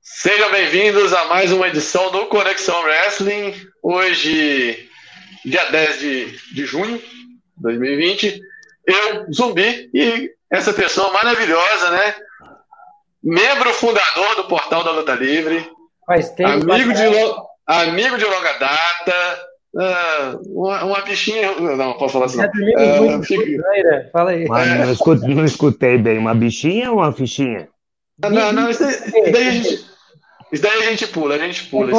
Sejam 0.00 0.50
bem-vindos 0.50 1.12
a 1.12 1.26
mais 1.26 1.52
uma 1.52 1.68
edição 1.68 2.10
do 2.10 2.26
Conexão 2.26 2.82
Wrestling. 2.82 3.54
Hoje, 3.82 4.88
dia 5.44 5.64
10 5.70 5.98
de, 5.98 6.54
de 6.54 6.64
junho 6.64 6.98
de 6.98 7.62
2020. 7.62 8.40
Eu, 8.86 9.32
Zumbi, 9.32 9.90
e 9.92 10.30
essa 10.50 10.72
pessoa 10.72 11.12
maravilhosa, 11.12 11.90
né? 11.90 12.14
Membro 13.22 13.72
fundador 13.74 14.36
do 14.36 14.44
Portal 14.44 14.84
da 14.84 14.92
Luta 14.92 15.14
Livre. 15.14 15.68
Faz 16.06 16.30
tempo. 16.30 16.72
Amigo, 16.72 16.92
de, 16.92 17.02
amigo 17.66 18.16
de 18.16 18.24
longa 18.24 18.52
data. 18.58 19.46
Uh, 19.74 20.62
uma, 20.62 20.84
uma, 20.84 21.00
bichinha. 21.02 21.52
Não, 21.60 21.92
posso 21.98 22.14
falar 22.14 22.26
assim. 22.26 22.40
Uh, 22.40 23.22
fica... 23.22 24.10
Fala 24.12 24.30
aí. 24.30 24.44
não, 24.44 24.92
escutei, 24.92 25.34
não, 25.34 25.44
escutei, 25.44 25.98
bem. 25.98 26.16
Uma 26.16 26.34
bichinha 26.34 26.90
ou 26.90 26.98
uma 26.98 27.12
fichinha? 27.12 27.68
Não, 28.18 28.52
não, 28.52 28.70
isso, 28.70 28.82
daí, 28.82 29.32
daí 29.32 29.48
a 29.48 29.50
gente, 29.50 29.86
isso 30.52 30.62
daí 30.62 30.82
a 30.82 30.90
gente 30.90 31.06
pula, 31.08 31.34
a 31.34 31.38
gente 31.38 31.64
pula. 31.64 31.92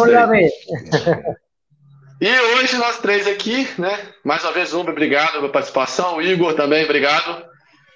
E 2.19 2.39
hoje 2.39 2.77
nós 2.77 2.97
três 2.97 3.27
aqui, 3.27 3.67
né? 3.79 4.11
Mais 4.25 4.43
uma 4.43 4.51
vez, 4.51 4.69
Zumbi, 4.69 4.89
obrigado 4.89 5.33
pela 5.33 5.51
participação. 5.51 6.17
O 6.17 6.21
Igor 6.21 6.55
também, 6.55 6.83
obrigado. 6.83 7.45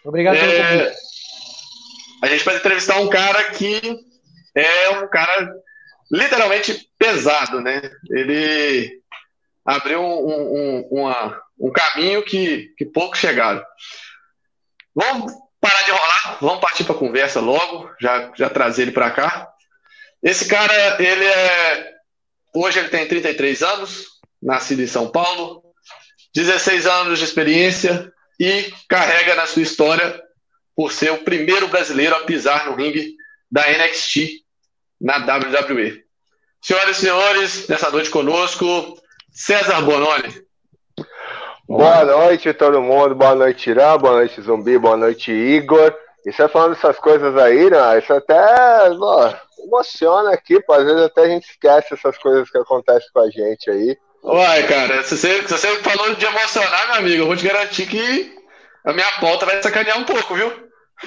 Obrigado 0.06 0.38
pelo 0.38 0.52
é, 0.52 0.94
A 2.22 2.28
gente 2.28 2.46
vai 2.46 2.58
entrevistar 2.58 3.00
um 3.00 3.10
cara 3.10 3.46
que 3.46 3.82
é 4.54 4.90
um 4.92 5.08
cara 5.08 5.52
literalmente 6.12 6.88
pesado, 7.00 7.62
né? 7.62 7.82
Ele 8.12 9.02
abriu 9.66 10.02
um, 10.04 10.28
um, 10.28 10.88
uma, 10.92 11.42
um 11.60 11.72
caminho 11.72 12.24
que, 12.24 12.72
que 12.78 12.86
poucos 12.86 13.18
chegaram. 13.18 13.64
Vamos 14.94 15.34
parar 15.62 15.84
de 15.84 15.92
rolar, 15.92 16.38
vamos 16.42 16.60
partir 16.60 16.84
para 16.84 16.96
a 16.96 16.98
conversa 16.98 17.40
logo, 17.40 17.90
já, 18.02 18.32
já 18.36 18.50
trazer 18.50 18.82
ele 18.82 18.92
para 18.92 19.12
cá. 19.12 19.48
Esse 20.22 20.48
cara, 20.48 21.02
ele 21.02 21.24
é. 21.24 21.92
Hoje 22.54 22.80
ele 22.80 22.90
tem 22.90 23.08
33 23.08 23.62
anos, 23.64 24.06
nascido 24.42 24.82
em 24.82 24.88
São 24.88 25.10
Paulo, 25.10 25.64
16 26.36 26.86
anos 26.86 27.20
de 27.20 27.26
experiência 27.26 28.12
e 28.40 28.74
carrega 28.90 29.36
na 29.36 29.46
sua 29.46 29.62
história 29.62 30.22
por 30.76 30.92
ser 30.92 31.12
o 31.12 31.24
primeiro 31.24 31.68
brasileiro 31.68 32.16
a 32.16 32.22
pisar 32.22 32.66
no 32.66 32.76
ringue 32.76 33.16
da 33.50 33.62
NXT 33.62 34.42
na 35.00 35.18
WWE. 35.18 36.04
Senhoras 36.62 36.98
e 36.98 37.02
senhores, 37.02 37.68
nessa 37.68 37.90
noite 37.90 38.10
conosco, 38.10 39.00
César 39.32 39.82
Bononi. 39.82 40.42
Boa 41.72 42.04
noite, 42.04 42.54
todo 42.54 42.82
mundo. 42.82 43.16
Boa 43.16 43.34
noite, 43.34 43.70
Irã. 43.70 43.98
Boa 43.98 44.16
noite, 44.16 44.42
Zumbi. 44.42 44.78
Boa 44.78 44.98
noite, 44.98 45.32
Igor. 45.32 45.96
E 46.26 46.32
você 46.32 46.46
falando 46.50 46.74
essas 46.74 47.00
coisas 47.00 47.36
aí, 47.38 47.70
né? 47.70 47.98
Isso 47.98 48.14
até 48.14 48.90
ó, 48.92 49.34
emociona 49.64 50.34
aqui, 50.34 50.60
pô. 50.60 50.74
Às 50.74 50.84
vezes 50.84 51.02
até 51.02 51.22
a 51.22 51.28
gente 51.30 51.50
esquece 51.50 51.94
essas 51.94 52.18
coisas 52.18 52.50
que 52.50 52.58
acontecem 52.58 53.08
com 53.14 53.22
a 53.22 53.30
gente 53.30 53.72
aí. 53.72 53.98
Uai, 54.22 54.68
cara, 54.68 55.02
se 55.04 55.16
você, 55.18 55.44
se 55.44 55.48
você 55.48 55.78
falou 55.78 56.14
de 56.14 56.26
emocionar, 56.26 56.88
meu 56.88 56.96
amigo, 56.98 57.24
eu 57.24 57.28
vou 57.28 57.38
te 57.38 57.48
garantir 57.48 57.86
que 57.88 58.36
a 58.84 58.92
minha 58.92 59.10
pauta 59.22 59.46
vai 59.46 59.64
sacanear 59.64 59.98
um 59.98 60.04
pouco, 60.04 60.36
viu? 60.36 60.52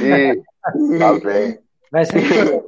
Ih, 0.01 0.43
tá 0.99 1.13
bem. 1.23 1.59
Vai 1.93 2.07
ser. 2.07 2.65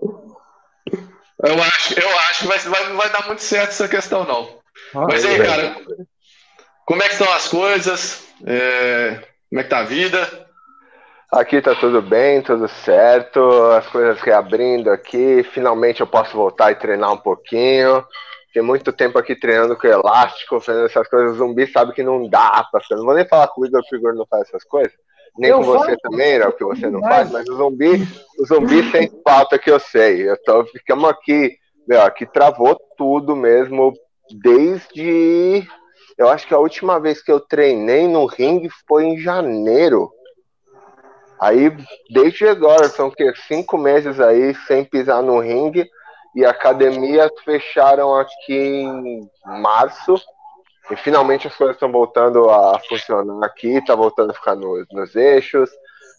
Eu 1.44 1.62
acho, 1.62 1.98
eu 1.98 2.18
acho 2.18 2.40
que 2.42 2.46
vai, 2.46 2.58
vai, 2.58 2.92
vai 2.92 3.08
dar 3.10 3.26
muito 3.26 3.42
certo 3.42 3.70
essa 3.70 3.88
questão, 3.88 4.24
não. 4.24 4.60
Ah, 4.94 5.06
Mas 5.08 5.24
aí, 5.24 5.38
cara, 5.38 5.76
como 6.86 7.02
é 7.02 7.06
que 7.06 7.14
estão 7.14 7.30
as 7.32 7.48
coisas? 7.48 8.26
É, 8.46 9.20
como 9.50 9.60
é 9.60 9.64
que 9.64 9.70
tá 9.70 9.80
a 9.80 9.84
vida? 9.84 10.46
Aqui 11.32 11.60
tá 11.60 11.74
tudo 11.74 12.00
bem, 12.00 12.40
tudo 12.40 12.68
certo, 12.68 13.40
as 13.76 13.86
coisas 13.88 14.20
reabrindo 14.20 14.90
aqui. 14.90 15.42
Finalmente 15.52 16.00
eu 16.00 16.06
posso 16.06 16.36
voltar 16.36 16.70
e 16.70 16.76
treinar 16.76 17.12
um 17.12 17.18
pouquinho. 17.18 18.04
Fiquei 18.46 18.62
muito 18.62 18.92
tempo 18.92 19.18
aqui 19.18 19.34
treinando 19.34 19.76
com 19.76 19.86
elástico, 19.86 20.60
fazendo 20.60 20.86
essas 20.86 21.08
coisas. 21.08 21.32
O 21.32 21.34
zumbi 21.34 21.66
sabe 21.66 21.92
que 21.92 22.02
não 22.02 22.28
dá 22.28 22.66
pra 22.70 22.80
fazer. 22.80 22.94
Não 22.94 23.04
vou 23.04 23.14
nem 23.14 23.28
falar 23.28 23.48
com 23.48 23.60
o 23.60 23.66
Igor, 23.66 23.82
o 23.82 23.96
Igor 23.96 24.14
não 24.14 24.26
faz 24.26 24.48
essas 24.48 24.64
coisas. 24.64 24.92
Nem 25.36 25.50
eu 25.50 25.58
com 25.58 25.64
você 25.64 25.96
também, 25.98 26.32
era 26.32 26.48
o 26.48 26.52
que 26.52 26.64
você 26.64 26.88
não 26.88 27.00
faz, 27.00 27.30
mas 27.30 27.46
o 27.48 27.56
zumbi, 27.56 28.08
o 28.38 28.46
zumbi 28.46 28.88
tem 28.90 29.10
falta 29.22 29.58
que 29.58 29.70
eu 29.70 29.78
sei. 29.78 30.28
Eu 30.28 30.36
tô, 30.42 30.64
ficamos 30.66 31.10
aqui, 31.10 31.56
meu, 31.86 32.00
aqui 32.02 32.24
travou 32.24 32.78
tudo 32.96 33.36
mesmo, 33.36 33.92
desde. 34.40 35.66
Eu 36.16 36.28
acho 36.28 36.46
que 36.46 36.54
a 36.54 36.58
última 36.58 36.98
vez 36.98 37.22
que 37.22 37.30
eu 37.30 37.40
treinei 37.40 38.08
no 38.08 38.24
ringue 38.24 38.70
foi 38.88 39.04
em 39.04 39.18
janeiro. 39.18 40.10
Aí, 41.38 41.70
desde 42.10 42.48
agora, 42.48 42.88
são 42.88 43.10
que 43.10 43.30
cinco 43.46 43.76
meses 43.76 44.18
aí 44.18 44.54
sem 44.66 44.84
pisar 44.84 45.22
no 45.22 45.38
ringue 45.38 45.88
e 46.34 46.44
academias 46.44 47.30
fecharam 47.44 48.14
aqui 48.14 48.54
em 48.54 49.30
março. 49.44 50.20
E 50.90 50.96
finalmente 50.96 51.46
as 51.46 51.54
coisas 51.54 51.76
estão 51.76 51.90
voltando 51.90 52.48
a 52.48 52.78
funcionar 52.88 53.44
aqui, 53.44 53.84
tá 53.84 53.94
voltando 53.94 54.30
a 54.30 54.34
ficar 54.34 54.54
nos, 54.54 54.86
nos 54.90 55.14
eixos. 55.14 55.68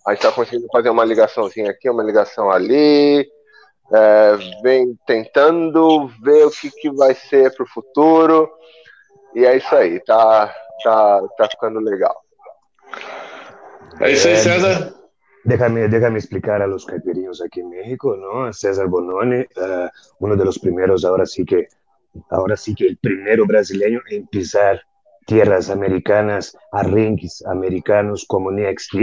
A 0.06 0.12
gente 0.12 0.24
está 0.24 0.31
conseguindo 0.31 0.68
fazer 0.72 0.90
uma 0.90 1.06
ligaçãozinha 1.06 1.72
aqui, 1.72 1.90
uma 1.90 2.03
ligação 2.03 2.52
ali. 2.52 3.28
É, 3.91 4.36
vem 4.62 4.97
tentando 5.07 6.07
ver 6.22 6.46
o 6.46 6.52
que, 6.52 6.69
que 6.69 6.90
vai 6.91 7.13
ser 7.16 7.56
para 7.56 7.63
o 7.63 7.69
futuro. 7.69 8.50
E 9.35 9.45
é 9.45 9.57
isso 9.57 9.75
aí, 9.75 9.99
tá, 10.01 10.53
tá, 10.83 11.21
tá 11.38 11.49
ficando 11.49 11.79
legal. 11.79 12.15
É 13.99 14.11
isso 14.11 14.27
aí, 14.27 14.38
César. 14.38 14.93
Déjame, 15.43 15.88
déjame 15.88 16.17
explicar 16.17 16.61
a 16.61 16.67
los 16.67 16.85
caipirinhos 16.85 17.41
aquí 17.41 17.61
en 17.61 17.69
México, 17.69 18.17
¿no? 18.17 18.51
César 18.51 18.88
Bononi, 18.88 19.41
uh, 19.41 19.89
uno 20.19 20.35
de 20.35 20.43
los 20.43 20.59
primeros, 20.59 21.05
ahora 21.05 21.25
sí 21.25 21.45
que, 21.45 21.67
ahora 22.29 22.57
sí 22.57 22.75
que 22.75 22.85
el 22.85 22.97
primero 22.97 23.45
brasileño 23.45 24.01
en 24.09 24.27
pisar 24.27 24.81
tierras 25.27 25.69
americanas 25.69 26.57
a 26.71 26.83
rings 26.83 27.45
americanos 27.45 28.25
como 28.27 28.51
NXT. 28.51 28.95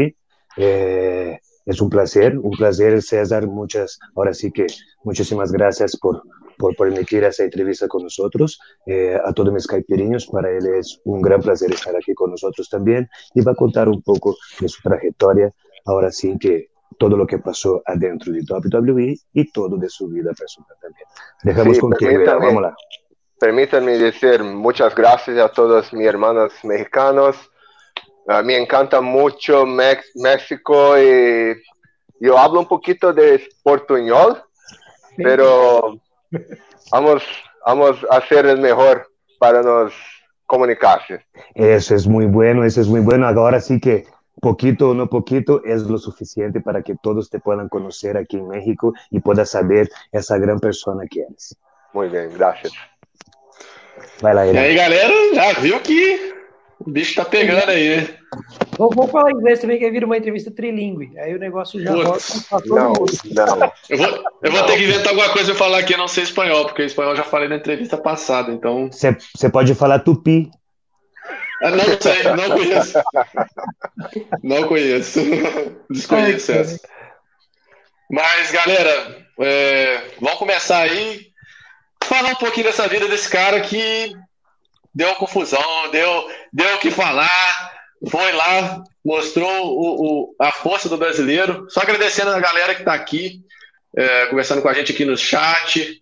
Eh, 0.56 1.38
es 1.66 1.80
un 1.80 1.88
placer, 1.88 2.38
un 2.38 2.50
placer, 2.50 3.00
César. 3.02 3.46
Muchas, 3.46 3.98
ahora 4.16 4.34
sí 4.34 4.50
que 4.50 4.66
muchísimas 5.04 5.52
gracias 5.52 5.96
por, 5.96 6.22
por 6.64 6.74
permitir 6.76 7.22
esa 7.24 7.44
entrevista 7.44 7.86
con 7.88 8.04
nosotros. 8.04 8.58
Eh, 8.86 9.20
a 9.22 9.34
todos 9.34 9.52
mis 9.52 9.66
caipirinhos, 9.66 10.26
para 10.28 10.48
él 10.48 10.66
es 10.78 10.98
un 11.04 11.20
gran 11.20 11.42
placer 11.42 11.70
estar 11.70 11.94
aquí 11.94 12.14
con 12.14 12.30
nosotros 12.30 12.70
también 12.70 13.06
y 13.34 13.42
va 13.42 13.52
a 13.52 13.54
contar 13.54 13.86
un 13.86 14.00
poco 14.00 14.34
de 14.58 14.66
su 14.66 14.80
trayectoria 14.80 15.52
ahora 15.84 16.10
sí 16.10 16.38
que 16.40 16.70
todo 16.98 17.18
lo 17.18 17.26
que 17.26 17.38
pasó 17.38 17.82
adentro 17.84 18.32
de 18.32 18.40
WWE 18.48 19.14
y 19.34 19.52
todo 19.52 19.76
de 19.76 19.90
su 19.90 20.08
vida 20.08 20.32
personal 20.32 20.74
también. 20.80 21.06
Dejamos 21.42 21.76
sí, 21.76 21.80
con 21.82 21.92
que 21.92 22.16
vamos 22.16 22.62
lá. 22.62 22.74
Permítanme 23.38 23.98
decir 23.98 24.42
muchas 24.42 24.94
gracias 24.94 25.36
a 25.36 25.50
todos 25.50 25.92
mis 25.92 26.06
hermanos 26.06 26.50
mexicanos. 26.62 27.36
Uh, 28.26 28.42
me 28.42 28.56
encanta 28.56 29.02
mucho 29.02 29.66
Mex 29.66 30.12
México 30.14 30.98
y 30.98 31.62
yo 32.20 32.38
hablo 32.38 32.60
un 32.60 32.68
poquito 32.68 33.12
de 33.12 33.46
portuñol, 33.62 34.42
pero 35.18 36.00
vamos, 36.90 37.22
vamos 37.66 37.98
a 38.10 38.16
hacer 38.16 38.46
el 38.46 38.60
mejor 38.60 39.06
para 39.38 39.62
nos 39.62 39.92
comunicarse. 40.46 41.24
Eso 41.54 41.94
es 41.94 42.06
muy 42.06 42.26
bueno, 42.26 42.64
eso 42.64 42.80
es 42.80 42.88
muy 42.88 43.00
bueno. 43.00 43.26
Ahora 43.26 43.60
sí 43.60 43.80
que 43.80 44.06
poquito 44.40 44.90
o 44.90 44.94
no 44.94 45.08
poquito 45.08 45.62
es 45.64 45.82
lo 45.82 45.98
suficiente 45.98 46.60
para 46.60 46.82
que 46.82 46.94
todos 47.02 47.30
te 47.30 47.40
puedan 47.40 47.68
conocer 47.68 48.16
aquí 48.16 48.36
en 48.36 48.48
México 48.48 48.92
y 49.10 49.20
puedas 49.20 49.50
saber 49.50 49.88
essa 50.12 50.38
gran 50.38 50.60
persona 50.60 51.04
que 51.08 51.22
eres. 51.22 51.56
Muito 51.92 52.12
bem, 52.12 52.28
graças. 52.36 52.72
Vai 54.20 54.34
lá, 54.34 54.46
E 54.46 54.58
aí, 54.58 54.74
galera, 54.74 55.14
já 55.34 55.60
viu 55.60 55.80
que 55.80 56.34
o 56.86 56.90
bicho 56.90 57.14
tá 57.14 57.24
pegando 57.24 57.70
aí, 57.70 57.96
né? 57.96 58.08
Vou, 58.76 59.08
falar 59.08 59.30
inglês 59.30 59.60
também, 59.60 59.78
que 59.78 59.90
vira 59.90 60.04
uma 60.04 60.16
entrevista 60.16 60.50
trilingue. 60.50 61.16
Aí 61.18 61.34
o 61.34 61.38
negócio 61.38 61.80
já 61.80 61.92
volta 61.92 62.18
não. 62.66 62.92
Não. 62.92 63.72
Eu 63.88 63.98
vou, 63.98 64.24
eu 64.42 64.52
vou 64.52 64.62
ter 64.64 64.76
que 64.76 64.84
inventar 64.84 65.08
alguma 65.08 65.30
coisa 65.30 65.52
e 65.52 65.54
falar 65.54 65.78
aqui, 65.78 65.94
eu 65.94 65.98
não 65.98 66.08
sei 66.08 66.24
espanhol, 66.24 66.66
porque 66.66 66.82
espanhol 66.82 67.12
eu 67.12 67.16
já 67.16 67.24
falei 67.24 67.48
na 67.48 67.56
entrevista 67.56 67.96
passada, 67.96 68.52
então... 68.52 68.90
Você 68.90 69.48
pode 69.48 69.74
falar 69.74 70.00
tupi. 70.00 70.50
Ah, 71.62 71.70
não 71.70 71.84
sei, 72.00 72.22
não 72.36 72.58
conheço. 72.58 72.98
Não 74.42 74.68
conheço. 74.68 75.20
Desconheço 75.88 76.52
essa. 76.52 76.80
Mas, 78.10 78.50
galera, 78.50 79.26
é, 79.40 80.02
vamos 80.20 80.38
começar 80.38 80.80
aí. 80.80 81.28
Falar 82.02 82.32
um 82.32 82.36
pouquinho 82.36 82.66
dessa 82.66 82.86
vida 82.86 83.08
desse 83.08 83.30
cara 83.30 83.60
que 83.60 84.14
deu 84.94 85.14
confusão, 85.16 85.90
deu, 85.90 86.30
deu 86.52 86.74
o 86.76 86.78
que 86.78 86.90
falar, 86.90 87.72
foi 88.08 88.32
lá, 88.32 88.82
mostrou 89.04 89.66
o, 89.66 90.04
o, 90.04 90.36
a 90.40 90.52
força 90.52 90.88
do 90.88 90.96
brasileiro. 90.96 91.66
Só 91.68 91.80
agradecendo 91.80 92.30
a 92.30 92.40
galera 92.40 92.74
que 92.74 92.82
está 92.82 92.94
aqui, 92.94 93.40
é, 93.96 94.26
conversando 94.26 94.62
com 94.62 94.68
a 94.68 94.74
gente 94.74 94.92
aqui 94.92 95.04
no 95.04 95.16
chat. 95.16 96.00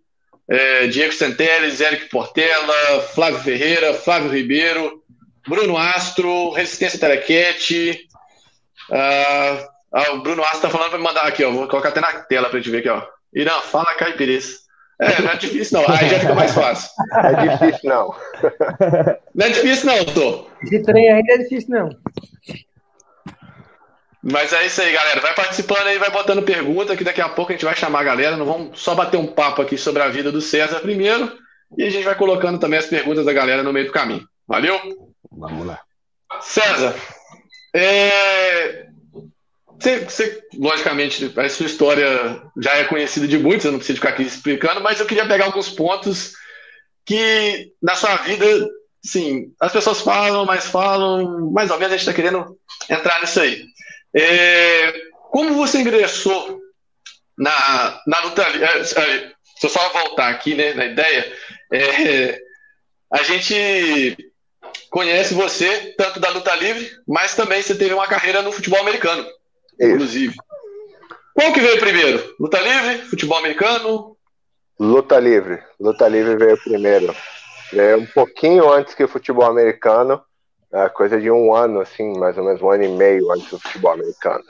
É, 0.48 0.86
Diego 0.88 1.12
Santeles, 1.12 1.80
Eric 1.80 2.08
Portela, 2.08 3.00
Flávio 3.14 3.38
Ferreira, 3.40 3.94
Flávio 3.94 4.30
Ribeiro, 4.30 5.02
Bruno 5.48 5.78
Astro, 5.78 6.50
Resistência 6.50 6.98
Telequete, 6.98 8.08
uh, 8.90 9.72
Ah, 9.92 10.12
o 10.12 10.22
Bruno 10.22 10.42
Asta 10.42 10.62
tá 10.62 10.70
falando 10.70 10.88
pra 10.88 10.98
me 10.98 11.04
mandar 11.04 11.22
aqui, 11.22 11.44
ó. 11.44 11.50
Vou 11.50 11.68
colocar 11.68 11.90
até 11.90 12.00
na 12.00 12.12
tela 12.22 12.48
pra 12.48 12.58
gente 12.58 12.70
ver 12.70 12.78
aqui, 12.78 12.88
ó. 12.88 13.06
Irã, 13.34 13.60
fala 13.60 13.94
caipiris. 13.94 14.61
É, 15.02 15.22
não 15.22 15.30
é 15.30 15.36
difícil 15.36 15.80
não. 15.80 15.90
Aí 15.94 16.08
já 16.08 16.20
fica 16.20 16.34
mais 16.34 16.52
fácil. 16.52 16.90
É 17.12 17.48
difícil 17.48 17.90
não. 17.90 18.14
Não 19.34 19.46
é 19.46 19.48
difícil 19.48 19.86
não, 19.86 20.04
Tô. 20.04 20.46
Esse 20.62 20.82
trem 20.82 21.10
ainda 21.10 21.32
é 21.32 21.38
difícil, 21.38 21.70
não. 21.70 21.88
Mas 24.22 24.52
é 24.52 24.66
isso 24.66 24.80
aí, 24.80 24.92
galera. 24.92 25.20
Vai 25.20 25.34
participando 25.34 25.86
aí, 25.86 25.98
vai 25.98 26.10
botando 26.10 26.42
pergunta, 26.42 26.96
que 26.96 27.02
daqui 27.02 27.20
a 27.20 27.28
pouco 27.28 27.50
a 27.50 27.54
gente 27.54 27.64
vai 27.64 27.74
chamar 27.74 28.00
a 28.00 28.04
galera. 28.04 28.36
Não 28.36 28.46
vamos 28.46 28.80
só 28.80 28.94
bater 28.94 29.16
um 29.16 29.26
papo 29.26 29.62
aqui 29.62 29.76
sobre 29.76 30.02
a 30.02 30.08
vida 30.08 30.30
do 30.30 30.40
César 30.40 30.80
primeiro. 30.80 31.32
E 31.76 31.82
a 31.84 31.90
gente 31.90 32.04
vai 32.04 32.14
colocando 32.14 32.58
também 32.58 32.78
as 32.78 32.86
perguntas 32.86 33.24
da 33.24 33.32
galera 33.32 33.62
no 33.62 33.72
meio 33.72 33.86
do 33.86 33.92
caminho. 33.92 34.26
Valeu? 34.46 34.78
Vamos 35.30 35.66
lá. 35.66 35.80
César, 36.40 36.94
é... 37.74 38.86
você, 39.82 39.98
você, 39.98 40.42
logicamente, 40.54 41.32
a 41.36 41.48
sua 41.48 41.66
história 41.66 42.40
já 42.56 42.76
é 42.76 42.84
conhecida 42.84 43.26
de 43.26 43.36
muitos, 43.38 43.64
eu 43.64 43.72
não 43.72 43.78
preciso 43.78 43.98
ficar 43.98 44.10
aqui 44.10 44.22
explicando, 44.22 44.80
mas 44.80 45.00
eu 45.00 45.06
queria 45.06 45.26
pegar 45.26 45.46
alguns 45.46 45.68
pontos 45.68 46.34
que 47.04 47.72
na 47.82 47.96
sua 47.96 48.16
vida, 48.18 48.46
sim, 49.04 49.52
as 49.60 49.72
pessoas 49.72 50.00
falam, 50.00 50.46
mas 50.46 50.66
falam, 50.66 51.50
mais 51.50 51.70
ou 51.70 51.78
menos 51.78 51.92
a 51.92 51.96
gente 51.96 52.08
está 52.08 52.12
querendo 52.12 52.56
entrar 52.88 53.20
nisso 53.20 53.40
aí. 53.40 53.64
É... 54.14 54.92
Como 55.30 55.54
você 55.54 55.78
ingressou 55.78 56.60
na, 57.36 58.00
na 58.06 58.20
luta 58.20 58.48
livre? 58.48 58.64
É, 58.64 58.80
é, 58.80 59.32
se 59.58 59.66
eu 59.66 59.70
só 59.70 59.88
voltar 59.88 60.28
aqui 60.28 60.54
né, 60.54 60.74
na 60.74 60.86
ideia, 60.86 61.32
é, 61.72 62.38
a 63.10 63.22
gente 63.22 64.16
conhece 64.90 65.32
você 65.34 65.94
tanto 65.96 66.20
da 66.20 66.28
luta 66.28 66.54
livre, 66.54 66.90
mas 67.08 67.34
também 67.34 67.62
você 67.62 67.74
teve 67.74 67.94
uma 67.94 68.06
carreira 68.06 68.42
no 68.42 68.52
futebol 68.52 68.80
americano, 68.80 69.26
Isso. 69.78 69.90
inclusive. 69.92 70.34
Qual 71.34 71.52
que 71.52 71.60
veio 71.60 71.80
primeiro? 71.80 72.34
Luta 72.38 72.60
livre, 72.60 73.04
futebol 73.06 73.38
americano? 73.38 74.16
Luta 74.78 75.18
livre. 75.18 75.62
Luta 75.80 76.08
livre 76.08 76.36
veio 76.36 76.58
primeiro. 76.62 77.14
Veio 77.72 78.00
um 78.00 78.06
pouquinho 78.06 78.70
antes 78.70 78.94
que 78.94 79.04
o 79.04 79.08
futebol 79.08 79.46
americano, 79.46 80.22
é, 80.72 80.88
coisa 80.88 81.20
de 81.20 81.30
um 81.30 81.54
ano, 81.54 81.80
assim, 81.80 82.18
mais 82.18 82.36
ou 82.36 82.44
menos 82.44 82.60
um 82.60 82.70
ano 82.70 82.84
e 82.84 82.88
meio 82.88 83.32
antes 83.32 83.48
do 83.50 83.58
futebol 83.58 83.92
americano. 83.92 84.44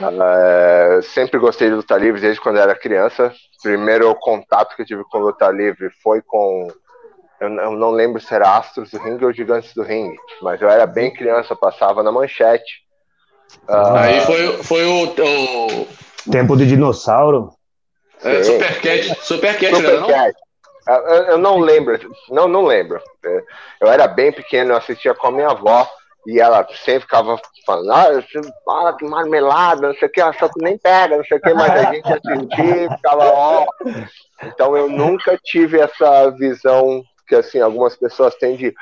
É, 0.00 1.00
sempre 1.02 1.38
gostei 1.38 1.68
de 1.68 1.74
luta 1.74 1.96
livre 1.96 2.20
desde 2.20 2.40
quando 2.40 2.58
era 2.58 2.74
criança. 2.74 3.32
Primeiro 3.62 4.12
contato 4.16 4.74
que 4.74 4.82
eu 4.82 4.86
tive 4.86 5.04
com 5.04 5.18
luta 5.18 5.48
livre 5.50 5.90
foi 6.02 6.20
com 6.20 6.68
eu, 7.40 7.48
eu 7.48 7.72
não 7.72 7.90
lembro 7.90 8.20
se 8.20 8.34
era 8.34 8.56
Astros 8.56 8.90
do 8.90 8.98
Ringue 8.98 9.24
ou 9.24 9.32
Gigantes 9.32 9.74
do 9.74 9.82
Ringue, 9.82 10.18
mas 10.40 10.60
eu 10.60 10.68
era 10.68 10.86
bem 10.86 11.12
criança, 11.12 11.54
passava 11.54 12.02
na 12.02 12.12
manchete. 12.12 12.83
Uh, 13.68 13.96
Aí 13.96 14.20
foi, 14.20 14.62
foi 14.62 14.84
o, 14.84 15.04
o, 15.04 15.88
Tempo 16.30 16.56
de 16.56 16.66
dinossauro. 16.66 17.52
É, 18.22 18.42
Super 18.42 18.80
Cat, 18.80 19.18
Super 19.22 19.58
Cat, 19.58 19.74
Super 19.74 20.00
não? 20.00 20.06
Cat. 20.08 20.34
Eu, 20.86 20.94
eu 20.94 21.38
não 21.38 21.58
lembro, 21.58 21.98
não, 22.30 22.46
não 22.46 22.64
lembro. 22.64 23.00
Eu 23.80 23.88
era 23.88 24.06
bem 24.06 24.32
pequeno, 24.32 24.72
eu 24.72 24.76
assistia 24.76 25.14
com 25.14 25.28
a 25.28 25.32
minha 25.32 25.48
avó 25.48 25.88
e 26.26 26.40
ela 26.40 26.66
sempre 26.84 27.02
ficava 27.02 27.38
falando, 27.66 27.92
ah, 27.92 28.92
que 28.98 29.04
marmelada, 29.04 29.88
não 29.88 29.94
sei 29.94 30.08
o 30.08 30.10
que, 30.10 30.20
só 30.20 30.48
que 30.48 30.62
nem 30.62 30.78
pega, 30.78 31.16
não 31.16 31.24
sei 31.24 31.38
o 31.38 31.40
que, 31.40 31.54
mas 31.54 31.70
a 31.70 31.92
gente 31.92 32.06
assistia, 32.06 32.90
ficava, 32.96 33.24
ó. 33.24 33.66
Então 34.42 34.76
eu 34.76 34.88
nunca 34.88 35.38
tive 35.42 35.80
essa 35.80 36.30
visão 36.30 37.02
que 37.26 37.34
assim 37.34 37.60
algumas 37.60 37.96
pessoas 37.96 38.34
têm 38.34 38.56
de 38.56 38.74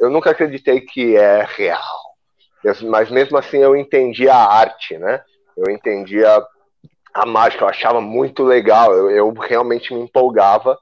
eu 0.00 0.08
nunca 0.08 0.30
acreditei 0.30 0.80
que 0.80 1.16
é 1.16 1.46
real 1.56 2.09
mas 2.82 3.10
mesmo 3.10 3.38
assim 3.38 3.58
eu 3.58 3.76
entendi 3.76 4.28
a 4.28 4.36
arte 4.36 4.98
né? 4.98 5.22
Eu 5.56 5.70
entendia 5.70 6.42
a 7.12 7.26
mágica 7.26 7.64
eu 7.64 7.68
achava 7.68 8.00
muito 8.00 8.42
legal 8.42 8.92
eu, 8.92 9.10
eu 9.10 9.32
realmente 9.32 9.92
me 9.94 10.00
empolgava. 10.00 10.78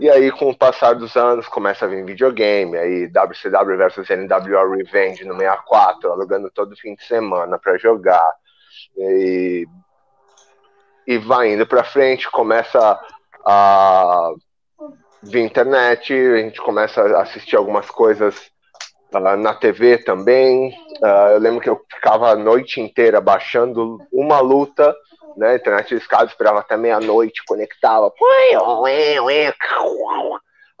E 0.00 0.08
aí 0.08 0.30
com 0.30 0.48
o 0.48 0.56
passar 0.56 0.94
dos 0.94 1.16
anos 1.16 1.46
começa 1.46 1.84
a 1.84 1.88
vir 1.88 2.04
videogame 2.04 2.76
aí 2.76 3.08
WCW 3.08 3.76
versus 3.76 4.08
NWO 4.08 4.74
Revenge 4.76 5.24
no 5.24 5.34
64 5.34 6.12
alugando 6.12 6.50
todo 6.50 6.76
fim 6.76 6.94
de 6.94 7.04
semana 7.04 7.58
para 7.58 7.76
jogar. 7.76 8.32
E 8.96 9.66
e 11.06 11.18
vai 11.18 11.52
indo 11.52 11.66
para 11.66 11.82
frente 11.82 12.30
começa 12.30 12.98
a 13.44 14.32
via 15.22 15.42
internet, 15.42 16.12
a 16.12 16.38
gente 16.38 16.60
começa 16.60 17.00
a 17.00 17.22
assistir 17.22 17.56
algumas 17.56 17.88
coisas 17.90 18.50
uh, 19.14 19.36
na 19.36 19.54
TV 19.54 19.98
também. 19.98 20.70
Uh, 21.02 21.32
eu 21.32 21.38
lembro 21.38 21.60
que 21.60 21.68
eu 21.68 21.80
ficava 21.92 22.30
a 22.30 22.36
noite 22.36 22.80
inteira 22.80 23.20
baixando 23.20 23.98
uma 24.12 24.40
luta, 24.40 24.94
né? 25.36 25.56
Internet 25.56 25.88
de 25.88 25.96
escada, 25.96 26.26
esperava 26.26 26.60
até 26.60 26.76
meia-noite, 26.76 27.44
conectava. 27.46 28.12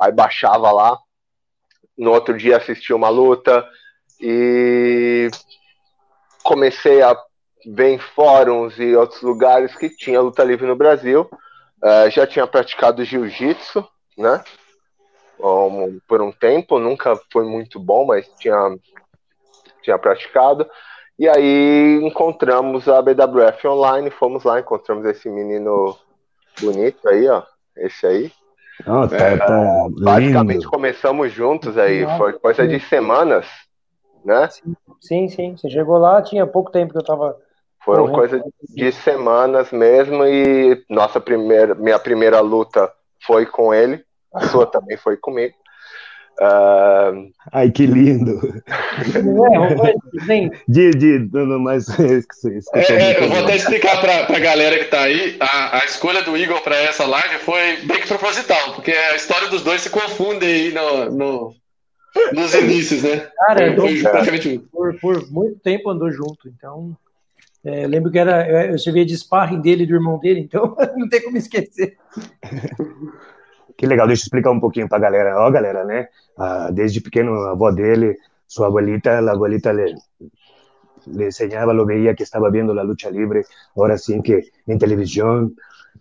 Aí 0.00 0.12
baixava 0.12 0.70
lá. 0.70 0.98
No 1.96 2.12
outro 2.12 2.36
dia 2.36 2.56
assistia 2.56 2.96
uma 2.96 3.08
luta 3.08 3.66
e 4.20 5.28
comecei 6.42 7.02
a 7.02 7.16
ver 7.66 7.90
em 7.90 7.98
fóruns 7.98 8.78
e 8.78 8.96
outros 8.96 9.22
lugares 9.22 9.74
que 9.76 9.88
tinha 9.88 10.20
luta 10.20 10.42
livre 10.42 10.66
no 10.66 10.76
Brasil. 10.76 11.28
Uh, 11.82 12.10
já 12.10 12.26
tinha 12.26 12.46
praticado 12.46 13.04
jiu-jitsu, 13.04 13.86
né? 14.16 14.42
Um, 15.42 15.98
por 16.06 16.22
um 16.22 16.30
tempo, 16.30 16.78
nunca 16.78 17.18
foi 17.32 17.44
muito 17.44 17.80
bom, 17.80 18.06
mas 18.06 18.28
tinha, 18.38 18.78
tinha 19.82 19.98
praticado. 19.98 20.66
E 21.18 21.28
aí 21.28 22.00
encontramos 22.02 22.88
a 22.88 23.02
BWF 23.02 23.66
online, 23.66 24.10
fomos 24.10 24.44
lá, 24.44 24.60
encontramos 24.60 25.04
esse 25.04 25.28
menino 25.28 25.96
bonito 26.60 27.08
aí, 27.08 27.28
ó. 27.28 27.42
Esse 27.76 28.06
aí. 28.06 28.32
Oh, 28.86 29.06
tá, 29.06 29.16
é, 29.16 29.36
tá 29.36 29.86
basicamente 29.90 30.66
começamos 30.66 31.32
juntos 31.32 31.76
aí, 31.76 32.06
foi 32.16 32.32
coisa 32.34 32.66
de 32.66 32.80
semanas, 32.80 33.46
né? 34.24 34.48
Sim, 35.00 35.28
sim. 35.28 35.56
Você 35.56 35.68
chegou 35.68 35.98
lá, 35.98 36.22
tinha 36.22 36.46
pouco 36.46 36.70
tempo 36.70 36.92
que 36.92 36.98
eu 36.98 37.04
tava. 37.04 37.36
Foram 37.84 38.12
coisa 38.12 38.40
de 38.70 38.92
semanas 38.92 39.72
mesmo, 39.72 40.24
e 40.24 40.84
nossa 40.88 41.20
primeira, 41.20 41.74
minha 41.74 41.98
primeira 41.98 42.40
luta 42.40 42.92
foi 43.26 43.44
com 43.44 43.74
ele, 43.74 44.04
a 44.34 44.48
sua 44.48 44.66
também 44.66 44.96
foi 44.96 45.16
comigo. 45.16 45.54
Uh... 46.40 47.30
Ai, 47.52 47.70
que 47.70 47.86
lindo! 47.86 48.40
de, 50.66 50.90
de, 50.90 51.18
não, 51.30 51.58
mas 51.58 51.86
é, 52.00 52.22
é, 52.92 53.22
eu 53.22 53.28
vou 53.28 53.44
até 53.44 53.56
explicar 53.56 54.00
para 54.00 54.34
a 54.34 54.40
galera 54.40 54.76
que 54.78 54.84
está 54.84 55.02
aí. 55.02 55.36
A, 55.38 55.82
a, 55.82 55.84
escolha 55.84 56.22
do 56.22 56.36
Igor 56.36 56.62
para 56.62 56.76
essa 56.76 57.06
live 57.06 57.38
foi 57.40 57.76
bem 57.84 58.00
que 58.00 58.08
proposital, 58.08 58.74
porque 58.74 58.92
a 58.92 59.14
história 59.14 59.48
dos 59.48 59.62
dois 59.62 59.82
se 59.82 59.90
confunde 59.90 60.46
aí 60.46 60.72
no, 60.72 61.10
no 61.10 61.54
nos 62.32 62.54
inícios, 62.54 63.02
né? 63.02 63.28
Cara, 63.46 63.70
andou, 63.70 63.88
praticamente... 64.02 64.58
por, 64.70 64.98
por 65.00 65.30
muito 65.30 65.58
tempo 65.60 65.90
andou 65.90 66.10
junto, 66.10 66.48
então. 66.48 66.96
É, 67.64 67.84
eu 67.84 67.88
lembro 67.88 68.10
que 68.10 68.18
era, 68.18 68.72
eu 68.72 68.78
servia 68.78 69.04
de 69.04 69.16
sparring 69.16 69.60
dele 69.60 69.84
e 69.84 69.86
do 69.86 69.94
irmão 69.94 70.18
dele, 70.18 70.40
então 70.40 70.76
não 70.96 71.08
tem 71.08 71.22
como 71.22 71.36
esquecer. 71.36 71.96
Que 73.76 73.86
legal, 73.86 74.06
deixa 74.06 74.22
eu 74.22 74.24
explicar 74.24 74.50
um 74.50 74.60
pouquinho 74.60 74.88
para 74.88 74.98
a 74.98 75.00
galera. 75.00 75.40
Ó, 75.40 75.50
galera, 75.50 75.84
né? 75.84 76.08
Ah, 76.36 76.70
desde 76.70 77.00
pequeno, 77.00 77.34
a 77.42 77.50
avó 77.50 77.70
dele, 77.72 78.18
sua 78.46 78.66
abuelita, 78.66 79.18
a 79.18 79.30
abuelita 79.30 79.72
le, 79.72 79.94
le 81.06 81.24
enseñaba, 81.26 81.72
lo 81.72 81.84
veía 81.86 82.14
que 82.14 82.22
estaba 82.22 82.50
viendo 82.50 82.74
la 82.74 82.84
lucha 82.84 83.10
libre, 83.10 83.44
ahora 83.76 83.98
sí 83.98 84.20
que 84.22 84.42
en 84.66 84.78
televisión, 84.78 85.54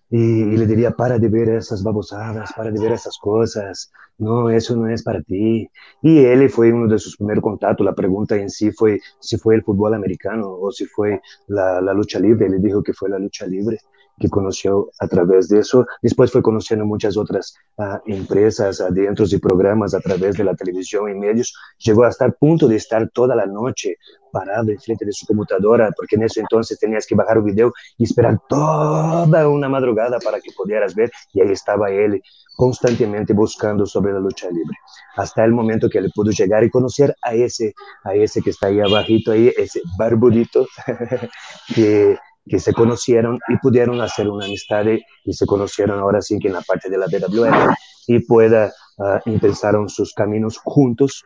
y, 0.09 0.19
y, 0.19 0.57
le 0.57 0.65
diría, 0.65 0.91
para 0.91 1.17
de 1.17 1.29
ver 1.29 1.49
esas 1.49 1.83
babosadas, 1.83 2.51
para 2.53 2.71
de 2.71 2.79
ver 2.79 2.91
esas 2.91 3.17
cosas, 3.17 3.91
no, 4.17 4.49
eso 4.49 4.75
no 4.75 4.87
es 4.89 5.03
para 5.03 5.21
ti. 5.21 5.69
Y 6.01 6.19
él 6.25 6.49
fue 6.49 6.71
uno 6.71 6.87
de 6.87 6.99
sus 6.99 7.15
primeros 7.17 7.43
contactos, 7.43 7.85
la 7.85 7.95
pregunta 7.95 8.35
en 8.35 8.49
sí 8.49 8.71
fue 8.71 8.99
si 9.19 9.37
fue 9.37 9.55
el 9.55 9.63
fútbol 9.63 9.93
americano 9.93 10.49
o 10.49 10.71
si 10.71 10.85
fue 10.85 11.21
la, 11.47 11.81
la 11.81 11.93
lucha 11.93 12.19
libre, 12.19 12.47
él 12.47 12.61
dijo 12.61 12.83
que 12.83 12.93
fue 12.93 13.09
la 13.09 13.19
lucha 13.19 13.45
libre 13.45 13.79
que 14.21 14.29
conoció 14.29 14.91
a 14.99 15.07
través 15.07 15.49
de 15.49 15.59
eso. 15.59 15.85
Después 16.01 16.31
fue 16.31 16.41
conociendo 16.41 16.85
muchas 16.85 17.17
otras 17.17 17.53
uh, 17.77 17.97
empresas, 18.05 18.79
adentro 18.79 19.25
de 19.27 19.39
programas 19.39 19.93
a 19.93 19.99
través 19.99 20.37
de 20.37 20.43
la 20.43 20.55
televisión 20.55 21.09
y 21.09 21.15
medios. 21.15 21.53
Llegó 21.79 22.05
hasta 22.05 22.25
el 22.25 22.33
punto 22.33 22.67
de 22.67 22.77
estar 22.77 23.09
toda 23.09 23.35
la 23.35 23.45
noche 23.45 23.97
parado 24.31 24.69
en 24.71 24.79
frente 24.79 25.03
de 25.03 25.11
su 25.11 25.25
computadora, 25.25 25.91
porque 25.95 26.15
en 26.15 26.23
ese 26.23 26.39
entonces 26.39 26.79
tenías 26.79 27.05
que 27.05 27.15
bajar 27.15 27.39
un 27.39 27.45
video 27.45 27.73
y 27.97 28.05
esperar 28.05 28.39
toda 28.47 29.49
una 29.49 29.67
madrugada 29.67 30.19
para 30.19 30.39
que 30.39 30.51
pudieras 30.55 30.95
ver. 30.95 31.11
Y 31.33 31.41
ahí 31.41 31.51
estaba 31.51 31.89
él 31.91 32.21
constantemente 32.55 33.33
buscando 33.33 33.85
sobre 33.85 34.13
la 34.13 34.19
lucha 34.19 34.47
libre. 34.49 34.77
Hasta 35.15 35.43
el 35.43 35.51
momento 35.51 35.89
que 35.89 35.99
le 35.99 36.09
pudo 36.09 36.31
llegar 36.31 36.63
y 36.63 36.69
conocer 36.69 37.15
a 37.21 37.33
ese, 37.33 37.73
a 38.03 38.13
ese 38.13 38.41
que 38.41 38.51
está 38.51 38.67
ahí 38.67 38.79
abajito, 38.79 39.31
ahí, 39.31 39.51
ese 39.57 39.81
barbudito, 39.97 40.67
que 41.75 42.17
que 42.47 42.59
se 42.59 42.73
conocieron 42.73 43.39
y 43.49 43.57
pudieron 43.57 44.01
hacer 44.01 44.29
una 44.29 44.45
amistad 44.45 44.85
y 45.25 45.33
se 45.33 45.45
conocieron 45.45 45.99
ahora 45.99 46.21
sí 46.21 46.39
que 46.39 46.47
en 46.47 46.55
la 46.55 46.61
parte 46.61 46.89
de 46.89 46.97
la 46.97 47.05
BWF 47.05 47.75
y 48.07 48.19
pueda 48.19 48.71
uh, 48.97 49.29
empezaron 49.29 49.89
sus 49.89 50.13
caminos 50.13 50.57
juntos 50.63 51.23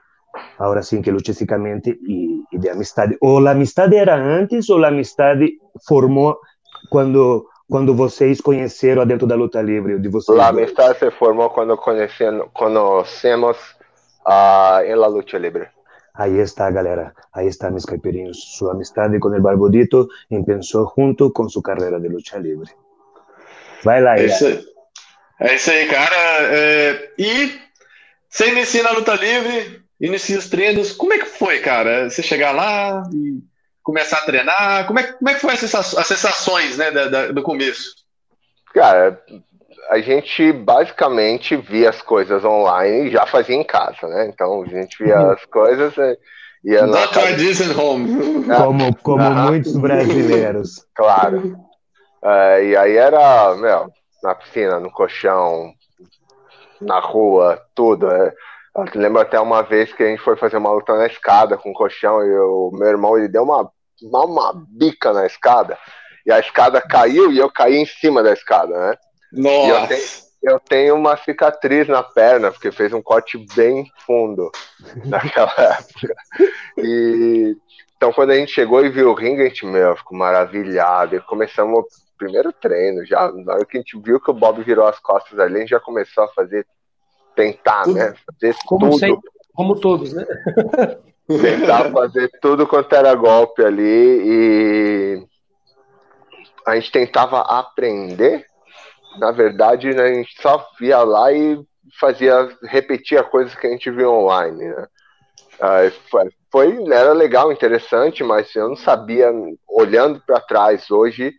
ahora 0.57 0.83
sí 0.83 1.01
que 1.01 1.11
luchísticamente 1.11 1.97
y, 2.07 2.43
y 2.51 2.57
de 2.57 2.71
amistad. 2.71 3.09
O 3.21 3.39
la 3.39 3.51
amistad 3.51 3.93
era 3.93 4.15
antes 4.15 4.69
o 4.69 4.77
la 4.77 4.89
amistad 4.89 5.37
formó 5.85 6.37
cuando 6.89 7.47
quando 7.67 7.95
vocês 7.95 8.39
conheceram 8.41 9.05
dentro 9.07 9.25
da 9.25 9.35
luta 9.35 9.61
livre 9.61 9.97
de 9.97 10.09
vocês? 10.09 10.37
A 10.37 10.49
amistade 10.49 10.99
se 10.99 11.11
formou 11.11 11.49
quando 11.49 11.75
conhecemos, 11.77 12.47
conhecemos 12.53 13.57
uh, 14.27 14.81
em 14.85 14.95
la 14.95 15.07
luta 15.07 15.37
livre. 15.37 15.74
Aí 16.17 16.39
está, 16.39 16.71
galera. 16.71 17.13
Aí 17.33 17.47
está, 17.47 17.69
meus 17.69 17.85
caipirinhos. 17.85 18.55
Sua 18.57 18.71
amistade 18.71 19.19
com 19.19 19.29
o 19.29 19.41
Barbudito 19.41 20.07
começou 20.29 20.93
junto 20.97 21.31
com 21.31 21.49
sua 21.49 21.61
carreira 21.61 21.99
de 21.99 22.07
luta 22.07 22.37
livre. 22.37 22.71
Vai 23.83 24.01
lá, 24.01 24.17
é 24.17 24.25
isso, 24.25 24.45
é 25.39 25.55
isso 25.55 25.69
aí, 25.69 25.87
cara. 25.87 26.15
É... 26.15 27.11
E 27.17 27.59
você 28.29 28.49
inicia 28.49 28.83
na 28.83 28.91
luta 28.91 29.13
livre, 29.13 29.83
inicia 29.99 30.37
os 30.37 30.49
treinos. 30.49 30.93
Como 30.93 31.13
é 31.13 31.19
que 31.19 31.25
foi, 31.25 31.59
cara? 31.59 32.09
Você 32.09 32.23
chegar 32.23 32.51
lá 32.51 33.03
e 33.13 33.39
começar 33.83 34.17
a 34.17 34.25
treinar? 34.25 34.87
Como 34.87 34.99
é, 34.99 35.03
como 35.03 35.29
é 35.29 35.35
que 35.35 35.41
foi 35.41 35.53
as 35.53 36.07
sensações 36.07 36.77
né, 36.77 36.91
da, 36.91 37.07
da, 37.07 37.31
do 37.31 37.43
começo? 37.43 37.95
Cara, 38.73 39.21
a 39.89 39.99
gente 39.99 40.51
basicamente 40.51 41.55
via 41.55 41.89
as 41.89 42.01
coisas 42.01 42.43
online 42.43 43.07
e 43.07 43.11
já 43.11 43.25
fazia 43.25 43.55
em 43.55 43.63
casa, 43.63 44.07
né? 44.07 44.27
Então 44.27 44.63
a 44.63 44.67
gente 44.67 45.03
via 45.03 45.19
uhum. 45.19 45.31
as 45.31 45.45
coisas 45.45 45.93
e 45.97 46.17
ia 46.71 46.85
Not 46.87 47.13
try 47.13 47.35
this 47.35 47.61
at 47.61 47.77
home. 47.77 48.45
Como, 48.45 48.95
como 48.97 49.23
uhum. 49.23 49.45
muitos 49.47 49.77
brasileiros. 49.77 50.85
Claro. 50.95 51.57
Uh, 52.23 52.63
e 52.63 52.75
aí 52.75 52.97
era, 52.97 53.53
meu, 53.55 53.87
na 54.23 54.33
piscina, 54.33 54.79
no 54.79 54.89
colchão, 54.89 55.71
na 56.81 56.99
rua, 56.99 57.61
tudo. 57.75 58.09
É, 58.09 58.33
eu 58.75 58.85
lembro 58.95 59.21
até 59.21 59.39
uma 59.39 59.61
vez 59.61 59.93
que 59.93 60.01
a 60.01 60.07
gente 60.07 60.23
foi 60.23 60.35
fazer 60.35 60.57
uma 60.57 60.71
luta 60.71 60.97
na 60.97 61.05
escada 61.05 61.57
com 61.57 61.69
o 61.69 61.73
colchão 61.73 62.25
e 62.25 62.37
o 62.37 62.71
meu 62.73 62.87
irmão 62.87 63.17
ele 63.17 63.27
deu 63.27 63.43
uma, 63.43 63.69
uma, 64.01 64.25
uma 64.25 64.65
bica 64.67 65.13
na 65.13 65.25
escada 65.25 65.77
e 66.25 66.31
a 66.31 66.39
escada 66.39 66.81
caiu 66.81 67.31
e 67.31 67.37
eu 67.37 67.51
caí 67.51 67.75
em 67.75 67.85
cima 67.85 68.23
da 68.23 68.33
escada, 68.33 68.75
né? 68.75 68.97
Nossa! 69.35 69.83
Eu 69.83 69.87
tenho, 69.87 70.01
eu 70.43 70.59
tenho, 70.59 70.95
uma 70.95 71.17
cicatriz 71.17 71.87
na 71.87 72.03
perna, 72.03 72.51
porque 72.51 72.71
fez 72.71 72.93
um 72.93 73.01
corte 73.01 73.37
bem 73.55 73.85
fundo 74.05 74.51
naquela 75.05 75.53
época. 75.57 76.15
E 76.77 77.55
então 77.97 78.11
quando 78.11 78.31
a 78.31 78.35
gente 78.35 78.51
chegou 78.51 78.85
e 78.85 78.89
viu 78.89 79.09
o 79.09 79.13
ringue, 79.13 79.41
a 79.41 79.45
gente, 79.45 79.65
meu, 79.65 79.95
ficou 79.95 80.17
maravilhado. 80.17 81.15
E 81.15 81.21
começamos 81.21 81.79
o 81.79 82.17
primeiro 82.17 82.51
treino 82.53 83.05
já. 83.05 83.31
Na 83.31 83.53
hora 83.53 83.65
que 83.65 83.77
a 83.77 83.79
gente 83.79 83.99
viu 83.99 84.19
que 84.19 84.31
o 84.31 84.33
Bob 84.33 84.61
virou 84.63 84.87
as 84.87 84.99
costas 84.99 85.39
ali, 85.39 85.57
a 85.57 85.59
gente 85.59 85.69
já 85.69 85.79
começou 85.79 86.23
a 86.23 86.29
fazer 86.29 86.65
tentar, 87.35 87.83
tudo, 87.83 87.95
né? 87.95 88.13
Fazer 88.25 88.55
como 88.65 88.89
tudo. 88.89 88.99
Sempre, 88.99 89.29
como 89.53 89.79
todos, 89.79 90.13
né? 90.13 90.25
tentar 91.27 91.91
fazer 91.91 92.29
tudo 92.41 92.67
quanto 92.67 92.93
era 92.93 93.15
golpe 93.15 93.63
ali 93.63 93.81
e 93.81 95.27
a 96.65 96.75
gente 96.75 96.91
tentava 96.91 97.41
aprender. 97.41 98.45
Na 99.17 99.31
verdade, 99.31 99.93
né, 99.93 100.03
a 100.03 100.13
gente 100.13 100.41
só 100.41 100.67
via 100.79 101.03
lá 101.03 101.31
e 101.31 101.59
fazia 101.99 102.49
repetir 102.63 103.17
a 103.17 103.23
coisa 103.23 103.55
que 103.55 103.67
a 103.67 103.69
gente 103.69 103.89
viu 103.89 104.11
online, 104.11 104.65
né? 104.65 104.87
foi, 106.09 106.29
foi, 106.51 106.91
era 106.91 107.13
legal, 107.13 107.51
interessante, 107.51 108.23
mas 108.23 108.53
eu 108.55 108.69
não 108.69 108.75
sabia, 108.75 109.31
olhando 109.67 110.21
para 110.25 110.41
trás 110.41 110.91
hoje, 110.91 111.33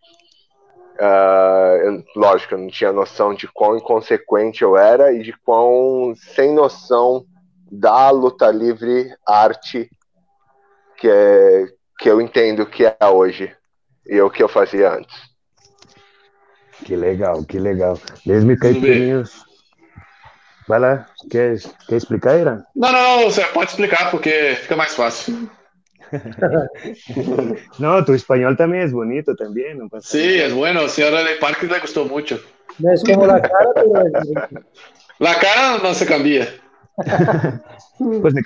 Uh, 0.99 1.77
eu, 1.85 2.05
lógico, 2.17 2.55
eu 2.55 2.59
não 2.59 2.69
tinha 2.69 2.91
noção 2.91 3.35
de 3.35 3.47
quão 3.49 3.77
inconsequente 3.77 4.63
eu 4.63 4.79
era 4.79 5.13
e 5.13 5.23
de 5.23 5.33
quão 5.45 6.15
sem 6.17 6.55
noção 6.55 7.27
da 7.71 8.09
luta 8.11 8.51
livre 8.51 9.15
arte 9.27 9.91
que, 10.97 11.09
é, 11.09 11.67
que 11.99 12.09
eu 12.09 12.19
entendo 12.19 12.65
que 12.65 12.87
é 12.87 12.97
hoje 13.07 13.55
e 14.07 14.19
o 14.23 14.31
que 14.31 14.43
eu 14.43 14.49
fazia 14.49 14.91
antes. 14.95 15.15
Que 16.87 16.97
legal, 16.97 17.45
que 17.45 17.59
legal. 17.59 17.99
Mesmo 18.25 18.57
caipirinhos. 18.57 19.45
Vai 20.69 20.79
lá, 20.79 21.07
quer, 21.29 21.59
quer 21.89 21.97
explicar, 21.97 22.39
Irã? 22.39 22.63
Não, 22.77 22.93
não, 22.93 23.21
não, 23.21 23.25
você 23.25 23.43
pode 23.47 23.71
explicar 23.71 24.09
porque 24.13 24.57
fica 24.63 24.77
mais 24.77 24.95
fácil. 24.95 25.51
no, 27.81 28.05
tu 28.05 28.15
español 28.15 28.57
también 28.57 28.85
es 28.85 28.93
bonito 28.93 29.35
también. 29.35 29.79
No 29.79 29.89
pasa 29.89 30.09
sí, 30.09 30.37
nada. 30.37 30.47
es 30.47 30.55
bueno. 30.55 30.89
Señora 30.89 31.25
de 31.25 31.35
Parque 31.37 31.67
le 31.67 31.81
gustó 31.81 32.05
mucho. 32.05 32.41
No 32.79 32.93
es 32.93 33.03
como 33.03 33.27
la 33.27 33.43
cara, 33.43 33.71
pero... 33.75 34.63
La 35.19 35.35
cara 35.41 35.79
no 35.83 35.93
se 35.93 36.07
cambia. 36.07 36.47
Pues 37.99 38.35
de 38.35 38.43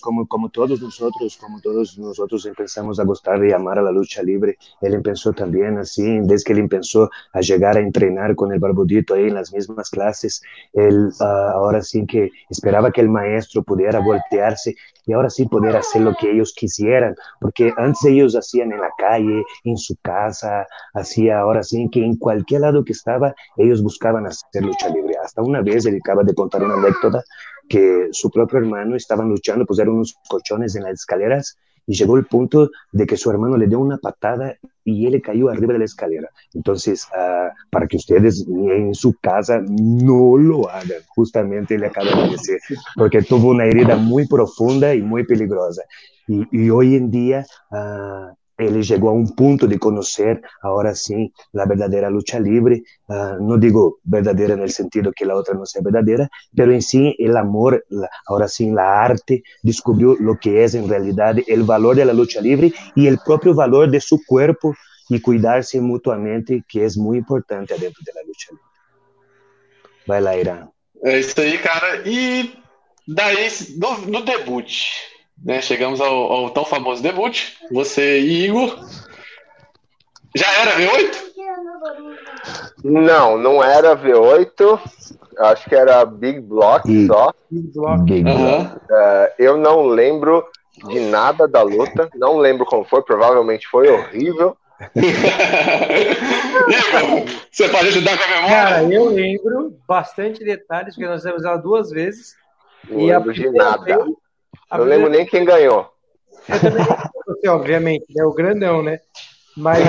como, 0.00 0.26
como 0.26 0.48
todos 0.48 0.80
nosotros, 0.80 1.36
como 1.36 1.60
todos 1.60 1.98
nosotros 1.98 2.46
empezamos 2.46 2.98
a 2.98 3.04
gustar 3.04 3.44
y 3.44 3.52
amar 3.52 3.78
a 3.78 3.82
la 3.82 3.92
lucha 3.92 4.22
libre, 4.22 4.56
él 4.80 4.94
empezó 4.94 5.32
también 5.32 5.78
así, 5.78 6.20
desde 6.20 6.44
que 6.44 6.52
él 6.54 6.60
empezó 6.60 7.10
a 7.32 7.40
llegar 7.40 7.76
a 7.76 7.80
entrenar 7.80 8.34
con 8.34 8.52
el 8.52 8.60
Barbudito 8.60 9.14
ahí 9.14 9.24
en 9.24 9.34
las 9.34 9.52
mismas 9.52 9.90
clases, 9.90 10.42
él 10.72 11.10
uh, 11.20 11.24
ahora 11.24 11.82
sí 11.82 12.06
que 12.06 12.30
esperaba 12.48 12.90
que 12.90 13.02
el 13.02 13.10
maestro 13.10 13.62
pudiera 13.62 14.00
voltearse 14.00 14.74
y 15.06 15.12
ahora 15.12 15.28
sí 15.28 15.46
poder 15.46 15.76
hacer 15.76 16.00
lo 16.00 16.14
que 16.14 16.30
ellos 16.30 16.54
quisieran, 16.56 17.14
porque 17.40 17.72
antes 17.76 18.04
ellos 18.06 18.34
hacían 18.34 18.72
en 18.72 18.80
la 18.80 18.90
calle, 18.96 19.44
en 19.64 19.76
su 19.76 19.96
casa, 20.00 20.66
hacía 20.94 21.40
ahora 21.40 21.62
sí 21.62 21.88
que 21.92 22.02
en 22.02 22.16
cualquier 22.16 22.62
lado 22.62 22.84
que 22.84 22.92
estaba, 22.92 23.34
ellos 23.58 23.82
buscaban 23.82 24.26
hacer 24.26 24.62
lucha 24.62 24.88
libre. 24.88 25.14
Hasta 25.22 25.42
una 25.42 25.60
vez 25.60 25.84
él 25.84 25.98
acaba 26.02 26.22
de 26.22 26.34
contar 26.34 26.62
una 26.62 26.74
anécdota 26.74 27.22
que 27.68 28.08
su 28.12 28.30
propio 28.30 28.58
hermano 28.58 28.96
estaban 28.96 29.28
luchando, 29.28 29.66
pusieron 29.66 29.96
unos 29.96 30.14
colchones 30.28 30.76
en 30.76 30.84
las 30.84 30.94
escaleras 30.94 31.56
y 31.86 31.94
llegó 31.94 32.16
el 32.16 32.26
punto 32.26 32.70
de 32.92 33.06
que 33.06 33.16
su 33.16 33.30
hermano 33.30 33.56
le 33.56 33.66
dio 33.66 33.78
una 33.78 33.98
patada 33.98 34.56
y 34.84 35.06
él 35.06 35.20
cayó 35.22 35.50
arriba 35.50 35.72
de 35.74 35.80
la 35.80 35.84
escalera. 35.84 36.28
Entonces, 36.52 37.06
uh, 37.12 37.50
para 37.70 37.86
que 37.86 37.96
ustedes 37.96 38.46
en 38.48 38.94
su 38.94 39.14
casa 39.20 39.60
no 39.68 40.36
lo 40.36 40.68
hagan, 40.68 41.02
justamente 41.08 41.78
le 41.78 41.86
acaba 41.86 42.10
de 42.10 42.30
decir, 42.30 42.58
porque 42.96 43.22
tuvo 43.22 43.50
una 43.50 43.66
herida 43.66 43.96
muy 43.96 44.26
profunda 44.26 44.94
y 44.94 45.02
muy 45.02 45.24
peligrosa. 45.24 45.82
Y, 46.26 46.70
hoy 46.70 46.96
en 46.96 47.10
día 47.10 47.44
uh, 47.70 48.34
ele 48.58 48.82
chegou 48.82 49.10
a 49.10 49.12
um 49.12 49.26
ponto 49.26 49.66
de 49.66 49.78
conhecer, 49.78 50.40
agora 50.62 50.94
sim, 50.94 51.30
a 51.56 51.66
verdadeira 51.66 52.08
luta 52.08 52.38
livre. 52.38 52.82
Uh, 53.08 53.42
não 53.42 53.58
digo 53.58 53.98
verdadeira 54.04 54.56
no 54.56 54.68
sentido 54.68 55.12
que 55.12 55.24
a 55.24 55.34
outra 55.34 55.54
não 55.54 55.66
seja 55.66 55.82
verdadeira, 55.82 56.28
mas 56.56 56.68
em 56.68 56.80
si, 56.80 57.16
o 57.18 57.36
amor, 57.36 57.82
agora 58.26 58.46
sim, 58.48 58.76
a 58.78 58.82
arte, 58.82 59.42
descobriu 59.62 60.12
o 60.12 60.36
que 60.36 60.50
é 60.50 60.66
em 60.66 60.86
realidade 60.86 61.44
o 61.48 61.64
valor 61.64 61.96
da 61.96 62.12
luta 62.12 62.40
livre 62.40 62.72
e 62.96 63.10
o 63.10 63.24
próprio 63.24 63.54
valor 63.54 63.90
de 63.90 64.00
seu 64.00 64.18
corpo 64.26 64.74
e 65.10 65.18
cuidar-se 65.18 65.80
mutuamente, 65.80 66.64
que 66.68 66.80
é 66.80 66.88
muito 66.96 67.22
importante 67.22 67.74
dentro 67.78 68.02
da 68.04 68.20
luta 68.20 68.50
livre. 68.50 68.64
Vai 70.06 70.20
lá, 70.20 70.36
Irã. 70.36 70.68
É 71.02 71.18
isso 71.18 71.38
aí, 71.40 71.58
cara. 71.58 72.02
E 72.06 72.52
daí, 73.06 73.48
no, 73.76 73.98
no 74.06 74.24
debut, 74.24 74.72
né? 75.42 75.60
Chegamos 75.60 76.00
ao, 76.00 76.14
ao, 76.32 76.50
tão 76.50 76.64
famoso 76.64 77.02
debut. 77.02 77.52
Você 77.70 78.20
e 78.20 78.46
Igor. 78.46 78.78
Já 80.34 80.50
era 80.60 80.72
V8? 80.72 81.24
Não, 82.82 83.38
não 83.38 83.62
era 83.62 83.96
V8. 83.96 84.80
Acho 85.38 85.68
que 85.68 85.74
era 85.74 86.04
Big 86.04 86.40
Block 86.40 86.90
e... 86.90 87.06
só. 87.06 87.32
Big 87.50 87.68
Block. 87.72 88.02
Big 88.04 88.28
uhum. 88.28 88.62
uh, 88.62 89.28
eu 89.38 89.56
não 89.56 89.86
lembro 89.86 90.44
de 90.88 91.00
nada 91.00 91.46
da 91.46 91.62
luta. 91.62 92.08
Não 92.14 92.38
lembro 92.38 92.66
como 92.66 92.84
foi. 92.84 93.02
Provavelmente 93.02 93.68
foi 93.68 93.88
horrível. 93.88 94.56
Você 97.50 97.68
pode 97.68 97.88
ajudar 97.88 98.18
com 98.18 98.24
a 98.24 98.28
memória? 98.28 98.48
Cara, 98.48 98.82
eu 98.92 99.04
lembro 99.08 99.78
bastante 99.86 100.44
detalhes, 100.44 100.94
porque 100.94 101.08
nós 101.08 101.22
temos 101.22 101.44
ela 101.44 101.56
duas 101.56 101.90
vezes. 101.90 102.34
Não 102.88 103.00
e 103.00 103.06
lembro 103.06 103.32
de 103.32 103.48
nada. 103.50 103.84
Vez, 103.84 103.98
eu 104.74 104.78
não 104.80 104.84
lembro 104.84 105.10
nem 105.10 105.26
quem 105.26 105.44
ganhou. 105.44 105.90
Eu 106.48 106.60
também 106.60 106.84
você, 107.26 107.48
obviamente, 107.48 108.06
né? 108.14 108.24
O 108.24 108.32
grandão, 108.32 108.82
né? 108.82 109.00
Mas 109.56 109.84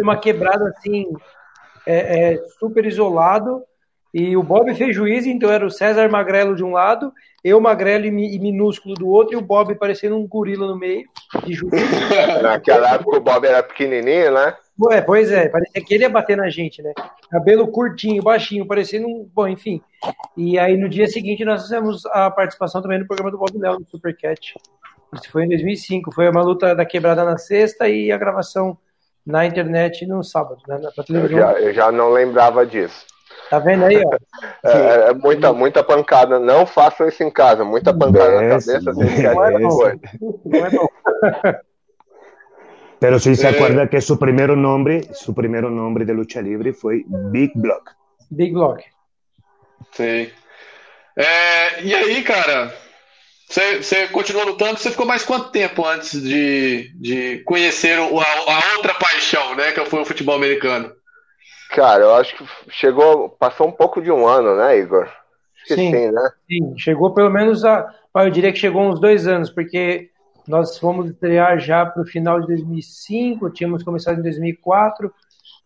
uma 0.00 0.16
quebrada 0.16 0.68
assim, 0.68 1.06
é, 1.86 2.32
é, 2.32 2.38
super 2.58 2.84
isolado. 2.84 3.62
E 4.12 4.36
o 4.36 4.42
Bob 4.42 4.74
fez 4.74 4.94
juiz, 4.94 5.26
então 5.26 5.50
era 5.50 5.66
o 5.66 5.70
César 5.70 6.08
Magrelo 6.08 6.56
de 6.56 6.64
um 6.64 6.72
lado, 6.72 7.12
eu 7.44 7.60
magrelo 7.60 8.06
e, 8.06 8.38
minúsculo 8.38 8.94
do 8.94 9.06
outro, 9.06 9.34
e 9.34 9.36
o 9.36 9.42
Bob 9.42 9.74
parecendo 9.74 10.16
um 10.16 10.26
gorila 10.26 10.66
no 10.66 10.78
meio. 10.78 11.04
De 11.44 11.52
juiz. 11.52 11.72
Naquela 12.42 12.94
época 12.94 13.18
o 13.18 13.20
Bob 13.20 13.46
era 13.46 13.62
pequenininho, 13.62 14.32
né? 14.32 14.56
É, 14.90 15.00
pois 15.00 15.32
é, 15.32 15.48
parecia 15.48 15.82
que 15.82 15.94
ele 15.94 16.04
ia 16.04 16.08
bater 16.08 16.36
na 16.36 16.50
gente, 16.50 16.82
né? 16.82 16.92
Cabelo 17.30 17.68
curtinho, 17.68 18.22
baixinho, 18.22 18.66
parecendo 18.66 19.08
um. 19.08 19.28
Bom, 19.32 19.48
enfim. 19.48 19.80
E 20.36 20.58
aí 20.58 20.76
no 20.76 20.88
dia 20.88 21.06
seguinte 21.06 21.44
nós 21.44 21.62
fizemos 21.62 22.04
a 22.06 22.30
participação 22.30 22.82
também 22.82 22.98
no 22.98 23.06
programa 23.06 23.30
do 23.30 23.38
Bob 23.38 23.56
Léo, 23.58 23.80
no 23.80 23.86
Supercat. 23.86 24.54
Isso 25.14 25.30
foi 25.30 25.44
em 25.44 25.48
2005. 25.48 26.12
Foi 26.12 26.28
uma 26.28 26.42
luta 26.42 26.74
da 26.74 26.84
quebrada 26.84 27.24
na 27.24 27.38
sexta 27.38 27.88
e 27.88 28.12
a 28.12 28.18
gravação 28.18 28.76
na 29.24 29.46
internet 29.46 30.06
no 30.06 30.22
sábado, 30.22 30.60
né? 30.68 30.78
Eu 31.08 31.28
já, 31.28 31.52
eu 31.54 31.72
já 31.72 31.90
não 31.90 32.10
lembrava 32.10 32.66
disso. 32.66 33.06
Tá 33.50 33.58
vendo 33.58 33.84
aí, 33.84 34.02
ó? 34.04 34.10
É, 34.64 35.10
é, 35.10 35.14
muita, 35.14 35.52
muita 35.52 35.82
pancada. 35.82 36.38
Não 36.38 36.66
façam 36.66 37.08
isso 37.08 37.22
em 37.22 37.30
casa. 37.30 37.64
Muita 37.64 37.94
pancada 37.94 38.40
na 38.40 38.48
cabeça. 38.48 38.92
Não 38.92 39.44
é 39.44 39.58
bom. 39.58 39.78
Não 40.44 40.66
é 40.66 40.70
bom. 40.70 40.88
Pero 42.98 43.18
sí 43.18 43.34
se 43.36 43.46
Eh. 43.46 43.50
acuerda 43.50 43.88
que 43.88 44.00
su 44.00 44.18
primer 44.18 44.56
nombre, 44.56 45.02
su 45.14 45.34
primer 45.34 45.64
nombre 45.64 46.04
de 46.04 46.14
lucha 46.14 46.40
libre 46.40 46.72
fue 46.72 47.02
Big 47.06 47.52
Block. 47.54 47.90
Big 48.30 48.52
Block. 48.52 48.82
Sei. 49.92 50.32
É, 51.16 51.82
e 51.82 51.94
aí, 51.94 52.22
cara, 52.22 52.72
você, 53.48 53.82
você 53.82 54.08
continuou 54.08 54.46
lutando, 54.46 54.78
você 54.78 54.90
ficou 54.90 55.06
mais 55.06 55.24
quanto 55.24 55.50
tempo 55.50 55.86
antes 55.86 56.20
de, 56.22 56.90
de 56.96 57.38
conhecer 57.44 57.98
o- 57.98 58.20
a, 58.20 58.24
a 58.24 58.76
outra 58.76 58.94
paixão, 58.94 59.54
né, 59.54 59.72
que 59.72 59.84
foi 59.86 60.00
o 60.00 60.04
futebol 60.04 60.34
americano? 60.34 60.92
Cara, 61.70 62.02
eu 62.04 62.14
acho 62.14 62.36
que 62.36 62.44
chegou, 62.70 63.28
passou 63.30 63.66
um 63.68 63.72
pouco 63.72 64.00
de 64.02 64.10
um 64.10 64.26
ano, 64.26 64.56
né, 64.56 64.78
Igor? 64.78 65.04
Acho 65.04 65.66
que 65.68 65.74
Sim. 65.74 65.90
sim, 65.90 66.10
né? 66.12 66.30
Sim, 66.48 66.74
chegou 66.78 67.12
pelo 67.12 67.30
menos 67.30 67.64
a. 67.64 67.92
Eu 68.14 68.30
diria 68.30 68.52
que 68.52 68.58
chegou 68.58 68.82
uns 68.82 69.00
dois 69.00 69.26
anos, 69.26 69.50
porque 69.50 70.10
nós 70.48 70.78
fomos 70.78 71.10
estrear 71.10 71.58
já 71.58 71.84
para 71.84 72.02
o 72.02 72.06
final 72.06 72.40
de 72.40 72.46
2005, 72.48 73.50
tínhamos 73.50 73.82
começado 73.82 74.18
em 74.18 74.22
2004, 74.22 75.12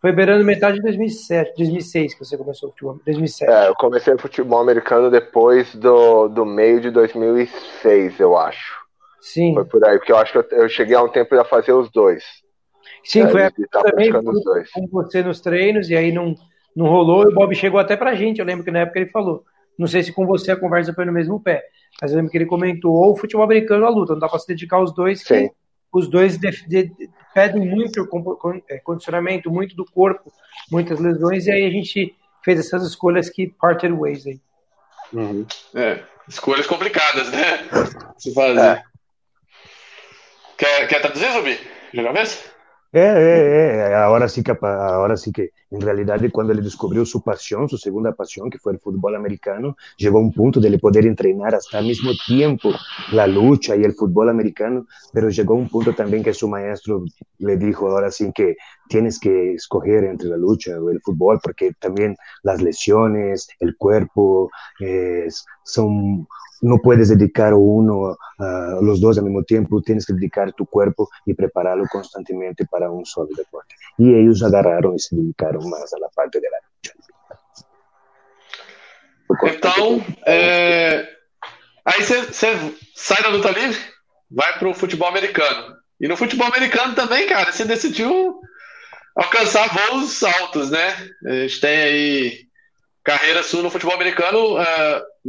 foi 0.01 0.11
beirando 0.11 0.43
metade 0.43 0.77
de 0.77 0.81
2007, 0.81 1.53
2006 1.57 2.13
que 2.15 2.25
você 2.25 2.35
começou 2.35 2.69
o 2.69 2.71
futebol, 2.71 2.99
2007. 3.05 3.51
É, 3.51 3.67
eu 3.67 3.75
comecei 3.75 4.17
futebol 4.17 4.59
americano 4.59 5.11
depois 5.11 5.75
do, 5.75 6.27
do 6.27 6.45
meio 6.45 6.81
de 6.81 6.89
2006, 6.89 8.19
eu 8.19 8.35
acho. 8.35 8.81
Sim, 9.21 9.53
Foi 9.53 9.65
por 9.65 9.87
aí, 9.87 9.99
porque 9.99 10.11
eu 10.11 10.17
acho 10.17 10.31
que 10.31 10.37
eu, 10.39 10.59
eu 10.63 10.67
cheguei 10.67 10.95
a 10.95 11.03
um 11.03 11.07
tempo 11.07 11.39
a 11.39 11.45
fazer 11.45 11.73
os 11.73 11.91
dois. 11.91 12.23
sim, 13.03 13.21
É, 13.21 13.29
foi 13.29 13.41
ele 13.43 13.67
tá 13.71 13.83
também 13.83 14.11
com 14.11 14.87
você 14.91 15.21
nos 15.21 15.39
treinos, 15.39 15.91
e 15.91 15.95
aí 15.95 16.11
não, 16.11 16.33
não 16.75 16.87
rolou, 16.87 17.23
e 17.23 17.27
o 17.27 17.35
Bob 17.35 17.53
chegou 17.53 17.79
até 17.79 17.95
pra 17.95 18.15
gente, 18.15 18.39
eu 18.39 18.45
lembro 18.45 18.65
que 18.65 18.71
na 18.71 18.79
época 18.79 18.97
ele 18.97 19.11
falou. 19.11 19.43
Não 19.77 19.87
sei 19.87 20.01
se 20.01 20.11
com 20.11 20.25
você 20.25 20.51
a 20.51 20.55
conversa 20.59 20.93
foi 20.93 21.05
no 21.05 21.11
mesmo 21.11 21.39
pé, 21.39 21.63
mas 22.01 22.11
eu 22.11 22.17
lembro 22.17 22.31
que 22.31 22.37
ele 22.37 22.45
comentou 22.45 22.93
ou 22.93 23.13
o 23.13 23.17
futebol 23.17 23.43
americano 23.43 23.83
ou 23.83 23.87
a 23.87 23.91
luta, 23.91 24.13
não 24.13 24.19
dá 24.19 24.29
pra 24.29 24.37
se 24.39 24.47
dedicar 24.47 24.77
aos 24.77 24.93
dois, 24.93 25.23
que 25.23 25.37
Sim. 25.39 25.49
os 25.91 26.07
dois 26.07 26.37
de- 26.37 26.51
de- 26.67 26.83
de- 26.89 27.09
pedem 27.33 27.65
muito 27.67 28.07
é, 28.69 28.77
condicionamento, 28.79 29.49
muito 29.49 29.75
do 29.75 29.85
corpo, 29.85 30.31
muitas 30.71 30.99
lesões, 30.99 31.47
e 31.47 31.51
aí 31.51 31.65
a 31.65 31.69
gente 31.69 32.15
fez 32.43 32.59
essas 32.59 32.85
escolhas 32.85 33.29
que 33.29 33.47
parted 33.47 33.93
ways 33.93 34.25
aí. 34.27 34.39
É, 35.75 36.03
escolhas 36.27 36.67
complicadas, 36.67 37.31
né? 37.31 37.67
Se 38.17 38.33
fazer. 38.33 38.59
É. 38.59 38.83
Quer, 40.57 40.87
quer 40.87 41.01
traduzir, 41.01 41.31
Zubi? 41.31 41.59
Já 41.93 42.11
vez? 42.11 42.50
Eh, 42.93 42.99
eh, 42.99 43.89
eh, 43.91 43.95
ahora 43.95 44.27
sí 44.27 44.43
que, 44.43 44.51
ahora 44.61 45.15
sí 45.15 45.31
que, 45.31 45.51
en 45.69 45.79
realidad, 45.79 46.19
cuando 46.33 46.51
él 46.51 46.61
descubrió 46.61 47.05
su 47.05 47.23
pasión, 47.23 47.69
su 47.69 47.77
segunda 47.77 48.13
pasión, 48.13 48.49
que 48.49 48.59
fue 48.59 48.73
el 48.73 48.79
fútbol 48.79 49.15
americano, 49.15 49.77
llegó 49.95 50.17
a 50.17 50.21
un 50.21 50.33
punto 50.33 50.59
de 50.59 50.77
poder 50.77 51.05
entrenar 51.05 51.55
hasta 51.55 51.77
al 51.77 51.85
mismo 51.85 52.11
tiempo 52.27 52.71
la 53.13 53.27
lucha 53.27 53.77
y 53.77 53.83
el 53.83 53.93
fútbol 53.93 54.27
americano, 54.27 54.87
pero 55.13 55.29
llegó 55.29 55.53
a 55.53 55.57
un 55.57 55.69
punto 55.69 55.95
también 55.95 56.21
que 56.21 56.33
su 56.33 56.49
maestro 56.49 57.05
le 57.37 57.55
dijo, 57.55 57.89
ahora 57.89 58.11
sí 58.11 58.29
que 58.35 58.57
tienes 58.89 59.19
que 59.19 59.53
escoger 59.53 60.03
entre 60.03 60.27
la 60.27 60.35
lucha 60.37 60.77
o 60.77 60.89
el 60.89 60.99
fútbol, 61.01 61.39
porque 61.41 61.71
también 61.79 62.17
las 62.43 62.61
lesiones, 62.61 63.47
el 63.61 63.77
cuerpo, 63.77 64.49
eh, 64.81 65.27
son, 65.63 66.27
no 66.61 66.77
puedes 66.77 67.09
dedicar 67.09 67.53
uno 67.53 68.17
a 68.37 68.77
los 68.81 69.01
dos 69.01 69.17
al 69.17 69.25
mismo 69.25 69.43
tiempo, 69.43 69.81
tienes 69.81 70.05
que 70.05 70.13
dedicar 70.13 70.53
tu 70.53 70.65
cuerpo 70.65 71.09
y 71.25 71.33
prepararlo 71.33 71.85
constantemente 71.91 72.65
para 72.65 72.89
un 72.89 73.05
solo 73.05 73.29
deporte. 73.35 73.75
Y 73.97 74.13
ellos 74.13 74.43
agarraron 74.43 74.95
y 74.95 74.99
se 74.99 75.15
dedicaron 75.15 75.69
más 75.69 75.93
a 75.93 75.99
la 75.99 76.09
parte 76.09 76.39
de 76.39 76.47
la 76.49 76.57
lucha. 76.57 76.93
Então, 79.43 80.03
é, 80.25 81.07
aí 81.85 82.03
você 82.03 82.75
sai 82.95 83.23
da 83.23 83.29
luta 83.29 83.49
livre, 83.51 83.79
vai 84.29 84.59
pro 84.59 84.73
futebol 84.73 85.07
americano. 85.07 85.77
E 85.99 86.07
no 86.07 86.17
futebol 86.17 86.47
americano 86.47 86.95
também, 86.95 87.27
cara, 87.27 87.51
você 87.51 87.63
decidiu 87.63 88.41
alcançar 89.15 89.69
voos 89.69 90.23
altos, 90.23 90.71
né? 90.71 90.95
A 91.25 91.31
gente 91.47 91.61
tem 91.61 91.77
aí 91.77 92.39
carreira 93.03 93.43
sua 93.43 93.61
no 93.61 93.69
futebol 93.69 93.95
americano, 93.95 94.57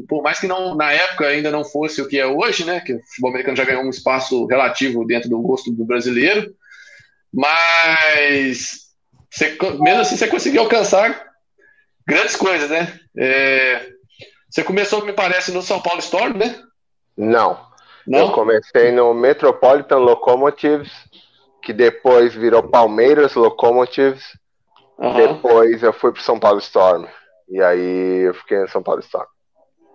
por 0.08 0.22
mais 0.22 0.38
que 0.40 0.46
não 0.46 0.74
na 0.74 0.92
época 0.92 1.26
ainda 1.26 1.50
não 1.50 1.64
fosse 1.64 2.00
o 2.00 2.08
que 2.08 2.18
é 2.18 2.26
hoje, 2.26 2.64
né? 2.64 2.80
Que 2.80 2.94
o 2.94 3.02
futebol 3.02 3.30
americano 3.30 3.56
já 3.56 3.64
ganhou 3.64 3.84
um 3.84 3.90
espaço 3.90 4.46
relativo 4.46 5.04
dentro 5.06 5.28
do 5.28 5.40
gosto 5.40 5.70
do 5.70 5.84
brasileiro, 5.84 6.54
mas 7.32 8.90
você, 9.30 9.56
mesmo 9.80 10.00
assim 10.00 10.16
você 10.16 10.28
conseguiu 10.28 10.62
alcançar 10.62 11.32
grandes 12.06 12.36
coisas, 12.36 12.70
né? 12.70 12.98
É, 13.16 13.90
você 14.50 14.62
começou, 14.62 15.04
me 15.04 15.12
parece, 15.12 15.52
no 15.52 15.62
São 15.62 15.80
Paulo 15.80 16.00
Storm, 16.00 16.36
né? 16.36 16.60
Não. 17.16 17.72
Eu 18.06 18.26
Não? 18.26 18.32
comecei 18.32 18.90
no 18.90 19.14
Metropolitan 19.14 19.98
Locomotives, 19.98 20.92
que 21.62 21.72
depois 21.72 22.34
virou 22.34 22.62
Palmeiras 22.62 23.34
Locomotives. 23.34 24.24
Aham. 25.00 25.16
Depois 25.16 25.82
eu 25.82 25.92
fui 25.92 26.12
pro 26.12 26.22
São 26.22 26.38
Paulo 26.38 26.58
Storm. 26.58 27.06
E 27.48 27.62
aí 27.62 28.26
eu 28.26 28.34
fiquei 28.34 28.58
no 28.58 28.68
São 28.68 28.82
Paulo 28.82 29.00
Storm. 29.00 29.26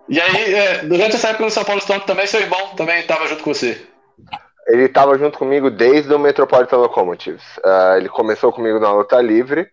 E 0.08 0.20
aí, 0.20 0.54
é, 0.54 0.78
durante 0.84 1.16
essa 1.16 1.28
época 1.28 1.44
no 1.44 1.50
São 1.50 1.64
Paulo 1.64 1.80
Storm 1.80 2.00
também, 2.00 2.26
seu 2.26 2.40
irmão 2.40 2.68
também 2.76 3.00
estava 3.00 3.26
junto 3.26 3.42
com 3.42 3.52
você. 3.52 3.80
Ele 4.66 4.84
estava 4.84 5.16
junto 5.18 5.38
comigo 5.38 5.70
desde 5.70 6.12
o 6.12 6.18
Metropolitan 6.18 6.76
Locomotives. 6.78 7.42
Ah, 7.64 7.94
ele 7.96 8.08
começou 8.08 8.52
comigo 8.52 8.78
na 8.78 8.92
luta 8.92 9.20
livre. 9.20 9.68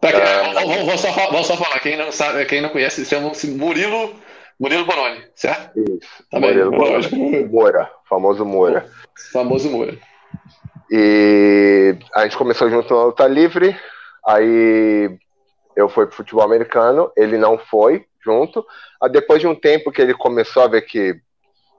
Quem- 0.00 0.10
Ah. 0.14 0.42
vamos, 0.42 0.54
vamos- 0.62 0.84
vamos 0.86 1.00
só, 1.00 1.10
vamos 1.30 1.46
só 1.46 1.56
falar, 1.56 1.80
quem 1.80 1.96
não 1.96 2.12
sabe, 2.12 2.44
quem 2.44 2.60
não 2.60 2.68
conhece, 2.68 3.04
chama-se 3.04 3.48
Murilo, 3.50 4.14
Murilo 4.60 4.84
Bononi, 4.84 5.22
certo? 5.34 5.70
Isso. 5.78 6.24
Também, 6.30 6.50
Murilo 6.54 6.70
lógico. 6.70 7.16
Moura, 7.50 7.90
famoso 8.08 8.44
Moura. 8.44 8.86
Famoso 9.32 9.70
Moura. 9.70 9.96
E 10.90 11.96
a 12.14 12.22
gente 12.24 12.36
começou 12.36 12.70
junto 12.70 12.94
na 12.94 13.04
luta 13.04 13.26
livre. 13.26 13.76
Aí 14.26 15.16
eu 15.76 15.88
fui 15.88 16.06
pro 16.06 16.16
futebol 16.16 16.44
americano, 16.44 17.12
ele 17.16 17.36
não 17.36 17.58
foi 17.58 18.06
junto. 18.24 18.64
Aí 19.00 19.10
depois 19.10 19.40
de 19.40 19.46
um 19.46 19.54
tempo 19.54 19.92
que 19.92 20.00
ele 20.00 20.14
começou 20.14 20.62
a 20.62 20.68
ver 20.68 20.82
que 20.82 21.14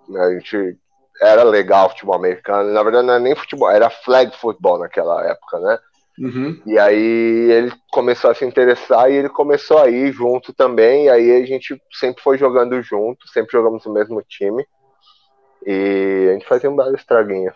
né, 0.07 0.21
a 0.21 0.33
gente 0.33 0.77
era 1.21 1.43
legal 1.43 1.87
o 1.87 1.89
futebol 1.89 2.15
americano, 2.15 2.71
na 2.71 2.83
verdade 2.83 3.05
não 3.07 3.15
era 3.15 3.23
nem 3.23 3.35
futebol, 3.35 3.69
era 3.69 3.89
flag 3.89 4.35
football 4.37 4.77
naquela 4.79 5.25
época, 5.27 5.59
né? 5.59 5.79
Uhum. 6.19 6.61
E 6.65 6.79
aí 6.79 7.51
ele 7.51 7.71
começou 7.91 8.31
a 8.31 8.33
se 8.33 8.43
interessar 8.43 9.11
e 9.11 9.15
ele 9.15 9.29
começou 9.29 9.77
a 9.79 9.87
ir 9.89 10.11
junto 10.11 10.51
também. 10.51 11.05
E 11.05 11.09
aí 11.09 11.43
a 11.43 11.45
gente 11.45 11.79
sempre 11.93 12.23
foi 12.23 12.37
jogando 12.37 12.81
junto, 12.81 13.27
sempre 13.27 13.51
jogamos 13.51 13.85
no 13.85 13.93
mesmo 13.93 14.21
time. 14.23 14.65
E 15.65 16.27
a 16.29 16.33
gente 16.33 16.47
fazia 16.47 16.71
um 16.71 16.75
belo 16.75 16.95
estraguinho. 16.95 17.51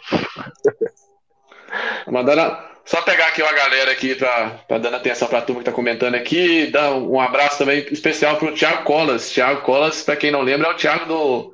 Mandando, 2.08 2.42
a- 2.42 2.72
só 2.86 3.02
pegar 3.02 3.28
aqui 3.28 3.42
uma 3.42 3.54
galera 3.54 3.92
aqui 3.92 4.16
pra 4.16 4.60
dando 4.70 4.96
atenção 4.96 5.28
pra 5.28 5.42
turma 5.42 5.62
que 5.62 5.66
tá 5.66 5.72
comentando 5.72 6.16
aqui, 6.16 6.68
dar 6.68 6.94
um 6.94 7.20
abraço 7.20 7.58
também 7.60 7.86
especial 7.92 8.38
pro 8.38 8.54
Thiago 8.54 8.84
Colas. 8.84 9.30
Thiago 9.32 9.62
Colas, 9.62 10.02
pra 10.04 10.16
quem 10.16 10.32
não 10.32 10.42
lembra, 10.42 10.68
é 10.68 10.72
o 10.72 10.76
Thiago 10.76 11.06
do, 11.06 11.54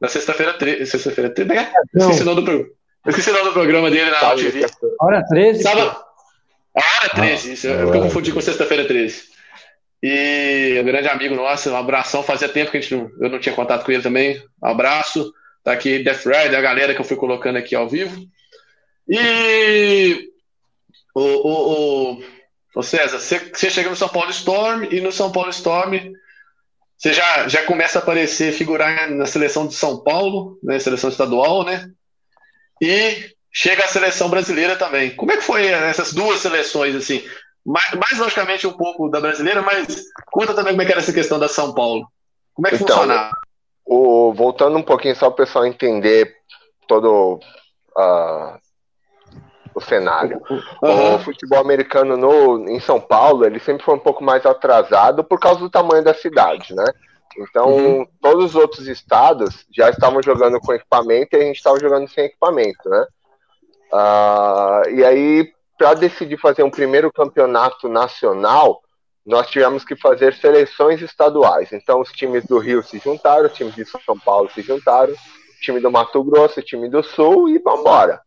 da 0.00 0.08
sexta-feira 0.08 0.54
13. 0.54 0.86
Sexta-feira 0.86 1.30
13, 1.30 1.52
né? 1.54 1.72
Esqueci 1.94 2.22
o 2.22 2.24
nome 2.24 2.42
do 2.42 2.66
Esqueci 3.06 3.30
o 3.30 3.32
nome 3.32 3.46
do 3.46 3.52
programa 3.52 3.90
dele 3.90 4.10
na 4.10 4.20
Sabe, 4.20 4.42
TV. 4.42 4.66
Hora 5.00 5.24
13. 5.28 5.62
Sábado. 5.62 5.96
A 6.74 6.80
hora 6.80 7.06
é 7.06 7.08
13, 7.08 7.52
isso. 7.52 7.66
É 7.68 7.82
porque 7.82 7.98
eu 7.98 8.00
Ah, 8.00 8.04
confundi 8.04 8.32
com 8.32 8.40
sexta-feira 8.40 8.84
13. 8.86 9.24
E 10.02 10.78
um 10.80 10.84
grande 10.84 11.08
amigo 11.08 11.34
nosso, 11.34 11.70
um 11.70 11.76
abração. 11.76 12.22
Fazia 12.22 12.48
tempo 12.48 12.70
que 12.70 12.78
a 12.78 12.80
gente 12.80 12.94
não, 12.94 13.10
eu 13.20 13.28
não 13.28 13.38
tinha 13.38 13.54
contato 13.54 13.84
com 13.84 13.92
ele 13.92 14.02
também. 14.02 14.42
Um 14.62 14.68
abraço. 14.68 15.32
Tá 15.64 15.72
aqui 15.72 16.02
Death 16.02 16.24
Rider, 16.24 16.56
a 16.58 16.62
galera 16.62 16.94
que 16.94 17.00
eu 17.00 17.04
fui 17.04 17.16
colocando 17.16 17.56
aqui 17.56 17.74
ao 17.74 17.88
vivo. 17.88 18.20
E 19.08 20.28
o, 21.14 21.20
o, 21.20 22.12
o, 22.12 22.22
o 22.76 22.82
César, 22.82 23.18
você, 23.18 23.38
você 23.38 23.70
chega 23.70 23.90
no 23.90 23.96
São 23.96 24.08
Paulo 24.08 24.30
Storm 24.30 24.84
e 24.90 25.00
no 25.00 25.12
São 25.12 25.30
Paulo 25.30 25.50
Storm 25.50 26.12
você 26.96 27.12
já, 27.12 27.48
já 27.48 27.64
começa 27.64 27.98
a 27.98 28.02
aparecer, 28.02 28.52
figurar 28.52 29.10
na 29.10 29.26
seleção 29.26 29.66
de 29.66 29.74
São 29.74 30.04
Paulo, 30.04 30.56
né, 30.62 30.78
seleção 30.78 31.10
estadual, 31.10 31.64
né? 31.64 31.90
E 32.80 33.28
chega 33.52 33.84
a 33.84 33.88
seleção 33.88 34.30
brasileira 34.30 34.76
também. 34.76 35.14
Como 35.16 35.32
é 35.32 35.36
que 35.36 35.42
foi 35.42 35.66
essas 35.66 36.12
duas 36.12 36.38
seleções, 36.38 36.94
assim? 36.94 37.24
Mais, 37.66 37.92
mais 37.94 38.18
logicamente 38.18 38.68
um 38.68 38.72
pouco 38.72 39.08
da 39.08 39.20
brasileira, 39.20 39.62
mas 39.62 40.04
conta 40.30 40.54
também 40.54 40.74
como 40.74 40.82
é 40.82 40.84
que 40.84 40.92
era 40.92 41.00
essa 41.00 41.12
questão 41.12 41.40
da 41.40 41.48
São 41.48 41.74
Paulo. 41.74 42.06
Como 42.54 42.68
é 42.68 42.70
que 42.70 42.76
Então, 42.76 42.96
funcionava? 42.96 43.32
O, 43.84 44.32
voltando 44.32 44.78
um 44.78 44.82
pouquinho 44.82 45.16
só 45.16 45.28
para 45.28 45.42
o 45.42 45.46
pessoal 45.46 45.66
entender 45.66 46.32
todo 46.86 47.40
ah, 47.98 48.60
o 49.74 49.80
cenário. 49.80 50.40
O 50.48 50.86
Aham. 50.86 51.18
futebol 51.18 51.60
americano 51.60 52.16
no, 52.16 52.68
em 52.68 52.80
São 52.80 53.00
Paulo, 53.00 53.44
ele 53.44 53.60
sempre 53.60 53.84
foi 53.84 53.94
um 53.94 54.00
pouco 54.00 54.22
mais 54.22 54.44
atrasado 54.44 55.22
por 55.22 55.38
causa 55.38 55.60
do 55.60 55.70
tamanho 55.70 56.02
da 56.02 56.14
cidade, 56.14 56.74
né? 56.74 56.84
Então, 57.38 57.70
Uhum. 57.70 58.06
todos 58.20 58.44
os 58.46 58.54
outros 58.54 58.86
estados 58.86 59.64
já 59.74 59.88
estavam 59.88 60.22
jogando 60.22 60.60
com 60.60 60.72
equipamento 60.72 61.34
e 61.36 61.40
a 61.40 61.44
gente 61.44 61.56
estava 61.56 61.80
jogando 61.80 62.08
sem 62.08 62.24
equipamento, 62.26 62.88
né? 62.88 63.06
Ah, 63.92 64.82
e 64.90 65.04
aí, 65.04 65.52
para 65.78 65.94
decidir 65.94 66.38
fazer 66.38 66.62
um 66.62 66.70
primeiro 66.70 67.12
campeonato 67.12 67.88
nacional, 67.88 68.82
nós 69.24 69.48
tivemos 69.48 69.84
que 69.84 69.96
fazer 69.96 70.34
seleções 70.34 71.00
estaduais. 71.00 71.72
Então, 71.72 72.00
os 72.00 72.10
times 72.10 72.44
do 72.46 72.58
Rio 72.58 72.82
se 72.82 72.98
juntaram, 72.98 73.46
os 73.46 73.52
times 73.52 73.74
de 73.74 73.84
São 73.84 74.18
Paulo 74.24 74.50
se 74.50 74.62
juntaram, 74.62 75.12
o 75.12 75.16
time 75.60 75.80
do 75.80 75.90
Mato 75.90 76.22
Grosso, 76.24 76.60
o 76.60 76.62
time 76.62 76.88
do 76.88 77.02
Sul 77.02 77.48
e 77.48 77.58
vambora. 77.58 78.20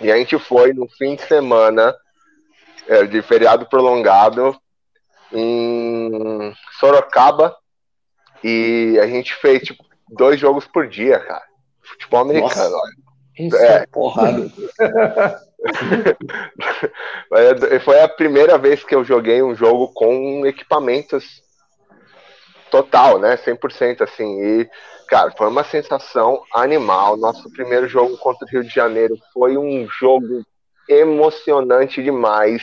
E 0.00 0.12
a 0.12 0.16
gente 0.16 0.38
foi 0.38 0.72
no 0.72 0.88
fim 0.88 1.16
de 1.16 1.22
semana 1.22 1.94
é, 2.86 3.04
de 3.04 3.20
feriado 3.22 3.66
prolongado 3.66 4.56
em 5.32 6.54
Sorocaba 6.78 7.56
e 8.42 8.98
a 9.00 9.06
gente 9.06 9.34
fez 9.34 9.62
tipo, 9.62 9.84
dois 10.08 10.38
jogos 10.38 10.66
por 10.66 10.88
dia, 10.88 11.18
cara. 11.18 11.44
Futebol 11.82 12.20
americano, 12.20 12.70
Nossa. 12.70 12.92
Isso 13.38 13.56
é, 13.56 13.76
é 13.76 13.86
porrada. 13.86 14.50
Foi 17.84 18.00
a 18.00 18.08
primeira 18.08 18.56
vez 18.58 18.84
que 18.84 18.94
eu 18.94 19.04
joguei 19.04 19.42
um 19.42 19.54
jogo 19.54 19.92
com 19.92 20.46
equipamentos 20.46 21.42
total, 22.70 23.18
né? 23.18 23.36
100% 23.36 24.02
assim. 24.02 24.40
E, 24.40 24.70
cara, 25.08 25.32
foi 25.36 25.48
uma 25.48 25.64
sensação 25.64 26.42
animal. 26.54 27.16
Nosso 27.16 27.50
primeiro 27.50 27.88
jogo 27.88 28.16
contra 28.18 28.46
o 28.46 28.48
Rio 28.48 28.62
de 28.62 28.74
Janeiro 28.74 29.16
foi 29.32 29.56
um 29.56 29.86
jogo 29.88 30.44
emocionante 30.88 32.02
demais. 32.02 32.62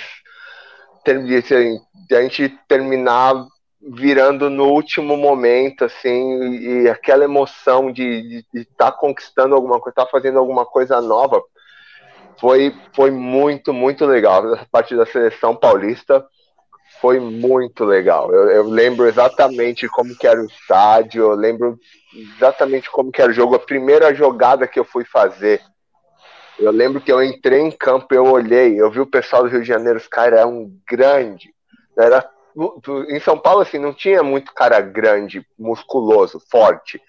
A 1.08 2.22
gente 2.22 2.50
terminar 2.68 3.46
virando 3.88 4.50
no 4.50 4.70
último 4.70 5.16
momento, 5.16 5.86
assim, 5.86 6.84
e 6.84 6.90
aquela 6.90 7.24
emoção 7.24 7.92
de 7.92 8.44
estar 8.54 8.92
tá 8.92 8.98
conquistando 8.98 9.54
alguma 9.54 9.80
coisa, 9.80 9.92
estar 9.92 10.06
tá 10.06 10.12
fazendo 10.12 10.40
alguma 10.40 10.66
coisa 10.66 11.00
nova, 11.00 11.44
foi, 12.40 12.76
foi 12.94 13.12
muito, 13.12 13.72
muito 13.72 14.06
legal. 14.06 14.54
A 14.56 14.66
partir 14.72 14.96
da 14.96 15.06
seleção 15.06 15.56
paulista 15.56 16.26
foi 17.02 17.20
muito 17.20 17.84
legal. 17.84 18.34
Eu, 18.34 18.50
eu, 18.50 18.64
lembro 18.64 19.08
exatamente 19.08 19.88
como 19.88 20.16
que 20.16 20.28
era 20.28 20.42
o 20.42 20.46
estádio, 20.46 21.24
eu 21.24 21.36
lembro 21.36 21.78
exatamente 22.14 22.90
como 22.90 23.12
que 23.12 23.22
era 23.22 23.32
o 23.32 23.36
jogo. 23.36 23.56
A 23.56 23.60
primeira 23.60 24.14
jogada 24.14 24.68
que 24.68 24.80
eu 24.80 24.86
fui 24.86 25.04
fazer, 25.06 25.62
eu 26.58 26.72
lembro 26.72 27.02
que 27.02 27.12
eu 27.12 27.22
entrei 27.24 27.62
em 27.62 27.72
campo, 27.72 28.14
eu 28.14 28.26
olhei, 28.26 28.80
eu 28.80 28.90
vi 28.90 29.00
o 29.00 29.06
pessoal 29.06 29.44
do 29.44 29.50
Rio 29.50 29.62
de 29.62 29.68
Janeiro, 29.68 29.98
os 29.98 30.08
caras 30.08 30.40
eram 30.40 30.72
grandes, 30.90 31.52
era 31.98 32.30
em 33.10 33.20
São 33.20 33.38
Paulo, 33.38 33.62
assim, 33.62 33.78
não 33.78 33.94
tinha 33.94 34.24
muito 34.24 34.54
cara 34.54 34.80
grande, 34.80 35.46
musculoso, 35.60 36.42
forte. 36.50 37.02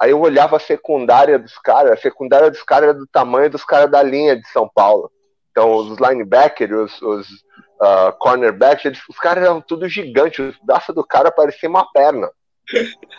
Aí 0.00 0.10
eu 0.10 0.20
olhava 0.20 0.56
a 0.56 0.60
secundária 0.60 1.38
dos 1.38 1.56
caras, 1.58 1.92
a 1.92 1.96
secundária 1.96 2.50
dos 2.50 2.62
caras 2.62 2.88
era 2.88 2.98
do 2.98 3.06
tamanho 3.06 3.50
dos 3.50 3.64
caras 3.64 3.90
da 3.90 4.02
linha 4.02 4.34
de 4.34 4.48
São 4.48 4.68
Paulo. 4.68 5.10
Então, 5.50 5.74
os 5.74 5.98
linebackers, 5.98 6.72
os, 6.72 7.02
os 7.02 7.44
uh, 7.80 8.12
cornerbacks, 8.18 8.84
eles, 8.84 9.00
os 9.08 9.18
caras 9.18 9.44
eram 9.44 9.60
tudo 9.60 9.88
gigantes, 9.88 10.56
o 10.56 10.66
braço 10.66 10.92
do 10.92 11.04
cara 11.04 11.30
parecia 11.30 11.68
uma 11.68 11.90
perna. 11.92 12.30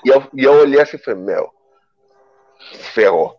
E 0.06 0.10
eu, 0.10 0.24
e 0.34 0.44
eu 0.44 0.54
olhei 0.54 0.80
assim 0.80 0.98
e 0.98 1.00
falei, 1.00 1.20
meu, 1.20 1.50
ferrou. 2.94 3.36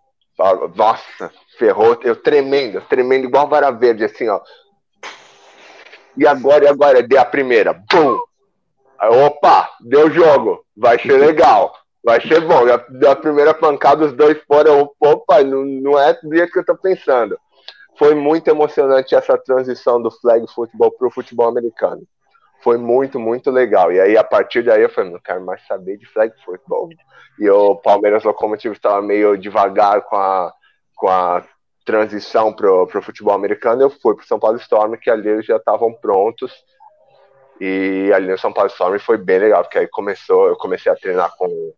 Nossa, 0.75 1.31
ferrou. 1.59 1.99
Eu 2.03 2.17
tremendo, 2.17 2.81
tremendo 2.83 3.27
igual 3.27 3.49
vara 3.49 3.71
verde, 3.71 4.05
assim, 4.05 4.29
ó. 4.29 4.41
E 6.17 6.27
agora, 6.27 6.65
e 6.65 6.69
agora? 6.69 7.03
Dei 7.03 7.19
a 7.19 7.25
primeira. 7.25 7.73
Bum! 7.73 8.19
Opa, 9.01 9.71
deu 9.81 10.11
jogo. 10.11 10.65
Vai 10.77 10.99
ser 11.01 11.17
legal. 11.17 11.75
Vai 12.05 12.21
ser 12.21 12.41
bom. 12.41 12.65
Da 12.99 13.17
primeira 13.17 13.55
pancada, 13.55 14.05
os 14.05 14.13
dois 14.13 14.39
foram. 14.47 14.91
Opa, 15.01 15.43
não, 15.43 15.65
não 15.65 15.99
é 15.99 16.13
do 16.15 16.35
jeito 16.35 16.53
que 16.53 16.59
eu 16.59 16.65
tô 16.65 16.77
pensando. 16.77 17.39
Foi 17.99 18.15
muito 18.15 18.49
emocionante 18.49 19.15
essa 19.15 19.37
transição 19.39 20.01
do 20.01 20.11
flag 20.11 20.47
futebol 20.53 20.91
pro 20.93 21.11
futebol 21.11 21.49
americano. 21.49 22.03
Foi 22.63 22.79
muito, 22.79 23.19
muito 23.19 23.51
legal. 23.51 23.93
E 23.93 24.01
aí, 24.01 24.17
a 24.17 24.25
partir 24.25 24.63
daí, 24.63 24.83
eu 24.83 24.89
falei, 24.89 25.11
não 25.11 25.21
quero 25.21 25.45
mais 25.45 25.65
saber 25.67 25.99
de 25.99 26.07
flag 26.07 26.33
futebol. 26.45 26.89
E 27.39 27.49
o 27.51 27.77
Palmeiras 27.77 28.25
Locomotive 28.25 28.75
estava 28.75 29.03
meio 29.03 29.37
devagar 29.37 30.03
com 30.03 30.17
a, 30.17 30.53
com 30.95 31.09
a 31.09 31.45
transição 31.85 32.53
pro, 32.53 32.87
pro 32.87 33.03
futebol 33.03 33.35
americano, 33.35 33.83
eu 33.83 33.91
fui 33.91 34.15
pro 34.15 34.27
São 34.27 34.39
Paulo 34.39 34.57
Storm, 34.59 34.95
que 34.97 35.11
ali 35.11 35.29
eles 35.29 35.47
já 35.47 35.57
estavam 35.57 35.93
prontos. 35.93 36.53
E 37.61 38.11
ali 38.15 38.29
no 38.29 38.39
São 38.39 38.53
Paulo 38.53 38.71
Storm 38.71 38.99
foi 38.99 39.19
bem 39.19 39.39
legal, 39.39 39.63
porque 39.63 39.79
aí 39.79 39.89
começou, 39.89 40.49
eu 40.49 40.57
comecei 40.57 40.91
a 40.91 40.97
treinar 40.97 41.33
com. 41.37 41.73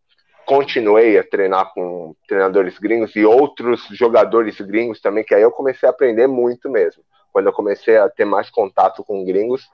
Continuei 0.46 1.18
a 1.18 1.24
treinar 1.24 1.72
com 1.72 2.14
treinadores 2.28 2.78
gringos 2.78 3.14
e 3.16 3.24
outros 3.24 3.86
jogadores 3.90 4.60
gringos 4.60 5.00
também, 5.00 5.24
que 5.24 5.34
aí 5.34 5.42
eu 5.42 5.50
comecei 5.50 5.88
a 5.88 5.90
aprender 5.90 6.26
muito 6.26 6.68
mesmo. 6.68 7.02
Quando 7.32 7.46
eu 7.46 7.52
comecei 7.52 7.96
a 7.96 8.08
ter 8.08 8.24
mais 8.24 8.50
contato 8.50 9.02
com 9.02 9.24
gringos, 9.24 9.68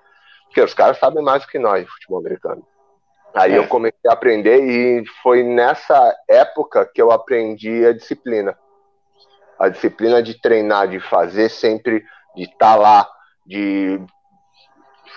porque 0.47 0.61
os 0.61 0.75
caras 0.75 0.99
sabem 0.99 1.23
mais 1.23 1.43
do 1.43 1.49
que 1.49 1.59
nós 1.59 1.85
de 1.85 1.91
futebol 1.91 2.19
americano. 2.19 2.67
Aí 3.35 3.53
é. 3.53 3.59
eu 3.59 3.67
comecei 3.69 4.09
a 4.09 4.13
aprender 4.13 4.63
e 4.65 5.05
foi 5.23 5.43
nessa 5.43 6.17
época 6.29 6.89
que 6.93 7.01
eu 7.01 7.13
aprendi 7.13 7.85
a 7.85 7.93
disciplina 7.93 8.57
a 9.61 9.69
disciplina 9.69 10.23
de 10.23 10.41
treinar, 10.41 10.89
de 10.89 10.99
fazer 10.99 11.51
sempre, 11.51 12.03
de 12.35 12.45
estar 12.45 12.57
tá 12.57 12.77
lá, 12.77 13.11
de, 13.45 14.01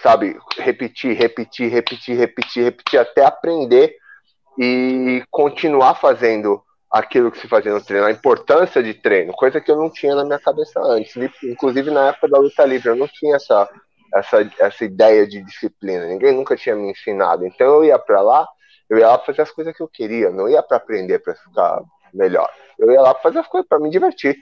sabe, 0.01 0.37
repetir, 0.57 1.15
repetir, 1.15 1.71
repetir, 1.71 2.17
repetir, 2.17 2.63
repetir, 2.65 2.99
até 2.99 3.23
aprender 3.23 3.95
e 4.57 5.23
continuar 5.31 5.95
fazendo 5.95 6.61
aquilo 6.91 7.31
que 7.31 7.39
se 7.39 7.47
fazia 7.47 7.73
no 7.73 7.83
treino, 7.83 8.05
a 8.05 8.11
importância 8.11 8.83
de 8.83 8.93
treino, 8.93 9.33
coisa 9.33 9.59
que 9.59 9.71
eu 9.71 9.75
não 9.75 9.89
tinha 9.89 10.13
na 10.13 10.23
minha 10.23 10.39
cabeça 10.39 10.79
antes, 10.79 11.15
inclusive 11.43 11.89
na 11.89 12.09
época 12.09 12.27
da 12.27 12.37
luta 12.37 12.63
livre, 12.65 12.89
eu 12.89 12.95
não 12.95 13.07
tinha 13.07 13.35
essa, 13.35 13.67
essa, 14.13 14.51
essa 14.59 14.85
ideia 14.85 15.25
de 15.27 15.43
disciplina, 15.43 16.05
ninguém 16.05 16.33
nunca 16.33 16.55
tinha 16.55 16.75
me 16.75 16.91
ensinado, 16.91 17.47
então 17.47 17.67
eu 17.67 17.83
ia 17.85 17.97
para 17.97 18.21
lá, 18.21 18.47
eu 18.87 18.99
ia 18.99 19.07
lá 19.07 19.17
fazer 19.17 19.41
as 19.41 19.51
coisas 19.51 19.75
que 19.75 19.81
eu 19.81 19.87
queria, 19.87 20.29
não 20.29 20.47
ia 20.47 20.61
para 20.61 20.77
aprender 20.77 21.17
para 21.17 21.33
ficar 21.33 21.81
melhor. 22.13 22.49
Eu 22.77 22.91
ia 22.91 23.01
lá 23.01 23.15
fazer 23.15 23.39
as 23.39 23.47
coisas 23.47 23.67
para 23.67 23.79
me 23.79 23.89
divertir. 23.89 24.37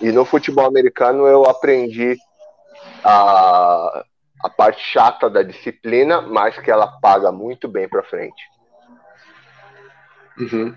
E 0.00 0.12
no 0.12 0.24
futebol 0.24 0.66
americano 0.66 1.26
eu 1.26 1.44
aprendi 1.44 2.16
a, 3.04 4.04
a 4.44 4.50
parte 4.50 4.80
chata 4.80 5.28
da 5.28 5.42
disciplina, 5.42 6.20
mas 6.20 6.58
que 6.58 6.70
ela 6.70 6.86
paga 7.00 7.32
muito 7.32 7.68
bem 7.68 7.88
para 7.88 8.02
frente. 8.02 8.51
Uhum. 10.38 10.74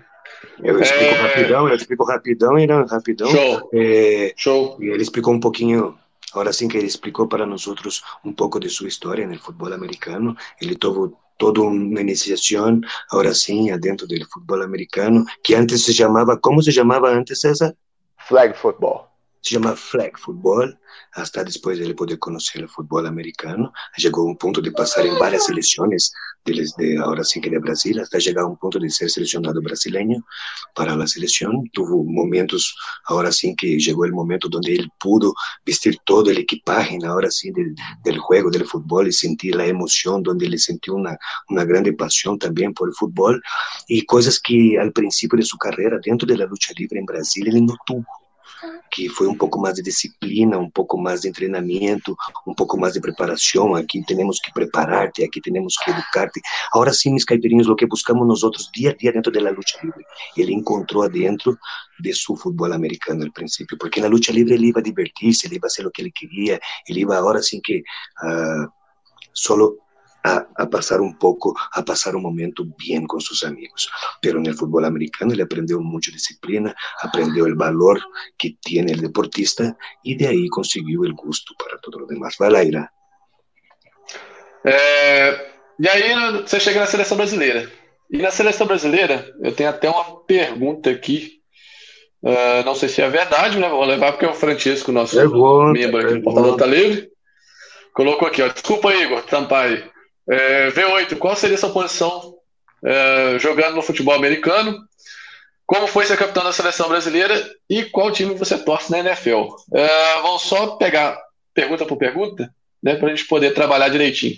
Eu 0.62 0.80
explico 0.80 1.04
é... 1.04 1.12
rapidão, 1.12 1.68
eu 1.68 1.76
explico 1.76 2.04
rapidão, 2.04 2.58
Irã, 2.58 2.84
rapidão. 2.84 3.30
Show. 3.30 3.70
É, 3.72 4.32
Show. 4.36 4.76
E 4.80 4.86
ele 4.88 5.02
explicou 5.02 5.32
um 5.32 5.40
pouquinho 5.40 5.96
Agora 6.32 6.52
sim 6.52 6.68
que 6.68 6.76
ele 6.76 6.86
explicou 6.86 7.26
para 7.26 7.46
nós 7.46 7.66
outros 7.66 8.02
um 8.22 8.30
pouco 8.30 8.60
de 8.60 8.68
sua 8.68 8.88
história 8.88 9.26
no 9.26 9.38
futebol 9.38 9.72
americano. 9.72 10.36
Ele 10.60 10.76
teve 10.76 11.10
toda 11.38 11.62
uma 11.62 12.00
iniciação, 12.00 12.80
agora 13.10 13.32
sim, 13.32 13.74
dentro 13.78 14.06
do 14.06 14.14
futebol 14.30 14.62
americano, 14.62 15.24
que 15.42 15.54
antes 15.54 15.82
se 15.84 15.94
chamava, 15.94 16.36
como 16.36 16.62
se 16.62 16.72
chamava 16.72 17.08
antes, 17.08 17.40
César? 17.40 17.74
Flag 18.18 18.54
football 18.54 19.05
se 19.46 19.54
chama 19.54 19.76
flag 19.76 20.18
football, 20.18 20.72
hasta 21.14 21.44
depois 21.44 21.78
ele 21.78 21.94
poder 21.94 22.16
conhecer 22.16 22.64
o 22.64 22.68
futebol 22.68 23.06
americano. 23.06 23.70
Chegou 23.96 24.26
a 24.26 24.32
um 24.32 24.34
ponto 24.34 24.60
de 24.60 24.72
passar 24.72 25.06
em 25.06 25.16
várias 25.18 25.44
seleções, 25.44 26.10
desde 26.44 26.98
agora 26.98 27.22
sim 27.22 27.40
que 27.40 27.48
de 27.48 27.60
Brasil, 27.60 28.02
até 28.02 28.18
chegar 28.18 28.42
a 28.42 28.48
um 28.48 28.56
ponto 28.56 28.80
de 28.80 28.90
ser 28.90 29.08
selecionado 29.08 29.62
brasileiro 29.62 30.20
para 30.74 31.00
a 31.00 31.06
seleção. 31.06 31.62
Tuvo 31.72 32.02
momentos, 32.04 32.74
agora 33.06 33.30
sim 33.30 33.54
que 33.54 33.78
chegou 33.78 34.06
o 34.06 34.12
momento 34.12 34.50
onde 34.52 34.72
ele 34.72 34.88
pudo 34.98 35.32
vestir 35.64 35.96
todo 36.04 36.26
o 36.26 36.32
equipagem, 36.32 36.98
agora 37.04 37.30
sim, 37.30 37.52
del, 37.52 37.72
del 38.02 38.16
juego, 38.16 38.50
del 38.50 38.66
futebol, 38.66 39.06
e 39.06 39.12
sentir 39.12 39.56
a 39.60 39.68
emoção, 39.68 40.20
onde 40.26 40.44
ele 40.44 40.58
sentiu 40.58 40.96
uma, 40.96 41.16
uma 41.48 41.64
grande 41.64 41.92
paixão 41.92 42.36
também 42.36 42.72
por 42.72 42.92
futebol, 42.96 43.38
e 43.88 44.02
coisas 44.02 44.40
que 44.40 44.76
ao 44.76 44.90
princípio 44.90 45.38
de 45.38 45.46
sua 45.46 45.58
carreira, 45.60 46.00
dentro 46.00 46.26
da 46.26 46.34
luta 46.34 46.74
livre 46.76 46.98
em 46.98 47.04
Brasil, 47.04 47.44
ele 47.46 47.60
não 47.60 47.76
tuvo 47.86 48.04
que 48.90 49.08
foi 49.08 49.26
um 49.26 49.36
pouco 49.36 49.60
mais 49.60 49.74
de 49.74 49.82
disciplina, 49.82 50.58
um 50.58 50.70
pouco 50.70 50.98
mais 50.98 51.22
de 51.22 51.32
treinamento, 51.32 52.16
um 52.46 52.54
pouco 52.54 52.78
mais 52.78 52.94
de 52.94 53.00
preparação. 53.00 53.74
Aqui 53.74 54.02
temos 54.04 54.40
que 54.40 54.52
preparar-te, 54.52 55.24
aqui 55.24 55.40
temos 55.40 55.76
que 55.76 55.90
educar-te. 55.90 56.40
Agora 56.72 56.92
sim, 56.92 57.12
mis 57.12 57.24
caipirinhos, 57.24 57.68
o 57.68 57.76
que 57.76 57.86
buscamos 57.86 58.26
nós 58.26 58.42
outros 58.42 58.70
dia 58.72 58.90
a 58.90 58.94
dia 58.94 59.12
dentro 59.12 59.32
da 59.32 59.40
luta 59.40 59.78
livre. 59.82 60.04
Ele 60.36 60.52
encontrou 60.52 61.02
adentro 61.02 61.58
de 62.00 62.12
seu 62.14 62.36
futebol 62.36 62.72
americano 62.72 63.24
al 63.24 63.32
princípio, 63.32 63.76
porque 63.78 64.00
na 64.00 64.08
luta 64.08 64.32
livre 64.32 64.54
ele 64.54 64.68
ia 64.68 64.82
divertir-se, 64.82 65.46
ele 65.46 65.56
ia 65.56 65.60
fazer 65.60 65.86
o 65.86 65.90
que 65.90 66.02
ele 66.02 66.12
queria, 66.12 66.60
ele 66.88 67.00
ia 67.00 67.06
agora 67.06 67.42
sim 67.42 67.60
que 67.62 67.78
uh, 67.78 68.68
solo 69.32 69.78
a, 70.26 70.48
a, 70.56 70.68
pasar 70.68 71.00
un 71.00 71.16
poco, 71.18 71.54
a 71.72 71.84
pasar 71.84 72.16
un 72.16 72.22
momento 72.22 72.64
bien 72.76 73.06
con 73.06 73.20
sus 73.20 73.44
amigos. 73.44 73.88
Pero 74.20 74.38
en 74.38 74.46
el 74.46 74.54
fútbol 74.54 74.84
americano 74.84 75.32
él 75.32 75.40
aprendió 75.40 75.80
mucha 75.80 76.10
disciplina, 76.10 76.74
aprendió 77.00 77.46
el 77.46 77.54
valor 77.54 78.00
que 78.36 78.56
tiene 78.60 78.92
el 78.92 79.00
deportista 79.00 79.76
y 80.02 80.16
de 80.16 80.28
ahí 80.28 80.48
consiguió 80.48 81.04
el 81.04 81.12
gusto 81.12 81.54
para 81.58 81.78
todo 81.78 82.00
lo 82.00 82.06
demás. 82.06 82.36
Vai 82.38 82.50
lá, 82.50 82.64
Ira. 82.64 82.92
É, 84.64 85.52
e 85.78 85.88
aí 85.88 86.42
você 86.42 86.58
chega 86.58 86.80
na 86.80 86.86
seleção 86.86 87.16
brasileira. 87.16 87.70
E 88.10 88.18
na 88.18 88.30
seleção 88.30 88.66
brasileira, 88.66 89.32
eu 89.40 89.52
tenho 89.52 89.70
até 89.70 89.88
uma 89.88 90.24
pergunta 90.24 90.90
aqui. 90.90 91.40
Uh, 92.22 92.64
não 92.64 92.74
sei 92.74 92.88
se 92.88 93.02
é 93.02 93.08
verdade, 93.08 93.58
né? 93.58 93.68
Vou 93.68 93.84
levar 93.84 94.12
porque 94.12 94.24
é 94.24 94.28
o 94.28 94.34
Francisco, 94.34 94.90
nosso 94.90 95.16
pergunta, 95.16 95.72
membro 95.72 96.00
aqui 96.00 96.14
do 96.14 96.22
Portal 96.22 96.44
Luta 96.44 96.66
Livre. 96.66 97.08
Colocou 97.92 98.26
aqui, 98.26 98.42
ó. 98.42 98.48
Desculpa, 98.48 98.92
Igor, 98.94 99.22
tampar 99.22 99.66
aí. 99.66 99.95
É, 100.28 100.70
V8, 100.70 101.18
qual 101.18 101.36
seria 101.36 101.56
sua 101.56 101.72
posição 101.72 102.34
é, 102.84 103.38
jogando 103.38 103.76
no 103.76 103.82
futebol 103.82 104.14
americano? 104.14 104.78
Como 105.66 105.86
foi 105.86 106.04
ser 106.04 106.16
capitão 106.16 106.44
da 106.44 106.52
seleção 106.52 106.88
brasileira 106.88 107.34
e 107.68 107.84
qual 107.84 108.12
time 108.12 108.34
você 108.34 108.56
torce 108.56 108.90
na 108.90 109.00
NFL? 109.00 109.46
É, 109.74 110.22
vamos 110.22 110.42
só 110.42 110.76
pegar 110.76 111.18
pergunta 111.52 111.84
por 111.84 111.96
pergunta, 111.96 112.48
né, 112.82 112.94
para 112.96 113.08
a 113.08 113.10
gente 113.10 113.26
poder 113.26 113.52
trabalhar 113.52 113.88
direitinho. 113.88 114.36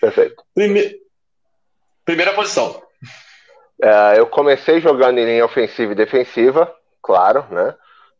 Perfeito. 0.00 0.42
Prime... 0.54 0.96
Primeira 2.04 2.32
posição. 2.32 2.82
É, 3.82 4.18
eu 4.18 4.26
comecei 4.26 4.80
jogando 4.80 5.18
em 5.18 5.24
linha 5.24 5.44
ofensiva 5.44 5.92
e 5.92 5.96
defensiva, 5.96 6.72
claro, 7.02 7.44
né? 7.50 7.74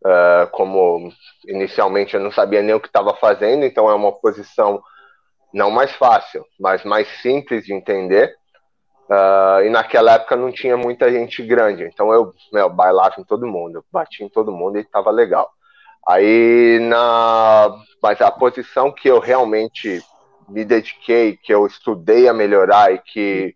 Uh, 0.05 0.51
como 0.51 1.12
inicialmente 1.46 2.14
eu 2.14 2.20
não 2.20 2.33
sabia 2.33 2.61
nem 2.61 2.75
o 2.75 2.81
que 2.81 2.88
estava 2.88 3.14
fazendo, 3.14 3.64
então 3.64 3.88
é 3.88 3.94
uma 3.94 4.11
posição 4.11 4.83
não 5.53 5.71
mais 5.71 5.93
fácil, 5.93 6.45
mas 6.59 6.85
mais 6.85 7.09
simples 7.21 7.65
de 7.65 7.73
entender. 7.73 8.35
Uh, 9.09 9.65
e 9.65 9.71
naquela 9.71 10.15
época 10.15 10.37
não 10.37 10.51
tinha 10.51 10.77
muita 10.77 11.11
gente 11.11 11.43
grande, 11.43 11.85
então 11.85 12.12
eu 12.12 12.33
meu, 12.53 12.71
bailava 12.71 13.17
em 13.19 13.25
todo 13.25 13.47
mundo, 13.47 13.85
bati 13.93 14.25
em 14.25 14.29
todo 14.29 14.53
mundo 14.53 14.79
e 14.79 14.81
estava 14.81 15.11
legal. 15.11 15.51
Aí 16.09 16.79
na, 16.81 17.77
mas 18.03 18.21
a 18.23 18.31
posição 18.31 18.91
que 18.91 19.09
eu 19.09 19.19
realmente 19.19 20.01
me 20.49 20.65
dediquei, 20.65 21.37
que 21.37 21.53
eu 21.53 21.67
estudei 21.67 22.27
a 22.29 22.33
melhorar 22.33 22.93
e 22.93 22.99
que 22.99 23.53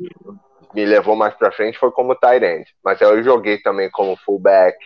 me 0.74 0.84
levou 0.84 1.16
mais 1.16 1.34
para 1.34 1.52
frente 1.52 1.78
foi 1.78 1.90
como 1.90 2.14
tight 2.14 2.44
end. 2.44 2.66
Mas 2.84 3.00
eu 3.00 3.22
joguei 3.22 3.58
também 3.58 3.90
como 3.90 4.16
fullback, 4.24 4.76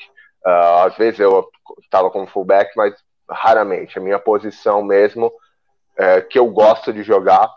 Uh, 0.47 0.87
às 0.87 0.97
vezes 0.97 1.21
eu 1.21 1.47
estava 1.83 2.11
como 2.11 2.27
fullback, 2.27 2.71
mas 2.77 2.95
raramente. 3.29 3.99
A 3.99 4.03
minha 4.03 4.19
posição 4.19 4.83
mesmo, 4.83 5.33
é, 5.97 6.21
que 6.21 6.39
eu 6.39 6.47
gosto 6.47 6.93
de 6.93 7.03
jogar, 7.03 7.49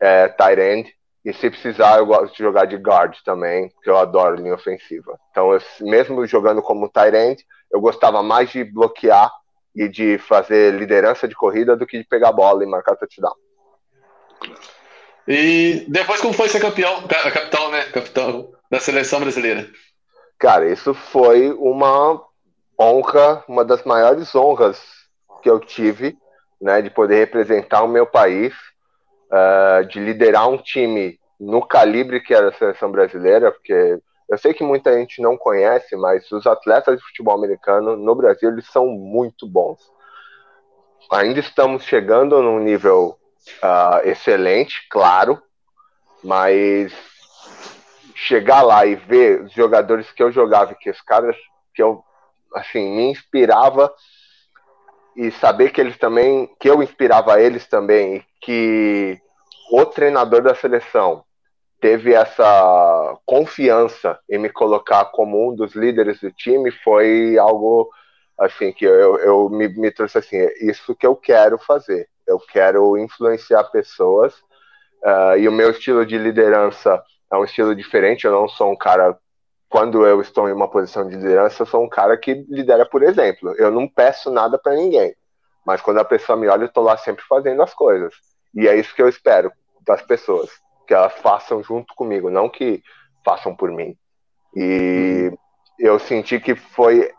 é 0.00 0.28
tight 0.28 0.60
end. 0.60 0.94
E 1.24 1.32
se 1.32 1.50
precisar, 1.50 1.98
eu 1.98 2.06
gosto 2.06 2.32
de 2.32 2.42
jogar 2.42 2.64
de 2.64 2.76
guard 2.76 3.16
também, 3.24 3.68
porque 3.70 3.90
eu 3.90 3.98
adoro 3.98 4.36
linha 4.36 4.54
ofensiva. 4.54 5.18
Então, 5.30 5.52
eu, 5.52 5.60
mesmo 5.80 6.26
jogando 6.26 6.62
como 6.62 6.88
tight 6.88 7.14
end, 7.14 7.44
eu 7.70 7.80
gostava 7.80 8.22
mais 8.22 8.50
de 8.50 8.64
bloquear 8.64 9.30
e 9.74 9.88
de 9.88 10.18
fazer 10.18 10.74
liderança 10.74 11.28
de 11.28 11.34
corrida 11.34 11.76
do 11.76 11.86
que 11.86 11.98
de 11.98 12.04
pegar 12.04 12.30
a 12.30 12.32
bola 12.32 12.64
e 12.64 12.66
marcar 12.66 12.96
touchdown. 12.96 13.34
E 15.26 15.84
depois, 15.88 16.20
como 16.20 16.32
foi 16.32 16.48
ser 16.48 16.60
campeão, 16.60 17.06
capitão, 17.06 17.70
né? 17.70 17.84
Capitão 17.92 18.50
da 18.70 18.80
seleção 18.80 19.20
brasileira? 19.20 19.68
Cara, 20.38 20.70
isso 20.70 20.94
foi 20.94 21.52
uma 21.52 22.22
honra, 22.80 23.44
uma 23.46 23.64
das 23.64 23.84
maiores 23.84 24.34
honras 24.34 24.80
que 25.42 25.50
eu 25.50 25.60
tive, 25.60 26.16
né, 26.60 26.82
de 26.82 26.90
poder 26.90 27.16
representar 27.20 27.82
o 27.82 27.88
meu 27.88 28.06
país, 28.06 28.54
uh, 29.30 29.84
de 29.86 30.00
liderar 30.00 30.48
um 30.48 30.58
time 30.58 31.18
no 31.38 31.64
calibre 31.64 32.20
que 32.20 32.34
era 32.34 32.48
a 32.48 32.52
seleção 32.52 32.90
brasileira, 32.90 33.52
porque 33.52 33.98
eu 34.28 34.36
sei 34.36 34.52
que 34.52 34.64
muita 34.64 34.92
gente 34.92 35.22
não 35.22 35.36
conhece, 35.36 35.96
mas 35.96 36.30
os 36.32 36.46
atletas 36.46 36.98
de 36.98 37.04
futebol 37.04 37.34
americano 37.34 37.96
no 37.96 38.14
Brasil 38.14 38.50
eles 38.50 38.66
são 38.66 38.86
muito 38.86 39.46
bons. 39.46 39.78
Ainda 41.10 41.40
estamos 41.40 41.84
chegando 41.84 42.42
num 42.42 42.58
nível 42.58 43.18
uh, 43.62 44.06
excelente, 44.06 44.86
claro, 44.90 45.40
mas 46.22 46.92
chegar 48.14 48.62
lá 48.62 48.84
e 48.84 48.96
ver 48.96 49.42
os 49.42 49.52
jogadores 49.52 50.10
que 50.10 50.22
eu 50.22 50.30
jogava, 50.30 50.74
que 50.74 50.90
os 50.90 51.00
caras 51.00 51.36
que 51.72 51.82
eu 51.82 52.04
assim 52.54 52.96
me 52.96 53.10
inspirava 53.10 53.92
e 55.18 55.30
saber 55.32 55.70
que 55.70 55.80
eles 55.80 55.98
também, 55.98 56.48
que 56.60 56.70
eu 56.70 56.82
inspirava 56.82 57.40
eles 57.40 57.66
também 57.66 58.24
que 58.40 59.18
o 59.70 59.84
treinador 59.84 60.42
da 60.42 60.54
seleção 60.54 61.24
teve 61.80 62.14
essa 62.14 63.18
confiança 63.26 64.18
em 64.30 64.38
me 64.38 64.48
colocar 64.48 65.06
como 65.06 65.50
um 65.50 65.54
dos 65.54 65.74
líderes 65.74 66.20
do 66.20 66.30
time 66.30 66.70
foi 66.70 67.36
algo 67.38 67.90
assim 68.38 68.72
que 68.72 68.84
eu, 68.84 69.18
eu 69.18 69.48
me, 69.50 69.68
me 69.68 69.90
trouxe 69.90 70.18
assim 70.18 70.38
isso 70.60 70.94
que 70.94 71.06
eu 71.06 71.14
quero 71.14 71.58
fazer 71.58 72.08
eu 72.28 72.38
quero 72.38 72.96
influenciar 72.98 73.64
pessoas 73.64 74.34
uh, 75.04 75.36
e 75.38 75.48
o 75.48 75.52
meu 75.52 75.70
estilo 75.70 76.04
de 76.04 76.18
liderança 76.18 77.02
é 77.32 77.36
um 77.36 77.44
estilo 77.44 77.74
diferente. 77.74 78.24
Eu 78.24 78.32
não 78.32 78.48
sou 78.48 78.70
um 78.70 78.76
cara, 78.76 79.18
quando 79.68 80.06
eu 80.06 80.20
estou 80.20 80.48
em 80.48 80.52
uma 80.52 80.68
posição 80.68 81.06
de 81.06 81.16
liderança, 81.16 81.62
eu 81.62 81.66
sou 81.66 81.84
um 81.84 81.88
cara 81.88 82.16
que 82.16 82.34
lidera 82.48 82.86
por 82.86 83.02
exemplo. 83.02 83.54
Eu 83.56 83.70
não 83.70 83.86
peço 83.86 84.30
nada 84.30 84.58
para 84.58 84.74
ninguém, 84.74 85.14
mas 85.64 85.80
quando 85.80 85.98
a 85.98 86.04
pessoa 86.04 86.38
me 86.38 86.48
olha, 86.48 86.62
eu 86.62 86.68
estou 86.68 86.82
lá 86.82 86.96
sempre 86.96 87.24
fazendo 87.28 87.62
as 87.62 87.74
coisas. 87.74 88.14
E 88.54 88.66
é 88.66 88.76
isso 88.76 88.94
que 88.94 89.02
eu 89.02 89.08
espero 89.08 89.52
das 89.86 90.02
pessoas, 90.02 90.50
que 90.86 90.94
elas 90.94 91.12
façam 91.14 91.62
junto 91.62 91.94
comigo, 91.94 92.30
não 92.30 92.48
que 92.48 92.82
façam 93.24 93.54
por 93.54 93.70
mim. 93.70 93.96
E 94.56 95.30
eu 95.78 95.98
senti 95.98 96.40
que 96.40 96.54
foi 96.54 97.12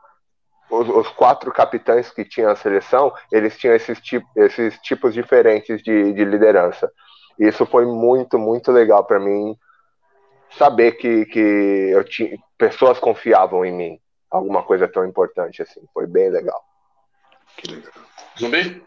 os, 0.70 0.90
os, 0.90 1.08
quatro 1.10 1.52
capitães 1.52 2.12
que 2.12 2.26
tinham 2.26 2.52
a 2.52 2.56
seleção, 2.56 3.14
eles 3.32 3.58
tinham 3.58 3.76
esses, 3.76 4.00
tip, 4.02 4.24
esses 4.36 4.78
tipos 4.80 5.14
diferentes 5.14 5.82
de, 5.82 6.14
de 6.14 6.26
liderança. 6.26 6.92
E 7.40 7.48
isso 7.48 7.66
foi 7.66 7.86
muito, 7.86 8.38
muito 8.38 8.72
legal 8.72 9.04
para 9.06 9.20
mim 9.20 9.56
saber 10.58 10.98
que, 10.98 11.26
que 11.26 11.40
eu 11.40 12.04
tinha, 12.04 12.38
pessoas 12.58 13.00
confiavam 13.00 13.66
em 13.66 13.74
mim. 13.74 14.00
Alguma 14.30 14.64
coisa 14.64 14.88
tão 14.88 15.06
importante 15.06 15.62
assim. 15.62 15.82
Foi 15.94 16.06
bem 16.06 16.30
legal. 16.30 16.64
Que 17.58 17.72
legal. 17.72 17.94
Zumbi? 18.38 18.84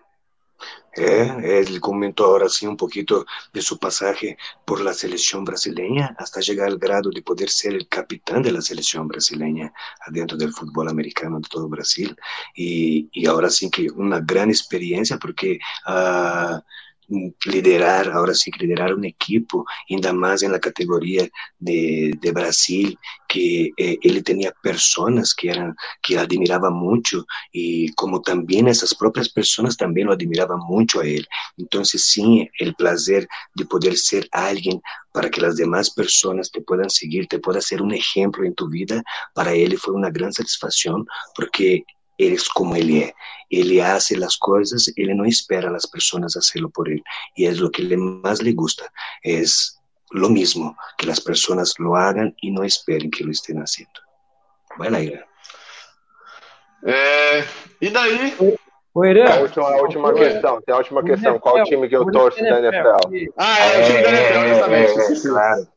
Eh, 0.94 1.58
él 1.58 1.80
comentó 1.80 2.26
ahora 2.26 2.48
sí 2.50 2.66
un 2.66 2.76
poquito 2.76 3.24
de 3.52 3.62
su 3.62 3.78
pasaje 3.78 4.36
por 4.64 4.80
la 4.82 4.92
selección 4.92 5.42
brasileña 5.42 6.14
hasta 6.18 6.40
llegar 6.40 6.68
al 6.68 6.78
grado 6.78 7.08
de 7.10 7.22
poder 7.22 7.48
ser 7.48 7.72
el 7.72 7.88
capitán 7.88 8.42
de 8.42 8.52
la 8.52 8.60
selección 8.60 9.08
brasileña 9.08 9.72
adentro 10.06 10.36
del 10.36 10.52
fútbol 10.52 10.90
americano 10.90 11.40
de 11.40 11.48
todo 11.48 11.68
Brasil. 11.68 12.14
Y, 12.54 13.08
y 13.12 13.26
ahora 13.26 13.48
sí 13.48 13.70
que 13.70 13.88
una 13.90 14.20
gran 14.20 14.50
experiencia 14.50 15.18
porque... 15.18 15.58
Uh, 15.86 16.60
liderar, 17.44 18.10
ahora 18.10 18.34
sí, 18.34 18.50
liderar 18.58 18.94
un 18.94 19.04
equipo, 19.04 19.64
ainda 19.88 20.12
más 20.12 20.42
en 20.42 20.52
la 20.52 20.60
categoría 20.60 21.28
de, 21.58 22.12
de 22.20 22.32
Brasil, 22.32 22.98
que 23.28 23.70
eh, 23.76 23.98
él 24.02 24.22
tenía 24.22 24.52
personas 24.62 25.34
que 25.34 25.48
eran, 25.50 25.74
que 26.02 26.18
admiraba 26.18 26.70
mucho 26.70 27.24
y 27.50 27.90
como 27.94 28.20
también 28.20 28.68
esas 28.68 28.94
propias 28.94 29.28
personas 29.28 29.76
también 29.76 30.06
lo 30.06 30.12
admiraban 30.12 30.58
mucho 30.58 31.00
a 31.00 31.06
él. 31.06 31.26
Entonces 31.56 32.04
sí, 32.04 32.48
el 32.58 32.74
placer 32.74 33.26
de 33.54 33.64
poder 33.64 33.96
ser 33.96 34.28
alguien 34.32 34.80
para 35.12 35.30
que 35.30 35.40
las 35.40 35.56
demás 35.56 35.90
personas 35.90 36.50
te 36.50 36.60
puedan 36.60 36.90
seguir, 36.90 37.26
te 37.26 37.38
pueda 37.38 37.60
ser 37.60 37.80
un 37.82 37.92
ejemplo 37.94 38.44
en 38.44 38.54
tu 38.54 38.68
vida, 38.68 39.02
para 39.34 39.54
él 39.54 39.78
fue 39.78 39.94
una 39.94 40.10
gran 40.10 40.32
satisfacción 40.32 41.06
porque 41.34 41.84
eres 42.26 42.48
como 42.48 42.76
Él 42.76 42.90
es. 42.90 43.12
Él 43.50 43.80
hace 43.80 44.16
las 44.16 44.38
cosas, 44.38 44.90
Él 44.96 45.16
no 45.16 45.24
espera 45.24 45.68
a 45.68 45.72
las 45.72 45.86
personas 45.86 46.36
hacerlo 46.36 46.70
por 46.70 46.88
Él. 46.88 47.02
Y 47.34 47.46
es 47.46 47.58
lo 47.58 47.70
que 47.70 47.82
le 47.82 47.96
más 47.96 48.42
le 48.42 48.52
gusta. 48.52 48.90
Es 49.22 49.78
lo 50.10 50.28
mismo, 50.28 50.76
que 50.96 51.06
las 51.06 51.20
personas 51.20 51.74
lo 51.78 51.96
hagan 51.96 52.34
y 52.40 52.50
no 52.50 52.64
esperen 52.64 53.10
que 53.10 53.24
lo 53.24 53.30
estén 53.30 53.58
haciendo. 53.58 54.00
Vai 54.78 54.90
lá, 54.90 55.00
Irã. 55.00 55.20
É, 56.84 57.44
e 57.80 57.90
daí? 57.90 58.34
O 58.94 59.04
Irã, 59.04 59.32
a 59.32 59.40
última, 59.40 59.68
a 59.68 59.82
última 59.82 60.14
questão, 60.14 60.60
tem 60.62 60.74
a 60.74 60.78
última 60.78 61.02
questão. 61.02 61.38
Qual 61.38 61.62
time 61.64 61.88
que 61.88 61.96
eu 61.96 62.10
torço 62.10 62.40
da 62.40 62.58
NFL? 62.58 63.30
Ah, 63.36 63.58
é 63.58 63.80
o 63.80 63.86
time 63.86 64.02
da 64.02 64.10
NFL, 64.10 64.44
exatamente. 64.44 65.22
Claro. 65.28 65.68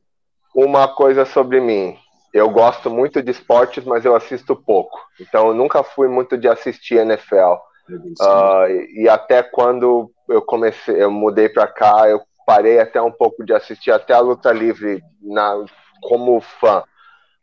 Uma 0.53 0.87
coisa 0.95 1.25
sobre 1.25 1.59
mim 1.59 1.97
eu 2.35 2.49
gosto 2.49 2.89
muito 2.89 3.23
de 3.23 3.31
esportes, 3.31 3.85
mas 3.85 4.03
eu 4.03 4.13
assisto 4.13 4.57
pouco. 4.57 4.99
Então, 5.21 5.47
eu 5.47 5.53
nunca 5.53 5.81
fui 5.83 6.09
muito 6.09 6.37
de 6.37 6.49
assistir 6.49 6.97
NFL. 6.97 7.53
Uh, 7.89 8.21
ah, 8.21 8.65
e 8.69 9.07
até 9.07 9.41
quando 9.41 10.11
eu 10.27 10.41
comecei, 10.41 11.01
eu 11.01 11.09
mudei 11.09 11.47
para 11.47 11.65
cá, 11.65 12.09
eu 12.09 12.21
parei 12.45 12.77
até 12.77 13.01
um 13.01 13.11
pouco 13.11 13.45
de 13.45 13.53
assistir 13.53 13.89
até 13.91 14.13
a 14.13 14.19
luta 14.19 14.51
livre 14.51 15.01
na, 15.21 15.63
como 16.01 16.41
fã. 16.41 16.83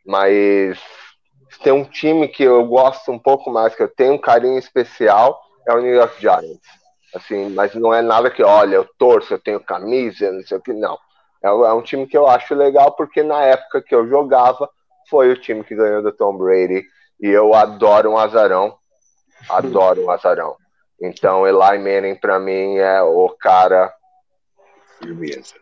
Mas 0.05 0.79
tem 1.63 1.73
um 1.73 1.85
time 1.85 2.27
que 2.27 2.43
eu 2.43 2.63
gosto 2.67 3.11
um 3.11 3.17
pouco 3.17 3.49
mais, 3.49 3.73
que 3.73 3.81
eu 3.81 3.89
tenho 3.89 4.13
um 4.13 4.21
carinho 4.21 4.59
especial, 4.59 5.41
é 5.67 5.73
o 5.73 5.81
New 5.81 5.95
York 5.95 6.21
Giants. 6.21 6.67
Assim, 7.15 7.49
mas 7.49 7.73
não 7.73 7.91
é 7.91 8.03
nada 8.03 8.29
que, 8.29 8.43
olha, 8.43 8.75
eu 8.75 8.87
torço, 8.99 9.33
eu 9.33 9.39
tenho 9.39 9.59
camisa, 9.59 10.31
não 10.31 10.43
sei 10.43 10.57
o 10.59 10.61
que, 10.61 10.71
não. 10.71 10.99
É, 11.43 11.47
é 11.47 11.73
um 11.73 11.81
time 11.81 12.05
que 12.05 12.17
eu 12.17 12.27
acho 12.27 12.53
legal 12.53 12.91
porque 12.91 13.23
na 13.23 13.41
época 13.43 13.81
que 13.81 13.93
eu 13.93 14.07
jogava, 14.07 14.69
foi 15.13 15.29
o 15.29 15.39
time 15.39 15.63
que 15.63 15.75
ganhou 15.75 16.01
do 16.01 16.11
Tom 16.11 16.35
Brady. 16.35 16.83
E 17.21 17.27
eu 17.27 17.53
adoro 17.53 18.09
um 18.09 18.17
azarão. 18.17 18.75
Adoro 19.47 20.05
um 20.05 20.09
azarão. 20.09 20.55
Então, 20.99 21.45
Eli 21.45 21.77
Manning, 21.77 22.15
para 22.15 22.39
mim, 22.39 22.77
é 22.77 22.99
o 23.03 23.29
cara. 23.39 23.93
Firmeza. 24.97 25.53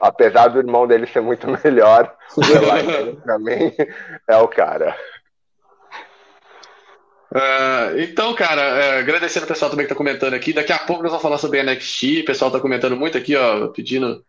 Apesar 0.00 0.48
do 0.48 0.58
irmão 0.58 0.84
dele 0.84 1.06
ser 1.06 1.20
muito 1.20 1.46
melhor, 1.62 2.12
o 2.36 2.42
Eli 2.42 2.82
Manning, 2.82 3.16
pra 3.20 3.38
mim, 3.38 3.72
é 4.26 4.36
o 4.38 4.48
cara. 4.48 4.96
Uh, 7.30 8.00
então, 8.00 8.34
cara, 8.34 8.96
uh, 8.96 8.98
agradecendo 8.98 9.44
o 9.44 9.48
pessoal 9.48 9.70
também 9.70 9.86
que 9.86 9.90
tá 9.92 9.96
comentando 9.96 10.34
aqui. 10.34 10.52
Daqui 10.52 10.72
a 10.72 10.78
pouco 10.80 11.04
nós 11.04 11.12
vamos 11.12 11.22
falar 11.22 11.38
sobre 11.38 11.62
NXT. 11.62 12.22
O 12.22 12.24
pessoal 12.24 12.50
tá 12.50 12.58
comentando 12.58 12.96
muito 12.96 13.16
aqui, 13.16 13.36
ó, 13.36 13.68
pedindo 13.68 14.24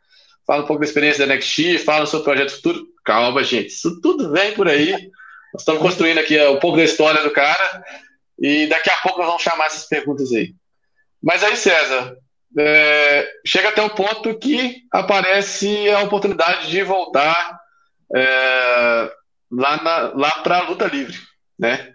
fala 0.49 0.63
um 0.63 0.65
pouco 0.65 0.79
da 0.79 0.87
experiência 0.87 1.27
da 1.27 1.35
NXT, 1.35 1.77
fala 1.85 2.07
sobre 2.07 2.21
o 2.21 2.23
projeto 2.23 2.55
futuro. 2.55 2.87
Calma, 3.05 3.43
gente, 3.43 3.67
isso 3.67 4.01
tudo 4.01 4.31
vem 4.31 4.51
por 4.55 4.67
aí. 4.67 4.93
Nós 5.53 5.61
estamos 5.61 5.79
construindo 5.79 6.17
aqui 6.17 6.41
um 6.47 6.57
pouco 6.57 6.77
da 6.77 6.83
história 6.83 7.21
do 7.21 7.29
cara 7.29 7.83
e 8.39 8.65
daqui 8.65 8.89
a 8.89 8.95
pouco 8.95 9.19
nós 9.19 9.27
vamos 9.27 9.43
chamar 9.43 9.67
essas 9.67 9.85
perguntas 9.85 10.31
aí. 10.31 10.55
Mas 11.21 11.43
aí, 11.43 11.55
César, 11.55 12.17
é, 12.57 13.31
chega 13.45 13.69
até 13.69 13.83
o 13.83 13.91
ponto 13.91 14.39
que 14.39 14.77
aparece 14.91 15.87
a 15.91 15.99
oportunidade 15.99 16.67
de 16.67 16.81
voltar 16.81 17.59
é, 18.15 19.11
lá, 19.51 20.11
lá 20.15 20.31
para 20.41 20.57
a 20.57 20.63
luta 20.63 20.87
livre, 20.87 21.15
né? 21.59 21.93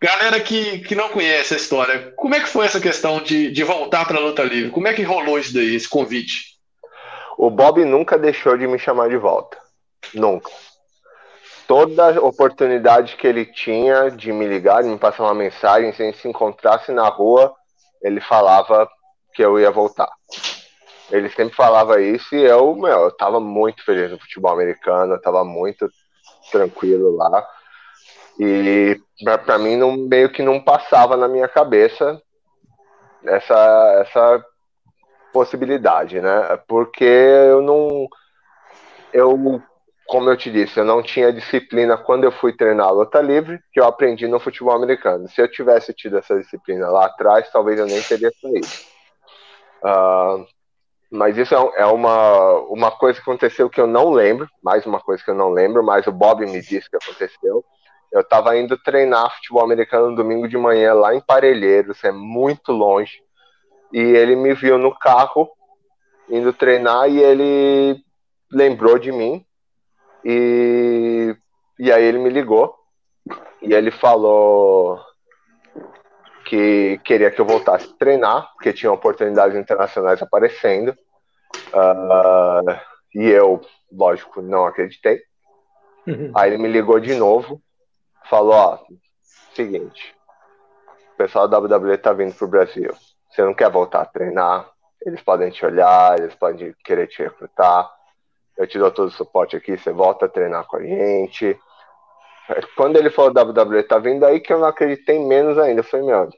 Galera 0.00 0.38
que, 0.38 0.80
que 0.80 0.94
não 0.94 1.08
conhece 1.08 1.52
a 1.52 1.56
história, 1.56 2.12
como 2.14 2.36
é 2.36 2.40
que 2.40 2.48
foi 2.48 2.64
essa 2.64 2.78
questão 2.78 3.20
de, 3.20 3.50
de 3.50 3.64
voltar 3.64 4.04
para 4.04 4.18
a 4.18 4.20
luta 4.20 4.44
livre? 4.44 4.70
Como 4.70 4.86
é 4.86 4.94
que 4.94 5.02
rolou 5.02 5.36
isso 5.36 5.52
daí, 5.52 5.74
esse 5.74 5.88
convite? 5.88 6.55
O 7.36 7.50
Bob 7.50 7.84
nunca 7.84 8.18
deixou 8.18 8.56
de 8.56 8.66
me 8.66 8.78
chamar 8.78 9.08
de 9.08 9.16
volta. 9.16 9.58
Nunca. 10.14 10.50
Toda 11.66 12.20
oportunidade 12.22 13.16
que 13.16 13.26
ele 13.26 13.44
tinha 13.44 14.10
de 14.10 14.32
me 14.32 14.46
ligar, 14.46 14.82
de 14.82 14.88
me 14.88 14.98
passar 14.98 15.24
uma 15.24 15.34
mensagem, 15.34 15.92
se 15.92 16.02
a 16.02 16.06
gente 16.06 16.18
se 16.18 16.28
encontrasse 16.28 16.92
na 16.92 17.08
rua, 17.08 17.54
ele 18.02 18.20
falava 18.20 18.88
que 19.34 19.44
eu 19.44 19.58
ia 19.58 19.70
voltar. 19.70 20.08
Ele 21.10 21.28
sempre 21.30 21.54
falava 21.54 22.00
isso 22.00 22.34
e 22.34 22.42
eu, 22.42 22.74
meu, 22.74 23.02
eu 23.02 23.10
tava 23.10 23.38
muito 23.38 23.84
feliz 23.84 24.10
no 24.10 24.18
futebol 24.18 24.52
americano, 24.52 25.14
eu 25.14 25.20
tava 25.20 25.44
muito 25.44 25.88
tranquilo 26.50 27.16
lá. 27.16 27.46
E 28.38 29.00
para 29.44 29.58
mim 29.58 29.76
não, 29.76 29.96
meio 29.96 30.30
que 30.30 30.42
não 30.42 30.60
passava 30.60 31.16
na 31.16 31.28
minha 31.28 31.48
cabeça 31.48 32.20
essa 33.24 34.04
essa 34.06 34.44
possibilidade, 35.36 36.18
né? 36.18 36.58
Porque 36.66 37.04
eu 37.04 37.60
não 37.60 38.08
eu 39.12 39.62
como 40.06 40.30
eu 40.30 40.36
te 40.36 40.50
disse, 40.50 40.78
eu 40.78 40.84
não 40.84 41.02
tinha 41.02 41.32
disciplina 41.32 41.98
quando 41.98 42.24
eu 42.24 42.32
fui 42.32 42.56
treinar 42.56 42.86
a 42.86 42.92
luta 42.92 43.20
livre, 43.20 43.58
que 43.72 43.80
eu 43.80 43.84
aprendi 43.84 44.28
no 44.28 44.38
futebol 44.38 44.74
americano. 44.74 45.28
Se 45.28 45.42
eu 45.42 45.50
tivesse 45.50 45.92
tido 45.92 46.16
essa 46.16 46.38
disciplina 46.38 46.88
lá 46.88 47.06
atrás, 47.06 47.50
talvez 47.50 47.78
eu 47.78 47.86
nem 47.86 48.00
teria 48.00 48.30
saído. 48.40 48.68
Uh, 49.82 50.46
mas 51.10 51.36
isso 51.36 51.52
é, 51.54 51.82
é, 51.82 51.86
uma, 51.86 52.52
uma 52.68 52.90
coisa 52.92 53.20
que 53.20 53.28
aconteceu 53.28 53.68
que 53.68 53.80
eu 53.80 53.86
não 53.88 54.10
lembro, 54.10 54.48
mais 54.62 54.86
uma 54.86 55.00
coisa 55.00 55.22
que 55.24 55.30
eu 55.30 55.34
não 55.34 55.50
lembro, 55.50 55.82
mas 55.82 56.06
o 56.06 56.12
Bob 56.12 56.46
me 56.46 56.62
disse 56.62 56.88
que 56.88 56.96
aconteceu. 56.96 57.64
Eu 58.12 58.20
estava 58.20 58.56
indo 58.56 58.78
treinar 58.78 59.34
futebol 59.34 59.64
americano 59.64 60.10
no 60.10 60.16
domingo 60.16 60.48
de 60.48 60.56
manhã 60.56 60.94
lá 60.94 61.16
em 61.16 61.20
Parelheiros, 61.20 62.04
é 62.04 62.12
muito 62.12 62.70
longe. 62.70 63.25
E 63.96 63.98
ele 63.98 64.36
me 64.36 64.52
viu 64.52 64.76
no 64.76 64.94
carro 64.94 65.50
indo 66.28 66.52
treinar 66.52 67.08
e 67.08 67.18
ele 67.18 68.04
lembrou 68.52 68.98
de 68.98 69.10
mim 69.10 69.42
e, 70.22 71.34
e 71.78 71.90
aí 71.90 72.04
ele 72.04 72.18
me 72.18 72.28
ligou 72.28 72.76
e 73.62 73.72
ele 73.72 73.90
falou 73.90 75.00
que 76.44 77.00
queria 77.06 77.30
que 77.30 77.40
eu 77.40 77.46
voltasse 77.46 77.86
a 77.90 77.96
treinar, 77.98 78.52
porque 78.52 78.74
tinha 78.74 78.92
oportunidades 78.92 79.56
internacionais 79.56 80.20
aparecendo. 80.20 80.90
Uh, 81.72 82.78
e 83.14 83.30
eu, 83.30 83.62
lógico, 83.90 84.42
não 84.42 84.66
acreditei. 84.66 85.22
Uhum. 86.06 86.32
Aí 86.34 86.50
ele 86.50 86.62
me 86.62 86.68
ligou 86.68 87.00
de 87.00 87.14
novo, 87.14 87.62
falou, 88.28 88.52
ó, 88.52 88.78
seguinte, 89.54 90.14
o 91.14 91.16
pessoal 91.16 91.48
da 91.48 91.58
WWE 91.58 91.96
tá 91.96 92.12
vindo 92.12 92.34
pro 92.34 92.46
Brasil. 92.46 92.94
Você 93.36 93.42
não 93.42 93.54
quer 93.54 93.70
voltar 93.70 94.00
a 94.00 94.06
treinar? 94.06 94.68
Eles 95.04 95.22
podem 95.22 95.50
te 95.50 95.64
olhar, 95.64 96.18
eles 96.18 96.34
podem 96.34 96.74
querer 96.82 97.06
te 97.06 97.22
recrutar 97.22 97.94
eu 98.56 98.66
te 98.66 98.78
dou 98.78 98.90
todo 98.90 99.08
o 99.08 99.12
suporte 99.12 99.54
aqui, 99.54 99.76
você 99.76 99.92
volta 99.92 100.24
a 100.24 100.28
treinar 100.28 100.66
com 100.66 100.76
a 100.76 100.82
gente. 100.82 101.58
Quando 102.76 102.96
ele 102.96 103.10
falou 103.10 103.32
WWE 103.32 103.82
tá 103.82 103.98
vindo 103.98 104.24
aí 104.24 104.40
que 104.40 104.52
eu 104.52 104.58
não 104.58 104.68
acreditei 104.68 105.18
menos 105.18 105.58
ainda. 105.58 105.80
Eu 105.80 105.84
falei, 105.84 106.06
meu, 106.06 106.30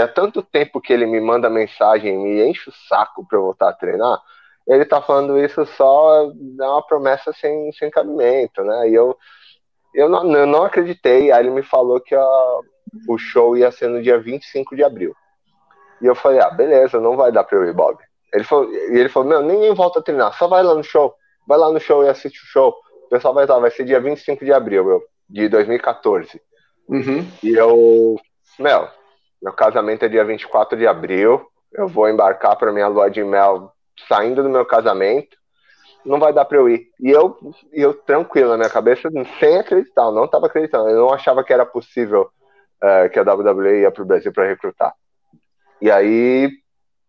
há 0.00 0.08
tanto 0.08 0.42
tempo 0.42 0.80
que 0.80 0.92
ele 0.92 1.06
me 1.06 1.20
manda 1.20 1.50
mensagem, 1.50 2.16
me 2.16 2.46
enche 2.46 2.70
o 2.70 2.72
saco 2.88 3.26
pra 3.26 3.38
eu 3.38 3.42
voltar 3.42 3.70
a 3.70 3.74
treinar, 3.74 4.20
ele 4.68 4.84
tá 4.84 5.02
falando 5.02 5.36
isso 5.36 5.66
só, 5.66 6.30
é 6.30 6.68
uma 6.68 6.86
promessa 6.86 7.32
sem, 7.32 7.72
sem 7.72 7.90
cabimento, 7.90 8.62
né? 8.62 8.88
E 8.88 8.94
eu, 8.94 9.16
eu, 9.92 10.08
não, 10.08 10.32
eu 10.32 10.46
não 10.46 10.62
acreditei. 10.62 11.32
Aí 11.32 11.42
ele 11.42 11.50
me 11.50 11.64
falou 11.64 12.00
que 12.00 12.14
a, 12.14 12.24
o 13.08 13.18
show 13.18 13.56
ia 13.56 13.72
ser 13.72 13.88
no 13.88 14.00
dia 14.00 14.20
25 14.20 14.76
de 14.76 14.84
abril. 14.84 15.16
E 16.02 16.06
eu 16.06 16.14
falei, 16.14 16.40
ah, 16.40 16.50
beleza, 16.50 17.00
não 17.00 17.16
vai 17.16 17.32
dar 17.32 17.44
pra 17.44 17.56
eu 17.56 17.64
ir, 17.64 17.72
Bob. 17.72 17.98
Ele 18.34 18.44
falou, 18.44 18.70
e 18.72 18.98
ele 18.98 19.08
falou, 19.08 19.28
meu, 19.28 19.42
ninguém 19.42 19.72
volta 19.72 20.00
a 20.00 20.02
treinar, 20.02 20.36
só 20.36 20.48
vai 20.48 20.62
lá 20.62 20.74
no 20.74 20.82
show 20.82 21.14
vai 21.46 21.58
lá 21.58 21.70
no 21.70 21.80
show 21.80 22.04
e 22.04 22.08
assiste 22.08 22.42
o 22.42 22.46
show. 22.46 22.74
O 23.06 23.08
pessoal 23.08 23.34
vai 23.34 23.44
estar, 23.44 23.58
vai 23.58 23.70
ser 23.70 23.84
dia 23.84 24.00
25 24.00 24.44
de 24.44 24.52
abril, 24.52 24.84
meu, 24.84 25.02
de 25.28 25.48
2014. 25.48 26.40
Uhum. 26.88 27.26
E 27.42 27.50
eu, 27.50 28.16
meu, 28.58 28.88
meu 29.42 29.52
casamento 29.52 30.04
é 30.04 30.08
dia 30.08 30.24
24 30.24 30.78
de 30.78 30.86
abril. 30.86 31.46
Eu 31.72 31.88
vou 31.88 32.08
embarcar 32.08 32.56
para 32.56 32.72
minha 32.72 32.88
lua 32.88 33.10
de 33.10 33.22
mel 33.22 33.72
saindo 34.08 34.42
do 34.42 34.48
meu 34.48 34.64
casamento. 34.64 35.36
Não 36.04 36.18
vai 36.18 36.32
dar 36.32 36.44
para 36.44 36.58
eu 36.58 36.68
ir. 36.68 36.88
E 37.00 37.10
eu, 37.10 37.36
eu 37.72 37.94
tranquilo 37.94 38.50
na 38.50 38.56
minha 38.56 38.70
cabeça, 38.70 39.08
sem 39.38 39.58
acreditar, 39.58 40.06
eu 40.06 40.12
não 40.12 40.24
estava 40.24 40.46
acreditando. 40.46 40.88
Eu 40.88 41.00
não 41.00 41.12
achava 41.12 41.44
que 41.44 41.52
era 41.52 41.64
possível 41.64 42.28
uh, 42.82 43.08
que 43.10 43.18
a 43.18 43.22
WWE 43.22 43.82
ia 43.82 43.90
para 43.90 44.02
o 44.02 44.06
Brasil 44.06 44.32
para 44.32 44.48
recrutar. 44.48 44.92
E 45.82 45.90
aí, 45.90 46.48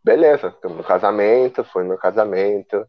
beleza, 0.04 0.52
no 0.64 0.84
casamento, 0.84 1.64
foi 1.64 1.84
no 1.84 1.96
casamento. 1.96 2.84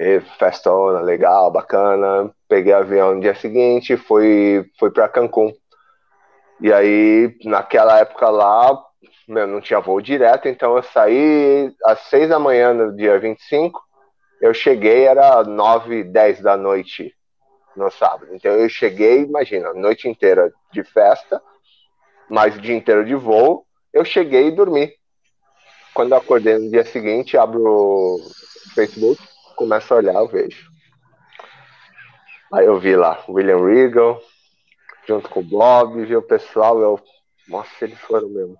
E 0.00 0.20
festona, 0.38 1.00
legal, 1.00 1.50
bacana. 1.50 2.34
Peguei 2.48 2.72
avião 2.72 3.14
no 3.14 3.20
dia 3.20 3.34
seguinte, 3.34 3.98
fui, 3.98 4.64
fui 4.78 4.90
para 4.90 5.06
Cancún. 5.08 5.52
E 6.58 6.72
aí, 6.72 7.36
naquela 7.44 7.98
época 7.98 8.30
lá, 8.30 8.82
meu, 9.28 9.46
não 9.46 9.60
tinha 9.60 9.78
voo 9.78 10.00
direto, 10.00 10.48
então 10.48 10.74
eu 10.74 10.82
saí 10.82 11.70
às 11.84 12.00
seis 12.08 12.30
da 12.30 12.38
manhã 12.38 12.72
no 12.72 12.96
dia 12.96 13.18
25. 13.18 13.78
Eu 14.40 14.54
cheguei, 14.54 15.04
era 15.04 15.44
nove, 15.44 16.02
dez 16.02 16.40
da 16.40 16.56
noite 16.56 17.14
no 17.76 17.90
sábado. 17.90 18.28
Então 18.32 18.52
eu 18.52 18.70
cheguei, 18.70 19.20
imagina, 19.22 19.74
noite 19.74 20.08
inteira 20.08 20.50
de 20.72 20.82
festa, 20.82 21.42
mais 22.26 22.56
o 22.56 22.60
dia 22.62 22.74
inteiro 22.74 23.04
de 23.04 23.14
voo. 23.14 23.63
Eu 23.94 24.04
cheguei 24.04 24.48
e 24.48 24.50
dormi. 24.50 24.92
Quando 25.94 26.10
eu 26.10 26.18
acordei 26.18 26.58
no 26.58 26.68
dia 26.68 26.84
seguinte, 26.84 27.38
abro 27.38 27.62
o 27.64 28.18
Facebook, 28.74 29.22
começo 29.54 29.94
a 29.94 29.98
olhar, 29.98 30.14
eu 30.14 30.26
vejo. 30.26 30.68
Aí 32.52 32.66
eu 32.66 32.80
vi 32.80 32.96
lá 32.96 33.24
William 33.28 33.64
Regal, 33.64 34.20
junto 35.06 35.28
com 35.28 35.38
o 35.38 35.44
Bob, 35.44 36.04
vi 36.04 36.16
o 36.16 36.22
pessoal, 36.22 36.80
eu. 36.80 37.00
Nossa, 37.46 37.70
eles 37.82 37.98
foram 38.00 38.28
mesmo. 38.28 38.56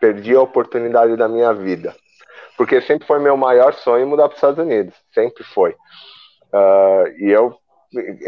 Perdi 0.00 0.34
a 0.34 0.40
oportunidade 0.40 1.14
da 1.14 1.28
minha 1.28 1.52
vida. 1.52 1.94
Porque 2.56 2.80
sempre 2.80 3.06
foi 3.06 3.18
meu 3.18 3.36
maior 3.36 3.74
sonho 3.74 4.06
mudar 4.06 4.28
para 4.28 4.34
os 4.34 4.36
Estados 4.38 4.64
Unidos. 4.64 4.94
Sempre 5.12 5.44
foi. 5.44 5.72
Uh, 6.52 7.08
e 7.18 7.30
eu 7.30 7.58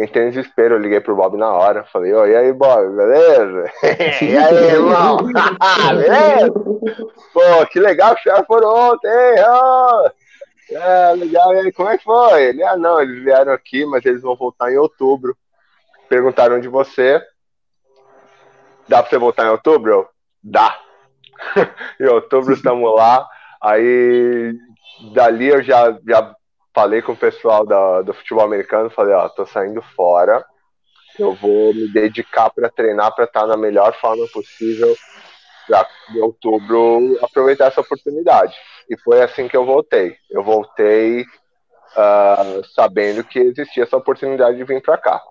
entrei 0.01 0.27
em 0.27 0.31
desespero, 0.31 0.75
eu 0.75 0.79
liguei 0.79 1.01
pro 1.01 1.17
Bob 1.17 1.37
na 1.37 1.53
hora, 1.53 1.85
falei, 1.85 2.13
oi, 2.13 2.31
e 2.31 2.37
aí, 2.37 2.53
Bob, 2.53 2.97
beleza? 2.97 3.71
e 4.25 4.37
aí, 4.37 4.65
irmão? 4.71 5.17
beleza? 5.17 6.53
Pô, 7.33 7.67
que 7.71 7.81
legal 7.81 8.15
que 8.17 8.25
caras 8.25 8.47
foram 8.47 8.69
ontem, 8.69 9.09
hein? 9.09 9.45
Oh! 9.49 10.11
É, 10.71 11.15
legal. 11.15 11.55
E 11.55 11.59
aí, 11.59 11.73
como 11.73 11.89
é 11.89 11.99
que 11.99 12.05
foi? 12.05 12.45
Ele, 12.45 12.63
ah, 12.63 12.77
não, 12.77 13.01
eles 13.01 13.23
vieram 13.23 13.53
aqui, 13.53 13.85
mas 13.87 14.05
eles 14.05 14.23
vão 14.23 14.37
voltar 14.37 14.73
em 14.73 14.77
outubro. 14.77 15.37
Perguntaram 16.09 16.61
de 16.61 16.69
você. 16.69 17.21
Dá 18.89 19.03
pra 19.03 19.11
você 19.11 19.19
voltar 19.19 19.47
em 19.47 19.51
outubro? 19.51 19.93
Eu, 19.93 20.09
dá. 20.43 20.79
em 22.01 22.07
outubro 22.07 22.53
estamos 22.55 22.95
lá. 22.95 23.27
Aí, 23.61 24.55
dali 25.15 25.49
eu 25.49 25.63
já, 25.63 25.97
já 26.07 26.35
falei 26.77 27.01
com 27.01 27.13
o 27.13 27.17
pessoal 27.17 27.65
da, 27.65 28.03
do 28.03 28.13
futebol 28.13 28.45
americano. 28.45 28.91
Falei, 28.91 29.15
ó, 29.15 29.27
tô 29.31 29.47
saindo 29.47 29.81
fora. 29.97 30.45
Eu 31.19 31.33
vou 31.33 31.73
me 31.73 31.91
dedicar 31.91 32.51
para 32.51 32.69
treinar 32.69 33.15
para 33.15 33.25
estar 33.25 33.47
na 33.47 33.57
melhor 33.57 33.99
forma 33.99 34.27
possível 34.29 34.95
para 35.67 35.89
em 36.15 36.21
outubro 36.21 37.19
aproveitar 37.23 37.69
essa 37.69 37.81
oportunidade. 37.81 38.55
E 38.91 38.99
foi 38.99 39.23
assim 39.23 39.49
que 39.49 39.57
eu 39.57 39.65
voltei. 39.65 40.17
Eu 40.31 40.45
voltei 40.45 41.23
uh, 41.23 42.63
sabendo 42.75 43.25
que 43.25 43.39
existia 43.39 43.85
essa 43.85 43.97
oportunidade 43.97 44.59
de 44.59 44.65
vir 44.65 44.83
para 44.83 44.99
cá. 44.99 45.23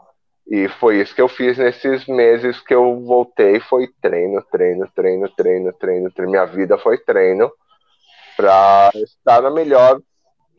E 0.48 0.68
foi 0.68 1.00
isso 1.00 1.14
que 1.14 1.22
eu 1.22 1.28
fiz 1.28 1.60
nesses 1.60 2.08
meses 2.08 2.60
que 2.60 2.74
eu 2.74 3.04
voltei, 3.06 3.60
foi 3.60 3.88
treino, 4.02 4.42
treino, 4.52 4.88
treino, 4.96 5.30
treino, 5.30 5.74
treino, 5.74 6.12
treino. 6.12 6.32
Minha 6.32 6.46
vida 6.46 6.78
foi 6.80 6.98
treino 6.98 7.52
para 8.36 8.90
estar 8.96 9.42
na 9.42 9.52
melhor 9.52 10.00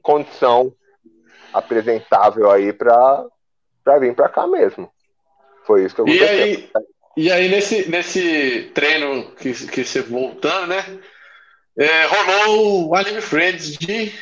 condição 0.07 0.73
apresentável 1.53 2.49
aí 2.49 2.73
para 2.73 3.27
vir 3.99 4.15
para 4.15 4.29
cá 4.29 4.47
mesmo. 4.47 4.89
Foi 5.67 5.85
isso 5.85 5.97
que 5.97 6.01
eu 6.01 6.07
E 6.09 6.23
aí, 6.23 6.71
e 7.17 7.33
aí 7.33 7.49
nesse, 7.49 7.91
nesse 7.91 8.71
treino 8.73 9.33
que, 9.33 9.53
que 9.67 9.85
você 9.85 10.01
voltando, 10.03 10.69
né? 10.69 11.01
É, 11.77 12.05
rolou 12.05 12.89
o 12.89 12.95
Anime 12.95 13.21
Friends 13.21 13.77
de 13.77 14.13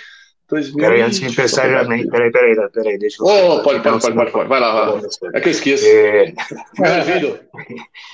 2000... 0.49 0.77
Peraí, 0.77 1.01
antes 1.03 1.21
de 1.21 1.35
começar, 1.35 1.69
peraí, 1.69 2.07
peraí, 2.09 2.31
peraí, 2.31 2.71
peraí, 2.71 2.99
deixa 2.99 3.23
eu... 3.23 3.27
Oh, 3.27 3.63
pode, 3.63 3.81
pode, 3.81 4.01
pode, 4.01 4.15
pode, 4.15 4.31
pode, 4.31 4.49
vai 4.49 4.61
lá, 4.61 4.73
vai 4.75 5.01
lá. 5.01 5.09
É 5.35 5.41
que 5.41 5.49
eu 5.49 5.53
esqueço. 5.53 5.85
É... 5.87 6.35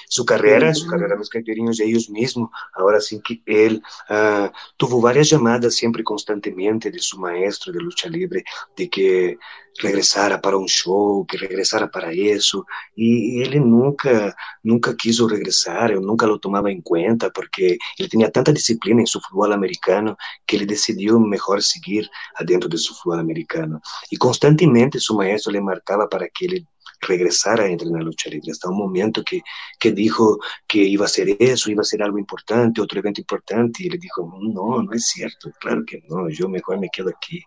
su 0.09 0.25
carreira, 0.25 0.75
su 0.75 0.87
carreira 0.87 1.17
nos 1.17 1.29
Caipirinhos, 1.29 1.81
ellos 1.81 2.11
mismos, 2.11 2.51
ahora 2.75 3.01
sí 3.01 3.21
que 3.21 3.41
él 3.47 3.83
uh, 4.11 4.51
tuvo 4.77 5.01
varias 5.01 5.31
llamadas 5.31 5.75
siempre 5.75 6.03
constantemente 6.03 6.91
de 6.91 6.99
su 6.99 7.19
maestro 7.19 7.73
de 7.73 7.81
lucha 7.81 8.09
libre, 8.09 8.45
de 8.77 8.89
que 8.89 9.39
regresara 9.79 10.41
para 10.41 10.57
un 10.57 10.67
show, 10.67 11.25
que 11.27 11.39
regresara 11.39 11.91
para 11.91 12.13
eso, 12.13 12.67
y 12.95 13.41
él 13.43 13.61
nunca, 13.69 14.35
nunca 14.63 14.97
quiso 14.97 15.29
regresar, 15.29 15.93
eu 15.93 16.01
nunca 16.01 16.27
lo 16.27 16.39
tomaba 16.39 16.71
en 16.71 16.83
cuenta, 16.83 17.31
porque 17.31 17.79
él 17.97 18.09
tenía 18.09 18.31
tanta 18.31 18.53
disciplina 18.53 19.01
en 19.01 19.07
su 19.07 19.21
fútbol 19.21 19.53
americano 19.53 20.17
que 20.45 20.57
él 20.57 20.67
decidió 20.67 21.19
mejor 21.19 21.63
seguir 21.63 22.11
adentro 22.35 22.69
de 22.69 22.79
su 22.79 22.95
fútbol 22.95 23.21
americano. 23.21 23.81
Y 24.11 24.17
constantemente 24.17 25.01
su 25.01 25.17
maestro 25.17 25.53
le 25.53 25.61
marcaba 25.61 26.09
para 26.09 26.29
que 26.29 26.47
él 26.47 26.67
regresar 27.01 27.61
a 27.61 27.67
entrar 27.67 27.91
na 27.91 28.03
lucha 28.03 28.31
libre, 28.31 28.53
hasta 28.53 28.69
un 28.69 28.79
momento 28.79 29.23
que, 29.25 29.41
que 29.79 29.93
dijo 29.93 30.39
que 30.67 30.79
iba 30.79 31.07
a 31.07 31.09
ser 31.09 31.37
eso, 31.39 31.71
iba 31.71 31.83
a 31.83 31.85
ser 31.85 32.03
algo 32.03 32.19
importante, 32.19 32.81
otro 32.81 32.99
evento 32.99 33.21
importante, 33.21 33.83
y 33.83 33.89
él 33.89 33.99
dijo, 33.99 34.31
no, 34.41 34.83
no 34.83 34.93
es 34.93 35.07
cierto, 35.07 35.51
claro 35.61 35.83
que 35.87 36.03
no, 36.09 36.29
yo 36.29 36.49
mejor 36.49 36.79
me 36.79 36.89
quedo 36.91 37.11
aquí. 37.11 37.43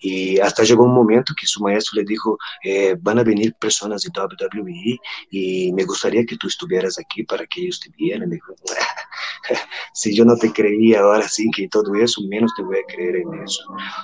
Y 0.00 0.38
hasta 0.40 0.62
llegó 0.62 0.84
un 0.84 0.94
momento 0.94 1.34
que 1.38 1.46
su 1.46 1.62
maestro 1.62 2.00
le 2.00 2.04
dijo, 2.04 2.38
eh, 2.64 2.96
van 3.00 3.18
a 3.18 3.24
venir 3.24 3.54
personas 3.54 4.02
de 4.02 4.10
WWE 4.10 4.98
y 5.30 5.72
me 5.72 5.84
gustaría 5.84 6.24
que 6.24 6.36
tú 6.36 6.48
estuvieras 6.48 6.98
aquí 6.98 7.22
para 7.22 7.46
que 7.46 7.62
ellos 7.62 7.80
te 7.80 7.90
vieran. 7.96 8.28
Dijo, 8.30 8.54
si 9.94 10.14
yo 10.14 10.24
no 10.24 10.36
te 10.36 10.52
creía 10.52 11.00
ahora 11.00 11.26
sí 11.28 11.48
que 11.54 11.68
todo 11.68 11.94
eso, 11.94 12.20
menos 12.28 12.52
te 12.56 12.62
voy 12.62 12.78
a 12.78 12.94
creer 12.94 13.16
en 13.16 13.42
eso. 13.42 13.62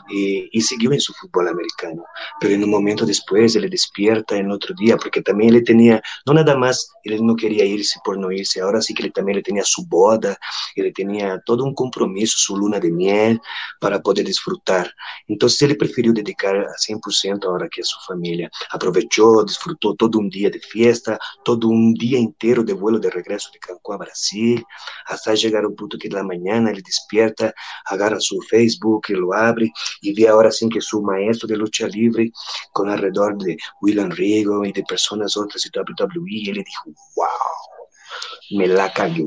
Y, 0.09 0.49
y 0.53 0.61
siguió 0.61 0.93
en 0.93 1.01
su 1.01 1.13
fútbol 1.15 1.49
americano, 1.49 2.05
pero 2.41 2.55
en 2.55 2.65
un 2.65 2.71
momento 2.71 3.05
después 3.05 3.55
él 3.57 3.69
despierta 3.69 4.37
en 4.37 4.51
otro 4.51 4.75
día 4.79 4.92
porque 4.97 5.23
también 5.23 5.55
él 5.55 5.65
tenía, 5.65 6.03
no 6.27 6.35
nada 6.35 6.57
más, 6.57 6.91
él 7.05 7.25
no 7.25 7.37
quería 7.37 7.65
irse 7.65 8.01
por 8.05 8.19
no 8.19 8.31
irse, 8.31 8.61
ahora 8.61 8.81
sí 8.81 8.95
que 8.95 9.05
él 9.05 9.13
también 9.13 9.37
le 9.37 9.43
tenía 9.43 9.65
su 9.65 9.87
boda, 9.87 10.37
él 10.75 10.93
tenía 10.95 11.41
todo 11.45 11.65
un 11.65 11.75
compromiso, 11.75 12.39
su 12.39 12.57
luna 12.57 12.81
de 12.81 12.91
miel 12.91 13.41
para 13.81 14.01
poder 14.01 14.27
disfrutar. 14.27 14.93
Entonces 15.29 15.63
él 15.63 15.77
prefirió 15.77 16.13
dedicar 16.13 16.57
a 16.57 16.75
100% 16.77 17.45
ahora 17.45 17.69
que 17.69 17.83
a 17.83 17.85
su 17.85 17.99
familia. 18.07 18.51
Aprovechó, 18.71 19.45
disfrutó 19.45 19.95
todo 19.95 20.19
un 20.19 20.29
día 20.29 20.51
de 20.51 20.61
fiesta, 20.61 21.19
todo 21.45 21.69
un 21.69 21.95
día 21.95 22.19
entero 22.19 22.63
de 22.65 22.73
vuelo 22.73 22.99
de 22.99 23.11
regreso 23.11 23.51
de 23.53 23.59
Cancún 23.59 23.95
a 23.95 23.99
Brasil, 23.99 24.65
hasta 25.07 25.35
llegar 25.35 25.67
un 25.67 25.77
punto 25.77 25.99
que 25.99 26.09
de 26.09 26.17
la 26.17 26.23
mañana 26.23 26.71
él 26.71 26.83
despierta, 26.83 27.55
agarra 27.87 28.21
su 28.21 28.41
Facebook, 28.43 29.07
y 29.09 29.15
lo 29.15 29.33
abre 29.33 29.73
y 30.01 30.13
ve 30.15 30.29
ahora 30.29 30.51
sí 30.51 30.69
que 30.69 30.81
su 30.81 31.03
maestro 31.03 31.49
de 31.49 31.57
lucha 31.57 31.87
libre 31.87 32.31
con 32.73 32.89
alrededor 32.89 33.37
de 33.39 33.57
William 33.81 34.11
Regal 34.11 34.67
y 34.67 34.73
de 34.73 34.82
personas 34.85 35.37
otras 35.37 35.63
de 35.63 35.81
WWE, 35.81 36.27
y 36.27 36.51
él 36.51 36.65
dijo, 36.65 36.91
wow, 37.17 38.59
me 38.59 38.67
la 38.67 38.93
cagué. 38.93 39.25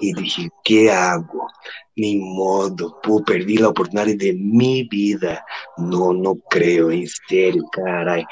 Y 0.00 0.14
dije, 0.14 0.48
¿qué 0.64 0.90
hago? 0.90 1.46
Ni 1.96 2.16
modo, 2.16 3.00
pô, 3.02 3.22
perdí 3.22 3.58
la 3.58 3.68
oportunidad 3.68 4.06
de 4.06 4.32
mi 4.32 4.84
vida. 4.84 5.44
No, 5.76 6.12
no 6.12 6.36
creo, 6.48 6.90
en 6.90 7.06
serio, 7.28 7.62
caray. 7.70 8.24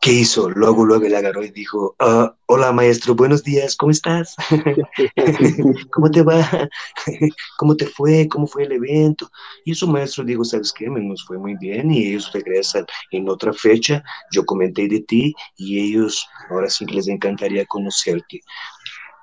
¿Qué 0.00 0.12
hizo? 0.12 0.48
Luego, 0.48 0.86
luego 0.86 1.06
le 1.06 1.14
agarró 1.14 1.44
y 1.44 1.50
dijo, 1.50 1.94
uh, 2.00 2.30
hola 2.46 2.72
maestro, 2.72 3.14
buenos 3.14 3.44
días, 3.44 3.76
¿cómo 3.76 3.92
estás? 3.92 4.34
¿Cómo 5.92 6.10
te 6.10 6.22
va? 6.22 6.70
¿Cómo 7.58 7.76
te 7.76 7.84
fue? 7.84 8.26
¿Cómo 8.26 8.46
fue 8.46 8.64
el 8.64 8.72
evento? 8.72 9.30
Y 9.66 9.74
su 9.74 9.86
maestro 9.86 10.24
dijo, 10.24 10.42
¿sabes 10.42 10.72
qué? 10.72 10.86
Nos 10.86 11.26
fue 11.26 11.36
muy 11.36 11.54
bien 11.56 11.90
y 11.90 12.06
ellos 12.06 12.32
regresan 12.32 12.86
en 13.10 13.28
otra 13.28 13.52
fecha. 13.52 14.02
Yo 14.32 14.46
comenté 14.46 14.88
de 14.88 15.00
ti 15.00 15.34
y 15.58 15.78
ellos 15.78 16.26
ahora 16.48 16.70
sí 16.70 16.86
les 16.86 17.06
encantaría 17.06 17.66
conocerte. 17.66 18.40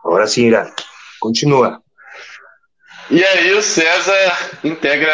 Ahora 0.03 0.27
sí, 0.27 0.45
Ira, 0.45 0.71
continúa. 1.19 1.81
E 3.09 3.23
aí 3.23 3.51
o 3.53 3.63
César 3.63 4.59
integra 4.63 5.11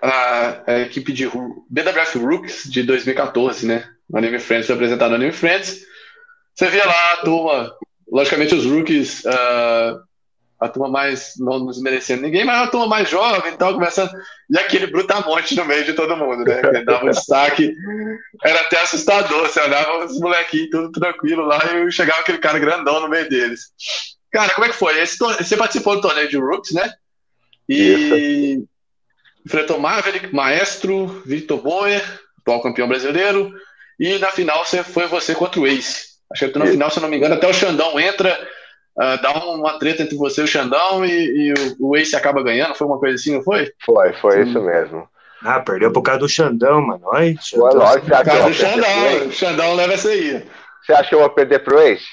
a, 0.00 0.62
a 0.66 0.80
equipe 0.80 1.12
de 1.12 1.26
BWF 1.26 2.14
Rooks 2.16 2.70
de 2.70 2.84
2014, 2.84 3.66
né? 3.66 3.93
Anime 4.16 4.38
Friends 4.38 4.66
foi 4.66 4.74
apresentado 4.74 5.10
no 5.10 5.16
Anime 5.16 5.32
Friends. 5.32 5.80
Você 6.54 6.68
via 6.68 6.84
lá 6.84 7.12
a 7.14 7.16
turma, 7.18 7.74
logicamente 8.10 8.54
os 8.54 8.64
rookies, 8.64 9.24
uh, 9.24 10.00
a 10.60 10.68
turma 10.68 10.88
mais, 10.88 11.34
não 11.38 11.66
desmerecendo 11.66 12.22
ninguém, 12.22 12.44
mas 12.44 12.62
a 12.62 12.68
turma 12.68 12.86
mais 12.86 13.08
jovem 13.10 13.52
e 13.52 13.56
tal, 13.56 13.74
começando. 13.74 14.10
E 14.50 14.58
aquele 14.58 14.86
brutamonte 14.86 15.56
no 15.56 15.64
meio 15.64 15.84
de 15.84 15.92
todo 15.94 16.16
mundo, 16.16 16.44
né? 16.44 16.60
Que 16.62 16.84
dava 16.84 17.06
um 17.06 17.10
destaque. 17.10 17.74
Era 18.42 18.60
até 18.60 18.80
assustador. 18.80 19.48
Você 19.48 19.60
olhava 19.60 20.04
os 20.04 20.18
molequinhos 20.18 20.70
tudo 20.70 20.92
tranquilo 20.92 21.44
lá 21.44 21.58
e 21.74 21.90
chegava 21.90 22.20
aquele 22.20 22.38
cara 22.38 22.58
grandão 22.58 23.00
no 23.00 23.08
meio 23.08 23.28
deles. 23.28 23.72
Cara, 24.30 24.54
como 24.54 24.66
é 24.66 24.70
que 24.70 24.76
foi? 24.76 24.98
Esse, 25.00 25.18
você 25.18 25.56
participou 25.56 25.96
do 25.96 26.02
torneio 26.02 26.28
de 26.28 26.36
Rooks, 26.36 26.72
né? 26.72 26.92
E 27.68 28.56
Isso. 28.56 28.68
enfrentou 29.46 29.78
Maverick, 29.78 30.34
Maestro, 30.34 31.22
Victor 31.26 31.60
Boer, 31.60 32.02
atual 32.40 32.62
campeão 32.62 32.88
brasileiro, 32.88 33.52
e 33.98 34.18
na 34.18 34.28
final 34.28 34.64
você, 34.64 34.82
foi 34.82 35.06
você 35.06 35.34
contra 35.34 35.60
o 35.60 35.66
Ace. 35.66 36.14
Acho 36.32 36.48
que 36.48 36.58
na 36.58 36.66
final, 36.66 36.90
se 36.90 37.00
não 37.00 37.08
me 37.08 37.16
engano, 37.16 37.34
até 37.34 37.46
o 37.46 37.54
Xandão 37.54 37.98
entra, 38.00 38.36
uh, 38.98 39.22
dá 39.22 39.32
uma 39.32 39.78
treta 39.78 40.02
entre 40.02 40.16
você 40.16 40.40
e 40.40 40.44
o 40.44 40.48
Xandão 40.48 41.04
e, 41.04 41.10
e 41.10 41.54
o, 41.78 41.90
o, 41.90 41.96
Ace 41.96 42.16
acaba 42.16 42.42
ganhando. 42.42 42.74
Foi 42.74 42.86
uma 42.86 42.98
coisa 42.98 43.14
assim, 43.14 43.34
não 43.34 43.42
foi? 43.42 43.70
Foi, 43.84 44.12
foi 44.14 44.44
Sim. 44.44 44.50
isso 44.50 44.60
mesmo. 44.62 45.08
Ah, 45.42 45.60
perdeu 45.60 45.92
por 45.92 46.02
causa 46.02 46.20
do 46.20 46.28
Xandão, 46.28 46.80
mano. 46.80 47.06
Oi, 47.12 47.36
Xandão. 47.40 47.70
Foi 47.70 47.78
lógico, 47.78 48.06
por 48.06 48.24
causa 48.24 48.48
do 48.48 48.54
Xandão. 48.54 49.26
O 49.26 49.32
Xandão 49.32 49.74
leva 49.74 49.92
essa 49.92 50.08
aí. 50.08 50.44
Você 50.82 50.92
acha 50.92 51.08
que 51.08 51.14
eu 51.14 51.20
vou 51.20 51.30
perder 51.30 51.60
pro 51.60 51.78
Ace? 51.80 52.04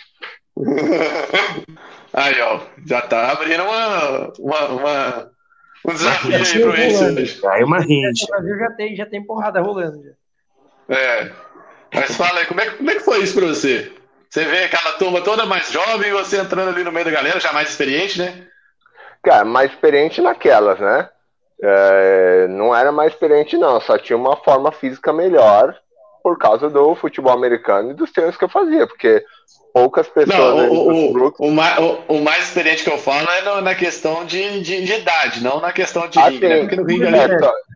aí, 2.13 2.41
ó, 2.41 2.59
já 2.85 3.01
tá 3.01 3.31
abrindo 3.31 3.63
uma, 3.63 4.33
uma, 4.37 4.67
uma 4.67 5.31
um 5.85 5.93
desafio 5.93 6.35
aí 6.35 6.61
pro 6.61 6.75
Ace. 6.75 7.47
Aí 7.47 7.63
uma 7.63 7.79
rincha. 7.79 8.25
O 8.25 8.27
Brasil 8.27 8.57
já 8.57 8.71
tem, 8.71 8.95
já 8.95 9.05
tem 9.05 9.25
porrada 9.25 9.61
rolando. 9.61 10.03
Já. 10.03 10.95
É. 10.95 11.31
Mas 11.93 12.15
fala 12.15 12.39
aí, 12.39 12.45
como 12.45 12.61
é, 12.61 12.69
como 12.69 12.89
é 12.89 12.95
que 12.95 13.01
foi 13.01 13.19
isso 13.19 13.35
pra 13.35 13.47
você? 13.47 13.91
Você 14.29 14.45
vê 14.45 14.63
aquela 14.63 14.93
turma 14.93 15.21
toda 15.21 15.45
mais 15.45 15.69
jovem 15.71 16.09
e 16.09 16.13
você 16.13 16.37
entrando 16.37 16.69
ali 16.69 16.83
no 16.83 16.91
meio 16.91 17.05
da 17.05 17.11
galera, 17.11 17.39
já 17.39 17.51
mais 17.51 17.69
experiente, 17.69 18.17
né? 18.17 18.47
Cara, 19.21 19.43
mais 19.43 19.71
experiente 19.71 20.21
naquelas, 20.21 20.79
né? 20.79 21.09
É, 21.61 22.47
não 22.49 22.75
era 22.75 22.91
mais 22.91 23.11
experiente, 23.11 23.57
não, 23.57 23.79
só 23.81 23.97
tinha 23.97 24.17
uma 24.17 24.37
forma 24.37 24.71
física 24.71 25.11
melhor 25.13 25.75
por 26.23 26.37
causa 26.37 26.69
do 26.69 26.95
futebol 26.95 27.33
americano 27.33 27.91
e 27.91 27.93
dos 27.93 28.11
treinos 28.11 28.37
que 28.37 28.43
eu 28.43 28.49
fazia, 28.49 28.87
porque 28.87 29.23
poucas 29.73 30.07
pessoas. 30.07 30.37
Não, 30.37 30.71
o, 30.71 31.27
o, 31.27 31.33
o, 31.37 31.51
mais, 31.51 31.77
o, 32.07 32.19
mais, 32.19 32.43
experiente 32.45 32.83
que 32.83 32.89
eu 32.89 32.97
falo 32.97 33.27
é 33.29 33.61
na 33.61 33.75
questão 33.75 34.25
de, 34.25 34.61
de, 34.61 34.85
de 34.85 34.93
idade, 34.93 35.43
não 35.43 35.59
na 35.59 35.71
questão 35.71 36.07
de 36.07 36.19
ah, 36.19 36.29
ringue, 36.29 36.47
né? 36.47 36.59
Porque 36.61 36.75
no 36.75 36.85
ringue. 36.85 37.05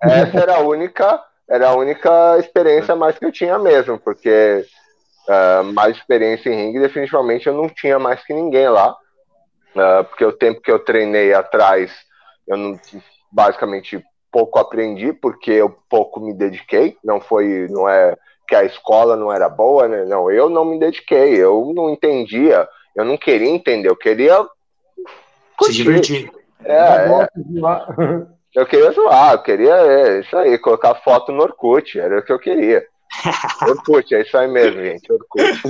Essa 0.04 0.40
era 0.40 0.56
a 0.56 0.60
única 0.60 1.22
era 1.50 1.70
a 1.70 1.76
única 1.76 2.38
experiência 2.40 2.96
mais 2.96 3.18
que 3.18 3.26
eu 3.26 3.32
tinha 3.32 3.58
mesmo, 3.60 4.00
porque 4.00 4.66
uh, 5.28 5.64
mais 5.74 5.96
experiência 5.96 6.50
em 6.50 6.56
ringue, 6.56 6.80
definitivamente 6.80 7.48
eu 7.48 7.54
não 7.54 7.70
tinha 7.70 8.00
mais 8.00 8.24
que 8.24 8.34
ninguém 8.34 8.68
lá, 8.68 8.92
uh, 8.92 10.04
porque 10.06 10.26
o 10.26 10.34
tempo 10.34 10.62
que 10.62 10.72
eu 10.72 10.80
treinei 10.80 11.34
atrás, 11.34 11.92
eu 12.48 12.58
não, 12.58 12.80
basicamente 13.32 14.04
pouco 14.32 14.60
aprendi, 14.60 15.14
porque 15.14 15.52
eu 15.52 15.70
pouco 15.90 16.20
me 16.20 16.34
dediquei, 16.34 16.98
não 17.04 17.22
foi, 17.22 17.68
não 17.70 17.88
é 17.88 18.16
que 18.48 18.56
a 18.56 18.64
escola 18.64 19.16
não 19.16 19.32
era 19.32 19.50
boa, 19.50 19.88
né? 19.88 20.06
não, 20.06 20.30
eu 20.30 20.50
não 20.50 20.66
me 20.66 20.80
dediquei, 20.80 21.36
eu 21.36 21.72
não 21.76 21.90
entendia, 21.90 22.68
eu 22.96 23.06
não 23.06 23.18
queria 23.18 23.50
entender, 23.50 23.90
eu 23.90 23.96
queria 23.96 24.46
curtir. 25.58 25.74
se 25.74 25.74
divertir. 25.74 26.32
É, 26.64 26.74
é. 26.74 27.28
Eu 28.56 28.66
queria 28.66 28.92
zoar, 28.92 29.34
eu 29.34 29.40
queria 29.40 29.76
é, 29.76 30.20
isso 30.22 30.36
aí, 30.38 30.58
colocar 30.58 30.96
foto 30.96 31.32
no 31.32 31.44
Orkut, 31.44 32.00
era 32.00 32.20
o 32.20 32.24
que 32.24 32.32
eu 32.32 32.40
queria. 32.40 32.86
Orkut, 33.68 34.16
é 34.16 34.22
isso 34.22 34.38
aí 34.38 34.48
mesmo, 34.48 34.82
gente. 34.82 35.12
Orkut. 35.12 35.44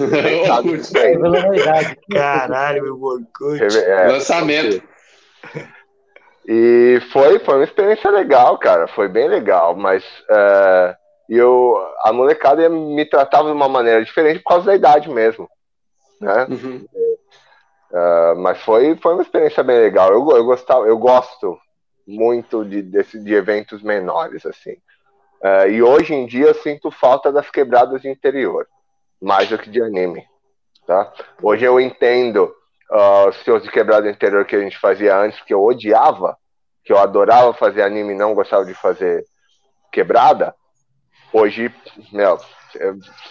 Orkut. 0.52 0.98
É 0.98 1.96
Caralho, 2.14 2.96
o 2.96 3.04
Orkut. 3.04 3.78
É, 3.78 4.08
Lançamento. 4.08 4.84
E 6.48 7.00
foi, 7.12 7.40
foi 7.40 7.56
uma 7.56 7.64
experiência 7.64 8.12
legal, 8.12 8.58
cara. 8.60 8.88
Foi 8.88 9.08
bem 9.08 9.28
legal, 9.28 9.76
mas 9.76 10.04
uh, 10.30 10.96
eu, 11.28 11.76
a 12.04 12.14
molecada 12.14 12.70
me 12.70 13.04
tratava 13.10 13.48
de 13.48 13.56
uma 13.56 13.68
maneira 13.68 14.04
diferente 14.06 14.40
por 14.44 14.50
causa 14.50 14.68
da 14.68 14.76
idade 14.76 15.10
mesmo. 15.10 15.50
Né? 16.22 16.48
Uhum. 16.50 16.86
Uh, 17.92 18.36
mas 18.38 18.62
foi, 18.62 18.96
foi 18.98 19.14
uma 19.14 19.24
experiência 19.24 19.64
bem 19.64 19.80
legal. 19.80 20.12
Eu, 20.12 20.38
eu, 20.38 20.46
gostava, 20.46 20.86
eu 20.86 20.98
gosto 21.00 21.58
muito 22.08 22.64
de, 22.64 22.82
desse, 22.82 23.20
de 23.20 23.34
eventos 23.34 23.82
menores, 23.82 24.46
assim. 24.46 24.74
Uh, 25.42 25.70
e 25.70 25.84
hoje 25.84 26.14
em 26.14 26.26
dia 26.26 26.48
eu 26.48 26.54
sinto 26.56 26.90
falta 26.90 27.32
das 27.32 27.50
quebradas 27.50 28.02
de 28.02 28.10
interior, 28.10 28.68
mais 29.22 29.50
do 29.50 29.58
que 29.58 29.70
de 29.70 29.82
anime, 29.82 30.26
tá? 30.88 31.12
Hoje 31.42 31.66
eu 31.66 31.80
entendo 31.80 32.54
uh, 32.90 33.30
os 33.30 33.36
seus 33.44 33.64
de 33.64 33.70
quebrada 33.70 34.10
interior 34.10 34.46
que 34.46 34.56
a 34.56 34.62
gente 34.62 34.78
fazia 34.78 35.18
antes, 35.18 35.42
que 35.42 35.54
eu 35.54 35.64
odiava, 35.64 36.38
que 36.84 36.94
eu 36.94 36.98
adorava 36.98 37.54
fazer 37.54 37.82
anime 37.82 38.14
e 38.14 38.18
não 38.18 38.34
gostava 38.34 38.66
de 38.66 38.74
fazer 38.74 39.24
quebrada, 39.92 40.56
hoje, 41.32 41.74
meu, 42.12 42.38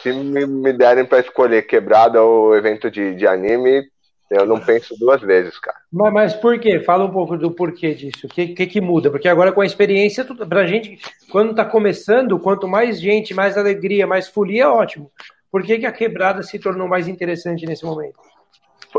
se 0.03 0.13
me 0.13 0.73
derem 0.73 1.05
para 1.05 1.21
escolher 1.21 1.63
quebrada 1.63 2.23
ou 2.23 2.57
evento 2.57 2.91
de, 2.91 3.15
de 3.15 3.27
anime, 3.27 3.83
eu 4.31 4.47
não 4.47 4.59
penso 4.59 4.99
duas 4.99 5.21
vezes, 5.21 5.59
cara. 5.59 5.77
Mas, 5.93 6.13
mas 6.13 6.35
por 6.35 6.59
quê? 6.59 6.81
Fala 6.81 7.05
um 7.05 7.11
pouco 7.11 7.37
do 7.37 7.51
porquê 7.51 7.95
disso. 7.95 8.27
O 8.27 8.29
que, 8.29 8.49
que, 8.49 8.67
que 8.67 8.81
muda? 8.81 9.11
Porque 9.11 9.29
agora 9.29 9.53
com 9.53 9.61
a 9.61 9.67
experiência, 9.67 10.25
pra 10.25 10.67
gente, 10.67 10.99
quando 11.31 11.51
está 11.51 11.65
começando, 11.65 12.39
quanto 12.39 12.67
mais 12.67 13.01
gente, 13.01 13.35
mais 13.35 13.57
alegria, 13.57 14.07
mais 14.07 14.29
folia, 14.29 14.71
ótimo. 14.71 15.11
Por 15.51 15.63
que, 15.63 15.79
que 15.79 15.87
a 15.87 15.93
quebrada 15.93 16.43
se 16.43 16.59
tornou 16.59 16.89
mais 16.89 17.07
interessante 17.07 17.67
nesse 17.67 17.85
momento? 17.85 18.19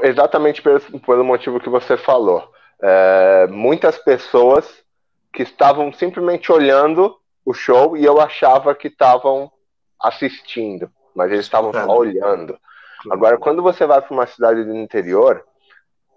Exatamente 0.03 0.61
pelo, 0.61 0.79
pelo 0.79 1.23
motivo 1.23 1.59
que 1.59 1.69
você 1.69 1.97
falou. 1.97 2.49
É, 2.81 3.47
muitas 3.47 3.97
pessoas 3.97 4.83
que 5.33 5.43
estavam 5.43 5.91
simplesmente 5.91 6.51
olhando 6.51 7.17
o 7.45 7.53
show 7.53 7.97
e 7.97 8.05
eu 8.05 8.21
achava 8.21 8.73
que 8.73 8.87
estavam 8.87 9.51
assistindo, 10.01 10.89
mas 11.15 11.31
eles 11.31 11.45
estavam 11.45 11.73
só 11.73 11.97
olhando. 11.97 12.57
Agora, 13.11 13.37
quando 13.37 13.61
você 13.61 13.85
vai 13.85 14.01
para 14.01 14.13
uma 14.13 14.27
cidade 14.27 14.63
do 14.63 14.75
interior, 14.75 15.43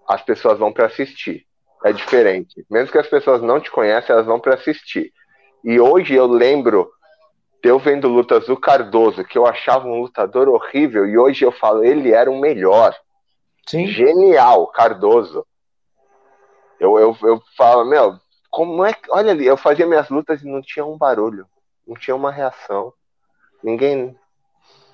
as 0.07 0.21
pessoas 0.21 0.57
vão 0.57 0.73
para 0.73 0.87
assistir. 0.87 1.45
É 1.83 1.93
diferente. 1.93 2.65
Mesmo 2.69 2.91
que 2.91 2.97
as 2.97 3.07
pessoas 3.07 3.41
não 3.41 3.59
te 3.59 3.71
conhecem, 3.71 4.13
elas 4.13 4.25
vão 4.25 4.39
para 4.39 4.55
assistir. 4.55 5.13
E 5.63 5.79
hoje 5.79 6.13
eu 6.13 6.25
lembro 6.25 6.91
de 7.61 7.69
eu 7.69 7.77
vendo 7.77 8.07
lutas 8.07 8.47
do 8.47 8.57
Cardoso, 8.57 9.23
que 9.23 9.37
eu 9.37 9.45
achava 9.45 9.87
um 9.87 10.01
lutador 10.01 10.47
horrível, 10.49 11.05
e 11.05 11.17
hoje 11.17 11.45
eu 11.45 11.51
falo, 11.51 11.83
ele 11.83 12.11
era 12.11 12.29
o 12.29 12.39
melhor. 12.39 12.95
Sim. 13.67 13.87
Genial, 13.87 14.67
Cardoso. 14.67 15.45
Eu, 16.79 16.97
eu, 16.97 17.17
eu 17.23 17.41
falo, 17.57 17.85
meu, 17.85 18.17
como 18.49 18.83
é 18.83 18.93
que. 18.93 19.11
Olha 19.11 19.31
ali, 19.31 19.45
eu 19.45 19.57
fazia 19.57 19.85
minhas 19.85 20.09
lutas 20.09 20.41
e 20.41 20.47
não 20.47 20.61
tinha 20.61 20.85
um 20.85 20.97
barulho, 20.97 21.45
não 21.85 21.95
tinha 21.95 22.15
uma 22.15 22.31
reação. 22.31 22.93
Ninguém. 23.63 24.17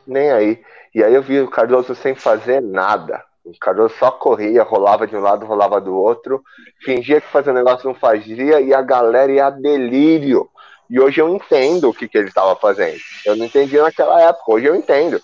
Nem 0.05 0.31
aí. 0.31 0.63
E 0.95 1.03
aí 1.03 1.13
eu 1.13 1.21
vi 1.21 1.41
o 1.41 1.49
Cardoso 1.49 1.93
sem 1.93 2.15
fazer 2.15 2.61
nada. 2.61 3.21
O 3.43 3.51
Cardoso 3.59 3.93
só 3.99 4.09
corria, 4.11 4.63
rolava 4.63 5.05
de 5.05 5.13
um 5.13 5.19
lado, 5.19 5.45
rolava 5.45 5.81
do 5.81 5.93
outro, 5.93 6.41
fingia 6.85 7.19
que 7.19 7.27
fazia 7.27 7.51
um 7.51 7.55
negócio, 7.55 7.85
não 7.85 7.93
fazia, 7.93 8.61
e 8.61 8.73
a 8.73 8.81
galera 8.81 9.29
ia 9.29 9.47
a 9.47 9.49
delírio. 9.49 10.49
E 10.89 10.97
hoje 10.97 11.19
eu 11.19 11.27
entendo 11.35 11.89
o 11.89 11.93
que, 11.93 12.07
que 12.07 12.17
ele 12.17 12.29
estava 12.29 12.55
fazendo. 12.55 12.97
Eu 13.25 13.35
não 13.35 13.45
entendia 13.45 13.83
naquela 13.83 14.21
época, 14.21 14.53
hoje 14.53 14.67
eu 14.67 14.75
entendo. 14.75 15.21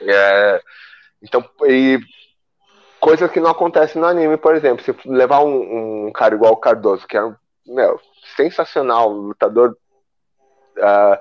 É, 0.00 0.60
então, 1.22 1.48
e 1.68 2.00
coisa 2.98 3.28
que 3.28 3.38
não 3.38 3.50
acontece 3.50 3.96
no 3.96 4.06
anime, 4.06 4.36
por 4.36 4.56
exemplo. 4.56 4.84
Se 4.84 4.92
levar 5.08 5.44
um, 5.44 6.08
um 6.08 6.12
cara 6.12 6.34
igual 6.34 6.52
o 6.52 6.56
Cardoso, 6.56 7.06
que 7.06 7.16
é 7.16 7.24
um, 7.24 7.36
meu, 7.64 8.00
sensacional, 8.36 9.08
lutador. 9.08 9.76
Uh, 10.76 11.16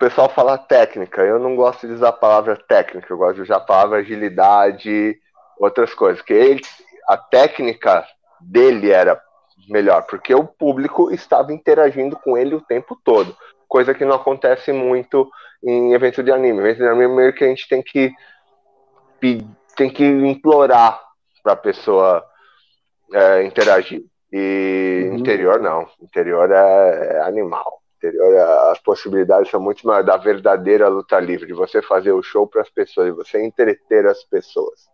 pessoal 0.00 0.30
fala 0.30 0.56
técnica. 0.56 1.22
Eu 1.22 1.38
não 1.38 1.54
gosto 1.54 1.86
de 1.86 1.92
usar 1.92 2.08
a 2.08 2.12
palavra 2.12 2.56
técnica, 2.56 3.06
eu 3.12 3.18
gosto 3.18 3.36
de 3.36 3.42
usar 3.42 3.56
a 3.56 3.60
palavra 3.60 3.98
agilidade, 3.98 5.20
outras 5.58 5.92
coisas. 5.92 6.22
Que 6.22 6.32
ele, 6.32 6.62
a 7.06 7.18
técnica 7.18 8.04
dele 8.40 8.90
era 8.90 9.20
melhor, 9.68 10.06
porque 10.06 10.34
o 10.34 10.44
público 10.44 11.12
estava 11.12 11.52
interagindo 11.52 12.16
com 12.16 12.36
ele 12.36 12.54
o 12.54 12.62
tempo 12.62 12.98
todo, 13.04 13.36
coisa 13.68 13.94
que 13.94 14.04
não 14.04 14.16
acontece 14.16 14.72
muito 14.72 15.30
em 15.62 15.92
eventos 15.92 16.24
de 16.24 16.32
anime. 16.32 16.60
Eventos 16.60 16.78
de 16.78 16.88
anime 16.88 17.14
meio 17.14 17.34
que 17.34 17.44
a 17.44 17.48
gente 17.48 17.68
tem 17.68 17.82
que 17.82 18.12
tem 19.76 19.90
que 19.90 20.02
implorar 20.02 20.98
para 21.42 21.52
a 21.52 21.56
pessoa 21.56 22.24
é, 23.12 23.44
interagir. 23.44 24.02
E 24.32 25.08
uhum. 25.10 25.18
interior 25.18 25.60
não, 25.60 25.86
interior 26.00 26.50
é, 26.50 27.16
é 27.16 27.20
animal 27.22 27.79
interior, 28.00 28.36
as 28.70 28.78
possibilidades 28.80 29.50
são 29.50 29.60
muito 29.60 29.86
maiores 29.86 30.06
da 30.06 30.16
verdadeira 30.16 30.88
luta 30.88 31.20
livre, 31.20 31.46
de 31.46 31.52
você 31.52 31.82
fazer 31.82 32.12
o 32.12 32.22
show 32.22 32.46
para 32.46 32.62
as 32.62 32.70
pessoas, 32.70 33.06
de 33.06 33.12
você 33.12 33.44
entreter 33.44 34.06
as 34.06 34.24
pessoas. 34.24 34.88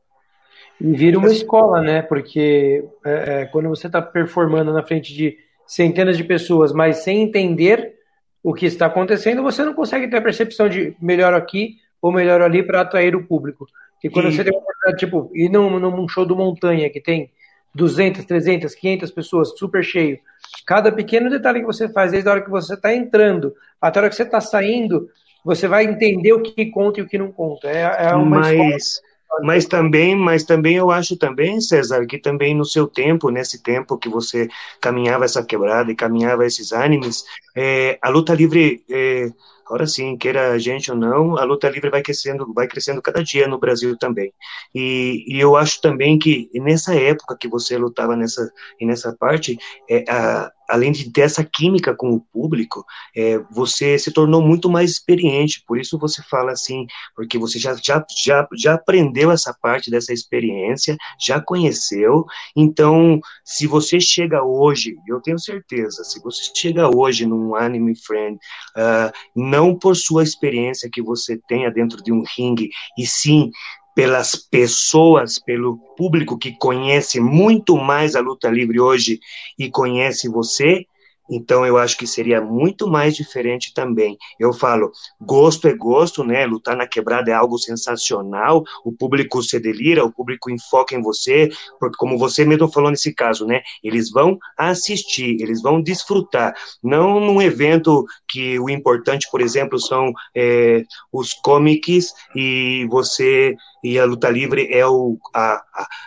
E 0.80 0.92
vira 0.92 1.18
uma 1.18 1.30
escola, 1.30 1.80
né? 1.80 2.02
Porque 2.02 2.84
é, 3.04 3.42
é, 3.42 3.44
quando 3.46 3.68
você 3.68 3.86
está 3.86 4.02
performando 4.02 4.72
na 4.72 4.82
frente 4.82 5.14
de 5.14 5.38
centenas 5.66 6.16
de 6.16 6.24
pessoas, 6.24 6.72
mas 6.72 6.98
sem 6.98 7.22
entender 7.22 7.94
o 8.42 8.52
que 8.52 8.66
está 8.66 8.86
acontecendo, 8.86 9.42
você 9.42 9.64
não 9.64 9.74
consegue 9.74 10.08
ter 10.08 10.18
a 10.18 10.22
percepção 10.22 10.68
de 10.68 10.94
melhor 11.00 11.32
aqui 11.32 11.76
ou 12.00 12.12
melhor 12.12 12.42
ali 12.42 12.62
para 12.62 12.82
atrair 12.82 13.16
o 13.16 13.26
público. 13.26 13.66
E 14.04 14.10
quando 14.10 14.28
e... 14.28 14.32
você 14.32 14.44
tem 14.44 14.52
uma 14.52 14.60
oportunidade, 14.60 14.98
tipo, 14.98 15.30
ir 15.34 15.48
num, 15.48 15.78
num 15.78 16.08
show 16.08 16.26
do 16.26 16.36
Montanha, 16.36 16.90
que 16.90 17.00
tem 17.00 17.30
200, 17.74 18.24
300, 18.24 18.74
500 18.74 19.10
pessoas, 19.10 19.58
super 19.58 19.82
cheio. 19.82 20.18
Cada 20.66 20.90
pequeno 20.90 21.30
detalhe 21.30 21.60
que 21.60 21.66
você 21.66 21.88
faz, 21.88 22.12
desde 22.12 22.28
a 22.28 22.32
hora 22.32 22.42
que 22.42 22.50
você 22.50 22.74
está 22.74 22.94
entrando 22.94 23.54
até 23.80 23.98
a 23.98 24.02
hora 24.02 24.10
que 24.10 24.16
você 24.16 24.22
está 24.22 24.40
saindo, 24.40 25.08
você 25.44 25.68
vai 25.68 25.84
entender 25.84 26.32
o 26.32 26.42
que 26.42 26.66
conta 26.66 27.00
e 27.00 27.02
o 27.02 27.08
que 27.08 27.18
não 27.18 27.30
conta. 27.30 27.68
É, 27.68 28.08
é 28.08 28.14
uma 28.14 28.40
mas, 28.40 29.00
mas 29.42 29.66
também, 29.66 30.16
mas 30.16 30.44
também 30.44 30.76
eu 30.76 30.90
acho 30.90 31.16
também, 31.16 31.60
César, 31.60 32.04
que 32.06 32.18
também 32.18 32.54
no 32.54 32.64
seu 32.64 32.86
tempo, 32.86 33.30
nesse 33.30 33.62
tempo 33.62 33.98
que 33.98 34.08
você 34.08 34.48
caminhava 34.80 35.24
essa 35.24 35.44
quebrada 35.44 35.90
e 35.90 35.96
caminhava 35.96 36.44
esses 36.44 36.72
animes, 36.72 37.24
é, 37.54 37.98
a 38.02 38.08
luta 38.08 38.34
livre 38.34 38.82
é, 38.90 39.28
Agora 39.66 39.84
sim, 39.84 40.16
queira 40.16 40.52
a 40.52 40.58
gente 40.58 40.92
ou 40.92 40.96
não, 40.96 41.36
a 41.36 41.42
luta 41.42 41.68
livre 41.68 41.90
vai 41.90 42.00
crescendo, 42.00 42.52
vai 42.54 42.68
crescendo 42.68 43.02
cada 43.02 43.22
dia 43.22 43.48
no 43.48 43.58
Brasil 43.58 43.98
também. 43.98 44.32
E, 44.72 45.24
e 45.26 45.40
eu 45.40 45.56
acho 45.56 45.80
também 45.80 46.16
que 46.20 46.48
nessa 46.54 46.94
época 46.94 47.36
que 47.38 47.48
você 47.48 47.76
lutava 47.76 48.14
nessa, 48.16 48.48
nessa 48.80 49.12
parte, 49.18 49.58
é, 49.90 50.04
a, 50.08 50.52
além 50.68 50.92
de 50.92 51.10
ter 51.10 51.22
essa 51.22 51.44
química 51.44 51.94
com 51.94 52.10
o 52.10 52.20
público, 52.20 52.84
é, 53.14 53.38
você 53.50 53.98
se 53.98 54.10
tornou 54.10 54.42
muito 54.42 54.68
mais 54.68 54.90
experiente. 54.90 55.62
Por 55.66 55.78
isso 55.78 55.98
você 55.98 56.22
fala 56.22 56.52
assim, 56.52 56.86
porque 57.14 57.38
você 57.38 57.58
já, 57.58 57.74
já, 57.74 58.04
já, 58.24 58.48
já 58.54 58.74
aprendeu 58.74 59.30
essa 59.30 59.54
parte 59.54 59.90
dessa 59.90 60.12
experiência, 60.12 60.96
já 61.20 61.40
conheceu. 61.40 62.24
Então, 62.54 63.20
se 63.44 63.66
você 63.66 64.00
chega 64.00 64.42
hoje, 64.42 64.96
eu 65.08 65.20
tenho 65.20 65.38
certeza, 65.38 66.04
se 66.04 66.20
você 66.20 66.50
chega 66.54 66.94
hoje 66.94 67.26
num 67.26 67.54
Anime 67.54 67.94
Friend, 67.96 68.36
uh, 68.36 69.12
não 69.34 69.74
por 69.74 69.96
sua 69.96 70.22
experiência 70.22 70.90
que 70.92 71.02
você 71.02 71.38
tenha 71.48 71.70
dentro 71.70 72.02
de 72.02 72.12
um 72.12 72.22
ringue, 72.36 72.70
e 72.98 73.06
sim 73.06 73.50
pelas 73.96 74.36
pessoas, 74.36 75.38
pelo 75.38 75.78
público 75.96 76.36
que 76.36 76.52
conhece 76.58 77.18
muito 77.18 77.78
mais 77.78 78.14
a 78.14 78.20
luta 78.20 78.50
livre 78.50 78.78
hoje 78.78 79.18
e 79.58 79.70
conhece 79.70 80.28
você, 80.28 80.84
então 81.30 81.66
eu 81.66 81.76
acho 81.78 81.96
que 81.96 82.06
seria 82.06 82.40
muito 82.40 82.86
mais 82.86 83.14
diferente 83.16 83.72
também. 83.74 84.16
Eu 84.38 84.52
falo, 84.52 84.90
gosto 85.20 85.68
é 85.68 85.74
gosto, 85.74 86.22
né? 86.24 86.46
Lutar 86.46 86.76
na 86.76 86.86
quebrada 86.86 87.30
é 87.30 87.34
algo 87.34 87.58
sensacional. 87.58 88.64
O 88.84 88.92
público 88.92 89.42
se 89.42 89.58
delira, 89.58 90.04
o 90.04 90.12
público 90.12 90.50
enfoca 90.50 90.94
em 90.94 91.02
você, 91.02 91.50
porque 91.78 91.96
como 91.96 92.18
você 92.18 92.44
mesmo 92.44 92.68
falou 92.68 92.90
nesse 92.90 93.12
caso, 93.12 93.46
né? 93.46 93.62
Eles 93.82 94.10
vão 94.10 94.38
assistir, 94.56 95.40
eles 95.40 95.62
vão 95.62 95.82
desfrutar. 95.82 96.54
Não 96.82 97.20
num 97.20 97.42
evento 97.42 98.04
que 98.28 98.58
o 98.58 98.70
importante, 98.70 99.28
por 99.30 99.40
exemplo, 99.40 99.78
são 99.78 100.12
é, 100.34 100.84
os 101.12 101.32
comics 101.32 102.12
e 102.34 102.86
você 102.90 103.56
e 103.82 103.98
a 103.98 104.04
luta 104.04 104.28
livre 104.28 104.68
é 104.72 104.86
o, 104.86 105.18
a, 105.34 105.62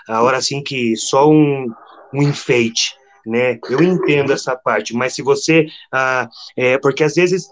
a, 0.10 0.22
hora 0.22 0.38
assim 0.38 0.62
que 0.62 0.96
só 0.98 1.30
um, 1.30 1.68
um 2.14 2.22
enfeite 2.22 2.99
né? 3.30 3.60
Eu 3.70 3.82
entendo 3.82 4.34
essa 4.34 4.56
parte, 4.56 4.94
mas 4.94 5.14
se 5.14 5.22
você, 5.22 5.68
ah, 5.92 6.28
é, 6.58 6.78
porque 6.80 7.04
às 7.04 7.14
vezes 7.14 7.50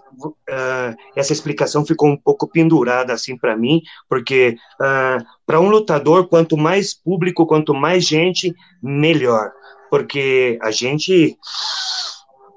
ah, 0.50 0.94
essa 1.14 1.32
explicação 1.32 1.86
ficou 1.86 2.08
um 2.08 2.16
pouco 2.16 2.48
pendurada 2.48 3.12
assim 3.12 3.36
para 3.36 3.56
mim, 3.56 3.80
porque 4.08 4.56
ah, 4.80 5.18
para 5.46 5.60
um 5.60 5.68
lutador, 5.68 6.28
quanto 6.28 6.56
mais 6.56 6.92
público, 6.92 7.46
quanto 7.46 7.72
mais 7.72 8.04
gente, 8.04 8.52
melhor, 8.82 9.52
porque 9.90 10.58
a 10.60 10.70
gente 10.70 11.36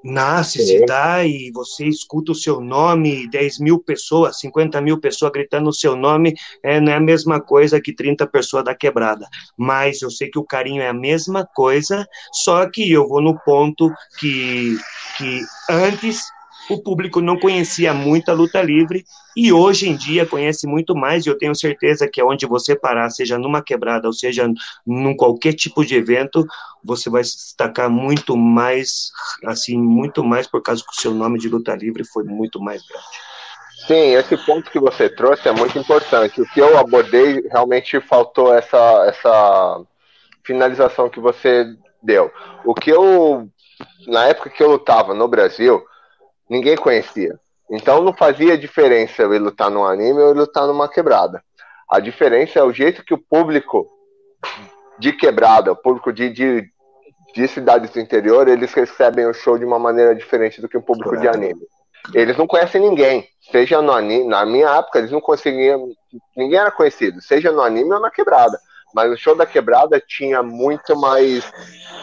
nasce, 0.04 0.66
se 0.66 0.86
dá 0.86 1.24
e 1.26 1.52
você 1.52 1.86
escuta 1.86 2.32
o 2.32 2.36
seu 2.36 2.60
nome, 2.60 3.30
10 3.30 3.60
mil 3.60 3.80
pessoas, 3.80 4.39
50 4.39 4.82
mil 4.82 4.99
pessoas 4.99 5.32
gritando 5.32 5.70
o 5.70 5.74
seu 5.74 5.95
nome, 5.95 6.34
é, 6.64 6.80
não 6.80 6.91
é 6.91 6.95
a 6.95 7.02
mesma 7.02 7.39
coisa 7.39 7.82
que 7.82 7.93
30 7.93 8.26
pessoas 8.28 8.64
da 8.64 8.76
quebrada. 8.76 9.28
Mas 9.58 10.02
eu 10.02 10.10
sei 10.10 10.30
que 10.30 10.39
o 10.39 10.45
carinho 10.45 10.82
é 10.82 10.89
a 10.89 10.93
mesma 10.93 11.45
coisa, 11.45 12.08
só 12.34 12.70
que 12.70 12.91
eu 12.91 13.08
vou 13.08 13.22
no 13.22 13.39
ponto 13.39 13.91
que, 14.20 14.78
que 15.18 15.41
antes 15.70 16.24
o 16.74 16.84
público 16.84 17.22
não 17.22 17.38
conhecia 17.40 17.94
muito 17.94 18.30
a 18.30 18.34
luta 18.34 18.62
livre 18.62 19.06
e 19.36 19.52
hoje 19.52 19.88
em 19.88 19.96
dia 19.96 20.26
conhece 20.26 20.68
muito 20.68 20.96
mais, 20.96 21.26
e 21.26 21.30
eu 21.30 21.38
tenho 21.38 21.56
certeza 21.56 22.08
que 22.08 22.20
aonde 22.20 22.46
você 22.46 22.76
parar, 22.76 23.10
seja 23.10 23.38
numa 23.38 23.62
quebrada 23.62 24.08
ou 24.08 24.14
seja 24.14 24.48
num 24.86 25.16
qualquer 25.16 25.54
tipo 25.54 25.86
de 25.86 25.96
evento, 25.96 26.46
você 26.84 27.10
vai 27.10 27.24
se 27.24 27.38
destacar 27.38 27.90
muito 27.90 28.36
mais, 28.36 29.12
assim, 29.46 29.78
muito 29.78 30.24
mais 30.24 30.48
por 30.48 30.62
causa 30.62 30.84
que 30.84 30.98
o 30.98 31.02
seu 31.02 31.14
nome 31.14 31.40
de 31.40 31.48
luta 31.48 31.76
livre 31.76 32.04
foi 32.04 32.24
muito 32.24 32.60
mais 32.60 32.82
grande. 32.86 33.06
Sim, 33.88 34.14
esse 34.16 34.38
ponto 34.38 34.70
que 34.70 34.80
você 34.80 35.10
trouxe 35.10 35.48
é 35.48 35.52
muito 35.52 35.78
importante. 35.78 36.40
O 36.40 36.46
que 36.46 36.62
eu 36.62 36.78
abordei 36.78 37.42
realmente 37.50 38.00
faltou 38.00 38.54
essa, 38.54 39.06
essa 39.08 39.82
finalização 40.44 41.10
que 41.10 41.20
você 41.20 41.66
deu. 42.02 42.32
O 42.64 42.74
que 42.74 42.92
eu, 42.92 43.50
na 44.08 44.26
época 44.26 44.50
que 44.50 44.62
eu 44.62 44.72
lutava 44.72 45.14
no 45.14 45.28
Brasil, 45.28 45.84
ninguém 46.52 46.76
conhecia. 46.76 47.39
Então 47.70 48.04
não 48.04 48.12
fazia 48.12 48.58
diferença 48.58 49.22
eu 49.22 49.34
ir 49.34 49.39
lutar 49.39 49.72
num 49.72 49.86
anime 49.86 50.20
ou 50.20 50.28
eu 50.28 50.34
lutar 50.34 50.68
numa 50.68 50.89
quebrada. 50.89 51.41
A 51.89 51.97
diferença 52.02 52.60
é 52.60 52.64
o 52.64 52.74
jeito 52.74 53.06
que 53.06 53.14
o 53.14 53.18
público 53.18 53.89
de 54.99 55.14
quebrada, 55.14 55.72
o 55.72 55.76
público 55.76 56.12
de, 56.12 56.30
de, 56.30 56.70
de 57.34 57.47
cidades 57.47 57.91
do 57.91 58.02
interior, 58.02 58.49
eles 58.49 58.74
recebem 58.74 59.26
o 59.26 59.34
show 59.34 59.58
de 59.58 59.64
uma 59.64 59.80
maneira 59.80 60.14
diferente 60.14 60.60
do 60.60 60.68
que 60.68 60.78
o 60.78 60.82
público 60.82 61.18
de 61.18 61.28
anime. 61.30 61.62
Eles 62.14 62.36
não 62.36 62.47
conhecem 62.47 62.82
ninguém, 62.82 63.30
seja 63.49 63.82
no 63.82 63.93
anime, 63.93 64.28
na 64.28 64.45
minha 64.45 64.70
época 64.72 64.99
eles 64.99 65.12
não 65.12 65.22
conseguiam, 65.22 65.88
ninguém 66.36 66.60
era 66.60 66.72
conhecido, 66.72 67.22
seja 67.22 67.52
no 67.52 67.62
anime 67.62 67.93
ou 67.93 68.02
na 68.02 68.12
quebrada. 68.12 68.60
Mas 68.93 69.10
o 69.10 69.16
show 69.16 69.36
da 69.36 69.45
quebrada 69.45 70.02
tinha 70.06 70.43
muito 70.43 70.97
mais 70.97 71.49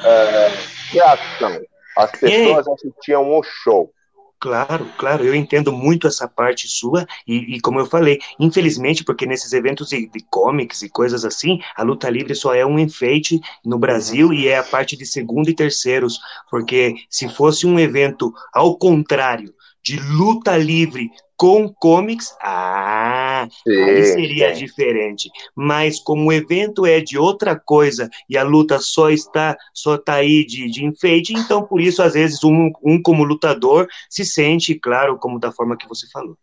é, 0.05 0.53
reação. 0.91 1.61
As 1.95 2.11
pessoas 2.13 2.67
assistiam 2.67 3.29
o 3.37 3.43
show. 3.43 3.93
Claro, 4.41 4.87
claro, 4.97 5.25
eu 5.25 5.35
entendo 5.35 5.73
muito 5.73 6.07
essa 6.07 6.29
parte 6.29 6.69
sua, 6.69 7.05
e, 7.27 7.57
e, 7.57 7.61
como 7.61 7.81
eu 7.81 7.87
falei, 7.87 8.21
infelizmente, 8.39 9.03
porque 9.03 9.27
nesses 9.27 9.53
eventos 9.53 9.89
de, 9.89 10.07
de 10.09 10.21
comics 10.31 10.81
e 10.83 10.89
coisas 10.89 11.25
assim, 11.25 11.59
a 11.75 11.83
luta 11.83 12.09
livre 12.09 12.37
só 12.37 12.55
é 12.55 12.65
um 12.65 12.79
enfeite 12.79 13.41
no 13.65 13.81
Brasil 13.81 14.33
e 14.33 14.47
é 14.47 14.57
a 14.57 14.63
parte 14.63 14.97
de 14.97 15.05
segundo 15.05 15.51
e 15.51 15.55
terceiros, 15.55 16.21
porque 16.49 16.95
se 17.11 17.29
fosse 17.29 17.67
um 17.67 17.81
evento 17.81 18.33
ao 18.55 18.79
contrário, 18.79 19.53
de 19.83 19.99
luta 19.99 20.57
livre 20.57 21.11
com 21.39 21.73
comics, 21.73 22.37
ah, 22.43 23.47
sim, 23.63 23.81
aí 23.81 24.05
seria 24.07 24.55
sim. 24.55 24.65
diferente. 24.65 25.31
Mas 25.55 26.01
como 26.01 26.29
o 26.29 26.33
evento 26.33 26.85
é 26.85 27.01
de 27.01 27.17
outra 27.17 27.57
coisa 27.57 28.11
e 28.29 28.37
a 28.37 28.43
luta 28.43 28.81
só 28.81 29.09
está 29.09 29.57
só 29.73 29.97
tá 29.97 30.15
aí 30.15 30.45
de, 30.45 30.69
de 30.69 30.85
enfeite, 30.85 31.33
então 31.33 31.63
por 31.63 31.81
isso 31.81 32.03
às 32.03 32.15
vezes 32.15 32.43
um, 32.43 32.73
um 32.83 33.01
como 33.01 33.23
lutador 33.23 33.87
se 34.11 34.25
sente, 34.25 34.75
claro, 34.75 35.17
como 35.17 35.39
da 35.39 35.53
forma 35.53 35.77
que 35.77 35.89
você 35.89 36.09
falou. 36.11 36.37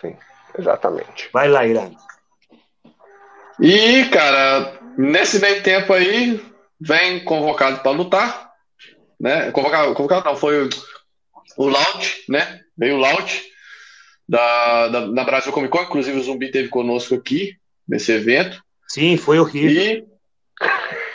Sim, 0.00 0.14
exatamente. 0.56 1.28
Vai 1.32 1.48
lá, 1.48 1.66
Irã. 1.66 1.90
E, 3.60 4.04
cara, 4.06 4.78
nesse 4.96 5.40
meio 5.40 5.62
tempo 5.64 5.92
aí, 5.92 6.40
vem 6.80 7.24
convocado 7.24 7.80
para 7.80 7.90
lutar, 7.90 8.52
né? 9.20 9.50
Convocado, 9.50 9.94
convocado 9.94 10.24
não, 10.24 10.36
foi 10.36 10.66
o, 10.66 10.70
o 11.56 11.68
Laut, 11.68 12.24
né? 12.28 12.60
Veio 12.78 12.96
o 12.96 13.00
Laut 13.00 13.51
da, 14.28 14.88
da, 14.88 15.06
da 15.06 15.24
Brasil 15.24 15.52
Comic 15.52 15.70
Con, 15.70 15.82
inclusive 15.82 16.18
o 16.18 16.22
Zumbi 16.22 16.50
teve 16.50 16.68
conosco 16.68 17.14
aqui 17.14 17.56
nesse 17.86 18.12
evento. 18.12 18.62
Sim, 18.88 19.16
foi 19.16 19.38
horrível. 19.38 19.82
E... 19.82 20.06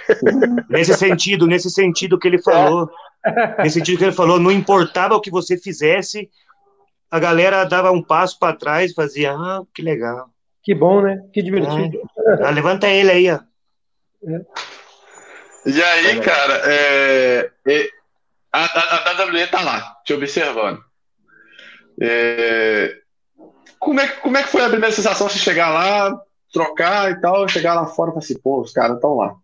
nesse 0.69 0.93
sentido, 0.93 1.47
nesse 1.47 1.69
sentido 1.69 2.19
que 2.19 2.27
ele 2.27 2.41
falou, 2.41 2.89
é. 3.25 3.63
nesse 3.63 3.79
sentido 3.79 3.97
que 3.97 4.03
ele 4.05 4.11
falou, 4.11 4.39
não 4.39 4.51
importava 4.51 5.15
o 5.15 5.21
que 5.21 5.31
você 5.31 5.57
fizesse, 5.57 6.29
a 7.09 7.19
galera 7.19 7.63
dava 7.63 7.91
um 7.91 8.03
passo 8.03 8.37
para 8.37 8.55
trás, 8.55 8.93
fazia, 8.93 9.33
ah, 9.33 9.61
que 9.73 9.81
legal. 9.81 10.29
Que 10.63 10.75
bom, 10.75 11.01
né? 11.01 11.17
Que 11.33 11.41
divertido. 11.41 12.01
Ah, 12.43 12.49
levanta 12.49 12.89
ele 12.89 13.11
aí, 13.11 13.31
ó. 13.31 13.39
É. 14.27 14.41
E 15.65 15.81
aí, 15.81 16.19
cara, 16.21 16.61
é, 16.65 17.51
é, 17.67 17.89
a, 18.51 18.65
a, 18.65 19.11
a 19.11 19.25
WWE 19.25 19.47
tá 19.47 19.61
lá, 19.61 19.97
te 20.05 20.13
observando. 20.13 20.83
É, 22.01 22.95
como, 23.79 23.99
é, 23.99 24.07
como 24.07 24.37
é 24.37 24.43
que 24.43 24.49
foi 24.49 24.63
a 24.63 24.69
primeira 24.69 24.93
sensação 24.93 25.27
de 25.27 25.39
chegar 25.39 25.69
lá, 25.69 26.19
trocar 26.51 27.11
e 27.11 27.21
tal, 27.21 27.47
chegar 27.47 27.73
lá 27.73 27.85
fora 27.85 28.09
e 28.09 28.13
falar 28.13 28.23
assim, 28.23 28.39
pô, 28.39 28.61
os 28.61 28.71
caras 28.71 28.95
estão 28.95 29.15
lá. 29.15 29.35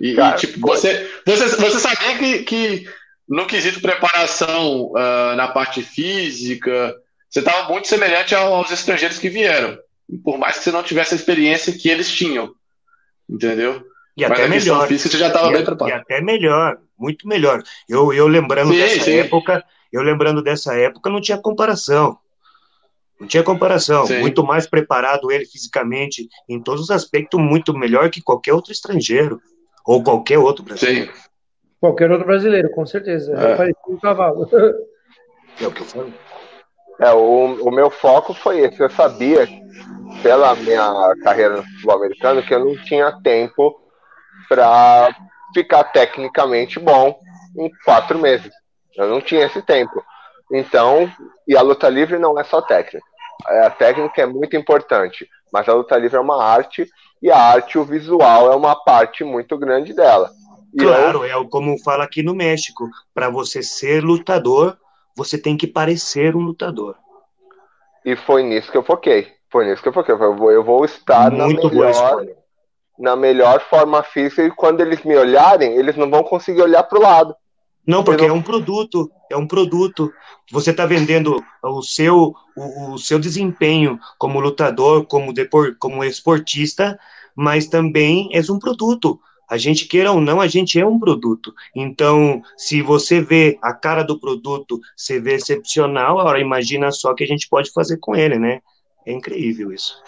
E, 0.00 0.14
Cara, 0.14 0.36
e, 0.36 0.40
tipo, 0.40 0.60
você, 0.60 1.08
você, 1.26 1.48
você 1.48 1.78
sabia 1.78 2.16
que, 2.18 2.42
que 2.44 2.86
no 3.28 3.46
quesito 3.46 3.80
preparação 3.80 4.92
uh, 4.92 5.36
na 5.36 5.48
parte 5.48 5.82
física, 5.82 6.96
você 7.28 7.40
estava 7.40 7.68
muito 7.68 7.86
semelhante 7.86 8.34
aos 8.34 8.70
estrangeiros 8.70 9.18
que 9.18 9.28
vieram. 9.28 9.78
Por 10.24 10.38
mais 10.38 10.58
que 10.58 10.64
você 10.64 10.72
não 10.72 10.82
tivesse 10.82 11.14
a 11.14 11.16
experiência 11.16 11.72
que 11.72 11.88
eles 11.88 12.10
tinham. 12.10 12.52
Entendeu? 13.28 13.84
E 14.16 14.22
Mas 14.22 14.32
até 14.32 14.48
melhor. 14.48 14.88
Física, 14.88 15.10
você 15.10 15.18
já 15.18 15.28
estava 15.28 15.50
bem 15.52 15.64
preparado. 15.64 15.96
E 15.96 16.00
até 16.00 16.20
melhor, 16.20 16.78
muito 16.98 17.28
melhor. 17.28 17.62
Eu, 17.88 18.12
eu 18.12 18.26
lembrando 18.26 18.72
sim, 18.72 18.78
dessa 18.78 19.04
sim. 19.04 19.18
época, 19.18 19.64
eu 19.92 20.02
lembrando 20.02 20.42
dessa 20.42 20.74
época, 20.76 21.10
não 21.10 21.20
tinha 21.20 21.38
comparação. 21.38 22.18
Não 23.20 23.26
tinha 23.26 23.42
comparação. 23.42 24.06
Sim. 24.06 24.20
Muito 24.20 24.42
mais 24.42 24.66
preparado 24.66 25.30
ele 25.30 25.44
fisicamente, 25.44 26.28
em 26.48 26.60
todos 26.60 26.82
os 26.82 26.90
aspectos, 26.90 27.38
muito 27.38 27.76
melhor 27.76 28.08
que 28.10 28.22
qualquer 28.22 28.54
outro 28.54 28.72
estrangeiro. 28.72 29.40
Ou 29.84 30.02
qualquer 30.02 30.38
outro 30.38 30.64
brasileiro. 30.64 31.12
Sim. 31.12 31.20
Qualquer 31.80 32.10
outro 32.10 32.26
brasileiro, 32.26 32.70
com 32.70 32.84
certeza. 32.86 33.32
É. 33.34 33.56
Parecia 33.56 33.82
um 33.88 33.98
cavalo. 33.98 34.48
É 35.60 35.66
o 35.66 35.72
que 35.72 35.80
eu 35.80 35.86
falo. 35.86 36.14
É, 37.00 37.12
o, 37.12 37.68
o 37.68 37.70
meu 37.70 37.90
foco 37.90 38.34
foi 38.34 38.60
esse. 38.60 38.80
Eu 38.80 38.90
sabia, 38.90 39.48
pela 40.22 40.54
minha 40.54 41.14
carreira 41.24 41.56
no 41.56 41.62
futebol 41.64 41.96
americano, 41.96 42.42
que 42.42 42.54
eu 42.54 42.64
não 42.64 42.76
tinha 42.84 43.10
tempo 43.22 43.80
para 44.48 45.14
ficar 45.54 45.84
tecnicamente 45.84 46.78
bom 46.78 47.18
em 47.58 47.70
quatro 47.84 48.18
meses. 48.18 48.52
Eu 48.96 49.08
não 49.08 49.20
tinha 49.20 49.46
esse 49.46 49.62
tempo. 49.62 50.02
Então, 50.52 51.10
e 51.46 51.56
a 51.56 51.62
luta 51.62 51.88
livre 51.88 52.18
não 52.18 52.38
é 52.38 52.44
só 52.44 52.60
técnica. 52.60 53.06
É, 53.48 53.66
a 53.66 53.70
técnica 53.70 54.22
é 54.22 54.26
muito 54.26 54.56
importante, 54.56 55.28
mas 55.52 55.68
a 55.68 55.72
luta 55.72 55.96
livre 55.96 56.16
é 56.16 56.20
uma 56.20 56.42
arte 56.42 56.88
e 57.22 57.30
a 57.30 57.36
arte, 57.36 57.78
o 57.78 57.84
visual, 57.84 58.50
é 58.52 58.56
uma 58.56 58.74
parte 58.74 59.24
muito 59.24 59.56
grande 59.56 59.92
dela. 59.92 60.30
E 60.74 60.82
claro, 60.82 61.24
eu... 61.24 61.42
é 61.42 61.48
como 61.48 61.78
fala 61.82 62.04
aqui 62.04 62.22
no 62.22 62.34
México: 62.34 62.88
para 63.14 63.28
você 63.28 63.62
ser 63.62 64.02
lutador, 64.02 64.76
você 65.16 65.36
tem 65.36 65.56
que 65.56 65.66
parecer 65.66 66.36
um 66.36 66.40
lutador. 66.40 66.96
E 68.04 68.16
foi 68.16 68.42
nisso 68.42 68.70
que 68.70 68.78
eu 68.78 68.82
foquei. 68.82 69.32
Foi 69.50 69.66
nisso 69.66 69.82
que 69.82 69.88
eu 69.88 69.92
foquei. 69.92 70.14
Eu 70.14 70.36
vou, 70.36 70.50
eu 70.50 70.64
vou 70.64 70.84
estar 70.84 71.30
muito 71.30 71.68
na 71.68 71.74
melhor, 71.74 72.26
na 72.98 73.16
melhor 73.16 73.60
forma 73.60 74.02
física 74.02 74.42
e 74.42 74.50
quando 74.50 74.80
eles 74.80 75.02
me 75.02 75.16
olharem, 75.16 75.74
eles 75.74 75.96
não 75.96 76.08
vão 76.08 76.22
conseguir 76.22 76.62
olhar 76.62 76.82
para 76.84 76.98
o 76.98 77.02
lado. 77.02 77.34
Não, 77.90 78.04
porque 78.04 78.24
é 78.24 78.32
um 78.32 78.40
produto, 78.40 79.10
é 79.28 79.36
um 79.36 79.46
produto. 79.46 80.12
Você 80.52 80.70
está 80.70 80.86
vendendo 80.86 81.42
o 81.62 81.82
seu, 81.82 82.34
o, 82.56 82.92
o, 82.92 82.98
seu 82.98 83.18
desempenho 83.18 83.98
como 84.16 84.38
lutador, 84.38 85.04
como, 85.06 85.32
depor, 85.32 85.74
como 85.76 86.04
esportista, 86.04 86.98
mas 87.34 87.66
também 87.66 88.28
és 88.32 88.48
um 88.48 88.60
produto. 88.60 89.18
A 89.48 89.58
gente 89.58 89.86
queira 89.86 90.12
ou 90.12 90.20
não, 90.20 90.40
a 90.40 90.46
gente 90.46 90.78
é 90.78 90.86
um 90.86 91.00
produto. 91.00 91.52
Então, 91.74 92.40
se 92.56 92.80
você 92.80 93.20
vê 93.20 93.58
a 93.60 93.72
cara 93.72 94.04
do 94.04 94.20
produto, 94.20 94.78
você 94.96 95.18
vê 95.18 95.34
excepcional, 95.34 96.20
agora 96.20 96.38
imagina 96.38 96.92
só 96.92 97.10
o 97.10 97.14
que 97.16 97.24
a 97.24 97.26
gente 97.26 97.48
pode 97.48 97.72
fazer 97.72 97.96
com 97.96 98.14
ele, 98.14 98.38
né? 98.38 98.60
É 99.04 99.12
incrível 99.12 99.72
isso. 99.72 100.00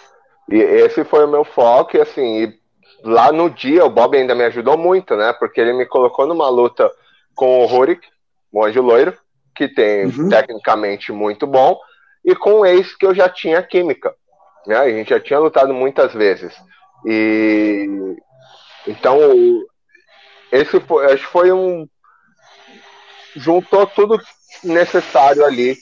E 0.49 0.55
esse 0.55 1.03
foi 1.03 1.25
o 1.25 1.29
meu 1.29 1.43
foco, 1.43 1.97
e 1.97 1.99
assim, 2.01 2.53
lá 3.03 3.33
no 3.33 3.49
dia 3.49 3.83
o 3.83 3.89
Bob 3.89 4.15
ainda 4.15 4.33
me 4.33 4.45
ajudou 4.45 4.77
muito, 4.77 5.17
né? 5.17 5.33
Porque 5.33 5.59
ele 5.59 5.73
me 5.73 5.85
colocou 5.85 6.25
numa 6.25 6.49
luta 6.49 6.89
com 7.35 7.63
o 7.63 7.65
Rurik, 7.65 8.07
o 8.51 8.63
Anjo 8.63 8.81
Loiro, 8.81 9.17
que 9.55 9.67
tem 9.67 10.05
uhum. 10.05 10.29
tecnicamente 10.29 11.11
muito 11.11 11.45
bom, 11.45 11.77
e 12.23 12.35
com 12.35 12.61
o 12.61 12.65
Ace, 12.65 12.97
que 12.97 13.05
eu 13.05 13.13
já 13.13 13.29
tinha 13.29 13.61
química. 13.61 14.13
Né? 14.65 14.77
A 14.77 14.89
gente 14.89 15.09
já 15.09 15.19
tinha 15.19 15.39
lutado 15.39 15.73
muitas 15.73 16.13
vezes. 16.13 16.53
E 17.05 18.15
então 18.87 19.19
esse 20.51 20.79
foi, 20.79 21.05
acho 21.05 21.25
que 21.25 21.31
foi 21.31 21.51
um 21.51 21.87
juntou 23.35 23.87
tudo 23.87 24.19
necessário 24.63 25.43
ali 25.43 25.75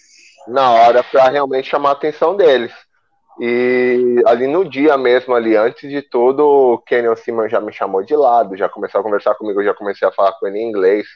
na 0.48 0.72
hora 0.72 1.04
para 1.04 1.30
realmente 1.30 1.70
chamar 1.70 1.90
a 1.90 1.94
atenção 1.94 2.36
deles. 2.36 2.72
E 3.40 4.22
ali 4.26 4.46
no 4.46 4.68
dia 4.68 4.98
mesmo, 4.98 5.34
ali, 5.34 5.56
antes 5.56 5.90
de 5.90 6.02
tudo, 6.02 6.46
o 6.46 6.78
Kenyon 6.80 7.16
Simon 7.16 7.48
já 7.48 7.62
me 7.62 7.72
chamou 7.72 8.04
de 8.04 8.16
lado, 8.16 8.58
já 8.58 8.68
começou 8.68 9.02
a 9.02 9.04
conversar 9.04 9.36
comigo, 9.36 9.64
já 9.64 9.74
comecei 9.74 10.08
a 10.08 10.12
falar 10.12 10.34
com 10.34 10.48
ele 10.48 10.60
em 10.60 10.70
inglês. 10.70 11.08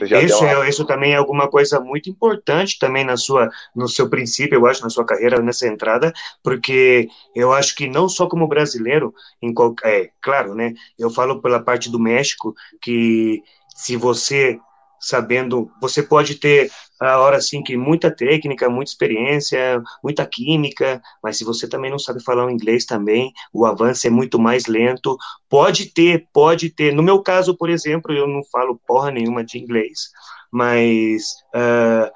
Isso, 0.00 0.42
uma... 0.42 0.64
é, 0.64 0.68
isso 0.68 0.84
também 0.86 1.12
é 1.12 1.16
alguma 1.16 1.48
coisa 1.48 1.78
muito 1.78 2.08
importante 2.08 2.78
também 2.78 3.04
na 3.04 3.16
sua, 3.16 3.50
no 3.76 3.86
seu 3.86 4.08
princípio, 4.08 4.56
eu 4.56 4.66
acho, 4.66 4.82
na 4.82 4.88
sua 4.88 5.04
carreira, 5.04 5.42
nessa 5.42 5.66
entrada, 5.66 6.12
porque 6.42 7.08
eu 7.34 7.52
acho 7.52 7.76
que 7.76 7.86
não 7.86 8.08
só 8.08 8.26
como 8.26 8.48
brasileiro, 8.48 9.12
em 9.40 9.52
qualquer, 9.52 10.04
é, 10.04 10.10
claro, 10.20 10.54
né, 10.54 10.72
eu 10.98 11.10
falo 11.10 11.42
pela 11.42 11.60
parte 11.62 11.90
do 11.90 11.98
México, 11.98 12.54
que 12.80 13.42
se 13.74 13.96
você 13.96 14.58
sabendo, 15.02 15.68
você 15.80 16.02
pode 16.02 16.36
ter 16.36 16.70
a 17.00 17.18
hora 17.18 17.36
assim 17.36 17.62
que 17.62 17.76
muita 17.76 18.14
técnica, 18.14 18.70
muita 18.70 18.92
experiência, 18.92 19.82
muita 20.02 20.24
química, 20.24 21.02
mas 21.22 21.36
se 21.36 21.44
você 21.44 21.68
também 21.68 21.90
não 21.90 21.98
sabe 21.98 22.22
falar 22.22 22.46
o 22.46 22.50
inglês 22.50 22.86
também, 22.86 23.32
o 23.52 23.66
avanço 23.66 24.06
é 24.06 24.10
muito 24.10 24.38
mais 24.38 24.66
lento. 24.66 25.16
Pode 25.48 25.86
ter, 25.92 26.28
pode 26.32 26.70
ter. 26.70 26.94
No 26.94 27.02
meu 27.02 27.20
caso, 27.20 27.56
por 27.56 27.68
exemplo, 27.68 28.12
eu 28.12 28.28
não 28.28 28.42
falo 28.44 28.80
porra 28.86 29.10
nenhuma 29.10 29.44
de 29.44 29.58
inglês, 29.58 30.10
mas 30.50 31.32
uh, 31.54 32.08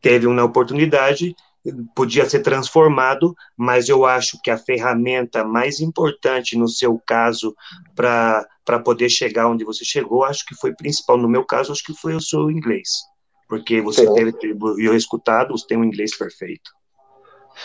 teve 0.00 0.28
uma 0.28 0.44
oportunidade 0.44 1.34
podia 1.94 2.28
ser 2.28 2.40
transformado, 2.40 3.34
mas 3.56 3.88
eu 3.88 4.04
acho 4.04 4.40
que 4.42 4.50
a 4.50 4.58
ferramenta 4.58 5.44
mais 5.44 5.80
importante 5.80 6.58
no 6.58 6.68
seu 6.68 7.00
caso 7.06 7.54
para 7.94 8.78
poder 8.84 9.08
chegar 9.08 9.48
onde 9.48 9.64
você 9.64 9.84
chegou, 9.84 10.24
acho 10.24 10.44
que 10.44 10.54
foi 10.54 10.74
principal. 10.74 11.16
No 11.16 11.28
meu 11.28 11.44
caso, 11.44 11.72
acho 11.72 11.84
que 11.84 11.94
foi 11.94 12.14
o 12.14 12.20
seu 12.20 12.50
inglês. 12.50 12.88
Porque 13.48 13.80
você 13.80 14.06
Sim. 14.06 14.14
deve 14.14 14.34
eu 14.78 14.94
escutado, 14.94 15.52
você 15.52 15.66
tem 15.66 15.78
um 15.78 15.84
inglês 15.84 16.16
perfeito. 16.16 16.70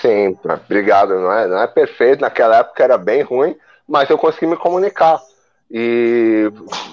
Sim, 0.01 0.37
obrigado. 0.43 1.15
Não 1.15 1.31
é, 1.31 1.47
não 1.47 1.61
é 1.61 1.67
perfeito, 1.67 2.21
naquela 2.21 2.57
época 2.57 2.83
era 2.83 2.97
bem 2.97 3.21
ruim, 3.21 3.55
mas 3.87 4.09
eu 4.09 4.17
consegui 4.17 4.47
me 4.47 4.57
comunicar. 4.57 5.19
E 5.69 6.51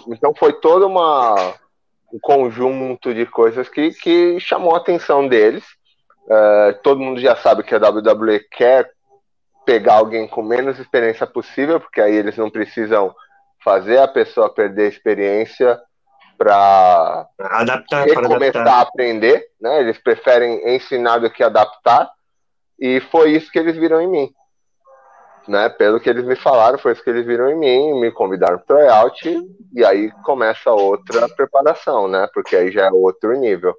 então 0.09 0.34
foi 0.34 0.52
toda 0.54 0.86
uma 0.86 1.54
um 2.12 2.18
conjunto 2.20 3.12
de 3.12 3.26
coisas 3.26 3.68
que, 3.68 3.90
que 3.90 4.38
chamou 4.40 4.74
a 4.74 4.78
atenção 4.78 5.26
deles. 5.26 5.64
Uh, 6.27 6.74
todo 6.83 7.01
mundo 7.01 7.20
já 7.20 7.37
sabe 7.37 7.62
que 7.62 7.74
a 7.74 7.79
WWE 7.79 8.41
quer 8.51 8.91
pegar 9.64 9.95
alguém 9.95 10.27
com 10.27 10.43
menos 10.43 10.79
experiência 10.79 11.27
possível, 11.27 11.81
porque 11.81 12.01
aí 12.01 12.14
eles 12.14 12.37
não 12.37 12.51
precisam 12.51 13.14
fazer 13.62 13.99
a 13.99 14.09
pessoa 14.09 14.53
perder 14.53 14.89
experiência 14.89 15.81
para 16.39 17.29
adaptar, 17.39 18.07
começar 18.14 18.64
a 18.64 18.81
aprender, 18.83 19.47
né? 19.61 19.81
Eles 19.81 19.99
preferem 19.99 20.74
ensinar 20.74 21.18
do 21.18 21.31
que 21.31 21.43
adaptar, 21.43 22.11
e 22.79 23.01
foi 23.01 23.31
isso 23.33 23.51
que 23.51 23.59
eles 23.59 23.77
viram 23.77 24.01
em 24.01 24.09
mim. 24.09 24.31
Né? 25.49 25.68
Pelo 25.68 26.01
que 26.01 26.11
eles 26.11 26.24
me 26.24 26.35
falaram, 26.35 26.77
foi 26.77 26.93
isso 26.93 27.03
que 27.03 27.11
eles 27.11 27.24
viram 27.24 27.49
em 27.49 27.57
mim, 27.57 28.01
me 28.01 28.11
convidaram 28.11 28.59
para 28.59 28.77
o 28.77 28.79
tryout, 28.79 29.41
e 29.74 29.85
aí 29.85 30.11
começa 30.24 30.70
outra 30.72 31.29
preparação, 31.29 32.09
né? 32.09 32.29
Porque 32.35 32.57
aí 32.57 32.70
já 32.70 32.87
é 32.87 32.91
outro 32.91 33.33
nível. 33.33 33.74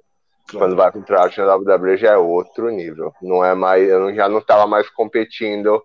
Claro. 0.48 0.64
Quando 0.64 0.76
vai 0.76 0.90
para 0.90 1.00
o 1.00 1.04
tryout 1.04 1.38
na 1.38 1.56
WWE 1.56 1.96
já 1.98 2.12
é 2.12 2.16
outro 2.16 2.70
nível. 2.70 3.12
Não 3.20 3.44
é 3.44 3.54
mais, 3.54 3.86
eu 3.86 4.14
já 4.14 4.28
não 4.28 4.38
estava 4.38 4.66
mais 4.66 4.88
competindo 4.88 5.84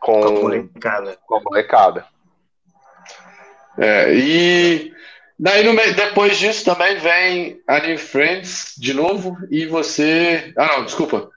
com, 0.00 0.20
com 0.20 0.26
a 0.26 0.30
molecada. 0.30 1.18
Com 1.24 1.36
a 1.36 1.40
molecada. 1.40 2.06
É, 3.78 4.12
e 4.12 4.92
daí 5.38 5.62
no, 5.62 5.74
depois 5.94 6.36
disso 6.36 6.64
também 6.64 6.96
vem 6.96 7.62
a 7.68 7.78
New 7.78 7.96
Friends 7.96 8.74
de 8.76 8.92
novo 8.92 9.36
e 9.50 9.66
você. 9.66 10.52
Ah, 10.56 10.78
não, 10.78 10.84
desculpa. 10.84 11.30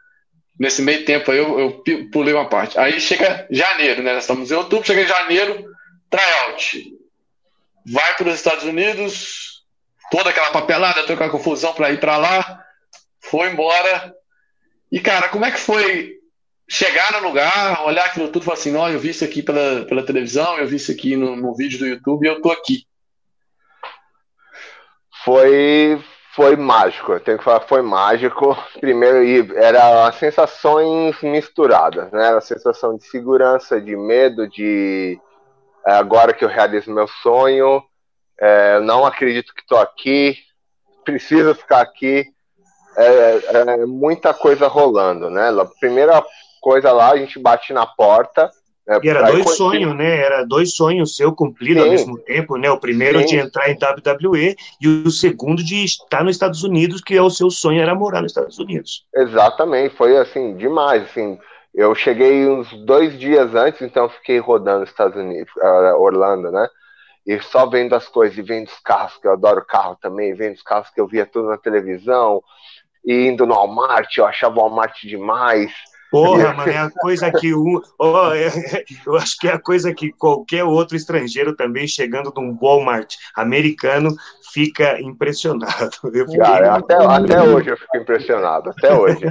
Nesse 0.60 0.82
meio 0.82 1.06
tempo 1.06 1.32
aí 1.32 1.38
eu, 1.38 1.60
eu 1.60 1.84
pulei 2.12 2.34
uma 2.34 2.50
parte. 2.50 2.80
Aí 2.80 3.00
chega 3.00 3.46
janeiro, 3.52 4.02
né? 4.02 4.14
Nós 4.14 4.24
estamos 4.24 4.50
em 4.50 4.56
outubro, 4.56 4.88
chega 4.88 5.04
em 5.04 5.08
janeiro, 5.08 5.66
tryout. 6.10 6.98
Vai 7.86 8.16
para 8.16 8.28
os 8.28 8.36
Estados 8.36 8.64
Unidos, 8.64 9.49
toda 10.12 10.30
aquela 10.30 10.52
papelada, 10.52 11.02
toda 11.02 11.14
aquela 11.14 11.30
confusão 11.30 11.74
para 11.74 11.92
ir 11.92 12.00
para 12.00 12.18
lá. 12.18 12.64
Foi 13.22 13.50
embora. 13.50 14.14
E, 14.92 15.00
cara, 15.00 15.30
como 15.30 15.46
é 15.46 15.52
que 15.52 15.60
foi 15.60 16.20
chegar 16.70 17.12
no 17.14 17.28
lugar, 17.28 17.84
olhar 17.86 18.06
aquilo 18.06 18.28
tudo 18.28 18.44
e 18.44 18.46
falar 18.46 18.58
assim, 18.58 18.72
não, 18.72 18.88
eu 18.88 19.00
vi 19.00 19.10
isso 19.10 19.26
aqui 19.26 19.42
pela, 19.42 19.86
pela 19.86 20.06
televisão, 20.06 20.58
eu 20.58 20.68
vi 20.68 20.76
isso 20.76 20.92
aqui 20.92 21.16
no, 21.16 21.36
no 21.36 21.56
vídeo 21.56 21.80
do 21.80 21.88
YouTube 21.88 22.26
e 22.26 22.30
eu 22.30 22.42
tô 22.42 22.52
aqui. 22.52 22.86
Foi, 25.26 26.02
foi 26.36 26.56
mágico, 26.56 27.12
eu 27.12 27.20
tenho 27.20 27.38
que 27.38 27.44
falar, 27.44 27.62
foi 27.62 27.82
mágico. 27.82 28.58
Primeiro, 28.80 29.58
era 29.58 30.12
sensações 30.14 31.20
misturadas, 31.22 32.12
né? 32.12 32.30
A 32.30 32.42
sensação 32.42 32.96
de 32.96 33.04
segurança, 33.04 33.82
de 33.82 33.96
medo, 33.96 34.48
de 34.48 35.20
é, 35.86 35.94
agora 35.94 36.34
que 36.34 36.46
eu 36.46 36.50
realizo 36.50 36.94
meu 36.94 37.08
sonho, 37.08 37.84
é, 38.40 38.80
não 38.80 39.06
acredito 39.06 39.54
que 39.54 39.62
estou 39.62 39.80
aqui, 39.80 40.38
preciso 41.04 41.54
ficar 41.56 41.82
aqui. 41.82 42.26
É, 42.98 43.42
é, 43.54 43.86
muita 43.86 44.34
coisa 44.34 44.68
rolando, 44.68 45.30
né? 45.30 45.50
A 45.50 45.66
primeira 45.80 46.24
coisa 46.62 46.92
lá, 46.92 47.12
a 47.12 47.18
gente 47.18 47.40
bate 47.40 47.74
na 47.74 47.86
porta. 47.86 48.50
Né, 48.88 49.00
e 49.04 49.10
era 49.10 49.22
dois 49.24 49.46
continua. 49.46 49.56
sonhos, 49.56 49.96
né? 49.96 50.18
Era 50.18 50.44
dois 50.44 50.74
sonhos 50.74 51.16
seu 51.16 51.34
cumprido 51.34 51.82
ao 51.82 51.90
mesmo 51.90 52.18
tempo, 52.20 52.58
né? 52.58 52.72
O 52.72 52.80
primeiro 52.80 53.20
Sim. 53.20 53.26
de 53.26 53.38
entrar 53.38 53.70
em 53.70 53.78
WWE 53.78 54.56
e 54.82 54.88
o 54.88 55.12
segundo 55.12 55.64
de 55.64 55.84
estar 55.84 56.24
nos 56.24 56.36
Estados 56.36 56.64
Unidos, 56.64 57.02
que 57.02 57.16
é 57.16 57.22
o 57.22 57.30
seu 57.30 57.52
sonho 57.52 57.82
era 57.82 57.94
morar 57.94 58.22
nos 58.22 58.32
Estados 58.32 58.58
Unidos. 58.58 59.06
Exatamente, 59.16 59.96
foi 59.96 60.18
assim, 60.18 60.56
demais, 60.56 61.04
assim. 61.04 61.38
Eu 61.74 61.94
cheguei 61.94 62.48
uns 62.48 62.68
dois 62.84 63.18
dias 63.20 63.54
antes, 63.54 63.82
então 63.82 64.10
fiquei 64.10 64.40
rodando 64.40 64.82
nos 64.82 64.90
Estados 64.90 65.16
Unidos, 65.16 65.54
uh, 65.58 66.02
Orlando, 66.02 66.52
né? 66.52 66.68
E 67.26 67.40
só 67.42 67.68
vendo 67.68 67.94
as 67.94 68.08
coisas, 68.08 68.38
e 68.38 68.42
vendo 68.42 68.68
os 68.68 68.80
carros, 68.80 69.18
que 69.18 69.28
eu 69.28 69.34
adoro 69.34 69.66
carro 69.66 69.98
também, 70.02 70.34
vendo 70.34 70.56
os 70.56 70.64
carros 70.64 70.90
que 70.90 71.00
eu 71.00 71.08
via 71.08 71.26
tudo 71.26 71.50
na 71.50 71.58
televisão, 71.58 72.42
e 73.06 73.28
indo 73.28 73.46
no 73.46 73.54
Walmart, 73.54 74.18
eu 74.18 74.26
achava 74.26 74.56
o 74.56 74.62
Walmart 74.62 75.02
demais, 75.04 75.72
Porra, 76.12 76.54
mano, 76.54 76.72
é 76.72 76.78
a 76.78 76.90
coisa 76.90 77.32
que 77.32 77.54
um. 77.54 77.80
Oh, 78.00 78.32
é, 78.34 78.50
eu 79.06 79.16
acho 79.16 79.38
que 79.38 79.48
é 79.48 79.54
a 79.54 79.60
coisa 79.60 79.94
que 79.94 80.12
qualquer 80.12 80.64
outro 80.64 80.98
estrangeiro 80.98 81.56
também 81.56 81.88
chegando 81.88 82.34
de 82.34 82.40
um 82.40 82.58
Walmart 82.60 83.14
americano 83.36 84.16
fica 84.52 85.00
impressionado. 85.00 85.92
Cara, 86.38 86.76
até, 86.76 86.96
até 86.96 87.44
hoje 87.44 87.70
eu 87.70 87.78
fico 87.78 87.98
impressionado, 87.98 88.72
até 88.72 88.94
hoje. 88.94 89.20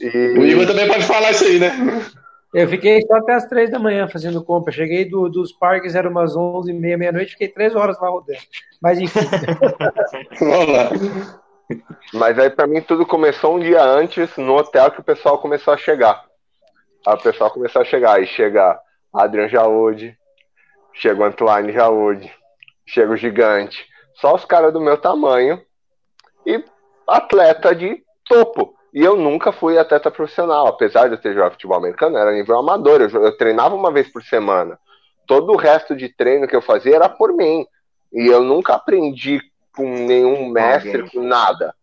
E... 0.00 0.38
O 0.38 0.44
Igor 0.44 0.66
também 0.66 0.88
pode 0.88 1.04
falar 1.04 1.30
isso 1.30 1.44
aí, 1.44 1.58
né? 1.58 1.70
Eu 2.54 2.68
fiquei 2.68 3.02
só 3.02 3.16
até 3.16 3.34
as 3.34 3.46
três 3.46 3.70
da 3.70 3.78
manhã 3.78 4.08
fazendo 4.08 4.42
compra. 4.42 4.72
Cheguei 4.72 5.04
do, 5.04 5.28
dos 5.28 5.52
parques, 5.52 5.94
eram 5.94 6.10
umas 6.10 6.36
onze 6.36 6.70
e 6.70 6.74
meia, 6.74 6.96
meia-noite, 6.96 7.32
fiquei 7.32 7.48
três 7.48 7.74
horas 7.74 8.00
lá 8.00 8.08
rodando. 8.08 8.38
Mas 8.80 8.98
enfim. 8.98 9.20
Mas 12.14 12.38
aí 12.38 12.48
para 12.48 12.66
mim 12.66 12.80
tudo 12.80 13.04
começou 13.04 13.56
um 13.56 13.60
dia 13.60 13.82
antes 13.82 14.36
no 14.36 14.56
hotel 14.56 14.90
que 14.90 15.00
o 15.00 15.04
pessoal 15.04 15.38
começou 15.38 15.74
a 15.74 15.76
chegar. 15.76 16.24
Aí 17.06 17.14
o 17.14 17.22
pessoal 17.22 17.50
começou 17.50 17.82
a 17.82 17.84
chegar. 17.84 18.16
Aí 18.16 18.26
chega 18.26 18.78
Adrian 19.12 19.48
Jaúde, 19.48 20.16
chega 20.94 21.20
o 21.20 21.24
Antoine 21.24 21.72
Jaúde, 21.72 22.32
chega 22.86 23.12
o 23.12 23.16
Gigante. 23.16 23.86
Só 24.14 24.34
os 24.34 24.44
caras 24.44 24.72
do 24.72 24.80
meu 24.80 24.96
tamanho 24.96 25.60
e 26.46 26.64
atleta 27.06 27.74
de 27.74 28.02
topo. 28.24 28.75
E 28.96 29.04
eu 29.04 29.14
nunca 29.14 29.52
fui 29.52 29.76
atleta 29.76 30.10
profissional, 30.10 30.66
apesar 30.68 31.08
de 31.08 31.16
eu 31.16 31.20
ter 31.20 31.34
jogado 31.34 31.52
futebol 31.52 31.76
americano, 31.76 32.16
era 32.16 32.32
nível 32.32 32.56
amador. 32.56 33.02
Eu, 33.02 33.10
eu 33.10 33.36
treinava 33.36 33.74
uma 33.74 33.92
vez 33.92 34.10
por 34.10 34.22
semana. 34.22 34.78
Todo 35.26 35.52
o 35.52 35.56
resto 35.56 35.94
de 35.94 36.08
treino 36.08 36.48
que 36.48 36.56
eu 36.56 36.62
fazia 36.62 36.96
era 36.96 37.06
por 37.06 37.34
mim. 37.34 37.66
E 38.10 38.26
eu 38.26 38.42
nunca 38.42 38.72
aprendi 38.72 39.42
com 39.76 39.86
nenhum 39.86 40.48
mestre, 40.48 41.02
Alguém. 41.02 41.10
com 41.10 41.22
nada. 41.22 41.74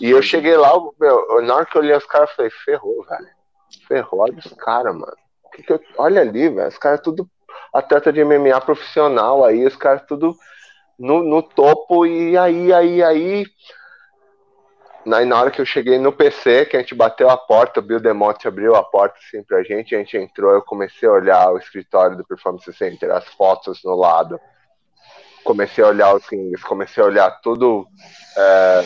E 0.00 0.10
eu 0.10 0.20
cheguei 0.20 0.56
lá, 0.56 0.72
meu, 0.98 1.42
na 1.42 1.54
hora 1.54 1.64
que 1.64 1.76
eu 1.76 1.80
olhei 1.80 1.94
os 1.96 2.06
caras, 2.06 2.30
eu 2.30 2.34
falei, 2.34 2.50
ferrou, 2.50 3.06
velho. 3.08 3.28
Ferrou, 3.86 4.22
olha 4.22 4.36
os 4.36 4.52
caras, 4.54 4.92
mano. 4.92 5.16
Que 5.54 5.62
que 5.62 5.72
eu... 5.72 5.80
Olha 5.96 6.22
ali, 6.22 6.48
velho. 6.48 6.68
Os 6.68 6.76
caras 6.76 7.00
tudo 7.02 7.24
atleta 7.72 8.12
de 8.12 8.24
MMA 8.24 8.60
profissional 8.62 9.44
aí, 9.44 9.64
os 9.64 9.76
caras 9.76 10.02
tudo 10.08 10.34
no, 10.98 11.22
no 11.22 11.40
topo, 11.40 12.04
e 12.04 12.36
aí, 12.36 12.72
aí, 12.72 13.00
aí. 13.00 13.46
Na, 15.04 15.24
na 15.24 15.40
hora 15.40 15.50
que 15.50 15.60
eu 15.60 15.66
cheguei 15.66 15.98
no 15.98 16.12
PC, 16.12 16.66
que 16.66 16.76
a 16.76 16.80
gente 16.80 16.94
bateu 16.94 17.28
a 17.28 17.36
porta, 17.36 17.80
o 17.80 17.82
Bill 17.82 18.00
Demotte 18.00 18.46
abriu 18.46 18.74
a 18.76 18.84
porta 18.84 19.16
assim 19.18 19.42
pra 19.42 19.62
gente, 19.62 19.94
a 19.94 19.98
gente 19.98 20.16
entrou, 20.16 20.52
eu 20.52 20.62
comecei 20.62 21.08
a 21.08 21.12
olhar 21.12 21.52
o 21.52 21.58
escritório 21.58 22.16
do 22.16 22.24
Performance 22.24 22.72
Center, 22.72 23.10
as 23.10 23.26
fotos 23.28 23.82
no 23.84 23.94
lado 23.94 24.40
comecei 25.42 25.82
a 25.82 25.88
olhar 25.88 26.14
os 26.14 26.26
rings, 26.26 26.62
comecei 26.62 27.02
a 27.02 27.06
olhar 27.06 27.30
tudo, 27.40 27.86
é, 28.36 28.82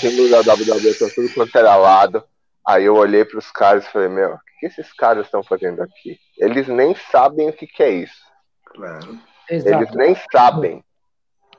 símbolo 0.00 0.30
da 0.30 0.38
WWE, 0.52 0.94
tudo 1.14 1.34
quanto 1.34 1.56
era 1.56 1.76
lado. 1.76 2.24
Aí 2.66 2.84
eu 2.84 2.96
olhei 2.96 3.24
para 3.24 3.38
os 3.38 3.50
caras 3.50 3.84
e 3.84 3.90
falei, 3.90 4.08
meu, 4.08 4.34
o 4.34 4.40
que 4.58 4.66
esses 4.66 4.92
caras 4.92 5.26
estão 5.26 5.42
fazendo 5.42 5.82
aqui? 5.82 6.18
Eles 6.38 6.66
nem 6.66 6.94
sabem 7.10 7.48
o 7.48 7.52
que, 7.52 7.66
que 7.66 7.82
é 7.82 7.90
isso. 7.90 8.24
Claro. 8.64 9.18
Eles 9.48 9.94
nem 9.94 10.16
sabem. 10.32 10.84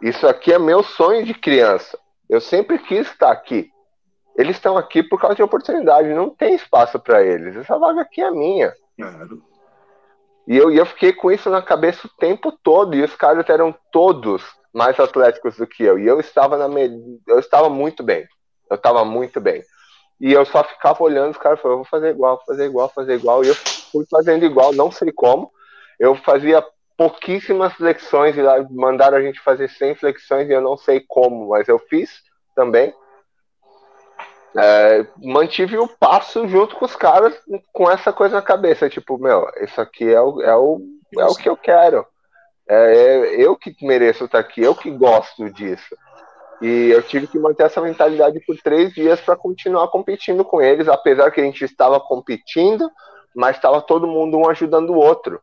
Isso 0.01 0.28
aqui 0.28 0.53
é 0.53 0.59
meu 0.59 0.84
sonho 0.84 1.26
de 1.26 1.34
criança. 1.34 1.97
Eu 2.30 2.41
sempre 2.41 2.78
quis 2.80 3.07
estar 3.07 3.32
aqui. 3.32 3.69
Eles 4.38 4.55
estão 4.55 4.78
aqui 4.78 5.01
por 5.01 5.19
causa 5.19 5.36
de 5.36 5.43
oportunidade. 5.43 6.13
Não 6.13 6.30
tem 6.30 6.53
espaço 6.53 6.99
para 6.99 7.23
eles. 7.23 7.55
Essa 7.55 7.78
vaga 7.80 8.01
aqui 8.01 8.21
é 8.21 8.30
minha. 8.30 8.73
Claro. 8.95 9.41
E 10.47 10.55
eu, 10.55 10.71
e 10.71 10.78
eu 10.78 10.86
fiquei 10.86 11.11
com 11.11 11.32
isso 11.32 11.49
na 11.49 11.61
cabeça 11.61 12.07
o 12.07 12.17
tempo 12.17 12.51
todo. 12.51 12.95
E 12.95 13.03
os 13.03 13.15
caras 13.15 13.49
eram 13.49 13.73
todos 13.91 14.43
mais 14.73 14.99
atléticos 14.99 15.57
do 15.57 15.65
que 15.65 15.84
eu. 15.84 15.97
E 15.97 16.05
eu 16.05 16.19
estava 16.19 16.57
na 16.57 16.67
me... 16.67 17.19
eu 17.28 17.39
estava 17.39 17.69
muito 17.69 18.03
bem. 18.03 18.28
Eu 18.69 18.75
estava 18.75 19.03
muito 19.03 19.41
bem. 19.41 19.63
E 20.19 20.34
eu 20.34 20.45
só 20.45 20.63
ficava 20.63 21.03
olhando 21.03 21.32
os 21.32 21.38
caras 21.38 21.59
falavam, 21.59 21.84
vou 21.84 21.89
fazer 21.89 22.09
igual, 22.09 22.38
vou 22.38 22.45
fazer 22.45 22.65
igual, 22.65 22.89
fazer 22.89 23.15
igual. 23.15 23.43
E 23.43 23.47
eu 23.47 23.55
fui 23.55 24.05
fazendo 24.09 24.45
igual, 24.45 24.73
não 24.73 24.91
sei 24.91 25.11
como. 25.11 25.51
Eu 25.99 26.15
fazia 26.15 26.63
pouquíssimas 26.97 27.73
flexões 27.73 28.35
e 28.35 28.41
lá 28.41 28.65
mandaram 28.71 29.17
a 29.17 29.21
gente 29.21 29.39
fazer 29.39 29.69
100 29.69 29.95
flexões 29.95 30.49
e 30.49 30.51
eu 30.51 30.61
não 30.61 30.75
sei 30.75 30.99
como, 31.07 31.49
mas 31.49 31.67
eu 31.67 31.77
fiz 31.77 32.23
também 32.55 32.93
é, 34.57 35.05
mantive 35.21 35.77
o 35.77 35.87
passo 35.87 36.47
junto 36.47 36.75
com 36.75 36.85
os 36.85 36.95
caras 36.95 37.33
com 37.71 37.89
essa 37.89 38.11
coisa 38.11 38.35
na 38.35 38.41
cabeça, 38.41 38.89
tipo, 38.89 39.17
meu, 39.17 39.47
isso 39.61 39.79
aqui 39.79 40.11
é 40.11 40.19
o, 40.19 40.41
é 40.41 40.55
o, 40.55 40.81
é 41.17 41.25
o 41.25 41.35
que 41.35 41.47
eu 41.47 41.55
quero. 41.55 42.05
É, 42.67 42.75
é 42.75 43.45
eu 43.45 43.55
que 43.55 43.75
mereço 43.81 44.25
estar 44.25 44.39
aqui, 44.39 44.61
eu 44.61 44.73
que 44.73 44.89
gosto 44.89 45.49
disso. 45.51 45.95
E 46.59 46.89
eu 46.89 47.03
tive 47.03 47.27
que 47.27 47.37
manter 47.37 47.63
essa 47.63 47.79
mentalidade 47.79 48.39
por 48.45 48.57
três 48.57 48.91
dias 48.93 49.21
para 49.21 49.35
continuar 49.35 49.89
competindo 49.89 50.43
com 50.43 50.59
eles, 50.59 50.87
apesar 50.87 51.29
que 51.29 51.39
a 51.39 51.43
gente 51.43 51.63
estava 51.63 51.99
competindo, 51.99 52.89
mas 53.35 53.55
estava 53.55 53.79
todo 53.79 54.07
mundo 54.07 54.39
um 54.39 54.49
ajudando 54.49 54.89
o 54.89 54.97
outro. 54.97 55.39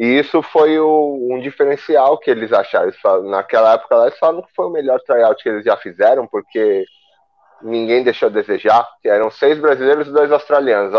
E 0.00 0.18
isso 0.18 0.40
foi 0.40 0.78
o, 0.78 1.28
um 1.30 1.38
diferencial 1.38 2.16
que 2.16 2.30
eles 2.30 2.50
acharam. 2.54 2.90
Naquela 3.24 3.74
época 3.74 3.96
eles 3.96 4.18
falaram 4.18 4.40
que 4.40 4.54
foi 4.56 4.64
o 4.64 4.70
melhor 4.70 4.98
tryout 5.00 5.42
que 5.42 5.48
eles 5.50 5.62
já 5.62 5.76
fizeram, 5.76 6.26
porque 6.26 6.86
ninguém 7.60 8.02
deixou 8.02 8.30
a 8.30 8.32
desejar. 8.32 8.88
Eram 9.04 9.30
seis 9.30 9.58
brasileiros 9.58 10.08
e 10.08 10.10
dois 10.10 10.32
australianos. 10.32 10.94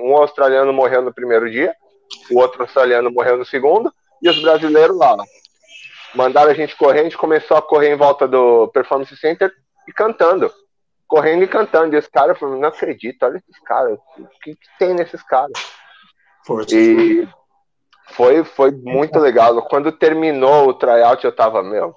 Um 0.00 0.16
australiano 0.16 0.72
morreu 0.72 1.02
no 1.02 1.12
primeiro 1.12 1.50
dia, 1.50 1.74
o 2.30 2.38
outro 2.38 2.62
australiano 2.62 3.10
morreu 3.10 3.36
no 3.36 3.44
segundo, 3.44 3.92
e 4.22 4.30
os 4.30 4.40
brasileiros 4.40 4.96
lá. 4.96 5.14
Mandaram 6.14 6.50
a 6.50 6.54
gente 6.54 6.74
correr, 6.76 7.00
a 7.00 7.04
gente 7.04 7.18
começou 7.18 7.58
a 7.58 7.62
correr 7.62 7.92
em 7.92 7.96
volta 7.96 8.26
do 8.26 8.68
Performance 8.68 9.14
Center 9.18 9.52
e 9.86 9.92
cantando. 9.92 10.50
Correndo 11.06 11.44
e 11.44 11.46
cantando. 11.46 11.94
E 11.94 11.98
os 11.98 12.06
caras 12.06 12.38
falaram, 12.38 12.58
não 12.58 12.68
acredito, 12.70 13.22
olha 13.22 13.36
esses 13.36 13.62
caras, 13.64 13.98
o 14.18 14.26
que, 14.42 14.54
que 14.54 14.68
tem 14.78 14.94
nesses 14.94 15.22
caras? 15.22 15.52
Força. 16.42 16.74
E 16.74 17.28
foi, 18.10 18.44
foi 18.44 18.70
muito 18.70 19.18
legal. 19.18 19.60
Quando 19.62 19.92
terminou 19.92 20.68
o 20.68 20.74
tryout, 20.74 21.24
eu 21.24 21.32
tava, 21.32 21.62
meu, 21.62 21.94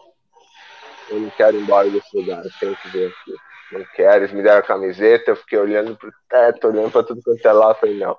eu 1.10 1.20
não 1.20 1.30
quero 1.32 1.58
ir 1.58 1.62
embora 1.62 1.90
desse 1.90 2.18
lugar, 2.18 2.44
eu 2.44 2.52
tenho 2.60 2.76
que 2.76 2.90
ver 2.90 3.08
aqui. 3.08 3.34
Não 3.72 3.86
quero, 3.96 4.24
eles 4.24 4.34
me 4.34 4.42
deram 4.42 4.60
a 4.60 4.64
camiseta, 4.64 5.32
eu 5.32 5.36
fiquei 5.36 5.60
olhando 5.60 5.96
pro 5.96 6.12
teto, 6.28 6.68
olhando 6.68 6.92
pra 6.92 7.04
tudo 7.04 7.22
quanto 7.24 7.46
é 7.46 7.52
lá, 7.52 7.70
eu 7.70 7.76
falei, 7.76 8.00
não, 8.00 8.18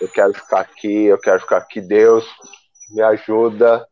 eu 0.00 0.08
quero 0.08 0.34
ficar 0.34 0.60
aqui, 0.60 1.04
eu 1.06 1.18
quero 1.18 1.40
ficar 1.40 1.56
aqui, 1.56 1.80
Deus, 1.80 2.28
me 2.90 3.02
ajuda. 3.02 3.86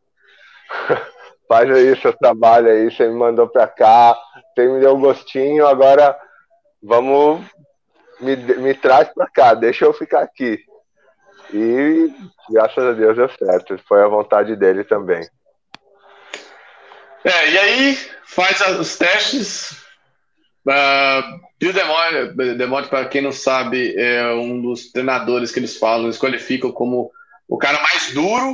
Faz 1.47 1.71
aí 1.71 1.99
seu 2.01 2.13
trabalho 2.13 2.69
aí, 2.69 2.91
você 2.91 3.07
me 3.07 3.15
mandou 3.15 3.47
pra 3.47 3.67
cá, 3.67 4.15
você 4.53 4.67
me 4.67 4.79
deu 4.81 4.95
um 4.95 4.99
gostinho, 4.99 5.65
agora 5.65 6.15
vamos, 6.83 7.41
me, 8.19 8.35
me 8.35 8.73
traz 8.73 9.07
pra 9.13 9.27
cá, 9.29 9.53
deixa 9.53 9.85
eu 9.85 9.93
ficar 9.93 10.21
aqui. 10.21 10.59
E 11.53 12.11
graças 12.49 12.83
a 12.83 12.91
Deus 12.93 13.15
deu 13.15 13.29
certo. 13.29 13.77
Foi 13.87 14.01
a 14.01 14.07
vontade 14.07 14.55
dele 14.55 14.83
também. 14.83 15.27
É, 17.23 17.49
e 17.49 17.57
aí 17.57 17.97
faz 18.25 18.61
os 18.79 18.97
testes. 18.97 19.71
Uh, 20.67 21.39
Bill 21.59 21.73
Demore 21.73 22.87
para 22.89 23.05
quem 23.05 23.21
não 23.21 23.31
sabe, 23.31 23.95
é 23.97 24.33
um 24.33 24.61
dos 24.61 24.91
treinadores 24.91 25.51
que 25.51 25.59
eles 25.59 25.77
falam, 25.77 26.05
eles 26.05 26.17
qualificam 26.17 26.71
como 26.71 27.09
o 27.47 27.57
cara 27.57 27.81
mais 27.81 28.11
duro, 28.13 28.53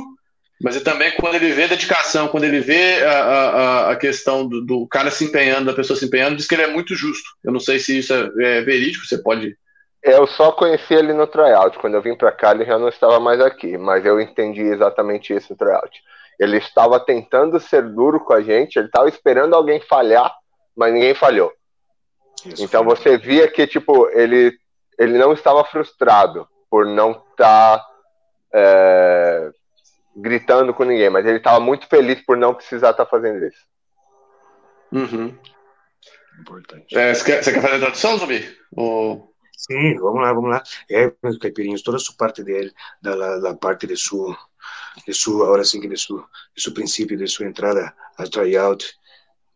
mas 0.62 0.80
também 0.82 1.12
quando 1.16 1.34
ele 1.34 1.52
vê 1.52 1.66
dedicação, 1.66 2.28
quando 2.28 2.44
ele 2.44 2.60
vê 2.60 3.02
a, 3.04 3.18
a, 3.18 3.90
a 3.90 3.96
questão 3.96 4.46
do, 4.46 4.64
do, 4.64 4.86
cara 4.86 5.10
se 5.10 5.24
empenhando, 5.24 5.66
da 5.66 5.74
pessoa 5.74 5.98
se 5.98 6.06
empenhando, 6.06 6.36
diz 6.36 6.46
que 6.46 6.54
ele 6.54 6.62
é 6.62 6.68
muito 6.68 6.94
justo. 6.94 7.28
Eu 7.42 7.52
não 7.52 7.60
sei 7.60 7.78
se 7.78 7.98
isso 7.98 8.14
é, 8.14 8.58
é 8.58 8.62
verídico, 8.62 9.04
você 9.04 9.18
pode 9.18 9.56
eu 10.04 10.26
só 10.26 10.52
conheci 10.52 10.92
ele 10.92 11.14
no 11.14 11.26
tryout. 11.26 11.78
Quando 11.78 11.94
eu 11.94 12.02
vim 12.02 12.14
para 12.14 12.30
cá, 12.30 12.52
ele 12.52 12.66
já 12.66 12.78
não 12.78 12.88
estava 12.88 13.18
mais 13.18 13.40
aqui, 13.40 13.78
mas 13.78 14.04
eu 14.04 14.20
entendi 14.20 14.60
exatamente 14.60 15.34
isso 15.34 15.52
no 15.52 15.56
tryout. 15.56 16.02
Ele 16.38 16.58
estava 16.58 17.00
tentando 17.00 17.58
ser 17.58 17.82
duro 17.82 18.20
com 18.20 18.34
a 18.34 18.42
gente, 18.42 18.76
ele 18.76 18.86
estava 18.86 19.08
esperando 19.08 19.54
alguém 19.54 19.80
falhar, 19.80 20.32
mas 20.76 20.92
ninguém 20.92 21.14
falhou. 21.14 21.50
Isso 22.44 22.62
então 22.62 22.84
foi. 22.84 22.94
você 22.94 23.16
via 23.16 23.48
que 23.48 23.66
tipo 23.66 24.08
ele 24.10 24.52
ele 24.98 25.16
não 25.16 25.32
estava 25.32 25.64
frustrado 25.64 26.46
por 26.70 26.86
não 26.86 27.12
estar 27.12 27.78
tá, 27.78 27.86
é, 28.52 29.50
gritando 30.14 30.74
com 30.74 30.84
ninguém, 30.84 31.08
mas 31.08 31.24
ele 31.24 31.38
estava 31.38 31.58
muito 31.58 31.88
feliz 31.88 32.20
por 32.20 32.36
não 32.36 32.54
precisar 32.54 32.90
estar 32.90 33.04
tá 33.04 33.10
fazendo 33.10 33.44
isso. 33.44 33.64
Uhum. 34.92 35.36
Importante. 36.40 36.96
É, 36.96 37.14
você, 37.14 37.24
quer, 37.24 37.42
você 37.42 37.52
quer 37.52 37.62
fazer 37.62 37.76
a 37.76 37.80
tradução, 37.80 38.18
Zumbi? 38.18 38.56
Ou... 38.76 39.33
Sim, 39.66 39.94
vamos 39.98 40.22
lá, 40.22 40.32
vamos 40.32 40.50
lá. 40.50 40.62
É, 40.90 41.12
os 41.22 41.38
caipirinhos, 41.38 41.82
toda 41.82 41.96
a 41.98 42.16
parte 42.16 42.42
dele, 42.44 42.70
da 43.00 43.14
la 43.16 43.54
parte 43.56 43.86
de 43.86 43.96
su, 43.96 44.18
de 45.06 45.12
su, 45.14 45.42
ahora 45.42 45.64
sí 45.64 45.80
que 45.80 45.88
de 45.88 45.96
su, 45.96 46.16
de 46.18 46.60
su 46.64 46.74
principio, 46.74 47.18
de 47.18 47.26
su 47.26 47.44
entrada 47.44 47.96
al 48.18 48.30
tryout 48.30 48.82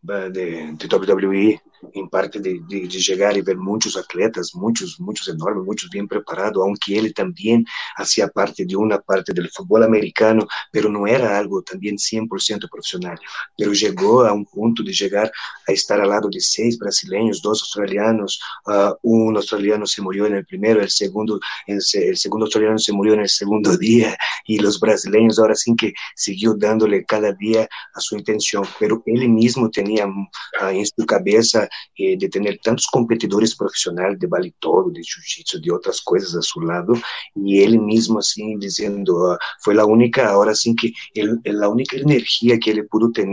de, 0.02 0.30
de 0.30 0.88
WWE, 0.88 1.62
em 1.94 2.08
parte 2.08 2.40
de, 2.40 2.60
de, 2.60 2.86
de, 2.86 3.42
ver 3.42 3.56
muitos 3.56 3.96
atletas, 3.96 4.50
muitos, 4.54 4.98
muitos 4.98 5.28
enormes, 5.28 5.64
muitos 5.64 5.88
bem 5.88 6.06
preparados, 6.06 6.62
aunque 6.62 6.94
ele 6.94 7.12
também 7.12 7.64
fazia 7.96 8.28
parte 8.28 8.64
de 8.64 8.76
uma 8.76 8.98
parte 8.98 9.32
do 9.32 9.42
futebol 9.48 9.82
americano, 9.82 10.46
pero 10.72 10.90
não 10.90 11.06
era 11.06 11.38
algo 11.38 11.62
também 11.62 11.94
100% 11.96 12.68
profissional. 12.70 13.16
Pero 13.56 13.74
chegou 13.74 14.26
a 14.26 14.32
um 14.32 14.44
ponto 14.44 14.82
de 14.82 14.92
chegar 14.92 15.30
a 15.68 15.72
estar 15.72 16.00
ao 16.00 16.08
lado 16.08 16.28
de 16.30 16.40
seis 16.40 16.76
brasileiros, 16.76 17.40
dois 17.40 17.60
australianos, 17.60 18.38
uh, 18.66 19.36
australiano 19.36 19.86
se 19.86 20.00
morreu 20.00 20.28
no 20.28 20.44
primeiro, 20.44 20.80
o 20.80 20.90
segundo, 20.90 21.38
el 21.66 22.16
segundo 22.16 22.44
australiano 22.44 22.78
se 22.78 22.92
morreu 22.92 23.16
no 23.16 23.28
segundo 23.28 23.76
dia, 23.78 24.16
e 24.48 24.58
os 24.64 24.78
brasileiros 24.78 25.38
agora 25.38 25.54
sim 25.54 25.74
que 25.74 25.92
seguiu 26.16 26.56
dándole 26.56 27.04
cada 27.04 27.32
dia 27.32 27.68
a 27.94 28.00
sua 28.00 28.18
intenção, 28.18 28.62
pero 28.78 29.02
ele 29.06 29.28
mesmo 29.28 29.70
tinha 29.70 30.06
uh, 30.06 30.70
em 30.72 30.84
sua 30.84 31.06
cabeça 31.06 31.67
eh, 31.98 32.16
de 32.16 32.28
ter 32.28 32.58
tantos 32.62 32.86
competidores 32.86 33.54
profissionais 33.54 34.18
de 34.18 34.26
vale 34.26 34.54
todo, 34.60 34.92
de 34.92 35.02
jiu-jitsu, 35.02 35.60
de 35.60 35.72
outras 35.72 36.00
coisas 36.00 36.34
a 36.34 36.42
seu 36.42 36.62
lado, 36.62 37.00
e 37.36 37.56
ele 37.56 37.78
mesmo 37.78 38.18
assim 38.18 38.58
dizendo, 38.58 39.12
uh, 39.16 39.36
foi 39.62 39.78
a 39.78 39.84
única 39.84 40.36
hora 40.36 40.52
assim 40.52 40.74
que 40.74 40.92
ele, 41.14 41.38
a 41.62 41.68
única 41.68 41.96
energia 41.96 42.58
que 42.58 42.70
ele 42.70 42.82
pudo 42.84 43.10
ter 43.12 43.26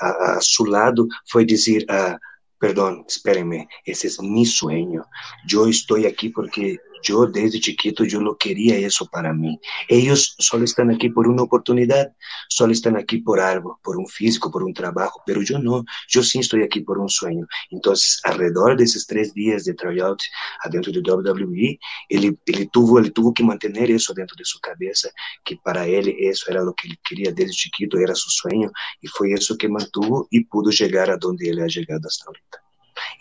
a, 0.00 0.36
a 0.36 0.40
seu 0.40 0.66
lado 0.66 1.06
foi 1.30 1.44
dizer, 1.44 1.82
uh, 1.84 2.18
perdão, 2.58 3.04
espérenme, 3.08 3.66
esse 3.86 4.06
é 4.06 4.22
meu 4.22 4.44
sonho, 4.44 5.04
eu 5.50 5.68
estou 5.68 5.98
aqui 6.06 6.30
porque 6.30 6.78
Yo 7.04 7.26
desde 7.26 7.60
chiquito 7.60 8.04
yo 8.04 8.20
lo 8.20 8.36
quería 8.36 8.76
eso 8.78 9.06
para 9.06 9.32
mí. 9.32 9.60
Ellos 9.88 10.34
solo 10.38 10.64
están 10.64 10.90
aquí 10.90 11.10
por 11.10 11.28
una 11.28 11.42
oportunidad, 11.42 12.12
solo 12.48 12.72
están 12.72 12.96
aquí 12.96 13.18
por 13.18 13.40
algo, 13.40 13.78
por 13.82 13.98
un 13.98 14.06
físico, 14.06 14.50
por 14.50 14.62
un 14.62 14.72
trabajo, 14.72 15.22
pero 15.26 15.42
yo 15.42 15.58
no, 15.58 15.84
yo 16.08 16.22
sí 16.22 16.38
estoy 16.38 16.62
aquí 16.62 16.80
por 16.80 16.98
un 16.98 17.08
sueño. 17.10 17.46
Entonces, 17.70 18.20
alrededor 18.24 18.76
de 18.76 18.84
esos 18.84 19.06
tres 19.06 19.34
días 19.34 19.64
de 19.64 19.74
tryout 19.74 20.20
adentro 20.62 20.92
de 20.92 21.00
WWE, 21.00 21.78
él, 22.08 22.38
él, 22.46 22.70
tuvo, 22.72 22.98
él 22.98 23.12
tuvo 23.12 23.34
que 23.34 23.44
mantener 23.44 23.90
eso 23.90 24.14
dentro 24.14 24.34
de 24.36 24.44
su 24.44 24.58
cabeza, 24.60 25.10
que 25.44 25.56
para 25.56 25.86
él 25.86 26.14
eso 26.18 26.50
era 26.50 26.62
lo 26.62 26.72
que 26.74 26.88
él 26.88 26.98
quería 27.06 27.32
desde 27.32 27.52
chiquito, 27.52 27.98
era 27.98 28.14
su 28.14 28.30
sueño, 28.30 28.72
y 29.02 29.08
fue 29.08 29.32
eso 29.32 29.56
que 29.58 29.68
mantuvo 29.68 30.26
y 30.30 30.44
pudo 30.44 30.70
llegar 30.70 31.10
a 31.10 31.18
donde 31.18 31.50
él 31.50 31.60
ha 31.60 31.66
llegado 31.66 32.08
hasta 32.08 32.24
ahorita. 32.26 32.63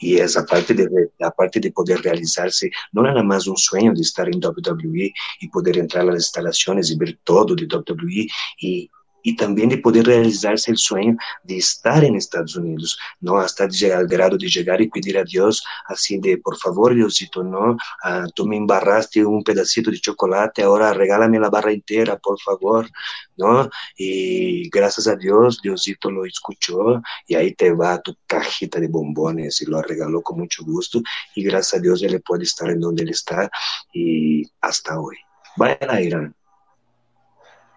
E 0.02 0.20
essa 0.20 0.46
parte 0.46 0.74
de, 0.74 0.88
a 1.22 1.32
parte 1.32 1.60
de 1.60 1.72
poder 1.72 2.00
realizar-se 2.00 2.70
não 2.94 3.06
era 3.06 3.24
mais 3.24 3.48
um 3.48 3.56
sonho 3.56 3.94
de 3.94 4.02
estar 4.02 4.28
em 4.28 4.38
WWE 4.38 5.12
e 5.42 5.50
poder 5.50 5.78
entrar 5.78 6.04
nas 6.04 6.26
instalações 6.26 6.90
e 6.90 6.98
ver 6.98 7.18
todo 7.24 7.56
de 7.56 7.66
WWE 7.66 8.28
e 8.62 8.90
y 9.24 9.36
también 9.36 9.70
de 9.70 9.78
poder 9.78 10.06
realizarse 10.06 10.70
el 10.70 10.78
sueño 10.78 11.18
de 11.44 11.58
estar 11.58 12.04
en 12.04 12.16
Estados 12.16 12.56
Unidos, 12.56 13.00
no 13.22 13.40
hasta 13.40 13.64
al 13.64 14.08
grado 14.08 14.38
de 14.38 14.48
llegar 14.48 14.82
y 14.82 14.90
pedir 14.90 15.18
a 15.18 15.24
Dios 15.24 15.64
así 15.88 16.20
de, 16.20 16.38
por 16.38 16.58
favor, 16.58 16.94
Diosito, 16.94 17.44
no, 17.44 17.72
uh, 17.72 18.30
tú 18.36 18.46
me 18.46 18.58
embarraste 18.58 19.26
un 19.26 19.44
pedacito 19.44 19.90
de 19.90 20.00
chocolate, 20.00 20.64
ahora 20.64 20.94
regálame 20.94 21.40
la 21.40 21.50
barra 21.50 21.72
entera, 21.72 22.18
por 22.18 22.40
favor, 22.40 22.90
¿no? 23.38 23.70
Y 23.98 24.70
gracias 24.70 25.08
a 25.08 25.16
Dios, 25.16 25.62
Diosito 25.62 26.12
lo 26.12 26.26
escuchó 26.26 27.02
y 27.28 27.36
ahí 27.36 27.54
te 27.54 27.72
va 27.72 28.02
tu 28.02 28.16
cajita 28.28 28.80
de 28.80 28.88
bombones 28.88 29.62
y 29.62 29.66
lo 29.66 29.82
regaló 29.82 30.22
con 30.22 30.40
mucho 30.40 30.64
gusto 30.64 31.02
y 31.36 31.44
gracias 31.44 31.80
a 31.80 31.82
Dios 31.82 32.04
él 32.04 32.22
puede 32.22 32.44
estar 32.44 32.70
en 32.70 32.80
donde 32.80 33.04
él 33.04 33.10
está 33.10 33.50
y 33.94 34.44
hasta 34.62 35.00
hoy. 35.00 35.16
Vayan 35.56 35.90
a 35.90 36.02
Irán. 36.02 36.36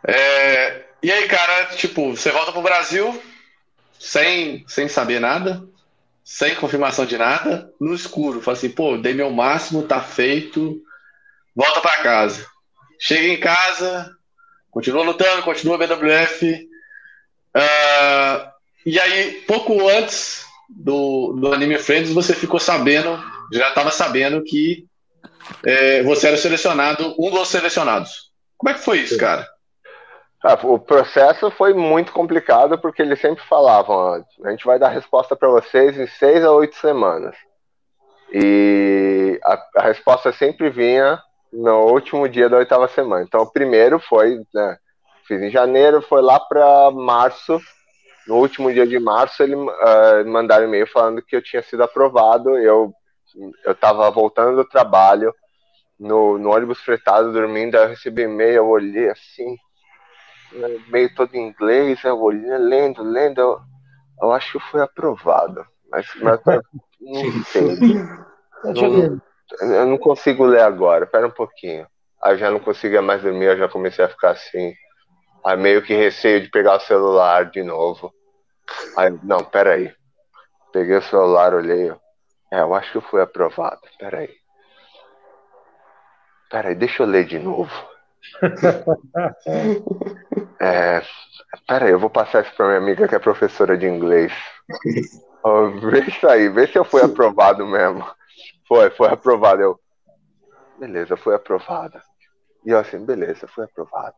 Eh, 0.05 0.86
E 1.03 1.11
aí, 1.12 1.28
cara, 1.28 1.66
tipo, 1.76 2.16
você 2.16 2.30
volta 2.30 2.53
pro 2.53 2.62
Brasil 2.62 3.22
sem, 3.99 4.64
sem 4.66 4.88
saber 4.88 5.20
nada, 5.20 5.62
sem 6.24 6.55
confirmação 6.57 7.07
de 7.07 7.16
nada, 7.16 7.70
no 7.80 7.94
escuro. 7.94 8.40
Fala 8.40 8.57
assim, 8.57 8.70
pô, 8.70 8.97
dei 8.97 9.14
meu 9.14 9.30
máximo, 9.30 9.82
tá 9.82 10.01
feito, 10.01 10.80
volta 11.55 11.80
para 11.80 12.03
casa. 12.03 12.47
Chega 12.99 13.28
em 13.28 13.38
casa, 13.38 14.11
continua 14.70 15.05
lutando, 15.05 15.42
continua 15.42 15.78
BWF. 15.78 16.68
Uh, 17.55 17.59
ah, 17.59 18.53
e 18.84 18.99
aí, 18.99 19.42
pouco 19.47 19.88
antes 19.88 20.44
do, 20.68 21.32
do 21.34 21.53
Anime 21.53 21.78
Friends, 21.78 22.12
você 22.12 22.34
ficou 22.34 22.59
sabendo, 22.59 23.22
já 23.53 23.68
estava 23.68 23.90
sabendo 23.90 24.42
que 24.42 24.86
é, 25.64 26.03
você 26.03 26.28
era 26.28 26.36
selecionado, 26.36 27.14
um 27.18 27.30
dos 27.30 27.49
selecionados. 27.49 28.32
Como 28.57 28.70
é 28.70 28.74
que 28.74 28.84
foi 28.84 29.01
isso, 29.01 29.16
cara? 29.18 29.47
Ah, 30.43 30.59
o 30.64 30.78
processo 30.78 31.51
foi 31.51 31.72
muito 31.74 32.12
complicado 32.12 32.78
porque 32.78 33.03
eles 33.03 33.20
sempre 33.20 33.43
falavam: 33.45 34.24
a 34.45 34.51
gente 34.51 34.64
vai 34.64 34.78
dar 34.78 34.89
resposta 34.89 35.34
para 35.34 35.49
vocês 35.49 35.99
em 35.99 36.07
seis 36.07 36.45
a 36.45 36.53
oito 36.53 36.76
semanas. 36.76 37.34
E 38.32 39.41
a, 39.45 39.62
a, 39.76 39.82
resposta 39.82 40.32
sempre 40.32 40.68
vinha 40.68 41.20
no 41.53 41.87
último 41.87 42.28
dia 42.28 42.49
da 42.49 42.59
oitava 42.59 42.89
semana. 42.89 43.24
Então, 43.24 43.43
o 43.43 43.53
primeiro 43.53 43.99
foi, 44.01 44.41
né, 44.53 44.76
fiz 45.26 45.41
em 45.41 45.51
janeiro, 45.51 46.03
foi 46.03 46.20
lá 46.20 46.39
para 46.41 46.91
março. 46.91 47.59
No 48.26 48.37
último 48.37 48.72
dia 48.72 48.87
de 48.87 48.99
março, 48.99 49.43
eles 49.43 49.57
uh, 49.57 50.26
mandaram 50.26 50.64
e-mail 50.64 50.87
falando 50.89 51.22
que 51.22 51.37
eu 51.37 51.43
tinha 51.43 51.62
sido 51.62 51.82
aprovado. 51.84 52.59
Eu 52.59 52.93
eu 53.64 53.72
estava 53.72 54.11
voltando 54.11 54.57
do 54.57 54.64
trabalho 54.68 55.34
no, 55.99 56.39
no 56.39 56.51
ônibus 56.51 56.80
fretado, 56.80 57.32
dormindo. 57.32 57.76
Aí 57.76 57.84
eu 57.84 57.89
recebi 57.89 58.22
e-mail, 58.22 58.57
eu 58.57 58.68
olhei 58.68 59.11
assim 59.11 59.57
meio 60.88 61.14
todo 61.14 61.34
em 61.34 61.49
inglês, 61.49 62.03
eu 62.05 62.20
olhei, 62.20 62.57
lendo, 62.59 63.03
lendo, 63.03 63.40
eu, 63.40 63.61
eu 64.22 64.32
acho 64.32 64.59
que 64.59 64.70
foi 64.70 64.82
aprovado. 64.82 65.64
Mas, 65.90 66.07
mas 66.20 66.40
não 67.01 67.44
sei. 67.44 67.76
Não, 68.64 69.20
eu 69.61 69.86
não 69.86 69.99
consigo 69.99 70.44
ler 70.44 70.62
agora, 70.62 71.07
pera 71.07 71.26
um 71.26 71.30
pouquinho. 71.30 71.86
Aí 72.22 72.36
já 72.38 72.51
não 72.51 72.59
conseguia 72.59 73.03
mais 73.03 73.22
dormir, 73.22 73.47
eu 73.47 73.59
já 73.59 73.68
comecei 73.68 74.05
a 74.05 74.09
ficar 74.09 74.30
assim. 74.30 74.74
Aí 75.44 75.57
meio 75.57 75.82
que 75.82 75.94
receio 75.94 76.40
de 76.40 76.51
pegar 76.51 76.76
o 76.76 76.80
celular 76.80 77.51
de 77.51 77.62
novo. 77.62 78.12
Aí, 78.97 79.16
não, 79.22 79.44
peraí. 79.44 79.94
Peguei 80.72 80.97
o 80.97 81.03
celular, 81.03 81.55
olhei. 81.55 81.92
É, 82.53 82.61
eu 82.61 82.74
acho 82.74 82.90
que 82.90 82.99
eu 82.99 83.03
fui 83.03 83.22
aprovado. 83.22 83.80
Peraí. 83.99 84.34
Peraí, 86.51 86.74
deixa 86.74 87.03
eu 87.03 87.07
ler 87.07 87.24
de 87.24 87.38
novo. 87.38 87.70
É, 90.60 91.02
peraí, 91.66 91.90
eu 91.90 91.98
vou 91.98 92.10
passar 92.10 92.42
isso 92.42 92.54
pra 92.56 92.66
minha 92.66 92.78
amiga 92.78 93.08
que 93.08 93.14
é 93.14 93.18
professora 93.18 93.76
de 93.76 93.86
inglês. 93.86 94.32
Oh, 95.42 95.70
vê 95.70 96.00
isso 96.00 96.26
aí, 96.28 96.48
vê 96.48 96.66
se 96.66 96.76
eu 96.78 96.84
fui 96.84 97.02
aprovado 97.02 97.66
mesmo. 97.66 98.04
Foi, 98.66 98.90
foi 98.90 99.08
aprovado. 99.08 99.62
Eu, 99.62 99.80
beleza, 100.78 101.16
foi 101.16 101.34
aprovada. 101.34 102.02
E 102.64 102.70
eu 102.70 102.78
assim, 102.78 102.98
beleza, 103.04 103.46
foi 103.46 103.64
aprovado. 103.64 104.14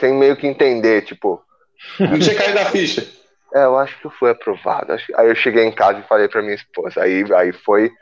Sem 0.00 0.12
meio 0.14 0.36
que 0.36 0.46
entender, 0.46 1.02
tipo. 1.02 1.42
Não 2.00 2.18
tinha 2.18 2.34
caído 2.34 2.54
da 2.54 2.64
ficha. 2.66 3.06
É, 3.54 3.64
eu 3.64 3.78
acho 3.78 3.96
que 4.00 4.10
foi 4.18 4.30
aprovado. 4.32 4.92
Aí 4.92 5.28
eu 5.28 5.34
cheguei 5.36 5.64
em 5.64 5.72
casa 5.72 6.00
e 6.00 6.08
falei 6.08 6.28
pra 6.28 6.42
minha 6.42 6.56
esposa. 6.56 7.02
Aí, 7.02 7.24
aí 7.32 7.52
foi, 7.52 7.92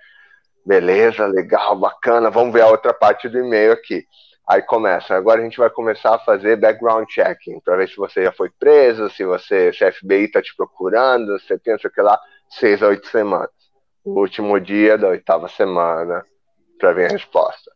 beleza, 0.65 1.27
legal, 1.27 1.79
bacana. 1.79 2.31
Vamos 2.31 2.55
ver 2.55 2.63
a 2.63 2.69
outra 2.69 2.95
parte 2.95 3.29
do 3.29 3.39
e-mail 3.39 3.73
aqui. 3.73 4.07
Aí 4.49 4.61
começa. 4.63 5.15
Agora 5.15 5.41
a 5.41 5.45
gente 5.45 5.59
vai 5.59 5.71
começar 5.71 6.15
a 6.15 6.19
fazer 6.19 6.57
background 6.57 7.09
checking 7.09 7.61
para 7.61 7.77
ver 7.77 7.89
se 7.89 7.97
você 7.97 8.25
já 8.25 8.33
foi 8.33 8.51
preso, 8.59 9.09
se 9.11 9.25
você, 9.25 9.73
se 9.73 9.85
a 9.85 9.93
FBI 9.93 10.25
está 10.25 10.43
te 10.43 10.55
procurando, 10.57 11.39
você 11.39 11.57
pensa 11.59 11.89
que 11.89 12.01
lá 12.01 12.19
seis 12.51 12.83
a 12.83 12.89
oito 12.89 13.07
semanas. 13.09 13.51
O 14.05 14.21
último 14.21 14.59
dia 14.61 14.99
da 14.99 15.09
oitava 15.09 15.49
semana 15.49 16.25
para 16.79 16.93
ver 16.93 17.07
a 17.07 17.13
resposta. 17.13 17.71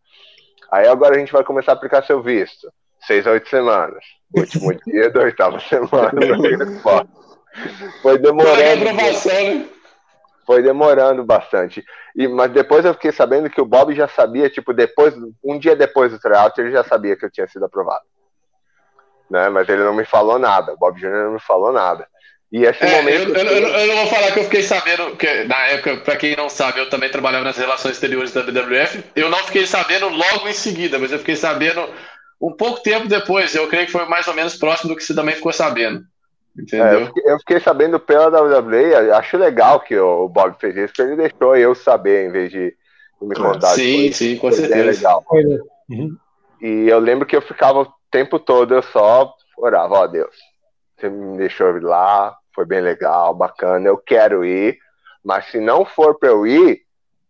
Aí 0.73 0.89
agora 0.89 1.15
a 1.15 1.19
gente 1.19 1.33
vai 1.33 1.45
começar 1.45 1.73
a 1.73 1.75
aplicar 1.75 2.05
seu 2.05 2.21
visto. 2.21 2.69
Seis 3.07 3.27
a 3.27 3.31
oito 3.31 3.49
semanas. 3.49 4.05
O 4.35 4.41
último 4.41 4.75
dia 4.85 5.09
da 5.11 5.21
oitava 5.21 5.61
semana 5.61 6.11
para 6.11 6.37
ver 6.37 6.61
a 6.61 6.65
resposta. 6.65 7.09
Foi 8.03 8.19
demorando. 8.19 8.57
Né? 8.57 9.69
Foi 10.47 10.63
demorando 10.63 11.25
bastante. 11.25 11.85
E, 12.15 12.29
mas 12.29 12.53
depois 12.53 12.85
eu 12.85 12.95
fiquei 12.95 13.11
sabendo 13.11 13.51
que 13.51 13.61
o 13.61 13.67
Bob 13.67 13.95
já 13.95 14.07
sabia, 14.07 14.49
tipo, 14.49 14.73
depois, 14.73 15.15
um 15.45 15.59
dia 15.59 15.75
depois 15.75 16.13
do 16.13 16.21
tryout, 16.21 16.59
ele 16.61 16.71
já 16.71 16.85
sabia 16.85 17.17
que 17.17 17.25
eu 17.25 17.31
tinha 17.31 17.49
sido 17.49 17.65
aprovado. 17.65 18.05
Né? 19.29 19.49
Mas 19.49 19.69
ele 19.69 19.83
não 19.83 19.95
me 19.95 20.05
falou 20.05 20.39
nada. 20.39 20.73
O 20.73 20.79
Bob 20.79 20.99
Jr. 21.01 21.11
não 21.11 21.33
me 21.33 21.41
falou 21.41 21.73
nada. 21.73 22.07
E 22.53 22.65
esse 22.65 22.85
é, 22.85 22.97
momento. 22.97 23.35
Eu, 23.35 23.45
eu, 23.45 23.69
eu, 23.69 23.87
não 23.89 23.97
vou 23.97 24.07
falar 24.07 24.33
que 24.33 24.39
eu 24.39 24.45
fiquei 24.45 24.63
sabendo, 24.63 25.17
que 25.17 25.45
na 25.45 25.67
época, 25.67 25.97
para 25.99 26.17
quem 26.17 26.37
não 26.37 26.49
sabe, 26.49 26.79
eu 26.79 26.89
também 26.89 27.11
trabalhava 27.11 27.45
nas 27.45 27.57
relações 27.57 27.95
exteriores 27.95 28.33
da 28.33 28.43
BWF. 28.43 29.03
Eu 29.17 29.29
não 29.29 29.39
fiquei 29.39 29.67
sabendo 29.67 30.09
logo 30.09 30.49
em 30.49 30.53
seguida, 30.53 30.99
mas 30.99 31.11
eu 31.11 31.19
fiquei 31.19 31.35
sabendo 31.35 31.87
um 32.41 32.53
pouco 32.53 32.83
tempo 32.83 33.09
depois. 33.09 33.55
Eu 33.55 33.69
creio 33.69 33.87
que 33.87 33.93
foi 33.93 34.07
mais 34.07 34.29
ou 34.29 34.35
menos 34.35 34.55
próximo 34.57 34.91
do 34.91 34.97
que 34.97 35.03
você 35.03 35.15
também 35.15 35.35
ficou 35.35 35.53
sabendo. 35.53 36.05
Entendeu? 36.59 36.87
É, 36.87 36.95
eu, 36.95 37.07
fiquei, 37.07 37.33
eu, 37.33 37.39
fiquei, 37.39 37.61
sabendo 37.61 38.01
pela 38.01 38.29
WWE, 38.29 39.13
acho 39.13 39.37
legal 39.37 39.81
que 39.81 39.97
o 39.99 40.29
Bob 40.29 40.57
fez 40.59 40.75
isso, 40.77 40.89
porque 40.89 41.03
ele 41.03 41.17
deixou 41.17 41.57
eu 41.57 41.75
saber 41.75 42.27
em 42.27 42.33
vez 42.33 42.51
de 42.51 42.75
me 43.21 43.35
contar. 43.35 43.69
Sim, 43.69 43.97
depois. 43.97 44.17
sim, 44.17 44.37
com 44.37 44.51
certeza. 44.51 44.85
legal. 44.85 45.25
Uhum. 45.89 46.17
E 46.61 46.89
eu 46.89 46.99
lembro 46.99 47.27
que 47.27 47.37
eu 47.37 47.43
ficava 47.43 47.83
o 47.83 47.93
tempo 48.11 48.39
todo, 48.39 48.75
eu 48.75 48.83
só 48.83 49.35
orava, 49.59 49.95
ó 49.95 50.05
oh, 50.05 50.09
Deus, 50.09 50.35
você 50.97 51.09
me 51.09 51.37
deixou 51.37 51.77
ir 51.77 51.83
lá, 51.83 52.35
foi 52.55 52.65
bem 52.65 52.81
legal, 52.81 53.35
bacana, 53.35 53.87
eu 53.87 53.99
quero 53.99 54.45
ir, 54.45 54.79
mas 55.23 55.47
se 55.51 55.61
não 55.61 55.85
for 55.85 56.19
para 56.19 56.31
eu 56.31 56.47
ir, 56.47 56.83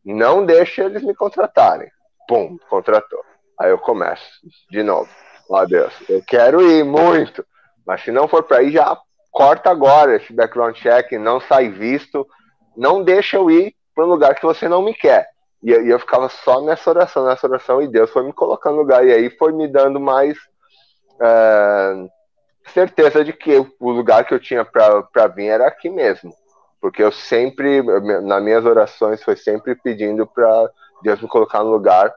não 0.04 0.46
deixe 0.46 0.80
eles 0.80 1.02
me 1.02 1.14
contratarem. 1.14 1.88
Pum, 2.28 2.56
contratou. 2.68 3.24
Aí 3.58 3.70
eu 3.70 3.78
começo 3.78 4.24
de 4.70 4.82
novo. 4.82 5.08
Ó 5.48 5.60
oh, 5.60 5.66
Deus, 5.66 5.92
eu 6.08 6.22
quero 6.22 6.62
ir 6.62 6.84
muito, 6.84 7.44
mas 7.84 8.02
se 8.02 8.10
não 8.12 8.28
for 8.28 8.42
para 8.42 8.62
ir, 8.62 8.72
já 8.72 8.96
corta 9.36 9.68
agora 9.70 10.16
esse 10.16 10.32
background 10.32 10.74
check, 10.76 11.12
não 11.12 11.38
sai 11.38 11.68
visto, 11.68 12.26
não 12.74 13.04
deixa 13.04 13.36
eu 13.36 13.50
ir 13.50 13.76
para 13.94 14.06
um 14.06 14.08
lugar 14.08 14.34
que 14.34 14.46
você 14.46 14.66
não 14.66 14.80
me 14.80 14.94
quer. 14.94 15.28
E, 15.62 15.72
e 15.72 15.90
eu 15.90 15.98
ficava 15.98 16.30
só 16.30 16.62
nessa 16.62 16.88
oração, 16.88 17.26
nessa 17.26 17.46
oração, 17.46 17.82
e 17.82 17.86
Deus 17.86 18.10
foi 18.10 18.22
me 18.22 18.32
colocando 18.32 18.76
no 18.76 18.80
lugar, 18.80 19.06
e 19.06 19.12
aí 19.12 19.28
foi 19.28 19.52
me 19.52 19.68
dando 19.68 20.00
mais. 20.00 20.38
Uh, 21.16 22.08
certeza 22.72 23.22
de 23.22 23.34
que 23.34 23.58
o 23.78 23.90
lugar 23.90 24.24
que 24.24 24.32
eu 24.32 24.40
tinha 24.40 24.64
para 24.64 25.26
vir 25.28 25.48
era 25.48 25.66
aqui 25.66 25.90
mesmo. 25.90 26.32
Porque 26.80 27.02
eu 27.02 27.12
sempre, 27.12 27.82
nas 28.22 28.42
minhas 28.42 28.64
orações, 28.64 29.22
foi 29.22 29.36
sempre 29.36 29.74
pedindo 29.74 30.26
para 30.26 30.70
Deus 31.02 31.20
me 31.20 31.28
colocar 31.28 31.62
no 31.62 31.70
lugar 31.70 32.10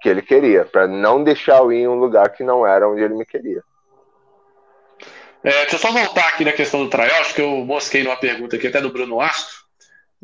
que 0.00 0.08
Ele 0.08 0.22
queria, 0.22 0.64
para 0.64 0.86
não 0.88 1.22
deixar 1.22 1.58
eu 1.58 1.70
ir 1.70 1.82
em 1.82 1.88
um 1.88 1.98
lugar 1.98 2.30
que 2.30 2.42
não 2.42 2.66
era 2.66 2.88
onde 2.88 3.02
Ele 3.02 3.14
me 3.14 3.26
queria. 3.26 3.62
É, 5.44 5.50
deixa 5.62 5.76
eu 5.76 5.80
só 5.80 5.90
voltar 5.90 6.28
aqui 6.28 6.44
na 6.44 6.52
questão 6.52 6.84
do 6.84 6.90
tryout, 6.90 7.34
que 7.34 7.40
eu 7.40 7.50
mosquei 7.64 8.04
numa 8.04 8.16
pergunta 8.16 8.56
aqui 8.56 8.68
até 8.68 8.80
do 8.80 8.92
Bruno 8.92 9.20
Astro. 9.20 9.62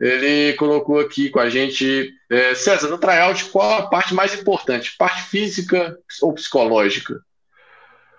Ele 0.00 0.52
colocou 0.54 1.00
aqui 1.00 1.28
com 1.28 1.40
a 1.40 1.48
gente, 1.50 2.12
é, 2.30 2.54
César, 2.54 2.88
no 2.88 2.98
tryout, 2.98 3.46
qual 3.46 3.78
a 3.78 3.86
parte 3.88 4.14
mais 4.14 4.32
importante? 4.32 4.96
Parte 4.96 5.22
física 5.22 5.98
ou 6.22 6.32
psicológica? 6.34 7.20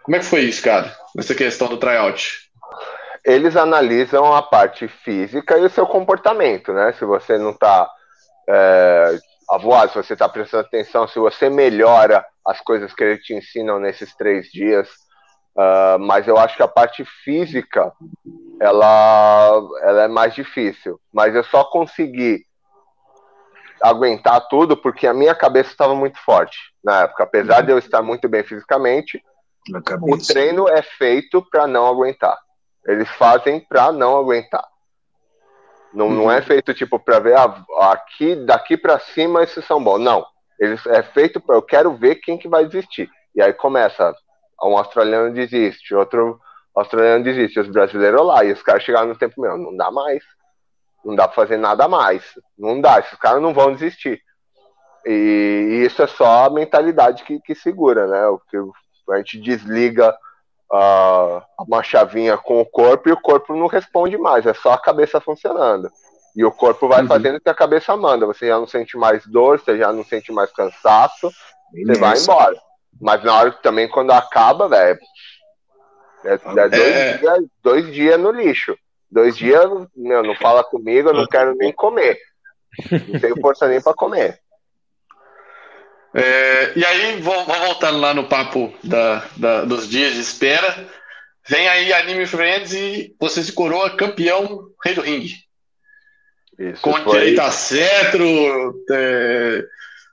Como 0.04 0.18
é 0.18 0.20
que 0.20 0.26
foi 0.26 0.42
isso, 0.42 0.62
cara, 0.62 0.94
nessa 1.16 1.34
questão 1.34 1.70
do 1.70 1.78
tryout? 1.78 2.50
Eles 3.24 3.56
analisam 3.56 4.34
a 4.34 4.42
parte 4.42 4.88
física 4.88 5.58
e 5.58 5.66
o 5.66 5.70
seu 5.70 5.86
comportamento, 5.86 6.74
né? 6.74 6.94
Se 6.94 7.06
você 7.06 7.38
não 7.38 7.52
está 7.52 7.90
é, 8.50 9.20
avoado, 9.50 9.92
se 9.92 9.98
você 10.04 10.14
está 10.14 10.28
prestando 10.28 10.66
atenção, 10.66 11.08
se 11.08 11.20
você 11.20 11.50
melhora 11.50 12.26
as 12.46 12.60
coisas 12.60 12.94
que 12.94 13.04
eles 13.04 13.24
te 13.24 13.34
ensinam 13.34 13.80
nesses 13.80 14.14
três 14.16 14.52
dias. 14.52 14.90
Uh, 15.56 16.00
mas 16.00 16.28
eu 16.28 16.38
acho 16.38 16.56
que 16.56 16.64
a 16.64 16.68
parte 16.68 17.04
física 17.24 17.92
ela, 18.60 19.62
ela 19.82 20.04
é 20.04 20.08
mais 20.08 20.34
difícil. 20.34 21.00
Mas 21.12 21.34
eu 21.34 21.44
só 21.44 21.64
consegui 21.64 22.46
aguentar 23.82 24.48
tudo 24.50 24.76
porque 24.76 25.08
a 25.08 25.14
minha 25.14 25.34
cabeça 25.34 25.72
estava 25.72 25.96
muito 25.96 26.20
forte 26.20 26.58
na 26.84 27.04
época. 27.04 27.24
Apesar 27.24 27.62
de 27.62 27.72
eu 27.72 27.78
estar 27.78 28.02
muito 28.02 28.28
bem 28.28 28.44
fisicamente, 28.44 29.24
o 30.02 30.18
treino 30.18 30.68
é 30.68 30.82
feito 30.82 31.42
para 31.50 31.68
não 31.68 31.88
aguentar. 31.88 32.38
Eles 32.86 33.10
fazem 33.10 33.60
para 33.60 33.92
não 33.92 34.18
aguentar. 34.18 34.66
Não, 35.94 36.08
uhum. 36.08 36.16
não 36.16 36.32
é 36.32 36.38
uhum. 36.38 36.44
feito 36.44 36.74
tipo 36.74 37.00
para 37.00 37.20
ver 37.20 37.36
ah, 37.36 37.66
aqui 37.92 38.36
daqui 38.36 38.78
para 38.78 39.00
cima 39.00 39.44
esses 39.44 39.66
são 39.66 39.84
bons. 39.84 40.00
Não. 40.00 40.26
Eles 40.60 40.86
é 40.88 41.02
feito 41.02 41.40
para 41.40 41.56
eu 41.56 41.62
quero 41.62 41.96
ver 41.96 42.16
quem 42.16 42.38
que 42.38 42.48
vai 42.48 42.66
desistir. 42.66 43.10
E 43.36 43.42
aí 43.42 43.54
começa 43.54 44.14
um 44.64 44.78
australiano 44.78 45.34
desiste, 45.34 45.96
outro 45.96 46.40
australiano 46.76 47.24
desiste, 47.24 47.60
os 47.60 47.68
brasileiros 47.68 48.26
lá 48.26 48.44
e 48.44 48.52
os 48.52 48.62
caras 48.62 48.84
chegaram 48.84 49.08
no 49.08 49.18
tempo 49.18 49.42
meu, 49.42 49.58
não 49.58 49.76
dá 49.76 49.92
mais. 49.92 50.24
Não 51.04 51.16
dá 51.16 51.28
para 51.28 51.36
fazer 51.36 51.58
nada 51.58 51.88
mais. 51.88 52.24
Não 52.58 52.82
dá, 52.82 53.00
esses 53.00 53.18
caras 53.18 53.42
não 53.42 53.54
vão 53.54 53.74
desistir. 53.74 54.22
E, 55.06 55.84
isso 55.86 56.02
é 56.02 56.08
só 56.08 56.46
a 56.46 56.50
mentalidade 56.50 57.24
que, 57.24 57.40
que 57.40 57.56
segura, 57.56 58.06
né? 58.08 58.28
O 58.28 58.40
que 58.40 58.58
a 59.12 59.18
gente 59.18 59.40
desliga 59.40 60.16
uh, 60.72 61.42
uma 61.68 61.82
chavinha 61.82 62.38
com 62.38 62.60
o 62.60 62.66
corpo 62.66 63.10
e 63.10 63.12
o 63.12 63.22
corpo 63.22 63.56
não 63.56 63.68
responde 63.68 64.18
mais, 64.18 64.46
é 64.46 64.54
só 64.54 64.74
a 64.74 64.82
cabeça 64.82 65.22
funcionando. 65.22 65.90
E 66.36 66.46
o 66.46 66.52
corpo 66.52 66.88
vai 66.88 67.02
uhum. 67.02 67.08
fazendo 67.08 67.38
o 67.38 67.42
que 67.42 67.50
a 67.50 67.56
cabeça 67.56 67.96
manda. 67.98 68.26
Você 68.26 68.48
já 68.48 68.60
não 68.60 68.68
sente 68.68 68.98
mais 68.98 69.26
dor, 69.26 69.60
você 69.60 69.78
já 69.78 69.92
não 69.92 70.04
sente 70.04 70.32
mais 70.32 70.52
cansaço, 70.52 71.32
você 71.74 72.00
vai 72.00 72.18
embora. 72.18 72.62
Mas 73.00 73.24
na 73.24 73.36
hora 73.36 73.52
também, 73.52 73.88
quando 73.88 74.12
acaba, 74.12 74.68
velho, 74.68 75.00
é, 76.26 76.34
é, 76.34 76.38
dois, 76.38 76.74
é... 76.74 77.18
Dias, 77.18 77.40
dois 77.64 77.94
dias 77.94 78.20
no 78.20 78.32
lixo. 78.32 78.78
Dois 79.10 79.36
dias, 79.36 79.66
meu, 79.96 80.22
não 80.22 80.36
fala 80.36 80.64
comigo, 80.64 81.10
eu 81.10 81.14
não 81.14 81.26
quero 81.26 81.56
nem 81.56 81.72
comer. 81.72 82.20
Não 82.92 83.20
tenho 83.20 83.40
força 83.42 83.68
nem 83.68 83.82
para 83.82 83.94
comer. 83.94 84.40
É, 86.14 86.74
e 86.76 86.86
aí, 86.86 87.22
vou, 87.22 87.46
vou, 87.46 87.56
voltando 87.56 88.00
lá 88.00 88.14
no 88.14 88.28
papo 88.28 88.74
da, 88.84 89.26
da, 89.38 89.66
dos 89.66 89.88
dias 89.88 90.14
de 90.14 90.22
espera. 90.22 90.88
Vem 91.48 91.68
aí 91.68 91.94
Anime 91.94 92.26
Friends 92.26 92.74
e 92.74 93.16
você 93.20 93.44
se 93.44 93.52
coroa 93.52 93.96
campeão 93.96 94.70
rei 94.84 94.94
do 94.94 95.02
ringue. 95.02 95.34
Isso, 96.58 96.82
Com 96.82 96.94
foi... 96.94 97.20
direito 97.20 97.42
a 97.42 97.52
cetro, 97.52 98.86
é, 98.92 99.64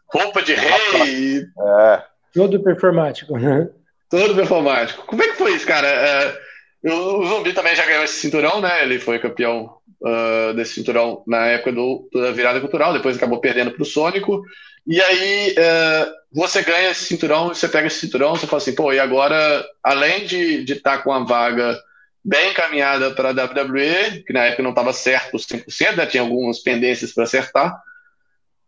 roupa 0.07 0.43
de 0.43 0.55
rei. 0.55 1.41
É. 1.41 2.05
Todo 2.37 2.62
performático, 2.62 3.39
né? 3.39 3.66
Todo 4.11 4.34
performático. 4.34 5.07
Como 5.07 5.22
é 5.22 5.28
que 5.28 5.39
foi 5.39 5.55
isso, 5.55 5.66
cara? 5.66 5.89
É, 5.89 6.39
o 6.84 7.24
Zumbi 7.24 7.55
também 7.55 7.74
já 7.74 7.87
ganhou 7.87 8.05
esse 8.05 8.20
cinturão, 8.20 8.61
né? 8.61 8.82
Ele 8.82 8.99
foi 8.99 9.18
campeão 9.18 9.78
uh, 10.03 10.53
desse 10.53 10.74
cinturão 10.74 11.24
na 11.26 11.47
época 11.47 11.72
do, 11.72 12.07
da 12.12 12.32
virada 12.32 12.61
cultural, 12.61 12.93
depois 12.93 13.16
acabou 13.16 13.41
perdendo 13.41 13.70
para 13.70 13.82
o 13.82 13.87
Sônico. 13.87 14.43
E 14.87 15.01
aí 15.01 15.53
uh, 15.53 16.12
você 16.30 16.62
ganha 16.62 16.91
esse 16.91 17.07
cinturão, 17.07 17.49
você 17.49 17.66
pega 17.68 17.87
esse 17.87 18.01
cinturão, 18.01 18.37
você 18.37 18.47
fala 18.47 18.61
assim, 18.61 18.74
pô, 18.74 18.93
e 18.93 19.01
agora, 19.01 19.64
além 19.82 20.26
de 20.26 20.62
estar 20.70 20.99
tá 20.99 21.03
com 21.03 21.12
a 21.12 21.24
vaga 21.24 21.74
bem 22.22 22.51
encaminhada 22.51 23.12
para 23.12 23.30
a 23.30 23.32
WWE, 23.32 24.24
que 24.26 24.34
na 24.34 24.45
época 24.45 24.62
não 24.62 24.70
estava 24.70 24.93
certo 24.93 25.39
100%, 25.39 25.97
né, 25.97 26.05
tinha 26.05 26.22
algumas 26.22 26.59
pendências 26.59 27.12
para 27.12 27.24
acertar, 27.24 27.80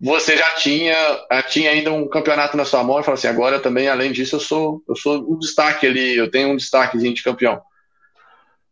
você 0.00 0.36
já 0.36 0.50
tinha, 0.52 0.94
já 1.30 1.42
tinha 1.42 1.70
ainda 1.70 1.92
um 1.92 2.08
campeonato 2.08 2.56
na 2.56 2.64
sua 2.64 2.84
mão 2.84 3.00
e 3.00 3.02
fala 3.02 3.16
assim, 3.16 3.26
agora 3.26 3.58
também, 3.58 3.88
além 3.88 4.12
disso, 4.12 4.36
eu 4.36 4.40
sou, 4.40 4.82
eu 4.88 4.94
sou 4.94 5.18
um 5.18 5.38
destaque 5.38 5.86
ali, 5.86 6.16
eu 6.16 6.30
tenho 6.30 6.50
um 6.50 6.56
destaquezinho 6.56 7.14
de 7.14 7.22
campeão. 7.22 7.60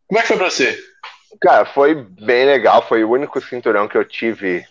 Como 0.07 0.19
é 0.19 0.21
que 0.21 0.27
foi 0.29 0.37
pra 0.37 0.49
você? 0.49 0.77
Cara, 1.41 1.65
foi 1.65 1.95
bem 1.95 2.45
legal, 2.45 2.81
foi 2.87 3.03
o 3.03 3.11
único 3.11 3.41
cinturão 3.41 3.87
que 3.87 3.97
eu 3.97 4.05
tive 4.05 4.65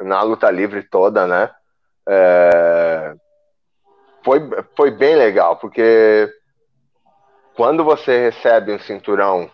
na 0.00 0.20
luta 0.22 0.50
livre 0.50 0.82
toda, 0.82 1.26
né? 1.26 1.50
É... 2.08 3.14
Foi, 4.24 4.40
foi 4.76 4.90
bem 4.90 5.14
legal, 5.14 5.56
porque 5.56 6.28
quando 7.54 7.84
você 7.84 8.30
recebe 8.30 8.72
um 8.72 8.78
cinturão 8.80 9.48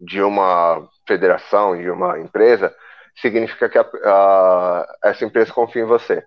de 0.00 0.22
uma 0.22 0.88
federação, 1.06 1.76
de 1.76 1.90
uma 1.90 2.18
empresa, 2.20 2.74
significa 3.20 3.68
que 3.68 3.78
a, 3.78 3.86
a, 4.04 4.96
essa 5.04 5.24
empresa 5.24 5.52
confia 5.52 5.82
em 5.82 5.86
você 5.86 6.24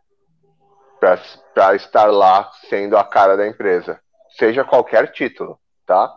para 0.99 1.75
estar 1.75 2.11
lá 2.11 2.49
sendo 2.69 2.97
a 2.97 3.03
cara 3.03 3.35
da 3.35 3.45
empresa, 3.45 3.99
seja 4.37 4.63
qualquer 4.63 5.11
título, 5.11 5.59
tá? 5.85 6.13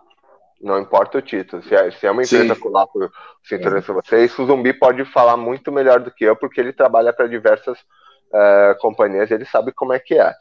Não 0.61 0.79
importa 0.79 1.19
o 1.19 1.23
título. 1.23 1.63
Se 1.65 1.75
é, 1.75 1.91
se 1.91 2.07
é 2.07 2.11
uma 2.11 2.23
empresa 2.23 2.55
Sim. 2.55 2.61
colar 2.61 2.87
por 2.87 3.11
cinturão 3.43 3.83
para 3.83 3.95
você, 3.95 4.25
isso 4.25 4.43
o 4.43 4.47
Zumbi 4.47 4.73
pode 4.73 5.05
falar 5.07 5.37
muito 5.37 5.73
melhor 5.73 6.01
do 6.01 6.11
que 6.11 6.25
eu, 6.25 6.37
porque 6.37 6.61
ele 6.61 6.73
trabalha 6.73 7.13
para 7.13 7.27
diversas 7.27 7.79
uh, 7.79 8.79
companhias, 8.81 9.31
ele 9.31 9.45
sabe 9.45 9.73
como 9.73 9.93
é 9.93 9.99
que 9.99 10.19
é. 10.19 10.33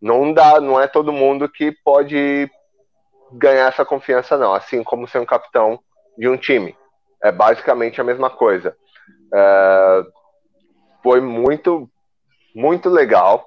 Não 0.00 0.32
dá, 0.32 0.60
não 0.60 0.80
é 0.80 0.86
todo 0.86 1.12
mundo 1.12 1.48
que 1.48 1.72
pode 1.84 2.50
ganhar 3.32 3.68
essa 3.68 3.84
confiança, 3.84 4.36
não. 4.36 4.52
Assim 4.54 4.82
como 4.82 5.06
ser 5.06 5.18
um 5.18 5.26
capitão 5.26 5.78
de 6.16 6.28
um 6.28 6.36
time. 6.36 6.76
É 7.22 7.30
basicamente 7.30 8.00
a 8.00 8.04
mesma 8.04 8.28
coisa. 8.28 8.76
É, 9.34 10.04
foi 11.02 11.20
muito, 11.20 11.90
muito 12.54 12.88
legal. 12.88 13.44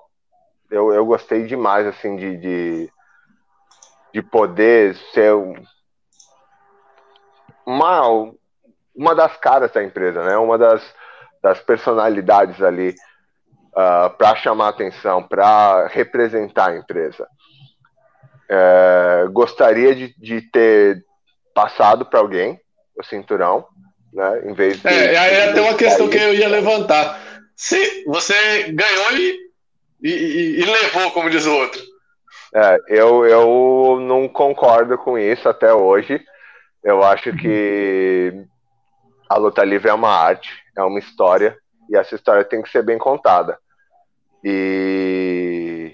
Eu, 0.69 0.93
eu 0.93 1.05
gostei 1.05 1.45
demais, 1.45 1.87
assim, 1.87 2.17
de, 2.17 2.37
de, 2.37 2.91
de 4.13 4.21
poder 4.21 4.95
ser 5.13 5.33
uma, 7.65 8.01
uma 8.93 9.15
das 9.15 9.37
caras 9.37 9.71
da 9.71 9.83
empresa, 9.83 10.23
né? 10.23 10.37
Uma 10.37 10.57
das, 10.57 10.83
das 11.41 11.59
personalidades 11.61 12.61
ali 12.61 12.89
uh, 13.69 14.09
para 14.17 14.35
chamar 14.35 14.69
atenção, 14.69 15.23
para 15.23 15.87
representar 15.87 16.71
a 16.71 16.77
empresa. 16.77 17.27
É, 18.49 19.27
gostaria 19.31 19.93
de, 19.93 20.15
de 20.17 20.41
ter 20.41 21.03
passado 21.53 22.05
para 22.05 22.19
alguém 22.19 22.57
o 22.97 23.03
cinturão, 23.03 23.67
né? 24.13 24.41
Em 24.45 24.53
vez 24.53 24.79
de. 24.79 24.87
É, 24.87 25.17
aí 25.17 25.49
até 25.49 25.61
uma 25.61 25.75
questão 25.75 26.09
que 26.09 26.17
eu 26.17 26.33
ia 26.33 26.47
levantar. 26.47 27.21
Se 27.55 28.03
você 28.05 28.71
ganhou 28.71 29.11
e, 29.13 29.37
e, 30.03 30.61
e 30.61 30.65
levou, 30.65 31.11
como 31.11 31.29
diz 31.29 31.45
o 31.45 31.55
outro. 31.55 31.81
É, 32.53 32.77
eu, 32.87 33.25
eu 33.25 33.99
não 34.01 34.27
concordo 34.27 34.97
com 34.97 35.17
isso 35.17 35.49
até 35.49 35.73
hoje. 35.73 36.21
Eu 36.83 37.03
acho 37.03 37.35
que 37.35 38.45
a 39.29 39.37
luta 39.37 39.63
livre 39.63 39.89
é 39.89 39.93
uma 39.93 40.09
arte, 40.09 40.49
é 40.75 40.81
uma 40.81 40.99
história, 40.99 41.57
e 41.89 41.97
essa 41.97 42.15
história 42.15 42.45
tem 42.45 42.61
que 42.61 42.69
ser 42.69 42.83
bem 42.83 42.97
contada. 42.97 43.59
E 44.43 45.93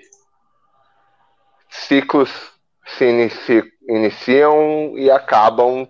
ciclos 1.70 2.30
se 2.97 3.05
inici 3.05 3.64
iniciam 3.88 4.97
e 4.97 5.09
acabam 5.09 5.88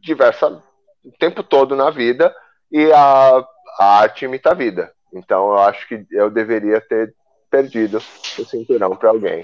diversa, 0.00 0.62
o 1.06 1.12
tempo 1.18 1.42
todo 1.42 1.76
na 1.76 1.90
vida 1.90 2.34
e 2.70 2.92
a, 2.92 3.46
a 3.78 4.00
arte 4.00 4.24
imita 4.24 4.50
a 4.50 4.54
vida. 4.54 4.92
Então 5.12 5.50
eu 5.50 5.58
acho 5.60 5.86
que 5.86 6.06
eu 6.10 6.30
deveria 6.30 6.80
ter 6.80 7.14
perdido 7.50 7.98
o 7.98 8.44
cinturão 8.44 8.96
para 8.96 9.10
alguém. 9.10 9.42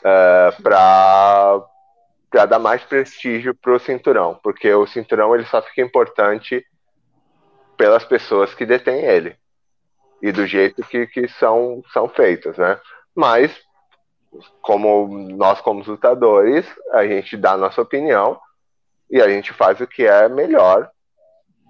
Uh, 0.00 0.62
para 0.62 1.62
para 2.30 2.46
dar 2.46 2.60
mais 2.60 2.80
prestígio 2.84 3.52
para 3.56 3.74
o 3.74 3.80
cinturão, 3.80 4.38
porque 4.40 4.72
o 4.72 4.86
cinturão 4.86 5.34
ele 5.34 5.44
só 5.46 5.60
fica 5.60 5.82
importante 5.82 6.64
pelas 7.76 8.04
pessoas 8.04 8.54
que 8.54 8.64
detêm 8.64 9.04
ele 9.04 9.36
e 10.22 10.30
do 10.30 10.46
jeito 10.46 10.82
que, 10.82 11.06
que 11.06 11.26
são, 11.28 11.82
são 11.92 12.08
feitas, 12.08 12.56
né? 12.56 12.78
Mas 13.14 13.52
como 14.62 15.08
nós 15.36 15.60
como 15.60 15.82
lutadores, 15.82 16.66
a 16.92 17.04
gente 17.04 17.36
dá 17.36 17.52
a 17.52 17.56
nossa 17.56 17.82
opinião 17.82 18.38
e 19.10 19.20
a 19.20 19.28
gente 19.28 19.52
faz 19.52 19.80
o 19.80 19.86
que 19.86 20.04
é 20.04 20.28
melhor, 20.28 20.88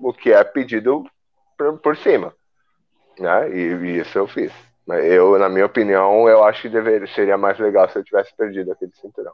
o 0.01 0.13
que 0.13 0.33
é 0.33 0.45
pedido 0.45 1.05
por, 1.57 1.79
por 1.79 1.97
cima. 1.97 2.35
Né? 3.19 3.51
E, 3.51 3.61
e, 3.61 4.01
isso 4.01 4.19
eu 4.19 4.29
fiz. 4.29 4.53
Eu, 4.89 5.39
na 5.39 5.49
minha 5.49 5.67
opinião, 5.67 6.29
eu 6.29 6.43
acho 6.45 6.63
que 6.63 6.69
deveria, 6.69 7.07
seria 7.15 7.39
mais 7.39 7.59
legal 7.59 7.89
se 7.89 7.99
eu 7.99 8.05
tivesse 8.05 8.35
perdido 8.37 8.73
aquele 8.73 8.93
cinturão. 9.01 9.33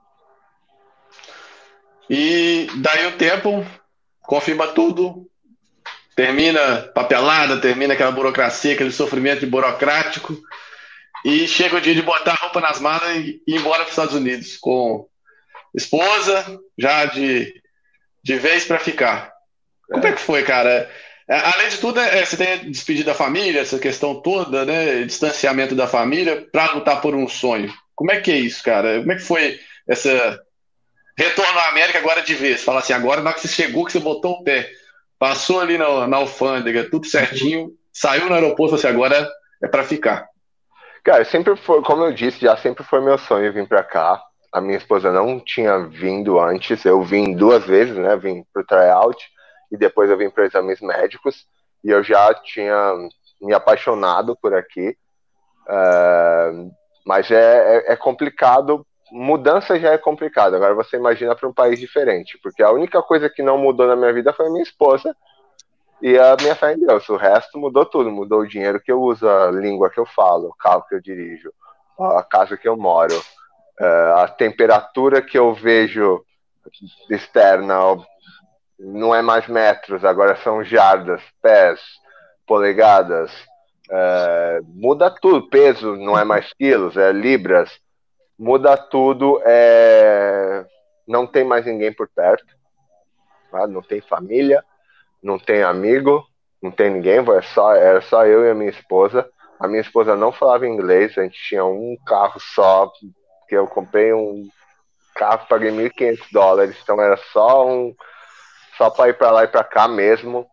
E 2.10 2.68
daí 2.76 3.06
o 3.06 3.16
tempo 3.16 3.64
confirma 4.20 4.68
tudo, 4.68 5.26
termina 6.14 6.82
papelada, 6.94 7.60
termina 7.60 7.94
aquela 7.94 8.12
burocracia, 8.12 8.74
aquele 8.74 8.92
sofrimento 8.92 9.46
burocrático, 9.46 10.36
e 11.24 11.48
chega 11.48 11.76
o 11.76 11.80
dia 11.80 11.94
de 11.94 12.02
botar 12.02 12.32
a 12.32 12.44
roupa 12.44 12.60
nas 12.60 12.78
malas 12.80 13.16
e 13.16 13.42
ir 13.46 13.56
embora 13.56 13.78
para 13.78 13.84
os 13.84 13.90
Estados 13.90 14.14
Unidos 14.14 14.56
com 14.58 15.08
esposa, 15.74 16.60
já 16.78 17.06
de 17.06 17.60
de 18.26 18.36
vez 18.40 18.64
para 18.64 18.80
ficar. 18.80 19.32
Como 19.88 20.04
é. 20.04 20.10
é 20.10 20.12
que 20.12 20.20
foi, 20.20 20.42
cara? 20.42 20.90
É, 21.28 21.38
além 21.38 21.68
de 21.68 21.78
tudo, 21.78 22.00
é, 22.00 22.24
você 22.24 22.36
tem 22.36 22.68
despedido 22.72 23.06
da 23.06 23.14
família, 23.14 23.60
essa 23.60 23.78
questão 23.78 24.20
toda, 24.20 24.64
né? 24.64 25.04
Distanciamento 25.04 25.76
da 25.76 25.86
família 25.86 26.44
para 26.50 26.72
lutar 26.72 27.00
por 27.00 27.14
um 27.14 27.28
sonho. 27.28 27.72
Como 27.94 28.10
é 28.10 28.20
que 28.20 28.32
é 28.32 28.36
isso, 28.36 28.64
cara? 28.64 28.98
Como 28.98 29.12
é 29.12 29.14
que 29.14 29.22
foi 29.22 29.60
essa 29.88 30.40
retorno 31.16 31.56
à 31.56 31.68
América 31.68 32.00
agora 32.00 32.20
de 32.20 32.34
vez? 32.34 32.64
Fala 32.64 32.80
assim, 32.80 32.92
agora 32.92 33.20
na 33.20 33.30
hora 33.30 33.38
que 33.38 33.46
você 33.46 33.54
chegou, 33.62 33.84
que 33.84 33.92
você 33.92 34.00
botou 34.00 34.32
o 34.32 34.42
pé, 34.42 34.68
passou 35.20 35.60
ali 35.60 35.78
na, 35.78 36.08
na 36.08 36.16
alfândega, 36.16 36.90
tudo 36.90 37.06
certinho, 37.06 37.70
saiu 37.92 38.26
no 38.26 38.34
aeroporto, 38.34 38.74
assim, 38.74 38.88
agora 38.88 39.30
é 39.62 39.68
para 39.68 39.84
ficar. 39.84 40.26
Cara, 41.04 41.24
sempre 41.24 41.54
foi, 41.54 41.80
como 41.82 42.02
eu 42.02 42.12
disse, 42.12 42.40
já 42.40 42.56
sempre 42.56 42.82
foi 42.82 43.00
meu 43.00 43.18
sonho 43.18 43.52
vir 43.52 43.68
para 43.68 43.84
cá 43.84 44.20
a 44.56 44.60
minha 44.62 44.78
esposa 44.78 45.12
não 45.12 45.38
tinha 45.38 45.80
vindo 45.80 46.40
antes, 46.40 46.82
eu 46.86 47.02
vim 47.02 47.34
duas 47.34 47.66
vezes, 47.66 47.94
né? 47.94 48.16
Vim 48.16 48.42
para 48.54 48.62
o 48.62 48.66
tryout 48.66 49.22
e 49.70 49.76
depois 49.76 50.08
eu 50.08 50.16
vim 50.16 50.30
para 50.30 50.46
exames 50.46 50.80
médicos 50.80 51.46
e 51.84 51.90
eu 51.90 52.02
já 52.02 52.32
tinha 52.32 52.94
me 53.38 53.52
apaixonado 53.52 54.34
por 54.40 54.54
aqui. 54.54 54.96
Uh, 55.68 56.70
mas 57.04 57.30
é, 57.30 57.36
é, 57.36 57.92
é, 57.92 57.96
complicado, 57.96 58.86
mudança 59.12 59.78
já 59.78 59.92
é 59.92 59.98
complicado. 59.98 60.56
Agora 60.56 60.72
você 60.72 60.96
imagina 60.96 61.36
para 61.36 61.48
um 61.50 61.52
país 61.52 61.78
diferente, 61.78 62.38
porque 62.42 62.62
a 62.62 62.70
única 62.70 63.02
coisa 63.02 63.28
que 63.28 63.42
não 63.42 63.58
mudou 63.58 63.86
na 63.86 63.94
minha 63.94 64.12
vida 64.14 64.32
foi 64.32 64.46
a 64.46 64.50
minha 64.50 64.62
esposa 64.62 65.14
e 66.00 66.18
a 66.18 66.34
minha 66.40 66.54
fé 66.54 66.72
em 66.72 66.78
Deus. 66.78 67.06
O 67.10 67.16
resto 67.16 67.58
mudou 67.58 67.84
tudo, 67.84 68.10
mudou 68.10 68.40
o 68.40 68.48
dinheiro 68.48 68.80
que 68.80 68.90
eu 68.90 69.02
uso, 69.02 69.28
a 69.28 69.50
língua 69.50 69.90
que 69.90 70.00
eu 70.00 70.06
falo, 70.06 70.48
o 70.48 70.54
carro 70.54 70.86
que 70.88 70.94
eu 70.94 71.00
dirijo, 71.02 71.52
a 72.00 72.22
casa 72.22 72.56
que 72.56 72.66
eu 72.66 72.74
moro 72.74 73.20
Uh, 73.80 74.18
a 74.18 74.28
temperatura 74.28 75.20
que 75.20 75.38
eu 75.38 75.52
vejo 75.54 76.24
externa 77.10 77.74
não 78.78 79.14
é 79.14 79.22
mais 79.22 79.46
metros, 79.46 80.04
agora 80.04 80.36
são 80.36 80.64
jardas, 80.64 81.22
pés, 81.42 81.80
polegadas. 82.46 83.30
Uh, 83.88 84.64
muda 84.68 85.10
tudo, 85.10 85.48
peso 85.48 85.96
não 85.96 86.18
é 86.18 86.24
mais 86.24 86.52
quilos, 86.54 86.96
é 86.96 87.12
libras. 87.12 87.70
Muda 88.38 88.76
tudo, 88.76 89.40
é... 89.46 90.66
não 91.08 91.26
tem 91.26 91.42
mais 91.42 91.64
ninguém 91.64 91.90
por 91.90 92.06
perto, 92.06 92.44
tá? 93.50 93.66
não 93.66 93.80
tem 93.80 94.02
família, 94.02 94.62
não 95.22 95.38
tem 95.38 95.62
amigo, 95.62 96.22
não 96.62 96.70
tem 96.70 96.90
ninguém, 96.90 97.18
é 97.18 97.42
só, 97.42 97.74
era 97.74 98.02
só 98.02 98.26
eu 98.26 98.44
e 98.44 98.50
a 98.50 98.54
minha 98.54 98.68
esposa. 98.68 99.26
A 99.58 99.66
minha 99.66 99.80
esposa 99.80 100.14
não 100.14 100.32
falava 100.32 100.66
inglês, 100.66 101.16
a 101.16 101.22
gente 101.22 101.38
tinha 101.48 101.64
um 101.64 101.96
carro 102.06 102.38
só, 102.38 102.92
que 103.48 103.56
eu 103.56 103.66
comprei 103.66 104.12
um 104.12 104.48
carro, 105.14 105.46
paguei 105.48 105.70
1.500 105.70 106.32
dólares, 106.32 106.76
então 106.82 107.00
era 107.00 107.16
só 107.32 107.66
um 107.66 107.94
só 108.76 108.90
para 108.90 109.08
ir 109.08 109.14
para 109.14 109.30
lá 109.30 109.44
e 109.44 109.48
para 109.48 109.64
cá 109.64 109.88
mesmo. 109.88 110.46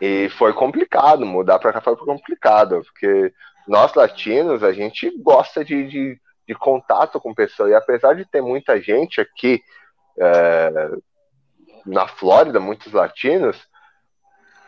E 0.00 0.28
foi 0.30 0.52
complicado, 0.52 1.24
mudar 1.24 1.58
para 1.58 1.72
cá 1.72 1.80
foi 1.80 1.96
complicado, 1.96 2.82
porque 2.82 3.32
nós 3.66 3.94
latinos, 3.94 4.62
a 4.62 4.72
gente 4.72 5.10
gosta 5.22 5.64
de, 5.64 5.86
de, 5.86 6.20
de 6.46 6.54
contato 6.54 7.20
com 7.20 7.34
pessoas, 7.34 7.70
e 7.70 7.74
apesar 7.74 8.14
de 8.14 8.24
ter 8.24 8.40
muita 8.40 8.80
gente 8.80 9.20
aqui 9.20 9.62
é, 10.18 10.90
na 11.86 12.08
Flórida, 12.08 12.60
muitos 12.60 12.92
latinos, 12.92 13.56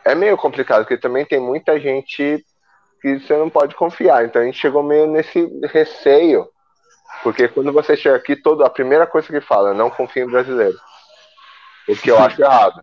é 0.05 0.13
meio 0.15 0.37
complicado, 0.37 0.81
porque 0.81 0.97
também 0.97 1.25
tem 1.25 1.39
muita 1.39 1.79
gente 1.79 2.45
que 3.01 3.19
você 3.19 3.35
não 3.35 3.49
pode 3.49 3.75
confiar. 3.75 4.25
Então 4.25 4.41
a 4.41 4.45
gente 4.45 4.57
chegou 4.57 4.83
meio 4.83 5.07
nesse 5.07 5.45
receio. 5.65 6.47
Porque 7.21 7.47
quando 7.47 7.71
você 7.71 7.95
chega 7.95 8.15
aqui, 8.15 8.35
todo, 8.35 8.63
a 8.63 8.69
primeira 8.69 9.05
coisa 9.05 9.27
que 9.27 9.41
fala 9.41 9.71
é 9.71 9.73
não 9.73 9.89
confia 9.89 10.23
em 10.23 10.29
brasileiro. 10.29 10.77
O 11.87 11.95
que 11.95 12.09
eu 12.09 12.17
acho 12.19 12.41
errado. 12.41 12.81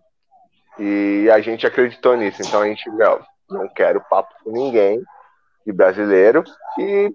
E 0.78 1.28
a 1.30 1.40
gente 1.40 1.66
acreditou 1.66 2.16
nisso. 2.16 2.40
Então 2.42 2.62
a 2.62 2.66
gente, 2.66 2.88
meu, 2.90 3.20
não 3.50 3.68
quero 3.68 4.00
papo 4.08 4.34
com 4.42 4.50
ninguém 4.50 5.02
de 5.66 5.72
brasileiro. 5.72 6.44
E 6.78 7.12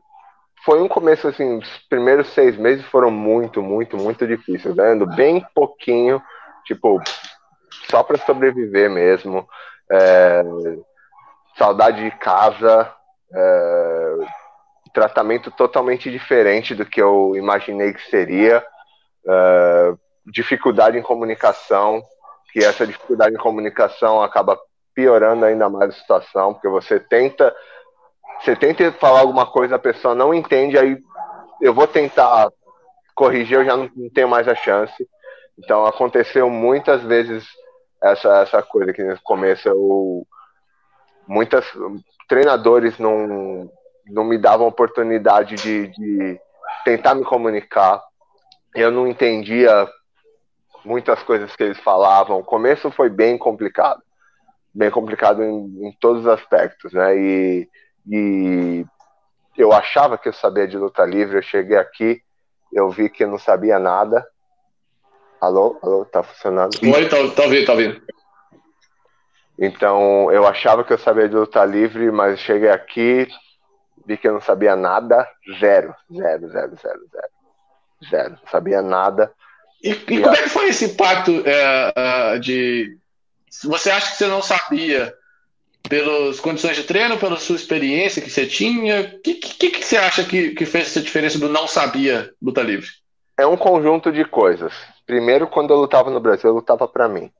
foi 0.64 0.82
um 0.82 0.88
começo 0.88 1.28
assim, 1.28 1.58
os 1.58 1.78
primeiros 1.90 2.28
seis 2.30 2.58
meses 2.58 2.86
foram 2.86 3.12
muito, 3.12 3.62
muito, 3.62 3.98
muito 3.98 4.28
difíceis, 4.28 4.76
né? 4.76 4.92
Ando 4.92 5.06
bem 5.06 5.46
pouquinho, 5.54 6.22
tipo, 6.66 7.02
só 7.90 8.04
para 8.04 8.18
sobreviver 8.18 8.90
mesmo. 8.90 9.48
É, 9.92 10.44
saudade 11.58 12.04
de 12.04 12.12
casa, 12.18 12.92
é, 13.34 14.16
tratamento 14.96 15.52
totalmente 15.52 16.10
diferente 16.10 16.74
do 16.74 16.86
que 16.86 17.02
eu 17.02 17.34
imaginei 17.36 17.94
que 17.94 18.10
seria, 18.10 18.66
é, 19.28 19.94
dificuldade 20.26 20.98
em 20.98 21.02
comunicação, 21.02 22.02
que 22.52 22.64
essa 22.64 22.88
dificuldade 22.88 23.36
em 23.36 23.38
comunicação 23.40 24.24
acaba 24.24 24.58
piorando 24.96 25.44
ainda 25.44 25.70
mais 25.70 25.90
a 25.90 26.00
situação, 26.00 26.54
porque 26.54 26.70
você 26.70 26.98
tenta 26.98 27.54
você 28.40 28.56
tenta 28.56 28.92
falar 28.94 29.20
alguma 29.20 29.46
coisa, 29.46 29.76
a 29.76 29.80
pessoa 29.80 30.16
não 30.16 30.34
entende, 30.34 30.78
aí 30.78 30.98
eu 31.62 31.74
vou 31.74 31.88
tentar 31.88 32.50
corrigir, 33.14 33.58
eu 33.58 33.66
já 33.66 33.76
não, 33.76 33.90
não 33.96 34.10
tenho 34.10 34.28
mais 34.28 34.48
a 34.48 34.56
chance. 34.56 35.08
Então 35.58 35.86
aconteceu 35.86 36.50
muitas 36.50 37.02
vezes 37.04 37.46
essa, 38.02 38.42
essa 38.42 38.62
coisa 38.62 38.94
que 38.94 39.04
no 39.04 39.20
começo 39.22 39.68
eu 39.68 40.26
muitas 41.28 41.66
treinadores 42.28 42.98
não, 43.00 43.70
não 44.07 44.23
me 44.23 44.38
davam 44.38 44.68
oportunidade 44.68 45.56
de, 45.56 45.88
de 45.88 46.40
tentar 46.84 47.15
me 47.15 47.23
comunicar. 47.23 48.02
Eu 48.73 48.91
não 48.91 49.07
entendia 49.07 49.88
muitas 50.84 51.22
coisas 51.23 51.56
que 51.56 51.64
eles 51.64 51.80
falavam. 51.80 52.40
O 52.40 52.44
começo 52.44 52.91
foi 52.91 53.10
bem 53.10 53.38
complicado, 53.38 54.02
bem 54.73 54.91
complicado 54.91 55.44
em, 55.44 55.88
em 55.88 55.98
todos 55.99 56.22
os 56.22 56.27
aspectos, 56.27 56.94
né? 56.94 57.18
E, 57.18 57.69
e 58.07 58.86
eu 59.57 59.73
achava 59.73 60.18
que 60.18 60.30
eu 60.30 60.34
sabia 60.34 60.68
de 60.68 60.77
luta 60.77 61.03
livre. 61.06 61.38
Eu 61.38 61.44
cheguei 61.44 61.77
aqui, 61.77 62.22
eu 62.72 62.90
vi 62.90 63.10
que 63.10 63.23
eu 63.23 63.30
não 63.30 63.40
sabia 63.40 63.80
nada. 63.80 64.26
Alô, 65.41 65.77
alô, 65.82 66.06
tá 66.06 66.23
funcionando? 66.23 66.77
Oi, 66.82 67.10
tá, 67.10 67.18
tá 67.36 67.44
ouvindo, 67.44 67.65
tá 67.65 67.72
ouvindo. 67.73 68.02
Então, 69.57 70.32
eu 70.32 70.45
achava 70.45 70.84
que 70.84 70.91
eu 70.91 70.98
sabia 70.98 71.30
de 71.30 71.36
luta 71.36 71.64
livre, 71.64 72.11
mas 72.11 72.40
cheguei 72.40 72.69
aqui, 72.69 73.27
vi 74.06 74.18
que 74.18 74.27
eu 74.27 74.34
não 74.34 74.41
sabia 74.41 74.76
nada, 74.76 75.27
zero, 75.60 75.94
zero, 76.11 76.49
zero, 76.49 76.76
zero, 76.76 77.07
zero, 77.11 77.30
zero, 78.10 78.32
não 78.32 78.49
sabia 78.49 78.82
nada. 78.82 79.32
E, 79.84 79.91
e, 79.91 80.22
como 80.22 80.36
é 80.36 80.41
que 80.41 80.49
foi 80.49 80.69
esse 80.69 80.86
impacto 80.86 81.44
é, 81.45 82.40
de. 82.40 82.98
Você 83.64 83.90
acha 83.90 84.11
que 84.11 84.18
você 84.18 84.27
não 84.27 84.41
sabia 84.41 85.14
pelas 85.88 86.40
condições 86.40 86.76
de 86.76 86.84
treino, 86.84 87.18
pela 87.18 87.38
sua 87.38 87.56
experiência 87.56 88.22
que 88.22 88.30
você 88.30 88.45
tinha? 88.45 89.02
O 89.02 89.22
que, 89.22 89.36
que, 89.36 89.69
que, 89.69 89.84
você 89.84 89.98
acha 89.98 90.23
que, 90.23 90.52
que 90.52 90.65
fez 90.65 90.88
essa 90.88 91.02
diferença 91.02 91.40
do 91.40 91.49
não 91.49 91.68
sabia 91.68 92.32
luta 92.41 92.61
livre? 92.61 92.90
É 93.38 93.45
um 93.45 93.57
conjunto 93.57 94.11
de 94.11 94.26
coisas. 94.26 94.73
Primeiro, 95.06 95.48
quando 95.48 95.72
eu 95.72 95.77
lutava 95.77 96.10
no 96.10 96.19
Brasil, 96.19 96.49
eu 96.49 96.56
lutava 96.56 96.88
para 96.88 97.07
mim. 97.07 97.32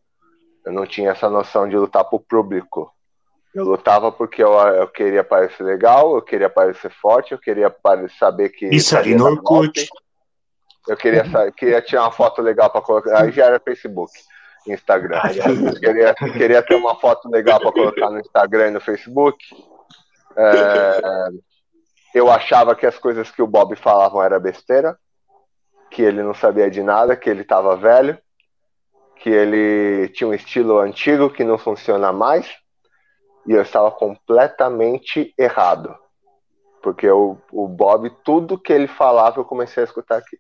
Eu 0.66 0.72
não 0.72 0.86
tinha 0.86 1.12
essa 1.12 1.30
noção 1.30 1.68
de 1.68 1.76
lutar 1.76 2.04
pro 2.06 2.20
público. 2.20 2.92
Eu 3.56 3.64
lutava 3.64 4.12
porque 4.12 4.44
eu, 4.44 4.52
eu 4.52 4.88
queria 4.90 5.24
parecer 5.24 5.64
legal, 5.64 6.16
eu 6.16 6.22
queria 6.22 6.50
parecer 6.50 6.92
forte, 6.92 7.32
eu 7.32 7.40
queria 7.40 7.74
saber 8.20 8.50
que. 8.50 8.66
Isso 8.68 8.98
ali 8.98 9.16
no 9.16 9.26
Orkut. 9.26 9.88
Eu 10.88 10.98
queria, 10.98 11.24
queria 11.56 11.82
tirar 11.82 12.04
uma 12.04 12.12
foto 12.12 12.42
legal 12.42 12.70
para 12.70 12.82
colocar. 12.82 13.24
Aí 13.24 13.32
já 13.32 13.46
era 13.46 13.60
Facebook, 13.60 14.12
Instagram. 14.68 15.22
Eu 15.66 15.80
queria, 15.80 16.14
queria 16.14 16.62
ter 16.62 16.76
uma 16.76 16.96
foto 16.96 17.30
legal 17.30 17.60
para 17.60 17.72
colocar 17.72 18.10
no 18.10 18.20
Instagram 18.20 18.68
e 18.68 18.72
no 18.72 18.82
Facebook. 18.82 19.38
É, 20.38 21.02
eu 22.14 22.30
achava 22.30 22.76
que 22.76 22.86
as 22.86 23.00
coisas 23.00 23.32
que 23.32 23.42
o 23.42 23.48
Bob 23.48 23.76
falavam 23.78 24.22
era 24.22 24.40
besteira, 24.40 24.98
que 25.90 26.02
ele 26.02 26.22
não 26.22 26.34
sabia 26.34 26.70
de 26.70 26.84
nada, 26.84 27.16
que 27.16 27.30
ele 27.30 27.42
estava 27.42 27.76
velho 27.78 28.20
que 29.16 29.30
ele 29.30 30.10
tinha 30.10 30.28
um 30.28 30.34
estilo 30.34 30.78
antigo 30.80 31.30
que 31.30 31.44
não 31.44 31.58
funciona 31.58 32.12
mais 32.12 32.48
e 33.48 33.52
eu 33.52 33.62
estava 33.62 33.92
completamente 33.92 35.34
errado. 35.38 35.96
Porque 36.82 37.10
o, 37.10 37.38
o 37.52 37.68
Bob, 37.68 38.10
tudo 38.24 38.60
que 38.60 38.72
ele 38.72 38.88
falava, 38.88 39.40
eu 39.40 39.46
comecei 39.46 39.82
a 39.82 39.86
escutar 39.86 40.18
aqui. 40.18 40.38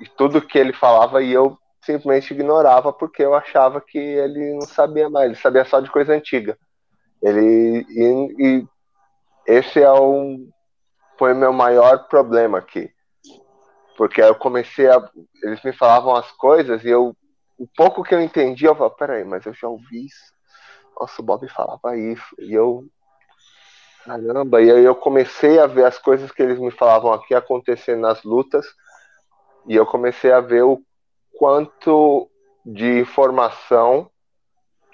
E 0.00 0.08
tudo 0.08 0.40
que 0.40 0.58
ele 0.58 0.72
falava 0.72 1.22
e 1.22 1.32
eu 1.32 1.58
simplesmente 1.82 2.32
ignorava 2.32 2.92
porque 2.92 3.22
eu 3.22 3.34
achava 3.34 3.80
que 3.80 3.98
ele 3.98 4.54
não 4.54 4.62
sabia 4.62 5.08
mais, 5.08 5.26
ele 5.26 5.34
sabia 5.36 5.64
só 5.64 5.80
de 5.80 5.90
coisa 5.90 6.12
antiga. 6.12 6.58
Ele 7.22 7.86
e, 7.88 8.34
e 8.38 8.68
esse 9.46 9.80
é 9.80 9.90
o 9.90 10.48
foi 11.18 11.34
meu 11.34 11.52
maior 11.52 12.08
problema 12.08 12.58
aqui. 12.58 12.90
Porque 13.96 14.22
eu 14.22 14.34
comecei 14.34 14.88
a 14.88 15.10
eles 15.42 15.62
me 15.62 15.72
falavam 15.72 16.14
as 16.16 16.30
coisas 16.32 16.84
e 16.84 16.88
eu 16.88 17.14
o 17.58 17.66
pouco 17.76 18.02
que 18.02 18.14
eu 18.14 18.20
entendi, 18.22 18.64
eu 18.64 18.74
falei, 18.74 18.94
peraí, 18.98 19.24
mas 19.24 19.44
eu 19.44 19.52
já 19.52 19.68
ouvi 19.68 20.06
isso. 20.06 20.39
Nossa, 21.00 21.22
o 21.22 21.24
Bob 21.24 21.48
falava 21.48 21.96
isso. 21.96 22.36
E 22.38 22.52
eu. 22.52 22.84
Caramba, 24.04 24.60
e 24.60 24.70
aí 24.70 24.84
eu 24.84 24.94
comecei 24.94 25.58
a 25.58 25.66
ver 25.66 25.86
as 25.86 25.98
coisas 25.98 26.30
que 26.30 26.42
eles 26.42 26.58
me 26.58 26.70
falavam 26.70 27.12
aqui 27.12 27.34
acontecer 27.34 27.96
nas 27.96 28.22
lutas. 28.22 28.66
E 29.66 29.74
eu 29.74 29.86
comecei 29.86 30.30
a 30.30 30.40
ver 30.40 30.62
o 30.62 30.82
quanto 31.38 32.30
de 32.64 33.00
informação 33.00 34.10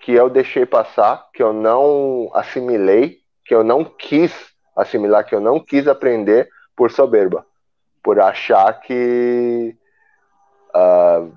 que 0.00 0.12
eu 0.12 0.30
deixei 0.30 0.64
passar, 0.64 1.28
que 1.32 1.42
eu 1.42 1.52
não 1.52 2.30
assimilei, 2.34 3.18
que 3.44 3.54
eu 3.54 3.64
não 3.64 3.84
quis 3.84 4.32
assimilar, 4.76 5.24
que 5.24 5.34
eu 5.34 5.40
não 5.40 5.58
quis 5.58 5.88
aprender 5.88 6.48
por 6.76 6.92
soberba, 6.92 7.44
por 8.02 8.20
achar 8.20 8.80
que 8.80 9.76
uh, 10.74 11.32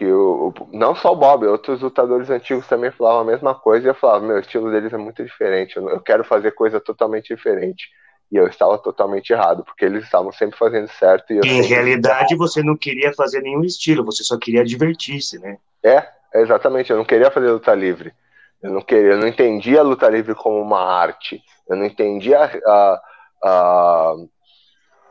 que 0.00 0.06
o, 0.10 0.54
não 0.72 0.94
só 0.94 1.12
o 1.12 1.16
Bob, 1.16 1.46
outros 1.46 1.82
lutadores 1.82 2.30
antigos 2.30 2.66
também 2.66 2.90
falavam 2.90 3.20
a 3.20 3.24
mesma 3.32 3.54
coisa 3.54 3.86
e 3.86 3.90
eu 3.90 3.94
falava, 3.94 4.26
meu, 4.26 4.36
o 4.36 4.40
estilo 4.40 4.70
deles 4.70 4.90
é 4.94 4.96
muito 4.96 5.22
diferente, 5.22 5.76
eu, 5.76 5.90
eu 5.90 6.00
quero 6.00 6.24
fazer 6.24 6.52
coisa 6.52 6.80
totalmente 6.80 7.34
diferente. 7.34 7.86
E 8.32 8.36
eu 8.36 8.46
estava 8.46 8.78
totalmente 8.78 9.30
errado, 9.30 9.62
porque 9.62 9.84
eles 9.84 10.04
estavam 10.04 10.32
sempre 10.32 10.56
fazendo 10.56 10.88
certo. 10.88 11.34
em 11.34 11.42
sempre... 11.42 11.66
realidade, 11.66 12.34
você 12.34 12.62
não 12.62 12.78
queria 12.78 13.12
fazer 13.12 13.42
nenhum 13.42 13.62
estilo, 13.62 14.02
você 14.02 14.24
só 14.24 14.38
queria 14.38 14.64
divertir-se, 14.64 15.38
né? 15.38 15.58
É, 15.84 16.08
exatamente, 16.36 16.90
eu 16.90 16.96
não 16.96 17.04
queria 17.04 17.30
fazer 17.30 17.50
luta 17.50 17.74
livre. 17.74 18.14
Eu 18.62 18.70
não 18.70 18.80
queria, 18.80 19.10
eu 19.10 19.18
não 19.18 19.28
entendia 19.28 19.80
a 19.80 19.82
luta 19.82 20.08
livre 20.08 20.34
como 20.34 20.62
uma 20.62 20.80
arte. 20.80 21.42
Eu 21.68 21.76
não 21.76 21.84
entendia 21.84 22.38
a, 22.66 23.00
a 23.42 24.14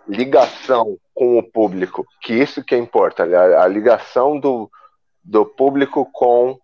ligação 0.09 0.97
com 1.13 1.37
o 1.37 1.43
público, 1.43 2.05
que 2.21 2.33
isso 2.33 2.63
que 2.63 2.75
importa, 2.75 3.23
a, 3.23 3.63
a 3.63 3.67
ligação 3.67 4.39
do, 4.39 4.69
do 5.23 5.45
público 5.45 6.09
com 6.11 6.57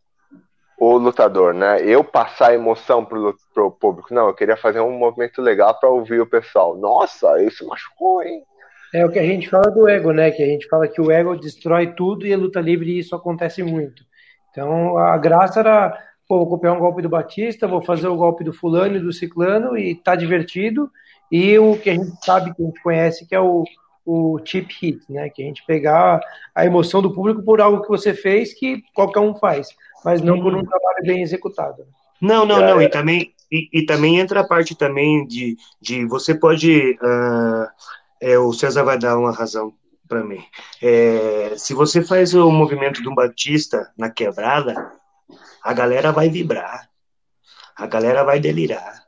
o 0.77 0.97
lutador, 0.97 1.53
né? 1.53 1.81
Eu 1.81 2.03
passar 2.03 2.53
emoção 2.53 3.05
pro, 3.05 3.35
pro 3.53 3.71
público. 3.71 4.13
Não, 4.13 4.27
eu 4.27 4.33
queria 4.33 4.57
fazer 4.57 4.81
um 4.81 4.97
movimento 4.97 5.41
legal 5.41 5.79
para 5.79 5.89
ouvir 5.89 6.19
o 6.19 6.27
pessoal. 6.27 6.75
Nossa, 6.75 7.41
isso 7.41 7.65
machucou, 7.65 8.21
hein? 8.21 8.43
É 8.93 9.05
o 9.05 9.11
que 9.11 9.19
a 9.19 9.23
gente 9.23 9.49
fala 9.49 9.69
do 9.71 9.87
ego, 9.87 10.11
né? 10.11 10.31
Que 10.31 10.43
a 10.43 10.45
gente 10.45 10.67
fala 10.67 10.87
que 10.87 10.99
o 10.99 11.11
ego 11.11 11.35
destrói 11.35 11.93
tudo 11.95 12.25
e 12.25 12.33
a 12.33 12.37
luta 12.37 12.59
livre 12.59 12.97
isso 12.97 13.15
acontece 13.15 13.63
muito. 13.63 14.03
Então 14.51 14.97
a 14.97 15.17
graça 15.17 15.59
era, 15.59 15.97
pô, 16.27 16.39
vou 16.39 16.49
copiar 16.49 16.73
um 16.73 16.79
golpe 16.79 17.01
do 17.01 17.09
Batista, 17.09 17.67
vou 17.67 17.81
fazer 17.81 18.07
o 18.07 18.15
golpe 18.15 18.43
do 18.43 18.53
fulano 18.53 18.95
e 18.95 19.01
do 19.01 19.13
ciclano 19.13 19.77
e 19.77 19.95
tá 19.95 20.15
divertido. 20.15 20.89
E 21.31 21.57
o 21.57 21.77
que 21.77 21.89
a 21.89 21.93
gente 21.93 22.11
sabe, 22.23 22.53
que 22.53 22.61
a 22.61 22.65
gente 22.65 22.81
conhece, 22.81 23.25
que 23.25 23.35
é 23.35 23.39
o, 23.39 23.63
o 24.05 24.39
chip 24.45 24.73
hit, 24.79 25.01
né? 25.09 25.29
Que 25.29 25.43
a 25.43 25.45
gente 25.45 25.65
pegar 25.65 26.21
a 26.53 26.65
emoção 26.65 27.01
do 27.01 27.13
público 27.13 27.43
por 27.43 27.59
algo 27.59 27.81
que 27.81 27.89
você 27.89 28.13
fez 28.13 28.53
que 28.53 28.83
qualquer 28.93 29.19
um 29.19 29.35
faz, 29.35 29.67
mas 30.03 30.21
não 30.21 30.39
por 30.39 30.53
um 30.53 30.59
uhum. 30.59 30.65
trabalho 30.65 31.03
bem 31.03 31.21
executado. 31.21 31.85
Não, 32.21 32.45
não, 32.45 32.61
não. 32.61 32.81
E 32.81 32.89
também, 32.89 33.33
e, 33.51 33.69
e, 33.73 33.85
também 33.85 34.19
entra 34.19 34.41
a 34.41 34.47
parte 34.47 34.75
também 34.75 35.25
de, 35.27 35.57
de 35.81 36.05
você 36.05 36.33
pode. 36.33 36.97
Uh, 37.01 37.67
é, 38.21 38.37
o 38.39 38.53
César 38.53 38.83
vai 38.83 38.97
dar 38.97 39.17
uma 39.17 39.31
razão 39.31 39.73
para 40.07 40.23
mim. 40.23 40.43
É, 40.81 41.55
se 41.57 41.73
você 41.73 42.01
faz 42.01 42.33
o 42.33 42.49
movimento 42.51 43.01
do 43.01 43.13
Batista 43.13 43.91
na 43.97 44.09
quebrada, 44.09 44.91
a 45.63 45.73
galera 45.73 46.11
vai 46.11 46.29
vibrar, 46.29 46.89
a 47.75 47.87
galera 47.87 48.23
vai 48.23 48.39
delirar. 48.39 49.04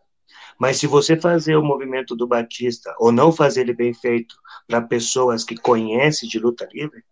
Mas 0.59 0.77
se 0.77 0.87
você 0.87 1.15
fazer 1.15 1.55
o 1.55 1.63
movimento 1.63 2.15
do 2.15 2.27
Batista 2.27 2.95
ou 2.99 3.11
não 3.11 3.31
fazer 3.31 3.61
ele 3.61 3.73
bem 3.73 3.93
feito 3.93 4.35
para 4.67 4.81
pessoas 4.81 5.43
que 5.43 5.55
conhecem 5.55 6.27
de 6.27 6.39
luta 6.39 6.67
livre, 6.73 7.03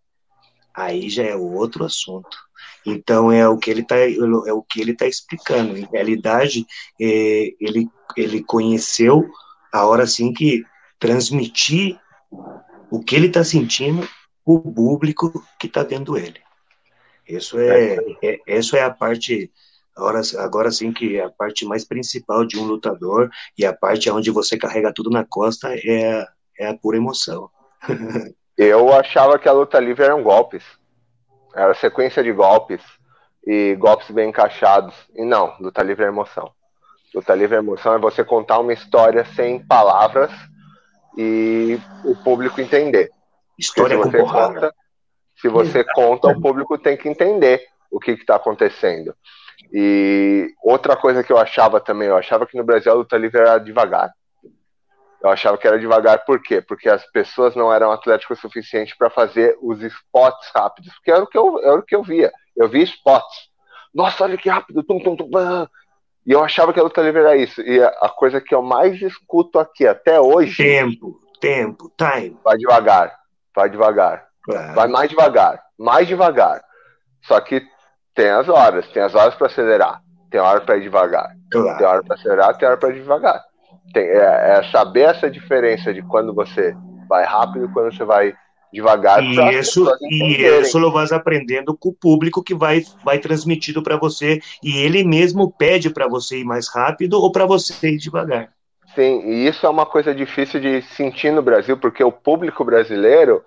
aí 0.74 1.08
já 1.08 1.22
é 1.22 1.36
outro 1.36 1.84
assunto. 1.84 2.36
Então 2.84 3.30
é 3.32 3.48
o 3.48 3.56
que 3.56 3.70
ele 3.70 3.80
está 3.82 3.96
é 3.96 4.52
o 4.52 4.62
que 4.62 4.80
ele 4.80 4.94
tá 4.94 5.06
explicando. 5.06 5.76
Em 5.76 5.88
realidade, 5.92 6.66
é, 7.00 7.54
ele 7.60 7.88
ele 8.16 8.42
conheceu 8.42 9.28
a 9.72 9.84
hora 9.86 10.04
assim 10.04 10.32
que 10.32 10.64
transmitir 10.98 11.98
o 12.90 13.00
que 13.00 13.14
ele 13.14 13.26
está 13.26 13.44
sentindo 13.44 14.08
o 14.44 14.60
público 14.60 15.44
que 15.58 15.66
está 15.66 15.82
vendo 15.82 16.16
ele. 16.16 16.40
Isso 17.28 17.58
é, 17.58 17.96
é, 18.22 18.40
isso 18.46 18.76
é 18.76 18.82
a 18.82 18.90
parte 18.90 19.50
agora, 19.96 20.20
agora 20.38 20.70
sim 20.70 20.92
que 20.92 21.18
a 21.20 21.30
parte 21.30 21.64
mais 21.64 21.84
principal 21.84 22.44
de 22.44 22.58
um 22.58 22.64
lutador 22.64 23.30
e 23.56 23.64
a 23.64 23.72
parte 23.72 24.10
onde 24.10 24.30
você 24.30 24.58
carrega 24.58 24.92
tudo 24.92 25.10
na 25.10 25.24
costa 25.24 25.74
é, 25.74 26.26
é 26.58 26.68
a 26.68 26.76
pura 26.76 26.96
emoção. 26.96 27.50
Eu 28.56 28.92
achava 28.92 29.38
que 29.38 29.48
a 29.48 29.52
luta 29.52 29.78
livre 29.78 30.04
eram 30.04 30.22
golpes. 30.22 30.64
Era 31.54 31.74
sequência 31.74 32.22
de 32.22 32.32
golpes 32.32 32.80
e 33.46 33.74
golpes 33.76 34.10
bem 34.10 34.30
encaixados. 34.30 34.94
E 35.14 35.24
não, 35.24 35.54
luta 35.60 35.82
livre 35.82 36.04
é 36.04 36.08
emoção. 36.08 36.50
Luta 37.14 37.34
livre 37.34 37.56
é 37.56 37.58
emoção 37.58 37.94
é 37.94 37.98
você 37.98 38.24
contar 38.24 38.58
uma 38.58 38.72
história 38.72 39.24
sem 39.34 39.64
palavras 39.66 40.30
e 41.16 41.78
o 42.04 42.16
público 42.16 42.60
entender. 42.60 43.10
História 43.58 43.96
se 43.96 44.02
você 44.02 44.18
conta, 44.18 44.74
se 45.40 45.48
você 45.48 45.84
conta, 45.94 46.28
o 46.28 46.40
público 46.40 46.78
tem 46.78 46.96
que 46.96 47.08
entender 47.08 47.62
o 47.90 48.00
que 48.00 48.12
está 48.12 48.36
acontecendo. 48.36 49.14
E 49.72 50.48
outra 50.62 50.96
coisa 50.96 51.22
que 51.22 51.32
eu 51.32 51.38
achava 51.38 51.80
também, 51.80 52.08
eu 52.08 52.16
achava 52.16 52.46
que 52.46 52.56
no 52.56 52.64
Brasil 52.64 52.92
a 52.92 52.94
luta 52.94 53.16
livre 53.16 53.40
era 53.40 53.58
devagar. 53.58 54.10
Eu 55.22 55.30
achava 55.30 55.58
que 55.58 55.66
era 55.66 55.78
devagar, 55.78 56.24
por 56.24 56.40
quê? 56.40 56.60
Porque 56.60 56.88
as 56.88 57.04
pessoas 57.10 57.56
não 57.56 57.72
eram 57.72 57.90
atléticas 57.90 58.38
o 58.38 58.40
suficiente 58.40 58.96
para 58.96 59.10
fazer 59.10 59.56
os 59.60 59.82
spots 59.82 60.50
rápidos, 60.54 60.94
porque 60.94 61.10
era 61.10 61.22
o, 61.22 61.26
que 61.26 61.36
eu, 61.36 61.58
era 61.60 61.78
o 61.78 61.82
que 61.82 61.96
eu 61.96 62.02
via. 62.02 62.30
Eu 62.56 62.68
via 62.68 62.84
spots. 62.84 63.50
Nossa, 63.94 64.24
olha 64.24 64.36
que 64.36 64.48
rápido, 64.48 64.82
tum, 64.82 65.00
tum, 65.00 65.16
tum, 65.16 65.28
E 66.26 66.32
eu 66.32 66.44
achava 66.44 66.72
que 66.72 66.78
a 66.78 66.82
luta 66.82 67.02
livre 67.02 67.22
era 67.22 67.36
isso. 67.36 67.60
E 67.62 67.82
a 67.82 68.08
coisa 68.08 68.40
que 68.40 68.54
eu 68.54 68.62
mais 68.62 69.00
escuto 69.00 69.58
aqui 69.58 69.86
até 69.86 70.20
hoje. 70.20 70.62
Tempo, 70.62 71.18
tempo, 71.40 71.92
time. 71.96 72.36
Vai 72.44 72.56
devagar, 72.56 73.18
vai 73.54 73.70
devagar. 73.70 74.28
Claro. 74.42 74.74
Vai 74.74 74.86
mais 74.86 75.10
devagar, 75.10 75.62
mais 75.78 76.06
devagar. 76.06 76.62
Só 77.22 77.40
que 77.40 77.66
tem 78.16 78.30
as 78.30 78.48
horas, 78.48 78.88
tem 78.88 79.02
as 79.02 79.14
horas 79.14 79.34
para 79.34 79.46
acelerar, 79.46 80.00
tem 80.30 80.40
hora 80.40 80.62
para 80.62 80.78
ir 80.78 80.82
devagar, 80.82 81.30
claro. 81.52 81.78
tem 81.78 81.86
hora 81.86 82.02
para 82.02 82.14
acelerar, 82.16 82.56
tem 82.56 82.66
hora 82.66 82.76
para 82.78 82.90
ir 82.90 82.94
devagar. 82.94 83.44
Tem, 83.92 84.04
é, 84.04 84.58
é, 84.58 84.70
saber 84.72 85.02
essa 85.02 85.30
diferença 85.30 85.92
de 85.92 86.02
quando 86.02 86.34
você 86.34 86.74
vai 87.08 87.24
rápido 87.24 87.66
e 87.66 87.72
quando 87.72 87.94
você 87.94 88.04
vai 88.04 88.34
devagar. 88.72 89.22
E 89.22 89.58
isso, 89.58 89.86
e 90.00 90.42
isso 90.42 90.78
lo 90.78 90.90
vas 90.90 91.12
aprendendo 91.12 91.76
com 91.76 91.90
o 91.90 91.94
público 91.94 92.42
que 92.42 92.54
vai, 92.54 92.82
vai 93.04 93.18
transmitido 93.18 93.82
para 93.82 93.96
você 93.96 94.40
e 94.62 94.78
ele 94.78 95.04
mesmo 95.04 95.52
pede 95.52 95.90
para 95.90 96.08
você 96.08 96.40
ir 96.40 96.44
mais 96.44 96.68
rápido 96.68 97.20
ou 97.20 97.30
para 97.30 97.46
você 97.46 97.90
ir 97.90 97.98
devagar. 97.98 98.50
Sim, 98.94 99.20
e 99.26 99.46
isso 99.46 99.66
é 99.66 99.68
uma 99.68 99.84
coisa 99.84 100.14
difícil 100.14 100.58
de 100.58 100.80
sentir 100.80 101.30
no 101.30 101.42
Brasil, 101.42 101.76
porque 101.76 102.02
o 102.02 102.10
público 102.10 102.64
brasileiro, 102.64 103.44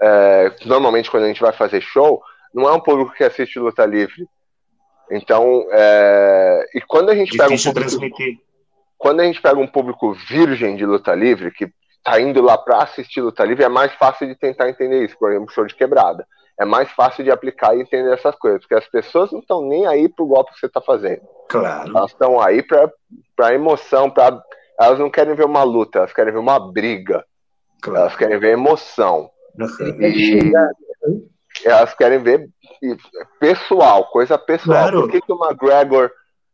é, 0.00 0.52
normalmente 0.64 1.10
quando 1.10 1.24
a 1.24 1.26
gente 1.26 1.40
vai 1.40 1.52
fazer 1.52 1.80
show, 1.80 2.22
não 2.54 2.68
é 2.68 2.72
um 2.72 2.80
público 2.80 3.12
que 3.12 3.24
assiste 3.24 3.58
luta 3.58 3.84
livre. 3.84 4.26
Então, 5.10 5.66
é, 5.70 6.66
e 6.74 6.80
quando 6.80 7.10
a 7.10 7.14
gente 7.14 7.32
Difícil 7.32 7.44
pega 7.44 7.54
um 7.54 7.72
público, 7.72 7.90
transmitir. 7.90 8.40
quando 8.96 9.20
a 9.20 9.24
gente 9.24 9.42
pega 9.42 9.58
um 9.58 9.66
público 9.66 10.12
virgem 10.12 10.76
de 10.76 10.86
luta 10.86 11.14
livre 11.14 11.50
que 11.50 11.70
tá 12.02 12.20
indo 12.20 12.40
lá 12.40 12.56
para 12.56 12.82
assistir 12.82 13.20
luta 13.20 13.44
livre, 13.44 13.64
é 13.64 13.68
mais 13.68 13.92
fácil 13.94 14.26
de 14.26 14.34
tentar 14.34 14.68
entender 14.68 15.04
isso, 15.04 15.18
por 15.18 15.30
exemplo, 15.30 15.52
show 15.52 15.66
de 15.66 15.74
quebrada. 15.74 16.26
É 16.58 16.64
mais 16.64 16.90
fácil 16.92 17.24
de 17.24 17.30
aplicar 17.30 17.76
e 17.76 17.80
entender 17.80 18.12
essas 18.14 18.36
coisas, 18.36 18.60
porque 18.60 18.76
as 18.76 18.86
pessoas 18.86 19.32
não 19.32 19.40
estão 19.40 19.66
nem 19.66 19.86
aí 19.86 20.08
pro 20.08 20.26
golpe 20.26 20.52
que 20.52 20.60
você 20.60 20.68
tá 20.68 20.80
fazendo. 20.80 21.22
Claro. 21.48 21.90
Elas 21.90 22.12
estão 22.12 22.40
aí 22.40 22.62
para 22.62 22.90
para 23.36 23.54
emoção, 23.54 24.08
para 24.08 24.40
elas 24.78 24.98
não 24.98 25.10
querem 25.10 25.34
ver 25.34 25.44
uma 25.44 25.64
luta, 25.64 25.98
elas 25.98 26.12
querem 26.12 26.32
ver 26.32 26.38
uma 26.38 26.58
briga. 26.58 27.24
Claro. 27.82 28.00
Elas 28.00 28.16
querem 28.16 28.38
ver 28.38 28.52
emoção. 28.52 29.30
E, 30.00 30.52
elas 31.64 31.94
querem 31.94 32.18
ver 32.18 32.48
pessoal, 33.38 34.06
coisa 34.06 34.38
pessoal. 34.38 34.88
Claro. 34.88 35.02
Por 35.02 35.10
que, 35.10 35.20
que 35.20 35.32
o 35.32 35.38
McGregor 35.44 36.10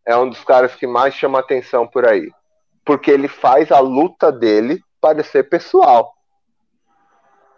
é 0.07 0.17
um 0.17 0.29
dos 0.29 0.43
caras 0.45 0.75
que 0.75 0.87
mais 0.87 1.15
chama 1.15 1.39
atenção 1.39 1.87
por 1.87 2.07
aí? 2.07 2.31
Porque 2.85 3.11
ele 3.11 3.29
faz 3.29 3.71
a 3.71 3.79
luta 3.79 4.33
dele 4.33 4.83
parecer 5.01 5.49
pessoal. 5.49 6.13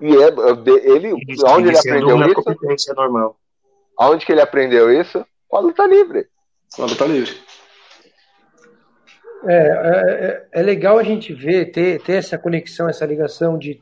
E 0.00 0.14
é, 0.16 0.28
ele, 0.84 1.14
isso, 1.28 1.46
onde 1.46 1.68
ele 1.68 1.78
aprendeu 1.78 2.74
isso? 2.74 2.94
Normal. 2.94 3.36
Onde 3.98 4.26
que 4.26 4.32
ele 4.32 4.40
aprendeu 4.40 4.92
isso? 4.92 5.24
Com 5.48 5.56
a 5.56 5.60
luta 5.60 5.86
livre. 5.86 6.26
Com 6.74 6.82
a 6.82 6.86
luta 6.86 7.04
livre. 7.04 7.40
É, 9.44 9.56
é, 9.56 10.46
é, 10.52 10.62
legal 10.62 10.98
a 10.98 11.02
gente 11.02 11.32
ver, 11.32 11.72
ter, 11.72 12.00
ter 12.02 12.14
essa 12.14 12.38
conexão, 12.38 12.88
essa 12.88 13.04
ligação 13.04 13.58
de 13.58 13.80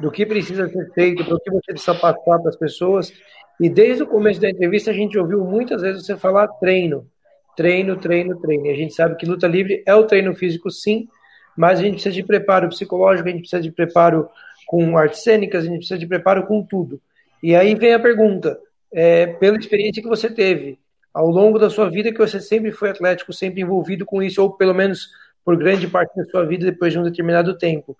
do 0.00 0.10
que 0.10 0.24
precisa 0.24 0.68
ser 0.68 0.90
feito, 0.92 1.22
do 1.24 1.38
que 1.38 1.50
você 1.50 1.72
precisa 1.72 1.94
passar 1.94 2.38
para 2.38 2.48
as 2.48 2.56
pessoas. 2.56 3.12
E 3.60 3.68
desde 3.68 4.02
o 4.02 4.06
começo 4.06 4.40
da 4.40 4.48
entrevista 4.48 4.90
a 4.90 4.94
gente 4.94 5.18
ouviu 5.18 5.44
muitas 5.44 5.82
vezes 5.82 6.06
você 6.06 6.16
falar 6.16 6.48
treino, 6.48 7.06
treino, 7.56 7.96
treino, 7.96 8.40
treino. 8.40 8.66
E 8.66 8.70
a 8.70 8.74
gente 8.74 8.94
sabe 8.94 9.16
que 9.16 9.26
luta 9.26 9.46
livre 9.46 9.82
é 9.86 9.94
o 9.94 10.06
treino 10.06 10.34
físico, 10.34 10.70
sim, 10.70 11.06
mas 11.56 11.78
a 11.78 11.82
gente 11.82 11.94
precisa 11.94 12.14
de 12.14 12.22
preparo 12.22 12.68
psicológico, 12.68 13.28
a 13.28 13.32
gente 13.32 13.42
precisa 13.42 13.62
de 13.62 13.70
preparo 13.70 14.28
com 14.66 14.96
artes 14.96 15.22
cênicas, 15.22 15.64
a 15.64 15.66
gente 15.66 15.78
precisa 15.78 15.98
de 15.98 16.06
preparo 16.06 16.46
com 16.46 16.62
tudo. 16.62 17.00
E 17.42 17.54
aí 17.54 17.74
vem 17.74 17.92
a 17.92 17.98
pergunta, 17.98 18.58
é, 18.92 19.26
pela 19.26 19.58
experiência 19.58 20.02
que 20.02 20.08
você 20.08 20.30
teve 20.30 20.78
ao 21.12 21.28
longo 21.28 21.58
da 21.58 21.68
sua 21.68 21.90
vida, 21.90 22.12
que 22.12 22.18
você 22.18 22.40
sempre 22.40 22.72
foi 22.72 22.90
atlético, 22.90 23.32
sempre 23.32 23.60
envolvido 23.60 24.06
com 24.06 24.22
isso, 24.22 24.42
ou 24.42 24.52
pelo 24.52 24.74
menos 24.74 25.08
por 25.44 25.56
grande 25.56 25.86
parte 25.88 26.14
da 26.16 26.24
sua 26.26 26.46
vida 26.46 26.64
depois 26.64 26.92
de 26.92 26.98
um 26.98 27.02
determinado 27.02 27.56
tempo. 27.58 27.96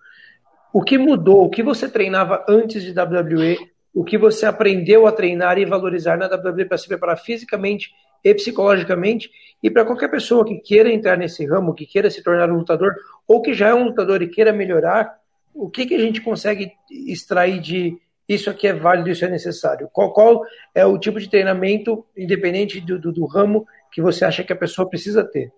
O 0.73 0.81
que 0.81 0.97
mudou? 0.97 1.43
O 1.45 1.49
que 1.49 1.61
você 1.61 1.89
treinava 1.89 2.45
antes 2.47 2.81
de 2.81 2.91
WWE? 2.97 3.57
O 3.93 4.03
que 4.03 4.17
você 4.17 4.45
aprendeu 4.45 5.05
a 5.05 5.11
treinar 5.11 5.57
e 5.57 5.65
valorizar 5.65 6.17
na 6.17 6.27
WWE 6.27 6.65
para 6.65 6.77
se 6.77 6.87
preparar 6.87 7.17
fisicamente 7.17 7.91
e 8.23 8.33
psicologicamente? 8.33 9.29
E 9.61 9.69
para 9.69 9.85
qualquer 9.85 10.09
pessoa 10.09 10.45
que 10.45 10.55
queira 10.59 10.91
entrar 10.91 11.17
nesse 11.17 11.45
ramo, 11.45 11.73
que 11.73 11.85
queira 11.85 12.09
se 12.09 12.23
tornar 12.23 12.49
um 12.49 12.57
lutador, 12.57 12.93
ou 13.27 13.41
que 13.41 13.53
já 13.53 13.69
é 13.69 13.73
um 13.73 13.85
lutador 13.85 14.21
e 14.21 14.29
queira 14.29 14.53
melhorar, 14.53 15.13
o 15.53 15.69
que, 15.69 15.85
que 15.85 15.95
a 15.95 15.99
gente 15.99 16.21
consegue 16.21 16.71
extrair 16.89 17.59
de 17.59 17.97
isso 18.27 18.49
aqui 18.49 18.65
é 18.65 18.73
válido, 18.73 19.09
isso 19.09 19.25
é 19.25 19.27
necessário? 19.27 19.89
Qual, 19.91 20.13
qual 20.13 20.45
é 20.73 20.85
o 20.85 20.97
tipo 20.97 21.19
de 21.19 21.29
treinamento, 21.29 22.05
independente 22.15 22.79
do, 22.79 22.97
do, 22.97 23.11
do 23.11 23.25
ramo, 23.25 23.67
que 23.91 24.01
você 24.01 24.23
acha 24.23 24.41
que 24.41 24.53
a 24.53 24.55
pessoa 24.55 24.89
precisa 24.89 25.21
ter? 25.21 25.51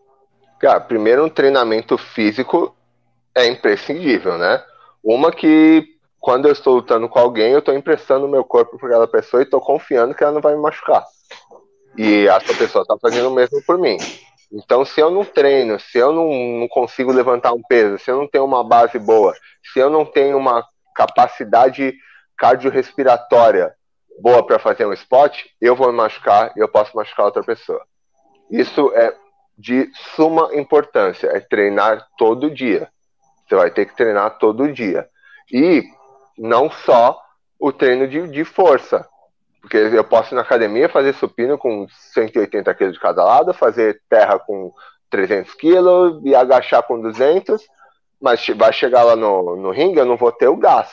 Cara, 0.60 0.80
primeiro 0.80 1.24
um 1.24 1.30
treinamento 1.30 1.98
físico 2.00 2.76
é 3.36 3.46
imprescindível, 3.46 4.40
né? 4.40 4.64
Uma 5.04 5.32
que 5.32 5.88
quando 6.20 6.48
eu 6.48 6.54
estou 6.54 6.76
lutando 6.76 7.10
com 7.10 7.20
alguém, 7.20 7.52
eu 7.52 7.60
estou 7.60 7.76
emprestando 7.76 8.28
meu 8.28 8.44
corpo 8.44 8.78
para 8.78 8.88
aquela 8.88 9.08
pessoa 9.08 9.42
e 9.42 9.44
estou 9.44 9.60
confiando 9.60 10.16
que 10.16 10.24
ela 10.24 10.32
não 10.32 10.42
vai 10.42 10.56
me 10.56 10.62
machucar. 10.62 11.06
E 11.98 12.28
essa 12.28 12.54
pessoa 12.56 12.84
está 12.84 12.96
fazendo 13.02 13.30
o 13.30 13.34
mesmo 13.34 13.62
por 13.66 13.78
mim. 13.78 13.98
Então, 14.52 14.86
se 14.86 15.02
eu 15.02 15.12
não 15.12 15.26
treino, 15.26 15.80
se 15.80 15.98
eu 15.98 16.14
não, 16.14 16.30
não 16.60 16.68
consigo 16.68 17.12
levantar 17.12 17.54
um 17.54 17.62
peso, 17.62 17.98
se 17.98 18.10
eu 18.10 18.18
não 18.18 18.28
tenho 18.28 18.46
uma 18.46 18.64
base 18.64 18.98
boa, 19.00 19.34
se 19.74 19.80
eu 19.80 19.90
não 19.90 20.06
tenho 20.06 20.38
uma 20.38 20.64
capacidade 20.96 21.94
cardiorrespiratória 22.38 23.74
boa 24.22 24.46
para 24.46 24.60
fazer 24.60 24.86
um 24.86 24.94
spot, 24.94 25.44
eu 25.60 25.76
vou 25.76 25.92
me 25.92 25.98
machucar 25.98 26.54
e 26.56 26.60
eu 26.60 26.70
posso 26.70 26.96
machucar 26.96 27.26
outra 27.26 27.44
pessoa. 27.44 27.82
Isso 28.50 28.92
é 28.96 29.14
de 29.58 29.90
suma 30.16 30.56
importância, 30.56 31.28
é 31.28 31.40
treinar 31.40 32.08
todo 32.18 32.50
dia. 32.50 32.90
Você 33.48 33.56
vai 33.56 33.72
ter 33.72 33.86
que 33.86 33.96
treinar 33.96 34.38
todo 34.38 34.72
dia. 34.72 35.08
E 35.52 35.84
não 36.38 36.70
só 36.70 37.20
o 37.60 37.72
treino 37.72 38.08
de, 38.08 38.28
de 38.28 38.44
força. 38.44 39.08
Porque 39.62 39.78
eu 39.78 40.04
posso 40.04 40.34
ir 40.34 40.36
na 40.36 40.42
academia 40.42 40.90
fazer 40.90 41.14
supino 41.14 41.58
com 41.58 41.88
180 41.90 42.74
kg 42.74 42.92
de 42.92 43.00
cada 43.00 43.24
lado, 43.24 43.54
fazer 43.54 44.02
terra 44.10 44.38
com 44.38 44.74
300 45.10 45.54
kg 45.54 46.20
e 46.26 46.36
agachar 46.36 46.84
com 46.84 47.00
200, 47.00 47.62
mas 48.20 48.46
vai 48.56 48.74
chegar 48.74 49.04
lá 49.04 49.16
no, 49.16 49.56
no 49.56 49.72
ringue, 49.72 50.00
eu 50.00 50.06
não 50.06 50.18
vou 50.18 50.32
ter 50.32 50.48
o 50.48 50.58
gás. 50.58 50.90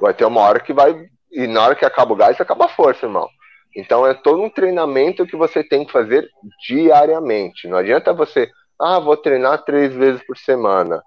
Vai 0.00 0.14
ter 0.14 0.24
uma 0.24 0.40
hora 0.40 0.58
que 0.58 0.72
vai. 0.72 1.08
E 1.30 1.46
na 1.46 1.62
hora 1.62 1.74
que 1.74 1.84
acaba 1.84 2.12
o 2.12 2.16
gás, 2.16 2.40
acaba 2.40 2.64
a 2.64 2.68
força, 2.68 3.06
irmão. 3.06 3.28
Então 3.76 4.06
é 4.06 4.14
todo 4.14 4.40
um 4.40 4.50
treinamento 4.50 5.26
que 5.26 5.36
você 5.36 5.62
tem 5.62 5.84
que 5.84 5.92
fazer 5.92 6.28
diariamente. 6.66 7.68
Não 7.68 7.78
adianta 7.78 8.12
você, 8.12 8.50
ah, 8.80 8.98
vou 8.98 9.16
treinar 9.16 9.64
três 9.64 9.92
vezes 9.92 10.24
por 10.26 10.36
semana. 10.36 11.02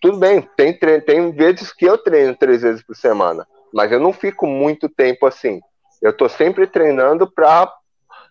Tudo 0.00 0.18
bem, 0.18 0.48
tem, 0.56 0.78
tem 0.78 1.32
vezes 1.32 1.72
que 1.72 1.84
eu 1.84 1.98
treino 1.98 2.36
três 2.36 2.62
vezes 2.62 2.82
por 2.82 2.94
semana, 2.94 3.46
mas 3.72 3.90
eu 3.90 3.98
não 3.98 4.12
fico 4.12 4.46
muito 4.46 4.88
tempo 4.88 5.26
assim. 5.26 5.60
Eu 6.00 6.10
estou 6.10 6.28
sempre 6.28 6.66
treinando 6.66 7.30
para 7.30 7.72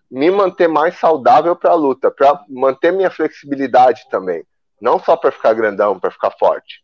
me 0.10 0.30
manter 0.30 0.68
mais 0.68 0.98
saudável 0.98 1.56
para 1.56 1.72
a 1.72 1.76
luta, 1.76 2.12
para 2.12 2.44
manter 2.50 2.92
minha 2.92 3.10
flexibilidade 3.10 4.08
também. 4.10 4.44
Não 4.82 5.00
só 5.00 5.16
para 5.16 5.32
ficar 5.32 5.54
grandão, 5.54 6.00
para 6.00 6.12
ficar 6.12 6.32
forte. 6.32 6.82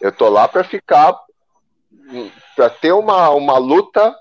Eu 0.00 0.10
tô 0.10 0.28
lá 0.28 0.48
para 0.48 0.64
ficar, 0.64 1.16
para 2.56 2.70
ter 2.70 2.92
uma, 2.92 3.30
uma 3.30 3.58
luta 3.58 4.14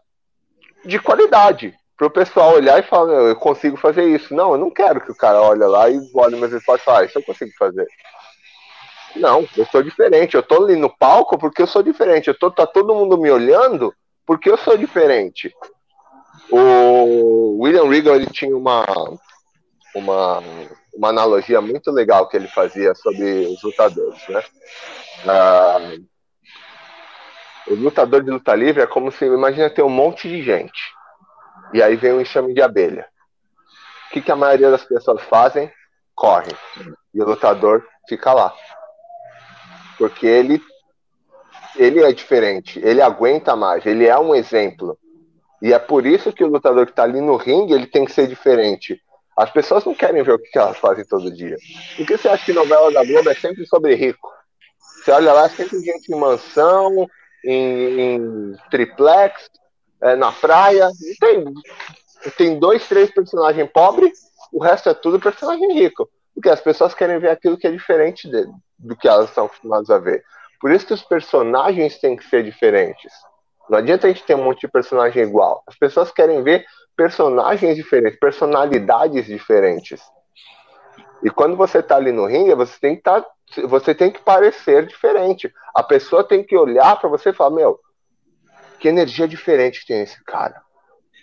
de 0.84 1.00
qualidade. 1.00 1.74
para 1.98 2.08
o 2.08 2.12
pessoal 2.12 2.54
olhar 2.54 2.78
e 2.78 2.84
falar, 2.84 3.14
eu 3.14 3.36
consigo 3.36 3.78
fazer 3.78 4.04
isso. 4.04 4.36
Não, 4.36 4.52
eu 4.52 4.58
não 4.58 4.70
quero 4.70 5.02
que 5.02 5.12
o 5.12 5.16
cara 5.16 5.42
olhe 5.42 5.64
lá 5.64 5.90
e 5.90 6.00
olhe 6.14 6.36
meus 6.36 6.52
esportes 6.52 6.84
e 6.84 6.86
fale, 6.86 7.04
ah, 7.04 7.06
isso 7.06 7.18
eu 7.18 7.24
consigo 7.24 7.52
fazer. 7.58 7.88
Não, 9.16 9.48
eu 9.56 9.66
sou 9.66 9.82
diferente. 9.82 10.36
Eu 10.36 10.44
tô 10.44 10.64
ali 10.64 10.76
no 10.76 10.90
palco 10.90 11.38
porque 11.38 11.62
eu 11.62 11.68
sou 11.68 11.82
diferente. 11.82 12.28
Eu 12.28 12.38
tô, 12.38 12.52
tá 12.52 12.66
todo 12.66 12.96
mundo 12.96 13.18
me 13.18 13.32
olhando 13.32 13.94
porque 14.26 14.50
eu 14.50 14.58
sou 14.58 14.78
diferente. 14.78 15.54
O 16.52 17.62
William 17.62 17.90
Regal 17.90 18.16
ele 18.16 18.28
tinha 18.28 18.56
uma, 18.56 18.86
uma, 19.96 20.44
uma 20.94 21.10
analogia 21.10 21.62
muito 21.62 21.92
legal 21.92 22.28
que 22.28 22.38
ele 22.38 22.48
fazia 22.48 22.94
sobre 22.96 23.48
os 23.48 23.64
lutadores, 23.64 24.28
né? 24.28 24.44
Ah, 25.28 25.92
o 27.68 27.74
lutador 27.74 28.24
de 28.24 28.30
luta 28.30 28.54
livre 28.54 28.84
é 28.84 28.88
como 28.88 29.12
se, 29.12 29.26
imagina 29.26 29.70
ter 29.70 29.82
um 29.82 29.90
monte 29.90 30.28
de 30.28 30.44
gente 30.44 30.96
e 31.74 31.82
aí 31.82 31.96
vem 31.96 32.14
um 32.14 32.22
enxame 32.22 32.54
de 32.54 32.62
abelha. 32.62 33.08
O 34.08 34.14
que, 34.14 34.22
que 34.22 34.32
a 34.32 34.36
maioria 34.36 34.72
das 34.72 34.86
pessoas 34.86 35.22
fazem? 35.24 35.72
Correm. 36.14 36.56
E 37.14 37.22
o 37.22 37.26
lutador 37.26 37.86
fica 38.08 38.32
lá. 38.34 38.54
Porque 39.98 40.26
ele, 40.26 40.62
ele 41.76 42.04
é 42.04 42.12
diferente, 42.12 42.80
ele 42.84 43.02
aguenta 43.02 43.56
mais, 43.56 43.86
ele 43.86 44.06
é 44.06 44.18
um 44.18 44.34
exemplo. 44.36 44.98
E 45.62 45.74
é 45.74 45.80
por 45.80 46.06
isso 46.06 46.34
que 46.34 46.44
o 46.44 46.48
lutador 46.48 46.86
que 46.86 46.92
está 46.92 47.04
ali 47.04 47.22
no 47.22 47.38
ringue, 47.38 47.74
ele 47.74 47.88
tem 47.88 48.06
que 48.06 48.12
ser 48.12 48.28
diferente. 48.28 49.02
As 49.38 49.50
pessoas 49.52 49.84
não 49.84 49.94
querem 49.94 50.24
ver 50.24 50.34
o 50.34 50.40
que 50.40 50.58
elas 50.58 50.78
fazem 50.78 51.06
todo 51.06 51.34
dia. 51.34 51.58
Por 51.98 52.06
que 52.06 52.18
você 52.18 52.28
acha 52.30 52.46
que 52.46 52.54
novela 52.54 52.92
da 52.92 53.04
Globo 53.04 53.30
é 53.30 53.34
sempre 53.34 53.66
sobre 53.66 53.96
rico? 53.96 54.30
Você 55.04 55.12
olha 55.12 55.34
lá, 55.34 55.46
é 55.46 55.50
sempre 55.50 55.80
gente 55.82 56.12
em 56.12 56.20
mansão, 56.20 57.08
em, 57.44 58.00
em 58.00 58.56
triplex, 58.72 59.50
é, 60.02 60.16
na 60.16 60.32
praia. 60.32 60.90
Tem, 61.20 61.44
tem 62.38 62.60
dois, 62.60 62.88
três 62.88 63.12
personagens 63.12 63.70
pobres, 63.72 64.18
o 64.52 64.64
resto 64.64 64.90
é 64.90 64.94
tudo 64.94 65.20
personagem 65.20 65.74
rico. 65.74 66.10
Porque 66.36 66.50
as 66.50 66.60
pessoas 66.60 66.94
querem 66.94 67.18
ver 67.18 67.30
aquilo 67.30 67.58
que 67.58 67.66
é 67.66 67.72
diferente 67.72 68.30
do 68.78 68.96
que 68.96 69.08
elas 69.08 69.30
estão 69.30 69.46
acostumadas 69.46 69.90
a 69.90 69.98
ver. 69.98 70.24
Por 70.60 70.72
isso 70.72 70.86
que 70.86 70.94
os 70.94 71.02
personagens 71.02 71.98
têm 71.98 72.16
que 72.16 72.26
ser 72.26 72.44
diferentes. 72.44 73.12
Não 73.70 73.80
adianta 73.80 74.06
a 74.06 74.10
gente 74.10 74.24
ter 74.24 74.36
um 74.36 74.44
monte 74.44 74.62
de 74.62 74.68
personagem 74.68 75.24
igual. 75.24 75.64
As 75.66 75.76
pessoas 75.76 76.12
querem 76.12 76.44
ver 76.44 76.66
personagens 76.96 77.76
diferentes, 77.76 78.20
personalidades 78.20 79.26
diferentes. 79.26 80.02
E 81.24 81.30
quando 81.30 81.56
você 81.56 81.80
está 81.80 81.96
ali 81.96 82.12
no 82.12 82.26
ringue, 82.26 82.54
você 82.54 82.78
tem 82.80 82.96
que 82.96 83.02
tá, 83.02 83.26
você 83.68 83.96
tem 83.96 84.12
que 84.12 84.20
parecer 84.20 84.86
diferente. 84.86 85.52
A 85.74 85.82
pessoa 85.82 86.24
tem 86.24 86.44
que 86.44 86.56
olhar 86.56 87.00
para 87.00 87.10
você 87.10 87.30
e 87.30 87.34
falar: 87.34 87.56
Meu, 87.56 87.80
que 88.80 88.88
energia 88.88 89.28
diferente 89.28 89.86
tem 89.86 90.02
esse 90.02 90.24
cara. 90.24 90.62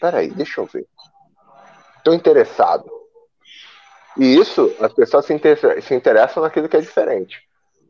Peraí, 0.01 0.31
deixa 0.31 0.61
eu 0.61 0.67
ver. 0.67 0.87
Estou 1.99 2.15
interessado. 2.15 3.02
E 4.19 4.37
isso, 4.37 4.75
as 4.81 4.93
pessoas 4.93 5.25
se, 5.25 5.33
inter 5.33 5.59
se 5.83 5.95
interessam 5.95 6.43
naquilo 6.43 6.69
que 6.69 6.77
é 6.77 6.81
diferente. 6.81 7.39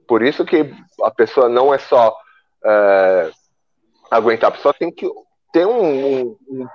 Por 0.07 0.23
isso 0.23 0.45
que 0.45 0.73
a 1.03 1.11
pessoa 1.11 1.49
não 1.49 1.73
é 1.73 1.79
só 1.79 2.17
é, 2.65 3.31
aguentar, 4.11 4.51
a 4.51 4.53
pessoa 4.53 4.75
tem 4.75 4.91
que 4.91 5.09
ter 5.53 5.67
um, 5.67 6.37
um, 6.49 6.67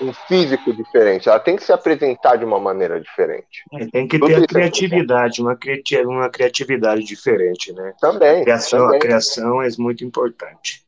um, 0.00 0.12
físico 0.26 0.72
diferente, 0.72 1.28
ela 1.28 1.40
tem 1.40 1.56
que 1.56 1.64
se 1.64 1.72
apresentar 1.72 2.36
de 2.36 2.44
uma 2.44 2.58
maneira 2.58 3.00
diferente. 3.00 3.62
É, 3.74 3.86
tem 3.86 4.08
que 4.08 4.18
ter 4.18 4.34
a 4.34 4.38
é 4.38 4.46
criatividade, 4.46 5.40
uma, 5.40 5.56
cri 5.56 5.82
uma 6.04 6.28
criatividade 6.28 7.04
diferente, 7.04 7.72
né? 7.72 7.94
Também. 8.00 8.40
A 8.40 8.44
criação, 8.44 8.78
também. 8.80 8.96
A 8.96 9.00
criação 9.00 9.62
é 9.62 9.68
muito 9.78 10.04
importante. 10.04 10.82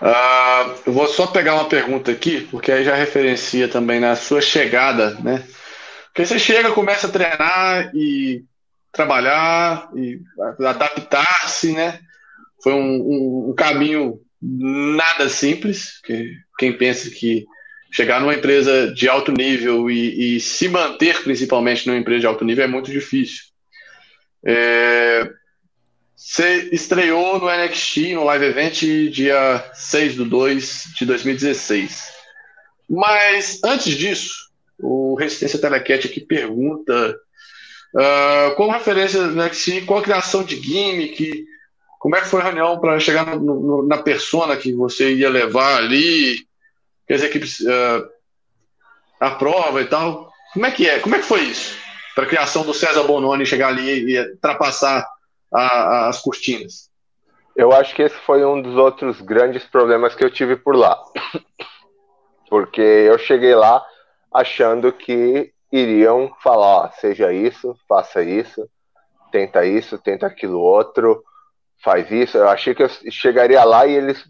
Uh, 0.00 0.74
eu 0.86 0.92
vou 0.94 1.06
só 1.06 1.26
pegar 1.26 1.54
uma 1.54 1.68
pergunta 1.68 2.10
aqui, 2.10 2.48
porque 2.50 2.72
aí 2.72 2.84
já 2.84 2.94
referencia 2.94 3.68
também 3.68 4.00
na 4.00 4.16
sua 4.16 4.40
chegada, 4.40 5.10
né? 5.20 5.44
Porque 6.12 6.26
você 6.26 6.38
chega, 6.38 6.72
começa 6.72 7.06
a 7.06 7.10
treinar 7.10 7.94
e 7.94 8.44
trabalhar 8.92 9.88
e 9.94 10.20
adaptar-se, 10.66 11.72
né? 11.72 12.00
Foi 12.62 12.72
um, 12.72 12.96
um, 12.96 13.50
um, 13.50 13.54
caminho 13.54 14.20
nada 14.42 15.28
simples, 15.28 16.00
que 16.02 16.32
quem 16.58 16.76
pensa 16.76 17.08
que 17.10 17.46
chegar 17.92 18.20
numa 18.20 18.34
empresa 18.34 18.92
de 18.92 19.08
alto 19.08 19.32
nível 19.32 19.90
e, 19.90 20.36
e 20.36 20.40
se 20.40 20.68
manter 20.68 21.22
principalmente 21.22 21.86
numa 21.86 21.98
empresa 21.98 22.20
de 22.20 22.26
alto 22.26 22.44
nível 22.44 22.64
é 22.64 22.68
muito 22.68 22.90
difícil. 22.90 23.44
É, 24.44 25.30
você 26.16 26.68
estreou 26.72 27.38
no 27.38 27.48
NXT, 27.48 28.14
no 28.14 28.24
Live 28.24 28.44
Event, 28.44 28.80
dia 29.10 29.64
6 29.72 30.14
de 30.14 30.24
2 30.24 30.84
de 30.98 31.06
2016. 31.06 32.12
Mas 32.88 33.60
antes 33.64 33.96
disso, 33.96 34.49
o 34.82 35.14
Resistência 35.14 35.60
Telecat 35.60 36.06
aqui 36.06 36.20
pergunta, 36.20 37.16
uh, 37.94 38.54
como 38.56 38.72
referência 38.72 39.22
no 39.22 39.42
NXT, 39.42 39.82
qual 39.86 40.00
a 40.00 40.02
criação 40.02 40.42
de 40.42 40.56
gimmick, 40.56 41.44
como 41.98 42.16
é 42.16 42.20
que 42.20 42.28
foi 42.28 42.40
a 42.40 42.44
reunião 42.44 42.80
para 42.80 42.98
chegar 42.98 43.36
no, 43.36 43.60
no, 43.60 43.86
na 43.86 43.98
persona 43.98 44.56
que 44.56 44.72
você 44.72 45.14
ia 45.14 45.28
levar 45.28 45.76
ali, 45.76 46.46
que 47.06 47.14
as 47.14 47.22
equipes 47.22 47.60
uh, 47.60 48.08
a 49.20 49.30
prova 49.32 49.82
e 49.82 49.86
tal. 49.86 50.32
Como 50.54 50.64
é 50.64 50.70
que 50.70 50.88
é? 50.88 50.98
Como 50.98 51.14
é 51.14 51.18
que 51.18 51.26
foi 51.26 51.42
isso? 51.42 51.76
Para 52.14 52.24
a 52.24 52.28
criação 52.28 52.64
do 52.64 52.72
César 52.72 53.02
Bononi 53.04 53.44
chegar 53.44 53.68
ali 53.68 54.10
e 54.10 54.20
ultrapassar 54.30 55.06
a, 55.52 56.08
as 56.08 56.20
cortinas. 56.20 56.88
Eu 57.54 57.72
acho 57.72 57.94
que 57.94 58.02
esse 58.02 58.16
foi 58.16 58.44
um 58.44 58.62
dos 58.62 58.76
outros 58.76 59.20
grandes 59.20 59.64
problemas 59.64 60.14
que 60.14 60.24
eu 60.24 60.30
tive 60.30 60.56
por 60.56 60.74
lá. 60.74 60.98
Porque 62.48 62.80
eu 62.80 63.18
cheguei 63.18 63.54
lá 63.54 63.84
achando 64.32 64.92
que 64.92 65.52
iriam 65.72 66.34
falar, 66.42 66.84
ó, 66.84 66.90
seja 66.92 67.32
isso, 67.32 67.76
faça 67.88 68.22
isso, 68.22 68.68
tenta 69.30 69.64
isso, 69.64 69.98
tenta 69.98 70.26
aquilo 70.26 70.60
outro, 70.60 71.22
faz 71.82 72.10
isso. 72.10 72.36
Eu 72.36 72.48
achei 72.48 72.74
que 72.74 72.82
eu 72.82 72.88
chegaria 73.10 73.62
lá 73.64 73.86
e 73.86 73.94
eles. 73.94 74.28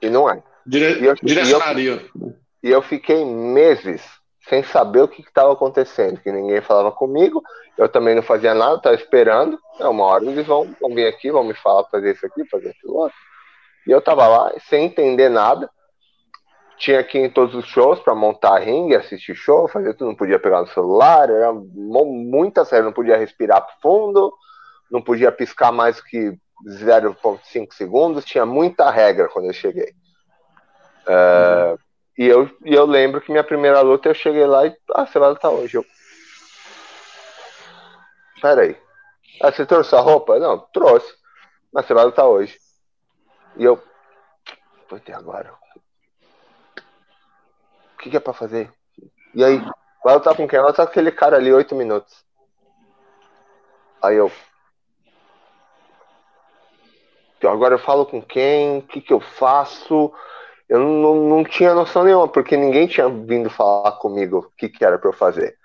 E 0.00 0.08
não 0.10 0.28
é. 0.28 0.42
Dire... 0.64 1.00
E 1.00 1.04
eu, 1.06 1.14
direcionaria. 1.14 1.92
E 2.14 2.20
eu, 2.20 2.34
e 2.62 2.70
eu 2.70 2.82
fiquei 2.82 3.24
meses 3.24 4.02
sem 4.48 4.62
saber 4.62 5.02
o 5.02 5.08
que 5.08 5.22
estava 5.22 5.52
acontecendo, 5.52 6.20
que 6.20 6.30
ninguém 6.30 6.60
falava 6.60 6.92
comigo, 6.92 7.42
eu 7.76 7.88
também 7.88 8.14
não 8.14 8.22
fazia 8.22 8.54
nada, 8.54 8.76
estava 8.76 8.94
esperando. 8.94 9.58
É, 9.78 9.86
uma 9.86 10.04
hora 10.04 10.24
eles 10.24 10.46
vão, 10.46 10.74
vão 10.80 10.94
vir 10.94 11.06
aqui, 11.06 11.30
vão 11.30 11.44
me 11.44 11.54
falar 11.54 11.84
fazer 11.84 12.14
isso 12.14 12.24
aqui, 12.24 12.48
fazer 12.48 12.70
aquilo 12.70 12.96
outro. 12.96 13.16
E 13.86 13.90
eu 13.90 13.98
estava 13.98 14.26
lá 14.26 14.52
sem 14.68 14.84
entender 14.84 15.28
nada. 15.28 15.68
Tinha 16.76 17.02
que 17.02 17.18
ir 17.18 17.24
em 17.24 17.30
todos 17.30 17.54
os 17.54 17.66
shows 17.66 18.00
para 18.00 18.14
montar 18.14 18.58
ringue, 18.58 18.94
assistir 18.94 19.34
show, 19.34 19.66
fazer 19.66 19.94
tudo, 19.94 20.08
não 20.08 20.14
podia 20.14 20.38
pegar 20.38 20.60
no 20.60 20.68
celular, 20.68 21.30
era 21.30 21.52
muita 21.52 22.64
série, 22.64 22.84
não 22.84 22.92
podia 22.92 23.16
respirar 23.16 23.66
fundo, 23.80 24.32
não 24.90 25.00
podia 25.00 25.32
piscar 25.32 25.72
mais 25.72 26.00
que 26.00 26.36
0,5 26.66 27.72
segundos, 27.72 28.24
tinha 28.24 28.44
muita 28.44 28.90
regra 28.90 29.28
quando 29.28 29.46
eu 29.46 29.52
cheguei. 29.52 29.94
Uhum. 31.08 31.78
E 32.18 32.26
eu, 32.26 32.50
e 32.64 32.74
eu 32.74 32.86
lembro 32.86 33.20
que 33.20 33.30
minha 33.30 33.44
primeira 33.44 33.80
luta 33.82 34.08
eu 34.08 34.14
cheguei 34.14 34.46
lá 34.46 34.66
e. 34.66 34.74
Ah, 34.94 35.06
você 35.06 35.18
vai 35.18 35.28
lutar 35.28 35.50
hoje. 35.50 35.76
Eu. 35.76 35.84
Pera 38.40 38.62
aí. 38.62 38.76
Ah, 39.42 39.52
você 39.52 39.66
trouxe 39.66 39.94
a 39.94 40.00
roupa? 40.00 40.38
Não, 40.38 40.58
trouxe. 40.72 41.12
Mas 41.72 41.86
você 41.86 41.92
vai 41.92 42.04
lutar 42.06 42.24
hoje. 42.24 42.58
E 43.56 43.64
eu. 43.64 43.82
Ter 45.04 45.12
agora. 45.12 45.52
O 47.96 47.98
que, 47.98 48.10
que 48.10 48.16
é 48.16 48.20
pra 48.20 48.32
fazer? 48.32 48.70
E 49.34 49.42
aí? 49.42 49.60
Vai 50.04 50.14
lutar 50.14 50.36
com 50.36 50.46
quem? 50.46 50.60
Vai 50.60 50.68
lutar 50.68 50.86
com 50.86 50.92
aquele 50.92 51.10
cara 51.10 51.36
ali, 51.36 51.52
oito 51.52 51.74
minutos. 51.74 52.24
Aí 54.02 54.16
eu. 54.16 54.30
Agora 57.42 57.74
eu 57.74 57.78
falo 57.78 58.06
com 58.06 58.22
quem? 58.22 58.78
O 58.78 58.82
que, 58.82 59.00
que 59.00 59.12
eu 59.12 59.20
faço? 59.20 60.12
eu 60.68 60.80
não, 60.80 61.14
não 61.14 61.44
tinha 61.44 61.74
noção 61.74 62.04
nenhuma, 62.04 62.28
porque 62.28 62.56
ninguém 62.56 62.86
tinha 62.86 63.08
vindo 63.08 63.48
falar 63.48 63.92
comigo 63.92 64.38
o 64.38 64.56
que, 64.56 64.68
que 64.68 64.84
era 64.84 64.98
para 64.98 65.08
eu 65.08 65.12
fazer. 65.12 65.56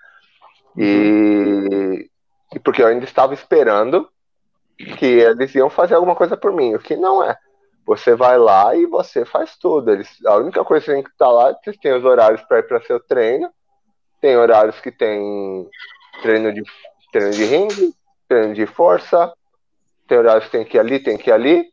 E, 0.76 2.08
e, 2.54 2.58
porque 2.60 2.82
eu 2.82 2.86
ainda 2.86 3.04
estava 3.04 3.34
esperando 3.34 4.08
que 4.98 5.06
eles 5.06 5.54
iam 5.54 5.68
fazer 5.68 5.94
alguma 5.94 6.14
coisa 6.14 6.36
por 6.36 6.52
mim, 6.52 6.74
o 6.74 6.78
que 6.78 6.96
não 6.96 7.22
é. 7.22 7.36
Você 7.86 8.14
vai 8.14 8.38
lá 8.38 8.74
e 8.74 8.86
você 8.86 9.24
faz 9.24 9.56
tudo. 9.56 9.90
Eles, 9.90 10.08
a 10.24 10.36
única 10.36 10.64
coisa 10.64 10.84
que 10.84 10.92
tem 10.92 11.02
que 11.02 11.10
estar 11.10 11.26
tá 11.26 11.32
lá 11.32 11.50
é 11.50 11.54
que 11.54 11.78
tem 11.80 11.94
os 11.94 12.04
horários 12.04 12.42
para 12.42 12.58
ir 12.58 12.62
para 12.64 12.82
seu 12.82 13.00
treino, 13.00 13.50
tem 14.20 14.36
horários 14.36 14.80
que 14.80 14.92
tem 14.92 15.68
treino 16.22 16.52
de, 16.52 16.62
treino 17.10 17.32
de 17.32 17.44
ringue, 17.44 17.94
treino 18.28 18.54
de 18.54 18.66
força, 18.66 19.32
tem 20.06 20.18
horários 20.18 20.44
que 20.44 20.52
tem 20.52 20.64
que 20.64 20.76
ir 20.76 20.80
ali, 20.80 21.00
tem 21.00 21.18
que 21.18 21.30
ir 21.30 21.32
ali, 21.32 21.72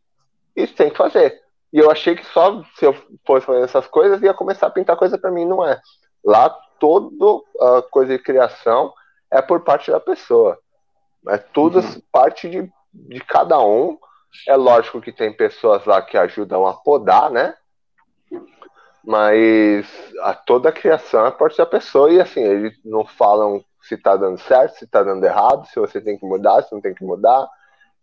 e 0.56 0.68
tem 0.68 0.90
que 0.90 0.98
fazer. 0.98 1.42
E 1.72 1.78
eu 1.78 1.92
achei 1.92 2.16
que 2.16 2.26
só 2.26 2.64
se 2.76 2.86
eu 2.86 2.94
fosse 3.26 3.46
fazer 3.46 3.64
essas 3.64 3.88
coisas 3.88 4.22
ia 4.22 4.34
começar 4.34 4.68
a 4.68 4.72
pintar 4.72 4.98
coisa 4.98 5.18
para 5.18 5.32
mim, 5.32 5.46
não 5.46 5.66
é. 5.66 5.80
Lá 6.24 6.50
toda 6.80 7.42
a 7.62 7.82
coisa 7.84 8.18
de 8.18 8.24
criação 8.24 8.94
é 9.32 9.42
por 9.42 9.62
parte 9.62 9.92
da 9.92 10.00
pessoa. 10.00 10.58
É 11.28 11.38
tudo 11.38 11.80
uhum. 11.80 12.02
parte 12.12 12.50
de, 12.50 12.72
de 12.94 13.20
cada 13.22 13.60
um. 13.60 13.98
É 14.48 14.56
lógico 14.56 15.02
que 15.02 15.12
tem 15.12 15.32
pessoas 15.34 15.86
lá 15.86 16.02
que 16.02 16.18
ajudam 16.18 16.66
a 16.68 16.74
podar, 16.74 17.30
né? 17.30 17.56
Mas 19.04 19.88
a 20.22 20.34
toda 20.34 20.70
a 20.70 20.74
criação 20.74 21.26
é 21.26 21.32
parte 21.32 21.58
da 21.58 21.66
pessoa 21.66 22.12
e 22.12 22.22
assim, 22.22 22.42
eles 22.42 22.78
não 22.84 23.06
falam 23.06 23.64
se 23.82 23.98
tá 23.98 24.16
dando 24.16 24.38
certo, 24.40 24.78
se 24.78 24.88
tá 24.88 25.02
dando 25.02 25.24
errado, 25.24 25.66
se 25.68 25.80
você 25.80 26.00
tem 26.00 26.18
que 26.18 26.26
mudar, 26.26 26.62
se 26.64 26.74
não 26.74 26.82
tem 26.82 26.94
que 26.94 27.04
mudar, 27.04 27.48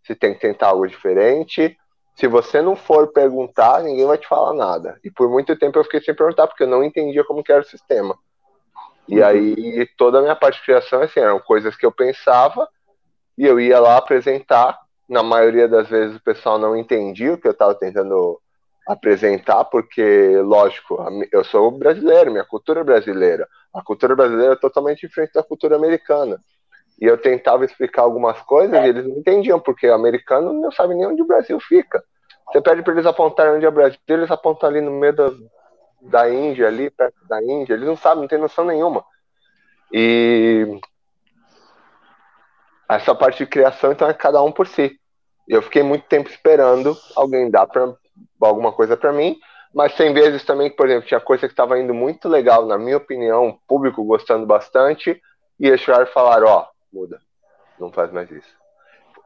se 0.03 0.15
tem 0.15 0.33
que 0.33 0.39
tentar 0.39 0.67
algo 0.67 0.87
diferente. 0.87 1.77
Se 2.15 2.27
você 2.27 2.61
não 2.61 2.75
for 2.75 3.07
perguntar, 3.13 3.83
ninguém 3.83 4.05
vai 4.05 4.17
te 4.17 4.27
falar 4.27 4.53
nada. 4.53 4.99
E 5.03 5.11
por 5.11 5.29
muito 5.29 5.57
tempo 5.57 5.77
eu 5.77 5.83
fiquei 5.83 6.01
sem 6.01 6.15
perguntar, 6.15 6.47
porque 6.47 6.63
eu 6.63 6.67
não 6.67 6.83
entendia 6.83 7.23
como 7.23 7.43
que 7.43 7.51
era 7.51 7.61
o 7.61 7.65
sistema. 7.65 8.17
E 9.07 9.19
uhum. 9.19 9.25
aí 9.25 9.87
toda 9.97 10.19
a 10.19 10.21
minha 10.21 10.35
parte 10.35 10.57
de 10.57 10.65
criação 10.65 11.01
assim, 11.01 11.19
eram 11.19 11.39
coisas 11.39 11.75
que 11.75 11.85
eu 11.85 11.91
pensava 11.91 12.67
e 13.37 13.45
eu 13.45 13.59
ia 13.59 13.79
lá 13.79 13.97
apresentar. 13.97 14.79
Na 15.07 15.23
maioria 15.23 15.67
das 15.67 15.87
vezes 15.87 16.15
o 16.15 16.23
pessoal 16.23 16.57
não 16.59 16.75
entendia 16.75 17.33
o 17.33 17.37
que 17.37 17.47
eu 17.47 17.51
estava 17.51 17.73
tentando 17.75 18.39
apresentar, 18.87 19.65
porque, 19.65 20.37
lógico, 20.39 20.97
eu 21.31 21.43
sou 21.43 21.69
brasileiro, 21.71 22.31
minha 22.31 22.45
cultura 22.45 22.81
é 22.81 22.83
brasileira. 22.83 23.47
A 23.73 23.81
cultura 23.81 24.15
brasileira 24.15 24.53
é 24.53 24.57
totalmente 24.57 25.05
diferente 25.05 25.33
da 25.33 25.43
cultura 25.43 25.75
americana. 25.75 26.39
E 26.99 27.05
eu 27.05 27.17
tentava 27.17 27.65
explicar 27.65 28.03
algumas 28.03 28.41
coisas 28.41 28.73
e 28.73 28.87
eles 28.87 29.05
não 29.05 29.17
entendiam, 29.17 29.59
porque 29.59 29.87
o 29.87 29.93
americano 29.93 30.53
não 30.53 30.71
sabe 30.71 30.95
nem 30.95 31.05
onde 31.05 31.21
o 31.21 31.27
Brasil 31.27 31.59
fica. 31.59 32.03
Você 32.47 32.61
pede 32.61 32.81
para 32.81 32.93
eles 32.93 33.05
apontarem 33.05 33.55
onde 33.55 33.65
é 33.65 33.69
o 33.69 33.73
Brasil, 33.73 33.99
eles 34.07 34.31
apontam 34.31 34.69
ali 34.69 34.79
no 34.79 34.91
meio 34.91 35.13
da, 35.13 35.31
da 36.01 36.29
Índia, 36.29 36.67
ali 36.67 36.89
perto 36.89 37.27
da 37.27 37.43
Índia, 37.43 37.73
eles 37.73 37.85
não 37.85 37.97
sabem, 37.97 38.21
não 38.21 38.27
tem 38.27 38.39
noção 38.39 38.63
nenhuma. 38.63 39.03
E 39.91 40.79
essa 42.89 43.13
parte 43.13 43.39
de 43.39 43.45
criação, 43.45 43.91
então, 43.91 44.07
é 44.07 44.13
cada 44.13 44.41
um 44.41 44.51
por 44.51 44.67
si. 44.67 44.97
Eu 45.47 45.61
fiquei 45.61 45.83
muito 45.83 46.05
tempo 46.07 46.29
esperando 46.29 46.97
alguém 47.15 47.49
dar 47.49 47.67
pra, 47.67 47.93
alguma 48.41 48.71
coisa 48.71 48.95
para 48.95 49.13
mim, 49.13 49.37
mas 49.73 49.95
tem 49.95 50.13
vezes 50.13 50.43
também 50.43 50.69
que, 50.69 50.75
por 50.75 50.87
exemplo, 50.87 51.07
tinha 51.07 51.19
coisa 51.19 51.47
que 51.47 51.53
estava 51.53 51.79
indo 51.79 51.93
muito 51.93 52.27
legal, 52.27 52.65
na 52.65 52.77
minha 52.77 52.97
opinião, 52.97 53.49
o 53.49 53.59
público 53.67 54.03
gostando 54.03 54.45
bastante, 54.45 55.21
e 55.59 55.67
eles 55.67 55.81
chegaram 55.81 56.05
e 56.05 56.13
falaram, 56.13 56.47
ó, 56.47 56.65
oh, 56.65 56.97
muda, 56.97 57.19
não 57.79 57.91
faz 57.91 58.11
mais 58.11 58.29
isso. 58.31 58.55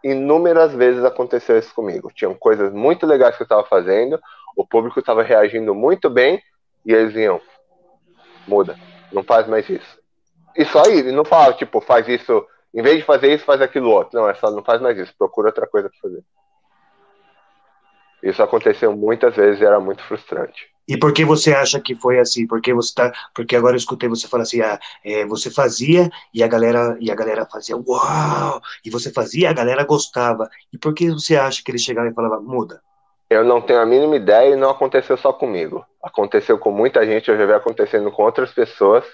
Inúmeras 0.04 0.74
vezes 0.74 1.04
aconteceu 1.04 1.58
isso 1.58 1.74
comigo. 1.76 2.12
Tinham 2.14 2.34
coisas 2.34 2.74
muito 2.74 3.06
legais 3.06 3.36
que 3.36 3.44
eu 3.44 3.46
estava 3.46 3.64
fazendo, 3.64 4.20
o 4.56 4.66
público 4.66 5.00
estava 5.00 5.22
reagindo 5.22 5.76
muito 5.76 6.10
bem, 6.10 6.42
e 6.86 6.94
eles 6.94 7.16
iam, 7.16 7.40
muda, 8.48 8.76
não 9.12 9.24
faz 9.24 9.48
mais 9.48 9.70
isso. 9.70 10.00
E 10.56 10.66
só 10.66 10.84
aí, 10.84 11.04
não 11.12 11.24
fala, 11.24 11.54
tipo, 11.54 11.80
faz 11.80 12.08
isso, 12.08 12.46
em 12.74 12.82
vez 12.82 12.98
de 12.98 13.04
fazer 13.04 13.34
isso, 13.34 13.46
faz 13.46 13.62
aquilo 13.62 13.90
outro. 13.90 14.20
Não, 14.20 14.30
é 14.30 14.34
só, 14.36 14.50
não 14.50 14.64
faz 14.64 14.82
mais 14.82 14.98
isso, 14.98 15.14
procura 15.18 15.50
outra 15.50 15.68
coisa 15.68 15.90
para 15.90 16.00
fazer. 16.00 16.24
Isso 18.24 18.42
aconteceu 18.42 18.96
muitas 18.96 19.36
vezes 19.36 19.62
e 19.62 19.66
era 19.66 19.80
muito 19.80 20.04
frustrante. 20.04 20.70
E 20.88 20.98
por 20.98 21.14
que 21.14 21.24
você 21.24 21.54
acha 21.54 21.80
que 21.80 21.96
foi 21.96 22.20
assim? 22.20 22.46
Porque 22.46 22.74
você 22.74 22.94
tá, 22.94 23.12
porque 23.34 23.56
agora 23.56 23.74
eu 23.74 23.78
escutei 23.78 24.10
você 24.10 24.28
falar 24.28 24.44
assim, 24.44 24.62
ah, 24.62 24.80
é, 25.04 25.26
você 25.26 25.50
fazia 25.50 26.10
e 26.34 26.44
a 26.44 26.48
galera 26.48 26.98
e 27.00 27.10
a 27.10 27.16
galera 27.16 27.48
fazia 27.50 27.78
uau, 27.78 28.62
e 28.84 28.90
você 28.90 29.12
fazia, 29.12 29.50
a 29.50 29.54
galera 29.54 29.84
gostava. 29.84 30.50
E 30.72 30.78
por 30.78 30.94
que 30.94 31.10
você 31.10 31.36
acha 31.36 31.64
que 31.64 31.72
ele 31.72 31.78
chegava 31.78 32.10
e 32.10 32.14
falava 32.14 32.40
muda? 32.42 32.82
Eu 33.30 33.44
não 33.46 33.62
tenho 33.62 33.80
a 33.80 33.86
mínima 33.86 34.18
ideia 34.18 34.54
e 34.54 34.58
não 34.58 34.70
aconteceu 34.70 35.16
só 35.16 35.32
comigo. 35.32 35.86
Aconteceu 36.04 36.60
com 36.60 36.72
muita 36.72 37.06
gente, 37.06 37.30
eu 37.30 37.38
já 37.38 37.46
vi 37.46 37.54
acontecendo 37.54 38.12
com 38.12 38.24
outras 38.24 38.52
pessoas. 38.52 39.06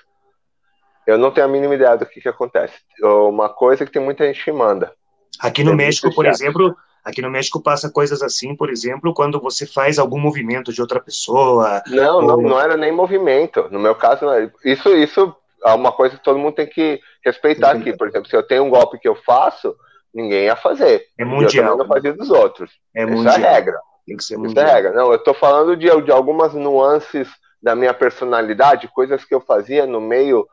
Eu 1.08 1.18
não 1.18 1.32
tenho 1.32 1.48
a 1.48 1.50
mínima 1.50 1.74
ideia 1.74 1.98
do 1.98 2.06
que, 2.06 2.22
que 2.22 2.30
acontece. 2.30 2.76
Uma 3.02 3.50
coisa 3.50 3.86
que 3.86 3.92
tem 3.92 4.02
muita 4.02 4.26
gente 4.26 4.44
que 4.44 4.52
manda. 4.52 4.92
Aqui 5.40 5.64
no 5.64 5.74
México, 5.74 6.14
por 6.14 6.26
exemplo, 6.26 6.76
Aqui 7.08 7.22
no 7.22 7.32
México 7.32 7.64
passa 7.64 7.90
coisas 7.90 8.22
assim, 8.22 8.54
por 8.54 8.70
exemplo, 8.70 9.14
quando 9.14 9.40
você 9.40 9.66
faz 9.66 9.98
algum 9.98 10.20
movimento 10.20 10.74
de 10.74 10.82
outra 10.82 11.00
pessoa. 11.00 11.82
Não, 11.88 12.16
ou... 12.18 12.22
não, 12.22 12.42
não 12.42 12.60
era 12.60 12.76
nem 12.76 12.92
movimento. 12.92 13.70
No 13.72 13.80
meu 13.80 13.96
caso, 13.96 14.26
isso, 14.66 14.94
isso 14.94 15.34
é 15.64 15.72
uma 15.72 15.94
coisa 15.94 16.18
que 16.18 16.24
todo 16.24 16.38
mundo 16.38 16.56
tem 16.56 16.68
que 16.68 17.00
respeitar 17.24 17.72
aqui. 17.72 17.96
Por 17.96 18.10
exemplo, 18.10 18.30
se 18.30 18.36
eu 18.36 18.44
tenho 18.44 18.66
um 18.66 18.70
golpe 18.70 19.00
que 19.00 19.08
eu 19.08 19.16
faço, 19.16 19.74
ninguém 20.14 20.48
ia 20.48 20.58
fazer. 20.58 21.06
É 21.18 21.24
mundial. 21.24 21.72
Eu 21.72 21.78
não 21.78 21.88
fazia 21.88 22.12
dos 22.12 22.30
outros. 22.30 22.72
É 22.94 23.06
Isso 23.06 23.14
mundial. 23.14 23.36
é 23.36 23.54
regra. 23.54 23.80
Tem 24.06 24.18
que 24.18 24.24
ser 24.26 24.36
mundial. 24.36 24.66
Isso 24.66 24.74
é 24.74 24.76
regra. 24.76 24.92
Não, 24.92 25.10
eu 25.10 25.16
estou 25.16 25.34
falando 25.34 25.78
de, 25.78 26.02
de 26.02 26.12
algumas 26.12 26.54
nuances 26.54 27.30
da 27.64 27.74
minha 27.74 27.94
personalidade, 27.94 28.90
coisas 28.90 29.24
que 29.24 29.34
eu 29.34 29.40
fazia 29.40 29.86
no 29.86 30.02
meio 30.02 30.46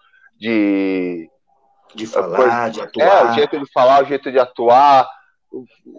de 0.45 1.31
de 1.95 2.07
falar, 2.07 2.71
de 2.71 2.81
atuar. 2.81 3.07
É, 3.07 3.31
o 3.31 3.35
jeito 3.35 3.59
de 3.59 3.73
falar, 3.73 4.03
o 4.03 4.07
jeito 4.07 4.31
de 4.31 4.39
atuar, 4.39 5.09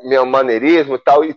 meu 0.04 0.26
maneirismo 0.26 0.96
e 0.96 1.00
tal, 1.00 1.24
e 1.24 1.36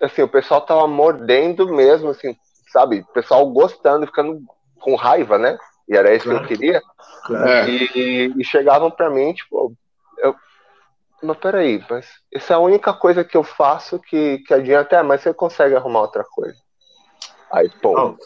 assim, 0.00 0.22
o 0.22 0.28
pessoal 0.28 0.60
tava 0.60 0.86
mordendo 0.86 1.66
mesmo, 1.72 2.10
assim, 2.10 2.36
sabe? 2.70 3.00
O 3.00 3.12
pessoal 3.12 3.48
gostando, 3.50 4.06
ficando 4.06 4.42
com 4.78 4.94
raiva, 4.94 5.38
né? 5.38 5.58
E 5.88 5.96
era 5.96 6.14
isso 6.14 6.28
claro. 6.28 6.46
que 6.46 6.52
eu 6.52 6.58
queria. 6.58 6.82
Claro. 7.24 7.68
E, 7.70 8.34
e, 8.38 8.44
chegavam 8.44 8.90
para 8.90 9.08
mim, 9.08 9.32
tipo, 9.32 9.74
eu, 10.18 10.36
mas 11.22 11.38
peraí, 11.38 11.82
mas 11.88 12.06
essa 12.32 12.52
é 12.52 12.56
a 12.56 12.60
única 12.60 12.92
coisa 12.92 13.24
que 13.24 13.36
eu 13.36 13.42
faço 13.42 13.98
que, 13.98 14.38
que 14.46 14.52
adianta, 14.52 14.96
é, 14.96 15.02
mas 15.02 15.22
você 15.22 15.32
consegue 15.32 15.74
arrumar 15.74 16.02
outra 16.02 16.24
coisa. 16.24 16.58
Aí, 17.50 17.70
pô. 17.80 18.16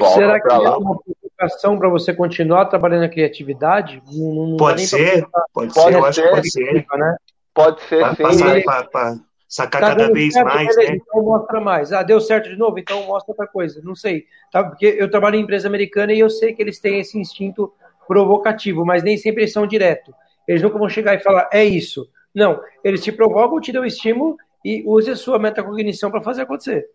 Oh, 0.00 0.04
Será 0.06 0.40
que 0.40 0.52
é 0.52 0.56
uma 0.56 0.98
preocupação 0.98 1.78
para 1.78 1.88
você 1.88 2.12
continuar 2.12 2.66
trabalhando 2.66 3.02
na 3.02 3.08
criatividade? 3.08 4.02
Não, 4.10 4.50
não 4.50 4.56
pode, 4.56 4.86
ser, 4.86 5.26
pode, 5.52 5.72
pode 5.72 5.74
ser, 5.74 5.94
eu 5.94 6.04
acho 6.04 6.22
que 6.22 6.28
pode 6.28 6.50
ser. 6.50 6.86
Né? 6.96 7.16
Pode 7.54 7.82
ser 7.82 8.16
pra, 8.16 8.32
sim. 8.32 8.62
Para 8.62 9.18
sacar 9.48 9.80
tá 9.80 9.88
cada 9.88 10.12
vez 10.12 10.34
certo, 10.34 10.46
mais, 10.46 10.76
né? 10.76 10.84
Então 10.96 11.22
mostra 11.22 11.60
mais. 11.60 11.92
Ah, 11.92 12.02
deu 12.02 12.20
certo 12.20 12.48
de 12.48 12.56
novo, 12.56 12.78
então 12.78 13.04
mostra 13.04 13.32
outra 13.32 13.46
coisa. 13.46 13.80
Não 13.82 13.94
sei. 13.94 14.26
Tá? 14.52 14.62
Porque 14.62 14.86
eu 14.98 15.10
trabalho 15.10 15.36
em 15.36 15.42
empresa 15.42 15.68
americana 15.68 16.12
e 16.12 16.20
eu 16.20 16.28
sei 16.28 16.52
que 16.52 16.62
eles 16.62 16.78
têm 16.78 17.00
esse 17.00 17.18
instinto 17.18 17.72
provocativo, 18.06 18.84
mas 18.84 19.02
nem 19.02 19.16
sempre 19.16 19.42
eles 19.42 19.52
são 19.52 19.66
direto. 19.66 20.14
Eles 20.46 20.62
nunca 20.62 20.78
vão 20.78 20.88
chegar 20.88 21.14
e 21.14 21.18
falar, 21.18 21.48
é 21.52 21.64
isso. 21.64 22.08
Não, 22.34 22.60
eles 22.82 23.02
te 23.02 23.12
provocam, 23.12 23.60
te 23.60 23.72
dão 23.72 23.84
estímulo 23.84 24.36
e 24.64 24.82
use 24.86 25.10
a 25.10 25.16
sua 25.16 25.38
metacognição 25.38 26.10
para 26.10 26.22
fazer 26.22 26.42
acontecer. 26.42 26.86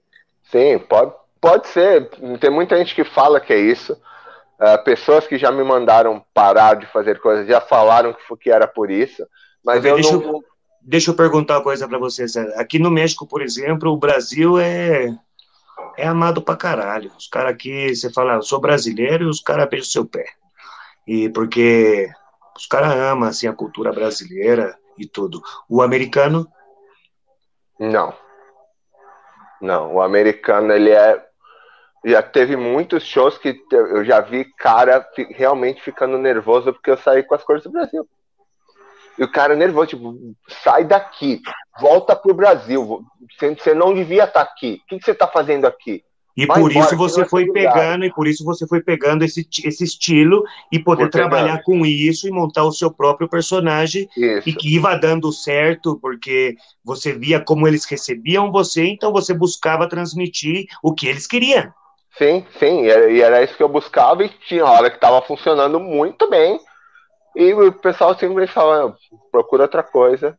Sim, 0.44 0.80
pode, 0.80 1.14
pode 1.44 1.68
ser. 1.68 2.10
Tem 2.40 2.50
muita 2.50 2.78
gente 2.78 2.96
que 2.96 3.04
fala 3.04 3.42
que 3.42 3.52
é 3.52 3.60
isso. 3.60 3.92
Uh, 4.58 4.82
pessoas 4.86 5.28
que 5.28 5.38
já 5.38 5.52
me 5.52 5.62
mandaram 5.62 6.24
parar 6.34 6.76
de 6.76 6.86
fazer 6.86 7.20
coisas 7.20 7.46
já 7.46 7.60
falaram 7.60 8.14
que, 8.14 8.38
que 8.38 8.50
era 8.50 8.66
por 8.66 8.90
isso. 8.90 9.28
Mas 9.62 9.84
eu 9.84 9.96
deixa, 9.96 10.14
não, 10.14 10.22
eu, 10.22 10.44
deixa 10.82 11.12
eu 11.12 11.16
perguntar 11.16 11.58
uma 11.58 11.64
coisa 11.64 11.86
para 11.86 11.98
você, 11.98 12.30
César. 12.30 12.54
Aqui 12.56 12.80
no 12.80 12.90
México, 12.90 13.28
por 13.28 13.42
exemplo, 13.42 13.92
o 13.92 13.98
Brasil 13.98 14.58
é, 14.58 15.14
é 15.98 16.08
amado 16.08 16.42
pra 16.42 16.56
caralho. 16.56 17.12
Os 17.18 17.28
caras 17.28 17.52
aqui, 17.52 17.94
você 17.94 18.10
fala, 18.10 18.36
eu 18.36 18.42
sou 18.42 18.62
brasileiro 18.62 19.26
e 19.26 19.30
os 19.30 19.42
caras 19.42 19.68
beijam 19.68 19.90
seu 19.90 20.06
pé. 20.06 20.26
E 21.06 21.28
porque 21.28 22.10
os 22.56 22.66
caras 22.68 22.96
amam 22.96 23.28
assim, 23.28 23.48
a 23.48 23.54
cultura 23.54 23.92
brasileira 23.92 24.78
e 24.98 25.06
tudo. 25.06 25.42
O 25.68 25.82
americano? 25.82 26.48
Não. 27.78 28.14
Não, 29.60 29.96
o 29.96 30.02
americano, 30.02 30.74
ele 30.74 30.92
é. 30.92 31.33
Já 32.06 32.22
teve 32.22 32.56
muitos 32.56 33.04
shows 33.04 33.38
que 33.38 33.62
eu 33.72 34.04
já 34.04 34.20
vi 34.20 34.46
cara 34.58 35.08
realmente 35.30 35.82
ficando 35.82 36.18
nervoso 36.18 36.74
porque 36.74 36.92
eu 36.92 36.98
saí 36.98 37.24
com 37.24 37.36
as 37.36 37.44
cores 37.44 37.64
do 37.64 37.72
Brasil. 37.72 38.08
E 39.18 39.24
o 39.24 39.32
cara 39.32 39.56
nervoso, 39.56 39.88
tipo, 39.88 40.36
sai 40.64 40.84
daqui, 40.84 41.42
volta 41.80 42.16
pro 42.16 42.34
Brasil. 42.34 43.04
Você 43.40 43.74
não 43.74 43.94
devia 43.94 44.24
estar 44.24 44.44
tá 44.46 44.52
aqui. 44.52 44.82
O 44.84 44.98
que 44.98 45.04
você 45.04 45.12
está 45.12 45.28
fazendo 45.28 45.66
aqui? 45.66 46.04
E 46.36 46.48
Vai 46.48 46.60
por 46.60 46.72
embora, 46.72 46.88
isso 46.88 46.98
você 46.98 47.26
foi 47.26 47.52
pegando, 47.52 48.06
e 48.06 48.12
por 48.12 48.28
isso 48.28 48.44
você 48.44 48.66
foi 48.66 48.82
pegando 48.82 49.24
esse, 49.24 49.48
esse 49.64 49.84
estilo 49.84 50.44
e 50.72 50.80
poder 50.80 51.10
trabalhar 51.10 51.62
com 51.62 51.86
isso 51.86 52.28
e 52.28 52.32
montar 52.32 52.64
o 52.64 52.72
seu 52.72 52.92
próprio 52.92 53.30
personagem 53.30 54.10
isso. 54.18 54.50
e 54.50 54.54
que 54.54 54.76
ia 54.76 54.96
dando 54.96 55.32
certo, 55.32 55.98
porque 56.02 56.56
você 56.84 57.14
via 57.14 57.40
como 57.40 57.68
eles 57.68 57.86
recebiam 57.86 58.52
você, 58.52 58.84
então 58.88 59.12
você 59.12 59.32
buscava 59.32 59.88
transmitir 59.88 60.66
o 60.82 60.94
que 60.94 61.08
eles 61.08 61.28
queriam. 61.28 61.72
Sim, 62.18 62.46
sim, 62.60 62.84
e 62.84 62.90
era, 62.90 63.12
e 63.12 63.22
era 63.22 63.44
isso 63.44 63.56
que 63.58 63.64
eu 63.64 63.70
buscava 63.70 64.24
e 64.24 64.30
tinha 64.30 64.66
hora 64.66 64.90
que 64.90 64.98
estava 64.98 65.22
funcionando 65.22 65.80
muito 65.80 66.30
bem 66.30 66.60
e 67.36 67.54
o 67.54 67.72
pessoal 67.74 68.16
sempre 68.16 68.46
fala, 68.46 68.96
procura 69.32 69.64
outra 69.64 69.82
coisa. 69.82 70.38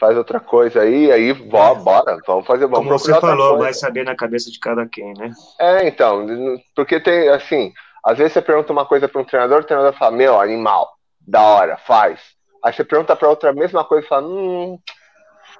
Faz 0.00 0.16
outra 0.16 0.40
coisa 0.40 0.82
aí, 0.82 1.10
aí 1.10 1.32
bora, 1.32 1.78
é. 1.78 1.82
bora 1.82 2.18
vamos 2.26 2.46
fazer, 2.46 2.66
vamos 2.66 2.78
Como 2.86 2.98
você 2.98 3.18
falou, 3.18 3.58
vai 3.58 3.72
saber 3.72 4.04
na 4.04 4.14
cabeça 4.14 4.50
de 4.50 4.58
cada 4.58 4.86
quem, 4.86 5.14
né? 5.14 5.32
É, 5.58 5.88
então, 5.88 6.26
porque 6.74 7.00
tem, 7.00 7.28
assim, 7.28 7.72
às 8.04 8.18
vezes 8.18 8.32
você 8.32 8.42
pergunta 8.42 8.72
uma 8.72 8.84
coisa 8.84 9.08
para 9.08 9.22
um 9.22 9.24
treinador, 9.24 9.60
o 9.60 9.64
treinador 9.64 9.94
fala, 9.94 10.14
meu, 10.14 10.38
animal, 10.38 10.92
da 11.20 11.40
hora, 11.40 11.76
faz. 11.78 12.20
Aí 12.62 12.72
você 12.72 12.84
pergunta 12.84 13.16
para 13.16 13.28
outra 13.28 13.50
a 13.50 13.54
mesma 13.54 13.84
coisa 13.84 14.04
e 14.04 14.08
fala, 14.08 14.26
hum, 14.26 14.78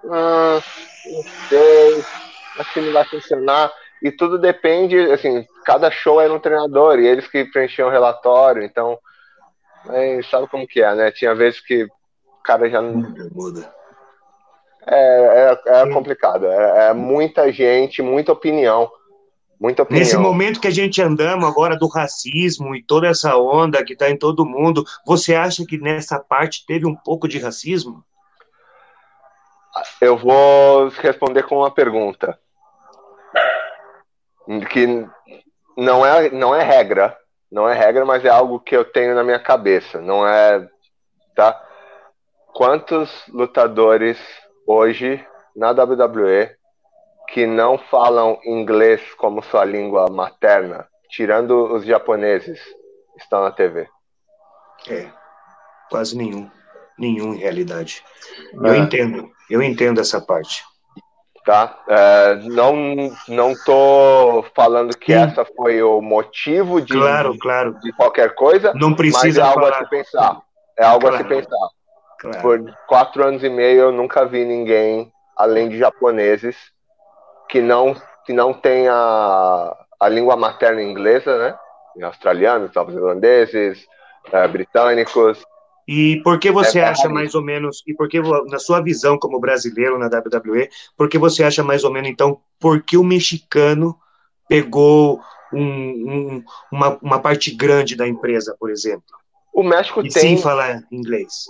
hum, 0.04 0.60
não 1.06 1.22
sei, 1.48 2.04
acho 2.58 2.72
que 2.74 2.80
não 2.80 2.92
vai 2.92 3.04
funcionar. 3.06 3.72
E 4.06 4.12
tudo 4.12 4.38
depende, 4.38 4.96
assim, 5.10 5.44
cada 5.64 5.90
show 5.90 6.20
é 6.20 6.30
um 6.30 6.38
treinador, 6.38 7.00
e 7.00 7.06
eles 7.06 7.26
que 7.26 7.44
preenchiam 7.44 7.88
o 7.88 7.90
relatório, 7.90 8.62
então 8.62 8.96
sabe 10.30 10.46
como 10.46 10.66
que 10.66 10.80
é, 10.80 10.94
né? 10.94 11.10
Tinha 11.10 11.34
vezes 11.34 11.60
que 11.60 11.82
o 11.84 11.90
cara 12.44 12.70
já 12.70 12.80
não. 12.80 13.12
Muda. 13.32 13.74
É, 14.86 15.50
é, 15.66 15.82
é 15.82 15.92
complicado. 15.92 16.46
É, 16.46 16.88
é, 16.88 16.94
muita 16.94 17.52
gente, 17.52 18.00
muita 18.00 18.32
opinião. 18.32 18.88
Muita 19.60 19.82
opinião. 19.82 19.98
Nesse 19.98 20.16
momento 20.16 20.60
que 20.60 20.68
a 20.68 20.72
gente 20.72 21.02
andamos 21.02 21.48
agora 21.48 21.76
do 21.76 21.88
racismo 21.88 22.76
e 22.76 22.84
toda 22.84 23.08
essa 23.08 23.36
onda 23.36 23.84
que 23.84 23.94
está 23.94 24.08
em 24.08 24.16
todo 24.16 24.46
mundo, 24.46 24.84
você 25.04 25.34
acha 25.34 25.64
que 25.66 25.78
nessa 25.78 26.20
parte 26.20 26.64
teve 26.64 26.86
um 26.86 26.94
pouco 26.94 27.26
de 27.26 27.40
racismo? 27.40 28.04
Eu 30.00 30.16
vou 30.16 30.88
responder 30.88 31.42
com 31.42 31.56
uma 31.58 31.70
pergunta. 31.70 32.38
Que 34.70 35.06
não 35.76 36.04
é, 36.06 36.30
não 36.30 36.54
é 36.54 36.62
regra, 36.62 37.16
não 37.50 37.68
é 37.68 37.74
regra, 37.74 38.04
mas 38.04 38.24
é 38.24 38.28
algo 38.28 38.60
que 38.60 38.76
eu 38.76 38.84
tenho 38.84 39.14
na 39.14 39.22
minha 39.22 39.38
cabeça. 39.38 40.00
Não 40.00 40.26
é, 40.26 40.66
tá? 41.34 41.62
Quantos 42.52 43.10
lutadores 43.28 44.18
hoje 44.66 45.24
na 45.54 45.70
WWE 45.70 46.50
que 47.28 47.46
não 47.46 47.76
falam 47.76 48.40
inglês 48.44 49.02
como 49.14 49.42
sua 49.42 49.64
língua 49.64 50.08
materna, 50.08 50.86
tirando 51.10 51.74
os 51.74 51.84
japoneses, 51.84 52.60
estão 53.16 53.42
na 53.42 53.50
TV? 53.50 53.88
É, 54.88 55.10
quase 55.90 56.16
nenhum. 56.16 56.50
Nenhum 56.98 57.34
em 57.34 57.38
realidade. 57.38 58.02
Eu 58.54 58.72
é. 58.72 58.78
entendo, 58.78 59.30
eu 59.50 59.62
entendo 59.62 60.00
essa 60.00 60.20
parte. 60.20 60.64
Tá? 61.46 61.78
É, 61.88 62.34
não, 62.42 62.74
não 63.28 63.54
tô 63.64 64.44
falando 64.52 64.96
que 64.98 65.12
Sim. 65.12 65.20
essa 65.20 65.44
foi 65.44 65.80
o 65.80 66.00
motivo 66.00 66.80
de, 66.80 66.92
claro, 66.92 67.38
claro. 67.38 67.78
de 67.78 67.92
qualquer 67.92 68.34
coisa, 68.34 68.74
não 68.74 68.92
precisa 68.92 69.24
mas 69.24 69.38
é 69.38 69.42
algo 69.42 69.60
falar. 69.60 69.76
a 69.76 69.84
se 69.84 69.90
pensar. 69.90 70.40
É 70.76 70.84
algo 70.84 71.00
claro. 71.02 71.14
a 71.14 71.18
se 71.18 71.24
pensar. 71.24 71.68
Claro. 72.18 72.40
Por 72.40 72.76
quatro 72.88 73.24
anos 73.24 73.44
e 73.44 73.48
meio 73.48 73.82
eu 73.82 73.92
nunca 73.92 74.26
vi 74.26 74.44
ninguém, 74.44 75.12
além 75.36 75.68
de 75.68 75.78
japoneses, 75.78 76.56
que 77.48 77.60
não, 77.60 77.94
que 78.24 78.32
não 78.32 78.52
tem 78.52 78.88
a, 78.88 79.76
língua 80.08 80.34
materna 80.34 80.82
inglesa, 80.82 81.38
né? 81.38 81.56
Australianos, 82.02 82.72
neozelandeses, 82.74 83.86
é, 84.32 84.48
britânicos. 84.48 85.44
E 85.86 86.20
por 86.24 86.40
que 86.40 86.50
você 86.50 86.80
é 86.80 86.84
acha 86.84 87.08
mais 87.08 87.34
ou 87.34 87.42
menos, 87.42 87.82
e 87.86 87.94
por 87.94 88.08
que, 88.08 88.20
na 88.20 88.58
sua 88.58 88.80
visão 88.80 89.16
como 89.16 89.38
brasileiro 89.38 89.98
na 89.98 90.06
WWE, 90.06 90.68
por 90.96 91.08
que 91.08 91.16
você 91.16 91.44
acha 91.44 91.62
mais 91.62 91.84
ou 91.84 91.92
menos, 91.92 92.10
então, 92.10 92.40
por 92.58 92.82
que 92.82 92.96
o 92.96 93.04
mexicano 93.04 93.96
pegou 94.48 95.20
um, 95.52 95.60
um, 95.62 96.44
uma, 96.72 96.98
uma 97.00 97.18
parte 97.20 97.54
grande 97.54 97.94
da 97.94 98.06
empresa, 98.06 98.56
por 98.58 98.70
exemplo? 98.70 99.04
O 99.54 99.62
México 99.62 100.00
e 100.00 100.10
tem. 100.10 100.22
Sem 100.22 100.38
falar 100.38 100.82
inglês. 100.90 101.46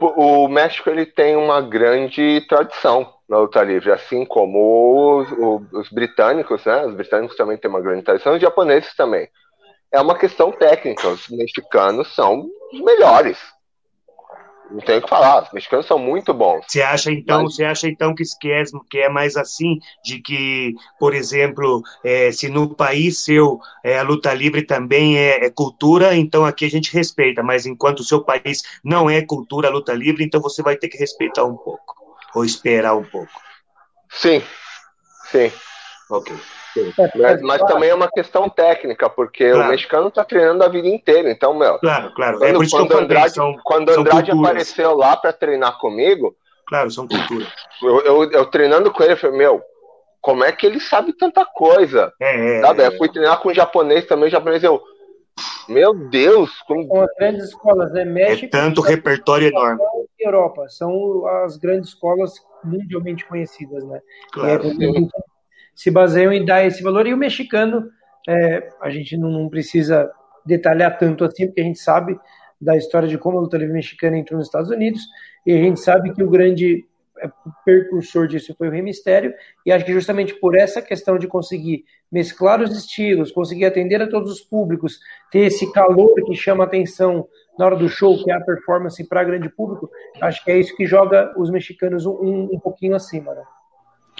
O 0.00 0.48
México 0.48 0.90
ele 0.90 1.06
tem 1.06 1.36
uma 1.36 1.60
grande 1.60 2.44
tradição 2.48 3.14
na 3.28 3.38
luta 3.38 3.62
livre, 3.62 3.92
assim 3.92 4.24
como 4.24 5.20
os, 5.20 5.72
os, 5.72 5.88
britânicos, 5.90 6.64
né? 6.64 6.84
Os 6.84 6.94
britânicos 6.94 7.36
também 7.36 7.56
têm 7.56 7.70
uma 7.70 7.80
grande 7.80 8.02
tradição, 8.02 8.34
os 8.34 8.40
japoneses 8.40 8.94
também. 8.96 9.28
É 9.92 10.00
uma 10.00 10.18
questão 10.18 10.50
técnica. 10.50 11.08
Os 11.08 11.28
mexicanos 11.28 12.12
são 12.14 12.46
os 12.72 12.80
melhores. 12.80 13.38
Não 14.74 14.80
tenho 14.80 14.98
o 14.98 15.02
que 15.02 15.08
falar. 15.08 15.44
Os 15.44 15.52
mexicanos 15.52 15.86
são 15.86 15.98
muito 15.98 16.34
bons. 16.34 16.64
Você 16.66 16.82
acha 16.82 17.12
então, 17.12 17.44
Mas... 17.44 17.54
você 17.54 17.64
acha 17.64 17.88
então 17.88 18.12
que, 18.12 18.24
é, 18.46 18.64
que 18.90 18.98
é 18.98 19.08
mais 19.08 19.36
assim, 19.36 19.78
de 20.04 20.20
que, 20.20 20.74
por 20.98 21.14
exemplo, 21.14 21.80
é, 22.02 22.32
se 22.32 22.48
no 22.48 22.74
país 22.74 23.22
seu 23.22 23.60
é, 23.84 23.98
a 23.98 24.02
luta 24.02 24.34
livre 24.34 24.62
também 24.62 25.16
é, 25.16 25.46
é, 25.46 25.50
cultura, 25.50 26.16
então 26.16 26.44
aqui 26.44 26.64
a 26.64 26.70
gente 26.70 26.92
respeita. 26.92 27.40
Mas 27.40 27.66
enquanto 27.66 28.00
o 28.00 28.04
seu 28.04 28.24
país 28.24 28.62
não 28.82 29.08
é 29.08 29.22
cultura, 29.22 29.68
a 29.68 29.70
luta 29.70 29.94
livre, 29.94 30.24
então 30.24 30.40
você 30.40 30.60
vai 30.60 30.76
ter 30.76 30.88
que 30.88 30.98
respeitar 30.98 31.44
um 31.44 31.56
pouco 31.56 31.94
ou 32.34 32.44
esperar 32.44 32.96
um 32.96 33.04
pouco. 33.04 33.30
Sim, 34.10 34.42
sim. 35.30 35.52
Ok. 36.10 36.36
Mas, 37.16 37.40
mas, 37.40 37.62
também 37.62 37.88
é 37.88 37.94
uma 37.94 38.08
questão 38.08 38.48
técnica, 38.48 39.08
porque 39.08 39.50
claro. 39.50 39.68
o 39.68 39.70
mexicano 39.70 40.08
está 40.08 40.22
treinando 40.24 40.62
a 40.62 40.68
vida 40.68 40.88
inteira. 40.88 41.30
Então, 41.30 41.54
meu. 41.54 41.78
Claro, 41.78 42.12
claro. 42.14 42.38
Quando, 42.38 42.50
é 42.50 42.52
por 42.52 42.64
isso 42.64 42.76
quando 42.76 42.88
que 42.88 42.94
eu 42.94 42.98
Andrade, 42.98 43.34
são, 43.34 43.56
quando 43.64 43.92
são 43.92 44.00
Andrade 44.02 44.30
culturas. 44.30 44.50
apareceu 44.50 44.96
lá 44.96 45.16
para 45.16 45.32
treinar 45.32 45.78
comigo. 45.78 46.36
Claro, 46.68 46.90
são 46.90 47.08
culturas. 47.08 47.48
Eu, 47.82 48.00
eu, 48.00 48.32
eu, 48.32 48.46
treinando 48.46 48.92
com 48.92 49.02
ele, 49.02 49.12
eu 49.12 49.16
falei, 49.16 49.38
meu, 49.38 49.62
como 50.20 50.44
é 50.44 50.52
que 50.52 50.66
ele 50.66 50.80
sabe 50.80 51.12
tanta 51.12 51.44
coisa? 51.44 52.12
É, 52.20 52.60
sabe? 52.60 52.86
Eu 52.86 52.96
fui 52.98 53.08
treinar 53.08 53.40
com 53.40 53.48
o 53.48 53.54
japonês 53.54 54.06
também, 54.06 54.28
o 54.28 54.30
japonês 54.30 54.62
eu. 54.62 54.82
Meu 55.68 55.94
Deus! 55.94 56.50
Como... 56.66 56.86
São 56.86 57.02
as 57.02 57.14
grandes 57.18 57.44
escolas, 57.44 57.92
né? 57.92 58.04
México. 58.04 58.46
É 58.46 58.48
tanto 58.60 58.80
repertório 58.82 59.48
enorme. 59.48 59.80
Europa, 60.18 60.68
são 60.68 61.26
as 61.44 61.56
grandes 61.56 61.90
escolas 61.90 62.34
mundialmente 62.62 63.24
conhecidas, 63.26 63.84
né? 63.84 64.00
Claro. 64.32 64.68
É, 64.68 65.33
se 65.74 65.90
baseiam 65.90 66.32
em 66.32 66.44
dar 66.44 66.64
esse 66.64 66.82
valor. 66.82 67.06
E 67.06 67.14
o 67.14 67.16
mexicano, 67.16 67.90
é, 68.28 68.68
a 68.80 68.90
gente 68.90 69.16
não 69.16 69.48
precisa 69.48 70.10
detalhar 70.44 70.96
tanto 70.98 71.24
assim, 71.24 71.46
porque 71.46 71.60
a 71.60 71.64
gente 71.64 71.78
sabe 71.78 72.18
da 72.60 72.76
história 72.76 73.08
de 73.08 73.18
como 73.18 73.38
a 73.38 73.40
luta 73.40 73.58
livre 73.58 73.74
mexicana 73.74 74.16
entrou 74.16 74.38
nos 74.38 74.46
Estados 74.46 74.70
Unidos, 74.70 75.02
e 75.46 75.52
a 75.52 75.56
gente 75.56 75.80
sabe 75.80 76.12
que 76.12 76.22
o 76.22 76.30
grande 76.30 76.84
é, 77.18 77.28
percursor 77.64 78.26
disso 78.26 78.54
foi 78.56 78.68
o 78.68 78.70
Rei 78.70 78.82
Mistério, 78.82 79.34
e 79.66 79.72
acho 79.72 79.84
que 79.84 79.92
justamente 79.92 80.34
por 80.34 80.56
essa 80.56 80.80
questão 80.80 81.18
de 81.18 81.26
conseguir 81.26 81.84
mesclar 82.10 82.60
os 82.62 82.76
estilos, 82.76 83.32
conseguir 83.32 83.66
atender 83.66 84.00
a 84.00 84.08
todos 84.08 84.30
os 84.30 84.40
públicos, 84.40 84.98
ter 85.30 85.40
esse 85.40 85.70
calor 85.72 86.14
que 86.24 86.34
chama 86.34 86.64
atenção 86.64 87.26
na 87.58 87.66
hora 87.66 87.76
do 87.76 87.88
show, 87.88 88.22
que 88.22 88.30
é 88.30 88.34
a 88.34 88.40
performance 88.40 89.02
para 89.08 89.24
grande 89.24 89.48
público, 89.48 89.90
acho 90.20 90.44
que 90.44 90.50
é 90.50 90.58
isso 90.58 90.76
que 90.76 90.86
joga 90.86 91.32
os 91.36 91.50
mexicanos 91.50 92.06
um, 92.06 92.48
um 92.52 92.58
pouquinho 92.58 92.94
acima, 92.94 93.34
né? 93.34 93.42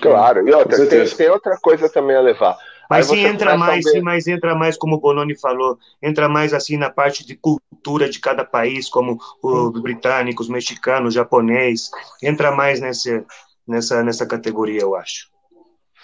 Claro, 0.00 0.46
e 0.46 0.52
outra, 0.52 0.88
tem, 0.88 1.08
tem, 1.08 1.30
outra 1.30 1.56
coisa 1.60 1.88
também 1.88 2.16
a 2.16 2.20
levar. 2.20 2.56
Mas 2.90 3.06
sim, 3.06 3.24
entra 3.24 3.56
mais, 3.56 3.88
sim, 3.88 4.00
mas 4.00 4.26
entra 4.26 4.54
mais, 4.54 4.76
como 4.76 4.96
o 4.96 5.00
Bononi 5.00 5.38
falou, 5.38 5.78
entra 6.02 6.28
mais 6.28 6.52
assim 6.52 6.76
na 6.76 6.90
parte 6.90 7.26
de 7.26 7.34
cultura 7.34 8.08
de 8.08 8.20
cada 8.20 8.44
país, 8.44 8.88
como 8.88 9.18
os 9.42 9.80
britânicos, 9.80 10.48
mexicanos, 10.48 11.14
japonês, 11.14 11.90
entra 12.22 12.50
mais 12.52 12.80
nessa, 12.80 13.24
nessa, 13.66 14.02
nessa 14.02 14.26
categoria, 14.26 14.82
eu 14.82 14.94
acho. 14.94 15.28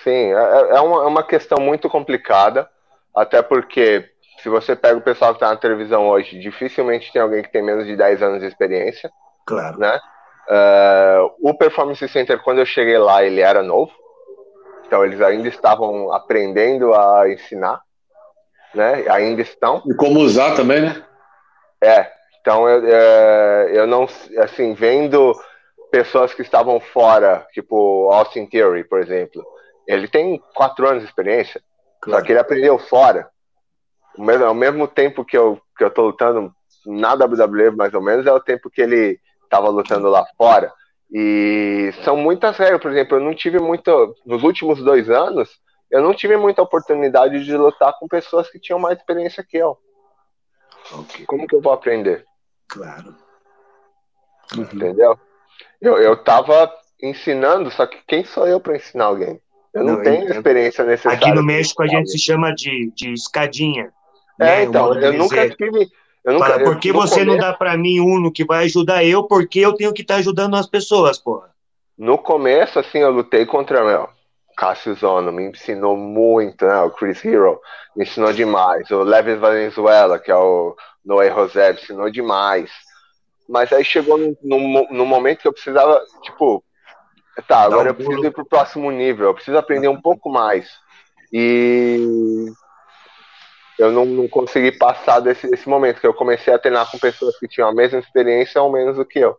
Sim, 0.02 0.32
é, 0.32 0.76
é, 0.76 0.80
uma, 0.80 1.02
é 1.02 1.06
uma 1.06 1.22
questão 1.22 1.58
muito 1.60 1.88
complicada, 1.88 2.68
até 3.14 3.42
porque 3.42 4.08
se 4.42 4.48
você 4.48 4.74
pega 4.74 4.96
o 4.96 5.02
pessoal 5.02 5.32
que 5.32 5.36
está 5.36 5.50
na 5.50 5.56
televisão 5.56 6.08
hoje, 6.08 6.38
dificilmente 6.38 7.12
tem 7.12 7.20
alguém 7.20 7.42
que 7.42 7.52
tem 7.52 7.62
menos 7.62 7.86
de 7.86 7.94
10 7.96 8.22
anos 8.22 8.40
de 8.40 8.46
experiência. 8.46 9.10
Claro. 9.46 9.78
Né? 9.78 10.00
Uh, 10.50 11.30
o 11.40 11.54
Performance 11.54 12.06
Center, 12.08 12.42
quando 12.42 12.58
eu 12.58 12.66
cheguei 12.66 12.98
lá, 12.98 13.22
ele 13.22 13.40
era 13.40 13.62
novo. 13.62 13.92
Então, 14.84 15.04
eles 15.04 15.20
ainda 15.20 15.46
estavam 15.46 16.12
aprendendo 16.12 16.92
a 16.92 17.30
ensinar. 17.30 17.80
Né? 18.74 19.04
Ainda 19.08 19.42
estão. 19.42 19.80
E 19.86 19.94
como 19.94 20.18
usar 20.18 20.56
também, 20.56 20.82
né? 20.82 21.04
É. 21.80 22.10
Então, 22.40 22.68
eu, 22.68 22.82
é, 22.84 23.70
eu 23.74 23.86
não. 23.86 24.08
Assim, 24.38 24.74
vendo 24.74 25.32
pessoas 25.92 26.34
que 26.34 26.42
estavam 26.42 26.80
fora, 26.80 27.46
tipo 27.52 28.10
Austin 28.10 28.46
Theory, 28.46 28.82
por 28.84 29.00
exemplo. 29.00 29.44
Ele 29.86 30.08
tem 30.08 30.42
quatro 30.54 30.88
anos 30.88 31.02
de 31.02 31.08
experiência. 31.08 31.62
Claro. 32.00 32.18
Só 32.18 32.26
que 32.26 32.32
ele 32.32 32.40
aprendeu 32.40 32.78
fora. 32.78 33.28
Ao 34.18 34.24
mesmo, 34.24 34.44
ao 34.44 34.54
mesmo 34.54 34.88
tempo 34.88 35.24
que 35.24 35.38
eu, 35.38 35.60
que 35.76 35.84
eu 35.84 35.90
tô 35.90 36.02
lutando 36.02 36.52
na 36.86 37.14
WWE, 37.14 37.70
mais 37.76 37.94
ou 37.94 38.02
menos, 38.02 38.26
é 38.26 38.32
o 38.32 38.40
tempo 38.40 38.70
que 38.70 38.80
ele 38.82 39.20
estava 39.50 39.68
lutando 39.68 40.08
lá 40.08 40.24
fora. 40.36 40.72
E 41.12 41.92
são 42.04 42.16
muitas 42.16 42.56
regras, 42.56 42.80
por 42.80 42.92
exemplo, 42.92 43.18
eu 43.18 43.20
não 43.20 43.34
tive 43.34 43.58
muito. 43.58 44.14
Nos 44.24 44.44
últimos 44.44 44.82
dois 44.82 45.10
anos, 45.10 45.50
eu 45.90 46.00
não 46.00 46.14
tive 46.14 46.36
muita 46.36 46.62
oportunidade 46.62 47.44
de 47.44 47.56
lutar 47.56 47.92
com 47.98 48.06
pessoas 48.06 48.48
que 48.48 48.60
tinham 48.60 48.78
mais 48.78 48.96
experiência 48.96 49.44
que 49.46 49.56
eu. 49.56 49.76
Okay. 50.92 51.26
Como 51.26 51.46
que 51.46 51.54
eu 51.54 51.60
vou 51.60 51.72
aprender? 51.72 52.24
Claro. 52.68 53.14
Entendeu? 54.56 55.18
Eu, 55.80 55.98
eu 55.98 56.16
tava 56.16 56.72
ensinando, 57.02 57.70
só 57.70 57.86
que 57.86 57.98
quem 58.06 58.24
sou 58.24 58.46
eu 58.46 58.60
para 58.60 58.76
ensinar 58.76 59.06
alguém? 59.06 59.40
Eu 59.74 59.84
não, 59.84 59.94
não 59.94 60.02
tenho 60.02 60.28
eu, 60.28 60.34
experiência 60.34 60.84
necessária. 60.84 61.18
Aqui 61.18 61.32
no 61.32 61.42
México 61.42 61.82
a 61.82 61.86
gente 61.86 62.10
se 62.10 62.18
chama 62.18 62.54
de, 62.54 62.92
de 62.94 63.12
escadinha. 63.12 63.92
É, 64.40 64.44
né? 64.44 64.62
então, 64.64 64.94
eu 64.94 65.12
nunca 65.12 65.48
tive 65.50 65.90
eu 66.24 66.34
nunca, 66.34 66.46
Fala, 66.46 66.64
por 66.64 66.78
que 66.78 66.92
você 66.92 67.20
começo... 67.20 67.26
não 67.26 67.36
dá 67.38 67.52
para 67.52 67.76
mim 67.76 68.00
um 68.00 68.30
que 68.30 68.44
vai 68.44 68.64
ajudar 68.64 69.04
eu? 69.04 69.24
Porque 69.24 69.60
eu 69.60 69.74
tenho 69.74 69.92
que 69.92 70.02
estar 70.02 70.14
tá 70.14 70.20
ajudando 70.20 70.56
as 70.56 70.66
pessoas, 70.66 71.18
porra. 71.18 71.50
No 71.96 72.18
começo, 72.18 72.78
assim, 72.78 72.98
eu 72.98 73.10
lutei 73.10 73.44
contra, 73.46 73.84
meu, 73.84 74.08
Cássio 74.56 74.94
Zono, 74.94 75.32
me 75.32 75.44
ensinou 75.44 75.96
muito, 75.96 76.66
né? 76.66 76.80
O 76.82 76.90
Chris 76.90 77.24
Hero 77.24 77.58
me 77.96 78.04
ensinou 78.04 78.32
demais. 78.32 78.90
O 78.90 79.02
Levis 79.02 79.38
Valenzuela, 79.38 80.18
que 80.18 80.30
é 80.30 80.36
o 80.36 80.76
Noé 81.04 81.30
José, 81.30 81.72
me 81.72 81.80
ensinou 81.80 82.10
demais. 82.10 82.70
Mas 83.48 83.72
aí 83.72 83.84
chegou 83.84 84.18
no, 84.18 84.36
no, 84.42 84.88
no 84.90 85.06
momento 85.06 85.40
que 85.40 85.48
eu 85.48 85.52
precisava, 85.52 86.00
tipo, 86.22 86.62
tá, 87.48 87.62
agora 87.62 87.90
eu 87.90 87.94
preciso 87.94 88.24
ir 88.24 88.32
pro 88.32 88.44
próximo 88.44 88.90
nível, 88.90 89.28
eu 89.28 89.34
preciso 89.34 89.56
aprender 89.56 89.88
um 89.88 90.00
pouco 90.00 90.30
mais. 90.30 90.68
E 91.32 92.46
eu 93.80 93.90
não, 93.90 94.04
não 94.04 94.28
consegui 94.28 94.72
passar 94.72 95.20
desse, 95.20 95.48
desse 95.50 95.66
momento, 95.66 96.02
que 96.02 96.06
eu 96.06 96.12
comecei 96.12 96.52
a 96.52 96.58
treinar 96.58 96.90
com 96.90 96.98
pessoas 96.98 97.38
que 97.38 97.48
tinham 97.48 97.66
a 97.66 97.74
mesma 97.74 97.98
experiência 97.98 98.60
ou 98.60 98.70
menos 98.70 98.96
do 98.96 99.06
que 99.06 99.18
eu. 99.18 99.38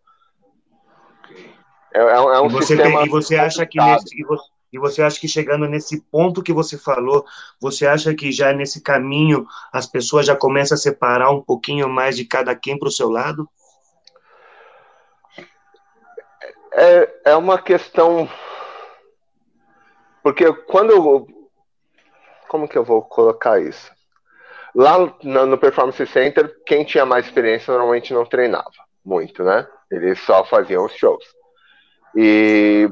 É, 1.94 2.00
é, 2.00 2.16
é 2.16 2.40
um 2.40 2.48
e 2.48 2.50
você 2.50 2.76
sistema. 2.76 3.00
Tem, 3.00 3.06
e 3.06 3.10
você 3.10 3.36
acha 3.36 3.66
que 3.68 3.80
nesse, 3.80 4.20
e 4.20 4.24
você, 4.24 4.50
E 4.74 4.80
você 4.80 5.04
acha 5.04 5.20
que 5.20 5.28
chegando 5.28 5.68
nesse 5.68 6.02
ponto 6.10 6.42
que 6.42 6.52
você 6.52 6.76
falou, 6.76 7.24
você 7.62 7.86
acha 7.86 8.16
que 8.16 8.32
já 8.32 8.52
nesse 8.52 8.82
caminho 8.82 9.46
as 9.72 9.86
pessoas 9.86 10.26
já 10.26 10.36
começam 10.36 10.76
a 10.76 10.80
separar 10.80 11.30
um 11.30 11.42
pouquinho 11.44 11.88
mais 11.88 12.18
de 12.18 12.26
cada 12.26 12.56
quem 12.56 12.80
para 12.80 12.88
o 12.88 12.92
seu 12.92 13.10
lado? 13.12 13.48
É, 16.74 17.32
é 17.32 17.36
uma 17.36 17.62
questão. 17.62 18.28
Porque 20.24 20.52
quando 20.64 20.92
eu. 20.92 21.28
Como 22.48 22.68
que 22.68 22.78
eu 22.78 22.84
vou 22.84 23.04
colocar 23.04 23.62
isso? 23.62 24.01
Lá 24.74 24.98
no 25.24 25.58
Performance 25.58 26.06
Center, 26.08 26.56
quem 26.66 26.86
tinha 26.86 27.06
mais 27.06 27.26
experiência 27.26 27.72
normalmente 27.72 28.14
não 28.14 28.26
treinava 28.26 28.72
muito, 29.04 29.44
né? 29.44 29.68
Eles 29.92 30.20
só 30.20 30.46
faziam 30.46 30.86
os 30.86 30.94
shows. 30.94 31.24
E 32.16 32.90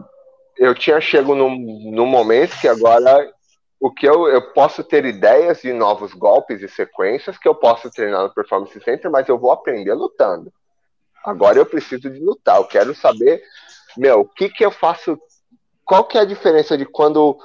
eu 0.58 0.76
tinha 0.76 1.00
chego 1.00 1.36
num, 1.36 1.56
num 1.92 2.06
momento 2.06 2.60
que 2.60 2.68
agora 2.68 3.32
o 3.80 3.90
que 3.90 4.06
eu, 4.06 4.28
eu 4.28 4.52
posso 4.52 4.84
ter 4.84 5.06
ideias 5.06 5.62
de 5.62 5.72
novos 5.72 6.14
golpes 6.14 6.62
e 6.62 6.68
sequências 6.68 7.38
que 7.38 7.48
eu 7.48 7.56
posso 7.56 7.90
treinar 7.90 8.24
no 8.24 8.34
Performance 8.34 8.78
Center, 8.82 9.10
mas 9.10 9.30
eu 9.30 9.40
vou 9.40 9.52
aprender 9.52 9.94
lutando. 9.94 10.52
Agora 11.24 11.58
eu 11.58 11.66
preciso 11.66 12.10
de 12.10 12.20
lutar. 12.20 12.58
Eu 12.58 12.66
quero 12.66 12.94
saber, 12.94 13.42
meu, 13.96 14.22
o 14.22 14.26
que 14.26 14.50
que 14.50 14.66
eu 14.66 14.72
faço? 14.72 15.18
Qual 15.86 16.04
que 16.04 16.18
é 16.18 16.22
a 16.22 16.26
diferença 16.26 16.78
de 16.78 16.86
quando 16.86 17.38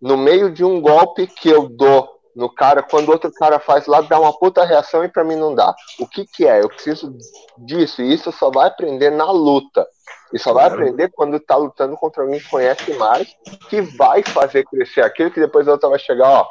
no 0.00 0.16
meio 0.16 0.50
de 0.50 0.64
um 0.64 0.80
golpe 0.80 1.26
que 1.26 1.48
eu 1.48 1.68
dou 1.68 2.08
no 2.34 2.52
cara, 2.52 2.82
quando 2.82 3.10
outro 3.10 3.30
cara 3.32 3.58
faz 3.58 3.86
lá, 3.86 4.00
dá 4.00 4.18
uma 4.18 4.32
puta 4.32 4.64
reação 4.64 5.04
e 5.04 5.08
para 5.08 5.24
mim 5.24 5.36
não 5.36 5.54
dá. 5.54 5.74
O 5.98 6.06
que 6.06 6.26
que 6.26 6.46
é? 6.46 6.62
Eu 6.62 6.68
preciso 6.68 7.14
disso 7.58 8.02
e 8.02 8.12
isso 8.12 8.32
só 8.32 8.50
vai 8.50 8.68
aprender 8.68 9.10
na 9.10 9.30
luta. 9.30 9.86
E 10.32 10.38
só 10.38 10.54
vai 10.54 10.66
aprender 10.66 11.10
quando 11.12 11.38
tá 11.38 11.56
lutando 11.56 11.94
contra 11.96 12.22
alguém 12.22 12.40
que 12.40 12.48
conhece 12.48 12.94
mais, 12.94 13.28
que 13.68 13.82
vai 13.82 14.22
fazer 14.22 14.64
crescer 14.64 15.02
aquilo 15.02 15.30
que 15.30 15.40
depois 15.40 15.68
a 15.68 15.72
outra 15.72 15.90
vai 15.90 15.98
chegar, 15.98 16.28
ó. 16.28 16.46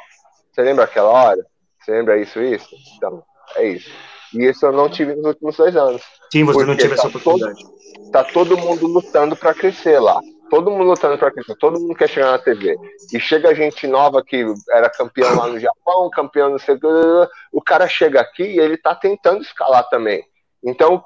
Você 0.52 0.62
lembra 0.62 0.84
aquela 0.84 1.08
hora? 1.08 1.44
Você 1.80 1.90
lembra 1.90 2.20
isso 2.20 2.40
isso? 2.40 2.68
Então, 2.96 3.24
é 3.56 3.66
isso. 3.66 3.90
E 4.34 4.44
isso 4.46 4.64
eu 4.64 4.72
não 4.72 4.88
tive 4.88 5.14
nos 5.16 5.26
últimos 5.26 5.56
dois 5.56 5.76
anos. 5.76 6.02
Sim, 6.30 6.44
você 6.44 6.64
não 6.64 6.76
teve 6.76 6.94
tá 6.94 6.94
essa 6.94 7.08
oportunidade. 7.08 7.62
Todo, 7.62 8.10
tá 8.12 8.24
todo 8.24 8.56
mundo 8.56 8.86
lutando 8.86 9.36
para 9.36 9.52
crescer 9.52 9.98
lá. 9.98 10.20
Todo 10.52 10.70
mundo 10.70 10.84
lutando 10.84 11.16
para 11.16 11.30
crescer. 11.30 11.56
Todo 11.56 11.80
mundo 11.80 11.94
quer 11.94 12.10
chegar 12.10 12.32
na 12.32 12.38
TV. 12.38 12.76
E 13.10 13.18
chega 13.18 13.54
gente 13.54 13.86
nova 13.86 14.22
que 14.22 14.44
era 14.70 14.90
campeão 14.90 15.34
lá 15.34 15.46
no 15.46 15.58
Japão, 15.58 16.10
campeão 16.10 16.50
no 16.50 16.58
sei 16.58 16.78
o 17.50 17.62
cara 17.62 17.88
chega 17.88 18.20
aqui 18.20 18.42
e 18.42 18.60
ele 18.60 18.76
tá 18.76 18.94
tentando 18.94 19.40
escalar 19.40 19.88
também. 19.88 20.22
Então, 20.62 21.02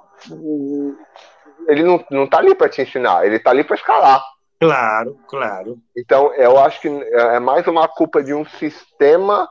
ele 1.68 1.84
não, 1.84 2.04
não 2.10 2.26
tá 2.26 2.38
ali 2.38 2.56
para 2.56 2.68
te 2.68 2.82
ensinar, 2.82 3.24
ele 3.24 3.38
tá 3.38 3.50
ali 3.50 3.62
para 3.62 3.76
escalar. 3.76 4.20
Claro, 4.58 5.16
claro. 5.28 5.78
Então, 5.96 6.34
eu 6.34 6.58
acho 6.58 6.80
que 6.80 6.88
é 6.88 7.38
mais 7.38 7.64
uma 7.68 7.86
culpa 7.86 8.24
de 8.24 8.34
um 8.34 8.44
sistema 8.44 9.48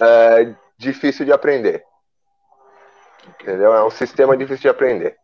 é, 0.00 0.52
difícil 0.76 1.24
de 1.24 1.32
aprender. 1.32 1.84
Entendeu? 3.28 3.72
É 3.72 3.84
um 3.84 3.90
sistema 3.90 4.36
difícil 4.36 4.62
de 4.62 4.68
aprender. 4.70 5.21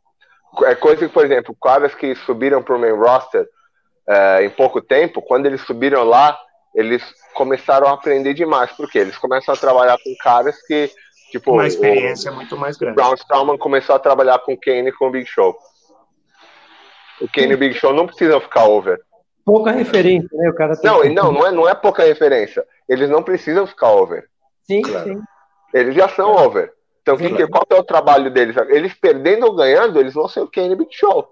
É 0.64 0.74
coisa 0.74 1.06
que, 1.06 1.12
por 1.12 1.24
exemplo, 1.24 1.56
caras 1.60 1.94
que 1.94 2.14
subiram 2.14 2.62
para 2.62 2.76
o 2.76 2.78
main 2.78 2.92
roster 2.92 3.46
é, 4.08 4.44
em 4.44 4.50
pouco 4.50 4.80
tempo, 4.80 5.22
quando 5.22 5.46
eles 5.46 5.60
subiram 5.62 6.04
lá, 6.04 6.38
eles 6.74 7.02
começaram 7.34 7.88
a 7.88 7.92
aprender 7.92 8.34
demais. 8.34 8.72
Porque 8.72 8.98
eles 8.98 9.16
começam 9.18 9.54
a 9.54 9.56
trabalhar 9.56 9.98
com 10.02 10.14
caras 10.22 10.60
que 10.66 10.90
Tipo, 11.30 11.52
uma 11.52 11.66
experiência 11.66 12.32
o, 12.32 12.34
muito 12.34 12.56
mais 12.56 12.76
grande. 12.76 12.96
Braun 12.96 13.14
Strowman 13.14 13.58
começou 13.58 13.94
a 13.94 13.98
trabalhar 13.98 14.38
com 14.40 14.54
o 14.54 14.58
Kane 14.58 14.88
e 14.88 14.92
com 14.92 15.08
o 15.08 15.10
Big 15.10 15.26
Show. 15.26 15.56
O 17.20 17.28
Kane 17.28 17.52
e 17.52 17.54
o 17.54 17.58
Big 17.58 17.74
Show 17.74 17.92
não 17.92 18.06
precisam 18.06 18.40
ficar 18.40 18.64
over. 18.64 18.98
Pouca 19.44 19.70
referência, 19.70 20.28
né? 20.32 20.48
O 20.48 20.54
cara 20.54 20.74
não, 20.82 21.02
que... 21.02 21.08
não, 21.10 21.32
não 21.32 21.46
é, 21.46 21.50
não 21.50 21.68
é 21.68 21.74
pouca 21.74 22.04
referência. 22.04 22.64
Eles 22.88 23.10
não 23.10 23.22
precisam 23.22 23.66
ficar 23.66 23.90
over. 23.92 24.26
Sim, 24.64 24.82
claro. 24.82 25.04
sim. 25.04 25.22
Eles 25.74 25.94
já 25.94 26.08
são 26.08 26.32
over. 26.32 26.72
Então, 27.14 27.16
que, 27.16 27.46
claro. 27.46 27.50
qual 27.50 27.66
é 27.70 27.80
o 27.80 27.84
trabalho 27.84 28.30
deles? 28.30 28.56
Eles 28.68 28.92
perdendo 28.94 29.46
ou 29.46 29.54
ganhando, 29.54 29.98
eles 29.98 30.14
vão 30.14 30.28
ser 30.28 30.40
o 30.40 30.50
e 30.54 30.76
Big 30.76 30.94
Show. 30.94 31.26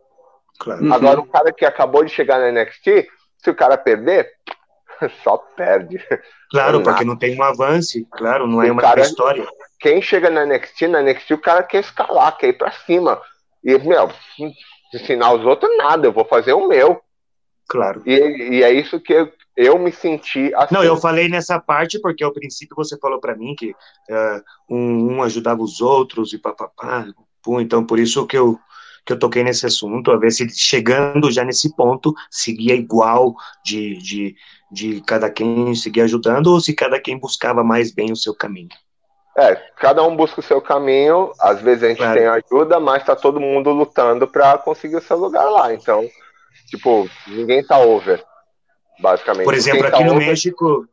Claro. 0.59 0.93
Agora, 0.93 1.20
o 1.20 1.27
cara 1.27 1.53
que 1.53 1.65
acabou 1.65 2.05
de 2.05 2.11
chegar 2.11 2.39
na 2.39 2.51
NXT, 2.51 3.09
se 3.39 3.51
o 3.51 3.55
cara 3.55 3.77
perder, 3.77 4.31
só 5.23 5.36
perde. 5.36 6.03
Claro, 6.51 6.82
porque 6.82 7.05
não 7.05 7.16
tem 7.16 7.39
um 7.39 7.43
avanço, 7.43 7.98
claro, 8.12 8.47
não 8.47 8.62
é 8.62 8.70
uma 8.70 8.81
cara, 8.81 9.01
história. 9.01 9.47
Quem 9.81 10.01
chega 10.01 10.31
na 10.31 10.47
NXT, 10.47 10.89
na 10.89 11.03
NXT 11.03 11.32
o 11.32 11.39
cara 11.39 11.62
quer 11.62 11.81
escalar, 11.81 12.36
quer 12.36 12.48
ir 12.48 12.55
pra 12.55 12.70
cima. 12.70 13.20
E, 13.62 13.77
meu, 13.78 14.11
ensinar 14.94 15.32
os 15.32 15.44
outros 15.44 15.70
nada, 15.77 16.07
eu 16.07 16.12
vou 16.12 16.24
fazer 16.24 16.53
o 16.53 16.69
meu. 16.69 17.03
Claro. 17.69 18.03
E, 18.07 18.57
e 18.57 18.63
é 18.63 18.73
isso 18.73 19.01
que 19.01 19.13
eu, 19.13 19.33
eu, 19.57 19.79
me 19.79 19.91
senti 19.91 20.53
assim. 20.55 20.75
Não, 20.75 20.85
eu 20.85 20.97
falei 20.97 21.29
nessa 21.29 21.59
parte 21.61 22.01
porque 22.01 22.23
ao 22.23 22.33
princípio 22.33 22.77
você 22.77 22.97
falou 22.99 23.21
para 23.21 23.37
mim 23.37 23.55
que 23.57 23.71
uh, 23.71 24.43
um, 24.69 25.15
um, 25.15 25.23
ajudava 25.23 25.63
os 25.63 25.81
outros 25.81 26.33
e 26.33 26.39
papapá. 26.39 27.07
Então, 27.61 27.85
por 27.85 27.99
isso 27.99 28.27
que 28.27 28.37
eu, 28.37 28.59
que 29.05 29.13
eu 29.13 29.19
toquei 29.19 29.43
nesse 29.43 29.67
assunto, 29.67 30.11
a 30.11 30.17
ver 30.17 30.33
se 30.33 30.49
chegando 30.51 31.31
já 31.31 31.45
nesse 31.45 31.75
ponto 31.75 32.15
seguia 32.31 32.75
igual 32.75 33.35
de, 33.65 33.97
de, 33.99 34.37
de 34.71 35.01
cada 35.03 35.31
quem 35.31 35.75
seguir 35.75 36.03
ajudando 36.03 36.49
ou 36.49 36.61
se 36.61 36.75
cada 36.75 37.01
quem 37.01 37.19
buscava 37.19 37.63
mais 37.63 37.93
bem 37.93 38.11
o 38.13 38.17
seu 38.17 38.35
caminho. 38.35 38.71
É, 39.39 39.55
cada 39.77 40.03
um 40.03 40.17
busca 40.17 40.41
o 40.41 40.43
seu 40.43 40.63
caminho, 40.63 41.31
às 41.39 41.61
vezes 41.61 41.85
a 41.85 41.89
gente 41.89 41.99
claro. 41.99 42.19
tem 42.19 42.27
ajuda, 42.27 42.81
mas 42.81 43.05
tá 43.05 43.15
todo 43.15 43.39
mundo 43.39 43.71
lutando 43.71 44.27
para 44.27 44.57
conseguir 44.57 44.97
o 44.97 45.03
seu 45.03 45.19
lugar 45.19 45.45
lá. 45.51 45.75
Então, 45.75 46.09
tipo, 46.67 47.09
ninguém 47.27 47.65
tá 47.65 47.79
over, 47.79 48.23
basicamente. 49.01 49.45
Por 49.45 49.55
exemplo, 49.55 49.83
tá 49.83 49.89
aqui 49.89 50.05
no 50.05 50.15
over... 50.15 50.27
México, 50.27 50.89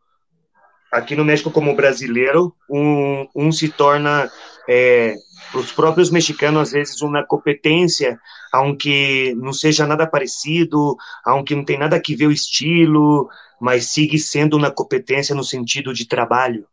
aqui 0.91 1.15
no 1.15 1.25
México 1.25 1.51
como 1.51 1.75
brasileiro, 1.75 2.55
um, 2.69 3.27
um 3.35 3.51
se 3.51 3.69
torna 3.69 4.31
é, 4.69 5.15
os 5.53 5.71
próprios 5.71 6.09
mexicanos 6.09 6.61
às 6.61 6.71
vezes 6.71 7.01
uma 7.01 7.23
competência, 7.23 8.19
aunque 8.51 9.33
não 9.35 9.53
seja 9.53 9.85
nada 9.85 10.07
parecido, 10.07 10.95
aunque 11.25 11.55
não 11.55 11.65
tem 11.65 11.77
nada 11.77 11.99
que 11.99 12.15
ver 12.15 12.27
o 12.27 12.31
estilo, 12.31 13.29
mas 13.59 13.87
sigue 13.87 14.17
sendo 14.19 14.57
uma 14.57 14.71
competência 14.71 15.35
no 15.35 15.43
sentido 15.43 15.93
de 15.93 16.07
trabalho. 16.07 16.65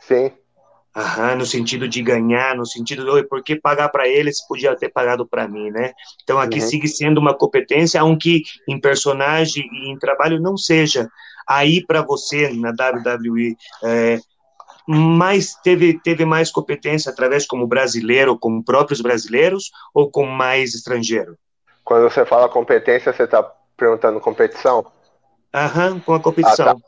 Sim. 0.00 0.32
Aham, 0.96 1.36
no 1.36 1.46
sentido 1.46 1.88
de 1.88 2.02
ganhar, 2.02 2.56
no 2.56 2.66
sentido 2.66 3.04
de, 3.04 3.22
por 3.22 3.44
que 3.44 3.54
pagar 3.54 3.88
para 3.90 4.08
ele 4.08 4.32
se 4.32 4.46
podia 4.48 4.74
ter 4.76 4.88
pagado 4.88 5.24
para 5.24 5.46
mim, 5.46 5.70
né? 5.70 5.92
Então 6.24 6.38
aqui 6.38 6.58
uhum. 6.58 6.66
sigue 6.66 6.88
sendo 6.88 7.18
uma 7.18 7.32
competência, 7.32 8.00
aunque 8.00 8.42
em 8.68 8.80
personagem 8.80 9.64
e 9.72 9.92
em 9.92 9.98
trabalho 9.98 10.40
não 10.40 10.56
seja. 10.56 11.08
Aí 11.48 11.84
para 11.86 12.02
você 12.02 12.52
na 12.52 12.70
WWE, 12.70 13.56
é, 13.84 14.18
mais 14.86 15.54
teve, 15.62 16.00
teve 16.00 16.24
mais 16.24 16.50
competência 16.50 17.12
através 17.12 17.46
como 17.46 17.66
brasileiro, 17.68 18.36
como 18.36 18.64
próprios 18.64 19.00
brasileiros 19.00 19.70
ou 19.94 20.10
com 20.10 20.26
mais 20.26 20.74
estrangeiro? 20.74 21.36
Quando 21.84 22.10
você 22.10 22.26
fala 22.26 22.48
competência, 22.48 23.12
você 23.12 23.22
está 23.22 23.42
perguntando 23.76 24.20
competição? 24.20 24.84
Aham, 25.54 26.00
com 26.00 26.14
a 26.14 26.20
competição. 26.20 26.68
Ah, 26.68 26.74
tá. 26.74 26.80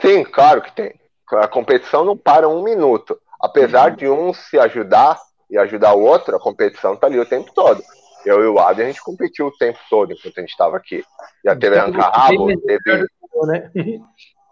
Sim, 0.00 0.24
claro 0.24 0.62
que 0.62 0.72
tem. 0.72 0.94
A 1.32 1.48
competição 1.48 2.04
não 2.04 2.16
para 2.16 2.48
um 2.48 2.62
minuto. 2.62 3.18
Apesar 3.42 3.90
uhum. 3.90 3.96
de 3.96 4.08
um 4.08 4.32
se 4.32 4.58
ajudar 4.58 5.18
e 5.50 5.58
ajudar 5.58 5.94
o 5.94 6.02
outro, 6.02 6.36
a 6.36 6.40
competição 6.40 6.96
tá 6.96 7.08
ali 7.08 7.18
o 7.18 7.26
tempo 7.26 7.52
todo. 7.52 7.82
Eu 8.24 8.42
e 8.42 8.46
o 8.46 8.58
Adam, 8.60 8.84
a 8.84 8.88
gente 8.88 9.02
competiu 9.02 9.48
o 9.48 9.56
tempo 9.56 9.78
todo 9.90 10.12
enquanto 10.12 10.38
a 10.38 10.40
gente 10.40 10.50
estava 10.50 10.76
aqui. 10.76 11.04
Já 11.44 11.56
teve 11.56 11.76
arranca-rabo, 11.76 12.46
teve... 12.60 13.06
Né? 13.46 13.70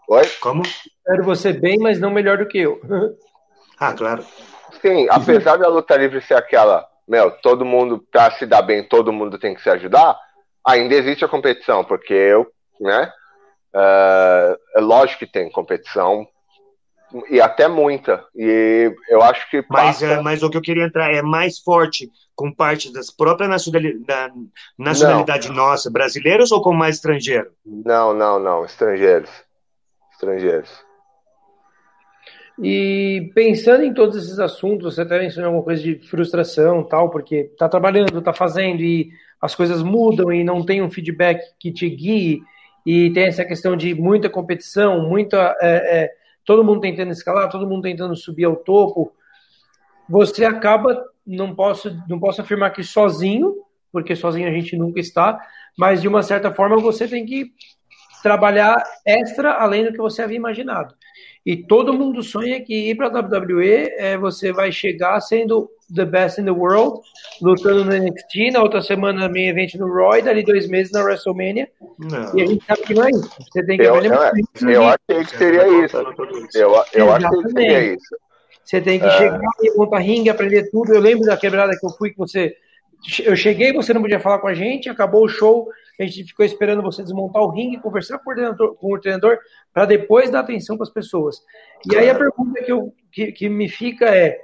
Oi? 0.09 0.27
Como? 0.41 0.63
Espero 0.63 1.23
você 1.23 1.53
bem, 1.53 1.77
mas 1.79 1.99
não 1.99 2.11
melhor 2.11 2.37
do 2.37 2.45
que 2.45 2.59
eu. 2.59 2.81
ah, 3.79 3.93
claro. 3.93 4.25
Sim, 4.81 5.07
apesar 5.09 5.57
da 5.57 5.69
luta 5.69 5.95
livre 5.95 6.19
ser 6.21 6.33
aquela, 6.33 6.85
meu, 7.07 7.31
todo 7.31 7.63
mundo, 7.63 8.05
pra 8.11 8.31
se 8.31 8.45
dar 8.45 8.61
bem, 8.61 8.83
todo 8.83 9.13
mundo 9.13 9.39
tem 9.39 9.55
que 9.55 9.61
se 9.61 9.69
ajudar, 9.69 10.19
ainda 10.65 10.95
existe 10.95 11.23
a 11.23 11.29
competição, 11.29 11.83
porque 11.83 12.13
eu, 12.13 12.47
né, 12.79 13.11
uh, 13.73 14.57
é 14.75 14.81
lógico 14.81 15.19
que 15.19 15.31
tem 15.31 15.49
competição 15.49 16.27
e 17.29 17.41
até 17.41 17.67
muita. 17.67 18.23
E 18.35 18.93
eu 19.09 19.21
acho 19.21 19.49
que. 19.49 19.63
Mas, 19.69 20.01
é, 20.01 20.21
mas 20.21 20.43
o 20.43 20.49
que 20.49 20.57
eu 20.57 20.61
queria 20.61 20.85
entrar 20.85 21.13
é 21.13 21.21
mais 21.21 21.59
forte 21.59 22.09
com 22.35 22.51
parte 22.51 22.91
das 22.91 23.11
próprias 23.11 23.49
nacionalidade, 23.49 24.05
da 24.05 24.31
nacionalidade 24.77 25.49
não. 25.49 25.55
nossa, 25.55 25.91
brasileiros 25.91 26.51
ou 26.51 26.61
com 26.61 26.73
mais 26.73 26.95
estrangeiro? 26.95 27.51
Não, 27.65 28.13
não, 28.13 28.39
não, 28.39 28.65
estrangeiros. 28.65 29.29
Estrangeiros. 30.11 30.69
E 32.61 33.31
pensando 33.33 33.83
em 33.83 33.93
todos 33.93 34.15
esses 34.17 34.39
assuntos, 34.39 34.95
você 34.95 35.01
até 35.01 35.19
mencionou 35.19 35.49
alguma 35.49 35.63
coisa 35.63 35.81
de 35.81 35.95
frustração 36.07 36.83
tal, 36.83 37.09
porque 37.09 37.49
está 37.51 37.67
trabalhando, 37.67 38.19
está 38.19 38.33
fazendo 38.33 38.81
e 38.81 39.09
as 39.41 39.55
coisas 39.55 39.81
mudam 39.81 40.31
e 40.31 40.43
não 40.43 40.63
tem 40.63 40.81
um 40.81 40.91
feedback 40.91 41.41
que 41.59 41.71
te 41.71 41.89
guie, 41.89 42.41
e 42.85 43.11
tem 43.11 43.25
essa 43.25 43.45
questão 43.45 43.75
de 43.75 43.93
muita 43.93 44.29
competição, 44.29 45.07
muita. 45.07 45.55
É, 45.61 46.03
é, 46.03 46.20
todo 46.45 46.63
mundo 46.63 46.81
tentando 46.81 47.11
escalar, 47.11 47.49
todo 47.49 47.67
mundo 47.67 47.83
tentando 47.83 48.15
subir 48.15 48.45
ao 48.45 48.55
topo, 48.55 49.13
você 50.09 50.45
acaba, 50.45 51.05
não 51.25 51.55
posso, 51.55 51.95
não 52.07 52.19
posso 52.19 52.41
afirmar 52.41 52.71
que 52.71 52.83
sozinho, 52.83 53.55
porque 53.91 54.15
sozinho 54.15 54.47
a 54.47 54.51
gente 54.51 54.75
nunca 54.75 54.99
está, 54.99 55.39
mas 55.77 56.01
de 56.01 56.07
uma 56.07 56.23
certa 56.23 56.51
forma 56.51 56.77
você 56.77 57.07
tem 57.07 57.25
que 57.25 57.53
trabalhar 58.21 58.81
extra 59.05 59.53
além 59.53 59.85
do 59.85 59.91
que 59.91 59.97
você 59.97 60.21
havia 60.21 60.37
imaginado. 60.37 60.95
E 61.45 61.57
todo 61.57 61.93
mundo 61.93 62.21
sonha 62.21 62.61
que 62.61 62.91
ir 62.91 62.95
para 62.95 63.07
a 63.07 63.19
WWE 63.19 63.93
é, 63.97 64.15
você 64.15 64.51
vai 64.51 64.71
chegar 64.71 65.19
sendo 65.21 65.69
the 65.93 66.05
best 66.05 66.39
in 66.39 66.45
the 66.45 66.51
world, 66.51 67.01
lutando 67.41 67.83
no 67.83 67.91
NXT, 67.91 68.51
na 68.53 68.61
outra 68.61 68.81
semana 68.81 69.27
main 69.27 69.49
event 69.49 69.73
no 69.75 69.91
Raw 69.91 70.17
e 70.17 70.21
dali 70.21 70.43
dois 70.43 70.67
meses 70.67 70.91
na 70.91 71.01
WrestleMania. 71.03 71.67
Não. 71.97 72.37
E 72.37 72.43
a 72.43 72.45
gente 72.45 72.63
sabe 72.65 72.81
que 72.83 72.93
não 72.93 73.05
é 73.05 73.09
isso. 73.09 73.37
Você 73.51 73.65
tem 73.65 73.77
que 73.77 73.83
eu, 73.83 73.95
eu, 73.95 74.13
eu 74.69 74.83
achei 74.83 75.25
que 75.25 75.37
seria 75.37 75.85
isso. 75.85 75.97
Eu, 76.53 76.83
eu 76.93 77.11
achei 77.11 77.41
que 77.43 77.51
seria 77.51 77.93
isso. 77.95 78.15
Você 78.63 78.79
tem 78.79 78.99
que 78.99 79.05
é. 79.05 79.17
chegar 79.17 79.39
e 79.61 79.75
montar 79.75 79.99
ringue, 79.99 80.29
aprender 80.29 80.69
tudo. 80.69 80.93
Eu 80.93 81.01
lembro 81.01 81.25
da 81.25 81.35
quebrada 81.35 81.75
que 81.77 81.85
eu 81.85 81.89
fui 81.89 82.11
que 82.11 82.17
você 82.17 82.55
eu 83.25 83.35
cheguei, 83.35 83.73
você 83.73 83.93
não 83.93 84.01
podia 84.01 84.19
falar 84.19 84.39
com 84.39 84.47
a 84.47 84.53
gente, 84.53 84.89
acabou 84.89 85.25
o 85.25 85.27
show, 85.27 85.67
a 85.99 86.03
gente 86.03 86.23
ficou 86.23 86.45
esperando 86.45 86.83
você 86.83 87.01
desmontar 87.01 87.41
o 87.41 87.49
ringue, 87.49 87.79
conversar 87.79 88.19
com 88.19 88.31
o 88.31 88.33
treinador, 88.33 88.75
com 88.75 88.93
o 88.93 88.99
treinador 88.99 89.39
para 89.73 89.85
depois 89.85 90.29
dar 90.29 90.41
atenção 90.41 90.77
para 90.77 90.83
as 90.83 90.93
pessoas. 90.93 91.37
E 91.91 91.95
aí 91.95 92.09
a 92.09 92.15
pergunta 92.15 92.61
que, 92.63 92.71
eu, 92.71 92.93
que, 93.11 93.31
que 93.31 93.49
me 93.49 93.69
fica 93.69 94.05
é, 94.05 94.39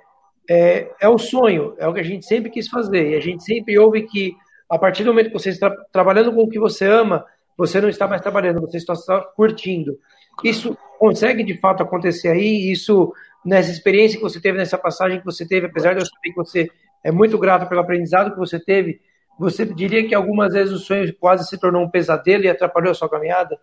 é, 0.49 0.89
é 1.01 1.09
o 1.09 1.17
sonho, 1.17 1.75
é 1.77 1.87
o 1.87 1.93
que 1.93 1.99
a 1.99 2.03
gente 2.03 2.25
sempre 2.25 2.49
quis 2.49 2.67
fazer, 2.67 3.11
e 3.11 3.15
a 3.15 3.19
gente 3.19 3.43
sempre 3.43 3.77
ouve 3.77 4.03
que 4.03 4.35
a 4.69 4.77
partir 4.77 5.03
do 5.03 5.11
momento 5.11 5.27
que 5.27 5.39
você 5.39 5.49
está 5.49 5.69
trabalhando 5.91 6.33
com 6.33 6.43
o 6.43 6.49
que 6.49 6.59
você 6.59 6.85
ama, 6.85 7.25
você 7.57 7.79
não 7.81 7.89
está 7.89 8.07
mais 8.07 8.21
trabalhando, 8.21 8.61
você 8.61 8.77
está 8.77 8.93
curtindo. 9.35 9.97
Isso 10.43 10.77
consegue 10.99 11.43
de 11.43 11.59
fato 11.59 11.81
acontecer 11.81 12.27
aí? 12.27 12.71
Isso, 12.71 13.13
nessa 13.43 13.71
experiência 13.71 14.17
que 14.17 14.23
você 14.23 14.39
teve, 14.39 14.57
nessa 14.57 14.77
passagem 14.77 15.19
que 15.19 15.25
você 15.25 15.47
teve, 15.47 15.67
apesar 15.67 15.93
de 15.93 16.01
eu 16.01 16.05
saber 16.05 16.29
que 16.29 16.35
você 16.35 16.69
é 17.03 17.11
muito 17.11 17.37
grato 17.37 17.67
pelo 17.67 17.81
aprendizado 17.81 18.31
que 18.31 18.37
você 18.37 18.59
teve. 18.59 18.99
Você 19.39 19.65
diria 19.65 20.07
que 20.07 20.15
algumas 20.15 20.53
vezes 20.53 20.73
o 20.73 20.79
sonho 20.79 21.11
quase 21.19 21.47
se 21.47 21.57
tornou 21.57 21.83
um 21.83 21.89
pesadelo 21.89 22.43
e 22.43 22.49
atrapalhou 22.49 22.91
a 22.91 22.95
sua 22.95 23.09
caminhada? 23.09 23.57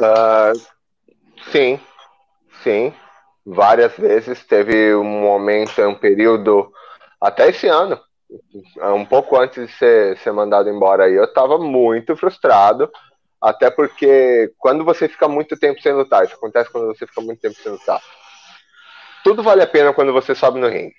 Uh, 0.00 0.58
sim, 1.52 1.78
sim. 2.62 2.92
Várias 3.44 3.96
vezes. 3.96 4.44
Teve 4.46 4.94
um 4.94 5.04
momento, 5.04 5.80
um 5.82 5.94
período, 5.94 6.72
até 7.20 7.48
esse 7.50 7.68
ano, 7.68 8.00
um 8.94 9.04
pouco 9.04 9.36
antes 9.38 9.68
de 9.68 9.72
ser, 9.74 10.18
ser 10.18 10.32
mandado 10.32 10.68
embora 10.68 11.04
aí, 11.04 11.14
eu 11.14 11.24
estava 11.24 11.58
muito 11.58 12.16
frustrado. 12.16 12.90
Até 13.40 13.70
porque 13.70 14.52
quando 14.58 14.84
você 14.84 15.08
fica 15.08 15.26
muito 15.26 15.58
tempo 15.58 15.80
sem 15.80 15.92
lutar, 15.92 16.24
isso 16.24 16.34
acontece 16.34 16.70
quando 16.70 16.86
você 16.88 17.06
fica 17.06 17.20
muito 17.20 17.40
tempo 17.40 17.54
sem 17.54 17.72
lutar. 17.72 18.00
Tudo 19.24 19.42
vale 19.42 19.62
a 19.62 19.66
pena 19.66 19.92
quando 19.94 20.12
você 20.12 20.34
sobe 20.34 20.58
no 20.60 20.68
ringue 20.68 20.94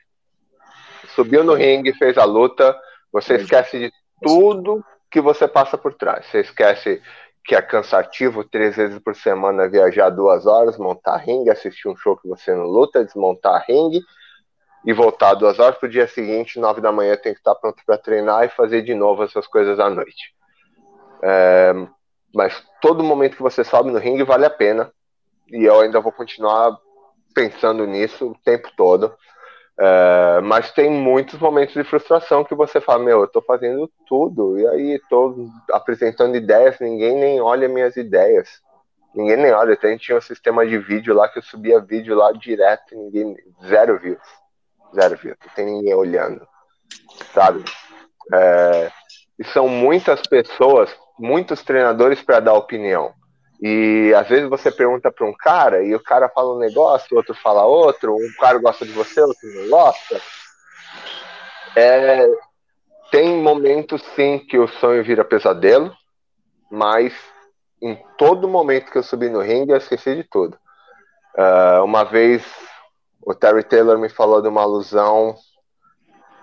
subiu 1.16 1.44
no 1.44 1.54
ringue, 1.54 1.94
fez 1.94 2.18
a 2.18 2.24
luta, 2.24 2.78
você 3.12 3.36
esquece 3.36 3.80
de 3.80 3.92
tudo 4.22 4.84
que 5.10 5.22
você 5.22 5.48
passa 5.48 5.78
por 5.78 5.94
trás. 5.94 6.26
Você 6.28 6.42
esquece 6.42 7.02
que 7.44 7.56
é 7.56 7.62
cansativo 7.62 8.44
três 8.44 8.76
vezes 8.76 9.00
por 9.00 9.16
semana 9.16 9.68
viajar 9.68 10.10
duas 10.10 10.46
horas, 10.46 10.78
montar 10.78 11.18
ringue, 11.18 11.50
assistir 11.50 11.88
um 11.88 11.96
show 11.96 12.16
que 12.16 12.28
você 12.28 12.54
não 12.54 12.66
luta, 12.66 13.04
desmontar 13.04 13.66
ringue 13.68 14.02
e 14.86 14.94
voltar 14.94 15.34
duas 15.34 15.60
horas 15.60 15.78
para 15.78 15.88
o 15.88 15.92
dia 15.92 16.08
seguinte, 16.08 16.60
nove 16.60 16.82
da 16.82 16.92
manhã, 16.92 17.16
tem 17.16 17.34
que 17.34 17.40
estar 17.40 17.56
pronto 17.56 17.84
para 17.86 17.98
treinar 17.98 18.46
e 18.46 18.50
fazer 18.50 18.82
de 18.82 18.94
novo 18.94 19.24
essas 19.24 19.48
coisas 19.48 19.80
à 19.80 19.90
noite. 19.90 20.34
É, 21.24 21.74
mas 22.34 22.64
todo 22.82 23.04
momento 23.04 23.36
que 23.36 23.44
você 23.44 23.64
sobe 23.64 23.92
no 23.92 24.00
ringue 24.00 24.24
vale 24.24 24.46
a 24.46 24.50
pena 24.50 24.92
e 25.52 25.66
eu 25.66 25.82
ainda 25.82 26.00
vou 26.00 26.12
continuar 26.12 26.78
pensando 27.34 27.86
nisso 27.86 28.32
o 28.32 28.38
tempo 28.44 28.70
todo. 28.76 29.14
É, 29.80 30.42
mas 30.42 30.72
tem 30.72 30.90
muitos 30.90 31.40
momentos 31.40 31.74
de 31.74 31.84
frustração 31.84 32.44
que 32.44 32.54
você 32.54 32.80
fala, 32.80 33.04
meu, 33.04 33.22
eu 33.22 33.28
tô 33.28 33.42
fazendo 33.42 33.90
tudo, 34.08 34.60
e 34.60 34.68
aí 34.68 35.02
tô 35.10 35.50
apresentando 35.72 36.36
ideias, 36.36 36.80
ninguém 36.80 37.18
nem 37.18 37.42
olha 37.42 37.68
minhas 37.68 37.96
ideias. 37.96 38.62
Ninguém 39.14 39.38
nem 39.38 39.52
olha, 39.52 39.78
a 39.82 39.88
gente 39.88 40.06
tinha 40.06 40.18
um 40.18 40.22
sistema 40.22 40.66
de 40.66 40.78
vídeo 40.78 41.14
lá 41.14 41.28
que 41.28 41.40
eu 41.40 41.44
subia 41.44 41.82
vídeo 41.82 42.16
lá 42.16 42.32
direto, 42.32 42.96
ninguém, 42.96 43.36
zero 43.66 44.00
views. 44.00 44.22
Zero 44.94 45.18
views, 45.18 45.38
não 45.46 45.54
tem 45.54 45.66
ninguém 45.66 45.94
olhando, 45.94 46.46
sabe? 47.34 47.64
É, 48.34 48.92
e 49.40 49.44
são 49.46 49.68
muitas 49.68 50.22
pessoas, 50.22 50.96
muitos 51.18 51.64
treinadores 51.64 52.22
para 52.22 52.40
dar 52.40 52.54
opinião. 52.54 53.14
E 53.62 54.12
às 54.16 54.28
vezes 54.28 54.50
você 54.50 54.72
pergunta 54.72 55.12
para 55.12 55.28
um 55.28 55.34
cara 55.34 55.84
e 55.84 55.94
o 55.94 56.00
cara 56.00 56.28
fala 56.28 56.56
um 56.56 56.58
negócio, 56.58 57.14
o 57.14 57.18
outro 57.18 57.36
fala 57.36 57.64
outro, 57.64 58.16
um 58.16 58.34
cara 58.40 58.58
gosta 58.58 58.86
de 58.86 58.92
você, 58.92 59.22
outro 59.22 59.48
não 59.54 59.70
gosta. 59.70 60.20
É, 61.76 62.28
tem 63.12 63.38
momentos 63.38 64.02
sim 64.16 64.40
que 64.40 64.58
o 64.58 64.68
sonho 64.68 65.04
vira 65.04 65.24
pesadelo, 65.24 65.96
mas 66.72 67.14
em 67.80 67.96
todo 68.18 68.48
momento 68.48 68.92
que 68.92 68.98
eu 68.98 69.04
subi 69.04 69.30
no 69.30 69.42
ringue 69.42 69.74
eu 69.74 69.78
esqueci 69.78 70.16
de 70.16 70.24
tudo. 70.24 70.58
Uh, 71.38 71.84
uma 71.84 72.04
vez 72.04 72.44
o 73.22 73.36
Terry 73.36 73.64
Taylor 73.64 74.00
me 74.00 74.10
falou 74.10 74.42
de 74.42 74.48
uma 74.48 74.62
alusão, 74.62 75.36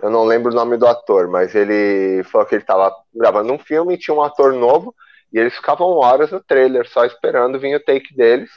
eu 0.01 0.09
não 0.09 0.23
lembro 0.23 0.51
o 0.51 0.55
nome 0.55 0.77
do 0.77 0.87
ator, 0.87 1.27
mas 1.27 1.53
ele 1.53 2.23
falou 2.23 2.47
que 2.47 2.55
ele 2.55 2.63
estava 2.63 2.95
gravando 3.13 3.51
um 3.51 3.59
filme 3.59 3.95
e 3.95 3.97
tinha 3.97 4.15
um 4.15 4.23
ator 4.23 4.53
novo 4.53 4.95
e 5.31 5.39
eles 5.39 5.55
ficavam 5.55 5.87
horas 5.97 6.31
no 6.31 6.43
trailer 6.43 6.87
só 6.87 7.05
esperando 7.05 7.59
vir 7.59 7.75
o 7.75 7.83
take 7.83 8.15
deles. 8.15 8.49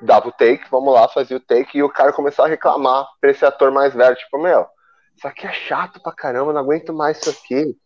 Dava 0.00 0.28
o 0.28 0.32
take, 0.32 0.64
vamos 0.70 0.94
lá, 0.94 1.08
fazia 1.08 1.36
o 1.36 1.40
take, 1.40 1.76
e 1.76 1.82
o 1.82 1.90
cara 1.90 2.12
começou 2.12 2.44
a 2.44 2.48
reclamar 2.48 3.06
pra 3.20 3.30
esse 3.30 3.44
ator 3.44 3.70
mais 3.70 3.92
velho, 3.92 4.16
tipo, 4.16 4.38
meu, 4.38 4.66
isso 5.14 5.28
aqui 5.28 5.46
é 5.46 5.52
chato 5.52 6.00
pra 6.02 6.12
caramba, 6.12 6.52
não 6.52 6.60
aguento 6.60 6.94
mais 6.94 7.18
isso 7.18 7.28
aqui. 7.28 7.76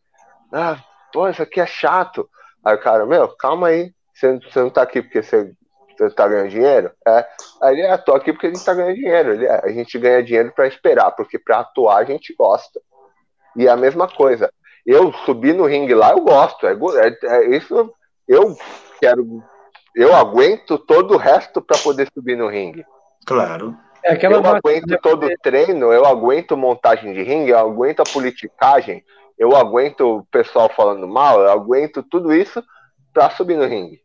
Ah, 0.52 0.78
pô, 1.12 1.28
isso 1.28 1.42
aqui 1.42 1.60
é 1.60 1.66
chato. 1.66 2.28
Aí 2.64 2.76
o 2.76 2.80
cara, 2.80 3.04
meu, 3.04 3.28
calma 3.36 3.68
aí, 3.68 3.92
você, 4.12 4.38
você 4.38 4.60
não 4.60 4.70
tá 4.70 4.82
aqui 4.82 5.02
porque 5.02 5.20
você, 5.20 5.52
você 5.98 6.14
tá 6.14 6.28
ganhando 6.28 6.50
dinheiro? 6.50 6.92
É. 7.04 7.26
Aí 7.60 7.74
ele, 7.74 7.82
é, 7.82 7.96
tô 7.96 8.14
aqui 8.14 8.32
porque 8.32 8.46
a 8.46 8.50
gente 8.50 8.64
tá 8.64 8.72
ganhando 8.72 8.94
dinheiro. 8.94 9.32
Ele, 9.32 9.46
é, 9.46 9.64
a 9.64 9.68
gente 9.70 9.98
ganha 9.98 10.22
dinheiro 10.22 10.52
para 10.54 10.68
esperar, 10.68 11.10
porque 11.10 11.36
para 11.36 11.58
atuar 11.58 11.98
a 11.98 12.04
gente 12.04 12.32
gosta. 12.38 12.80
E 13.56 13.66
é 13.66 13.70
a 13.70 13.76
mesma 13.76 14.06
coisa 14.06 14.52
eu 14.86 15.12
subir 15.24 15.54
no 15.54 15.66
ringue 15.66 15.94
lá, 15.94 16.10
eu 16.10 16.20
gosto. 16.20 16.66
É, 16.66 16.72
é, 16.74 17.16
é, 17.22 17.56
isso 17.56 17.92
eu 18.28 18.56
quero. 19.00 19.42
Eu 19.94 20.14
aguento 20.14 20.78
todo 20.78 21.14
o 21.14 21.18
resto 21.18 21.62
para 21.62 21.78
poder 21.78 22.08
subir 22.12 22.36
no 22.36 22.48
ringue. 22.48 22.84
Claro. 23.26 23.76
É 24.04 24.18
eu 24.26 24.46
aguento 24.46 24.98
todo 25.00 25.24
o 25.24 25.38
treino, 25.42 25.90
eu 25.90 26.04
aguento 26.04 26.56
montagem 26.56 27.14
de 27.14 27.22
ringue, 27.22 27.52
eu 27.52 27.58
aguento 27.58 28.00
a 28.00 28.04
politicagem, 28.04 29.02
eu 29.38 29.56
aguento 29.56 30.00
o 30.02 30.24
pessoal 30.26 30.68
falando 30.68 31.08
mal, 31.08 31.40
eu 31.40 31.50
aguento 31.50 32.02
tudo 32.02 32.34
isso 32.34 32.62
para 33.14 33.30
subir 33.30 33.56
no 33.56 33.64
ringue. 33.64 34.04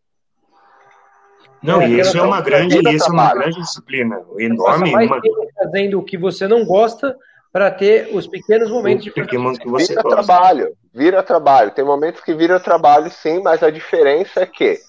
Não, 1.62 1.82
é, 1.82 1.90
e 1.90 2.00
isso 2.00 2.18
é 2.18 2.22
uma 2.22 2.40
grande, 2.40 2.80
isso 2.96 3.10
é 3.10 3.12
uma 3.12 3.34
grande 3.34 3.60
disciplina, 3.60 4.24
enorme. 4.38 4.90
Você 4.90 5.08
vai 5.08 5.20
fazendo 5.54 6.00
o 6.00 6.04
que 6.06 6.18
você 6.18 6.48
não 6.48 6.66
gosta 6.66 7.14
para 7.52 7.72
ter 7.72 8.10
os 8.16 8.28
pequenos 8.28 8.70
momentos 8.70 9.06
de 9.06 9.12
pequenos 9.12 9.58
que 9.58 9.68
você 9.68 9.88
vira 9.88 10.04
gosta. 10.04 10.24
trabalho, 10.24 10.78
vira 10.94 11.24
trabalho. 11.24 11.72
Tem 11.72 11.84
momentos 11.84 12.22
que 12.22 12.34
vira 12.34 12.60
trabalho, 12.60 13.10
sim, 13.10 13.42
mas 13.42 13.64
a 13.64 13.72
diferença 13.72 14.42
é 14.42 14.46
que 14.46 14.80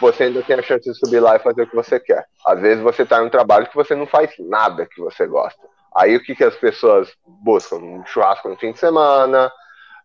você 0.00 0.24
ainda 0.24 0.42
tem 0.42 0.58
a 0.58 0.62
chance 0.62 0.84
de 0.84 0.98
subir 0.98 1.20
lá 1.20 1.36
e 1.36 1.40
fazer 1.40 1.62
o 1.62 1.66
que 1.66 1.76
você 1.76 2.00
quer. 2.00 2.26
Às 2.44 2.60
vezes 2.60 2.82
você 2.82 3.02
está 3.02 3.22
em 3.22 3.26
um 3.26 3.30
trabalho 3.30 3.66
que 3.68 3.74
você 3.74 3.94
não 3.94 4.06
faz 4.06 4.32
nada 4.38 4.86
que 4.86 5.00
você 5.00 5.26
gosta. 5.26 5.60
Aí 5.96 6.16
o 6.16 6.22
que, 6.22 6.34
que 6.34 6.44
as 6.44 6.54
pessoas 6.56 7.10
buscam? 7.26 7.76
Um 7.76 8.04
churrasco 8.04 8.48
no 8.48 8.56
fim 8.56 8.72
de 8.72 8.78
semana, 8.78 9.50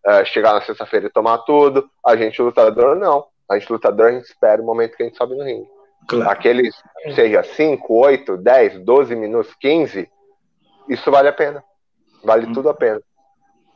é, 0.06 0.24
chegar 0.24 0.54
na 0.54 0.62
sexta-feira 0.62 1.06
e 1.06 1.10
tomar 1.10 1.38
tudo. 1.38 1.88
A 2.06 2.16
gente 2.16 2.40
lutador 2.40 2.96
não. 2.96 3.26
A 3.50 3.58
gente 3.58 3.70
lutador 3.70 4.06
a 4.06 4.12
gente 4.12 4.24
espera 4.24 4.62
o 4.62 4.64
momento 4.64 4.96
que 4.96 5.02
a 5.02 5.06
gente 5.06 5.18
sobe 5.18 5.36
no 5.36 5.44
ringue. 5.44 5.68
Claro. 6.08 6.30
Aqueles, 6.30 6.74
seja 7.14 7.42
5, 7.42 7.92
8, 7.92 8.36
10, 8.38 8.84
12 8.84 9.14
minutos, 9.14 9.54
15, 9.60 10.10
isso 10.88 11.10
vale 11.10 11.28
a 11.28 11.32
pena. 11.32 11.62
Vale 12.24 12.46
hum. 12.46 12.52
tudo 12.52 12.68
a 12.68 12.74
pena. 12.74 13.00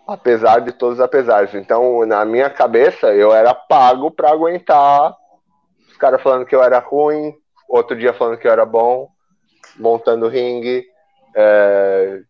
Apesar 0.06 0.60
de 0.60 0.72
todos 0.72 0.98
os 0.98 1.04
apesares. 1.04 1.52
Então, 1.54 2.06
na 2.06 2.24
minha 2.24 2.48
cabeça, 2.48 3.12
eu 3.12 3.32
era 3.32 3.52
pago 3.52 4.10
para 4.10 4.30
aguentar 4.30 5.16
os 5.88 5.96
caras 5.96 6.22
falando 6.22 6.44
que 6.44 6.54
eu 6.54 6.62
era 6.62 6.78
ruim, 6.78 7.34
outro 7.66 7.96
dia 7.96 8.12
falando 8.12 8.38
que 8.38 8.46
eu 8.46 8.52
era 8.52 8.66
bom, 8.66 9.08
montando 9.76 10.28
ringue, 10.28 10.84
é, 11.34 12.20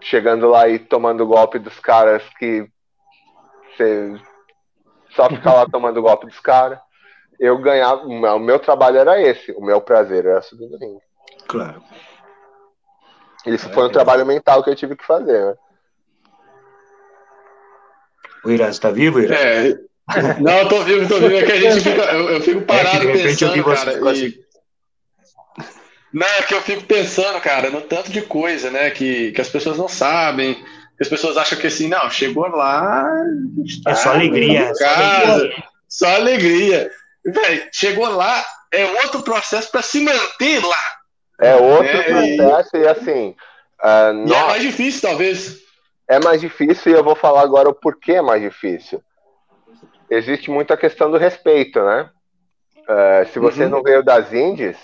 chegando 0.00 0.48
lá 0.48 0.68
e 0.68 0.78
tomando 0.78 1.26
golpe 1.26 1.58
dos 1.58 1.80
caras 1.80 2.22
que 2.38 2.64
você 3.76 4.14
só 5.10 5.28
ficar 5.28 5.52
lá 5.52 5.66
tomando 5.66 6.00
golpe 6.00 6.26
dos 6.26 6.38
caras. 6.38 6.78
Eu 7.40 7.58
ganhava, 7.58 8.02
o 8.06 8.38
meu 8.38 8.60
trabalho 8.60 8.98
era 8.98 9.20
esse, 9.20 9.50
o 9.52 9.60
meu 9.60 9.80
prazer 9.80 10.24
era 10.24 10.40
subir 10.40 10.68
no 10.68 10.78
ringue. 10.78 11.02
Claro. 11.48 11.82
Isso 13.46 13.68
foi 13.70 13.86
um 13.86 13.92
trabalho 13.92 14.24
mental 14.24 14.62
que 14.62 14.70
eu 14.70 14.76
tive 14.76 14.96
que 14.96 15.04
fazer, 15.04 15.44
né? 15.44 15.54
O 18.44 18.50
Irã 18.50 18.68
está 18.68 18.90
vivo, 18.90 19.20
Irã? 19.20 19.34
É. 19.34 19.78
Não, 20.40 20.58
eu 20.58 20.68
tô 20.68 20.82
vivo, 20.82 21.08
tô 21.08 21.18
vivo. 21.18 21.34
É 21.34 21.42
que 21.42 21.52
a 21.52 21.60
gente 21.60 21.82
fica. 21.82 22.02
Eu, 22.12 22.30
eu 22.30 22.40
fico 22.40 22.60
parado 22.62 23.08
é 23.08 23.12
que, 23.12 23.22
pensando, 23.22 23.56
eu 23.56 23.64
cara. 23.64 24.16
E... 24.16 24.44
Não, 26.12 26.26
é 26.26 26.42
que 26.42 26.54
eu 26.54 26.60
fico 26.60 26.84
pensando, 26.84 27.40
cara, 27.40 27.70
no 27.70 27.80
tanto 27.80 28.12
de 28.12 28.20
coisa, 28.22 28.70
né? 28.70 28.90
Que, 28.90 29.32
que 29.32 29.40
as 29.40 29.48
pessoas 29.48 29.78
não 29.78 29.88
sabem. 29.88 30.54
Que 30.96 31.02
as 31.02 31.08
pessoas 31.08 31.36
acham 31.36 31.58
que 31.58 31.66
assim, 31.66 31.88
não, 31.88 32.08
chegou 32.10 32.46
lá. 32.48 33.10
É 33.88 33.94
só 33.94 34.10
alegria. 34.10 34.72
Casa, 34.78 35.50
Só 35.88 36.06
alegria. 36.14 36.90
Véi, 37.24 37.68
chegou 37.72 38.08
lá, 38.10 38.44
é 38.70 38.84
outro 39.02 39.22
processo 39.22 39.70
para 39.70 39.82
se 39.82 40.00
manter 40.00 40.64
lá. 40.64 40.98
É 41.40 41.56
outro 41.56 41.86
é, 41.86 42.36
processo 42.36 42.76
e, 42.76 42.80
e 42.80 42.88
assim. 42.88 43.36
Uh, 43.82 44.24
e 44.24 44.28
nós... 44.28 44.38
é 44.38 44.46
mais 44.46 44.62
difícil, 44.62 45.00
talvez. 45.02 45.64
É 46.06 46.20
mais 46.20 46.40
difícil 46.40 46.92
e 46.92 46.94
eu 46.94 47.02
vou 47.02 47.16
falar 47.16 47.42
agora 47.42 47.68
o 47.68 47.74
porquê 47.74 48.12
é 48.12 48.22
mais 48.22 48.42
difícil. 48.42 49.02
Existe 50.10 50.50
muita 50.50 50.76
questão 50.76 51.10
do 51.10 51.16
respeito, 51.16 51.82
né? 51.82 52.10
Uh, 52.80 53.26
se 53.32 53.38
você 53.38 53.64
uhum. 53.64 53.70
não 53.70 53.82
veio 53.82 54.02
das 54.02 54.32
Indies, 54.32 54.76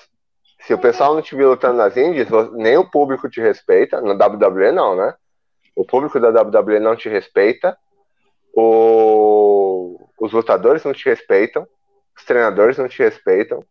se 0.60 0.72
o 0.72 0.78
pessoal 0.78 1.14
não 1.14 1.22
te 1.22 1.36
viu 1.36 1.50
lutando 1.50 1.76
nas 1.76 1.96
Indies, 1.96 2.28
nem 2.52 2.76
o 2.76 2.88
público 2.88 3.28
te 3.28 3.40
respeita. 3.40 4.00
Na 4.00 4.12
WWE 4.12 4.72
não, 4.72 4.96
né? 4.96 5.14
O 5.76 5.84
público 5.84 6.18
da 6.18 6.28
WWE 6.28 6.80
não 6.80 6.96
te 6.96 7.08
respeita. 7.08 7.76
O... 8.54 9.98
Os 10.18 10.32
lutadores 10.32 10.84
não 10.84 10.92
te 10.92 11.06
respeitam. 11.06 11.66
Os 12.16 12.24
treinadores 12.24 12.76
não 12.76 12.88
te 12.88 13.02
respeitam. 13.02 13.64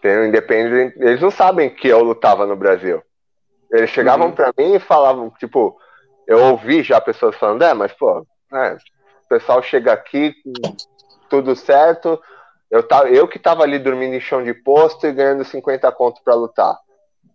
Tem 0.00 0.28
independente, 0.28 0.96
eles 0.98 1.20
não 1.20 1.30
sabem 1.30 1.70
que 1.70 1.88
eu 1.88 2.02
lutava 2.02 2.46
no 2.46 2.56
Brasil. 2.56 3.02
Eles 3.72 3.90
chegavam 3.90 4.28
uhum. 4.28 4.32
para 4.32 4.52
mim 4.56 4.74
e 4.74 4.78
falavam, 4.80 5.30
tipo, 5.38 5.76
eu 6.26 6.38
ouvi 6.38 6.82
já 6.82 7.00
pessoas 7.00 7.36
falando, 7.36 7.62
é, 7.62 7.74
mas 7.74 7.92
pô, 7.92 8.26
é, 8.52 8.74
o 8.74 9.28
pessoal 9.28 9.62
chega 9.62 9.92
aqui, 9.92 10.34
tudo 11.28 11.56
certo. 11.56 12.20
Eu, 12.70 12.82
tava, 12.82 13.08
eu 13.08 13.28
que 13.28 13.38
tava 13.38 13.62
ali 13.62 13.78
dormindo 13.78 14.14
em 14.14 14.20
chão 14.20 14.42
de 14.42 14.52
posto 14.52 15.06
e 15.06 15.12
ganhando 15.12 15.44
50 15.44 15.90
conto 15.92 16.20
para 16.24 16.34
lutar. 16.34 16.76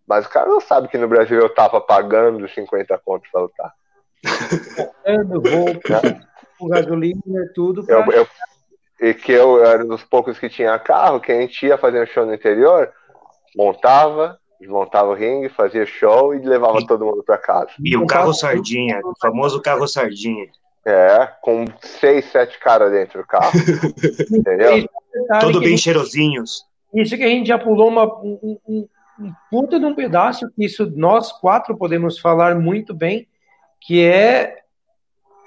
Mas 0.07 0.25
o 0.25 0.29
cara 0.29 0.49
não 0.49 0.59
sabe 0.59 0.87
que 0.87 0.97
no 0.97 1.07
Brasil 1.07 1.39
eu 1.39 1.53
tava 1.53 1.79
pagando 1.79 2.47
50 2.47 2.97
conto 2.99 3.29
para 3.31 3.41
lutar. 3.41 3.73
Pagando 5.03 5.39
roupa, 5.39 6.01
é. 6.05 6.67
gasolina, 6.67 7.51
tudo. 7.55 7.85
Pra... 7.85 7.95
Eu, 7.95 8.11
eu, 8.11 8.27
e 9.01 9.15
que 9.15 9.31
eu 9.31 9.65
era 9.65 9.83
dos 9.83 10.03
poucos 10.03 10.37
que 10.37 10.47
tinha 10.47 10.77
carro, 10.77 11.19
que 11.19 11.31
a 11.31 11.41
gente 11.41 11.65
ia 11.65 11.75
fazer 11.75 12.03
um 12.03 12.05
show 12.05 12.23
no 12.23 12.35
interior, 12.35 12.87
montava, 13.57 14.39
desmontava 14.59 15.09
o 15.09 15.15
ringue, 15.15 15.49
fazia 15.49 15.87
show 15.87 16.35
e 16.35 16.39
levava 16.39 16.77
e, 16.77 16.85
todo 16.85 17.03
mundo 17.03 17.23
para 17.23 17.39
casa. 17.39 17.71
E 17.83 17.97
o 17.97 18.05
carro 18.05 18.31
sardinha, 18.31 19.01
o 19.03 19.13
famoso 19.19 19.59
carro 19.59 19.87
sardinha. 19.87 20.47
É, 20.85 21.27
com 21.41 21.65
seis, 21.81 22.25
sete 22.25 22.59
caras 22.59 22.91
dentro 22.91 23.21
do 23.21 23.27
carro. 23.27 23.51
entendeu? 24.31 24.87
Todo 25.39 25.59
bem 25.59 25.77
cheirosinhos. 25.77 26.63
Isso 26.93 27.17
que 27.17 27.23
a 27.23 27.27
gente 27.27 27.47
já 27.47 27.57
pulou 27.57 27.87
uma, 27.87 28.05
um, 28.05 28.57
um, 28.67 28.87
um 29.19 29.33
puta 29.49 29.79
de 29.79 29.85
um 29.85 29.95
pedaço, 29.95 30.49
que 30.55 30.65
isso 30.65 30.91
nós 30.95 31.31
quatro 31.31 31.75
podemos 31.75 32.19
falar 32.19 32.55
muito 32.55 32.93
bem, 32.93 33.27
que 33.79 34.03
é 34.03 34.57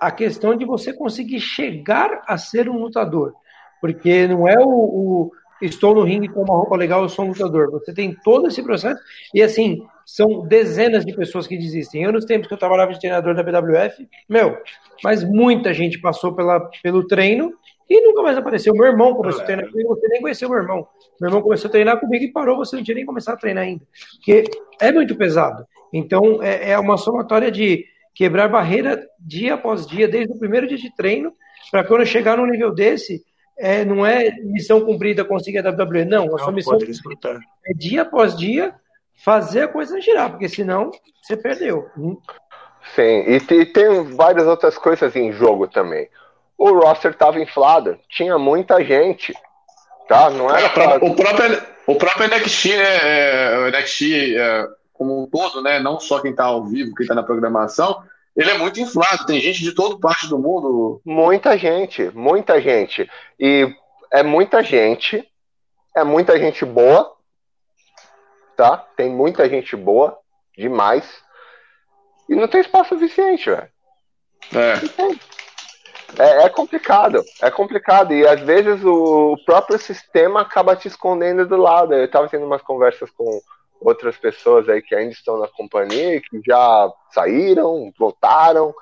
a 0.01 0.11
questão 0.11 0.57
de 0.57 0.65
você 0.65 0.93
conseguir 0.93 1.41
chegar 1.41 2.23
a 2.27 2.37
ser 2.37 2.69
um 2.69 2.79
lutador. 2.79 3.35
Porque 3.85 4.27
não 4.27 4.49
é 4.49 4.57
o, 4.59 4.67
o 4.67 5.33
estou 5.61 5.95
no 5.95 6.05
ringue 6.05 6.27
com 6.29 6.41
uma 6.41 6.57
roupa 6.57 6.75
legal, 6.75 7.03
eu 7.03 7.09
sou 7.11 7.27
um 7.27 7.29
lutador. 7.29 7.71
Você 7.71 7.93
tem 7.93 8.17
todo 8.25 8.49
esse 8.49 8.63
processo 8.63 8.99
e 9.35 9.43
assim, 9.43 9.87
são 10.07 10.47
dezenas 10.47 11.05
de 11.05 11.15
pessoas 11.15 11.47
que 11.47 11.55
desistem. 11.55 12.03
Eu, 12.03 12.11
nos 12.11 12.25
tempos 12.25 12.49
que 12.49 12.55
eu 12.55 12.59
trabalhava 12.59 12.95
de 12.95 12.99
treinador 12.99 13.35
da 13.35 13.43
BWF, 13.43 14.09
meu, 14.27 14.57
mas 15.03 15.23
muita 15.23 15.75
gente 15.75 16.01
passou 16.01 16.35
pela, 16.35 16.61
pelo 16.83 17.07
treino 17.07 17.53
e 17.87 18.01
nunca 18.01 18.23
mais 18.23 18.39
apareceu. 18.39 18.73
Meu 18.73 18.87
irmão 18.87 19.15
começou 19.17 19.43
a 19.43 19.45
treinar 19.45 19.71
comigo, 19.71 19.89
você 19.91 20.09
nem 20.09 20.23
conheceu 20.23 20.49
meu 20.49 20.59
irmão. 20.61 20.89
Meu 21.21 21.29
irmão 21.29 21.43
começou 21.43 21.69
a 21.69 21.73
treinar 21.73 22.01
comigo 22.01 22.25
e 22.25 22.33
parou, 22.33 22.57
você 22.57 22.77
não 22.77 22.83
tinha 22.83 22.95
nem 22.95 23.05
começado 23.05 23.35
a 23.35 23.39
treinar 23.39 23.65
ainda. 23.65 23.85
Porque 24.17 24.45
é 24.81 24.91
muito 24.93 25.15
pesado. 25.15 25.63
Então, 25.93 26.43
é, 26.43 26.71
é 26.71 26.79
uma 26.79 26.97
somatória 26.97 27.53
de 27.53 27.85
quebrar 28.15 28.49
barreira 28.49 29.07
dia 29.21 29.53
após 29.53 29.87
dia, 29.87 30.09
desde 30.09 30.33
o 30.33 30.39
primeiro 30.39 30.67
dia 30.67 30.79
de 30.79 30.91
treino, 30.97 31.35
para 31.71 31.85
quando 31.85 32.01
eu 32.01 32.07
chegar 32.07 32.39
num 32.39 32.47
nível 32.47 32.73
desse, 32.73 33.23
é, 33.57 33.85
não 33.85 34.05
é 34.05 34.31
missão 34.43 34.81
cumprida 34.81 35.25
conseguir 35.25 35.59
a 35.59 35.71
WWE, 35.71 36.05
não. 36.05 36.35
A 36.35 36.39
sua 36.39 36.53
missão 36.53 36.77
é 36.77 37.75
dia 37.75 38.03
após 38.03 38.37
dia 38.37 38.75
fazer 39.25 39.63
a 39.63 39.69
coisa 39.69 40.01
girar, 40.01 40.31
porque 40.31 40.49
senão 40.49 40.91
você 41.23 41.37
perdeu. 41.37 41.89
Sim, 42.95 43.25
e, 43.27 43.37
e 43.37 43.67
tem 43.67 44.05
várias 44.15 44.47
outras 44.47 44.77
coisas 44.77 45.15
em 45.17 45.33
jogo 45.33 45.67
também. 45.69 46.09
O 46.59 46.71
roster 46.79 47.13
estava 47.13 47.41
inflado, 47.41 47.99
tinha 48.09 48.39
muita 48.39 48.83
gente, 48.85 49.33
tá? 50.09 50.31
Não 50.31 50.55
era 50.55 50.69
pra... 50.69 50.97
o 50.97 51.15
próprio 51.15 51.75
o 51.87 51.97
próprio 51.97 52.29
NXT, 52.29 52.69
né, 52.77 52.99
é, 53.03 53.59
o 53.59 53.71
NXT 53.71 54.37
é, 54.37 54.69
como 54.93 55.23
um 55.23 55.27
todo, 55.27 55.63
né? 55.63 55.79
Não 55.81 56.01
só 56.01 56.21
quem 56.21 56.31
está 56.31 56.45
ao 56.45 56.65
vivo, 56.65 56.95
quem 56.95 57.05
está 57.05 57.15
na 57.15 57.23
programação, 57.23 58.03
ele 58.37 58.51
é 58.51 58.59
muito 58.59 58.81
inflado, 58.81 59.27
tem 59.27 59.41
gente 59.41 59.63
de 59.63 59.73
toda 59.73 59.99
parte 59.99 60.27
do 60.27 60.39
mundo. 60.39 61.01
Muita 61.05 61.57
gente, 61.57 62.11
muita 62.11 62.61
gente. 62.61 63.09
E 63.39 63.73
é 64.13 64.23
muita 64.23 64.63
gente, 64.63 65.27
é 65.97 66.03
muita 66.03 66.37
gente 66.39 66.65
boa, 66.65 67.15
tá? 68.57 68.77
Tem 68.97 69.09
muita 69.09 69.49
gente 69.49 69.77
boa, 69.77 70.19
demais. 70.57 71.23
E 72.29 72.35
não 72.35 72.49
tem 72.49 72.61
espaço 72.61 72.91
suficiente, 72.91 73.51
velho. 73.51 73.69
É. 74.53 75.03
é. 75.03 75.35
É, 76.17 76.49
complicado, 76.49 77.25
é 77.43 77.51
complicado. 77.51 78.13
E 78.13 78.27
às 78.27 78.41
vezes 78.41 78.85
o 78.85 79.37
próprio 79.45 79.79
sistema 79.79 80.43
acaba 80.43 80.77
te 80.77 80.87
escondendo 80.87 81.47
do 81.47 81.57
lado. 81.57 81.93
Eu 81.93 82.09
tava 82.09 82.29
tendo 82.29 82.47
umas 82.47 82.63
conversas 82.63 83.11
com 83.11 83.41
outras 83.85 84.17
pessoas 84.17 84.69
aí 84.69 84.81
que 84.81 84.95
ainda 84.95 85.13
estão 85.13 85.39
na 85.39 85.47
companhia, 85.47 86.21
que 86.21 86.41
já 86.45 86.91
saíram, 87.13 87.93
voltaram, 87.99 88.75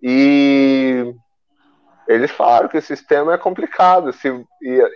e 0.00 1.12
eles 2.06 2.30
falaram 2.30 2.68
que 2.68 2.78
o 2.78 2.82
sistema 2.82 3.34
é 3.34 3.38
complicado. 3.38 4.12
Se, 4.12 4.28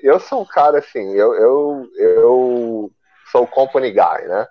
eu 0.03 0.21
sou 0.21 0.43
um 0.43 0.47
cara 0.47 0.79
assim, 0.79 1.13
eu, 1.13 1.35
eu, 1.35 1.91
eu 1.97 2.91
sou 3.31 3.47
company 3.47 3.91
guy, 3.91 4.29
né? 4.29 4.47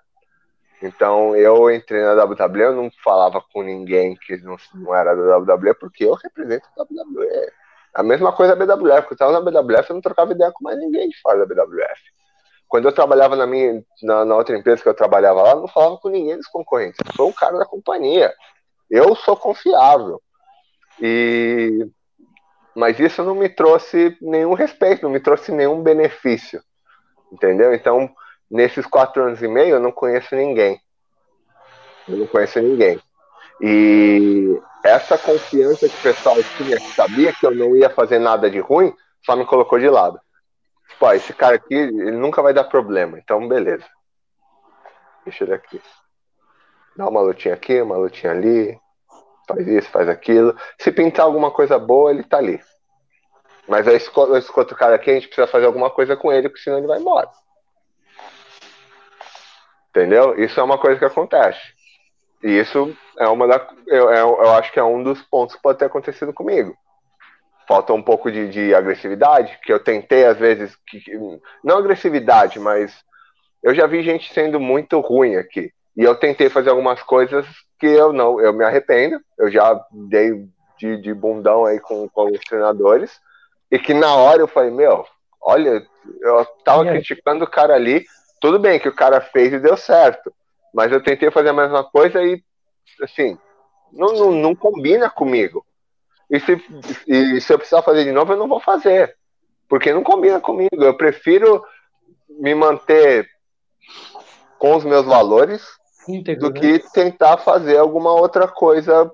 Então 0.82 1.34
eu 1.36 1.70
entrei 1.70 2.02
na 2.02 2.24
WWE, 2.24 2.62
eu 2.62 2.74
não 2.74 2.90
falava 3.02 3.42
com 3.52 3.62
ninguém 3.62 4.16
que 4.16 4.36
não, 4.38 4.56
não 4.74 4.94
era 4.94 5.14
da 5.14 5.38
WWE, 5.38 5.74
porque 5.74 6.04
eu 6.04 6.14
represento 6.14 6.66
a 6.76 6.82
WWE. 6.82 7.52
A 7.94 8.02
mesma 8.02 8.32
coisa 8.32 8.54
a 8.54 8.56
BWF, 8.56 9.02
porque 9.02 9.22
eu 9.22 9.28
estava 9.28 9.32
na 9.32 9.40
BWF, 9.40 9.90
eu 9.90 9.94
não 9.94 10.00
trocava 10.00 10.32
ideia 10.32 10.50
com 10.52 10.64
mais 10.64 10.78
ninguém 10.78 11.08
de 11.08 11.20
fora 11.20 11.38
da 11.38 11.46
BWF. 11.46 12.00
Quando 12.72 12.86
eu 12.86 12.92
trabalhava 12.92 13.36
na 13.36 13.46
minha 13.46 13.84
na, 14.02 14.24
na, 14.24 14.34
outra 14.34 14.56
empresa 14.56 14.82
que 14.82 14.88
eu 14.88 14.94
trabalhava 14.94 15.42
lá, 15.42 15.54
não 15.54 15.68
falava 15.68 15.98
com 15.98 16.08
ninguém 16.08 16.38
dos 16.38 16.46
concorrentes. 16.46 16.98
Eu 17.04 17.12
sou 17.12 17.28
o 17.28 17.34
cara 17.34 17.58
da 17.58 17.66
companhia. 17.66 18.32
Eu 18.90 19.14
sou 19.14 19.36
confiável. 19.36 20.22
E 20.98 21.86
mas 22.74 22.98
isso 22.98 23.22
não 23.22 23.34
me 23.34 23.50
trouxe 23.50 24.16
nenhum 24.22 24.54
respeito, 24.54 25.02
não 25.02 25.10
me 25.10 25.20
trouxe 25.20 25.52
nenhum 25.52 25.82
benefício. 25.82 26.62
Entendeu? 27.30 27.74
Então, 27.74 28.08
nesses 28.50 28.86
quatro 28.86 29.22
anos 29.22 29.42
e 29.42 29.48
meio, 29.48 29.74
eu 29.74 29.80
não 29.80 29.92
conheço 29.92 30.34
ninguém. 30.34 30.80
Eu 32.08 32.16
não 32.16 32.26
conheço 32.26 32.58
ninguém. 32.58 32.98
E 33.60 34.58
essa 34.82 35.18
confiança 35.18 35.86
que 35.90 35.94
o 35.94 36.02
pessoal 36.02 36.36
tinha, 36.56 36.78
que 36.78 36.94
sabia 36.94 37.34
que 37.34 37.44
eu 37.44 37.54
não 37.54 37.76
ia 37.76 37.90
fazer 37.90 38.18
nada 38.18 38.50
de 38.50 38.60
ruim, 38.60 38.94
só 39.26 39.36
me 39.36 39.44
colocou 39.44 39.78
de 39.78 39.90
lado. 39.90 40.18
Pô, 40.98 41.12
esse 41.12 41.32
cara 41.32 41.56
aqui, 41.56 41.74
ele 41.74 42.12
nunca 42.12 42.42
vai 42.42 42.54
dar 42.54 42.64
problema. 42.64 43.18
Então, 43.18 43.46
beleza. 43.48 43.84
Deixa 45.24 45.44
ele 45.44 45.54
aqui. 45.54 45.80
Dá 46.96 47.08
uma 47.08 47.20
lutinha 47.20 47.54
aqui, 47.54 47.80
uma 47.80 47.96
lutinha 47.96 48.32
ali. 48.32 48.78
Faz 49.48 49.66
isso, 49.66 49.90
faz 49.90 50.08
aquilo. 50.08 50.56
Se 50.78 50.92
pintar 50.92 51.26
alguma 51.26 51.50
coisa 51.50 51.78
boa, 51.78 52.10
ele 52.10 52.22
tá 52.22 52.38
ali. 52.38 52.60
Mas 53.68 53.86
esse, 53.86 54.10
esse 54.10 54.52
outro 54.58 54.76
cara 54.76 54.94
aqui, 54.94 55.10
a 55.10 55.14
gente 55.14 55.26
precisa 55.26 55.46
fazer 55.46 55.66
alguma 55.66 55.90
coisa 55.90 56.16
com 56.16 56.32
ele, 56.32 56.48
porque 56.48 56.62
senão 56.62 56.78
ele 56.78 56.86
vai 56.86 56.98
embora. 56.98 57.30
Entendeu? 59.90 60.38
Isso 60.38 60.58
é 60.58 60.62
uma 60.62 60.78
coisa 60.78 60.98
que 60.98 61.04
acontece. 61.04 61.60
E 62.42 62.58
isso 62.58 62.96
é 63.18 63.28
uma 63.28 63.46
da. 63.46 63.66
Eu, 63.86 64.10
eu, 64.10 64.42
eu 64.42 64.52
acho 64.52 64.72
que 64.72 64.78
é 64.78 64.84
um 64.84 65.02
dos 65.02 65.22
pontos 65.22 65.54
que 65.54 65.62
pode 65.62 65.78
ter 65.78 65.84
acontecido 65.84 66.32
comigo 66.32 66.76
falta 67.66 67.92
um 67.92 68.02
pouco 68.02 68.30
de, 68.30 68.48
de, 68.48 68.74
agressividade, 68.74 69.58
que 69.62 69.72
eu 69.72 69.82
tentei 69.82 70.24
às 70.24 70.38
vezes, 70.38 70.76
que, 70.86 71.02
não 71.62 71.78
agressividade, 71.78 72.58
mas 72.58 72.94
eu 73.62 73.74
já 73.74 73.86
vi 73.86 74.02
gente 74.02 74.32
sendo 74.32 74.58
muito 74.58 75.00
ruim 75.00 75.36
aqui. 75.36 75.72
E 75.96 76.02
eu 76.02 76.14
tentei 76.14 76.48
fazer 76.48 76.70
algumas 76.70 77.02
coisas 77.02 77.46
que 77.78 77.86
eu 77.86 78.12
não, 78.12 78.40
eu 78.40 78.52
me 78.52 78.64
arrependo, 78.64 79.20
eu 79.38 79.50
já 79.50 79.80
dei 79.90 80.46
de, 80.78 81.00
de 81.00 81.14
bundão 81.14 81.64
aí 81.64 81.78
com, 81.78 82.08
com 82.08 82.30
os 82.30 82.40
treinadores, 82.40 83.20
e 83.70 83.78
que 83.78 83.94
na 83.94 84.14
hora 84.14 84.40
eu 84.40 84.48
falei, 84.48 84.70
meu, 84.70 85.04
olha, 85.40 85.82
eu 86.20 86.46
tava 86.64 86.84
criticando 86.84 87.44
o 87.44 87.50
cara 87.50 87.74
ali, 87.74 88.04
tudo 88.40 88.58
bem 88.58 88.78
que 88.78 88.88
o 88.88 88.94
cara 88.94 89.20
fez 89.20 89.52
e 89.52 89.58
deu 89.58 89.76
certo, 89.76 90.32
mas 90.74 90.90
eu 90.90 91.02
tentei 91.02 91.30
fazer 91.30 91.50
a 91.50 91.54
mesma 91.54 91.84
coisa 91.84 92.22
e, 92.22 92.42
assim, 93.02 93.38
não, 93.92 94.12
não, 94.12 94.32
não 94.32 94.54
combina 94.54 95.08
comigo. 95.10 95.64
E 96.32 96.40
se, 96.40 96.64
e 97.06 97.40
se 97.42 97.52
eu 97.52 97.58
precisar 97.58 97.82
fazer 97.82 98.04
de 98.04 98.12
novo, 98.12 98.32
eu 98.32 98.38
não 98.38 98.48
vou 98.48 98.58
fazer. 98.58 99.14
Porque 99.68 99.92
não 99.92 100.02
combina 100.02 100.40
comigo. 100.40 100.82
Eu 100.82 100.96
prefiro 100.96 101.62
me 102.26 102.54
manter 102.54 103.28
com 104.58 104.74
os 104.74 104.84
meus 104.84 105.04
valores 105.04 105.62
Íntegro, 106.08 106.48
do 106.48 106.54
né? 106.54 106.60
que 106.60 106.90
tentar 106.92 107.36
fazer 107.36 107.76
alguma 107.76 108.12
outra 108.14 108.48
coisa 108.48 109.12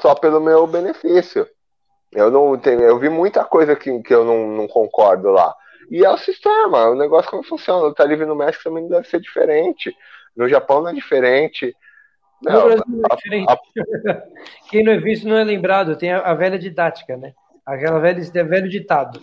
só 0.00 0.14
pelo 0.14 0.38
meu 0.38 0.66
benefício. 0.66 1.46
Eu 2.12 2.30
não 2.30 2.58
tenho, 2.58 2.82
eu 2.82 2.98
vi 2.98 3.08
muita 3.08 3.42
coisa 3.42 3.74
que, 3.74 4.02
que 4.02 4.12
eu 4.12 4.24
não, 4.24 4.48
não 4.48 4.68
concordo 4.68 5.30
lá. 5.30 5.54
E 5.90 6.04
é 6.04 6.10
o 6.10 6.18
sistema, 6.18 6.90
o 6.90 6.94
negócio 6.94 7.30
como 7.30 7.42
funciona. 7.42 7.86
O 7.86 8.06
livre 8.06 8.26
no 8.26 8.36
México 8.36 8.64
também 8.64 8.86
deve 8.86 9.08
ser 9.08 9.20
diferente. 9.20 9.96
No 10.36 10.46
Japão 10.46 10.82
não 10.82 10.90
é 10.90 10.92
diferente. 10.92 11.74
Não, 12.42 12.60
no 12.60 12.66
Brasil 12.66 12.84
não 12.88 13.04
é 13.10 13.16
diferente. 13.16 13.48
A, 13.48 13.52
a... 13.52 14.22
Quem 14.70 14.84
não 14.84 14.92
é 14.92 14.98
visto 14.98 15.28
não 15.28 15.36
é 15.36 15.44
lembrado. 15.44 15.96
Tem 15.96 16.12
a, 16.12 16.20
a 16.20 16.34
velha 16.34 16.58
didática, 16.58 17.16
né? 17.16 17.32
Aquela 17.64 17.98
velha, 17.98 18.44
velho 18.44 18.68
ditado. 18.68 19.20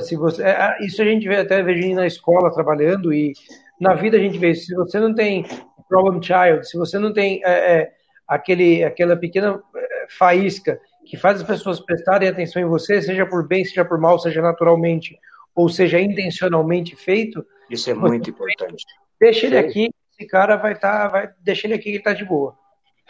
Se 0.00 0.16
você, 0.16 0.42
é, 0.42 0.76
isso 0.84 1.00
a 1.00 1.04
gente 1.04 1.28
vê 1.28 1.36
até 1.36 1.62
vejo 1.62 1.94
na 1.94 2.06
escola 2.06 2.52
trabalhando 2.52 3.14
e 3.14 3.32
na 3.80 3.94
vida 3.94 4.16
a 4.16 4.20
gente 4.20 4.36
vê. 4.36 4.54
Se 4.54 4.74
você 4.74 4.98
não 4.98 5.14
tem 5.14 5.44
problem 5.88 6.20
child, 6.20 6.68
se 6.68 6.76
você 6.76 6.98
não 6.98 7.12
tem 7.12 7.40
é, 7.44 7.50
é, 7.50 7.92
aquele, 8.26 8.82
aquela 8.82 9.16
pequena 9.16 9.60
é, 9.76 10.06
faísca 10.10 10.80
que 11.06 11.16
faz 11.16 11.40
as 11.40 11.46
pessoas 11.46 11.80
prestarem 11.80 12.28
atenção 12.28 12.60
em 12.60 12.66
você, 12.66 13.00
seja 13.00 13.24
por 13.24 13.46
bem, 13.46 13.64
seja 13.64 13.84
por 13.84 13.98
mal, 13.98 14.18
seja 14.18 14.42
naturalmente 14.42 15.16
ou 15.54 15.68
seja 15.68 16.00
intencionalmente 16.00 16.94
feito. 16.94 17.44
Isso 17.70 17.90
é 17.90 17.94
muito 17.94 18.30
importante. 18.30 18.84
Deixa 19.18 19.46
ele 19.46 19.58
aqui, 19.58 19.90
esse 20.18 20.28
cara 20.28 20.56
vai 20.56 20.72
estar, 20.72 21.02
tá, 21.02 21.08
vai 21.08 21.30
deixa 21.40 21.66
ele 21.66 21.74
aqui 21.74 21.84
que 21.84 21.90
ele 21.90 21.98
está 21.98 22.12
de 22.12 22.24
boa. 22.24 22.56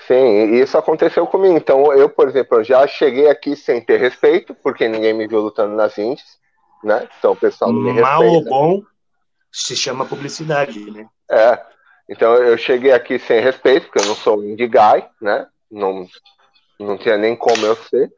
Sim, 0.06 0.54
isso 0.54 0.76
aconteceu 0.78 1.26
comigo. 1.26 1.56
Então, 1.56 1.92
eu, 1.92 2.08
por 2.08 2.28
exemplo, 2.28 2.58
eu 2.58 2.64
já 2.64 2.86
cheguei 2.86 3.28
aqui 3.28 3.56
sem 3.56 3.80
ter 3.80 3.98
respeito, 3.98 4.54
porque 4.54 4.86
ninguém 4.86 5.12
me 5.12 5.26
viu 5.26 5.40
lutando 5.40 5.74
nas 5.74 5.98
Índias, 5.98 6.38
né? 6.84 7.08
Então, 7.18 7.32
o 7.32 7.36
pessoal 7.36 7.72
não 7.72 7.80
me 7.80 7.92
respeita. 7.92 8.10
Mal 8.10 8.24
ou 8.24 8.44
bom 8.44 8.82
se 9.50 9.74
chama 9.74 10.04
publicidade, 10.04 10.88
né? 10.90 11.08
É. 11.30 11.60
Então, 12.08 12.34
eu 12.36 12.56
cheguei 12.56 12.92
aqui 12.92 13.18
sem 13.18 13.40
respeito, 13.40 13.86
porque 13.86 14.00
eu 14.00 14.06
não 14.06 14.14
sou 14.14 14.44
indie 14.44 14.68
guy, 14.68 15.04
né? 15.20 15.46
Não, 15.70 16.06
não 16.78 16.96
tinha 16.96 17.16
nem 17.16 17.34
como 17.34 17.66
eu 17.66 17.74
ser. 17.74 18.10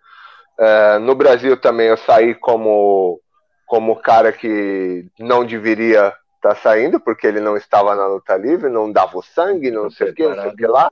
É, 0.58 0.98
no 0.98 1.14
Brasil 1.14 1.56
também 1.56 1.86
eu 1.86 1.96
saí 1.96 2.34
como 2.34 3.20
como 3.66 4.02
cara 4.02 4.32
que 4.32 5.06
não 5.16 5.44
deveria 5.46 6.12
tá 6.40 6.54
saindo, 6.54 6.98
porque 6.98 7.26
ele 7.26 7.40
não 7.40 7.56
estava 7.56 7.94
na 7.94 8.06
luta 8.06 8.36
livre, 8.36 8.70
não 8.70 8.90
dava 8.90 9.18
o 9.18 9.22
sangue, 9.22 9.70
não 9.70 9.90
sei 9.90 10.10
o 10.10 10.14
que, 10.14 10.26
não 10.26 10.34
sei 10.34 10.50
o 10.50 10.56
que 10.56 10.66
lá. 10.66 10.90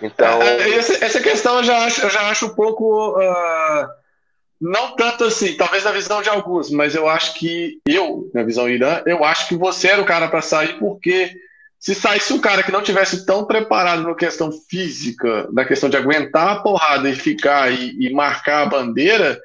Então. 0.00 0.42
É, 0.42 0.62
é, 0.62 0.74
essa, 0.76 1.04
essa, 1.04 1.20
questão 1.20 1.58
eu 1.58 1.64
já 1.64 1.84
acho, 1.84 2.02
eu 2.02 2.10
já 2.10 2.30
acho 2.30 2.46
um 2.46 2.54
pouco. 2.54 3.18
Uh, 3.18 3.86
não 4.60 4.94
tanto 4.96 5.24
assim, 5.24 5.56
talvez 5.56 5.84
na 5.84 5.92
visão 5.92 6.22
de 6.22 6.28
alguns, 6.28 6.70
mas 6.70 6.94
eu 6.94 7.08
acho 7.08 7.34
que 7.34 7.80
eu, 7.86 8.30
na 8.32 8.42
visão 8.42 8.68
Irã, 8.68 9.02
eu 9.04 9.24
acho 9.24 9.48
que 9.48 9.56
você 9.56 9.88
era 9.88 10.00
o 10.00 10.06
cara 10.06 10.28
para 10.28 10.40
sair, 10.40 10.78
porque 10.78 11.34
se 11.78 11.94
saísse 11.94 12.32
um 12.32 12.40
cara 12.40 12.62
que 12.62 12.72
não 12.72 12.80
tivesse 12.80 13.26
tão 13.26 13.44
preparado 13.44 14.02
na 14.02 14.14
questão 14.14 14.50
física, 14.50 15.48
na 15.52 15.66
questão 15.66 15.90
de 15.90 15.98
aguentar 15.98 16.48
a 16.48 16.60
porrada 16.60 17.10
e 17.10 17.14
ficar 17.14 17.70
e, 17.70 17.94
e 18.00 18.10
marcar 18.10 18.62
a 18.62 18.66
bandeira, 18.66 19.38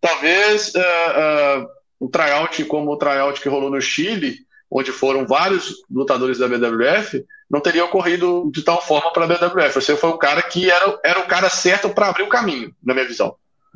talvez 0.00 0.72
uh, 0.74 0.78
uh, 0.78 1.66
o 1.98 2.08
tryout 2.08 2.64
como 2.66 2.92
o 2.92 2.96
tryout 2.96 3.40
que 3.40 3.48
rolou 3.48 3.70
no 3.70 3.80
Chile, 3.80 4.36
onde 4.70 4.92
foram 4.92 5.26
vários 5.26 5.82
lutadores 5.90 6.38
da 6.38 6.46
BWF, 6.46 7.24
não 7.50 7.60
teria 7.60 7.84
ocorrido 7.84 8.48
de 8.52 8.62
tal 8.62 8.80
forma 8.80 9.12
para 9.12 9.24
a 9.24 9.26
BWF. 9.26 9.74
Você 9.74 9.96
foi 9.96 10.10
o 10.10 10.18
cara 10.18 10.40
que 10.42 10.70
era, 10.70 10.98
era 11.04 11.20
o 11.20 11.26
cara 11.26 11.50
certo 11.50 11.90
para 11.90 12.08
abrir 12.08 12.22
o 12.22 12.28
caminho, 12.28 12.72
na 12.82 12.94
minha 12.94 13.06
visão. 13.06 13.34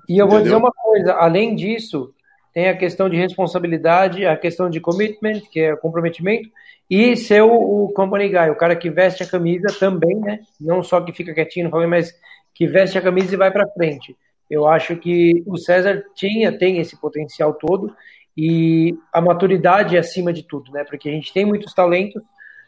E 0.09 0.19
eu 0.19 0.29
vou 0.29 0.39
Entendeu? 0.39 0.43
dizer 0.43 0.65
uma 0.65 0.73
coisa, 0.73 1.13
além 1.15 1.57
disso, 1.57 2.15
tem 2.53 2.69
a 2.69 2.77
questão 2.77 3.09
de 3.09 3.17
responsabilidade, 3.17 4.25
a 4.25 4.37
questão 4.37 4.71
de 4.71 4.81
commitment, 4.81 5.41
que 5.51 5.61
é 5.61 5.77
comprometimento, 5.77 6.49
e 6.89 7.17
ser 7.17 7.43
o, 7.43 7.85
o 7.87 7.93
company 7.93 8.29
guy, 8.29 8.51
o 8.51 8.57
cara 8.57 8.77
que 8.77 8.91
veste 8.91 9.23
a 9.23 9.27
camisa 9.27 9.75
também, 9.81 10.17
né? 10.21 10.41
Não 10.61 10.83
só 10.83 11.01
que 11.01 11.13
fica 11.13 11.35
quietinho, 11.35 11.71
mas 11.89 12.15
que 12.55 12.69
veste 12.69 12.97
a 12.97 13.03
camisa 13.03 13.35
e 13.35 13.39
vai 13.39 13.51
para 13.51 13.69
frente. 13.69 14.17
Eu 14.49 14.69
acho 14.69 14.95
que 14.97 15.43
o 15.47 15.57
César 15.57 16.05
tinha, 16.15 16.57
tem 16.57 16.79
esse 16.79 17.01
potencial 17.01 17.55
todo 17.55 17.93
e 18.37 18.97
a 19.13 19.21
maturidade 19.21 19.97
é 19.97 20.01
acima 20.01 20.33
de 20.33 20.43
tudo, 20.43 20.73
né? 20.73 20.85
Porque 20.85 21.09
a 21.09 21.13
gente 21.13 21.33
tem 21.33 21.45
muitos 21.45 21.73
talentos, 21.73 22.23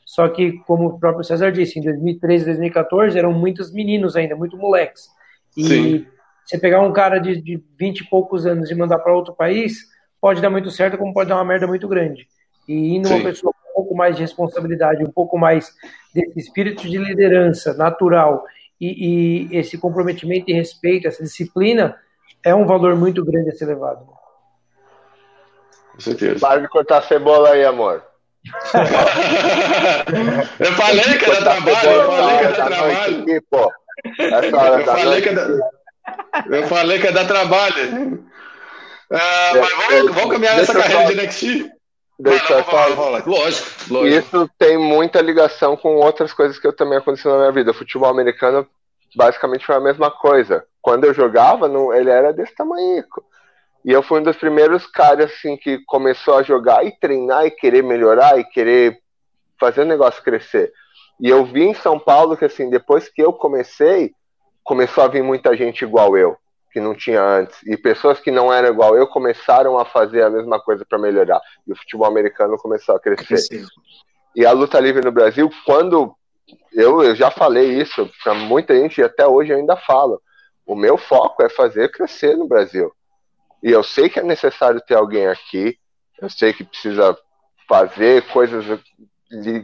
só 0.05 0.29
que, 0.29 0.53
como 0.61 0.87
o 0.87 0.99
próprio 0.99 1.25
César 1.25 1.51
disse, 1.51 1.79
em 1.79 1.83
2013, 1.83 2.45
2014 2.45 3.19
eram 3.19 3.33
muitos 3.33 3.73
meninos 3.73 4.15
ainda, 4.15 4.37
muito 4.37 4.57
moleques. 4.57 5.09
E 5.57 5.65
Sim. 5.65 6.07
você 6.45 6.59
pegar 6.59 6.81
um 6.83 6.93
cara 6.93 7.19
de, 7.19 7.41
de 7.41 7.63
20 7.79 8.01
e 8.01 8.09
poucos 8.09 8.47
anos 8.47 8.71
e 8.71 8.75
mandar 8.75 9.01
para 9.01 9.15
outro 9.15 9.35
país, 9.35 9.79
pode 10.21 10.41
dar 10.41 10.51
muito 10.51 10.71
certo, 10.71 10.97
como 10.97 11.13
pode 11.13 11.29
dar 11.29 11.37
uma 11.37 11.45
merda 11.45 11.67
muito 11.67 11.89
grande. 11.89 12.29
E 12.69 12.97
indo 12.97 13.09
uma 13.09 13.23
pessoa 13.23 13.53
com 13.53 13.71
um 13.71 13.75
pouco 13.75 13.97
mais 13.97 14.15
de 14.15 14.23
responsabilidade, 14.23 15.05
um 15.05 15.11
pouco 15.11 15.37
mais 15.37 15.75
desse 16.15 16.39
espírito 16.39 16.89
de 16.89 16.99
liderança 16.99 17.75
natural 17.75 18.45
e, 18.81 19.49
e 19.51 19.57
esse 19.57 19.77
comprometimento 19.77 20.51
e 20.51 20.55
respeito, 20.55 21.09
essa 21.09 21.23
disciplina, 21.23 21.97
é 22.45 22.55
um 22.55 22.67
valor 22.67 22.95
muito 22.95 23.25
grande 23.25 23.51
a 23.51 23.53
ser 23.53 23.67
levado. 23.67 24.16
Com 25.97 26.01
certeza. 26.01 26.39
Para 26.39 26.61
de 26.61 26.69
cortar 26.69 27.03
cebola 27.03 27.51
aí, 27.51 27.65
amor. 27.65 28.05
eu 30.61 30.73
falei 30.75 31.19
que 31.19 31.25
era 31.25 31.41
trabalho, 31.41 31.91
eu 31.91 32.07
falei 32.07 32.39
que 32.39 32.45
era 32.45 32.55
trabalho. 32.55 33.23
Aqui, 33.23 33.41
pô. 33.51 33.73
eu, 34.19 34.85
falei 34.85 35.23
que 35.23 35.29
era, 35.31 35.59
eu 36.47 36.69
falei 36.69 36.99
que 37.01 37.07
ia 37.07 37.13
dar 37.13 37.27
trabalho. 37.27 38.25
Uh, 39.11 39.61
mas 39.61 39.73
vamos, 39.73 40.15
vamos 40.15 40.33
caminhar 40.33 40.57
nessa 40.57 40.75
carreira 40.75 41.07
de 41.07 41.15
NXT. 41.15 41.71
Deixa 42.19 42.53
eu 42.53 42.65
falar. 42.65 43.27
Lógico, 43.27 43.71
lógico. 43.91 44.07
Isso 44.07 44.51
tem 44.59 44.79
muita 44.79 45.21
ligação 45.21 45.77
com 45.77 45.97
outras 45.97 46.33
coisas 46.33 46.59
que 46.59 46.67
eu 46.67 46.73
também 46.73 46.99
aconteceu 46.99 47.33
na 47.33 47.39
minha 47.39 47.53
vida. 47.53 47.71
O 47.71 47.75
futebol 47.75 48.09
americano 48.09 48.67
basicamente 49.15 49.67
foi 49.67 49.75
a 49.75 49.81
mesma 49.81 50.11
coisa. 50.11 50.65
Quando 50.81 51.05
eu 51.05 51.15
jogava, 51.15 51.69
não, 51.69 51.93
ele 51.93 52.11
era 52.11 52.33
desse 52.33 52.55
tamanho. 52.55 53.05
E 53.87 53.93
eu 53.93 54.03
fui 54.03 54.19
um 54.19 54.25
dos 54.25 54.37
primeiros 54.37 54.85
caras 54.85 55.31
assim 55.31 55.57
que 55.57 55.79
começou 55.87 56.37
a 56.37 56.43
jogar 56.43 56.85
e 56.85 56.91
treinar 56.99 57.47
e 57.47 57.53
querer 57.53 57.85
melhorar 57.85 58.37
e 58.37 58.43
querer 58.43 58.99
fazer 59.61 59.83
o 59.83 59.87
negócio 59.87 60.25
crescer. 60.25 60.73
E 61.21 61.29
eu 61.29 61.45
vi 61.45 61.63
em 61.63 61.75
São 61.75 61.97
Paulo 61.97 62.37
que 62.37 62.45
assim, 62.45 62.69
depois 62.69 63.09
que 63.09 63.23
eu 63.23 63.33
comecei, 63.33 64.13
começou 64.65 65.05
a 65.05 65.09
vir 65.09 65.23
muita 65.23 65.57
gente 65.57 65.83
igual 65.83 66.19
eu 66.19 66.37
que 66.73 66.81
não 66.81 66.95
tinha 66.95 67.23
antes. 67.23 67.63
E 67.63 67.77
pessoas 67.77 68.19
que 68.19 68.31
não 68.31 68.53
eram 68.53 68.69
igual 68.69 68.97
eu 68.97 69.07
começaram 69.07 69.79
a 69.79 69.85
fazer 69.85 70.23
a 70.23 70.29
mesma 70.29 70.61
coisa 70.61 70.85
para 70.85 70.99
melhorar. 70.99 71.41
E 71.67 71.73
o 71.73 71.77
futebol 71.77 72.07
americano 72.07 72.59
começou 72.59 72.97
a 72.97 73.01
crescer. 73.01 73.65
E 74.35 74.45
a 74.45 74.53
luta 74.53 74.81
livre 74.81 75.03
no 75.03 75.13
Brasil, 75.13 75.49
quando 75.65 76.15
eu, 76.73 77.03
eu 77.03 77.15
já 77.15 77.31
falei 77.31 77.81
isso 77.81 78.11
para 78.23 78.35
muita 78.35 78.75
gente 78.79 79.01
e 79.01 79.05
até 79.05 79.27
hoje 79.27 79.53
eu 79.53 79.57
ainda 79.57 79.77
falo. 79.77 80.21
O 80.67 80.75
meu 80.75 80.99
foco 80.99 81.43
é 81.43 81.49
fazer 81.49 81.91
crescer 81.93 82.37
no 82.37 82.47
Brasil. 82.47 82.93
E 83.63 83.71
eu 83.71 83.83
sei 83.83 84.09
que 84.09 84.21
é 84.21 84.23
necessário 84.23 84.81
ter 84.81 84.95
alguém 84.95 85.27
aqui. 85.27 85.77
Eu 86.21 86.31
sei 86.31 86.53
que 86.53 86.65
precisa 86.65 87.17
fazer 87.69 88.23
coisas 88.29 88.65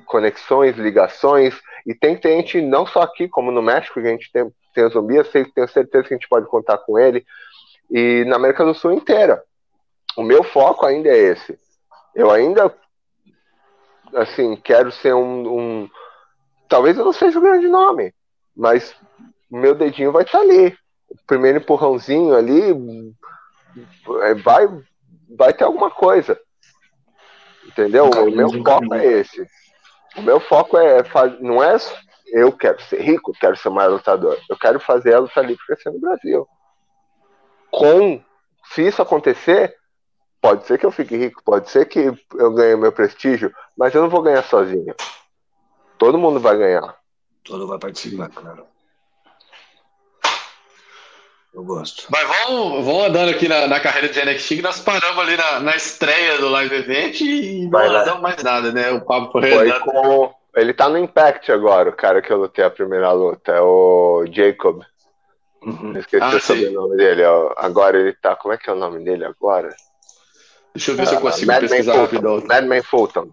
conexões, 0.06 0.76
ligações, 0.76 1.54
e 1.86 1.94
tem 1.94 2.16
que 2.16 2.22
ter 2.22 2.36
gente 2.36 2.60
não 2.60 2.84
só 2.84 3.02
aqui, 3.02 3.28
como 3.28 3.52
no 3.52 3.62
México, 3.62 4.00
que 4.00 4.06
a 4.06 4.10
gente 4.10 4.30
tem 4.32 4.52
tem 4.74 4.84
o 4.84 4.90
Zumbi, 4.90 5.16
eu 5.16 5.24
sei, 5.24 5.44
tenho 5.44 5.68
certeza 5.68 6.08
que 6.08 6.14
a 6.14 6.16
gente 6.16 6.28
pode 6.28 6.46
contar 6.46 6.78
com 6.78 6.98
ele. 6.98 7.24
E 7.90 8.24
na 8.26 8.36
América 8.36 8.64
do 8.64 8.74
Sul 8.74 8.92
inteira. 8.92 9.42
O 10.16 10.22
meu 10.22 10.42
foco 10.42 10.84
ainda 10.84 11.08
é 11.08 11.16
esse. 11.16 11.58
Eu 12.14 12.30
ainda, 12.30 12.74
assim, 14.14 14.56
quero 14.56 14.90
ser 14.90 15.14
um. 15.14 15.82
um 15.82 15.90
talvez 16.68 16.96
eu 16.96 17.04
não 17.04 17.12
seja 17.12 17.38
um 17.38 17.42
grande 17.42 17.68
nome, 17.68 18.14
mas 18.54 18.94
o 19.50 19.56
meu 19.56 19.74
dedinho 19.74 20.12
vai 20.12 20.22
estar 20.22 20.40
ali. 20.40 20.76
O 21.08 21.16
primeiro 21.26 21.58
empurrãozinho 21.58 22.34
ali 22.34 22.72
vai, 24.42 24.66
vai 25.36 25.52
ter 25.52 25.64
alguma 25.64 25.90
coisa. 25.90 26.38
Entendeu? 27.66 28.10
O 28.10 28.30
meu 28.30 28.50
foco 28.62 28.94
é 28.94 29.06
esse. 29.06 29.46
O 30.16 30.22
meu 30.22 30.40
foco 30.40 30.76
é, 30.76 31.02
não 31.40 31.62
é 31.62 31.76
eu 32.32 32.50
quero 32.50 32.80
ser 32.82 33.00
rico, 33.02 33.32
quero 33.38 33.56
ser 33.56 33.68
mais 33.68 33.90
lutador. 33.90 34.38
Eu 34.48 34.56
quero 34.56 34.80
fazer 34.80 35.14
a 35.14 35.20
luta 35.20 35.40
livre 35.42 35.64
crescer 35.66 35.90
no 35.90 36.00
Brasil. 36.00 36.48
Com, 37.70 38.22
se 38.72 38.86
isso 38.86 39.02
acontecer, 39.02 39.76
pode 40.40 40.66
ser 40.66 40.78
que 40.78 40.86
eu 40.86 40.90
fique 40.90 41.16
rico, 41.16 41.42
pode 41.44 41.70
ser 41.70 41.86
que 41.86 42.12
eu 42.34 42.52
ganhe 42.54 42.76
meu 42.76 42.90
prestígio, 42.90 43.54
mas 43.76 43.94
eu 43.94 44.02
não 44.02 44.08
vou 44.08 44.22
ganhar 44.22 44.42
sozinho. 44.42 44.94
Todo 45.98 46.18
mundo 46.18 46.40
vai 46.40 46.56
ganhar. 46.56 46.96
Todo 47.44 47.66
vai 47.66 47.78
participar, 47.78 48.30
claro. 48.30 48.66
Eu 51.54 51.64
gosto. 51.64 52.06
Mas 52.08 52.26
vamos, 52.26 52.84
vamos 52.84 53.04
andando 53.04 53.30
aqui 53.30 53.46
na, 53.46 53.66
na 53.66 53.78
carreira 53.78 54.08
de 54.08 54.24
NXT, 54.24 54.48
que 54.56 54.62
nós 54.62 54.80
paramos 54.80 55.18
ali 55.18 55.36
na, 55.36 55.60
na 55.60 55.76
estreia 55.76 56.38
do 56.38 56.48
live 56.48 56.74
event 56.74 57.20
e 57.20 57.68
não 57.70 57.78
andamos 57.78 58.22
mais 58.22 58.42
nada, 58.42 58.72
né? 58.72 58.90
O 58.90 59.04
papo 59.04 59.32
foi, 59.32 59.50
foi 59.50 59.80
com 59.80 60.34
ele 60.54 60.74
tá 60.74 60.88
no 60.88 60.98
Impact 60.98 61.50
agora, 61.50 61.90
o 61.90 61.94
cara 61.94 62.20
que 62.20 62.30
eu 62.30 62.36
lutei 62.36 62.64
a 62.64 62.70
primeira 62.70 63.10
luta. 63.12 63.52
É 63.52 63.60
o 63.60 64.24
Jacob. 64.30 64.82
Uhum. 65.62 65.96
Esqueci 65.96 66.22
ah, 66.22 66.36
o 66.36 66.40
sobrenome 66.40 66.96
dele. 66.96 67.22
Agora 67.56 67.98
ele 67.98 68.12
tá. 68.12 68.36
Como 68.36 68.52
é 68.52 68.58
que 68.58 68.68
é 68.68 68.72
o 68.72 68.76
nome 68.76 69.02
dele 69.02 69.24
agora? 69.24 69.74
Deixa 70.74 70.90
eu 70.90 70.96
ver 70.96 71.02
ah, 71.02 71.06
se 71.06 71.14
eu 71.14 71.20
consigo 71.20 71.46
Madman 71.46 71.68
pesquisar 71.68 71.96
rápido. 71.96 72.44
Madman 72.46 72.82
Fulton. 72.82 73.30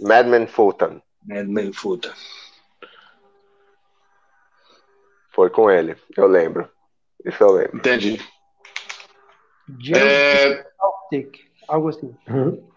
Madman 0.00 0.46
Fulton. 0.46 1.02
Madman 1.26 1.72
Fulton. 1.72 2.10
Foi 5.40 5.48
com 5.48 5.70
ele, 5.70 5.96
eu 6.18 6.26
lembro. 6.26 6.70
Isso 7.24 7.42
eu 7.42 7.52
lembro. 7.52 7.78
Entendi. 7.78 8.20
É... 9.96 10.66
Algo 11.66 11.88
assim. 11.88 12.14
Uhum. 12.28 12.70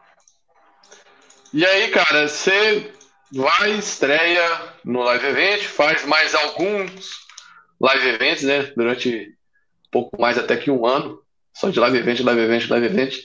E 1.53 1.65
aí, 1.65 1.91
cara, 1.91 2.25
você 2.25 2.89
vai, 3.33 3.71
estreia 3.71 4.47
no 4.85 5.03
Live 5.03 5.27
Event, 5.27 5.63
faz 5.63 6.05
mais 6.05 6.33
alguns 6.33 7.27
Live 7.81 8.07
Events, 8.07 8.43
né? 8.43 8.71
Durante 8.77 9.37
pouco 9.91 10.21
mais 10.21 10.37
até 10.37 10.55
que 10.55 10.71
um 10.71 10.85
ano. 10.85 11.21
Só 11.53 11.69
de 11.69 11.81
Live 11.81 11.97
Event, 11.97 12.21
Live 12.21 12.41
Event, 12.43 12.69
Live 12.69 12.85
Event. 12.85 13.17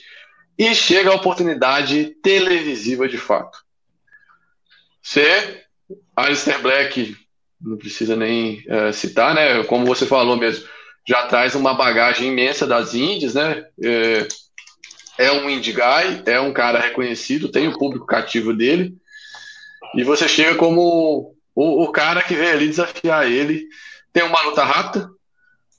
E 0.57 0.75
chega 0.75 1.11
a 1.11 1.15
oportunidade 1.15 2.13
televisiva 2.21 3.07
de 3.07 3.17
fato. 3.17 3.57
Você, 5.01 5.63
Alistair 6.13 6.61
Black, 6.61 7.15
não 7.61 7.77
precisa 7.77 8.15
nem 8.15 8.63
uh, 8.67 8.93
citar, 8.93 9.33
né? 9.33 9.63
Como 9.65 9.85
você 9.85 10.05
falou 10.05 10.37
mesmo, 10.37 10.65
já 11.07 11.27
traz 11.27 11.55
uma 11.55 11.73
bagagem 11.73 12.29
imensa 12.29 12.65
das 12.65 12.93
indies, 12.93 13.33
né? 13.33 13.65
É, 13.83 14.27
é 15.17 15.31
um 15.31 15.49
indie 15.49 15.73
guy, 15.73 16.23
é 16.25 16.39
um 16.39 16.53
cara 16.53 16.79
reconhecido, 16.79 17.51
tem 17.51 17.67
o 17.67 17.77
público 17.77 18.05
cativo 18.05 18.53
dele. 18.53 18.95
E 19.95 20.03
você 20.03 20.27
chega 20.27 20.55
como 20.55 21.35
o, 21.55 21.83
o 21.83 21.91
cara 21.91 22.21
que 22.21 22.35
vem 22.35 22.49
ali 22.49 22.67
desafiar 22.67 23.29
ele. 23.29 23.67
Tem 24.13 24.23
uma 24.23 24.41
luta 24.41 24.63
rápida, 24.63 25.09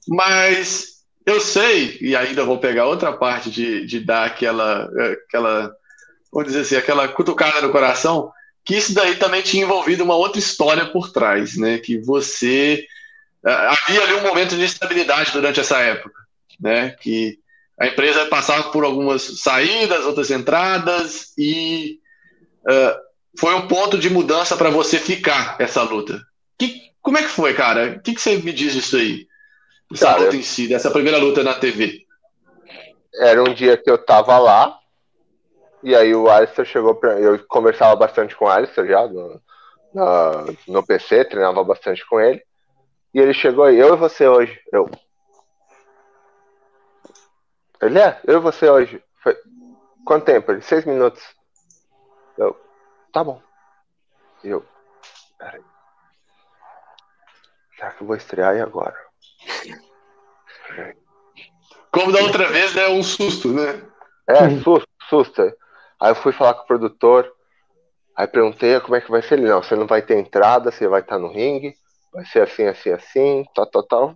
mas 0.06 1.00
eu 1.24 1.40
sei, 1.40 1.98
e 2.00 2.16
ainda 2.16 2.44
vou 2.44 2.58
pegar 2.58 2.86
outra 2.86 3.12
parte 3.12 3.50
de, 3.50 3.86
de 3.86 4.00
dar 4.00 4.26
aquela, 4.26 4.88
aquela, 5.26 5.72
vamos 6.32 6.48
dizer 6.48 6.60
assim, 6.60 6.76
aquela 6.76 7.08
cutucada 7.08 7.60
no 7.60 7.70
coração, 7.70 8.30
que 8.70 8.76
isso 8.76 8.94
daí 8.94 9.16
também 9.16 9.42
tinha 9.42 9.64
envolvido 9.64 10.04
uma 10.04 10.14
outra 10.14 10.38
história 10.38 10.86
por 10.86 11.10
trás, 11.10 11.56
né? 11.56 11.78
Que 11.78 11.98
você 11.98 12.86
havia 13.44 14.00
ali 14.00 14.14
um 14.14 14.22
momento 14.22 14.54
de 14.54 14.62
instabilidade 14.62 15.32
durante 15.32 15.58
essa 15.58 15.78
época, 15.80 16.14
né? 16.60 16.90
Que 17.00 17.40
a 17.80 17.88
empresa 17.88 18.26
passava 18.26 18.70
por 18.70 18.84
algumas 18.84 19.40
saídas, 19.40 20.04
outras 20.04 20.30
entradas 20.30 21.32
e 21.36 21.98
uh, 22.60 22.96
foi 23.36 23.56
um 23.56 23.66
ponto 23.66 23.98
de 23.98 24.08
mudança 24.08 24.56
para 24.56 24.70
você 24.70 25.00
ficar 25.00 25.56
essa 25.58 25.82
luta. 25.82 26.24
Que, 26.56 26.92
como 27.02 27.18
é 27.18 27.22
que 27.22 27.28
foi, 27.28 27.52
cara? 27.54 27.96
O 27.96 28.00
que, 28.00 28.14
que 28.14 28.20
você 28.20 28.36
me 28.36 28.52
diz 28.52 28.72
disso 28.72 28.98
aí? 28.98 29.26
Essa 29.92 30.06
cara, 30.06 30.20
luta 30.20 30.36
em 30.36 30.44
si, 30.44 30.68
dessa 30.68 30.92
primeira 30.92 31.18
luta 31.18 31.42
na 31.42 31.54
TV. 31.54 32.06
Era 33.16 33.42
um 33.42 33.52
dia 33.52 33.76
que 33.76 33.90
eu 33.90 33.98
tava 33.98 34.38
lá, 34.38 34.78
e 35.82 35.94
aí 35.94 36.14
o 36.14 36.30
Alistair 36.30 36.66
chegou 36.66 36.94
pra. 36.94 37.18
Eu 37.18 37.44
conversava 37.46 37.96
bastante 37.96 38.36
com 38.36 38.44
o 38.44 38.48
Alistair 38.48 38.86
já 38.86 39.06
no, 39.06 39.40
no, 39.94 40.56
no 40.68 40.86
PC, 40.86 41.24
treinava 41.24 41.64
bastante 41.64 42.06
com 42.06 42.20
ele. 42.20 42.42
E 43.14 43.18
ele 43.18 43.34
chegou 43.34 43.64
aí, 43.64 43.78
eu 43.78 43.94
e 43.94 43.96
você 43.96 44.28
hoje. 44.28 44.60
Eu. 44.72 44.90
Ele 47.80 47.98
é, 47.98 48.20
eu 48.24 48.38
e 48.38 48.40
você 48.40 48.68
hoje. 48.68 49.02
Foi... 49.22 49.36
Quanto 50.04 50.26
tempo? 50.26 50.52
Ele, 50.52 50.60
seis 50.60 50.84
minutos. 50.84 51.22
Eu, 52.36 52.58
tá 53.12 53.24
bom. 53.24 53.40
E 54.44 54.48
eu, 54.48 54.64
peraí. 55.38 55.62
Será 57.76 57.90
que 57.92 58.02
eu 58.02 58.06
vou 58.06 58.16
estrear 58.16 58.50
aí 58.50 58.60
agora? 58.60 58.96
Como 61.90 62.12
da 62.12 62.20
outra 62.20 62.48
vez, 62.48 62.74
né? 62.74 62.86
Um 62.88 63.02
susto, 63.02 63.48
né? 63.48 63.82
É, 64.28 64.50
susto, 64.62 64.88
susto. 65.08 65.59
Aí 66.00 66.10
eu 66.10 66.14
fui 66.16 66.32
falar 66.32 66.54
com 66.54 66.62
o 66.62 66.66
produtor. 66.66 67.30
Aí 68.16 68.26
perguntei 68.26 68.78
como 68.80 68.96
é 68.96 69.00
que 69.00 69.10
vai 69.10 69.22
ser 69.22 69.38
ele. 69.38 69.48
Não, 69.48 69.62
você 69.62 69.76
não 69.76 69.86
vai 69.86 70.02
ter 70.02 70.18
entrada, 70.18 70.70
você 70.70 70.88
vai 70.88 71.00
estar 71.00 71.18
no 71.18 71.28
ringue 71.28 71.74
vai 72.12 72.24
ser 72.26 72.42
assim, 72.42 72.66
assim, 72.66 72.90
assim, 72.90 73.44
tal, 73.54 73.66
tal, 73.66 73.82
tal. 73.82 74.14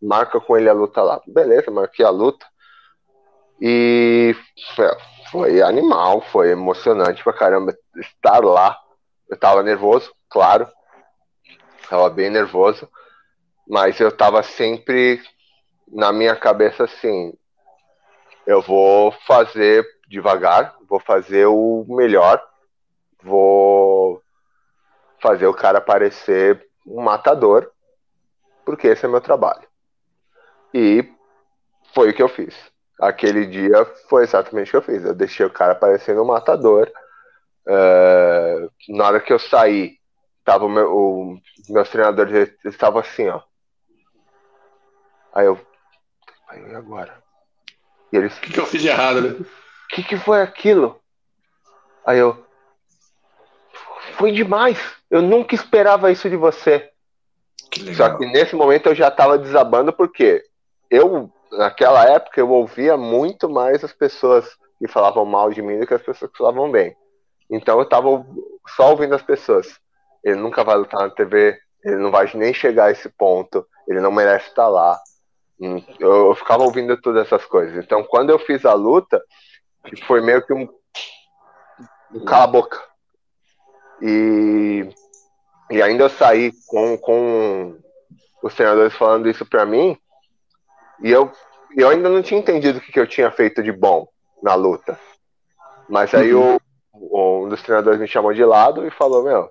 Marca 0.00 0.40
com 0.40 0.56
ele 0.56 0.68
a 0.68 0.72
luta 0.72 1.02
lá. 1.02 1.20
Beleza, 1.26 1.70
marquei 1.70 2.04
a 2.04 2.10
luta. 2.10 2.46
E 3.60 4.34
foi 5.30 5.60
animal, 5.60 6.22
foi 6.22 6.50
emocionante 6.50 7.22
pra 7.22 7.32
caramba 7.32 7.76
estar 7.96 8.42
lá. 8.42 8.78
Eu 9.28 9.38
tava 9.38 9.62
nervoso, 9.62 10.12
claro. 10.28 10.66
Tava 11.88 12.08
bem 12.08 12.30
nervoso. 12.30 12.88
Mas 13.68 14.00
eu 14.00 14.10
tava 14.10 14.42
sempre 14.42 15.20
na 15.88 16.12
minha 16.12 16.34
cabeça 16.34 16.84
assim: 16.84 17.32
eu 18.46 18.62
vou 18.62 19.12
fazer 19.26 19.86
devagar, 20.10 20.76
vou 20.88 20.98
fazer 20.98 21.46
o 21.46 21.86
melhor, 21.88 22.44
vou 23.22 24.20
fazer 25.22 25.46
o 25.46 25.54
cara 25.54 25.80
parecer 25.80 26.66
um 26.84 27.00
matador, 27.00 27.70
porque 28.64 28.88
esse 28.88 29.04
é 29.04 29.08
meu 29.08 29.20
trabalho. 29.20 29.66
E 30.74 31.08
foi 31.94 32.10
o 32.10 32.14
que 32.14 32.22
eu 32.22 32.28
fiz. 32.28 32.54
Aquele 33.00 33.46
dia 33.46 33.84
foi 34.08 34.24
exatamente 34.24 34.68
o 34.68 34.70
que 34.72 34.76
eu 34.76 34.82
fiz. 34.82 35.04
Eu 35.04 35.14
deixei 35.14 35.46
o 35.46 35.50
cara 35.50 35.74
parecendo 35.74 36.22
um 36.22 36.26
matador. 36.26 36.90
Uh, 37.66 38.70
na 38.88 39.06
hora 39.06 39.20
que 39.20 39.32
eu 39.32 39.38
saí, 39.38 39.96
tava 40.44 40.64
o 40.64 40.68
meu, 40.68 40.92
o, 40.92 41.40
meus 41.68 41.88
treinadores 41.88 42.52
estavam 42.64 43.00
assim, 43.00 43.28
ó. 43.28 43.40
Aí 45.32 45.46
eu. 45.46 45.58
E 46.52 46.74
agora? 46.74 47.22
E 48.12 48.16
eles. 48.16 48.36
O 48.36 48.40
que, 48.40 48.52
que 48.52 48.60
eu 48.60 48.66
fiz 48.66 48.82
de 48.82 48.88
errado, 48.88 49.20
né? 49.20 49.46
O 49.90 49.94
que, 49.94 50.04
que 50.04 50.16
foi 50.16 50.40
aquilo? 50.40 51.00
Aí 52.06 52.18
eu. 52.18 52.44
Foi 54.16 54.30
demais. 54.30 54.78
Eu 55.10 55.20
nunca 55.20 55.54
esperava 55.54 56.12
isso 56.12 56.30
de 56.30 56.36
você. 56.36 56.90
Que 57.70 57.94
Só 57.94 58.16
que 58.16 58.26
nesse 58.26 58.54
momento 58.54 58.88
eu 58.88 58.94
já 58.94 59.08
estava 59.08 59.36
desabando 59.36 59.92
porque 59.92 60.44
eu, 60.90 61.30
naquela 61.52 62.04
época, 62.04 62.40
eu 62.40 62.50
ouvia 62.50 62.96
muito 62.96 63.48
mais 63.48 63.82
as 63.84 63.92
pessoas 63.92 64.48
que 64.78 64.88
falavam 64.88 65.24
mal 65.24 65.50
de 65.50 65.60
mim 65.60 65.78
do 65.78 65.86
que 65.86 65.94
as 65.94 66.02
pessoas 66.02 66.30
que 66.30 66.38
falavam 66.38 66.70
bem. 66.70 66.96
Então 67.50 67.76
eu 67.78 67.82
estava 67.82 68.24
só 68.68 68.90
ouvindo 68.90 69.14
as 69.14 69.22
pessoas. 69.22 69.78
Ele 70.24 70.36
nunca 70.36 70.62
vai 70.62 70.76
lutar 70.76 71.00
na 71.00 71.10
TV, 71.10 71.58
ele 71.84 71.96
não 71.96 72.10
vai 72.10 72.30
nem 72.34 72.54
chegar 72.54 72.86
a 72.86 72.90
esse 72.90 73.08
ponto, 73.08 73.66
ele 73.88 74.00
não 74.00 74.12
merece 74.12 74.48
estar 74.48 74.68
lá. 74.68 74.98
Hum, 75.60 75.82
eu, 75.98 76.28
eu 76.28 76.34
ficava 76.34 76.62
ouvindo 76.62 76.96
todas 77.00 77.26
essas 77.26 77.44
coisas. 77.44 77.84
Então 77.84 78.04
quando 78.04 78.30
eu 78.30 78.38
fiz 78.38 78.64
a 78.64 78.72
luta, 78.72 79.22
foi 80.06 80.20
meio 80.20 80.44
que 80.44 80.52
um, 80.52 80.68
um 82.14 82.24
cala 82.24 82.44
a 82.44 82.46
boca. 82.46 82.82
E 84.02 84.88
e 85.70 85.80
ainda 85.80 86.04
eu 86.04 86.10
saí 86.10 86.50
com, 86.66 86.98
com 86.98 87.78
os 88.42 88.54
treinadores 88.54 88.92
falando 88.94 89.30
isso 89.30 89.46
para 89.46 89.64
mim, 89.64 89.96
e 91.00 91.10
eu, 91.10 91.30
eu 91.76 91.88
ainda 91.88 92.08
não 92.08 92.22
tinha 92.22 92.40
entendido 92.40 92.78
o 92.78 92.80
que, 92.80 92.90
que 92.90 92.98
eu 92.98 93.06
tinha 93.06 93.30
feito 93.30 93.62
de 93.62 93.70
bom 93.70 94.08
na 94.42 94.54
luta. 94.56 94.98
Mas 95.88 96.12
aí 96.12 96.34
uhum. 96.34 96.58
o, 96.92 97.44
um 97.44 97.48
dos 97.48 97.62
treinadores 97.62 98.00
me 98.00 98.08
chamou 98.08 98.34
de 98.34 98.44
lado 98.44 98.84
e 98.84 98.90
falou: 98.90 99.22
Meu, 99.22 99.48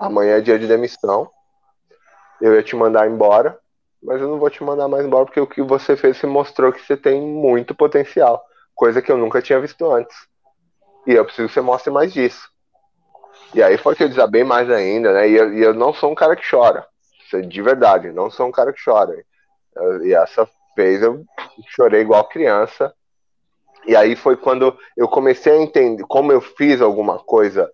amanhã 0.00 0.38
é 0.38 0.40
dia 0.40 0.58
de 0.58 0.66
demissão, 0.66 1.30
eu 2.40 2.52
ia 2.52 2.62
te 2.62 2.74
mandar 2.74 3.08
embora, 3.08 3.56
mas 4.02 4.20
eu 4.20 4.28
não 4.28 4.38
vou 4.40 4.50
te 4.50 4.64
mandar 4.64 4.88
mais 4.88 5.06
embora 5.06 5.26
porque 5.26 5.40
o 5.40 5.46
que 5.46 5.62
você 5.62 5.96
fez 5.96 6.16
se 6.16 6.26
mostrou 6.26 6.72
que 6.72 6.84
você 6.84 6.96
tem 6.96 7.20
muito 7.20 7.72
potencial, 7.72 8.44
coisa 8.76 9.02
que 9.02 9.10
eu 9.10 9.16
nunca 9.16 9.42
tinha 9.42 9.58
visto 9.58 9.90
antes. 9.90 10.16
E 11.06 11.12
eu 11.12 11.24
preciso 11.24 11.48
que 11.48 11.54
você 11.54 11.60
mostre 11.60 11.90
mais 11.90 12.12
disso. 12.12 12.48
E 13.54 13.62
aí 13.62 13.78
foi 13.78 13.96
que 13.96 14.04
eu 14.04 14.08
desabei 14.08 14.44
mais 14.44 14.70
ainda, 14.70 15.12
né? 15.12 15.28
E 15.28 15.34
eu, 15.34 15.54
e 15.54 15.62
eu 15.62 15.74
não 15.74 15.94
sou 15.94 16.12
um 16.12 16.14
cara 16.14 16.36
que 16.36 16.48
chora. 16.48 16.86
É 17.32 17.40
de 17.40 17.62
verdade, 17.62 18.12
não 18.12 18.30
sou 18.30 18.46
um 18.46 18.52
cara 18.52 18.72
que 18.72 18.82
chora. 18.84 19.16
E 20.04 20.14
essa 20.14 20.48
vez 20.76 21.02
eu 21.02 21.24
chorei 21.68 22.02
igual 22.02 22.28
criança. 22.28 22.94
E 23.86 23.96
aí 23.96 24.14
foi 24.14 24.36
quando 24.36 24.76
eu 24.96 25.08
comecei 25.08 25.52
a 25.52 25.62
entender 25.62 26.04
como 26.04 26.32
eu 26.32 26.40
fiz 26.40 26.80
alguma 26.80 27.18
coisa 27.18 27.70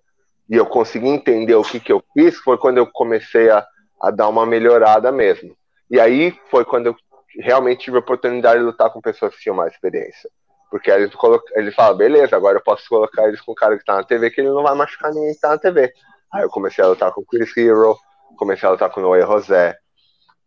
e 0.48 0.56
eu 0.56 0.66
consegui 0.66 1.08
entender 1.08 1.54
o 1.54 1.62
que, 1.62 1.80
que 1.80 1.92
eu 1.92 2.02
fiz, 2.12 2.36
foi 2.36 2.58
quando 2.58 2.78
eu 2.78 2.86
comecei 2.86 3.48
a, 3.50 3.66
a 4.00 4.10
dar 4.10 4.28
uma 4.28 4.44
melhorada 4.44 5.10
mesmo. 5.10 5.56
E 5.90 5.98
aí 5.98 6.38
foi 6.50 6.64
quando 6.64 6.86
eu 6.86 6.96
realmente 7.40 7.84
tive 7.84 7.96
a 7.96 8.00
oportunidade 8.00 8.58
de 8.58 8.66
lutar 8.66 8.90
com 8.90 9.00
pessoas 9.00 9.34
que 9.34 9.40
tinham 9.40 9.56
mais 9.56 9.72
experiência. 9.72 10.28
Porque 10.72 10.90
aí 10.90 11.02
ele, 11.02 11.10
coloca, 11.10 11.44
ele 11.54 11.70
fala, 11.70 11.94
beleza, 11.94 12.34
agora 12.34 12.56
eu 12.56 12.62
posso 12.62 12.88
colocar 12.88 13.28
eles 13.28 13.42
com 13.42 13.52
o 13.52 13.54
cara 13.54 13.76
que 13.76 13.84
tá 13.84 13.96
na 13.96 14.04
TV, 14.04 14.30
que 14.30 14.40
ele 14.40 14.48
não 14.48 14.62
vai 14.62 14.74
machucar 14.74 15.12
ninguém 15.12 15.34
que 15.34 15.38
tá 15.38 15.50
na 15.50 15.58
TV. 15.58 15.92
Aí 16.32 16.42
eu 16.44 16.48
comecei 16.48 16.82
a 16.82 16.88
lutar 16.88 17.12
com 17.12 17.20
o 17.20 17.26
Chris 17.26 17.54
Hero, 17.54 17.94
comecei 18.38 18.66
a 18.66 18.72
lutar 18.72 18.88
com 18.88 19.00
o 19.00 19.02
Noé 19.02 19.20
José, 19.20 19.76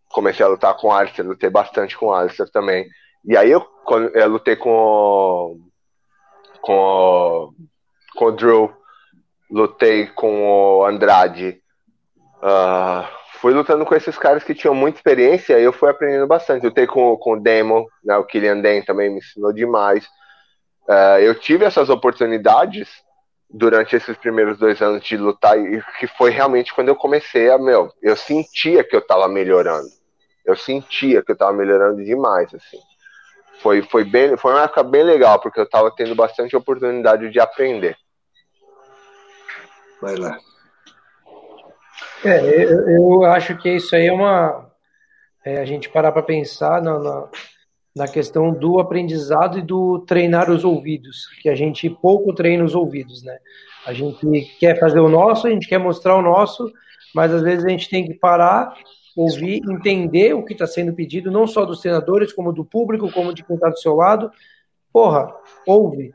comecei 0.10 0.44
a 0.44 0.50
lutar 0.50 0.76
com 0.78 0.88
o 0.88 0.92
Alistair, 0.92 1.28
lutei 1.28 1.48
bastante 1.48 1.96
com 1.96 2.08
o 2.08 2.12
Alistair 2.12 2.50
também. 2.50 2.88
E 3.24 3.38
aí 3.38 3.52
eu, 3.52 3.64
eu 4.16 4.28
lutei 4.28 4.56
com 4.56 4.72
o, 4.72 5.60
com 6.60 6.74
o, 6.74 7.54
com 8.16 8.26
o 8.26 8.32
Drew, 8.32 8.74
lutei 9.52 10.08
com 10.08 10.44
o 10.80 10.86
Andrade, 10.88 11.62
uh, 12.38 13.08
fui 13.46 13.54
lutando 13.54 13.86
com 13.86 13.94
esses 13.94 14.18
caras 14.18 14.44
que 14.44 14.56
tinham 14.56 14.74
muita 14.74 14.98
experiência 14.98 15.60
e 15.60 15.64
eu 15.64 15.72
fui 15.72 15.88
aprendendo 15.88 16.26
bastante. 16.26 16.66
Lutei 16.66 16.88
com, 16.88 17.16
com 17.16 17.34
o 17.34 17.40
Demo, 17.40 17.88
né, 18.04 18.18
o 18.18 18.24
Killian 18.24 18.60
Den 18.60 18.82
também 18.82 19.08
me 19.08 19.20
ensinou 19.20 19.54
demais. 19.54 20.04
Uh, 20.90 21.20
eu 21.22 21.36
tive 21.36 21.64
essas 21.64 21.88
oportunidades 21.88 22.90
durante 23.48 23.96
esses 23.96 24.18
primeiros 24.18 24.58
dois 24.58 24.82
anos 24.82 25.04
de 25.04 25.16
lutar 25.16 25.60
e 25.60 25.80
que 26.00 26.08
foi 26.08 26.32
realmente 26.32 26.74
quando 26.74 26.88
eu 26.88 26.96
comecei 26.96 27.52
a, 27.52 27.60
meu, 27.60 27.94
eu 28.02 28.16
sentia 28.16 28.84
que 28.84 28.96
eu 28.96 29.00
estava 29.00 29.28
melhorando. 29.28 29.90
Eu 30.44 30.56
sentia 30.56 31.22
que 31.22 31.32
eu 31.32 31.38
tava 31.38 31.54
melhorando 31.54 32.04
demais, 32.04 32.52
assim. 32.52 32.80
Foi, 33.62 33.84
foi, 33.84 34.04
bem, 34.04 34.36
foi 34.38 34.54
uma 34.54 34.64
época 34.64 34.82
bem 34.82 35.04
legal, 35.04 35.40
porque 35.40 35.60
eu 35.60 35.70
tava 35.70 35.94
tendo 35.96 36.16
bastante 36.16 36.56
oportunidade 36.56 37.30
de 37.30 37.40
aprender. 37.40 37.96
Vai 40.02 40.16
lá. 40.16 40.36
É, 42.26 42.64
eu, 42.64 42.90
eu 42.90 43.24
acho 43.24 43.56
que 43.58 43.70
isso 43.70 43.96
aí 43.96 44.08
é 44.08 44.14
uma. 44.14 44.72
É, 45.46 45.58
a 45.58 45.66
gente 45.66 45.90
parar 45.90 46.12
para 46.12 46.24
pensar 46.24 46.82
na, 46.82 46.98
na, 46.98 47.30
na, 47.96 48.08
questão 48.08 48.52
do 48.52 48.80
aprendizado 48.80 49.60
e 49.60 49.62
do 49.62 50.00
treinar 50.00 50.50
os 50.50 50.66
ouvidos, 50.66 51.28
que 51.42 51.50
a 51.50 51.56
gente 51.56 51.88
pouco 51.88 52.34
treina 52.34 52.64
os 52.64 52.74
ouvidos, 52.74 53.24
né? 53.24 53.38
A 53.86 53.94
gente 53.94 54.26
quer 54.60 54.80
fazer 54.80 55.00
o 55.00 55.10
nosso, 55.10 55.46
a 55.46 55.52
gente 55.52 55.68
quer 55.68 55.78
mostrar 55.78 56.16
o 56.16 56.22
nosso, 56.22 56.72
mas 57.14 57.32
às 57.32 57.44
vezes 57.44 57.64
a 57.64 57.70
gente 57.70 57.88
tem 57.88 58.04
que 58.04 58.16
parar, 58.16 58.74
ouvir, 59.16 59.62
entender 59.70 60.34
o 60.34 60.44
que 60.44 60.54
está 60.54 60.66
sendo 60.66 60.94
pedido, 60.94 61.30
não 61.30 61.46
só 61.46 61.64
dos 61.64 61.80
treinadores, 61.80 62.34
como 62.34 62.52
do 62.52 62.66
público, 62.66 63.12
como 63.12 63.34
de 63.34 63.44
quem 63.44 63.56
está 63.56 63.70
do 63.70 63.78
seu 63.78 63.94
lado. 63.94 64.32
Porra, 64.92 65.32
ouve, 65.68 66.12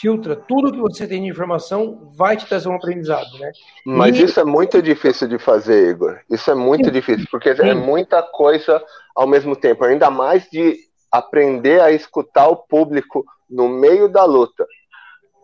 filtra 0.00 0.34
tudo 0.34 0.72
que 0.72 0.80
você 0.80 1.06
tem 1.06 1.22
de 1.22 1.28
informação, 1.28 2.10
vai 2.16 2.36
te 2.36 2.46
trazer 2.46 2.68
um 2.68 2.74
aprendizado, 2.74 3.38
né? 3.38 3.52
Mas 3.84 4.16
e... 4.16 4.24
isso 4.24 4.40
é 4.40 4.44
muito 4.44 4.80
difícil 4.80 5.28
de 5.28 5.38
fazer, 5.38 5.90
Igor. 5.90 6.18
Isso 6.30 6.50
é 6.50 6.54
muito 6.54 6.86
Sim. 6.86 6.92
difícil, 6.92 7.26
porque 7.30 7.50
é 7.50 7.56
Sim. 7.56 7.68
é 7.68 7.74
muita 7.74 8.22
coisa 8.22 8.82
ao 9.14 9.26
mesmo 9.26 9.54
tempo, 9.54 9.84
ainda 9.84 10.10
mais 10.10 10.48
de 10.50 10.76
aprender 11.10 11.80
a 11.80 11.90
escutar 11.90 12.48
o 12.48 12.56
público 12.56 13.24
no 13.48 13.68
meio 13.68 14.08
da 14.08 14.24
luta. 14.24 14.66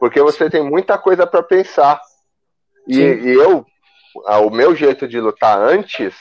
Porque 0.01 0.21
você 0.23 0.49
tem 0.49 0.63
muita 0.63 0.97
coisa 0.97 1.27
para 1.27 1.43
pensar. 1.43 2.01
E, 2.87 2.99
e, 2.99 3.35
eu, 3.35 3.67
o 4.47 4.51
meu 4.51 4.75
jeito 4.75 5.07
de 5.07 5.21
lutar 5.21 5.61
antes 5.61 6.15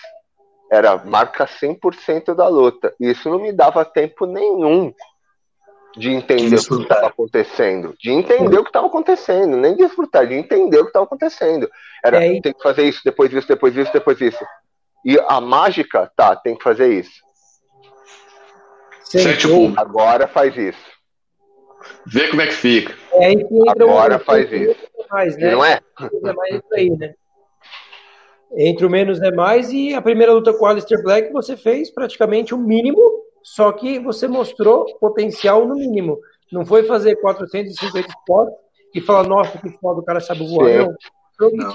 era 0.69 0.97
marca 0.97 1.45
100% 1.45 2.35
da 2.35 2.47
luta. 2.47 2.93
E 2.99 3.09
isso 3.11 3.29
não 3.29 3.39
me 3.39 3.53
dava 3.53 3.85
tempo 3.85 4.25
nenhum 4.25 4.93
de 5.97 6.11
entender 6.11 6.55
o 6.55 6.77
que 6.77 6.83
estava 6.83 7.07
acontecendo, 7.07 7.95
de 7.99 8.11
entender 8.11 8.57
o 8.57 8.63
que 8.63 8.69
estava 8.69 8.87
acontecendo, 8.87 9.57
nem 9.57 9.75
desfrutar, 9.75 10.27
de 10.27 10.35
entender 10.35 10.77
o 10.77 10.83
que 10.83 10.89
estava 10.89 11.05
acontecendo. 11.05 11.69
Era, 12.03 12.23
é, 12.23 12.39
tem 12.39 12.53
que 12.53 12.61
fazer 12.61 12.83
isso, 12.83 13.01
depois 13.03 13.33
isso, 13.33 13.47
depois 13.47 13.75
isso, 13.75 13.91
depois 13.91 14.21
isso. 14.21 14.45
E 15.03 15.19
a 15.27 15.41
mágica, 15.41 16.11
tá, 16.15 16.35
tem 16.35 16.55
que 16.55 16.63
fazer 16.63 16.93
isso. 16.93 17.25
Sim, 19.03 19.35
tipo, 19.35 19.73
agora 19.79 20.27
faz 20.27 20.55
isso. 20.55 20.97
Vê 22.05 22.27
como 22.27 22.41
é 22.41 22.47
que 22.47 22.53
fica. 22.53 22.93
É, 23.13 23.31
agora 23.69 24.17
um, 24.17 24.19
faz 24.19 24.51
isso. 24.51 24.75
Mais, 25.09 25.37
né? 25.37 25.51
Não 25.51 25.63
é? 25.63 25.79
é 25.99 26.33
mais 26.33 26.55
isso 26.55 26.73
aí, 26.73 26.89
né? 26.89 27.13
Entre 28.55 28.85
o 28.85 28.89
menos 28.89 29.21
é 29.21 29.31
mais 29.31 29.71
e 29.71 29.93
a 29.93 30.01
primeira 30.01 30.33
luta 30.33 30.53
com 30.53 30.65
o 30.65 30.67
Alistair 30.67 31.01
Black 31.01 31.31
você 31.31 31.57
fez 31.57 31.89
praticamente 31.89 32.53
o 32.53 32.57
mínimo 32.57 33.16
só 33.47 33.71
que 33.71 33.97
você 33.97 34.27
mostrou 34.27 34.85
potencial 34.99 35.65
no 35.65 35.75
mínimo. 35.75 36.19
Não 36.51 36.65
foi 36.65 36.83
fazer 36.83 37.15
450 37.15 38.09
spots 38.09 38.53
e 38.93 38.99
falar, 38.99 39.23
nossa, 39.23 39.57
que 39.57 39.69
foda, 39.79 40.01
o 40.01 40.03
cara 40.03 40.19
sabe 40.19 40.45
voar. 40.45 40.67
Sim. 40.67 40.95
Não, 41.39 41.49
não. 41.51 41.73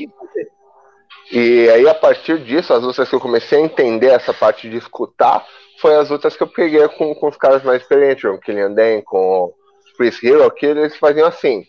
E 1.31 1.71
aí, 1.71 1.89
a 1.89 1.95
partir 1.95 2.45
disso, 2.45 2.75
as 2.75 2.83
lutas 2.83 3.09
que 3.09 3.15
eu 3.15 3.21
comecei 3.21 3.59
a 3.59 3.65
entender 3.65 4.09
essa 4.09 4.35
parte 4.35 4.69
de 4.69 4.77
escutar 4.77 5.47
foi 5.81 5.97
as 5.97 6.11
lutas 6.11 6.37
que 6.37 6.43
eu 6.43 6.47
peguei 6.47 6.87
com, 6.89 7.15
com 7.15 7.29
os 7.29 7.39
caras 7.39 7.63
mais 7.63 7.81
experientes, 7.81 8.25
o 8.25 8.39
Killian 8.39 8.73
Dan, 8.73 9.01
com 9.01 9.45
o 9.47 9.55
Chris 9.97 10.23
Hero, 10.23 10.51
que 10.51 10.67
eles 10.67 10.95
faziam 10.99 11.27
assim. 11.27 11.65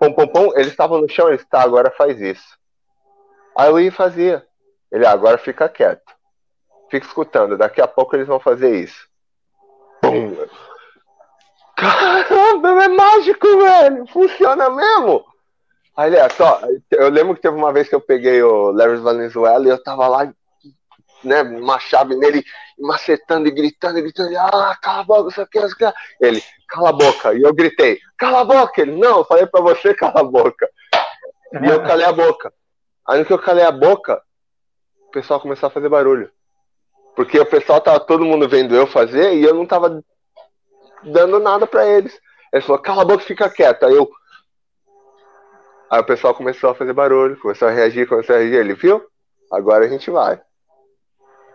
Pom, 0.00 0.12
pom, 0.12 0.26
pom, 0.26 0.52
eles 0.54 0.72
estavam 0.72 1.00
no 1.00 1.08
chão, 1.08 1.28
eles, 1.28 1.46
tá, 1.48 1.62
agora 1.62 1.92
faz 1.92 2.20
isso. 2.20 2.58
Aí 3.56 3.70
eu 3.70 3.78
ia 3.78 3.86
e 3.86 3.92
fazia. 3.92 4.44
Ele, 4.90 5.06
ah, 5.06 5.12
agora 5.12 5.38
fica 5.38 5.68
quieto. 5.68 6.12
Fica 6.90 7.06
escutando, 7.06 7.56
daqui 7.56 7.80
a 7.80 7.86
pouco 7.86 8.16
eles 8.16 8.26
vão 8.26 8.40
fazer 8.40 8.74
isso. 8.74 9.11
Caramba, 11.76 12.84
é 12.84 12.88
mágico, 12.88 13.46
velho. 13.58 14.06
Funciona 14.06 14.70
mesmo. 14.70 15.24
Olha 15.96 16.28
só, 16.30 16.60
eu 16.90 17.10
lembro 17.10 17.34
que 17.34 17.42
teve 17.42 17.56
uma 17.56 17.72
vez 17.72 17.88
que 17.88 17.94
eu 17.94 18.00
peguei 18.00 18.42
o 18.42 18.70
Larry 18.70 18.96
Valenzuela 18.96 19.66
e 19.66 19.68
eu 19.68 19.82
tava 19.82 20.08
lá, 20.08 20.32
né, 21.22 21.42
uma 21.42 21.78
chave 21.78 22.16
nele, 22.16 22.42
macetando 22.78 23.46
e 23.46 23.50
gritando, 23.50 23.98
e 23.98 24.02
gritando, 24.02 24.34
ah, 24.38 24.76
cala 24.80 25.00
a 25.00 25.04
boca, 25.04 25.30
isso 25.30 25.40
aqui, 25.42 25.58
isso 25.58 25.74
aqui. 25.74 25.98
Ele, 26.20 26.42
cala 26.68 26.88
a 26.88 26.92
boca. 26.92 27.34
E 27.34 27.42
eu 27.42 27.52
gritei, 27.52 27.98
cala 28.16 28.40
a 28.40 28.44
boca. 28.44 28.80
Ele, 28.80 28.96
não, 28.96 29.18
eu 29.18 29.24
falei 29.24 29.46
pra 29.46 29.60
você, 29.60 29.92
cala 29.94 30.20
a 30.20 30.24
boca. 30.24 30.68
E 31.60 31.68
eu 31.68 31.82
calei 31.82 32.06
a 32.06 32.12
boca. 32.12 32.52
Aí 33.06 33.18
no 33.18 33.26
que 33.26 33.32
eu 33.32 33.38
calei 33.38 33.64
a 33.64 33.72
boca, 33.72 34.22
o 35.08 35.10
pessoal 35.10 35.40
começou 35.40 35.66
a 35.66 35.70
fazer 35.70 35.88
barulho. 35.88 36.30
Porque 37.14 37.38
o 37.38 37.46
pessoal 37.46 37.80
tava 37.80 38.00
todo 38.00 38.24
mundo 38.24 38.48
vendo 38.48 38.74
eu 38.74 38.86
fazer 38.86 39.34
e 39.34 39.44
eu 39.44 39.54
não 39.54 39.66
tava 39.66 40.02
dando 41.02 41.38
nada 41.38 41.66
para 41.66 41.86
eles. 41.86 42.18
Ele 42.52 42.62
falou, 42.62 42.80
cala 42.80 43.02
a 43.02 43.04
boca 43.04 43.24
fica 43.24 43.50
quieto. 43.50 43.84
Aí 43.84 43.94
eu. 43.94 44.10
Aí 45.90 46.00
o 46.00 46.04
pessoal 46.04 46.34
começou 46.34 46.70
a 46.70 46.74
fazer 46.74 46.92
barulho, 46.92 47.38
começou 47.38 47.68
a 47.68 47.70
reagir, 47.70 48.08
começou 48.08 48.34
a 48.34 48.38
reagir. 48.38 48.56
Ele 48.56 48.74
viu? 48.74 49.04
Agora 49.50 49.84
a 49.84 49.88
gente 49.88 50.10
vai. 50.10 50.40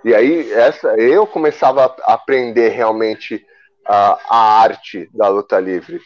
E 0.04 0.14
aí 0.14 0.52
essa, 0.54 0.96
eu 1.00 1.26
começava 1.26 1.96
a 2.04 2.14
aprender 2.14 2.70
realmente 2.70 3.46
a, 3.86 4.20
a 4.30 4.62
arte 4.62 5.10
da 5.14 5.28
luta 5.28 5.60
livre. 5.60 6.00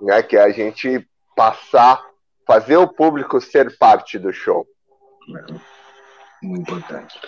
Né? 0.00 0.22
Que 0.22 0.36
é 0.36 0.42
a 0.42 0.50
gente 0.50 1.08
passar, 1.36 2.04
fazer 2.46 2.76
o 2.76 2.88
público 2.88 3.40
ser 3.40 3.76
parte 3.78 4.18
do 4.18 4.32
show. 4.32 4.66
Muito 6.42 6.72
importante. 6.72 7.20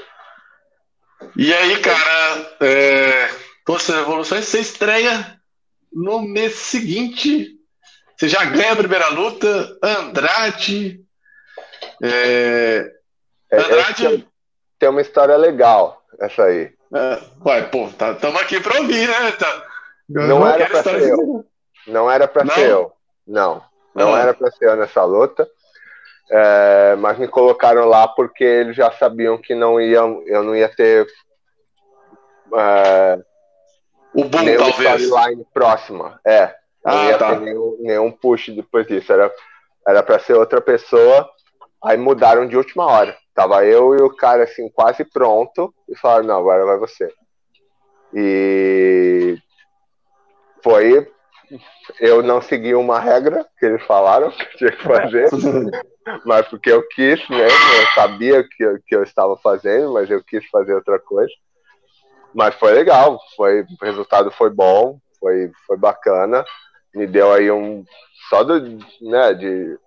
E 1.36 1.52
aí, 1.52 1.80
cara, 1.80 2.56
é, 2.60 3.28
todas 3.64 3.82
essas 3.82 4.00
evoluções, 4.00 4.44
você 4.44 4.60
estreia 4.60 5.38
no 5.92 6.20
mês 6.22 6.54
seguinte. 6.54 7.58
Você 8.16 8.28
já 8.28 8.44
ganha 8.44 8.72
a 8.72 8.76
primeira 8.76 9.08
luta, 9.08 9.78
Andrade. 9.82 11.00
É, 12.02 12.92
é 13.50 13.58
Andrade. 13.58 14.28
tem 14.78 14.88
uma 14.88 15.00
história 15.00 15.36
legal, 15.36 16.02
essa 16.20 16.44
aí. 16.44 16.72
É, 16.94 17.22
ué, 17.44 17.62
pô, 17.62 17.86
estamos 17.86 18.20
tá, 18.20 18.40
aqui 18.40 18.60
para 18.60 18.80
ouvir, 18.80 19.08
né? 19.08 19.32
Tá, 19.32 19.66
não, 20.08 20.46
era 20.46 20.66
para 20.68 20.82
ser 20.82 21.08
eu. 21.08 21.46
Não 21.86 22.10
era 22.10 22.28
para 22.28 22.54
ser 22.54 22.70
eu. 22.70 22.92
Não, 23.26 23.62
não 23.94 24.14
ah. 24.14 24.20
era 24.20 24.34
para 24.34 24.50
ser 24.50 24.66
eu 24.66 24.76
nessa 24.76 25.02
luta. 25.04 25.48
É, 26.34 26.96
mas 26.96 27.18
me 27.18 27.28
colocaram 27.28 27.84
lá 27.84 28.08
porque 28.08 28.42
eles 28.42 28.74
já 28.74 28.90
sabiam 28.92 29.36
que 29.36 29.54
não 29.54 29.78
iam, 29.78 30.22
eu 30.24 30.42
não 30.42 30.56
ia 30.56 30.66
ter 30.66 31.06
é, 32.54 33.22
o 34.14 34.24
boom, 34.24 34.40
nenhum 34.40 34.70
talvez. 34.70 35.02
storyline 35.02 35.46
próxima. 35.52 36.18
É, 36.26 36.54
não 36.82 36.98
ah, 36.98 37.04
ia 37.04 37.18
tá. 37.18 37.30
ter 37.30 37.40
nenhum, 37.40 37.76
nenhum 37.80 38.10
push 38.10 38.48
depois 38.48 38.86
disso. 38.86 39.12
Era, 39.12 39.30
era 39.86 40.02
pra 40.02 40.18
ser 40.18 40.32
outra 40.32 40.62
pessoa, 40.62 41.28
aí 41.84 41.98
mudaram 41.98 42.48
de 42.48 42.56
última 42.56 42.86
hora. 42.86 43.14
Tava 43.34 43.66
eu 43.66 43.94
e 43.94 44.00
o 44.00 44.16
cara 44.16 44.44
assim, 44.44 44.70
quase 44.70 45.04
pronto, 45.04 45.74
e 45.86 45.94
falaram, 45.98 46.24
não, 46.24 46.38
agora 46.38 46.64
vai 46.64 46.78
você. 46.78 47.12
E 48.14 49.36
foi 50.62 51.11
eu 52.00 52.22
não 52.22 52.40
segui 52.40 52.74
uma 52.74 52.98
regra 52.98 53.46
que 53.58 53.66
eles 53.66 53.82
falaram 53.84 54.30
que 54.30 54.56
tinha 54.56 54.72
que 54.72 54.82
fazer, 54.82 55.28
mas 56.24 56.46
porque 56.48 56.70
eu 56.70 56.86
quis 56.88 57.26
mesmo, 57.28 57.58
eu 57.80 57.86
sabia 57.94 58.44
que, 58.44 58.62
eu, 58.62 58.78
que 58.86 58.94
eu 58.94 59.02
estava 59.02 59.36
fazendo, 59.36 59.92
mas 59.92 60.10
eu 60.10 60.22
quis 60.22 60.44
fazer 60.48 60.74
outra 60.74 60.98
coisa. 60.98 61.32
Mas 62.34 62.54
foi 62.54 62.72
legal, 62.72 63.20
foi, 63.36 63.62
o 63.62 63.84
resultado 63.84 64.30
foi 64.30 64.50
bom, 64.50 64.98
foi, 65.20 65.50
foi 65.66 65.76
bacana, 65.76 66.44
me 66.94 67.06
deu 67.06 67.32
aí 67.32 67.50
um. 67.50 67.84
Só 68.28 68.42
do, 68.42 68.78
né, 69.00 69.34
de 69.34 69.78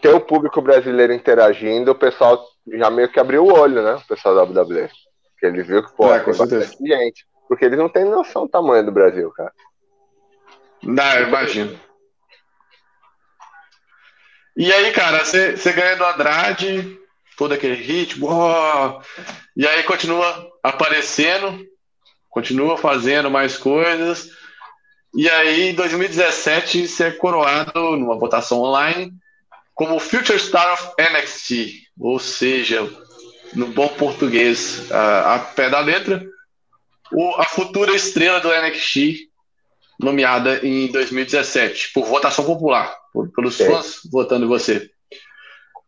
ter 0.00 0.14
o 0.14 0.20
público 0.20 0.60
brasileiro 0.60 1.12
interagindo, 1.12 1.92
o 1.92 1.94
pessoal 1.94 2.44
já 2.66 2.90
meio 2.90 3.08
que 3.08 3.20
abriu 3.20 3.44
o 3.44 3.52
olho, 3.52 3.82
né? 3.82 3.94
O 3.94 4.06
pessoal 4.06 4.34
da 4.34 4.42
WWE. 4.42 4.88
Porque 5.32 5.46
ele 5.46 5.62
viu 5.62 5.84
que, 5.84 5.92
pô, 5.92 6.12
é, 6.12 6.20
tem 6.20 6.86
gente. 6.86 7.26
Porque 7.48 7.64
eles 7.64 7.78
não 7.78 7.88
têm 7.88 8.04
noção 8.04 8.44
do 8.44 8.50
tamanho 8.50 8.84
do 8.84 8.92
Brasil, 8.92 9.30
cara. 9.30 9.52
Não, 10.82 11.22
imagino. 11.22 11.78
E 14.56 14.72
aí, 14.72 14.90
cara, 14.92 15.24
você 15.24 15.72
ganha 15.72 15.96
do 15.96 16.04
Andrade, 16.04 16.98
todo 17.36 17.54
aquele 17.54 17.76
ritmo, 17.76 18.28
e 19.56 19.66
aí 19.66 19.84
continua 19.84 20.50
aparecendo, 20.62 21.64
continua 22.28 22.76
fazendo 22.76 23.30
mais 23.30 23.56
coisas. 23.56 24.28
E 25.14 25.28
aí, 25.30 25.70
em 25.70 25.74
2017, 25.74 26.88
você 26.88 27.04
é 27.04 27.12
coroado 27.12 27.96
numa 27.96 28.18
votação 28.18 28.60
online 28.60 29.12
como 29.74 30.00
Future 30.00 30.40
Star 30.40 30.72
of 30.72 30.92
NXT, 30.98 31.86
ou 31.96 32.18
seja, 32.18 32.90
no 33.54 33.68
bom 33.68 33.86
português, 33.86 34.90
a, 34.90 35.36
a 35.36 35.38
pé 35.38 35.70
da 35.70 35.78
letra, 35.78 36.26
o, 37.12 37.34
a 37.36 37.44
futura 37.44 37.94
estrela 37.94 38.40
do 38.40 38.50
NXT 38.50 39.27
nomeada 39.98 40.64
em 40.66 40.90
2017, 40.92 41.92
por 41.92 42.04
votação 42.04 42.44
popular, 42.44 42.96
por, 43.12 43.30
pelos 43.32 43.60
é. 43.60 43.66
fãs 43.66 44.00
votando 44.10 44.44
em 44.44 44.48
você. 44.48 44.90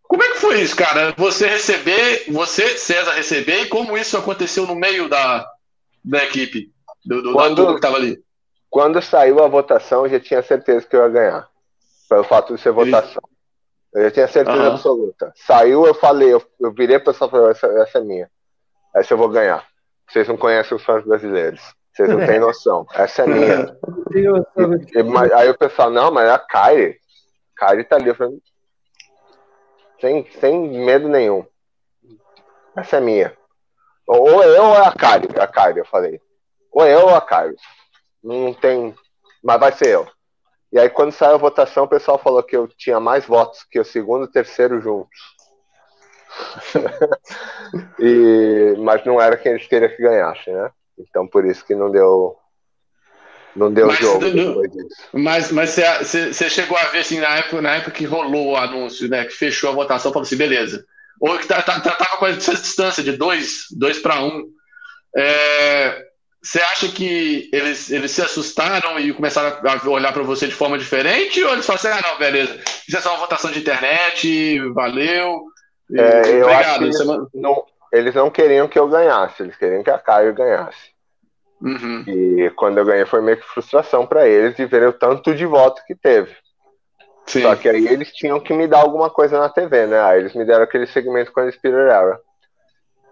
Como 0.02 0.22
é 0.22 0.30
que 0.32 0.38
foi 0.38 0.60
isso, 0.60 0.74
cara? 0.74 1.14
Você 1.16 1.46
receber, 1.46 2.24
você, 2.32 2.76
César, 2.76 3.12
receber, 3.12 3.62
e 3.62 3.68
como 3.68 3.96
isso 3.96 4.16
aconteceu 4.16 4.66
no 4.66 4.74
meio 4.74 5.08
da, 5.08 5.46
da 6.04 6.24
equipe, 6.24 6.72
do, 7.04 7.22
do 7.22 7.32
Quando- 7.32 7.74
que 7.76 7.80
tava 7.80 7.96
ali? 7.96 8.18
Quando 8.68 9.02
saiu 9.02 9.42
a 9.42 9.48
votação, 9.48 10.04
eu 10.04 10.10
já 10.10 10.20
tinha 10.20 10.42
certeza 10.42 10.86
que 10.86 10.94
eu 10.94 11.02
ia 11.02 11.08
ganhar. 11.08 11.48
Pelo 12.08 12.24
fato 12.24 12.54
de 12.54 12.60
ser 12.60 12.70
votação. 12.72 13.22
Eu 13.92 14.04
já 14.04 14.10
tinha 14.12 14.28
certeza 14.28 14.58
Aham. 14.58 14.72
absoluta. 14.72 15.32
Saiu, 15.34 15.86
eu 15.86 15.94
falei, 15.94 16.32
eu, 16.32 16.42
eu 16.60 16.72
virei 16.72 16.98
pro 16.98 17.12
pessoal 17.12 17.28
e 17.28 17.32
falei, 17.32 17.50
essa, 17.50 17.66
essa 17.66 17.98
é 17.98 18.00
minha. 18.00 18.30
Essa 18.94 19.14
eu 19.14 19.18
vou 19.18 19.28
ganhar. 19.28 19.66
Vocês 20.08 20.26
não 20.28 20.36
conhecem 20.36 20.76
os 20.76 20.84
fãs 20.84 21.04
brasileiros. 21.04 21.60
Vocês 22.00 22.08
não 22.18 22.26
têm 22.26 22.40
noção. 22.40 22.86
Essa 22.94 23.22
é 23.22 23.26
minha. 23.26 23.76
E- 24.92 25.02
mas- 25.04 25.30
aí 25.32 25.48
o 25.48 25.56
pessoal, 25.56 25.88
não, 25.90 26.10
mas 26.10 26.28
é 26.28 26.32
a 26.32 26.38
Kyrie. 26.38 26.98
Kyrie 27.56 27.84
tá 27.84 27.96
ali. 27.96 28.08
Eu 28.08 28.14
falei, 28.14 28.38
sem, 30.00 30.28
sem 30.40 30.84
medo 30.84 31.08
nenhum. 31.08 31.46
Essa 32.76 32.96
é 32.96 33.00
minha. 33.00 33.36
Ou 34.06 34.42
eu 34.42 34.64
ou 34.64 34.74
é 34.74 34.86
a 34.86 34.92
Kyrie. 34.92 35.38
A 35.38 35.46
Kyrie, 35.46 35.78
eu 35.78 35.84
falei. 35.84 36.20
Ou 36.72 36.86
eu 36.86 37.02
ou 37.02 37.14
a 37.14 37.20
Kyrie. 37.20 37.56
Não 38.22 38.52
tem. 38.52 38.94
Mas 39.42 39.60
vai 39.60 39.72
ser 39.72 39.88
eu. 39.88 40.08
E 40.72 40.78
aí, 40.78 40.88
quando 40.88 41.12
saiu 41.12 41.34
a 41.34 41.38
votação, 41.38 41.84
o 41.84 41.88
pessoal 41.88 42.18
falou 42.18 42.42
que 42.42 42.56
eu 42.56 42.66
tinha 42.66 42.98
mais 42.98 43.24
votos 43.26 43.64
que 43.64 43.78
o 43.78 43.84
segundo 43.84 44.24
e 44.24 44.28
o 44.28 44.32
terceiro 44.32 44.80
juntos. 44.80 45.18
e, 47.98 48.74
mas 48.78 49.04
não 49.04 49.20
era 49.20 49.36
quem 49.36 49.52
eles 49.52 49.66
queriam 49.66 49.90
que 49.90 50.02
ganhasse, 50.02 50.50
né? 50.50 50.70
Então, 51.08 51.26
por 51.26 51.44
isso 51.46 51.64
que 51.64 51.74
não 51.74 51.90
deu. 51.90 52.36
Não 53.56 53.72
deu 53.72 53.88
Mas 53.88 53.98
jogo 53.98 54.26
não- 54.26 54.30
depois 54.30 54.70
disso. 54.70 55.08
Mas, 55.12 55.50
mas 55.50 55.70
você, 55.70 56.32
você, 56.32 56.48
chegou 56.50 56.76
a 56.78 56.84
ver 56.84 57.00
assim 57.00 57.18
na 57.18 57.36
época, 57.38 57.60
na 57.60 57.74
época 57.76 57.90
que 57.90 58.04
rolou 58.04 58.52
o 58.52 58.56
anúncio, 58.56 59.08
né? 59.08 59.24
Que 59.24 59.32
fechou 59.32 59.70
a 59.70 59.74
votação, 59.74 60.12
falou 60.12 60.24
assim, 60.24 60.36
beleza. 60.36 60.84
Ou 61.20 61.36
que 61.38 61.46
tá, 61.48 61.60
tá, 61.60 61.80
tá- 61.80 61.96
tava 61.96 62.16
com 62.16 62.26
essa 62.26 62.54
distância 62.54 63.02
de 63.02 63.12
dois, 63.12 63.64
dois 63.72 63.98
para 63.98 64.22
um. 64.22 64.44
É, 65.16 66.06
você 66.42 66.60
acha 66.62 66.88
que 66.88 67.50
eles, 67.52 67.90
eles 67.90 68.10
se 68.12 68.22
assustaram 68.22 68.98
e 68.98 69.12
começaram 69.12 69.58
a 69.68 69.88
olhar 69.90 70.12
para 70.12 70.22
você 70.22 70.46
de 70.46 70.54
forma 70.54 70.78
diferente? 70.78 71.42
Ou 71.42 71.52
eles 71.52 71.66
falaram 71.66 71.88
assim, 71.98 72.06
ah, 72.06 72.10
não, 72.12 72.18
beleza, 72.18 72.58
isso 72.88 72.96
é 72.96 73.00
só 73.00 73.10
uma 73.10 73.18
votação 73.20 73.50
de 73.50 73.58
internet, 73.58 74.60
valeu. 74.70 75.42
É, 75.92 76.20
obrigado. 76.42 76.86
que 76.86 76.92
semana- 76.92 77.26
não, 77.34 77.64
eles 77.92 78.14
não 78.14 78.30
queriam 78.30 78.68
que 78.68 78.78
eu 78.78 78.88
ganhasse, 78.88 79.42
eles 79.42 79.56
queriam 79.56 79.82
que 79.82 79.90
a 79.90 79.98
Caio 79.98 80.32
ganhasse. 80.32 80.89
Uhum. 81.60 82.04
E 82.06 82.50
quando 82.56 82.78
eu 82.78 82.84
ganhei 82.84 83.04
foi 83.04 83.20
meio 83.20 83.36
que 83.36 83.46
frustração 83.46 84.06
pra 84.06 84.26
eles 84.26 84.56
de 84.56 84.64
verem 84.66 84.88
o 84.88 84.92
tanto 84.92 85.34
de 85.34 85.44
voto 85.44 85.82
que 85.86 85.94
teve. 85.94 86.34
Sim. 87.26 87.42
Só 87.42 87.54
que 87.54 87.68
aí 87.68 87.86
eles 87.86 88.10
tinham 88.12 88.40
que 88.40 88.52
me 88.54 88.66
dar 88.66 88.80
alguma 88.80 89.10
coisa 89.10 89.38
na 89.38 89.48
TV, 89.48 89.86
né? 89.86 90.00
Aí 90.00 90.20
eles 90.20 90.34
me 90.34 90.44
deram 90.44 90.64
aquele 90.64 90.86
segmento 90.86 91.32
com 91.32 91.40
a 91.40 91.52
Spirit 91.52 91.76
Era. 91.78 92.18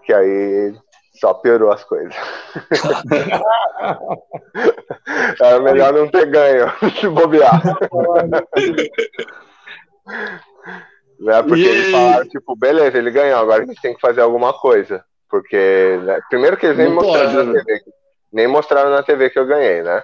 Que 0.05 0.13
aí 0.13 0.75
só 1.21 1.35
piorou 1.35 1.71
as 1.71 1.85
coisas. 1.85 2.15
Era 5.41 5.61
melhor 5.61 5.93
não 5.93 6.09
ter 6.09 6.27
ganho, 6.27 6.67
se 7.01 7.09
bobear. 7.09 7.61
Né? 11.21 11.43
Porque 11.43 11.63
E- 11.63 11.67
eles 11.69 11.91
falaram, 11.91 12.29
tipo, 12.29 12.57
beleza, 12.57 12.99
ele 12.99 13.11
ganhou, 13.11 13.39
agora 13.41 13.63
a 13.63 13.67
gente 13.67 13.81
tem 13.81 13.95
que 13.95 14.01
fazer 14.01 14.21
alguma 14.21 14.53
coisa. 14.53 15.05
Porque, 15.29 15.99
né, 16.05 16.19
primeiro 16.31 16.57
que 16.57 16.67
eles 16.67 16.79
nem 16.79 16.91
mostraram 16.91 17.45
na 17.45 17.53
né? 17.53 17.63
TV. 17.65 17.81
Nem 18.33 18.47
mostraram 18.47 18.91
na 18.91 19.03
TV 19.03 19.31
que 19.31 19.39
eu 19.39 19.47
ganhei, 19.47 19.83
né? 19.83 20.03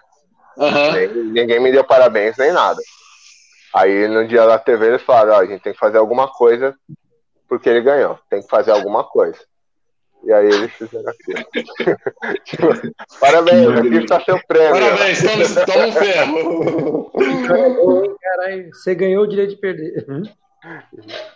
Aham. 0.58 0.92
Nem- 0.92 1.08
ninguém 1.24 1.60
me 1.60 1.70
deu 1.72 1.84
parabéns 1.84 2.36
nem 2.36 2.52
nada. 2.52 2.80
Aí 3.74 4.06
no 4.08 4.26
dia 4.26 4.46
da 4.46 4.58
TV 4.58 4.86
eles 4.86 5.02
falaram, 5.02 5.32
ó, 5.34 5.40
a 5.40 5.46
gente 5.46 5.60
tem 5.62 5.72
que 5.72 5.78
fazer 5.78 5.98
alguma 5.98 6.28
coisa 6.28 6.74
porque 7.48 7.68
ele 7.68 7.80
ganhou. 7.80 8.18
Tem 8.30 8.40
que 8.40 8.48
fazer 8.48 8.70
alguma 8.70 9.04
coisa. 9.04 9.38
E 10.24 10.32
aí 10.32 10.46
eles 10.46 10.72
fizeram 10.72 11.10
aquilo. 11.10 11.44
Tipo, 12.44 12.68
Parabéns, 13.20 13.68
aqui 13.68 13.96
está 13.96 14.20
seu 14.20 14.40
prêmio. 14.46 14.70
Parabéns, 14.80 15.22
toma, 15.22 15.66
toma 15.66 15.86
um 15.86 15.92
ferro. 15.92 17.12
Caralho, 18.22 18.70
você 18.72 18.94
ganhou 18.94 19.24
o 19.24 19.26
direito 19.26 19.50
de 19.50 19.56
perder. 19.56 20.06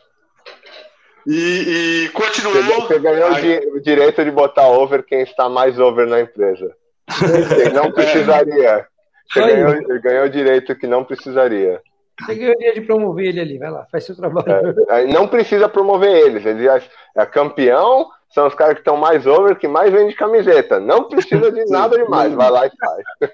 E, 1.29 2.05
e 2.05 2.09
continuou. 2.11 2.83
você 2.83 2.99
ganhou 2.99 3.35
di- 3.35 3.69
o 3.75 3.81
direito 3.81 4.25
de 4.25 4.31
botar 4.31 4.69
over 4.69 5.03
quem 5.05 5.21
está 5.23 5.49
mais 5.49 5.79
over 5.79 6.07
na 6.07 6.21
empresa. 6.21 6.75
Você 7.11 7.69
não 7.71 7.91
precisaria. 7.93 8.87
Você 9.31 9.41
ganhou, 9.41 9.75
ele 9.75 9.99
ganhou 10.01 10.25
o 10.25 10.31
direito 10.31 10.75
que 10.75 10.87
não 10.87 11.05
precisaria. 11.05 11.81
Você 12.25 12.35
dia 12.35 12.75
de 12.75 12.81
promover 12.81 13.27
ele 13.27 13.41
ali, 13.41 13.59
vai 13.59 13.71
lá, 13.71 13.87
faz 13.93 14.05
seu 14.05 14.17
trabalho. 14.17 14.75
Aí 14.89 15.13
Não 15.13 15.29
precisa 15.29 15.69
promover 15.69 16.11
eles. 16.11 16.45
Ele 16.47 16.67
é 16.67 17.27
campeão, 17.27 18.09
são 18.31 18.47
os 18.47 18.55
caras 18.55 18.75
que 18.75 18.81
estão 18.81 18.97
mais 18.97 19.25
over, 19.27 19.57
que 19.57 19.69
mais 19.69 19.93
vendem 19.93 20.17
camiseta. 20.17 20.81
Não 20.81 21.05
precisa 21.05 21.53
de 21.53 21.65
nada 21.71 21.97
demais. 21.97 22.33
Vai 22.33 22.51
lá 22.51 22.67
e 22.67 22.71
faz. 22.71 23.31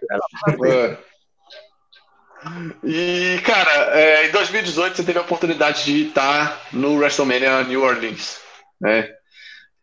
E, 2.82 3.40
cara, 3.44 3.98
é, 3.98 4.28
em 4.28 4.30
2018 4.32 4.96
você 4.96 5.02
teve 5.04 5.18
a 5.18 5.22
oportunidade 5.22 5.84
de 5.84 6.08
estar 6.08 6.60
no 6.72 6.96
WrestleMania 6.96 7.62
New 7.64 7.82
Orleans, 7.82 8.38
né? 8.80 9.08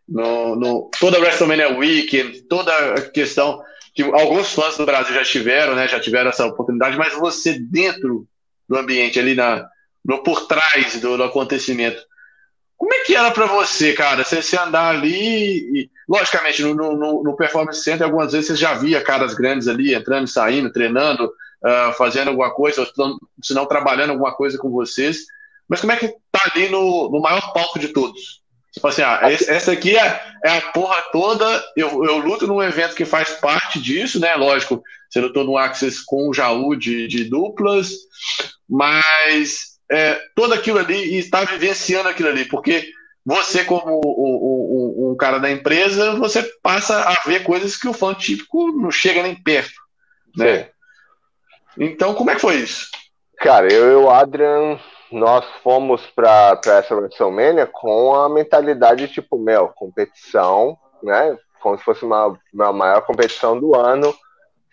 No, 0.07 0.55
no- 0.55 0.91
toda 0.99 1.17
a 1.17 1.21
WrestleMania 1.21 1.77
Weekend, 1.77 2.43
toda 2.43 2.73
a 2.95 3.01
questão 3.11 3.61
que 3.95 4.03
alguns 4.03 4.53
fãs 4.53 4.77
do 4.77 4.85
Brasil 4.85 5.15
já 5.15 5.23
tiveram, 5.23 5.75
né? 5.75 5.87
Já 5.87 5.99
tiveram 5.99 6.29
essa 6.31 6.45
oportunidade, 6.45 6.97
mas 6.97 7.13
você 7.13 7.59
dentro 7.59 8.27
do 8.69 8.77
ambiente 8.77 9.19
ali 9.19 9.35
na, 9.35 9.67
no 10.05 10.23
por 10.23 10.47
trás 10.47 10.99
do, 11.01 11.17
do 11.17 11.23
acontecimento, 11.23 12.01
como 12.77 12.93
é 12.93 12.99
que 13.03 13.15
era 13.15 13.29
pra 13.31 13.45
você, 13.45 13.93
cara? 13.93 14.23
Você, 14.23 14.41
você 14.41 14.57
andar 14.57 14.89
ali 14.89 15.59
e, 15.83 15.89
logicamente, 16.09 16.63
no, 16.63 16.73
no, 16.73 17.23
no 17.23 17.35
Performance 17.35 17.83
Center, 17.83 18.05
algumas 18.05 18.31
vezes 18.31 18.47
você 18.47 18.55
já 18.55 18.73
via 18.73 19.01
caras 19.03 19.35
grandes 19.35 19.67
ali 19.67 19.93
entrando, 19.93 20.27
saindo, 20.27 20.71
treinando, 20.71 21.31
ah, 21.63 21.93
fazendo 21.97 22.29
alguma 22.29 22.51
coisa, 22.53 22.85
se 23.41 23.53
não 23.53 23.65
trabalhando 23.65 24.11
alguma 24.11 24.33
coisa 24.33 24.57
com 24.57 24.69
vocês. 24.69 25.17
Mas 25.67 25.79
como 25.81 25.93
é 25.93 25.97
que 25.97 26.09
tá 26.31 26.41
ali 26.53 26.69
no, 26.69 27.09
no 27.09 27.21
maior 27.21 27.53
palco 27.53 27.79
de 27.79 27.89
todos? 27.89 28.41
Tipo 28.73 28.87
assim, 28.87 29.01
ah, 29.01 29.19
essa 29.29 29.71
aqui 29.73 29.97
é, 29.97 30.21
é 30.45 30.57
a 30.57 30.61
porra 30.71 30.95
toda. 31.11 31.45
Eu, 31.75 32.03
eu 32.05 32.17
luto 32.19 32.47
num 32.47 32.61
evento 32.63 32.95
que 32.95 33.05
faz 33.05 33.31
parte 33.31 33.79
disso, 33.81 34.19
né? 34.19 34.33
Lógico, 34.35 34.81
você 35.09 35.19
lutou 35.19 35.43
no 35.43 35.57
Access 35.57 36.03
com 36.05 36.29
o 36.29 36.33
Jaú 36.33 36.75
de, 36.75 37.07
de 37.07 37.25
duplas, 37.25 37.89
mas 38.67 39.77
é, 39.91 40.19
todo 40.35 40.53
aquilo 40.53 40.79
ali 40.79 41.15
e 41.15 41.17
está 41.19 41.43
vivenciando 41.43 42.09
aquilo 42.09 42.29
ali, 42.29 42.45
porque 42.45 42.89
você, 43.25 43.63
como 43.63 43.83
o- 43.85 44.01
o- 44.05 45.09
o- 45.09 45.11
um 45.11 45.15
cara 45.17 45.37
da 45.37 45.51
empresa, 45.51 46.15
você 46.15 46.41
passa 46.63 47.01
a 47.01 47.13
ver 47.27 47.43
coisas 47.43 47.77
que 47.77 47.87
o 47.87 47.93
fã 47.93 48.13
típico 48.13 48.71
não 48.71 48.89
chega 48.89 49.21
nem 49.21 49.35
perto, 49.35 49.73
né? 50.35 50.69
Então, 51.79 52.13
como 52.13 52.29
é 52.29 52.35
que 52.35 52.41
foi 52.41 52.55
isso? 52.55 52.89
Cara, 53.37 53.71
eu 53.71 53.91
e 53.91 53.95
o 53.95 54.09
Adrian, 54.09 54.79
nós 55.11 55.45
fomos 55.63 56.05
pra 56.15 56.59
essa 56.65 56.95
WrestleMania 56.95 57.65
com 57.65 58.13
a 58.13 58.29
mentalidade 58.29 59.07
tipo, 59.07 59.37
meu, 59.37 59.69
competição, 59.69 60.77
né? 61.01 61.37
Como 61.59 61.77
se 61.77 61.83
fosse 61.83 62.05
uma, 62.05 62.37
uma 62.53 62.71
maior 62.71 63.01
competição 63.01 63.59
do 63.59 63.75
ano, 63.75 64.13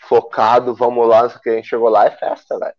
focado, 0.08 0.74
vamos 0.74 1.06
lá, 1.06 1.28
que 1.28 1.50
a 1.50 1.54
gente 1.54 1.68
chegou 1.68 1.88
lá, 1.88 2.06
é 2.06 2.10
festa, 2.10 2.58
velho. 2.58 2.74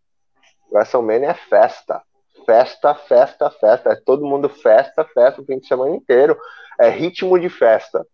WrestleMania 0.72 1.32
é 1.32 1.34
festa. 1.34 2.02
Festa, 2.46 2.96
festa, 2.96 3.50
festa. 3.50 3.90
É 3.92 3.96
todo 3.96 4.26
mundo 4.26 4.50
festa, 4.50 5.04
festa 5.06 5.42
o 5.42 5.46
fim 5.46 5.60
de 5.60 5.68
semana 5.68 5.96
inteiro. 5.96 6.38
É 6.80 6.90
ritmo 6.90 7.40
de 7.40 7.50
festa. 7.50 8.06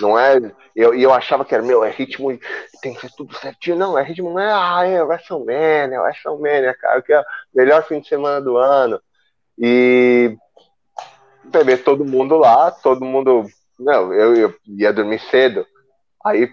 Não 0.00 0.18
é. 0.18 0.40
Eu, 0.74 0.94
e 0.94 1.02
eu 1.02 1.12
achava 1.12 1.44
que 1.44 1.54
era, 1.54 1.62
meu, 1.62 1.84
é 1.84 1.90
ritmo. 1.90 2.32
de- 2.32 2.40
Tem 2.82 2.94
que 2.94 3.00
ser 3.00 3.10
tudo 3.16 3.34
certinho. 3.36 3.76
Não, 3.76 3.98
é 3.98 4.02
ritmo, 4.02 4.30
não 4.30 4.40
é. 4.40 4.52
Ah, 4.52 4.84
é 4.86 5.02
WrestleMania, 5.02 6.00
WrestleMania, 6.00 6.74
cara, 6.74 7.02
que 7.02 7.12
é 7.12 7.20
o 7.20 7.24
melhor 7.54 7.84
fim 7.84 8.00
de 8.00 8.08
semana 8.08 8.40
do 8.40 8.56
ano. 8.56 9.00
E. 9.58 10.36
Vê 11.64 11.76
todo 11.76 12.04
mundo 12.04 12.36
lá, 12.36 12.70
todo 12.70 13.04
mundo. 13.04 13.44
Não, 13.78 14.12
eu, 14.12 14.34
eu 14.34 14.54
ia 14.66 14.92
dormir 14.92 15.20
cedo. 15.20 15.66
Aí, 16.24 16.52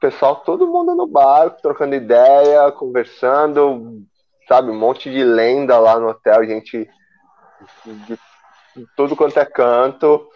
pessoal, 0.00 0.36
todo 0.36 0.66
mundo 0.66 0.94
no 0.94 1.06
bar, 1.06 1.50
trocando 1.50 1.94
ideia, 1.94 2.72
conversando, 2.72 4.02
sabe, 4.48 4.70
um 4.70 4.78
monte 4.78 5.10
de 5.10 5.22
lenda 5.22 5.78
lá 5.78 5.98
no 6.00 6.08
hotel, 6.08 6.44
gente 6.46 6.88
de 7.86 8.18
tudo 8.96 9.14
quanto 9.16 9.38
é 9.38 9.44
canto. 9.44 10.26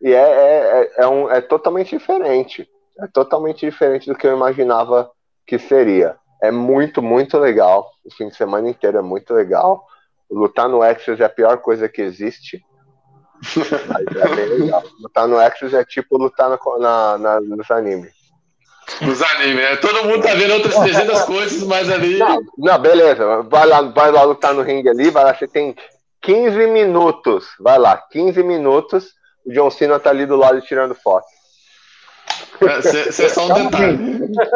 E 0.00 0.12
é, 0.12 0.16
é, 0.16 0.80
é, 0.98 1.02
é 1.04 1.08
um, 1.08 1.30
é 1.30 1.40
totalmente 1.40 1.96
diferente. 1.96 2.68
É 3.00 3.06
totalmente 3.06 3.60
diferente 3.60 4.06
do 4.06 4.16
que 4.16 4.26
eu 4.26 4.34
imaginava 4.36 5.10
que 5.46 5.58
seria. 5.58 6.16
É 6.42 6.50
muito, 6.50 7.02
muito 7.02 7.38
legal. 7.38 7.90
O 8.04 8.14
fim 8.14 8.28
de 8.28 8.36
semana 8.36 8.68
inteiro 8.68 8.98
é 8.98 9.02
muito 9.02 9.32
legal. 9.34 9.84
Lutar 10.30 10.68
no 10.68 10.82
Extras 10.82 11.20
é 11.20 11.24
a 11.24 11.28
pior 11.28 11.58
coisa 11.58 11.88
que 11.88 12.02
existe. 12.02 12.62
Mas 13.88 14.16
é 14.16 14.34
bem 14.34 14.58
legal. 14.60 14.82
Lutar 15.00 15.26
no 15.28 15.38
Extras 15.40 15.74
é 15.74 15.84
tipo 15.84 16.16
lutar 16.18 16.48
na, 16.50 16.58
na, 16.78 17.18
na- 17.18 17.40
nos 17.40 17.70
animes. 17.70 18.12
Nos 19.02 19.20
animes, 19.22 19.56
né? 19.56 19.76
Todo 19.76 20.04
mundo 20.04 20.22
tá 20.22 20.34
vendo 20.34 20.54
outras 20.54 20.74
300 20.74 21.22
coisas, 21.22 21.62
mas 21.64 21.90
ali. 21.90 22.18
Não, 22.18 22.40
não, 22.56 22.78
beleza. 22.78 23.42
Vai 23.42 23.66
lá, 23.66 23.82
vai 23.82 24.10
lá 24.10 24.22
lutar 24.22 24.54
no 24.54 24.62
ringue 24.62 24.88
ali, 24.88 25.10
vai 25.10 25.24
lá, 25.24 25.34
você 25.34 25.46
tem 25.46 25.76
15 26.22 26.66
minutos. 26.68 27.46
Vai 27.60 27.78
lá, 27.78 27.96
15 28.10 28.42
minutos. 28.42 29.12
O 29.48 29.52
John 29.52 29.70
Cena 29.70 29.98
tá 29.98 30.10
ali 30.10 30.26
do 30.26 30.36
lado 30.36 30.60
tirando 30.60 30.94
foto. 30.94 31.26
Você 32.60 33.24
é 33.24 33.28
só 33.30 33.46
um 33.46 33.64
detalhe. 33.64 33.98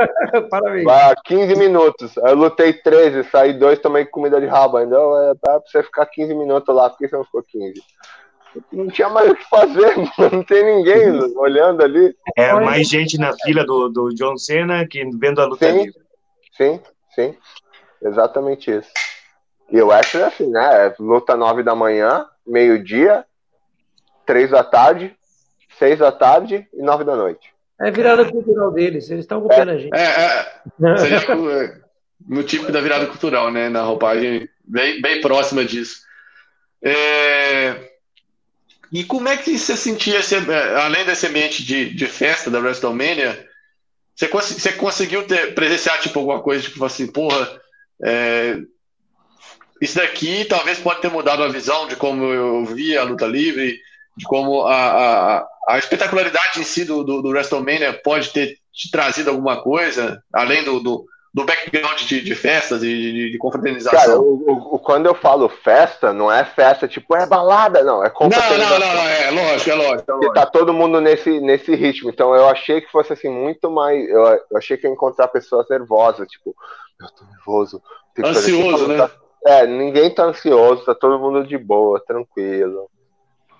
Parabéns. 0.50 0.84
Vai, 0.84 1.14
15 1.24 1.56
minutos. 1.56 2.16
Eu 2.18 2.34
lutei 2.34 2.74
13, 2.74 3.24
saí 3.30 3.54
2, 3.54 3.78
tomei 3.78 4.04
comida 4.04 4.38
de 4.38 4.46
rabo. 4.46 4.76
Ainda 4.76 4.96
é 4.96 5.34
pra 5.40 5.60
você 5.64 5.82
ficar 5.82 6.04
15 6.04 6.34
minutos 6.34 6.74
lá. 6.74 6.90
Por 6.90 6.98
que 6.98 7.08
você 7.08 7.16
não 7.16 7.24
ficou 7.24 7.42
15? 7.42 7.82
Não 8.70 8.88
tinha 8.88 9.08
mais 9.08 9.30
o 9.30 9.34
que 9.34 9.48
fazer, 9.48 9.96
não 10.30 10.42
tem 10.42 10.62
ninguém 10.62 11.10
olhando 11.38 11.82
ali. 11.82 12.14
É 12.36 12.52
mais 12.52 12.86
gente 12.86 13.16
na 13.16 13.32
fila 13.32 13.64
do, 13.64 13.88
do 13.88 14.14
John 14.14 14.36
Cena 14.36 14.86
que 14.86 15.02
vendo 15.18 15.40
a 15.40 15.46
luta 15.46 15.70
sim, 15.70 15.84
livre. 15.84 16.00
Sim, 16.54 16.80
sim. 17.14 17.34
Exatamente 18.02 18.70
isso. 18.70 18.90
E 19.70 19.80
o 19.80 19.86
Wrestling 19.86 20.20
é 20.20 20.26
assim, 20.26 20.50
né? 20.50 20.94
Luta 20.98 21.34
9 21.34 21.62
da 21.62 21.74
manhã, 21.74 22.26
meio-dia, 22.46 23.24
3 24.26 24.50
da 24.50 24.64
tarde, 24.64 25.14
6 25.78 25.98
da 25.98 26.12
tarde 26.12 26.66
e 26.72 26.82
9 26.82 27.04
da 27.04 27.16
noite. 27.16 27.52
É 27.80 27.90
virada 27.90 28.24
cultural 28.30 28.70
deles, 28.70 29.10
eles 29.10 29.24
estão 29.24 29.40
copiando 29.40 29.70
é, 29.70 29.74
a 29.74 29.78
gente. 29.78 29.94
É, 29.94 30.92
é. 30.92 30.96
Seria 30.98 31.20
tipo, 31.20 31.50
é, 31.50 31.80
no 32.28 32.42
tipo 32.42 32.70
da 32.70 32.80
virada 32.80 33.06
cultural, 33.06 33.50
né? 33.50 33.68
Na 33.68 33.82
roupagem 33.82 34.48
bem, 34.64 35.00
bem 35.00 35.20
próxima 35.20 35.64
disso. 35.64 36.02
É... 36.82 37.90
E 38.92 39.04
como 39.04 39.28
é 39.28 39.36
que 39.36 39.58
você 39.58 39.76
sentia, 39.76 40.18
esse, 40.18 40.34
é, 40.34 40.74
além 40.76 41.04
desse 41.04 41.26
ambiente 41.26 41.64
de, 41.64 41.94
de 41.94 42.06
festa 42.06 42.50
da 42.50 42.60
WrestleMania, 42.60 43.48
você, 44.14 44.28
você 44.28 44.72
conseguiu 44.72 45.26
ter, 45.26 45.54
presenciar 45.54 45.98
tipo, 46.00 46.18
alguma 46.18 46.40
coisa, 46.40 46.62
tipo 46.62 46.84
assim, 46.84 47.06
porra, 47.06 47.60
é, 48.04 48.58
isso 49.80 49.96
daqui 49.96 50.44
talvez 50.44 50.78
pode 50.78 51.00
ter 51.00 51.10
mudado 51.10 51.42
a 51.42 51.48
visão 51.48 51.88
de 51.88 51.96
como 51.96 52.24
eu 52.24 52.64
via 52.66 53.00
a 53.00 53.04
luta 53.04 53.26
livre, 53.26 53.80
de 54.16 54.26
como 54.26 54.62
a, 54.62 55.38
a, 55.38 55.46
a 55.68 55.78
espetacularidade 55.78 56.60
em 56.60 56.64
si 56.64 56.84
do, 56.84 57.02
do, 57.02 57.22
do, 57.22 57.28
WrestleMania 57.30 58.00
pode 58.04 58.30
ter 58.30 58.56
te 58.72 58.90
trazido 58.90 59.30
alguma 59.30 59.62
coisa, 59.62 60.22
além 60.32 60.64
do, 60.64 60.80
do, 60.80 61.04
do 61.32 61.44
background 61.44 62.00
de, 62.02 62.20
de 62.20 62.34
festas 62.34 62.82
e 62.82 62.86
de, 62.86 63.30
de, 63.32 63.38
confraternização. 63.38 63.98
Cara, 63.98 64.20
o, 64.20 64.74
o, 64.74 64.78
quando 64.78 65.06
eu 65.06 65.14
falo 65.14 65.48
festa, 65.48 66.12
não 66.12 66.30
é 66.30 66.44
festa 66.44 66.86
tipo, 66.88 67.16
é 67.16 67.26
balada, 67.26 67.82
não, 67.82 68.04
é 68.04 68.10
confraternização. 68.10 68.78
Não, 68.78 68.86
não, 68.86 68.94
não, 68.94 69.02
não, 69.02 69.08
é 69.08 69.30
lógico, 69.30 69.70
é 69.70 69.74
lógico. 69.74 70.10
É 70.10 70.14
lógico. 70.14 70.34
tá 70.34 70.46
todo 70.46 70.74
mundo 70.74 71.00
nesse, 71.00 71.40
nesse 71.40 71.74
ritmo, 71.74 72.10
então 72.10 72.34
eu 72.34 72.48
achei 72.48 72.80
que 72.80 72.90
fosse 72.90 73.12
assim, 73.12 73.28
muito 73.28 73.70
mais, 73.70 74.08
eu, 74.08 74.22
eu 74.50 74.58
achei 74.58 74.76
que 74.76 74.86
ia 74.86 74.92
encontrar 74.92 75.28
pessoas 75.28 75.66
nervosas, 75.70 76.28
tipo, 76.28 76.54
eu 77.00 77.08
tô 77.08 77.24
nervoso. 77.24 77.82
Ansioso, 78.18 78.88
né? 78.88 78.96
Tá, 78.98 79.10
é, 79.46 79.66
ninguém 79.66 80.14
tá 80.14 80.24
ansioso, 80.24 80.84
tá 80.84 80.94
todo 80.94 81.18
mundo 81.18 81.46
de 81.46 81.58
boa, 81.58 82.02
tranquilo, 82.06 82.88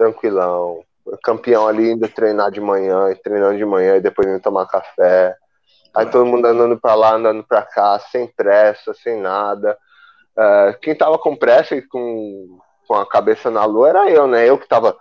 tranquilão. 0.03 0.83
Campeão 1.23 1.67
ali 1.67 1.93
indo 1.93 2.09
treinar 2.09 2.51
de 2.51 2.61
manhã, 2.61 3.13
treinando 3.23 3.57
de 3.57 3.65
manhã 3.65 3.97
e 3.97 4.01
depois 4.01 4.27
indo 4.29 4.41
tomar 4.41 4.67
café. 4.67 5.37
Aí 5.95 6.07
todo 6.07 6.27
mundo 6.27 6.47
andando 6.47 6.79
para 6.79 6.95
lá, 6.95 7.15
andando 7.15 7.45
para 7.45 7.63
cá, 7.63 7.99
sem 7.99 8.27
pressa, 8.27 8.95
sem 8.95 9.21
nada. 9.21 9.77
Uh, 10.37 10.79
quem 10.81 10.95
tava 10.95 11.19
com 11.19 11.37
pressa 11.37 11.77
e 11.77 11.83
com, 11.83 12.59
com 12.87 12.95
a 12.95 13.07
cabeça 13.07 13.51
na 13.51 13.65
lua 13.65 13.89
era 13.91 14.11
eu, 14.11 14.27
né? 14.27 14.49
Eu 14.49 14.57
que 14.57 14.67
tava. 14.67 14.97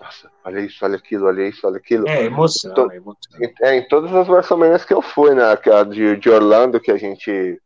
Nossa, 0.00 0.30
olha 0.44 0.60
isso, 0.60 0.84
olha 0.84 0.96
aquilo, 0.96 1.26
olha 1.26 1.42
isso, 1.46 1.66
olha 1.66 1.76
aquilo. 1.76 2.08
É 2.08 2.24
emoção, 2.24 2.72
então, 2.72 2.90
é 2.90 2.96
emoção. 2.96 3.38
É, 3.62 3.76
em 3.76 3.86
todas 3.86 4.12
as 4.14 4.28
WrestleManias 4.28 4.84
que 4.84 4.94
eu 4.94 5.02
fui, 5.02 5.34
né? 5.34 5.44
A 5.44 5.84
de, 5.84 6.16
de 6.16 6.30
Orlando, 6.30 6.80
que 6.80 6.90
a 6.90 6.96
gente 6.96 7.60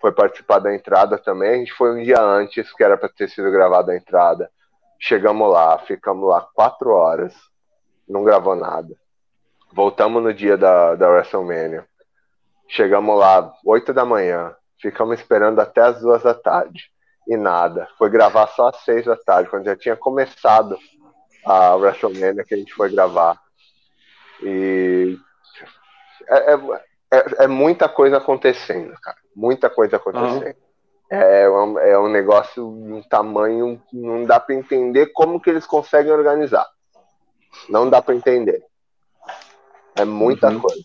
foi 0.00 0.12
participar 0.12 0.60
da 0.60 0.74
entrada 0.74 1.18
também. 1.18 1.50
A 1.50 1.56
gente 1.56 1.74
foi 1.74 1.92
um 1.92 2.02
dia 2.02 2.20
antes, 2.20 2.72
que 2.72 2.82
era 2.82 2.96
para 2.96 3.08
ter 3.08 3.28
sido 3.28 3.50
gravada 3.50 3.92
a 3.92 3.96
entrada. 3.96 4.50
Chegamos 4.98 5.50
lá, 5.50 5.78
ficamos 5.78 6.28
lá 6.28 6.40
quatro 6.54 6.90
horas, 6.90 7.34
não 8.08 8.24
gravou 8.24 8.56
nada. 8.56 8.96
Voltamos 9.72 10.22
no 10.22 10.32
dia 10.32 10.56
da, 10.56 10.94
da 10.94 11.08
WrestleMania. 11.08 11.86
Chegamos 12.68 13.18
lá, 13.18 13.52
oito 13.64 13.92
da 13.92 14.04
manhã, 14.04 14.54
ficamos 14.80 15.18
esperando 15.18 15.60
até 15.60 15.80
as 15.80 16.00
duas 16.00 16.22
da 16.22 16.34
tarde. 16.34 16.90
E 17.26 17.36
nada. 17.36 17.88
Foi 17.98 18.08
gravar 18.08 18.46
só 18.48 18.68
às 18.68 18.78
seis 18.78 19.04
da 19.04 19.16
tarde, 19.16 19.50
quando 19.50 19.66
já 19.66 19.76
tinha 19.76 19.96
começado 19.96 20.78
a 21.44 21.74
WrestleMania 21.76 22.44
que 22.44 22.54
a 22.54 22.58
gente 22.58 22.74
foi 22.74 22.90
gravar. 22.90 23.38
E 24.42 25.18
é, 26.28 26.54
é, 26.54 26.58
é, 27.12 27.44
é 27.44 27.46
muita 27.46 27.88
coisa 27.88 28.16
acontecendo, 28.16 28.94
cara 29.00 29.18
muita 29.38 29.70
coisa 29.70 29.96
acontecendo. 29.96 30.46
Uhum. 30.46 30.67
É, 31.10 31.48
um, 31.48 31.78
é 31.78 31.98
um 31.98 32.08
negócio 32.08 32.54
de 32.54 32.92
um 32.92 33.02
tamanho, 33.02 33.80
não 33.92 34.24
dá 34.24 34.38
para 34.38 34.54
entender 34.54 35.06
como 35.06 35.40
que 35.40 35.48
eles 35.48 35.66
conseguem 35.66 36.12
organizar. 36.12 36.66
Não 37.68 37.88
dá 37.88 38.02
para 38.02 38.14
entender. 38.14 38.62
É 39.96 40.04
muita 40.04 40.50
uhum. 40.50 40.60
coisa. 40.60 40.84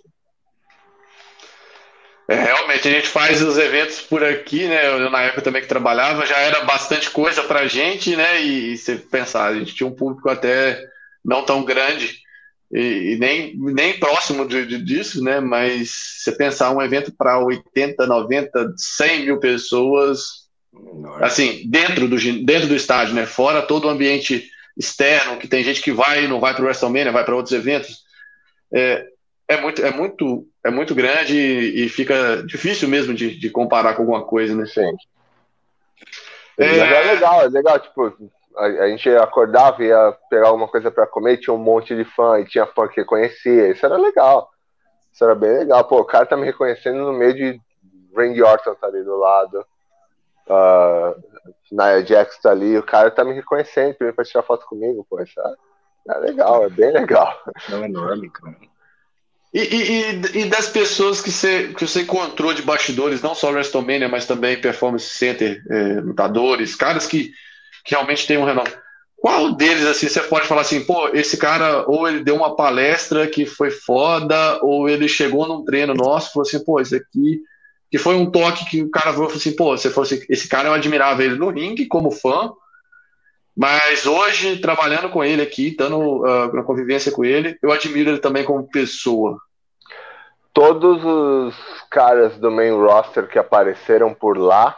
É, 2.28 2.36
realmente, 2.36 2.88
a 2.88 2.91
gente 2.91 3.08
faz 3.08 3.41
os 3.41 3.58
eventos 3.58 4.00
por 4.00 4.24
aqui, 4.24 4.66
né? 4.68 4.88
Eu, 4.88 5.10
na 5.10 5.24
época 5.24 5.41
também 5.41 5.62
que 5.62 5.68
trabalhava, 5.68 6.26
já 6.26 6.38
era 6.38 6.64
bastante 6.64 7.10
coisa 7.10 7.44
pra 7.44 7.68
gente, 7.68 8.16
né? 8.16 8.41
E, 8.41 8.74
e 8.74 8.78
você 8.78 8.95
pensar, 8.95 9.48
a 9.48 9.54
gente 9.54 9.76
tinha 9.76 9.88
um 9.88 9.95
público 9.95 10.30
até 10.30 10.80
não 11.24 11.44
tão 11.44 11.66
grande 11.66 12.23
e, 12.74 13.14
e 13.14 13.18
nem, 13.20 13.56
nem 13.56 14.00
próximo 14.00 14.48
de, 14.48 14.66
de, 14.66 14.84
disso, 14.84 15.24
né? 15.24 15.40
Mas 15.40 15.91
você 16.18 16.32
pensar 16.32 16.72
um 16.72 16.82
evento 16.82 17.14
para 17.16 17.38
80, 17.38 18.08
90, 18.08 18.74
100 18.76 19.26
mil 19.26 19.40
pessoas, 19.40 20.48
Nossa. 20.74 21.26
assim, 21.26 21.70
dentro 21.70 22.08
do, 22.08 22.18
dentro 22.44 22.68
do 22.68 22.76
estádio, 22.76 23.14
né? 23.14 23.28
Fora 23.28 23.62
todo 23.62 23.86
o 23.86 23.90
ambiente 23.90 24.50
externo, 24.76 25.38
que 25.38 25.48
tem 25.48 25.64
gente 25.64 25.84
que 25.84 25.91
vai 25.91 26.26
e 26.26 26.28
não 26.28 26.40
vai 26.40 26.56
para 26.56 26.64
o 26.64 26.66
WrestleMania, 26.66 27.12
vai 27.12 27.24
para 27.24 27.36
outros 27.36 27.54
eventos. 27.54 28.02
É, 28.74 29.06
é 29.48 29.62
muito, 29.62 29.86
é 29.86 29.91
muito, 29.91 30.48
é 30.66 30.72
muito 30.72 30.95
grande 30.95 31.38
e, 31.38 31.86
e 31.86 31.90
fica 31.90 32.44
difícil 32.44 32.90
mesmo 32.90 33.14
de, 33.14 33.38
de, 33.38 33.50
comparar 33.52 33.94
com 33.94 34.02
alguma 34.02 34.26
coisa, 34.26 34.56
né? 34.56 34.66
Sim. 34.66 34.82
É... 36.58 36.80
é 36.80 37.14
legal, 37.14 37.41
é 37.44 37.50
legal, 37.50 37.80
tipo, 37.80 38.32
a, 38.56 38.66
a, 38.66 38.90
gente 38.90 39.10
acordava 39.10 39.84
e 39.84 39.88
ia 39.88 40.18
pegar 40.30 40.48
alguma 40.48 40.68
coisa 40.68 40.92
para 40.92 41.08
comer, 41.08 41.38
tinha 41.38 41.54
um 41.54 41.58
monte 41.58 41.96
de 41.96 42.04
fã, 42.04 42.40
e 42.40 42.46
tinha 42.46 42.66
fã 42.66 42.88
que 42.88 43.04
conhecia, 43.04 43.70
isso 43.70 43.86
era 43.86 43.98
legal. 43.98 44.50
Isso 45.12 45.24
era 45.24 45.36
bem 45.36 45.60
legal. 45.60 45.84
Pô, 45.86 46.00
o 46.00 46.06
cara 46.06 46.26
tá 46.26 46.36
me 46.36 46.46
reconhecendo 46.46 47.00
no 47.00 47.14
meio 47.14 47.34
de 47.34 47.62
Randy 48.16 48.42
Orton 48.42 48.76
tá 48.76 48.88
ali 48.88 49.04
do 49.04 49.18
lado. 49.18 49.66
Uh, 50.48 51.16
Nia 51.72 52.06
Jax 52.06 52.40
tá 52.40 52.52
ali, 52.52 52.78
o 52.78 52.84
cara 52.84 53.10
tá 53.10 53.24
me 53.24 53.34
reconhecendo 53.34 53.96
pedindo 53.96 54.16
pra 54.16 54.26
tirar 54.26 54.44
foto 54.44 54.66
comigo, 54.66 55.06
pô, 55.10 55.22
isso 55.22 55.40
é, 55.40 56.16
é 56.16 56.18
legal, 56.20 56.66
é 56.66 56.70
bem 56.70 56.92
legal. 56.92 57.34
É 57.72 57.76
um 57.76 57.86
enorme, 57.86 58.30
cara. 58.30 58.56
E, 59.54 59.60
e, 59.60 60.42
e, 60.42 60.46
das 60.46 60.68
pessoas 60.68 61.22
que 61.22 61.32
você, 61.32 61.74
que 61.74 61.86
você 61.86 62.02
encontrou 62.02 62.56
de 62.56 62.64
bastidores, 62.64 63.22
não 63.22 63.36
só 63.36 63.52
WrestleMania, 63.52 64.10
mas 64.10 64.26
também 64.26 64.60
Performance 64.60 65.06
Center, 65.06 65.64
é, 65.70 66.02
lutadores, 66.02 66.76
caras 66.76 67.06
que 67.06 67.32
que 67.84 67.93
realmente 67.93 68.26
tem 68.26 68.38
um 68.38 68.45
renome. 68.45 68.72
Qual 69.18 69.53
deles, 69.53 69.85
assim, 69.85 70.10
você 70.10 70.22
pode 70.22 70.47
falar 70.47 70.61
assim, 70.61 70.84
pô, 70.84 71.07
esse 71.10 71.38
cara, 71.38 71.85
ou 71.88 72.07
ele 72.07 72.23
deu 72.23 72.35
uma 72.35 72.55
palestra 72.55 73.26
que 73.26 73.45
foi 73.45 73.72
foda, 73.72 74.60
ou 74.61 74.89
ele 74.89 75.07
chegou 75.07 75.47
num 75.47 75.64
treino 75.64 75.93
nosso 75.93 76.30
e 76.30 76.34
falou 76.34 76.47
assim, 76.47 76.64
pô, 76.64 76.80
esse 76.80 76.95
aqui, 76.95 77.41
que 77.89 77.97
foi 77.97 78.15
um 78.15 78.30
toque 78.30 78.65
que 78.65 78.81
o 78.81 78.91
cara 78.91 79.14
falou 79.14 79.30
assim, 79.30 79.55
pô, 79.55 79.77
você 79.77 79.89
falou 79.89 80.05
assim, 80.05 80.22
esse 80.30 80.47
cara 80.49 80.68
eu 80.68 80.73
admirava 80.73 81.23
ele 81.23 81.35
no 81.35 81.49
ringue 81.49 81.85
como 81.85 82.11
fã, 82.11 82.51
mas 83.55 84.05
hoje, 84.05 84.57
trabalhando 84.57 85.10
com 85.10 85.23
ele 85.23 85.41
aqui, 85.41 85.68
estando 85.68 85.99
uh, 85.99 86.53
na 86.53 86.64
convivência 86.64 87.11
com 87.11 87.23
ele, 87.23 87.57
eu 87.61 87.72
admiro 87.72 88.10
ele 88.10 88.19
também 88.19 88.43
como 88.43 88.68
pessoa. 88.68 89.38
Todos 90.51 91.03
os 91.03 91.55
caras 91.89 92.38
do 92.38 92.51
main 92.51 92.72
roster 92.72 93.27
que 93.27 93.39
apareceram 93.39 94.14
por 94.14 94.38
lá 94.38 94.76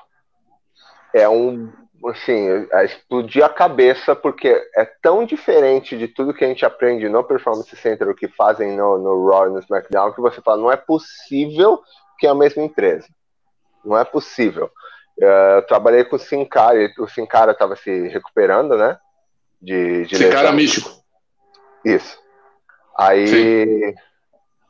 é 1.14 1.27
um 1.27 1.72
assim, 2.10 2.68
a 2.72 2.84
explodir 2.84 3.44
a 3.44 3.49
cabeça, 3.49 4.15
porque 4.15 4.48
é 4.76 4.86
tão 5.02 5.26
diferente 5.26 5.98
de 5.98 6.07
tudo 6.07 6.34
que 6.34 6.44
a 6.44 6.48
gente 6.48 6.65
aprende 6.65 7.10
no 7.10 7.23
Performance 7.23 7.76
Center, 7.76 8.10
o 8.10 8.15
que 8.15 8.27
fazem 8.27 8.76
no, 8.76 8.98
no 8.98 9.30
Raw 9.30 9.48
e 9.48 9.52
no 9.52 9.60
SmackDown, 9.60 10.14
que 10.14 10.22
você 10.22 10.41
fala, 10.41 10.61
não 10.61 10.72
é 10.72 10.77
possível 10.77 11.82
que 12.19 12.27
é 12.27 12.30
a 12.30 12.36
mesma 12.36 12.64
empresa. 12.64 13.07
Não 13.84 13.98
é 13.98 14.03
possível. 14.03 14.72
Uh, 15.18 15.57
eu 15.57 15.61
trabalhei 15.68 16.03
com 16.03 16.15
o 16.15 16.19
Sincara, 16.19 16.91
o 16.99 17.07
Sincara 17.07 17.52
estava 17.52 17.76
se 17.76 18.07
recuperando, 18.07 18.77
né? 18.77 18.98
De, 19.61 20.06
de 20.06 20.18
Sincara 20.18 20.52
místico. 20.52 20.90
Isso. 21.84 22.19
Aí, 22.98 23.95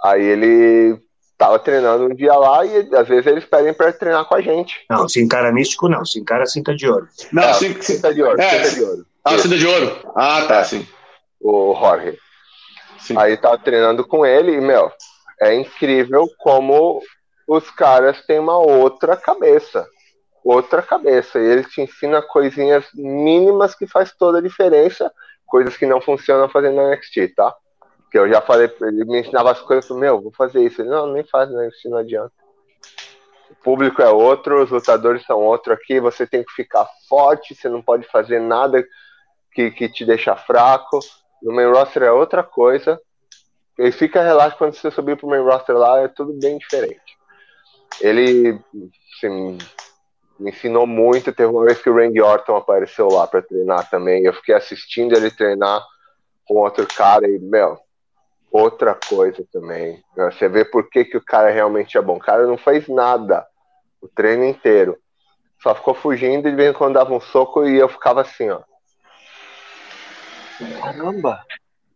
aí 0.01 0.23
ele 0.23 1.04
tava 1.37 1.59
treinando 1.59 2.05
um 2.05 2.15
dia 2.15 2.33
lá 2.35 2.65
e 2.65 2.89
às 2.95 3.07
vezes 3.07 3.25
eles 3.25 3.45
pedem 3.45 3.73
para 3.73 3.91
treinar 3.91 4.25
com 4.25 4.35
a 4.35 4.41
gente. 4.41 4.85
Não, 4.89 5.07
se 5.07 5.21
encara 5.21 5.51
místico 5.51 5.89
não, 5.89 6.05
se 6.05 6.19
encara 6.19 6.45
cinta 6.45 6.75
de 6.75 6.87
ouro. 6.87 7.07
Não, 7.31 7.43
é, 7.43 7.53
cinta, 7.53 7.81
cinta 7.81 8.13
de 8.13 8.23
ouro, 8.23 8.41
é, 8.41 8.63
cinta 8.63 8.75
de 8.75 8.83
ouro. 8.83 9.05
Ah, 9.23 9.37
cinta 9.37 9.57
de 9.57 9.67
ouro. 9.67 10.11
Ah, 10.15 10.45
tá, 10.47 10.57
é, 10.57 10.63
sim. 10.63 10.87
O 11.41 11.75
Jorge. 11.75 12.17
Sim. 12.99 13.15
Aí 13.17 13.37
tava 13.37 13.57
treinando 13.57 14.05
com 14.07 14.25
ele 14.25 14.53
e, 14.53 14.61
meu, 14.61 14.91
é 15.41 15.53
incrível 15.53 16.27
como 16.39 17.01
os 17.47 17.69
caras 17.71 18.25
têm 18.25 18.39
uma 18.39 18.57
outra 18.57 19.15
cabeça. 19.17 19.87
Outra 20.43 20.81
cabeça. 20.81 21.39
E 21.39 21.43
ele 21.43 21.63
te 21.63 21.81
ensina 21.81 22.21
coisinhas 22.21 22.85
mínimas 22.93 23.75
que 23.75 23.87
faz 23.87 24.13
toda 24.17 24.39
a 24.39 24.41
diferença, 24.41 25.11
coisas 25.45 25.75
que 25.75 25.85
não 25.85 25.99
funcionam 25.99 26.49
fazendo 26.49 26.75
na 26.75 26.95
NXT, 26.95 27.33
tá? 27.35 27.55
Que 28.15 28.19
eu 28.19 28.29
já 28.29 28.39
falei, 28.39 28.73
ele 28.81 29.03
me 29.03 29.19
ensinava 29.19 29.51
as 29.51 29.59
coisas, 29.59 29.91
meu, 29.91 30.21
vou 30.21 30.31
fazer 30.31 30.63
isso. 30.63 30.81
Ele, 30.81 30.87
não, 30.87 31.11
nem 31.11 31.25
faz, 31.25 31.51
né? 31.51 31.67
Isso 31.67 31.89
não 31.89 31.97
adianta. 31.97 32.31
O 33.51 33.55
público 33.61 34.01
é 34.01 34.07
outro, 34.07 34.63
os 34.63 34.71
lutadores 34.71 35.25
são 35.25 35.37
outro 35.41 35.73
aqui, 35.73 35.99
você 35.99 36.25
tem 36.25 36.41
que 36.41 36.53
ficar 36.53 36.87
forte, 37.09 37.53
você 37.53 37.67
não 37.67 37.81
pode 37.81 38.07
fazer 38.07 38.39
nada 38.39 38.81
que, 39.51 39.69
que 39.69 39.89
te 39.89 40.05
deixa 40.05 40.33
fraco. 40.33 40.97
No 41.43 41.53
main 41.53 41.69
roster 41.69 42.03
é 42.03 42.11
outra 42.13 42.41
coisa. 42.41 42.97
E 43.77 43.91
fica 43.91 44.23
relaxado 44.23 44.59
quando 44.59 44.75
você 44.75 44.89
subir 44.89 45.17
pro 45.17 45.27
main 45.27 45.43
roster 45.43 45.75
lá, 45.75 45.99
é 45.99 46.07
tudo 46.07 46.31
bem 46.39 46.57
diferente. 46.57 47.17
Ele 47.99 48.57
assim, 49.17 49.57
me 50.39 50.51
ensinou 50.51 50.87
muito. 50.87 51.33
Teve 51.33 51.51
uma 51.51 51.65
vez 51.65 51.81
que 51.81 51.89
o 51.89 51.95
Randy 51.97 52.21
Orton 52.21 52.55
apareceu 52.55 53.09
lá 53.09 53.27
para 53.27 53.41
treinar 53.41 53.89
também. 53.89 54.23
Eu 54.23 54.33
fiquei 54.35 54.55
assistindo 54.55 55.17
ele 55.17 55.29
treinar 55.29 55.85
com 56.45 56.55
outro 56.55 56.87
cara 56.87 57.27
e, 57.27 57.39
meu, 57.39 57.83
outra 58.55 58.95
coisa 58.95 59.45
também. 59.51 60.01
Você 60.15 60.47
vê 60.47 60.63
por 60.63 60.89
que, 60.89 61.03
que 61.03 61.17
o 61.17 61.23
cara 61.23 61.49
realmente 61.49 61.97
é 61.97 62.01
bom. 62.01 62.15
O 62.15 62.19
cara 62.19 62.47
não 62.47 62.57
fez 62.57 62.87
nada 62.87 63.45
o 64.01 64.07
treino 64.07 64.45
inteiro. 64.45 64.97
Só 65.61 65.75
ficou 65.75 65.93
fugindo 65.93 66.47
e 66.47 66.51
de 66.51 66.55
vez 66.55 66.69
em 66.69 66.73
quando 66.73 66.93
dava 66.93 67.13
um 67.13 67.19
soco 67.19 67.67
e 67.67 67.77
eu 67.77 67.89
ficava 67.89 68.21
assim, 68.21 68.49
ó. 68.49 68.61
Caramba! 70.81 71.43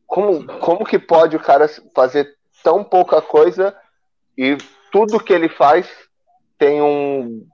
Como, 0.06 0.46
como 0.60 0.86
que 0.86 1.00
pode 1.00 1.36
o 1.36 1.40
cara 1.40 1.68
fazer 1.96 2.36
tão 2.64 2.84
pouca 2.84 3.22
coisa 3.22 3.76
e 4.38 4.58
tudo 4.92 5.24
que 5.24 5.32
ele 5.32 5.48
faz 5.48 5.88
tem 6.58 6.82
um, 6.82 7.48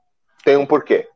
tem 0.44 0.58
um 0.58 0.66
porquê? 0.66 1.08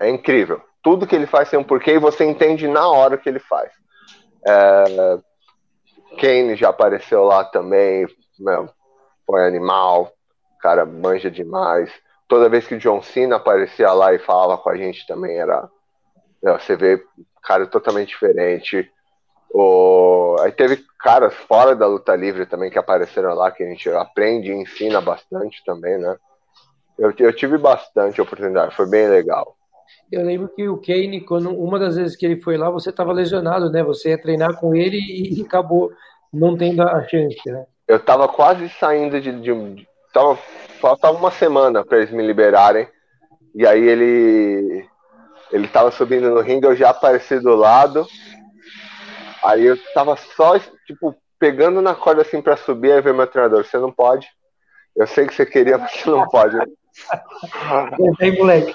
É 0.00 0.08
incrível. 0.08 0.60
Tudo 0.82 1.06
que 1.06 1.14
ele 1.14 1.26
faz 1.26 1.50
tem 1.50 1.58
um 1.58 1.64
porquê 1.64 1.92
e 1.92 1.98
você 1.98 2.24
entende 2.24 2.66
na 2.66 2.88
hora 2.88 3.16
que 3.16 3.28
ele 3.28 3.38
faz. 3.38 3.70
É, 4.44 5.18
Kane 6.20 6.56
já 6.56 6.68
apareceu 6.68 7.24
lá 7.24 7.44
também, 7.44 8.06
meu, 8.38 8.68
foi 9.26 9.46
animal, 9.46 10.12
cara 10.60 10.86
manja 10.86 11.30
demais. 11.30 11.90
Toda 12.28 12.48
vez 12.48 12.66
que 12.66 12.76
o 12.76 12.78
John 12.78 13.02
Cena 13.02 13.36
aparecia 13.36 13.92
lá 13.92 14.14
e 14.14 14.18
falava 14.18 14.56
com 14.56 14.70
a 14.70 14.76
gente 14.76 15.06
também 15.06 15.38
era. 15.38 15.68
Meu, 16.42 16.58
você 16.58 16.76
vê 16.76 17.02
cara 17.42 17.66
totalmente 17.66 18.08
diferente. 18.08 18.90
O... 19.52 20.36
Aí 20.40 20.52
teve 20.52 20.82
caras 20.98 21.34
fora 21.34 21.76
da 21.76 21.86
luta 21.86 22.14
livre 22.16 22.46
também 22.46 22.70
que 22.70 22.78
apareceram 22.78 23.34
lá, 23.34 23.50
que 23.50 23.62
a 23.62 23.66
gente 23.66 23.90
aprende 23.90 24.50
e 24.50 24.54
ensina 24.54 25.00
bastante 25.00 25.62
também, 25.64 25.98
né? 25.98 26.16
Eu, 26.98 27.12
eu 27.18 27.32
tive 27.34 27.58
bastante 27.58 28.20
oportunidade, 28.20 28.74
foi 28.74 28.88
bem 28.88 29.08
legal. 29.08 29.56
Eu 30.10 30.24
lembro 30.24 30.48
que 30.48 30.68
o 30.68 30.76
Kane, 30.76 31.20
quando 31.22 31.50
uma 31.50 31.78
das 31.78 31.96
vezes 31.96 32.16
que 32.16 32.26
ele 32.26 32.40
foi 32.40 32.56
lá, 32.56 32.70
você 32.70 32.90
estava 32.90 33.12
lesionado, 33.12 33.70
né? 33.70 33.82
Você 33.82 34.10
ia 34.10 34.20
treinar 34.20 34.58
com 34.58 34.74
ele 34.74 34.98
e 34.98 35.42
acabou 35.42 35.90
não 36.32 36.56
tendo 36.56 36.82
a 36.82 37.02
chance, 37.08 37.40
né? 37.46 37.64
Eu 37.88 37.96
estava 37.96 38.28
quase 38.28 38.68
saindo 38.68 39.20
de, 39.20 39.32
de, 39.40 39.86
tava, 40.12 40.36
faltava 40.80 41.16
uma 41.16 41.30
semana 41.30 41.84
para 41.84 41.98
eles 41.98 42.10
me 42.10 42.26
liberarem. 42.26 42.88
E 43.54 43.66
aí 43.66 43.86
ele 43.86 44.86
ele 45.50 45.66
estava 45.66 45.90
subindo 45.90 46.30
no 46.30 46.40
ringue, 46.40 46.66
eu 46.66 46.74
já 46.74 46.90
apareci 46.90 47.38
do 47.38 47.54
lado. 47.54 48.06
Aí 49.44 49.66
eu 49.66 49.76
tava 49.92 50.16
só, 50.16 50.58
tipo, 50.86 51.14
pegando 51.38 51.82
na 51.82 51.94
corda 51.94 52.22
assim 52.22 52.40
para 52.40 52.56
subir, 52.56 52.92
aí 52.92 53.00
veio 53.02 53.14
meu 53.14 53.26
treinador, 53.26 53.64
você 53.64 53.76
não 53.76 53.92
pode. 53.92 54.26
Eu 54.96 55.06
sei 55.06 55.26
que 55.26 55.34
você 55.34 55.44
queria, 55.44 55.76
mas 55.78 55.92
você 55.92 56.08
não 56.08 56.26
pode. 56.26 56.56
Tem 58.18 58.36
moleque. 58.36 58.74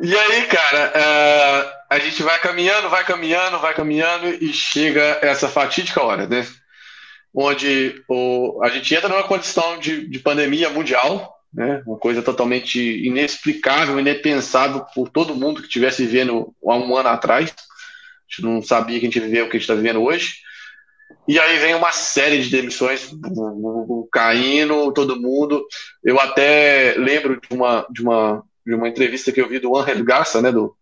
e 0.00 0.16
aí, 0.16 0.46
cara, 0.46 0.92
uh, 0.96 1.70
a 1.90 1.98
gente 1.98 2.22
vai 2.22 2.38
caminhando, 2.40 2.88
vai 2.88 3.04
caminhando, 3.04 3.58
vai 3.58 3.74
caminhando 3.74 4.28
e 4.28 4.52
chega 4.52 5.18
essa 5.22 5.48
fatídica 5.48 6.02
hora, 6.02 6.26
né? 6.26 6.46
Onde 7.34 8.02
o, 8.08 8.60
a 8.62 8.68
gente 8.68 8.94
entra 8.94 9.08
numa 9.08 9.22
condição 9.22 9.78
de, 9.78 10.06
de 10.08 10.18
pandemia 10.18 10.70
mundial, 10.70 11.38
né? 11.52 11.82
Uma 11.86 11.98
coisa 11.98 12.22
totalmente 12.22 12.80
inexplicável, 13.06 14.00
inepensável 14.00 14.84
por 14.94 15.08
todo 15.08 15.34
mundo 15.34 15.60
que 15.60 15.66
estivesse 15.66 16.04
vivendo 16.06 16.54
há 16.66 16.74
um 16.76 16.96
ano 16.96 17.10
atrás. 17.10 17.50
A 17.50 17.54
gente 18.28 18.42
não 18.42 18.62
sabia 18.62 18.98
que 18.98 19.06
a 19.06 19.08
gente 19.10 19.20
vivia 19.20 19.44
o 19.44 19.50
que 19.50 19.56
a 19.56 19.58
gente 19.58 19.68
está 19.68 19.74
vivendo 19.74 20.02
hoje. 20.02 20.36
E 21.26 21.38
aí 21.38 21.58
vem 21.58 21.74
uma 21.74 21.92
série 21.92 22.42
de 22.42 22.50
demissões 22.50 23.10
caindo, 24.12 24.92
todo 24.92 25.20
mundo. 25.20 25.64
Eu 26.02 26.18
até 26.20 26.94
lembro 26.96 27.40
de 27.40 27.54
uma, 27.54 27.86
de 27.90 28.02
uma, 28.02 28.42
de 28.66 28.74
uma 28.74 28.88
entrevista 28.88 29.30
que 29.30 29.40
eu 29.40 29.48
vi 29.48 29.58
do 29.58 29.76
Angel 29.76 30.04
Garça, 30.04 30.42
né, 30.42 30.50
do, 30.50 30.74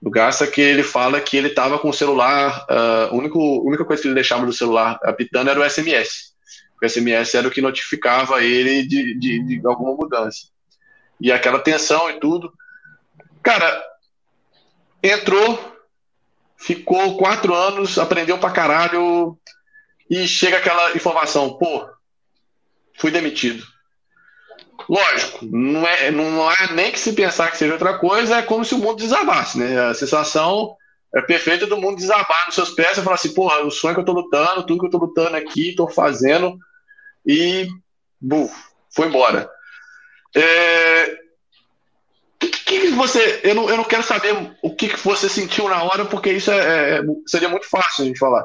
do 0.00 0.10
Garça, 0.10 0.46
que 0.46 0.60
ele 0.60 0.82
fala 0.82 1.20
que 1.20 1.36
ele 1.36 1.48
estava 1.48 1.78
com 1.78 1.88
o 1.88 1.94
celular, 1.94 2.66
uh, 2.70 3.10
a 3.10 3.14
única, 3.14 3.38
única 3.38 3.84
coisa 3.84 4.02
que 4.02 4.08
ele 4.08 4.14
deixava 4.14 4.44
do 4.44 4.52
celular 4.52 4.98
apitando 5.02 5.48
era 5.48 5.60
o 5.60 5.68
SMS. 5.68 6.34
O 6.82 6.88
SMS 6.88 7.34
era 7.34 7.48
o 7.48 7.50
que 7.50 7.62
notificava 7.62 8.44
ele 8.44 8.86
de, 8.86 9.18
de, 9.18 9.60
de 9.60 9.66
alguma 9.66 9.94
mudança. 9.94 10.48
E 11.20 11.32
aquela 11.32 11.58
tensão 11.58 12.10
e 12.10 12.20
tudo. 12.20 12.52
Cara, 13.42 13.82
entrou, 15.02 15.73
ficou 16.64 17.18
quatro 17.18 17.54
anos, 17.54 17.98
aprendeu 17.98 18.38
pra 18.38 18.50
caralho, 18.50 19.38
e 20.08 20.26
chega 20.26 20.56
aquela 20.56 20.92
informação, 20.96 21.58
pô, 21.58 21.86
fui 22.98 23.10
demitido. 23.10 23.62
Lógico, 24.88 25.44
não 25.44 25.86
é, 25.86 26.10
não 26.10 26.50
é 26.50 26.72
nem 26.72 26.90
que 26.90 26.98
se 26.98 27.12
pensar 27.12 27.50
que 27.50 27.58
seja 27.58 27.74
outra 27.74 27.98
coisa, 27.98 28.38
é 28.38 28.42
como 28.42 28.64
se 28.64 28.74
o 28.74 28.78
mundo 28.78 28.96
desabasse, 28.96 29.58
né? 29.58 29.78
A 29.78 29.94
sensação 29.94 30.74
é 31.14 31.20
perfeita 31.20 31.66
do 31.66 31.76
mundo 31.76 31.96
desabar 31.96 32.46
nos 32.46 32.54
seus 32.54 32.70
pés 32.70 32.96
e 32.96 33.02
falar 33.02 33.16
assim, 33.16 33.34
porra, 33.34 33.60
o 33.60 33.70
sonho 33.70 33.94
que 33.94 34.00
eu 34.00 34.04
tô 34.04 34.12
lutando, 34.12 34.64
tudo 34.64 34.80
que 34.80 34.86
eu 34.86 34.90
tô 34.90 34.98
lutando 34.98 35.36
aqui, 35.36 35.74
tô 35.74 35.86
fazendo, 35.86 36.58
e 37.26 37.68
buf, 38.18 38.54
foi 38.90 39.08
embora. 39.08 39.50
É, 40.34 41.23
que, 42.64 42.80
que 42.80 42.90
você. 42.90 43.40
Eu 43.42 43.54
não, 43.54 43.68
eu 43.68 43.76
não 43.76 43.84
quero 43.84 44.02
saber 44.02 44.34
o 44.62 44.74
que, 44.74 44.88
que 44.88 45.00
você 45.00 45.28
sentiu 45.28 45.68
na 45.68 45.82
hora, 45.82 46.04
porque 46.04 46.32
isso 46.32 46.50
é, 46.50 46.98
é, 46.98 47.02
seria 47.26 47.48
muito 47.48 47.68
fácil 47.68 48.04
a 48.04 48.06
gente 48.06 48.18
falar. 48.18 48.44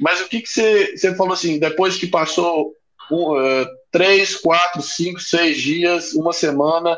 Mas 0.00 0.20
o 0.20 0.28
que, 0.28 0.40
que 0.40 0.48
você, 0.48 0.96
você 0.96 1.14
falou 1.14 1.32
assim, 1.32 1.58
depois 1.58 1.96
que 1.96 2.06
passou 2.06 2.72
um, 3.10 3.36
uh, 3.36 3.66
três, 3.90 4.36
quatro, 4.36 4.80
cinco, 4.80 5.20
seis 5.20 5.60
dias, 5.60 6.12
uma 6.12 6.32
semana, 6.32 6.96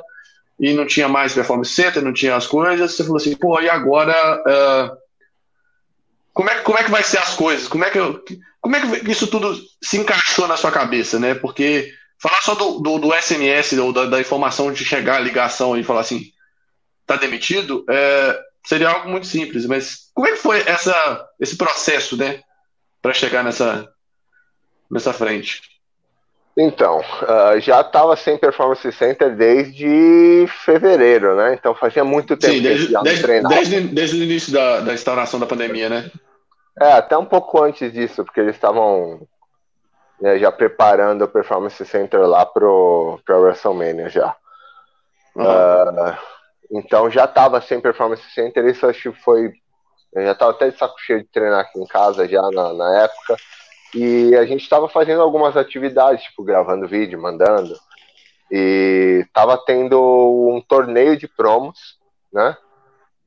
e 0.58 0.74
não 0.74 0.86
tinha 0.86 1.08
mais 1.08 1.32
performance 1.32 1.72
center, 1.72 2.02
não 2.02 2.12
tinha 2.12 2.36
as 2.36 2.46
coisas, 2.46 2.94
você 2.94 3.02
falou 3.02 3.16
assim, 3.16 3.34
pô, 3.34 3.60
e 3.60 3.68
agora. 3.68 4.14
Uh, 4.46 5.00
como, 6.32 6.50
é, 6.50 6.60
como 6.60 6.78
é 6.78 6.84
que 6.84 6.90
vai 6.90 7.02
ser 7.02 7.18
as 7.18 7.34
coisas? 7.34 7.66
Como 7.66 7.84
é 7.84 7.90
que, 7.90 7.98
como 8.60 8.76
é 8.76 9.00
que 9.00 9.10
isso 9.10 9.26
tudo 9.26 9.58
se 9.82 9.96
encaixou 9.96 10.46
na 10.46 10.56
sua 10.56 10.70
cabeça, 10.70 11.18
né? 11.18 11.34
Porque 11.34 11.92
falar 12.20 12.40
só 12.42 12.54
do, 12.54 12.78
do, 12.80 12.98
do 12.98 13.14
SMS 13.14 13.72
ou 13.78 13.92
da, 13.92 14.04
da, 14.04 14.20
informação 14.20 14.72
de 14.72 14.84
chegar 14.84 15.16
a 15.16 15.20
ligação 15.20 15.76
e 15.76 15.82
falar 15.82 16.00
assim, 16.00 16.30
tá 17.14 17.20
demitido, 17.20 17.84
é, 17.88 18.40
seria 18.66 18.90
algo 18.90 19.08
muito 19.08 19.26
simples, 19.26 19.66
mas 19.66 20.10
como 20.14 20.28
é 20.28 20.32
que 20.32 20.38
foi 20.38 20.60
essa, 20.60 21.28
esse 21.40 21.56
processo, 21.56 22.16
né? 22.16 22.40
para 23.02 23.12
chegar 23.12 23.42
nessa, 23.42 23.88
nessa 24.90 25.12
frente? 25.12 25.62
Então, 26.56 26.98
uh, 26.98 27.58
já 27.60 27.80
estava 27.80 28.16
sem 28.16 28.36
performance 28.36 28.90
center 28.92 29.34
desde 29.34 30.46
fevereiro, 30.64 31.36
né? 31.36 31.54
Então 31.54 31.74
fazia 31.74 32.04
muito 32.04 32.36
tempo 32.36 32.54
Sim, 32.54 32.62
desde, 32.62 32.86
que 32.86 32.92
já 32.92 33.00
desde, 33.02 33.22
treinava. 33.22 33.54
Desde, 33.54 33.80
desde 33.80 34.16
o 34.16 34.22
início 34.22 34.52
da, 34.52 34.80
da 34.80 34.92
instauração 34.92 35.38
da 35.40 35.46
pandemia, 35.46 35.88
né? 35.88 36.10
É, 36.78 36.92
até 36.92 37.16
um 37.16 37.24
pouco 37.24 37.62
antes 37.62 37.92
disso, 37.92 38.24
porque 38.24 38.40
eles 38.40 38.56
estavam 38.56 39.26
né, 40.20 40.38
já 40.38 40.50
preparando 40.50 41.22
o 41.22 41.28
performance 41.28 41.82
center 41.86 42.20
lá 42.22 42.44
pro, 42.44 43.20
pro 43.24 43.42
WrestleMania 43.42 44.08
já. 44.08 44.36
Uhum. 45.36 45.44
Uh, 45.44 46.16
então 46.70 47.10
já 47.10 47.24
estava 47.24 47.60
sem 47.60 47.80
performance 47.80 48.22
center, 48.30 48.64
isso 48.66 48.86
acho 48.86 49.12
que 49.12 49.20
foi 49.20 49.52
eu 50.12 50.24
já 50.24 50.32
estava 50.32 50.50
até 50.50 50.70
de 50.70 50.76
saco 50.76 50.98
cheio 50.98 51.22
de 51.22 51.28
treinar 51.28 51.60
aqui 51.60 51.78
em 51.78 51.86
casa 51.86 52.26
já 52.26 52.42
na, 52.50 52.72
na 52.72 53.04
época. 53.04 53.36
E 53.94 54.34
a 54.36 54.44
gente 54.44 54.62
estava 54.62 54.88
fazendo 54.88 55.22
algumas 55.22 55.56
atividades, 55.56 56.24
tipo 56.24 56.42
gravando 56.42 56.88
vídeo, 56.88 57.20
mandando. 57.20 57.74
E 58.50 59.24
estava 59.26 59.56
tendo 59.64 59.98
um 60.52 60.60
torneio 60.60 61.16
de 61.16 61.28
promos, 61.28 61.98
né? 62.32 62.56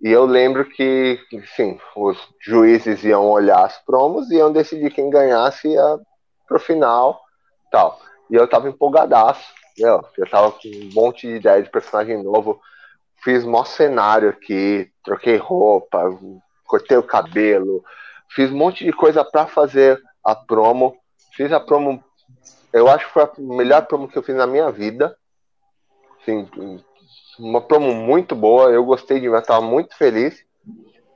E 0.02 0.10
eu 0.10 0.26
lembro 0.26 0.66
que, 0.66 1.18
sim, 1.56 1.80
os 1.96 2.18
juízes 2.42 3.06
iam 3.06 3.26
olhar 3.26 3.64
as 3.64 3.78
promos 3.86 4.30
e 4.30 4.36
iam 4.36 4.52
decidir 4.52 4.92
quem 4.92 5.10
ganhasse 5.10 5.70
ia 5.70 6.00
pro 6.46 6.60
final, 6.60 7.22
tal. 7.72 8.02
E 8.30 8.36
eu 8.36 8.46
tava 8.46 8.68
empolgadaço, 8.68 9.54
meu, 9.78 10.04
eu 10.18 10.30
tava 10.30 10.52
com 10.52 10.68
um 10.68 10.90
monte 10.94 11.26
de 11.26 11.36
ideia 11.36 11.64
de 11.64 11.70
personagem 11.70 12.22
novo, 12.22 12.60
fiz 13.24 13.46
mó 13.46 13.64
cenário 13.64 14.30
aqui, 14.30 14.92
troquei 15.04 15.38
roupa, 15.38 16.00
cortei 16.66 16.98
o 16.98 17.04
cabelo, 17.04 17.84
fiz 18.30 18.52
um 18.52 18.58
monte 18.58 18.84
de 18.84 18.92
coisa 18.92 19.24
para 19.24 19.48
fazer 19.48 20.02
a 20.24 20.36
promo. 20.36 20.96
Fiz 21.36 21.52
a 21.52 21.60
promo, 21.60 22.04
eu 22.72 22.88
acho 22.88 23.08
que 23.08 23.14
foi 23.14 23.24
a 23.24 23.32
melhor 23.38 23.86
promo 23.86 24.08
que 24.08 24.18
eu 24.18 24.24
fiz 24.24 24.36
na 24.36 24.46
minha 24.46 24.72
vida. 24.72 25.16
Assim, 26.22 26.48
uma 27.40 27.62
promo 27.62 27.94
muito 27.94 28.36
boa, 28.36 28.70
eu 28.70 28.84
gostei 28.84 29.20
de 29.20 29.30
ver, 29.30 29.40
estava 29.40 29.62
muito 29.62 29.96
feliz. 29.96 30.44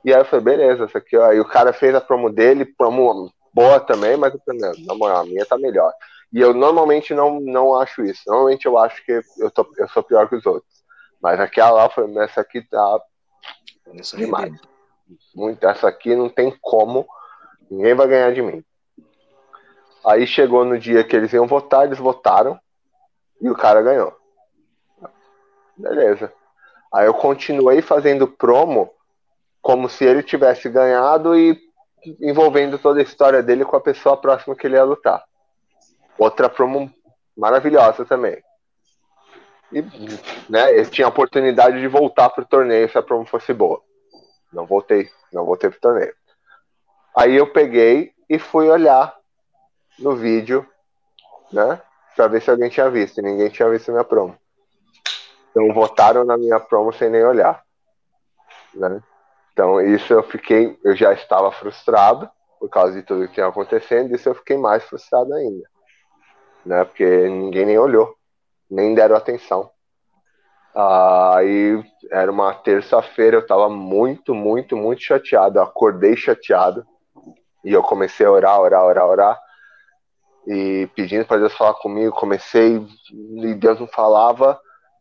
E 0.04 0.12
aí 0.12 0.20
eu 0.20 0.24
falei, 0.24 0.44
beleza, 0.44 0.84
essa 0.84 0.98
aqui, 0.98 1.16
ó. 1.16 1.26
Aí 1.26 1.40
o 1.40 1.44
cara 1.44 1.72
fez 1.72 1.94
a 1.94 2.00
promo 2.00 2.30
dele, 2.30 2.64
promo 2.64 3.32
boa 3.52 3.80
também, 3.80 4.16
mas 4.16 4.32
eu 4.32 4.40
falei, 4.44 4.84
na 4.86 4.94
moral, 4.94 5.20
a 5.20 5.24
minha 5.24 5.44
tá 5.44 5.58
melhor. 5.58 5.92
E 6.32 6.40
eu 6.40 6.52
normalmente 6.54 7.14
não, 7.14 7.40
não 7.40 7.74
acho 7.76 8.02
isso. 8.04 8.22
Normalmente 8.26 8.66
eu 8.66 8.78
acho 8.78 9.04
que 9.04 9.20
eu, 9.38 9.50
tô, 9.50 9.66
eu 9.76 9.88
sou 9.88 10.02
pior 10.02 10.28
que 10.28 10.36
os 10.36 10.46
outros. 10.46 10.78
Mas 11.20 11.40
aquela 11.40 11.70
lá, 11.70 11.90
foi, 11.90 12.12
essa 12.18 12.40
aqui 12.40 12.62
tá 12.62 13.00
demais. 14.16 14.52
Muito, 15.34 15.66
essa 15.66 15.88
aqui 15.88 16.14
não 16.14 16.28
tem 16.28 16.56
como. 16.60 17.06
Ninguém 17.70 17.94
vai 17.94 18.08
ganhar 18.08 18.32
de 18.32 18.42
mim. 18.42 18.64
Aí 20.04 20.26
chegou 20.26 20.64
no 20.64 20.78
dia 20.78 21.04
que 21.04 21.16
eles 21.16 21.32
iam 21.32 21.46
votar, 21.46 21.86
eles 21.86 21.98
votaram 21.98 22.58
e 23.40 23.50
o 23.50 23.54
cara 23.54 23.82
ganhou. 23.82 24.16
Beleza. 25.76 26.32
Aí 26.92 27.06
eu 27.06 27.14
continuei 27.14 27.82
fazendo 27.82 28.26
promo 28.26 28.90
como 29.60 29.88
se 29.88 30.04
ele 30.04 30.22
tivesse 30.22 30.68
ganhado 30.68 31.36
e 31.36 31.58
envolvendo 32.20 32.78
toda 32.78 33.00
a 33.00 33.02
história 33.02 33.42
dele 33.42 33.64
com 33.64 33.76
a 33.76 33.80
pessoa 33.80 34.16
próxima 34.16 34.56
que 34.56 34.66
ele 34.66 34.76
ia 34.76 34.84
lutar. 34.84 35.22
Outra 36.16 36.48
promo 36.48 36.92
maravilhosa 37.36 38.04
também. 38.04 38.42
E 39.72 39.82
né, 40.48 40.72
ele 40.72 40.86
tinha 40.86 41.06
a 41.06 41.10
oportunidade 41.10 41.80
de 41.80 41.88
voltar 41.88 42.30
pro 42.30 42.44
torneio 42.44 42.88
se 42.90 42.96
a 42.96 43.02
promo 43.02 43.26
fosse 43.26 43.52
boa. 43.52 43.82
Não 44.52 44.66
voltei, 44.66 45.10
não 45.32 45.44
voltei 45.44 45.68
pro 45.70 45.80
torneio. 45.80 46.14
Aí 47.16 47.36
eu 47.36 47.52
peguei 47.52 48.12
e 48.28 48.38
fui 48.38 48.68
olhar 48.68 49.14
no 49.98 50.16
vídeo, 50.16 50.66
né? 51.52 51.80
Pra 52.16 52.28
ver 52.28 52.40
se 52.40 52.50
alguém 52.50 52.70
tinha 52.70 52.88
visto. 52.90 53.18
E 53.18 53.22
ninguém 53.22 53.48
tinha 53.48 53.68
visto 53.68 53.90
minha 53.90 54.04
promo. 54.04 54.36
Então 55.50 55.72
votaram 55.72 56.24
na 56.24 56.36
minha 56.36 56.58
promo 56.60 56.92
sem 56.92 57.10
nem 57.10 57.24
olhar. 57.24 57.62
Né? 58.74 59.02
Então 59.52 59.80
isso 59.80 60.12
eu 60.12 60.22
fiquei, 60.22 60.78
eu 60.84 60.94
já 60.94 61.12
estava 61.12 61.50
frustrado 61.52 62.30
por 62.58 62.68
causa 62.68 62.94
de 62.94 63.02
tudo 63.02 63.26
que 63.28 63.34
tinha 63.34 63.46
acontecendo, 63.46 64.14
isso 64.14 64.28
eu 64.28 64.34
fiquei 64.34 64.56
mais 64.56 64.84
frustrado 64.84 65.32
ainda. 65.34 65.68
Né? 66.64 66.84
Porque 66.84 67.04
ninguém 67.28 67.66
nem 67.66 67.78
olhou, 67.78 68.17
nem 68.70 68.94
deram 68.94 69.16
atenção. 69.16 69.70
Aí 70.74 71.82
era 72.10 72.30
uma 72.30 72.54
terça-feira, 72.54 73.36
eu 73.36 73.40
estava 73.40 73.68
muito, 73.68 74.34
muito, 74.34 74.76
muito 74.76 75.02
chateado. 75.02 75.58
Eu 75.58 75.62
acordei 75.62 76.16
chateado 76.16 76.86
e 77.64 77.72
eu 77.72 77.82
comecei 77.82 78.24
a 78.26 78.30
orar, 78.30 78.60
orar, 78.60 78.84
orar, 78.84 79.06
orar 79.06 79.40
e 80.48 80.88
pedindo 80.94 81.26
para 81.26 81.38
Deus 81.38 81.54
falar 81.54 81.74
comigo. 81.74 82.14
Comecei 82.14 82.86
e 83.12 83.54
Deus 83.54 83.78
não 83.78 83.86
falava. 83.86 84.58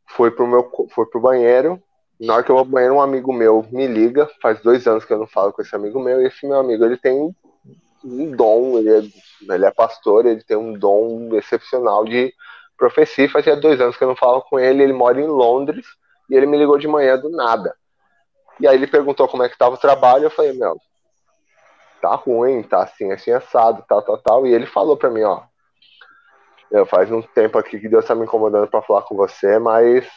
Foi 0.09 0.29
pro 0.29 0.45
meu, 0.45 0.69
foi 0.93 1.05
pro 1.05 1.21
banheiro. 1.21 1.81
Na 2.19 2.33
hora 2.33 2.43
que 2.43 2.49
eu 2.49 2.55
vou 2.55 2.65
pro 2.65 2.73
banheiro, 2.73 2.95
um 2.95 3.01
amigo 3.01 3.31
meu 3.31 3.65
me 3.71 3.87
liga. 3.87 4.29
Faz 4.41 4.61
dois 4.61 4.87
anos 4.87 5.05
que 5.05 5.13
eu 5.13 5.19
não 5.19 5.27
falo 5.27 5.53
com 5.53 5.61
esse 5.61 5.75
amigo 5.75 5.99
meu. 5.99 6.21
E 6.21 6.27
esse 6.27 6.45
meu 6.45 6.59
amigo, 6.59 6.83
ele 6.83 6.97
tem 6.97 7.33
um 8.03 8.31
dom. 8.35 8.77
Ele 8.77 8.89
é, 8.89 9.53
ele 9.53 9.65
é 9.65 9.71
pastor. 9.71 10.25
Ele 10.25 10.43
tem 10.43 10.57
um 10.57 10.73
dom 10.73 11.29
excepcional 11.35 12.03
de 12.03 12.33
profecia. 12.77 13.29
Fazia 13.29 13.55
dois 13.55 13.81
anos 13.81 13.97
que 13.97 14.03
eu 14.03 14.07
não 14.07 14.15
falo 14.15 14.41
com 14.43 14.59
ele. 14.59 14.83
Ele 14.83 14.93
mora 14.93 15.19
em 15.19 15.27
Londres 15.27 15.85
e 16.29 16.35
ele 16.35 16.45
me 16.45 16.57
ligou 16.57 16.77
de 16.77 16.87
manhã 16.87 17.17
do 17.17 17.29
nada. 17.29 17.75
E 18.59 18.67
aí 18.67 18.75
ele 18.75 18.87
perguntou 18.87 19.27
como 19.27 19.43
é 19.43 19.49
que 19.49 19.57
tava 19.57 19.75
o 19.75 19.79
trabalho. 19.79 20.25
Eu 20.25 20.31
falei, 20.31 20.53
meu, 20.53 20.79
tá 22.01 22.15
ruim, 22.15 22.63
tá 22.63 22.83
assim, 22.83 23.11
assim, 23.11 23.31
assado, 23.31 23.83
tal, 23.87 24.01
tal, 24.01 24.17
tal. 24.17 24.47
E 24.47 24.53
ele 24.53 24.65
falou 24.65 24.95
pra 24.95 25.09
mim, 25.09 25.23
ó, 25.23 25.41
eu, 26.71 26.85
faz 26.85 27.11
um 27.11 27.21
tempo 27.21 27.57
aqui 27.57 27.79
que 27.79 27.89
Deus 27.89 28.05
tá 28.05 28.15
me 28.15 28.23
incomodando 28.23 28.67
para 28.67 28.81
falar 28.81 29.03
com 29.03 29.15
você, 29.15 29.57
mas 29.59 30.07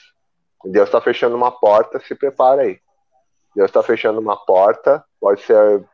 Deus 0.64 0.90
tá 0.90 1.00
fechando 1.00 1.36
uma 1.36 1.50
porta, 1.50 2.00
se 2.00 2.14
prepara 2.14 2.62
aí. 2.62 2.78
Deus 3.54 3.70
tá 3.70 3.82
fechando 3.82 4.20
uma 4.20 4.36
porta, 4.36 5.04
pode 5.20 5.42
ser 5.42 5.84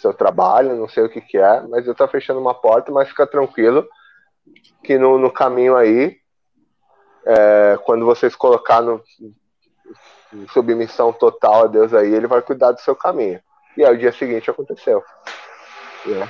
seu 0.00 0.12
trabalho, 0.14 0.76
não 0.76 0.88
sei 0.88 1.04
o 1.04 1.08
que 1.08 1.20
que 1.20 1.38
é, 1.38 1.60
mas 1.62 1.84
Deus 1.84 1.96
tá 1.96 2.08
fechando 2.08 2.40
uma 2.40 2.54
porta, 2.54 2.90
mas 2.90 3.08
fica 3.08 3.26
tranquilo 3.26 3.86
que 4.82 4.98
no, 4.98 5.18
no 5.18 5.30
caminho 5.30 5.76
aí, 5.76 6.16
é, 7.26 7.78
quando 7.84 8.04
vocês 8.04 8.34
colocar 8.34 8.80
no, 8.80 9.02
em 10.32 10.46
submissão 10.48 11.12
total 11.12 11.64
a 11.64 11.66
Deus 11.66 11.92
aí, 11.92 12.12
ele 12.12 12.26
vai 12.26 12.40
cuidar 12.42 12.72
do 12.72 12.80
seu 12.80 12.94
caminho. 12.94 13.40
E 13.76 13.84
aí 13.84 13.94
o 13.94 13.98
dia 13.98 14.12
seguinte 14.12 14.50
aconteceu. 14.50 15.02
É. 16.06 16.28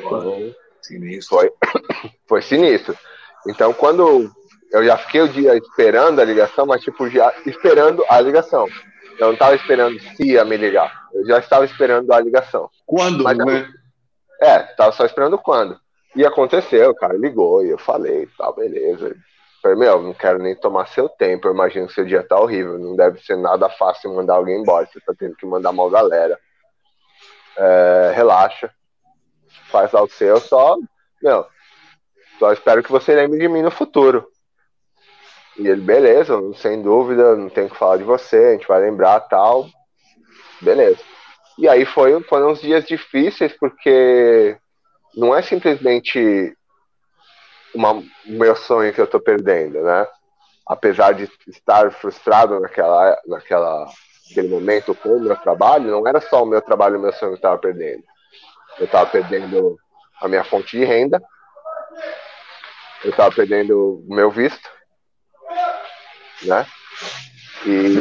Então, 0.00 0.54
sinistro. 0.80 1.38
Foi, 1.38 1.52
foi 2.26 2.42
sinistro. 2.42 2.96
Então 3.46 3.72
quando 3.72 4.30
eu 4.70 4.84
já 4.84 4.96
fiquei 4.96 5.20
o 5.20 5.28
dia 5.28 5.56
esperando 5.56 6.20
a 6.20 6.24
ligação, 6.24 6.66
mas 6.66 6.82
tipo, 6.82 7.08
já 7.08 7.32
esperando 7.46 8.04
a 8.08 8.20
ligação. 8.20 8.66
Eu 9.18 9.26
não 9.26 9.34
estava 9.34 9.54
esperando 9.54 10.00
se 10.00 10.24
ia 10.24 10.44
me 10.44 10.56
ligar. 10.56 11.08
Eu 11.12 11.26
já 11.26 11.38
estava 11.38 11.64
esperando 11.64 12.12
a 12.12 12.20
ligação. 12.20 12.70
Quando, 12.86 13.22
mas, 13.22 13.36
né? 13.36 13.70
É, 14.40 14.58
tava 14.58 14.92
só 14.92 15.04
esperando 15.04 15.38
quando. 15.38 15.78
E 16.14 16.26
aconteceu, 16.26 16.90
o 16.90 16.94
cara 16.94 17.14
ligou 17.16 17.64
e 17.64 17.70
eu 17.70 17.78
falei, 17.78 18.28
tá, 18.36 18.52
beleza. 18.52 19.16
Falei, 19.62 19.78
meu, 19.78 20.02
não 20.02 20.12
quero 20.12 20.38
nem 20.38 20.54
tomar 20.54 20.86
seu 20.88 21.08
tempo. 21.08 21.46
Eu 21.46 21.54
imagino 21.54 21.86
que 21.86 21.94
seu 21.94 22.04
dia 22.04 22.22
tá 22.22 22.38
horrível. 22.38 22.78
Não 22.78 22.96
deve 22.96 23.20
ser 23.22 23.36
nada 23.36 23.68
fácil 23.70 24.14
mandar 24.14 24.34
alguém 24.34 24.60
embora. 24.60 24.86
Você 24.86 25.00
tá 25.00 25.14
tendo 25.16 25.36
que 25.36 25.46
mandar 25.46 25.72
mal 25.72 25.88
galera 25.88 26.38
é, 27.56 28.12
relaxa, 28.14 28.70
faz 29.70 29.92
lá 29.92 30.02
o 30.02 30.08
seu, 30.08 30.38
só, 30.40 30.76
meu, 31.22 31.46
só 32.38 32.52
espero 32.52 32.82
que 32.82 32.90
você 32.90 33.14
lembre 33.14 33.38
de 33.38 33.48
mim 33.48 33.62
no 33.62 33.70
futuro. 33.70 34.26
E 35.58 35.66
ele, 35.66 35.82
beleza, 35.82 36.34
sem 36.54 36.80
dúvida, 36.82 37.36
não 37.36 37.48
tem 37.48 37.68
que 37.68 37.76
falar 37.76 37.98
de 37.98 38.04
você, 38.04 38.36
a 38.36 38.52
gente 38.52 38.66
vai 38.66 38.80
lembrar 38.80 39.20
tal. 39.20 39.68
Beleza. 40.60 41.00
E 41.58 41.68
aí 41.68 41.84
foi, 41.84 42.20
foram 42.22 42.52
uns 42.52 42.60
dias 42.60 42.84
difíceis, 42.86 43.52
porque 43.58 44.56
não 45.14 45.34
é 45.34 45.42
simplesmente 45.42 46.56
uma, 47.74 48.02
meu 48.26 48.54
sonho 48.56 48.92
que 48.92 49.00
eu 49.00 49.06
tô 49.06 49.20
perdendo, 49.20 49.82
né? 49.82 50.06
Apesar 50.66 51.12
de 51.12 51.28
estar 51.48 51.90
frustrado 51.92 52.60
naquela, 52.60 53.20
naquela 53.26 53.86
naquele 54.28 54.48
momento 54.48 54.94
com 54.94 55.16
o 55.16 55.20
meu 55.20 55.36
trabalho, 55.36 55.90
não 55.90 56.06
era 56.08 56.20
só 56.20 56.42
o 56.42 56.46
meu 56.46 56.60
trabalho 56.62 56.96
e 56.96 56.98
o 56.98 57.02
meu 57.02 57.12
sonho 57.12 57.32
que 57.32 57.34
eu 57.34 57.36
estava 57.36 57.58
perdendo. 57.58 58.02
Eu 58.78 58.86
estava 58.86 59.10
perdendo 59.10 59.78
a 60.20 60.28
minha 60.28 60.44
fonte 60.44 60.78
de 60.78 60.84
renda, 60.84 61.22
eu 63.04 63.10
estava 63.10 63.34
perdendo 63.34 64.04
o 64.08 64.14
meu 64.14 64.30
visto, 64.30 64.68
né? 66.44 66.66
E 67.66 67.96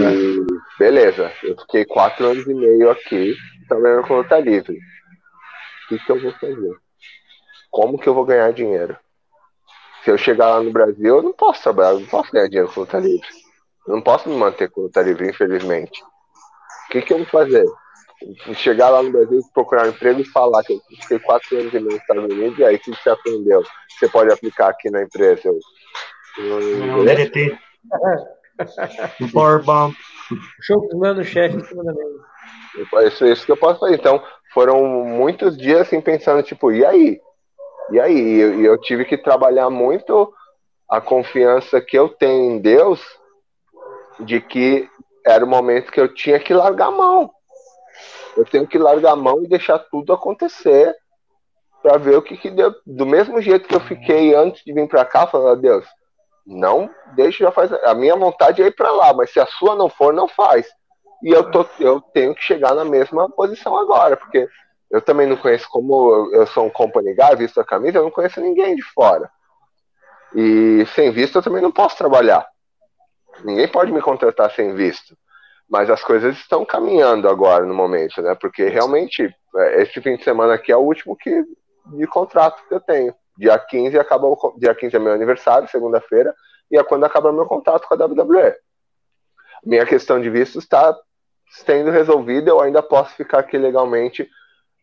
beleza, 0.80 1.32
eu 1.44 1.58
fiquei 1.60 1.86
quatro 1.86 2.26
anos 2.28 2.48
e 2.48 2.54
meio 2.54 2.90
aqui 2.90 3.36
trabalhando 3.68 4.08
com 4.08 4.18
luta 4.18 4.40
livre. 4.40 4.78
O 4.78 5.88
que, 5.90 6.00
que 6.00 6.12
eu 6.12 6.22
vou 6.22 6.32
fazer? 6.34 6.76
Como 7.72 7.98
que 7.98 8.08
eu 8.08 8.14
vou 8.14 8.26
ganhar 8.26 8.54
dinheiro? 8.54 8.96
Se 10.04 10.12
eu 10.12 10.18
chegar 10.18 10.50
lá 10.50 10.62
no 10.62 10.72
Brasil, 10.72 11.18
eu 11.18 11.24
não 11.24 11.34
posso 11.34 11.64
trabalhar, 11.64 11.94
eu 11.94 12.02
não 12.02 12.08
posso 12.08 12.32
ganhar 12.32 12.48
dinheiro 12.48 12.72
com 12.72 12.82
luta 12.82 13.00
livre. 13.00 13.28
Eu 13.88 13.96
não 13.96 14.02
posso 14.02 14.30
me 14.30 14.36
manter 14.36 14.70
com 14.70 14.82
luta 14.82 15.02
livre, 15.02 15.30
infelizmente 15.30 16.00
que, 16.92 17.02
que 17.02 17.14
eu 17.14 17.20
vou 17.20 17.28
fazer? 17.28 17.66
Chegar 18.54 18.90
lá 18.90 19.02
no 19.02 19.12
Brasil, 19.12 19.42
procurar 19.54 19.88
um 19.88 19.90
emprego 19.90 20.20
e 20.20 20.26
falar 20.26 20.64
que 20.64 20.74
eu 20.74 20.82
fiquei 21.02 21.20
quatro 21.20 21.58
anos 21.58 21.74
e 21.74 21.80
meio 21.80 21.86
nos 21.86 22.02
Estados 22.02 22.24
Unidos, 22.26 22.60
e 22.60 22.64
aí 22.64 22.76
o 22.76 22.80
que 22.80 22.92
você 22.92 23.10
aprendeu? 23.10 23.64
Você 23.98 24.08
pode 24.08 24.32
aplicar 24.32 24.70
aqui 24.70 24.92
na 24.92 25.02
empresa. 25.02 25.42
Eu, 25.46 25.60
não, 26.38 27.06
DDT. 27.06 27.58
Um 29.20 29.32
power 29.32 29.64
bomb. 29.64 29.96
Show 30.62 30.88
o 30.88 31.24
chefe 31.24 31.58
em 31.58 31.64
cima 31.64 31.84
da 31.84 31.94
mesa. 31.94 33.08
Isso, 33.08 33.26
isso 33.26 33.46
que 33.46 33.52
eu 33.52 33.58
posso 33.58 33.80
fazer. 33.80 33.96
Então, 33.96 34.24
foram 34.54 34.86
muitos 35.04 35.58
dias 35.58 35.82
assim 35.82 36.00
pensando, 36.00 36.44
tipo, 36.44 36.72
e 36.72 36.86
aí? 36.86 37.20
E 37.90 38.00
aí? 38.00 38.40
Eu, 38.40 38.64
eu 38.64 38.78
tive 38.78 39.06
que 39.06 39.18
trabalhar 39.18 39.70
muito 39.70 40.34
a 40.88 41.00
confiança 41.00 41.82
que 41.82 41.98
eu 41.98 42.10
tenho 42.10 42.52
em 42.52 42.60
Deus 42.60 43.02
de 44.20 44.40
que 44.42 44.90
era 45.26 45.44
o 45.44 45.48
momento 45.48 45.92
que 45.92 46.00
eu 46.00 46.14
tinha 46.14 46.40
que 46.40 46.54
largar 46.54 46.88
a 46.88 46.92
mão. 46.92 47.32
Eu 48.36 48.46
tenho 48.46 48.68
que 48.68 48.78
largar 48.78 49.14
a 49.14 49.16
mão 49.16 49.44
e 49.44 49.48
deixar 49.48 49.80
tudo 49.80 50.14
acontecer 50.14 50.96
para 51.82 51.98
ver 51.98 52.18
o 52.18 52.22
que, 52.22 52.38
que 52.38 52.50
deu. 52.50 52.74
Do 52.86 53.06
mesmo 53.06 53.42
jeito 53.42 53.68
que 53.68 53.76
eu 53.76 53.80
fiquei 53.80 54.36
antes 54.36 54.64
de 54.64 54.74
vir 54.74 54.88
para 54.88 55.04
cá, 55.04 55.28
falando, 55.28 55.62
Deus, 55.62 55.86
não 56.46 56.90
deixa 57.16 57.44
já 57.46 57.52
faz. 57.52 57.72
A 57.72 57.94
minha 57.94 58.16
vontade 58.16 58.62
é 58.62 58.68
ir 58.68 58.76
para 58.76 58.92
lá, 58.92 59.14
mas 59.14 59.32
se 59.32 59.40
a 59.40 59.46
sua 59.46 59.76
não 59.76 59.90
for, 59.90 60.14
não 60.14 60.28
faz. 60.28 60.68
E 61.24 61.30
eu, 61.30 61.52
tô, 61.52 61.66
eu 61.80 62.02
tenho 62.02 62.34
que 62.34 62.42
chegar 62.42 62.74
na 62.74 62.84
mesma 62.84 63.30
posição 63.30 63.78
agora, 63.78 64.18
porque 64.18 64.48
eu 64.92 65.02
também 65.02 65.26
não 65.26 65.38
conheço 65.38 65.68
como 65.70 66.30
eu 66.34 66.46
sou 66.48 66.66
um 66.66 66.70
company 66.70 67.14
guy, 67.14 67.36
visto 67.38 67.60
a 67.60 67.66
camisa, 67.66 67.98
eu 67.98 68.04
não 68.04 68.12
conheço 68.12 68.42
ninguém 68.42 68.76
de 68.76 68.82
fora. 68.82 69.30
E 70.36 70.86
sem 70.94 71.12
visto 71.12 71.38
eu 71.38 71.42
também 71.42 71.62
não 71.62 71.72
posso 71.72 71.98
trabalhar. 71.98 72.46
Ninguém 73.44 73.68
pode 73.70 73.92
me 73.92 74.02
contratar 74.02 74.52
sem 74.52 74.76
visto. 74.76 75.18
Mas 75.70 75.90
as 75.90 76.04
coisas 76.04 76.36
estão 76.36 76.66
caminhando 76.66 77.30
agora 77.30 77.66
no 77.66 77.74
momento, 77.74 78.22
né? 78.22 78.36
Porque 78.36 78.66
realmente, 78.66 79.34
é, 79.56 79.82
esse 79.82 80.02
fim 80.02 80.18
de 80.18 80.24
semana 80.24 80.56
aqui 80.56 80.70
é 80.70 80.76
o 80.76 80.82
último 80.82 81.16
que, 81.16 81.46
de 81.86 82.08
contrato 82.08 82.62
que 82.68 82.74
eu 82.74 82.82
tenho. 82.82 83.16
Dia 83.38 83.58
15 83.58 83.98
acaba 83.98 84.28
o, 84.28 84.56
dia 84.58 84.76
15 84.76 84.94
é 84.94 85.00
meu 85.00 85.14
aniversário, 85.14 85.70
segunda-feira, 85.70 86.36
e 86.70 86.78
é 86.78 86.84
quando 86.84 87.06
acaba 87.06 87.32
meu 87.32 87.46
contrato 87.46 87.88
com 87.88 87.94
a 87.94 88.06
WWE. 88.06 88.54
Minha 89.64 89.86
questão 89.86 90.20
de 90.20 90.30
visto 90.30 90.60
está 90.60 90.94
sendo 91.50 91.90
resolvido, 91.90 92.50
eu 92.50 92.60
ainda 92.60 92.84
posso 92.84 93.16
ficar 93.16 93.40
aqui 93.40 93.58
legalmente 93.58 94.30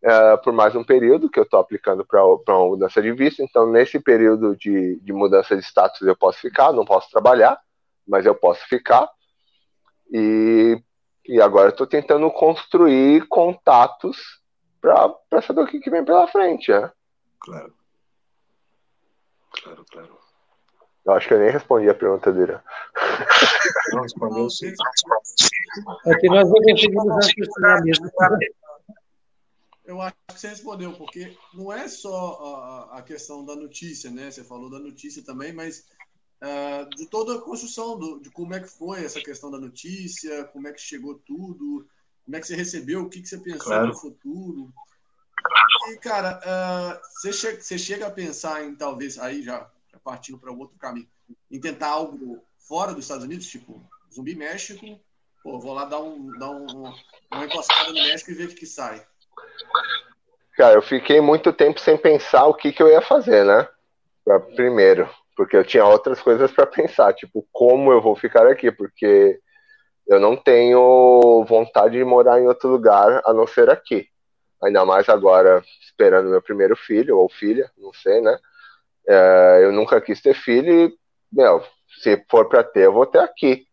uh, 0.04 0.42
por 0.42 0.52
mais 0.52 0.74
um 0.74 0.84
período 0.84 1.30
que 1.30 1.38
eu 1.38 1.44
estou 1.44 1.60
aplicando 1.60 2.04
para 2.04 2.24
uma 2.24 2.66
mudança 2.66 3.00
de 3.02 3.12
visto. 3.12 3.42
Então, 3.42 3.70
nesse 3.70 3.98
período 4.00 4.56
de, 4.56 4.96
de 5.00 5.12
mudança 5.12 5.56
de 5.56 5.62
status, 5.62 6.02
eu 6.02 6.16
posso 6.16 6.40
ficar, 6.40 6.72
não 6.72 6.84
posso 6.84 7.10
trabalhar, 7.10 7.58
mas 8.06 8.26
eu 8.26 8.34
posso 8.34 8.66
ficar. 8.68 9.08
E, 10.10 10.80
e 11.26 11.40
agora 11.40 11.70
estou 11.70 11.86
tentando 11.86 12.30
construir 12.30 13.26
contatos 13.28 14.40
para 14.80 15.42
saber 15.42 15.62
o 15.62 15.66
que, 15.66 15.80
que, 15.80 15.90
vem 15.90 16.04
pela 16.04 16.26
frente. 16.28 16.70
Né? 16.70 16.90
Claro. 17.40 17.74
Claro, 19.62 19.84
claro. 19.90 20.18
Eu 21.04 21.12
acho 21.14 21.26
que 21.26 21.34
eu 21.34 21.38
nem 21.38 21.50
respondi 21.50 21.88
a 21.88 21.94
pergunta 21.94 22.30
dele. 22.30 22.58
Não 23.92 24.02
respondeu 24.02 24.50
sim. 24.50 24.72
É 26.06 26.14
que 26.16 26.28
nós 26.28 26.44
não 26.44 26.54
conseguimos 26.54 27.08
raciocinar 27.14 27.82
mesmo. 27.82 28.10
Eu 29.88 30.02
acho 30.02 30.14
que 30.28 30.38
você 30.38 30.48
respondeu, 30.48 30.92
porque 30.92 31.34
não 31.54 31.72
é 31.72 31.88
só 31.88 32.88
a, 32.92 32.98
a 32.98 33.02
questão 33.02 33.42
da 33.42 33.56
notícia, 33.56 34.10
né? 34.10 34.30
Você 34.30 34.44
falou 34.44 34.68
da 34.68 34.78
notícia 34.78 35.24
também, 35.24 35.50
mas 35.50 35.86
uh, 36.42 36.86
de 36.94 37.06
toda 37.06 37.36
a 37.36 37.40
construção, 37.40 37.98
do, 37.98 38.20
de 38.20 38.30
como 38.30 38.52
é 38.52 38.60
que 38.60 38.68
foi 38.68 39.02
essa 39.02 39.18
questão 39.18 39.50
da 39.50 39.58
notícia, 39.58 40.44
como 40.44 40.68
é 40.68 40.74
que 40.74 40.80
chegou 40.82 41.14
tudo, 41.14 41.88
como 42.22 42.36
é 42.36 42.40
que 42.40 42.46
você 42.46 42.54
recebeu, 42.54 43.00
o 43.00 43.08
que, 43.08 43.22
que 43.22 43.28
você 43.28 43.38
pensou 43.38 43.68
claro. 43.68 43.86
no 43.86 43.96
futuro. 43.96 44.70
E, 45.88 45.96
cara, 45.96 46.38
uh, 46.38 47.00
você, 47.14 47.32
chega, 47.32 47.58
você 47.62 47.78
chega 47.78 48.06
a 48.08 48.10
pensar 48.10 48.62
em 48.62 48.74
talvez, 48.76 49.18
aí 49.18 49.42
já, 49.42 49.70
já 49.90 49.98
partindo 50.00 50.38
para 50.38 50.52
outro 50.52 50.76
caminho, 50.76 51.08
em 51.50 51.58
tentar 51.58 51.88
algo 51.88 52.44
fora 52.58 52.92
dos 52.92 53.06
Estados 53.06 53.24
Unidos, 53.24 53.46
tipo 53.46 53.82
Zumbi 54.14 54.34
México, 54.34 55.00
pô, 55.42 55.58
vou 55.58 55.72
lá 55.72 55.86
dar, 55.86 56.00
um, 56.00 56.30
dar 56.38 56.50
um, 56.50 56.92
uma 57.32 57.46
encostada 57.46 57.88
no 57.88 57.94
México 57.94 58.30
e 58.30 58.34
ver 58.34 58.44
o 58.44 58.48
que, 58.48 58.56
que 58.56 58.66
sai. 58.66 59.02
Cara, 60.56 60.74
eu 60.74 60.82
fiquei 60.82 61.20
muito 61.20 61.52
tempo 61.52 61.78
sem 61.78 61.96
pensar 61.96 62.46
o 62.46 62.54
que, 62.54 62.72
que 62.72 62.82
eu 62.82 62.88
ia 62.88 63.00
fazer, 63.00 63.44
né? 63.44 63.68
Primeiro, 64.56 65.08
porque 65.36 65.56
eu 65.56 65.64
tinha 65.64 65.84
outras 65.84 66.20
coisas 66.20 66.50
para 66.50 66.66
pensar, 66.66 67.14
tipo, 67.14 67.46
como 67.52 67.92
eu 67.92 68.02
vou 68.02 68.16
ficar 68.16 68.46
aqui, 68.46 68.70
porque 68.72 69.38
eu 70.06 70.18
não 70.18 70.36
tenho 70.36 71.44
vontade 71.48 71.96
de 71.96 72.04
morar 72.04 72.40
em 72.40 72.48
outro 72.48 72.68
lugar 72.68 73.22
a 73.24 73.32
não 73.32 73.46
ser 73.46 73.70
aqui. 73.70 74.08
Ainda 74.62 74.84
mais 74.84 75.08
agora, 75.08 75.62
esperando 75.80 76.30
meu 76.30 76.42
primeiro 76.42 76.74
filho 76.74 77.18
ou 77.18 77.28
filha, 77.28 77.70
não 77.78 77.92
sei, 77.92 78.20
né? 78.20 78.36
É, 79.06 79.60
eu 79.62 79.70
nunca 79.70 80.00
quis 80.00 80.20
ter 80.20 80.34
filho 80.34 80.72
e, 80.72 80.98
meu, 81.32 81.62
se 82.02 82.20
for 82.28 82.48
para 82.48 82.64
ter, 82.64 82.86
eu 82.86 82.92
vou 82.92 83.06
ter 83.06 83.20
aqui. 83.20 83.66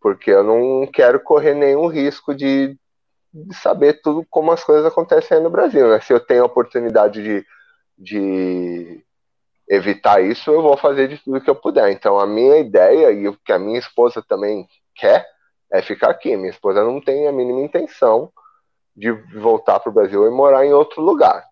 Porque 0.00 0.30
eu 0.30 0.42
não 0.42 0.86
quero 0.86 1.20
correr 1.20 1.52
nenhum 1.52 1.86
risco 1.86 2.34
de 2.34 2.78
de 3.32 3.54
saber 3.54 4.00
tudo 4.02 4.26
como 4.28 4.52
as 4.52 4.64
coisas 4.64 4.84
acontecem 4.84 5.36
aí 5.36 5.42
no 5.42 5.50
Brasil, 5.50 5.88
né? 5.88 6.00
Se 6.00 6.12
eu 6.12 6.20
tenho 6.20 6.42
a 6.42 6.46
oportunidade 6.46 7.22
de, 7.22 7.46
de 7.96 9.04
evitar 9.68 10.20
isso, 10.20 10.50
eu 10.50 10.62
vou 10.62 10.76
fazer 10.76 11.08
de 11.08 11.18
tudo 11.18 11.40
que 11.40 11.48
eu 11.48 11.54
puder. 11.54 11.90
Então, 11.90 12.18
a 12.18 12.26
minha 12.26 12.58
ideia 12.58 13.12
e 13.12 13.28
o 13.28 13.36
que 13.36 13.52
a 13.52 13.58
minha 13.58 13.78
esposa 13.78 14.22
também 14.26 14.66
quer 14.94 15.26
é 15.72 15.80
ficar 15.80 16.10
aqui. 16.10 16.36
Minha 16.36 16.50
esposa 16.50 16.82
não 16.82 17.00
tem 17.00 17.28
a 17.28 17.32
mínima 17.32 17.60
intenção 17.60 18.32
de 18.96 19.12
voltar 19.38 19.78
para 19.78 19.90
o 19.90 19.94
Brasil 19.94 20.26
e 20.26 20.30
morar 20.30 20.66
em 20.66 20.72
outro 20.72 21.00
lugar. 21.00 21.44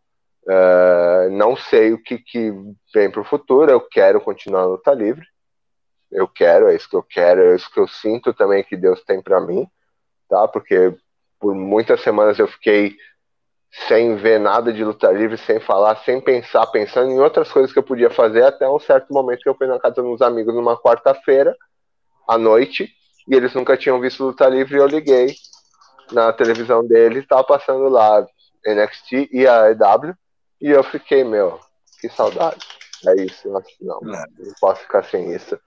Uh, 0.44 1.30
não 1.30 1.54
sei 1.56 1.92
o 1.92 2.02
que, 2.02 2.18
que 2.18 2.52
vem 2.92 3.10
para 3.10 3.20
o 3.20 3.24
futuro. 3.24 3.70
Eu 3.70 3.80
quero 3.80 4.20
continuar 4.20 4.62
no 4.62 4.70
luta 4.70 4.92
livre. 4.92 5.24
Eu 6.10 6.26
quero, 6.26 6.68
é 6.68 6.74
isso 6.74 6.88
que 6.88 6.96
eu 6.96 7.02
quero, 7.02 7.40
é 7.42 7.54
isso 7.54 7.70
que 7.70 7.78
eu 7.78 7.86
sinto 7.86 8.32
também 8.32 8.64
que 8.64 8.76
Deus 8.76 9.04
tem 9.04 9.22
para 9.22 9.40
mim, 9.40 9.68
tá? 10.26 10.48
Porque 10.48 10.96
por 11.38 11.54
muitas 11.54 12.00
semanas 12.00 12.38
eu 12.38 12.48
fiquei 12.48 12.96
sem 13.86 14.16
ver 14.16 14.40
nada 14.40 14.72
de 14.72 14.82
luta 14.82 15.10
livre, 15.10 15.36
sem 15.36 15.60
falar, 15.60 15.96
sem 16.04 16.20
pensar, 16.20 16.66
pensando 16.68 17.10
em 17.10 17.20
outras 17.20 17.50
coisas 17.52 17.72
que 17.72 17.78
eu 17.78 17.82
podia 17.82 18.10
fazer, 18.10 18.44
até 18.44 18.68
um 18.68 18.78
certo 18.78 19.12
momento 19.12 19.42
que 19.42 19.48
eu 19.48 19.54
fui 19.54 19.66
na 19.66 19.78
casa 19.78 20.02
dos 20.02 20.22
amigos 20.22 20.54
numa 20.54 20.76
quarta-feira, 20.76 21.54
à 22.26 22.38
noite, 22.38 22.90
e 23.28 23.34
eles 23.34 23.54
nunca 23.54 23.76
tinham 23.76 24.00
visto 24.00 24.24
luta 24.24 24.48
livre, 24.48 24.76
e 24.76 24.78
eu 24.78 24.86
liguei 24.86 25.34
na 26.12 26.32
televisão 26.32 26.86
deles, 26.86 27.22
estava 27.22 27.44
passando 27.44 27.88
lá 27.88 28.26
NXT 28.66 29.28
e 29.30 29.46
a 29.46 29.70
EW, 29.70 30.14
e 30.60 30.70
eu 30.70 30.82
fiquei, 30.82 31.22
meu, 31.22 31.60
que 32.00 32.08
saudade. 32.08 32.58
É 33.06 33.22
isso, 33.22 33.48
não, 33.80 34.00
não 34.00 34.18
posso 34.60 34.82
ficar 34.82 35.04
sem 35.04 35.32
isso. 35.32 35.58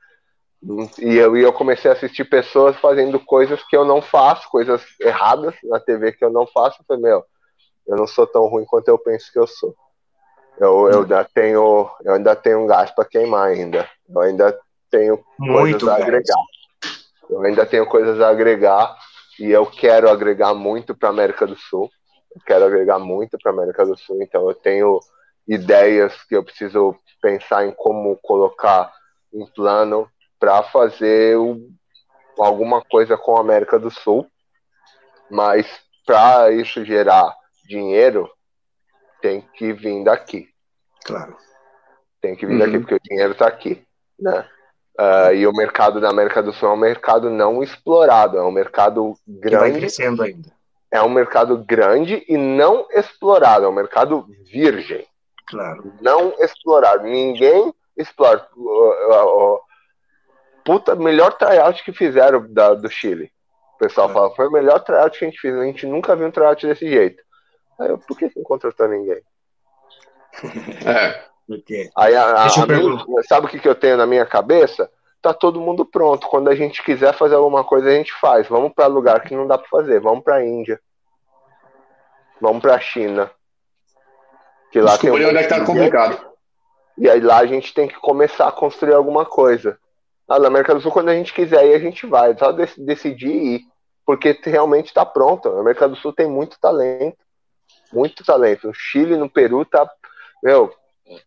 E 1.00 1.16
eu, 1.16 1.36
e 1.36 1.42
eu 1.42 1.52
comecei 1.52 1.90
a 1.90 1.94
assistir 1.94 2.24
pessoas 2.26 2.78
fazendo 2.78 3.20
coisas 3.20 3.64
que 3.64 3.76
eu 3.76 3.84
não 3.84 4.02
faço, 4.02 4.48
coisas 4.50 4.84
erradas 5.00 5.56
na 5.64 5.80
TV 5.80 6.12
que 6.12 6.24
eu 6.24 6.30
não 6.30 6.46
faço. 6.46 6.82
Eu 6.82 6.86
falei, 6.86 7.02
meu, 7.02 7.26
eu 7.88 7.98
não 7.98 8.06
sou 8.06 8.28
tão 8.28 8.46
ruim 8.48 8.66
quanto 8.66 8.88
eu 8.88 8.98
penso 8.98 9.32
que 9.32 9.40
eu 9.40 9.48
sou. 9.48 9.76
Eu, 10.60 10.88
eu 10.90 11.02
ainda 11.02 11.24
tenho, 11.24 11.90
eu 12.04 12.14
ainda 12.14 12.36
tenho 12.36 12.60
um 12.60 12.68
gás 12.68 12.92
para 12.92 13.06
queimar 13.06 13.48
ainda. 13.48 13.90
Eu 14.08 14.22
ainda 14.22 14.60
tenho 14.92 15.24
Muito 15.40 15.86
coisas 15.86 15.88
a 15.88 15.96
agregar. 15.96 16.44
Eu 17.30 17.42
ainda 17.42 17.66
tenho 17.66 17.88
coisas 17.88 18.22
a 18.22 18.30
agregar 18.30 18.96
e 19.40 19.50
eu 19.50 19.66
quero 19.66 20.10
agregar 20.10 20.54
muito 20.54 20.96
para 20.96 21.10
América 21.10 21.48
do 21.48 21.58
Sul. 21.58 21.90
Eu 22.36 22.42
quero 22.46 22.66
agregar 22.66 23.00
muito 23.00 23.38
para 23.42 23.52
América 23.52 23.84
do 23.84 23.98
Sul. 23.98 24.22
Então 24.22 24.48
eu 24.48 24.54
tenho 24.54 25.00
ideias 25.48 26.14
que 26.26 26.36
eu 26.36 26.44
preciso 26.44 26.96
pensar 27.20 27.66
em 27.66 27.72
como 27.72 28.16
colocar 28.18 28.94
em 29.34 29.46
plano 29.48 30.08
para 30.42 30.64
fazer 30.64 31.38
o, 31.38 31.70
alguma 32.40 32.82
coisa 32.82 33.16
com 33.16 33.38
a 33.38 33.42
América 33.42 33.78
do 33.78 33.92
Sul, 33.92 34.26
mas 35.30 35.68
para 36.04 36.52
isso 36.52 36.84
gerar 36.84 37.32
dinheiro, 37.70 38.28
tem 39.22 39.42
que 39.54 39.72
vir 39.72 40.04
daqui. 40.04 40.50
Claro. 41.06 41.38
Tem 42.20 42.36
que 42.36 42.48
vir 42.48 42.54
uhum. 42.54 42.60
daqui, 42.60 42.80
porque 42.80 42.96
o 42.96 43.00
dinheiro 43.04 43.34
está 43.34 43.48
aqui. 43.48 43.86
Né? 44.20 44.44
Uh, 45.00 45.34
e 45.36 45.46
o 45.46 45.54
mercado 45.54 46.02
da 46.02 46.10
América 46.10 46.42
do 46.42 46.52
Sul 46.52 46.70
é 46.70 46.74
um 46.74 46.78
mercado 46.78 47.30
não 47.30 47.62
explorado, 47.62 48.38
é 48.38 48.44
um 48.44 48.52
mercado 48.52 49.14
grande. 49.28 49.66
Que 49.66 49.72
vai 49.72 49.80
crescendo 49.80 50.24
ainda. 50.24 50.52
É 50.90 51.02
um 51.04 51.10
mercado 51.10 51.56
grande 51.64 52.26
e 52.28 52.36
não 52.36 52.88
explorado, 52.92 53.66
é 53.66 53.70
um 53.70 53.74
mercado 53.74 54.26
virgem. 54.52 55.06
Claro. 55.48 55.94
Não 56.02 56.34
explorado. 56.40 57.04
Ninguém 57.04 57.74
explora. 57.96 58.46
Uh, 58.56 59.54
uh, 59.54 59.71
puta, 60.72 60.96
melhor 60.96 61.34
tryout 61.34 61.84
que 61.84 61.92
fizeram 61.92 62.46
da, 62.50 62.74
do 62.74 62.90
Chile. 62.90 63.30
O 63.76 63.78
pessoal 63.78 64.10
é. 64.10 64.14
fala, 64.14 64.36
foi 64.36 64.48
o 64.48 64.52
melhor 64.52 64.80
tryout 64.80 65.20
que 65.20 65.26
a 65.26 65.28
gente 65.28 65.42
fez. 65.42 65.54
A 65.54 65.66
gente 65.66 65.86
nunca 65.86 66.16
viu 66.16 66.28
um 66.28 66.32
tryout 66.32 66.66
desse 66.66 66.88
jeito. 66.88 67.22
Aí 67.78 67.90
eu, 67.90 67.98
por 67.98 68.18
que 68.18 68.32
não 68.36 68.44
contratou 68.44 68.88
ninguém? 68.88 69.22
É. 70.86 71.32
Aí 71.98 72.16
a, 72.16 72.24
a, 72.24 72.46
a 72.46 72.50
sabe 73.28 73.46
o 73.46 73.50
que, 73.50 73.60
que 73.60 73.68
eu 73.68 73.76
tenho 73.76 73.98
na 73.98 74.06
minha 74.06 74.26
cabeça? 74.26 74.90
Tá 75.22 75.34
todo 75.34 75.60
mundo 75.60 75.84
pronto. 75.84 76.28
Quando 76.28 76.50
a 76.50 76.56
gente 76.56 76.82
quiser 76.82 77.14
fazer 77.14 77.36
alguma 77.36 77.62
coisa, 77.66 77.90
a 77.90 77.94
gente 77.94 78.14
faz. 78.14 78.48
Vamos 78.48 78.72
para 78.74 78.88
lugar 78.88 79.20
que 79.22 79.36
não 79.36 79.46
dá 79.46 79.58
para 79.58 79.68
fazer. 79.68 80.00
Vamos 80.00 80.24
para 80.24 80.46
Índia. 80.46 80.80
Vamos 82.40 82.62
para 82.62 82.80
China. 82.80 83.30
Que 84.72 84.80
lá 84.80 84.92
Descobri 84.92 85.18
tem 85.18 85.26
um 85.26 85.30
onde 85.30 85.40
é 85.40 85.44
que 85.44 85.50
tá 85.50 85.66
complicado. 85.66 86.26
E 86.98 87.10
aí 87.10 87.20
lá 87.20 87.40
a 87.40 87.46
gente 87.46 87.74
tem 87.74 87.90
que 87.90 88.00
começar 88.00 88.48
a 88.48 88.52
construir 88.54 88.94
alguma 88.94 89.26
coisa. 89.26 89.78
Ah, 90.32 90.40
na 90.40 90.48
América 90.48 90.74
do 90.74 90.80
Sul, 90.80 90.94
quando 90.94 91.10
a 91.10 91.14
gente 91.14 91.34
quiser 91.34 91.66
ir, 91.66 91.74
a 91.74 91.80
gente 91.80 92.08
vai. 92.08 92.34
Só 92.38 92.54
decidir 92.54 93.36
ir. 93.36 93.62
Porque 94.06 94.40
realmente 94.46 94.88
está 94.88 95.06
pronto. 95.06 95.50
A 95.50 95.60
América 95.60 95.90
do 95.90 95.96
Sul 95.98 96.14
tem 96.14 96.26
muito 96.26 96.58
talento. 96.58 97.18
Muito 97.92 98.24
talento. 98.24 98.68
No 98.68 98.74
Chile, 98.74 99.18
no 99.18 99.30
Peru, 99.30 99.66
tá. 99.66 99.86
Meu, 100.42 100.74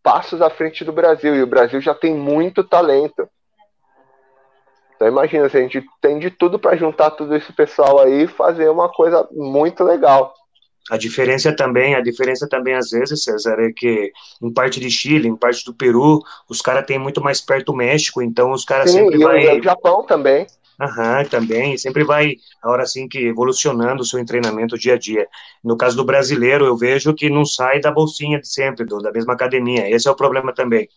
passos 0.02 0.40
à 0.40 0.48
frente 0.48 0.86
do 0.86 0.92
Brasil. 0.92 1.36
E 1.36 1.42
o 1.42 1.46
Brasil 1.46 1.82
já 1.82 1.94
tem 1.94 2.14
muito 2.14 2.64
talento. 2.64 3.28
Então 4.96 5.06
imagina, 5.06 5.50
se 5.50 5.58
a 5.58 5.60
gente 5.60 5.84
tem 6.00 6.18
de 6.18 6.30
tudo 6.30 6.58
para 6.58 6.74
juntar 6.74 7.10
tudo 7.10 7.36
esse 7.36 7.52
pessoal 7.52 8.00
aí 8.00 8.22
e 8.22 8.26
fazer 8.26 8.70
uma 8.70 8.88
coisa 8.88 9.28
muito 9.32 9.84
legal. 9.84 10.32
A 10.90 10.98
diferença 10.98 11.54
também, 11.54 11.94
a 11.94 12.00
diferença 12.00 12.46
também 12.46 12.74
às 12.74 12.90
vezes, 12.90 13.24
César, 13.24 13.56
é 13.58 13.72
que 13.72 14.12
em 14.42 14.52
parte 14.52 14.78
de 14.78 14.90
Chile, 14.90 15.28
em 15.28 15.36
parte 15.36 15.64
do 15.64 15.72
Peru, 15.72 16.22
os 16.48 16.60
caras 16.60 16.84
têm 16.84 16.98
muito 16.98 17.22
mais 17.22 17.40
perto 17.40 17.72
o 17.72 17.76
México, 17.76 18.20
então 18.20 18.52
os 18.52 18.64
caras 18.64 18.90
sempre 18.90 19.16
e 19.16 19.24
vai... 19.24 19.58
o 19.58 19.62
Japão 19.62 20.04
também. 20.04 20.46
Aham, 20.78 21.24
também, 21.24 21.78
sempre 21.78 22.02
vai, 22.04 22.34
a 22.62 22.68
hora 22.68 22.82
assim 22.82 23.08
que 23.08 23.28
evolucionando 23.28 24.02
o 24.02 24.04
seu 24.04 24.22
treinamento 24.26 24.76
dia 24.76 24.94
a 24.94 24.98
dia. 24.98 25.26
No 25.62 25.76
caso 25.76 25.96
do 25.96 26.04
brasileiro, 26.04 26.66
eu 26.66 26.76
vejo 26.76 27.14
que 27.14 27.30
não 27.30 27.44
sai 27.44 27.80
da 27.80 27.92
bolsinha 27.92 28.40
de 28.40 28.48
sempre, 28.48 28.84
do, 28.84 28.98
da 28.98 29.12
mesma 29.12 29.34
academia. 29.34 29.88
Esse 29.88 30.08
é 30.08 30.10
o 30.10 30.16
problema 30.16 30.52
também, 30.52 30.88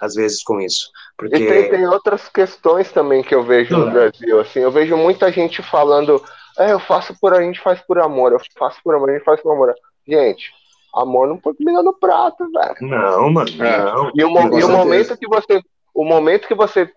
às 0.00 0.14
vezes, 0.14 0.42
com 0.44 0.60
isso. 0.60 0.90
Porque... 1.16 1.36
E 1.36 1.46
tem, 1.46 1.70
tem 1.70 1.86
outras 1.86 2.28
questões 2.28 2.92
também 2.92 3.22
que 3.22 3.34
eu 3.34 3.42
vejo 3.42 3.76
no 3.76 3.90
Brasil, 3.90 4.38
assim, 4.38 4.60
eu 4.60 4.70
vejo 4.70 4.96
muita 4.96 5.32
gente 5.32 5.62
falando 5.62 6.22
é, 6.58 6.72
eu 6.72 6.80
faço 6.80 7.14
por 7.20 7.34
a 7.34 7.42
gente 7.42 7.60
faz 7.60 7.80
por 7.80 7.98
amor, 7.98 8.32
eu 8.32 8.40
faço 8.58 8.80
por 8.82 8.94
amor, 8.94 9.10
a 9.10 9.12
gente 9.14 9.24
faz 9.24 9.40
por 9.40 9.52
amor. 9.52 9.74
Gente, 10.06 10.50
amor 10.94 11.28
não 11.28 11.38
pode 11.38 11.58
comida 11.58 11.82
no 11.82 11.94
prato, 11.94 12.50
velho. 12.50 12.76
Não, 12.80 13.30
mano, 13.30 13.50
é. 13.62 13.78
não. 13.78 14.10
E 14.14 14.24
o, 14.24 14.58
e 14.58 14.64
o 14.64 14.68
momento 14.68 15.16
que 15.16 15.26
você 15.26 15.62
o 15.94 16.04
momento 16.04 16.48
que 16.48 16.54
você. 16.54 16.90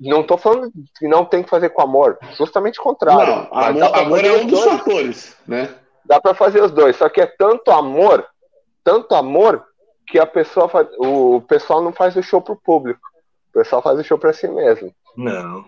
Não 0.00 0.22
tô 0.22 0.36
falando 0.36 0.72
que 0.98 1.06
não 1.06 1.24
tem 1.24 1.42
que 1.42 1.50
fazer 1.50 1.70
com 1.70 1.82
amor, 1.82 2.18
justamente 2.36 2.80
o 2.80 2.82
contrário. 2.82 3.48
Não, 3.48 3.48
amor, 3.52 3.98
amor 3.98 4.24
é 4.24 4.32
um 4.32 4.46
dos 4.46 4.60
dois. 4.60 4.78
fatores, 4.78 5.36
né? 5.46 5.74
Dá 6.04 6.20
para 6.20 6.34
fazer 6.34 6.62
os 6.62 6.70
dois, 6.70 6.96
só 6.96 7.08
que 7.08 7.20
é 7.20 7.26
tanto 7.26 7.70
amor, 7.70 8.26
tanto 8.82 9.14
amor, 9.14 9.64
que 10.06 10.18
a 10.18 10.26
pessoa 10.26 10.68
faz, 10.68 10.88
o 10.98 11.42
pessoal 11.42 11.82
não 11.82 11.92
faz 11.92 12.16
o 12.16 12.22
show 12.22 12.40
pro 12.40 12.56
público. 12.56 13.00
O 13.50 13.52
pessoal 13.52 13.82
faz 13.82 13.98
o 13.98 14.04
show 14.04 14.18
para 14.18 14.32
si 14.32 14.48
mesmo. 14.48 14.92
Não, 15.16 15.64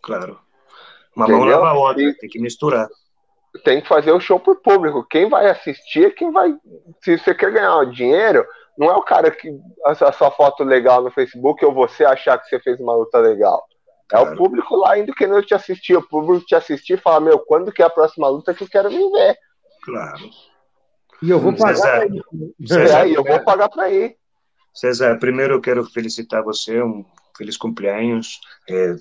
claro. 0.00 0.38
Uma 1.16 1.26
Entendeu? 1.26 1.46
mão 1.46 1.48
lava 1.48 1.68
a 1.68 1.74
outra, 1.74 2.02
e... 2.02 2.14
tem 2.14 2.28
que 2.28 2.40
misturar 2.40 2.88
tem 3.64 3.80
que 3.80 3.88
fazer 3.88 4.12
o 4.12 4.20
show 4.20 4.40
pro 4.40 4.56
público. 4.56 5.06
Quem 5.08 5.28
vai 5.28 5.48
assistir 5.50 6.06
é 6.06 6.10
quem 6.10 6.30
vai. 6.30 6.54
Se 7.02 7.18
você 7.18 7.34
quer 7.34 7.52
ganhar 7.52 7.84
dinheiro, 7.86 8.46
não 8.78 8.90
é 8.90 8.96
o 8.96 9.02
cara 9.02 9.30
que 9.30 9.50
a 9.84 9.94
sua 10.12 10.30
foto 10.30 10.64
legal 10.64 11.02
no 11.02 11.10
Facebook 11.10 11.64
ou 11.64 11.72
você 11.72 12.04
achar 12.04 12.38
que 12.38 12.48
você 12.48 12.58
fez 12.60 12.80
uma 12.80 12.94
luta 12.94 13.18
legal. 13.18 13.62
É 14.12 14.18
o 14.18 14.36
público 14.36 14.76
lá 14.76 14.98
indo 14.98 15.14
querendo 15.14 15.42
te 15.42 15.54
assistir. 15.54 15.96
O 15.96 16.06
público 16.06 16.44
te 16.44 16.54
assistir 16.54 16.94
e 16.94 17.00
falar, 17.00 17.20
meu, 17.20 17.38
quando 17.38 17.72
que 17.72 17.82
é 17.82 17.86
a 17.86 17.90
próxima 17.90 18.28
luta 18.28 18.52
que 18.52 18.62
eu 18.62 18.68
quero 18.68 18.90
me 18.90 19.10
ver? 19.10 19.36
Claro. 19.84 20.30
E 21.22 21.30
eu 21.30 21.38
vou 21.38 21.54
pagar 21.54 21.76
César, 21.76 21.92
pra 21.92 22.06
ir. 22.06 22.22
César, 22.66 23.06
é, 23.06 23.16
eu 23.16 23.24
vou 23.24 23.40
pagar 23.44 23.68
pra 23.68 23.90
ir. 23.90 24.16
César, 24.74 25.18
primeiro 25.18 25.54
eu 25.54 25.60
quero 25.60 25.84
felicitar 25.84 26.42
você, 26.42 26.82
um 26.82 27.04
feliz 27.36 27.56
cumpleaños. 27.56 28.40
É, 28.68 28.96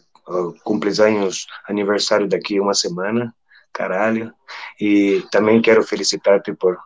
cumpleaños 0.64 1.48
aniversário 1.68 2.28
daqui 2.28 2.60
uma 2.60 2.74
semana 2.74 3.34
caralho. 3.72 4.34
E 4.80 5.24
também 5.32 5.62
quero 5.62 5.84
felicitar-te 5.84 6.54
por, 6.54 6.78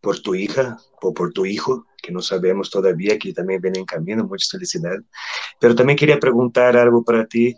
por 0.00 0.18
tu 0.18 0.34
hija, 0.34 0.76
ou 1.02 1.12
por 1.12 1.32
tu 1.32 1.44
hijo, 1.44 1.84
que 2.02 2.12
não 2.12 2.20
sabemos 2.20 2.68
todavia, 2.68 3.18
que 3.18 3.32
também 3.32 3.60
vem 3.60 3.72
em 3.76 3.84
caminho, 3.84 4.26
muita 4.26 4.44
felicidade. 4.50 5.02
Pero 5.60 5.74
também 5.74 5.96
queria 5.96 6.18
perguntar 6.18 6.76
algo 6.76 7.04
para 7.04 7.26
ti, 7.26 7.54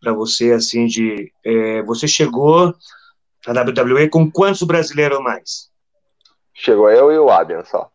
para 0.00 0.12
você, 0.12 0.52
assim, 0.52 0.86
de... 0.86 1.32
Eh, 1.44 1.82
você 1.82 2.06
chegou 2.06 2.74
na 3.46 3.62
WWE 3.62 4.08
com 4.08 4.30
quantos 4.30 4.62
brasileiros 4.62 5.20
mais? 5.20 5.70
Chegou 6.54 6.90
eu 6.90 7.12
e 7.12 7.18
o 7.18 7.30
Adrian 7.30 7.64
só. 7.64 7.90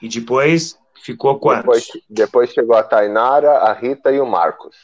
E 0.00 0.08
depois 0.08 0.78
ficou 1.02 1.38
quantos? 1.38 1.62
Depois, 1.64 2.04
depois 2.08 2.50
chegou 2.50 2.76
a 2.76 2.82
Tainara, 2.82 3.58
a 3.58 3.72
Rita 3.72 4.10
e 4.10 4.20
o 4.20 4.26
Marcos. 4.26 4.74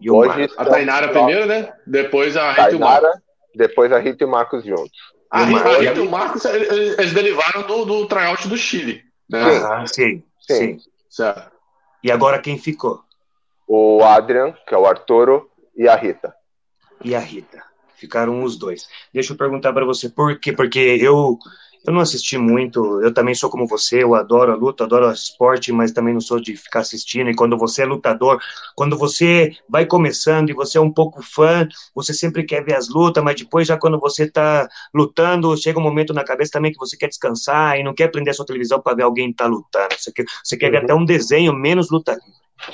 E 0.00 0.10
o 0.10 0.16
Hoje, 0.16 0.28
Marcos. 0.28 0.58
A 0.58 0.64
Tainara 0.64 1.08
primeiro, 1.08 1.46
né? 1.46 1.72
Depois 1.86 2.36
a 2.36 2.50
Rita 2.50 2.62
Tainara, 2.62 2.72
e 2.72 2.76
o 2.76 2.80
Marcos. 2.80 3.20
Depois 3.54 3.92
a 3.92 3.98
Rita 3.98 4.24
e 4.24 4.26
o 4.26 4.30
Marcos 4.30 4.64
juntos. 4.64 4.90
A, 5.30 5.44
Rita, 5.44 5.68
a 5.68 5.78
Rita 5.78 5.98
e 5.98 6.00
o 6.00 6.10
Marcos, 6.10 6.44
eles 6.44 7.12
derivaram 7.12 7.62
do, 7.62 7.84
do 7.84 8.06
tryout 8.06 8.48
do 8.48 8.56
Chile. 8.56 9.02
Né? 9.28 9.42
Ah, 9.58 9.86
sim, 9.86 10.22
sim. 10.40 10.54
sim. 10.54 10.80
Certo. 11.08 11.52
E 12.02 12.10
agora 12.10 12.40
quem 12.40 12.58
ficou? 12.58 13.02
O 13.66 14.02
Adrian, 14.02 14.54
que 14.66 14.74
é 14.74 14.78
o 14.78 14.86
Arturo, 14.86 15.50
e 15.76 15.86
a 15.86 15.94
Rita. 15.94 16.34
E 17.04 17.14
a 17.14 17.20
Rita. 17.20 17.62
Ficaram 17.94 18.42
os 18.42 18.56
dois. 18.56 18.88
Deixa 19.12 19.32
eu 19.32 19.36
perguntar 19.36 19.72
para 19.72 19.84
você 19.84 20.08
por 20.08 20.38
quê? 20.40 20.52
Porque 20.52 20.78
eu 20.78 21.38
eu 21.86 21.94
não 21.94 22.00
assisti 22.00 22.36
muito, 22.36 23.00
eu 23.02 23.12
também 23.12 23.34
sou 23.34 23.48
como 23.48 23.66
você, 23.66 24.02
eu 24.02 24.14
adoro 24.14 24.52
a 24.52 24.54
luta, 24.54 24.84
adoro 24.84 25.10
esporte, 25.10 25.72
mas 25.72 25.92
também 25.92 26.12
não 26.12 26.20
sou 26.20 26.38
de 26.38 26.54
ficar 26.54 26.80
assistindo. 26.80 27.30
E 27.30 27.34
quando 27.34 27.56
você 27.56 27.82
é 27.82 27.86
lutador, 27.86 28.38
quando 28.74 28.98
você 28.98 29.56
vai 29.68 29.86
começando 29.86 30.50
e 30.50 30.54
você 30.54 30.76
é 30.76 30.80
um 30.80 30.92
pouco 30.92 31.22
fã, 31.22 31.66
você 31.94 32.12
sempre 32.12 32.44
quer 32.44 32.62
ver 32.62 32.74
as 32.74 32.88
lutas, 32.88 33.24
mas 33.24 33.36
depois, 33.36 33.66
já 33.66 33.78
quando 33.78 33.98
você 33.98 34.24
está 34.24 34.68
lutando, 34.94 35.56
chega 35.56 35.78
um 35.78 35.82
momento 35.82 36.12
na 36.12 36.22
cabeça 36.22 36.52
também 36.52 36.70
que 36.70 36.78
você 36.78 36.96
quer 36.96 37.08
descansar 37.08 37.78
e 37.78 37.82
não 37.82 37.94
quer 37.94 38.08
prender 38.08 38.32
a 38.32 38.34
sua 38.34 38.46
televisão 38.46 38.80
para 38.80 38.96
ver 38.96 39.02
alguém 39.04 39.32
tá 39.32 39.46
lutando. 39.46 39.94
Você 39.98 40.12
quer, 40.12 40.26
você 40.44 40.56
quer 40.56 40.70
ver 40.70 40.78
uhum. 40.78 40.84
até 40.84 40.94
um 40.94 41.04
desenho 41.04 41.54
menos 41.54 41.90
luta 41.90 42.18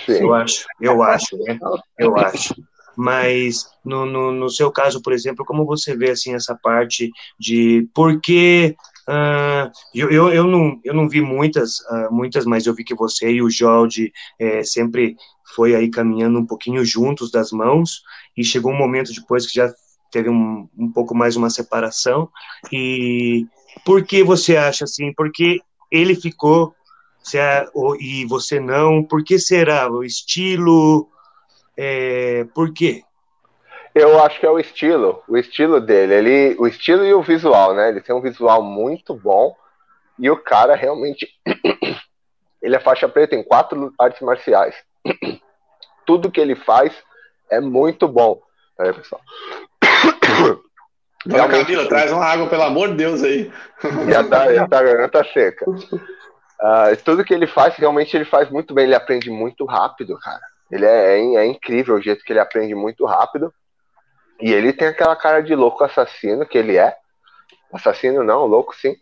Eu 0.08 0.34
acho, 0.34 0.66
eu 0.80 1.02
acho, 1.02 1.36
né? 1.38 1.58
Eu 1.96 2.16
acho 2.16 2.54
mas 2.96 3.68
no, 3.84 4.06
no, 4.06 4.32
no, 4.32 4.48
seu 4.48 4.72
caso, 4.72 5.02
por 5.02 5.12
exemplo, 5.12 5.44
como 5.44 5.66
você 5.66 5.94
vê 5.94 6.12
assim 6.12 6.34
essa 6.34 6.54
parte 6.54 7.10
de 7.38 7.86
por 7.94 8.18
que 8.22 8.74
Uh, 9.08 9.70
eu, 9.94 10.10
eu, 10.10 10.32
eu, 10.32 10.46
não, 10.46 10.80
eu 10.82 10.92
não 10.92 11.08
vi 11.08 11.20
muitas, 11.20 11.78
uh, 11.80 12.12
muitas, 12.12 12.44
mas 12.44 12.66
eu 12.66 12.74
vi 12.74 12.82
que 12.82 12.94
você 12.94 13.30
e 13.30 13.42
o 13.42 13.48
Jorge 13.48 14.12
é, 14.38 14.64
sempre 14.64 15.16
foi 15.54 15.76
aí 15.76 15.88
caminhando 15.88 16.38
um 16.38 16.46
pouquinho 16.46 16.84
juntos 16.84 17.30
das 17.30 17.52
mãos, 17.52 18.02
e 18.36 18.44
chegou 18.44 18.72
um 18.72 18.78
momento 18.78 19.12
depois 19.12 19.46
que 19.46 19.54
já 19.54 19.72
teve 20.10 20.28
um, 20.28 20.68
um 20.76 20.90
pouco 20.90 21.14
mais 21.14 21.36
uma 21.36 21.50
separação, 21.50 22.28
e 22.72 23.46
por 23.84 24.04
que 24.04 24.24
você 24.24 24.56
acha 24.56 24.84
assim? 24.84 25.12
Porque 25.14 25.60
ele 25.90 26.14
ficou 26.14 26.74
e 27.98 28.24
você 28.26 28.60
não? 28.60 29.02
Por 29.02 29.24
que 29.24 29.38
será? 29.38 29.90
O 29.90 30.04
estilo? 30.04 31.08
É, 31.76 32.44
por 32.54 32.72
quê? 32.72 33.02
Eu 33.98 34.22
acho 34.22 34.38
que 34.38 34.44
é 34.44 34.50
o 34.50 34.58
estilo, 34.58 35.22
o 35.26 35.38
estilo 35.38 35.80
dele, 35.80 36.12
ele, 36.12 36.56
o 36.58 36.66
estilo 36.66 37.02
e 37.02 37.14
o 37.14 37.22
visual, 37.22 37.74
né? 37.74 37.88
Ele 37.88 38.02
tem 38.02 38.14
um 38.14 38.20
visual 38.20 38.62
muito 38.62 39.14
bom 39.14 39.56
e 40.18 40.28
o 40.28 40.36
cara 40.36 40.74
realmente, 40.74 41.26
ele 42.60 42.76
é 42.76 42.78
faixa 42.78 43.08
preta 43.08 43.34
em 43.34 43.42
quatro 43.42 43.94
artes 43.98 44.20
marciais. 44.20 44.74
Tudo 46.04 46.30
que 46.30 46.38
ele 46.38 46.54
faz 46.54 46.92
é 47.50 47.58
muito 47.58 48.06
bom. 48.06 48.38
Peraí, 48.76 48.92
pessoal. 48.92 49.22
Dona 51.24 51.48
Camila, 51.48 51.88
traz 51.88 52.12
uma 52.12 52.22
água, 52.22 52.50
pelo 52.50 52.64
amor 52.64 52.90
de 52.90 52.96
Deus 52.96 53.22
aí. 53.22 53.50
Já 54.12 54.22
tá, 54.22 54.52
já 54.52 54.68
tá, 54.68 54.78
a 54.78 54.82
garganta 54.82 55.24
seca. 55.32 55.68
Uh, 55.68 56.96
tudo 57.02 57.24
que 57.24 57.32
ele 57.32 57.46
faz, 57.46 57.74
realmente 57.76 58.14
ele 58.14 58.26
faz 58.26 58.50
muito 58.50 58.74
bem. 58.74 58.84
Ele 58.84 58.94
aprende 58.94 59.30
muito 59.30 59.64
rápido, 59.64 60.18
cara. 60.18 60.42
Ele 60.70 60.84
é, 60.84 61.18
é, 61.18 61.34
é 61.36 61.46
incrível 61.46 61.94
o 61.94 62.00
jeito 62.00 62.22
que 62.22 62.32
ele 62.32 62.40
aprende 62.40 62.74
muito 62.74 63.04
rápido. 63.06 63.52
E 64.40 64.52
ele 64.52 64.72
tem 64.72 64.88
aquela 64.88 65.16
cara 65.16 65.40
de 65.40 65.54
louco 65.54 65.84
assassino 65.84 66.46
que 66.46 66.58
ele 66.58 66.76
é. 66.76 66.96
Assassino 67.72 68.22
não, 68.22 68.46
louco 68.46 68.74
sim. 68.74 68.94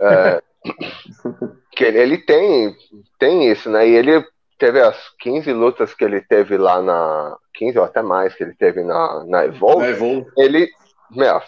É, 0.00 0.42
que 1.72 1.84
ele, 1.84 1.98
ele, 1.98 2.18
tem, 2.18 2.74
tem 3.18 3.50
isso, 3.50 3.70
né? 3.70 3.86
E 3.86 3.94
ele 3.94 4.24
teve 4.58 4.80
as 4.80 4.96
15 5.20 5.52
lutas 5.52 5.94
que 5.94 6.04
ele 6.04 6.20
teve 6.20 6.56
lá 6.56 6.80
na. 6.80 7.36
15 7.54 7.78
ou 7.78 7.84
até 7.84 8.00
mais 8.00 8.34
que 8.34 8.42
ele 8.42 8.54
teve 8.54 8.82
na, 8.82 9.24
na 9.24 9.44
Evolve. 9.44 9.82
Na 9.82 9.88
Evolve. 9.88 10.26
Ele. 10.36 10.68
Meu, 11.10 11.42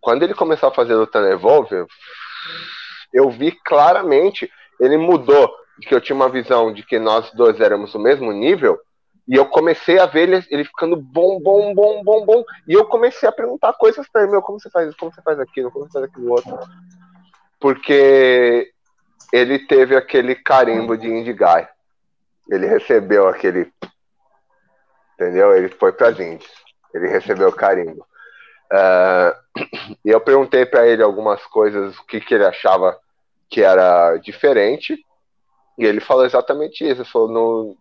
quando 0.00 0.22
ele 0.22 0.34
começou 0.34 0.68
a 0.68 0.74
fazer 0.74 0.94
luta 0.94 1.20
na 1.20 1.30
Evolve, 1.30 1.86
eu 3.12 3.30
vi 3.30 3.52
claramente, 3.52 4.50
ele 4.78 4.98
mudou 4.98 5.50
de 5.78 5.86
que 5.86 5.94
eu 5.94 6.00
tinha 6.00 6.16
uma 6.16 6.28
visão 6.28 6.72
de 6.72 6.82
que 6.82 6.98
nós 6.98 7.30
dois 7.32 7.60
éramos 7.60 7.94
o 7.94 7.98
mesmo 7.98 8.32
nível 8.32 8.78
e 9.28 9.34
eu 9.34 9.46
comecei 9.46 9.98
a 9.98 10.06
ver 10.06 10.28
ele, 10.28 10.46
ele 10.50 10.64
ficando 10.64 10.96
bom, 10.96 11.40
bom, 11.40 11.74
bom, 11.74 12.02
bom, 12.04 12.24
bom. 12.24 12.44
E 12.68 12.74
eu 12.74 12.86
comecei 12.86 13.28
a 13.28 13.32
perguntar 13.32 13.72
coisas 13.72 14.08
para 14.08 14.22
ele, 14.22 14.30
meu, 14.30 14.40
como 14.40 14.60
você 14.60 14.70
faz 14.70 14.88
isso, 14.88 14.96
como 14.96 15.12
você 15.12 15.20
faz 15.20 15.40
aquilo, 15.40 15.70
como 15.70 15.84
você 15.86 15.92
faz 15.92 16.04
aquilo 16.04 16.30
outro. 16.30 16.56
Porque 17.58 18.72
ele 19.32 19.58
teve 19.58 19.96
aquele 19.96 20.36
carimbo 20.36 20.96
de 20.96 21.08
Indigai. 21.08 21.68
Ele 22.48 22.66
recebeu 22.66 23.26
aquele. 23.26 23.72
Entendeu? 25.14 25.56
Ele 25.56 25.68
foi 25.70 25.92
para 25.92 26.08
as 26.08 26.20
Índias. 26.20 26.52
Ele 26.94 27.08
recebeu 27.08 27.48
o 27.48 27.56
carimbo. 27.56 28.06
Uh, 28.72 29.34
e 30.04 30.10
eu 30.10 30.20
perguntei 30.20 30.64
para 30.64 30.86
ele 30.86 31.02
algumas 31.02 31.44
coisas, 31.46 31.98
o 31.98 32.06
que, 32.06 32.20
que 32.20 32.34
ele 32.34 32.46
achava 32.46 32.96
que 33.50 33.60
era 33.60 34.16
diferente. 34.18 34.96
E 35.76 35.84
ele 35.84 36.00
falou 36.00 36.24
exatamente 36.24 36.84
isso. 36.84 37.02
Ele 37.02 37.10
falou: 37.10 37.28
no, 37.28 37.76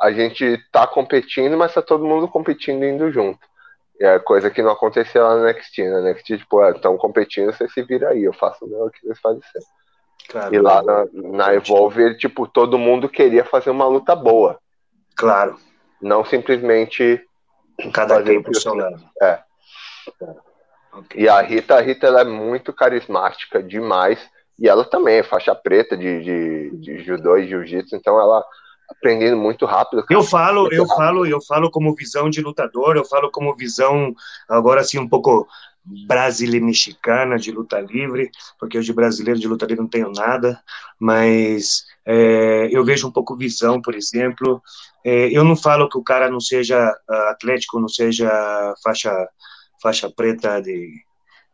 a 0.00 0.10
gente 0.10 0.58
tá 0.72 0.86
competindo, 0.86 1.56
mas 1.56 1.74
tá 1.74 1.82
todo 1.82 2.06
mundo 2.06 2.26
competindo 2.26 2.84
indo 2.84 3.10
junto. 3.12 3.38
É 4.00 4.18
coisa 4.18 4.50
que 4.50 4.62
não 4.62 4.70
acontecia 4.70 5.22
lá 5.22 5.36
no 5.36 5.46
NXT, 5.46 5.78
né? 5.78 6.12
NXT, 6.12 6.38
tipo, 6.38 6.64
estão 6.70 6.94
é, 6.94 6.98
competindo, 6.98 7.52
você 7.52 7.68
se 7.68 7.82
vira 7.82 8.08
aí, 8.08 8.24
eu 8.24 8.32
faço 8.32 8.64
o 8.64 8.68
meu 8.68 8.90
que 8.90 9.06
eles 9.06 9.20
fazem 9.20 9.42
sempre. 9.52 9.68
Claro, 10.28 10.54
e 10.54 10.58
lá 10.58 10.82
na, 10.82 11.06
na 11.12 11.54
Evolve, 11.54 12.16
tipo, 12.16 12.46
todo 12.46 12.78
mundo 12.78 13.08
queria 13.08 13.44
fazer 13.44 13.68
uma 13.68 13.86
luta 13.86 14.16
boa. 14.16 14.58
Claro. 15.14 15.58
Não 16.00 16.24
simplesmente. 16.24 17.22
Cada 17.92 18.22
quem 18.22 18.42
pro 18.42 18.58
seu 18.58 18.74
lado. 18.74 19.02
É. 19.20 19.40
Okay. 20.92 21.22
E 21.22 21.28
a 21.28 21.40
Rita, 21.40 21.76
a 21.76 21.80
Rita 21.80 22.06
ela 22.06 22.22
é 22.22 22.24
muito 22.24 22.72
carismática 22.72 23.62
demais. 23.62 24.18
E 24.58 24.68
ela 24.68 24.84
também 24.84 25.18
é 25.18 25.22
faixa 25.22 25.54
preta 25.54 25.96
de, 25.96 26.22
de, 26.22 26.76
de 26.76 26.98
judô 27.02 27.36
e 27.36 27.48
jiu-jitsu, 27.48 27.96
então 27.96 28.20
ela 28.20 28.44
aprendendo 28.90 29.36
muito 29.36 29.64
rápido. 29.64 30.04
Eu 30.10 30.22
falo, 30.22 30.68
eu 30.72 30.82
rápido. 30.82 30.96
falo, 30.96 31.26
eu 31.26 31.40
falo 31.42 31.70
como 31.70 31.94
visão 31.94 32.28
de 32.28 32.40
lutador, 32.40 32.96
eu 32.96 33.04
falo 33.04 33.30
como 33.30 33.56
visão 33.56 34.14
agora 34.48 34.80
assim 34.80 34.98
um 34.98 35.08
pouco 35.08 35.46
brasileira 36.06 36.64
mexicana 36.64 37.38
de 37.38 37.50
luta 37.50 37.80
livre, 37.80 38.30
porque 38.58 38.76
eu 38.76 38.82
de 38.82 38.92
brasileiro 38.92 39.40
de 39.40 39.48
luta 39.48 39.64
livre 39.64 39.82
não 39.82 39.88
tenho 39.88 40.12
nada, 40.12 40.60
mas 40.98 41.84
é, 42.04 42.68
eu 42.70 42.84
vejo 42.84 43.08
um 43.08 43.12
pouco 43.12 43.36
visão, 43.36 43.80
por 43.80 43.94
exemplo. 43.94 44.60
É, 45.04 45.28
eu 45.30 45.42
não 45.44 45.56
falo 45.56 45.88
que 45.88 45.96
o 45.96 46.04
cara 46.04 46.30
não 46.30 46.40
seja 46.40 46.94
ah, 47.08 47.30
atlético, 47.30 47.80
não 47.80 47.88
seja 47.88 48.28
faixa 48.82 49.28
faixa 49.82 50.10
preta 50.10 50.60
de 50.60 50.90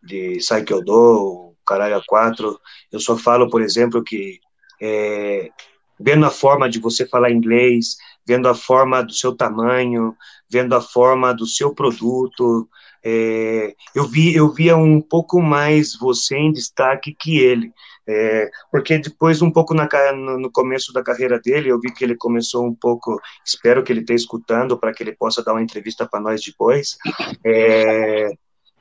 de 0.07 0.41
Saikyodo, 0.41 1.55
caralho 1.67 1.97
a 1.97 2.03
quatro. 2.07 2.61
Eu 2.93 3.01
só 3.01 3.17
falo, 3.17 3.51
por 3.51 3.61
exemplo, 3.61 4.03
que 4.03 4.41
é, 4.81 5.51
vendo 5.99 6.27
a 6.27 6.31
forma 6.31 6.69
de 6.69 6.79
você 6.79 7.07
falar 7.07 7.31
inglês, 7.31 7.97
vendo 8.27 8.49
a 8.49 8.55
forma 8.55 9.03
do 9.03 9.13
seu 9.13 9.35
tamanho, 9.35 10.15
vendo 10.51 10.75
a 10.75 10.81
forma 10.81 11.33
do 11.33 11.47
seu 11.47 11.75
produto. 11.75 12.69
É, 13.05 13.75
eu 13.95 14.05
vi, 14.05 14.35
eu 14.35 14.53
via 14.53 14.77
um 14.77 15.01
pouco 15.01 15.41
mais 15.41 15.97
você 15.97 16.37
em 16.37 16.53
destaque 16.53 17.15
que 17.19 17.39
ele, 17.39 17.73
é, 18.09 18.49
porque 18.71 18.99
depois 18.99 19.43
um 19.43 19.51
pouco 19.51 19.75
na, 19.75 19.89
no, 20.13 20.51
começo 20.51 20.93
da 20.93 21.03
carreira 21.03 21.41
dele, 21.41 21.71
eu 21.71 21.81
vi 21.81 21.93
que 21.93 22.05
ele 22.05 22.17
começou 22.17 22.65
um 22.65 22.75
pouco. 22.75 23.21
Espero 23.45 23.83
que 23.83 23.93
ele 23.93 24.01
esteja 24.01 24.23
escutando 24.23 24.79
para 24.79 24.93
que 24.93 25.03
ele 25.03 25.13
possa 25.13 25.43
dar 25.43 25.53
uma 25.53 25.63
entrevista 25.63 26.07
para 26.07 26.21
nós 26.21 26.41
depois. 26.41 26.97
É, 27.45 28.31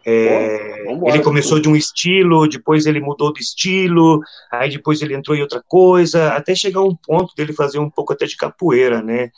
é, 0.06 0.86
ele 1.08 1.24
começou 1.24 1.60
de 1.60 1.68
um 1.68 1.76
estilo, 1.76 2.48
depois 2.48 2.86
ele 2.86 3.00
mudou 3.00 3.34
de 3.34 3.42
estilo, 3.42 4.20
aí 4.52 4.70
depois 4.70 5.02
ele 5.02 5.16
entrou 5.16 5.36
em 5.36 5.42
outra 5.42 5.64
coisa, 5.68 6.34
até 6.34 6.54
chegar 6.54 6.82
a 6.82 6.84
um 6.84 6.96
ponto 6.96 7.34
dele 7.36 7.54
fazer 7.54 7.80
um 7.80 7.90
pouco 7.90 8.14
até 8.14 8.26
de 8.26 8.38
capoeira, 8.38 9.02
né? 9.02 9.32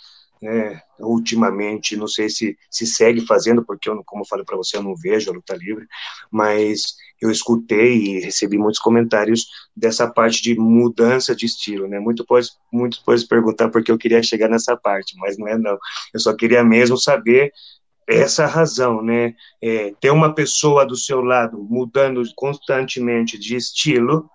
É, 0.44 0.80
ultimamente, 1.00 1.96
não 1.96 2.08
sei 2.08 2.30
se 2.30 2.56
se 2.70 2.86
segue 2.86 3.26
fazendo, 3.26 3.66
porque 3.66 3.90
eu, 3.90 4.04
como 4.06 4.22
eu 4.22 4.28
falei 4.28 4.46
para 4.46 4.58
você, 4.58 4.78
eu 4.78 4.84
não 4.84 4.96
vejo 4.96 5.32
a 5.32 5.34
luta 5.34 5.56
livre, 5.56 5.88
mas 6.30 6.96
eu 7.20 7.32
escutei 7.32 7.96
e 7.96 8.20
recebi 8.20 8.58
muitos 8.58 8.80
comentários 8.80 9.48
dessa 9.76 10.08
parte 10.08 10.42
de 10.44 10.56
mudança 10.56 11.36
de 11.36 11.46
estilo, 11.46 11.88
né? 11.88 12.00
Muito 12.00 12.26
pode, 12.26 12.50
muito 12.72 13.04
pode 13.04 13.26
perguntar 13.26 13.70
porque 13.70 13.92
eu 13.92 13.98
queria 13.98 14.22
chegar 14.22 14.48
nessa 14.48 14.78
parte, 14.78 15.16
mas 15.18 15.38
não 15.38 15.48
é 15.48 15.58
não. 15.58 15.78
Eu 16.14 16.20
só 16.20 16.36
queria 16.36 16.64
mesmo 16.64 16.98
saber 16.98 17.52
essa 18.08 18.46
razão, 18.46 19.02
né? 19.02 19.36
É, 19.62 19.94
ter 20.00 20.12
uma 20.12 20.34
pessoa 20.34 20.86
do 20.86 20.96
seu 20.96 21.22
lado 21.22 21.58
mudando 21.70 22.24
constantemente 22.36 23.38
de 23.38 23.56
estilo 23.56 24.30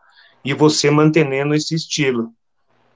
e 0.44 0.52
você 0.52 0.90
mantendo 0.90 1.54
esse 1.54 1.74
estilo, 1.74 2.32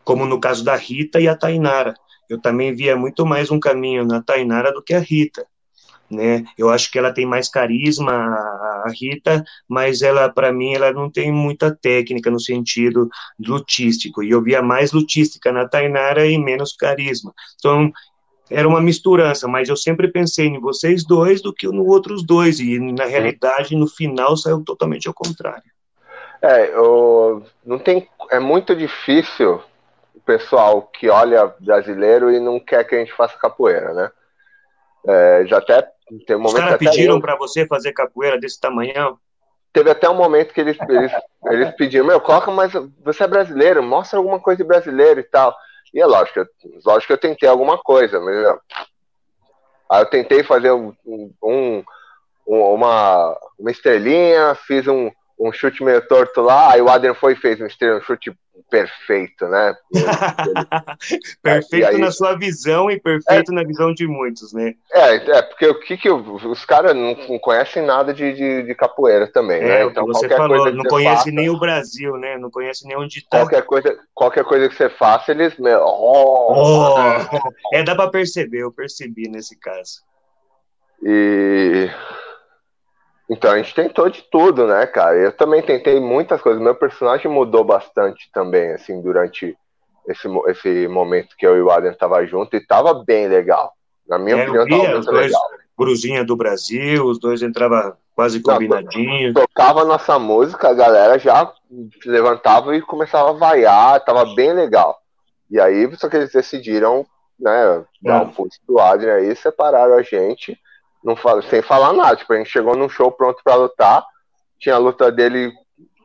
como 0.05 0.27
no 0.27 0.39
caso 0.39 0.63
da 0.63 0.77
Rita 0.77 1.21
e 1.21 1.29
a 1.29 1.37
Tainara. 1.37 1.95
Eu 2.29 2.41
também 2.41 2.75
via 2.75 2.97
muito 2.97 3.25
mais 3.25 3.51
um 3.51 3.59
caminho 3.59 4.05
na 4.05 4.21
Tainara 4.21 4.73
do 4.73 4.83
que 4.83 4.93
a 4.93 4.99
Rita, 4.99 5.47
né? 6.11 6.45
Eu 6.59 6.71
acho 6.71 6.91
que 6.91 6.99
ela 6.99 7.13
tem 7.13 7.25
mais 7.25 7.49
carisma, 7.49 8.13
a 8.13 8.93
Rita, 8.93 9.45
mas 9.69 10.03
ela, 10.03 10.29
para 10.29 10.53
mim, 10.53 10.75
ela 10.75 10.93
não 10.93 11.11
tem 11.11 11.33
muita 11.33 11.75
técnica 11.75 12.31
no 12.31 12.41
sentido 12.41 13.09
lutístico. 13.39 14.23
E 14.23 14.31
eu 14.31 14.43
via 14.43 14.61
mais 14.61 14.93
lutística 14.93 15.53
na 15.53 15.69
Tainara 15.69 16.27
e 16.27 16.37
menos 16.39 16.75
carisma. 16.75 17.33
Então, 17.59 17.91
era 18.51 18.69
uma 18.69 18.81
misturança, 18.81 19.49
mas 19.49 19.69
eu 19.69 19.77
sempre 19.77 20.09
pensei 20.09 20.47
em 20.47 20.61
vocês 20.61 21.05
dois 21.05 21.43
do 21.43 21.53
que 21.53 21.67
no 21.67 21.87
outros 21.87 22.25
dois, 22.25 22.61
e 22.61 22.79
na 22.79 23.05
realidade, 23.05 23.75
no 23.75 23.87
final, 23.87 24.37
saiu 24.37 24.63
totalmente 24.65 25.09
ao 25.09 25.15
contrário. 25.15 25.65
É, 26.41 26.71
eu, 26.71 27.43
não 27.65 27.79
tem, 27.79 28.09
é 28.31 28.39
muito 28.39 28.75
difícil 28.77 29.61
o 30.15 30.21
pessoal 30.21 30.83
que 30.83 31.09
olha 31.09 31.53
brasileiro 31.59 32.31
e 32.31 32.39
não 32.39 32.61
quer 32.61 32.85
que 32.85 32.95
a 32.95 32.99
gente 32.99 33.13
faça 33.13 33.37
capoeira, 33.39 33.93
né? 33.93 34.11
É, 35.09 35.45
já 35.47 35.59
até 35.59 35.83
tem 36.27 36.37
um 36.37 36.41
momento. 36.41 36.55
Os 36.55 36.61
caras 36.61 36.79
pediram 36.79 37.21
para 37.21 37.37
você 37.37 37.67
fazer 37.67 37.93
capoeira 37.93 38.39
desse 38.39 38.61
tamanhão? 38.61 39.19
Teve 39.73 39.91
até 39.91 40.09
um 40.09 40.15
momento 40.15 40.55
que 40.55 40.61
eles, 40.61 40.77
eles, 40.89 41.13
eles 41.47 41.71
pediram: 41.77 42.07
Meu, 42.07 42.21
coloca, 42.21 42.51
mas 42.51 42.73
você 43.05 43.25
é 43.25 43.27
brasileiro, 43.27 43.83
mostra 43.83 44.19
alguma 44.19 44.41
coisa 44.41 44.59
de 44.59 44.69
brasileiro 44.69 45.21
e 45.21 45.25
tal. 45.25 45.55
E 45.93 46.01
é 46.01 46.07
lógico, 46.07 46.41
eu, 46.41 46.47
lógico 46.85 47.07
que 47.07 47.13
eu 47.13 47.19
tentei 47.19 47.49
alguma 47.49 47.79
coisa, 47.79 48.21
mas 48.21 48.37
aí 49.91 50.03
eu 50.03 50.07
tentei 50.07 50.43
fazer 50.43 50.73
um, 50.73 50.95
um, 51.43 51.85
uma, 52.47 53.39
uma 53.59 53.71
estrelinha, 53.71 54.55
fiz 54.55 54.87
um, 54.87 55.11
um 55.39 55.53
chute 55.53 55.85
meio 55.85 56.07
torto 56.07 56.41
lá, 56.41 56.73
aí 56.73 56.81
o 56.81 56.89
Adrian 56.89 57.15
foi 57.15 57.35
e 57.35 57.37
fez 57.37 57.61
um, 57.61 57.67
estrela, 57.67 57.99
um 57.99 58.03
chute 58.03 58.33
perfeito, 58.71 59.47
né? 59.47 59.75
perfeito 61.43 61.87
aí, 61.87 61.99
na 61.99 62.11
sua 62.11 62.37
visão 62.37 62.91
e 62.91 62.99
perfeito 62.99 63.53
é, 63.53 63.55
na 63.55 63.63
visão 63.63 63.93
de 63.93 64.07
muitos, 64.07 64.53
né? 64.53 64.75
É, 64.93 65.15
é 65.15 65.43
porque 65.43 65.67
o 65.67 65.81
que, 65.81 65.97
que 65.97 66.11
os 66.11 66.65
caras 66.65 66.95
não, 66.95 67.15
não, 67.29 67.39
conhecem 67.39 67.85
nada 67.85 68.13
de, 68.13 68.33
de, 68.33 68.63
de 68.65 68.75
capoeira 68.75 69.31
também, 69.31 69.61
é, 69.61 69.67
né? 69.67 69.85
Então 69.85 70.07
você 70.07 70.29
falou, 70.29 70.73
não 70.73 70.85
conhece 70.85 71.17
faça, 71.17 71.31
nem 71.31 71.51
o 71.51 71.59
Brasil, 71.59 72.17
né? 72.17 72.39
Não 72.39 72.51
conhece 72.51 72.87
nem 72.87 72.97
onde 72.97 73.23
tá. 73.29 73.41
Qualquer 73.41 73.63
coisa, 73.63 73.99
qualquer 74.15 74.45
coisa 74.45 74.69
que 74.69 74.75
você 74.75 74.89
faça, 74.89 75.33
eles. 75.33 75.55
Oh, 75.59 76.55
oh. 76.55 76.97
é, 77.75 77.83
dá 77.83 77.95
para 77.95 78.11
perceber, 78.11 78.63
eu 78.63 78.73
percebi 78.73 79.29
nesse 79.29 79.59
caso. 79.59 80.01
E 81.03 81.91
então 83.29 83.51
a 83.51 83.57
gente 83.59 83.75
tentou 83.75 84.09
de 84.09 84.23
tudo, 84.31 84.67
né, 84.67 84.87
cara? 84.87 85.17
Eu 85.17 85.33
também 85.33 85.61
tentei 85.61 85.99
muitas 85.99 86.41
coisas. 86.41 86.63
Meu 86.63 86.75
personagem 86.75 87.31
mudou 87.31 87.65
bastante 87.65 88.31
também, 88.33 88.73
assim, 88.73 89.03
durante 89.03 89.57
esse, 90.07 90.29
esse 90.47 90.89
momento 90.89 91.37
que 91.37 91.47
eu 91.47 91.57
e 91.57 91.63
o 91.63 91.71
Adam 91.71 91.93
tava 91.95 92.25
junto 92.25 92.57
e 92.57 92.65
tava 92.65 92.95
bem 93.05 93.27
legal. 93.27 93.73
Na 94.09 94.19
minha 94.19 94.37
é, 94.37 94.43
opinião, 94.43 94.69
tava 94.69 94.93
muito 94.93 95.11
legal. 95.11 95.43
Bruzinha 95.77 96.25
do 96.25 96.37
Brasil, 96.37 97.05
os 97.05 97.19
dois 97.19 97.43
entravam 97.43 97.95
quase 98.15 98.41
combinadinhos. 98.41 99.35
Tocava 99.35 99.85
nossa 99.85 100.19
música, 100.19 100.69
a 100.69 100.75
galera 100.75 101.19
já 101.19 101.53
levantava 102.07 102.75
e 102.77 102.81
começava 102.81 103.31
a 103.31 103.35
vaiar, 103.35 104.05
tava 104.05 104.35
bem 104.35 104.53
legal. 104.53 104.99
E 105.51 105.61
aí, 105.61 105.95
só 105.97 106.09
que 106.09 106.17
eles 106.17 106.33
decidiram, 106.33 107.05
né, 107.39 107.85
dar 108.01 108.23
um 108.23 108.31
pulso 108.31 108.59
pro 108.67 108.79
Adrian 108.79 109.15
aí, 109.17 109.37
separaram 109.37 109.95
a 109.95 110.03
gente 110.03 110.59
não 111.07 111.15
fala, 111.15 111.41
sem 111.43 111.63
falar 111.63 111.93
nada. 111.93 112.17
Tipo, 112.17 112.33
a 112.33 112.37
gente 112.37 112.51
chegou 112.51 112.77
num 112.77 112.89
show 112.89 113.13
pronto 113.13 113.41
para 113.45 113.55
lutar, 113.55 114.05
tinha 114.59 114.75
a 114.75 114.79
luta 114.79 115.13
dele 115.13 115.53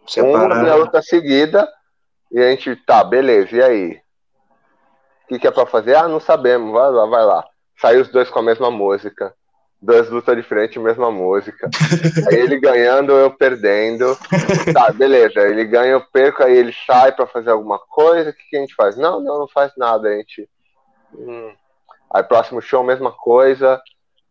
Separado. 0.08 0.62
uma 0.62 0.68
e 0.68 0.70
a 0.70 0.76
luta 0.76 1.02
seguida, 1.02 1.68
e 2.32 2.40
a 2.40 2.52
gente, 2.52 2.76
tá, 2.76 3.04
beleza, 3.04 3.56
e 3.56 3.64
aí? 3.64 4.02
O 5.24 5.28
que, 5.28 5.40
que 5.40 5.48
é 5.48 5.52
pra 5.52 5.66
fazer? 5.66 5.96
Ah, 5.96 6.08
não 6.08 6.20
sabemos, 6.20 6.72
vai 6.72 6.92
lá, 6.92 7.06
vai 7.08 7.26
lá. 7.26 7.44
Saiu 7.80 8.02
os 8.02 8.10
dois 8.10 8.30
com 8.30 8.40
a 8.40 8.44
mesma 8.44 8.70
música. 8.70 9.34
Duas 9.82 10.08
lutas 10.08 10.36
diferentes, 10.38 10.80
mesma 10.80 11.10
música. 11.10 11.68
aí 12.30 12.36
ele 12.36 12.60
ganhando, 12.60 13.14
eu 13.14 13.32
perdendo. 13.32 14.16
Tá, 14.72 14.92
beleza. 14.94 15.40
Ele 15.40 15.66
ganha, 15.66 15.94
eu 15.94 16.02
perco, 16.14 16.44
aí 16.44 16.56
ele 16.56 16.74
sai 16.86 17.12
pra 17.14 17.26
fazer 17.26 17.50
alguma 17.50 17.80
coisa. 17.80 18.30
O 18.30 18.34
que, 18.34 18.44
que 18.50 18.58
a 18.58 18.60
gente 18.60 18.76
faz? 18.76 18.96
Não, 18.96 19.20
não, 19.20 19.40
não 19.40 19.48
faz 19.48 19.72
nada. 19.76 20.10
A 20.10 20.18
gente. 20.18 20.48
Hum. 21.16 21.52
Aí 22.14 22.22
próximo 22.22 22.62
show, 22.62 22.84
mesma 22.84 23.12
coisa. 23.12 23.82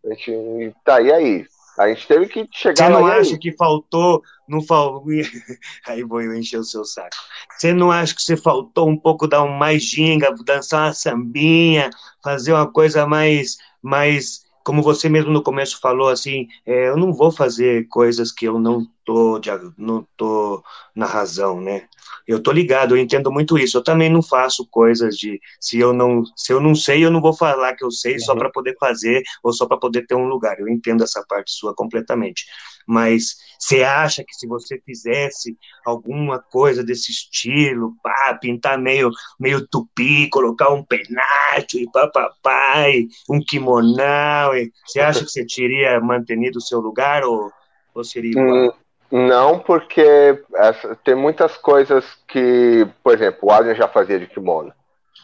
A 0.04 0.08
gente, 0.10 0.74
tá, 0.84 1.00
e 1.00 1.12
aí? 1.12 1.46
A 1.78 1.88
gente 1.88 2.06
teve 2.06 2.26
que 2.26 2.48
chegar 2.52 2.86
Você 2.86 2.88
não 2.90 3.06
acha 3.06 3.38
que 3.38 3.56
faltou, 3.56 4.22
não 4.46 4.62
faltou, 4.62 5.04
aí 5.86 6.02
vou 6.02 6.20
eu 6.20 6.34
encher 6.34 6.58
o 6.58 6.64
seu 6.64 6.84
saco. 6.84 7.16
Você 7.56 7.72
não 7.72 7.90
acha 7.90 8.14
que 8.14 8.22
você 8.22 8.36
faltou 8.36 8.88
um 8.88 8.96
pouco 8.96 9.26
dar 9.26 9.42
um 9.42 9.56
mais 9.56 9.82
ginga, 9.82 10.34
dançar 10.44 10.88
uma 10.88 10.92
sambinha, 10.92 11.88
fazer 12.22 12.52
uma 12.52 12.70
coisa 12.70 13.06
mais, 13.06 13.56
mais 13.82 14.44
como 14.62 14.82
você 14.82 15.08
mesmo 15.08 15.32
no 15.32 15.42
começo 15.42 15.80
falou, 15.80 16.08
assim, 16.08 16.48
é, 16.66 16.88
eu 16.88 16.96
não 16.96 17.12
vou 17.12 17.30
fazer 17.30 17.88
coisas 17.88 18.30
que 18.30 18.44
eu 18.44 18.58
não 18.58 18.86
tô, 19.04 19.40
não 19.78 20.06
tô 20.16 20.62
na 20.94 21.06
razão, 21.06 21.60
né? 21.60 21.88
Eu 22.26 22.42
tô 22.42 22.52
ligado, 22.52 22.96
eu 22.96 23.00
entendo 23.00 23.30
muito 23.30 23.58
isso. 23.58 23.76
Eu 23.76 23.82
também 23.82 24.10
não 24.10 24.22
faço 24.22 24.66
coisas 24.70 25.16
de 25.16 25.40
se 25.60 25.78
eu 25.78 25.92
não, 25.92 26.22
se 26.36 26.52
eu 26.52 26.60
não 26.60 26.74
sei, 26.74 27.04
eu 27.04 27.10
não 27.10 27.20
vou 27.20 27.32
falar 27.32 27.74
que 27.74 27.84
eu 27.84 27.90
sei 27.90 28.14
uhum. 28.14 28.20
só 28.20 28.34
para 28.34 28.50
poder 28.50 28.76
fazer 28.78 29.22
ou 29.42 29.52
só 29.52 29.66
para 29.66 29.76
poder 29.76 30.06
ter 30.06 30.14
um 30.14 30.26
lugar. 30.26 30.58
Eu 30.58 30.68
entendo 30.68 31.02
essa 31.02 31.24
parte 31.28 31.52
sua 31.52 31.74
completamente. 31.74 32.44
Mas 32.86 33.36
você 33.58 33.82
acha 33.82 34.24
que 34.24 34.34
se 34.34 34.46
você 34.46 34.80
fizesse 34.84 35.56
alguma 35.84 36.38
coisa 36.38 36.82
desse 36.82 37.12
estilo, 37.12 37.94
pá, 38.02 38.38
pintar 38.40 38.78
meio, 38.78 39.10
meio 39.38 39.66
tupi, 39.66 40.28
colocar 40.28 40.70
um 40.70 40.84
penacho 40.84 41.78
e 41.78 41.86
papai, 41.92 43.06
um 43.28 43.40
kimonão, 43.40 44.52
você 44.86 45.00
acha 45.00 45.24
que 45.24 45.30
você 45.30 45.44
teria 45.46 46.00
mantenido 46.00 46.58
o 46.58 46.62
seu 46.62 46.80
lugar 46.80 47.22
ou, 47.24 47.50
ou 47.94 48.02
seria 48.02 48.30
igual? 48.30 48.68
Hum, 48.68 48.70
não, 49.10 49.58
porque 49.58 50.42
essa, 50.54 50.96
tem 51.04 51.14
muitas 51.14 51.56
coisas 51.56 52.04
que, 52.28 52.86
por 53.02 53.14
exemplo, 53.14 53.40
o 53.42 53.50
Adrian 53.50 53.74
já 53.74 53.88
fazia 53.88 54.18
de 54.18 54.26
kimono. 54.26 54.72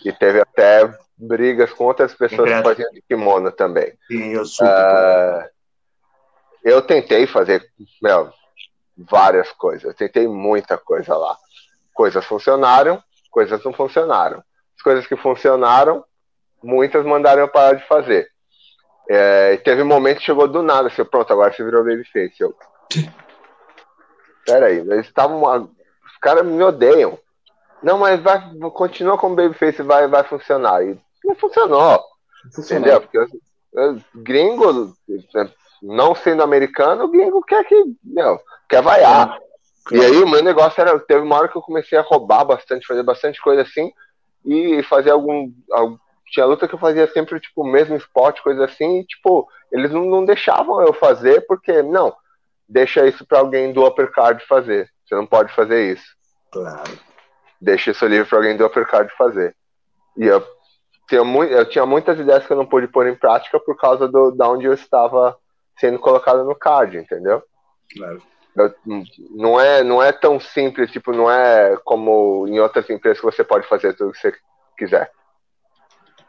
E 0.04 0.12
teve 0.12 0.40
até 0.40 0.92
brigas 1.16 1.72
com 1.72 1.84
outras 1.84 2.12
pessoas 2.14 2.50
que 2.50 2.62
faziam 2.62 2.90
de 2.90 3.02
kimono 3.02 3.52
também. 3.52 3.92
Sim, 4.08 4.32
eu 4.32 4.44
super. 4.44 4.68
Uh, 4.68 5.48
eu 6.64 6.82
tentei 6.82 7.26
fazer 7.28 7.64
meu, 8.02 8.30
várias 8.96 9.52
coisas, 9.52 9.84
eu 9.84 9.94
tentei 9.94 10.26
muita 10.26 10.76
coisa 10.76 11.16
lá. 11.16 11.36
Coisas 11.94 12.24
funcionaram, 12.24 13.02
coisas 13.30 13.62
não 13.64 13.72
funcionaram. 13.72 14.42
As 14.76 14.82
coisas 14.82 15.06
que 15.06 15.16
funcionaram, 15.16 16.04
muitas 16.62 17.04
mandaram 17.04 17.42
eu 17.42 17.48
parar 17.48 17.74
de 17.74 17.86
fazer. 17.86 18.28
É, 19.08 19.56
teve 19.58 19.82
um 19.82 19.86
momento 19.86 20.18
que 20.18 20.24
chegou 20.24 20.48
do 20.48 20.60
nada, 20.60 20.88
assim, 20.88 21.04
pronto, 21.04 21.32
agora 21.32 21.52
você 21.52 21.62
virou 21.64 21.84
babyface. 21.84 22.40
Eu... 22.40 22.54
Peraí, 24.46 24.78
eles 24.78 25.06
estavam. 25.06 25.42
Os 25.42 26.16
caras 26.20 26.46
me 26.46 26.62
odeiam. 26.62 27.18
Não, 27.82 27.98
mas 27.98 28.20
vai, 28.22 28.40
continua 28.72 29.18
como 29.18 29.36
babyface 29.36 29.82
vai, 29.82 30.06
vai 30.08 30.24
funcionar. 30.24 30.82
E 30.82 30.98
não 31.24 31.34
funcionou. 31.34 32.00
Entendeu? 32.58 33.00
Porque 33.00 33.18
gringo, 34.14 34.94
não 35.82 36.14
sendo 36.14 36.42
americano, 36.42 37.04
o 37.04 37.08
gringo 37.08 37.42
quer 37.42 37.64
que, 37.64 37.76
meu, 38.02 38.40
quer 38.68 38.80
vaiar. 38.82 39.38
E 39.92 40.00
aí 40.00 40.22
o 40.22 40.28
meu 40.28 40.42
negócio 40.42 40.80
era, 40.80 40.98
teve 40.98 41.20
uma 41.20 41.36
hora 41.36 41.48
que 41.48 41.56
eu 41.56 41.62
comecei 41.62 41.98
a 41.98 42.02
roubar 42.02 42.44
bastante, 42.44 42.86
fazer 42.86 43.02
bastante 43.02 43.40
coisa 43.40 43.62
assim, 43.62 43.92
e 44.44 44.82
fazer 44.84 45.10
algum, 45.10 45.52
tinha 46.32 46.46
luta 46.46 46.66
que 46.66 46.74
eu 46.74 46.78
fazia 46.78 47.06
sempre, 47.12 47.38
tipo, 47.38 47.62
o 47.62 47.70
mesmo 47.70 47.96
spot, 47.96 48.40
coisa 48.40 48.64
assim, 48.64 49.00
e, 49.00 49.04
tipo, 49.04 49.48
eles 49.70 49.90
não, 49.92 50.04
não 50.06 50.24
deixavam 50.24 50.80
eu 50.82 50.92
fazer, 50.92 51.46
porque, 51.46 51.82
não, 51.82 52.14
deixa 52.68 53.06
isso 53.06 53.26
para 53.26 53.38
alguém 53.38 53.72
do 53.72 53.84
uppercard 53.84 54.44
fazer. 54.46 54.90
Você 55.04 55.14
não 55.14 55.26
pode 55.26 55.52
fazer 55.54 55.92
isso. 55.92 56.16
Claro. 56.50 56.98
Deixa 57.60 57.90
isso 57.90 58.06
livre 58.06 58.28
para 58.28 58.38
alguém 58.38 58.56
do 58.56 58.66
uppercard 58.66 59.12
fazer. 59.16 59.54
E 60.16 60.24
eu, 60.26 60.44
tinha 61.08 61.24
muito, 61.24 61.52
eu 61.52 61.68
tinha 61.68 61.86
muitas 61.86 62.18
ideias 62.18 62.46
que 62.46 62.52
eu 62.52 62.56
não 62.56 62.66
pude 62.66 62.88
pôr 62.88 63.06
em 63.06 63.14
prática 63.14 63.60
por 63.60 63.76
causa 63.76 64.08
do, 64.08 64.30
da 64.30 64.48
onde 64.48 64.66
eu 64.66 64.72
estava 64.72 65.36
sendo 65.78 65.98
colocado 65.98 66.44
no 66.44 66.54
card, 66.54 66.96
entendeu? 66.96 67.42
Claro. 67.96 68.22
Eu, 68.56 68.74
não, 69.30 69.60
é, 69.60 69.84
não 69.84 70.02
é 70.02 70.12
tão 70.12 70.40
simples, 70.40 70.90
tipo, 70.90 71.12
não 71.12 71.30
é 71.30 71.76
como 71.84 72.48
em 72.48 72.58
outras 72.58 72.88
empresas 72.88 73.20
que 73.20 73.26
você 73.26 73.44
pode 73.44 73.68
fazer 73.68 73.94
tudo 73.94 74.12
que 74.12 74.18
você 74.18 74.34
quiser. 74.78 75.10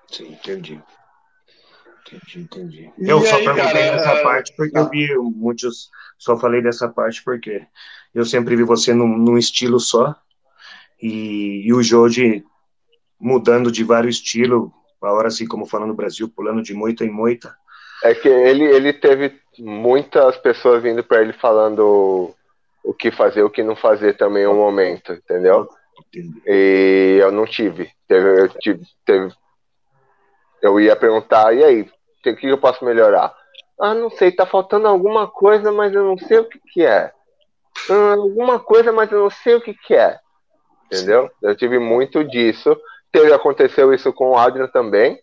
Sim, 0.10 0.34
entendi. 0.34 0.82
Entendi, 2.16 2.40
entendi. 2.40 2.92
E 2.98 3.10
eu 3.10 3.20
aí, 3.20 3.26
só 3.26 3.38
perguntei 3.38 3.64
cara, 3.64 3.80
essa 3.80 4.12
é... 4.12 4.24
parte 4.24 4.54
porque 4.56 4.72
tá. 4.72 4.80
eu 4.80 4.90
vi 4.90 5.16
muitos. 5.36 5.90
Só 6.18 6.38
falei 6.38 6.62
dessa 6.62 6.90
parte 6.90 7.24
porque 7.24 7.66
eu 8.14 8.26
sempre 8.26 8.56
vi 8.56 8.64
você 8.64 8.94
num, 8.94 9.18
num 9.18 9.38
estilo 9.38 9.80
só. 9.80 10.16
E, 11.02 11.68
e 11.68 11.74
o 11.74 11.84
Jorge 11.84 12.44
mudando 13.20 13.72
de 13.72 13.84
vários 13.84 14.18
estilos, 14.18 14.70
a 15.02 15.12
hora 15.12 15.28
assim 15.28 15.48
como 15.48 15.66
falando 15.66 15.90
no 15.90 15.96
Brasil, 15.96 16.30
pulando 16.30 16.62
de 16.62 16.74
moita 16.74 17.06
em 17.06 17.12
moita. 17.12 17.56
É 18.04 18.14
que 18.14 18.28
ele, 18.28 18.64
ele 18.64 18.94
teve 18.94 19.40
muitas 19.58 20.38
pessoas 20.38 20.84
vindo 20.84 21.04
para 21.04 21.22
ele 21.22 21.34
falando 21.34 22.34
o 22.84 22.94
que 22.94 23.12
fazer, 23.12 23.44
o 23.44 23.50
que 23.50 23.64
não 23.64 23.76
fazer 23.76 24.16
também 24.16 24.48
um 24.48 24.56
momento, 24.56 25.14
entendeu? 25.14 25.68
Entendi. 26.08 26.42
E 26.46 27.18
eu 27.20 27.32
não 27.32 27.46
tive. 27.46 27.92
Teve, 28.08 28.42
eu 28.42 28.50
tive, 28.60 28.86
teve. 29.06 29.34
Eu 30.62 30.80
ia 30.80 30.96
perguntar, 30.96 31.54
e 31.54 31.64
aí, 31.64 31.90
o 32.26 32.36
que 32.36 32.48
eu 32.48 32.58
posso 32.58 32.84
melhorar? 32.84 33.34
Ah, 33.80 33.94
não 33.94 34.10
sei, 34.10 34.32
tá 34.32 34.46
faltando 34.46 34.88
alguma 34.88 35.28
coisa, 35.28 35.72
mas 35.72 35.94
eu 35.94 36.04
não 36.04 36.18
sei 36.18 36.40
o 36.40 36.46
que, 36.46 36.60
que 36.74 36.86
é. 36.86 37.12
Ah, 37.90 38.14
alguma 38.14 38.60
coisa, 38.60 38.92
mas 38.92 39.12
eu 39.12 39.20
não 39.20 39.30
sei 39.30 39.56
o 39.56 39.62
que, 39.62 39.74
que 39.74 39.96
é. 39.96 40.20
Entendeu? 40.86 41.30
Eu 41.42 41.56
tive 41.56 41.78
muito 41.80 42.24
disso. 42.24 42.76
Teve, 43.12 43.32
aconteceu 43.34 43.94
isso 43.94 44.12
com 44.14 44.32
o 44.32 44.38
Adrian 44.38 44.68
também, 44.68 45.20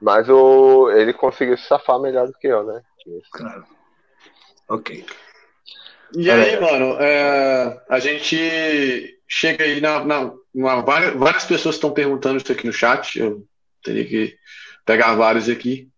mas 0.00 0.28
o, 0.28 0.90
ele 0.90 1.12
conseguiu 1.12 1.56
se 1.56 1.66
safar 1.66 1.98
melhor 2.00 2.26
do 2.26 2.32
que 2.34 2.46
eu, 2.46 2.64
né? 2.64 2.82
Claro. 3.32 3.64
Ok. 4.68 5.04
E 6.14 6.30
aí, 6.30 6.60
mano, 6.60 6.96
é, 7.00 7.82
a 7.88 7.98
gente 7.98 9.18
chega 9.28 9.64
aí 9.64 9.80
na, 9.80 10.04
na, 10.04 10.32
na 10.54 10.80
várias, 10.80 11.14
várias, 11.14 11.44
pessoas 11.44 11.74
estão 11.74 11.90
perguntando 11.90 12.36
isso 12.36 12.50
aqui 12.50 12.66
no 12.66 12.72
chat. 12.72 13.18
Eu 13.18 13.44
teria 13.82 14.04
que 14.04 14.36
pegar 14.84 15.14
vários 15.14 15.48
aqui. 15.48 15.88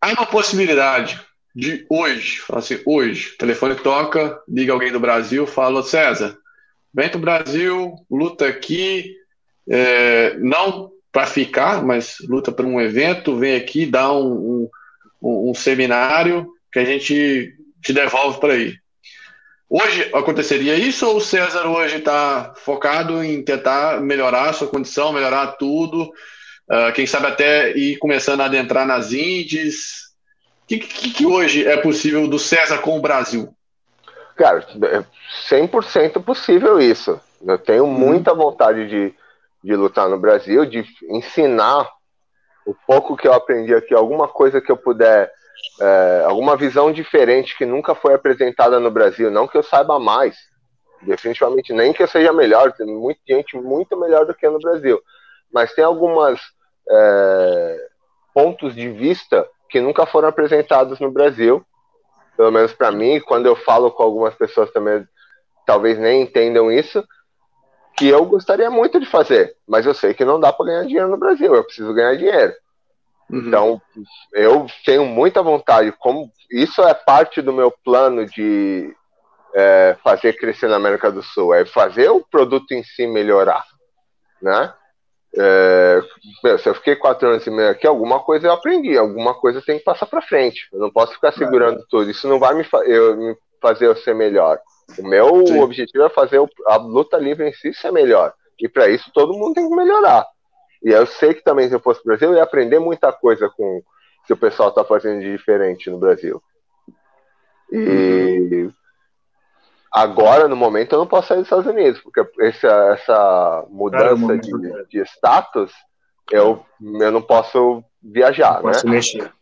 Há 0.00 0.12
uma 0.12 0.26
possibilidade 0.26 1.20
de 1.54 1.84
hoje, 1.88 2.40
assim, 2.52 2.80
hoje, 2.86 3.32
o 3.34 3.38
telefone 3.38 3.74
toca, 3.74 4.40
liga 4.48 4.72
alguém 4.72 4.92
do 4.92 5.00
Brasil, 5.00 5.44
fala, 5.44 5.82
César, 5.82 6.38
vem 6.94 7.08
pro 7.08 7.18
Brasil, 7.18 7.94
luta 8.08 8.46
aqui, 8.46 9.12
é, 9.68 10.36
não 10.38 10.92
para 11.10 11.26
ficar, 11.26 11.84
mas 11.84 12.18
luta 12.28 12.52
para 12.52 12.64
um 12.64 12.80
evento, 12.80 13.36
vem 13.36 13.56
aqui, 13.56 13.86
dá 13.86 14.12
um, 14.12 14.68
um, 15.20 15.50
um, 15.50 15.54
seminário 15.54 16.46
que 16.72 16.78
a 16.78 16.84
gente 16.84 17.56
te 17.82 17.92
devolve 17.92 18.38
para 18.38 18.52
aí. 18.54 18.76
Hoje 19.68 20.08
aconteceria 20.14 20.76
isso 20.76 21.08
ou 21.08 21.16
o 21.16 21.20
César 21.20 21.66
hoje 21.66 21.96
está 21.96 22.54
focado 22.56 23.22
em 23.22 23.42
tentar 23.42 24.00
melhorar 24.00 24.50
a 24.50 24.52
sua 24.52 24.68
condição, 24.68 25.12
melhorar 25.12 25.48
tudo, 25.58 26.10
uh, 26.70 26.92
quem 26.94 27.06
sabe 27.06 27.26
até 27.26 27.70
ir 27.72 27.96
começando 27.98 28.40
a 28.40 28.46
adentrar 28.46 28.86
nas 28.86 29.12
indies? 29.12 30.08
O 30.62 30.66
que, 30.68 30.78
que, 30.78 31.10
que 31.12 31.26
hoje 31.26 31.66
é 31.66 31.76
possível 31.76 32.26
do 32.28 32.38
César 32.38 32.78
com 32.78 32.96
o 32.96 33.00
Brasil? 33.00 33.54
Cara, 34.36 34.64
é 34.84 35.04
100% 35.50 36.22
possível 36.22 36.80
isso. 36.80 37.20
Eu 37.44 37.58
tenho 37.58 37.84
uhum. 37.84 37.92
muita 37.92 38.34
vontade 38.34 38.88
de, 38.88 39.14
de 39.62 39.76
lutar 39.76 40.08
no 40.08 40.18
Brasil, 40.18 40.64
de 40.64 40.84
ensinar 41.10 41.88
o 42.66 42.74
pouco 42.86 43.16
que 43.16 43.26
eu 43.26 43.32
aprendi 43.32 43.74
aqui, 43.74 43.94
alguma 43.94 44.28
coisa 44.28 44.60
que 44.60 44.70
eu 44.70 44.76
puder, 44.76 45.32
é, 45.80 46.24
alguma 46.26 46.56
visão 46.56 46.92
diferente 46.92 47.56
que 47.56 47.64
nunca 47.64 47.94
foi 47.94 48.14
apresentada 48.14 48.78
no 48.78 48.90
Brasil. 48.90 49.30
Não 49.30 49.48
que 49.48 49.56
eu 49.56 49.62
saiba 49.62 49.98
mais, 49.98 50.36
definitivamente 51.02 51.72
nem 51.72 51.92
que 51.92 52.02
eu 52.02 52.08
seja 52.08 52.32
melhor, 52.32 52.72
tem 52.72 52.86
muita 52.86 53.20
gente 53.26 53.56
muito 53.56 53.98
melhor 53.98 54.26
do 54.26 54.34
que 54.34 54.48
no 54.48 54.58
Brasil, 54.58 55.00
mas 55.52 55.72
tem 55.72 55.84
algumas 55.84 56.40
é, 56.90 57.88
pontos 58.32 58.74
de 58.74 58.88
vista 58.88 59.48
que 59.68 59.80
nunca 59.80 60.06
foram 60.06 60.28
apresentados 60.28 60.98
no 61.00 61.10
Brasil, 61.10 61.64
pelo 62.36 62.50
menos 62.50 62.72
para 62.72 62.90
mim. 62.90 63.20
Quando 63.20 63.46
eu 63.46 63.56
falo 63.56 63.90
com 63.90 64.02
algumas 64.02 64.34
pessoas 64.34 64.70
também, 64.70 65.06
talvez 65.66 65.98
nem 65.98 66.22
entendam 66.22 66.70
isso 66.70 67.04
que 67.96 68.06
eu 68.06 68.24
gostaria 68.24 68.70
muito 68.70 69.00
de 69.00 69.06
fazer, 69.06 69.56
mas 69.66 69.84
eu 69.84 69.92
sei 69.92 70.14
que 70.14 70.24
não 70.24 70.38
dá 70.38 70.52
para 70.52 70.66
ganhar 70.66 70.84
dinheiro 70.84 71.08
no 71.08 71.16
Brasil, 71.16 71.52
eu 71.52 71.64
preciso 71.64 71.92
ganhar 71.92 72.16
dinheiro. 72.16 72.54
Uhum. 73.28 73.38
Então, 73.40 73.82
eu 74.32 74.66
tenho 74.84 75.04
muita 75.04 75.42
vontade, 75.42 75.92
como 75.98 76.30
isso 76.48 76.80
é 76.82 76.94
parte 76.94 77.42
do 77.42 77.52
meu 77.52 77.72
plano 77.72 78.24
de 78.24 78.94
é, 79.52 79.96
fazer 80.04 80.34
crescer 80.34 80.68
na 80.68 80.76
América 80.76 81.10
do 81.10 81.24
Sul, 81.24 81.52
é 81.52 81.66
fazer 81.66 82.08
o 82.08 82.24
produto 82.24 82.70
em 82.70 82.84
si 82.84 83.04
melhorar, 83.04 83.64
né? 84.40 84.72
É, 85.40 86.00
se 86.58 86.68
eu 86.68 86.74
fiquei 86.74 86.96
quatro 86.96 87.28
anos 87.28 87.46
e 87.46 87.50
meio 87.50 87.70
aqui, 87.70 87.86
alguma 87.86 88.18
coisa 88.20 88.48
eu 88.48 88.52
aprendi, 88.52 88.96
alguma 88.98 89.34
coisa 89.34 89.62
tem 89.62 89.78
que 89.78 89.84
passar 89.84 90.06
para 90.06 90.20
frente. 90.20 90.68
Eu 90.72 90.80
não 90.80 90.90
posso 90.90 91.12
ficar 91.12 91.32
segurando 91.32 91.84
tudo. 91.88 92.10
Isso 92.10 92.26
não 92.28 92.40
vai 92.40 92.54
me, 92.54 92.64
fa 92.64 92.78
eu, 92.78 93.16
me 93.16 93.36
fazer 93.60 93.86
eu 93.86 93.96
ser 93.96 94.14
melhor. 94.14 94.58
O 94.98 95.06
meu 95.06 95.46
Sim. 95.46 95.60
objetivo 95.60 96.04
é 96.04 96.08
fazer 96.08 96.40
a 96.66 96.76
luta 96.76 97.18
livre 97.18 97.48
em 97.48 97.52
si 97.52 97.72
ser 97.72 97.92
melhor. 97.92 98.32
E 98.58 98.68
para 98.68 98.88
isso 98.88 99.10
todo 99.14 99.34
mundo 99.34 99.54
tem 99.54 99.68
que 99.68 99.76
melhorar. 99.76 100.26
E 100.82 100.90
eu 100.90 101.06
sei 101.06 101.34
que 101.34 101.44
também 101.44 101.68
se 101.68 101.74
eu 101.74 101.80
fosse 101.80 102.02
Brasil, 102.04 102.30
eu 102.30 102.36
ia 102.36 102.42
aprender 102.42 102.78
muita 102.78 103.12
coisa 103.12 103.48
com 103.48 103.78
o 103.78 103.82
que 104.26 104.32
o 104.32 104.36
pessoal 104.36 104.70
está 104.70 104.84
fazendo 104.84 105.20
de 105.20 105.30
diferente 105.30 105.90
no 105.90 105.98
Brasil. 105.98 106.42
E 107.70 107.76
uhum. 107.76 108.72
Agora, 109.92 110.48
no 110.48 110.56
momento, 110.56 110.92
eu 110.92 110.98
não 110.98 111.06
posso 111.06 111.28
sair 111.28 111.38
dos 111.38 111.46
Estados 111.46 111.66
Unidos, 111.66 112.00
porque 112.00 112.20
essa, 112.40 112.68
essa 112.92 113.66
mudança 113.70 114.38
de, 114.38 114.86
de, 114.88 115.00
status, 115.02 115.72
eu, 116.30 116.64
eu 116.80 117.10
não 117.10 117.22
posso 117.22 117.82
viajar, 118.02 118.54
não 118.56 118.66
né? 118.66 118.72
Posso 118.72 118.88
mexer. 118.88 119.32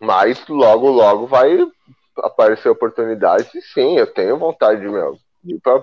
Mas 0.00 0.46
logo, 0.48 0.88
logo 0.88 1.26
vai 1.26 1.58
aparecer 2.18 2.68
oportunidades, 2.68 3.52
e 3.54 3.62
sim, 3.62 3.98
eu 3.98 4.06
tenho 4.06 4.38
vontade 4.38 4.80
de, 4.80 4.88
meu, 4.88 5.16
ir 5.44 5.60
para 5.60 5.82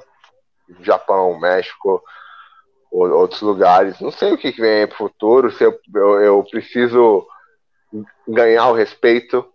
Japão, 0.82 1.40
México, 1.40 2.02
ou 2.92 3.10
outros 3.12 3.42
lugares. 3.42 4.00
Não 4.00 4.12
sei 4.12 4.34
o 4.34 4.38
que, 4.38 4.52
vem 4.52 4.82
aí 4.82 4.88
pro 4.88 4.98
futuro, 4.98 5.52
se 5.52 5.64
eu, 5.64 5.78
eu, 5.94 6.22
eu 6.22 6.44
preciso 6.50 7.28
ganhar 8.28 8.70
o 8.70 8.74
respeito 8.74 9.46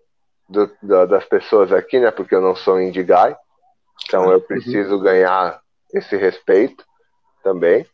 do, 0.48 0.70
do, 0.82 1.06
das 1.06 1.24
pessoas 1.24 1.72
aqui, 1.72 1.98
né? 1.98 2.10
Porque 2.10 2.34
eu 2.34 2.40
não 2.40 2.54
sou 2.54 2.80
indie 2.80 3.02
guy. 3.02 3.34
Então 4.04 4.24
eu 4.30 4.38
uhum. 4.38 4.40
preciso 4.40 4.96
uhum. 4.96 5.02
ganhar 5.02 5.60
esse 5.92 6.16
respeito 6.16 6.84
também. 7.42 7.86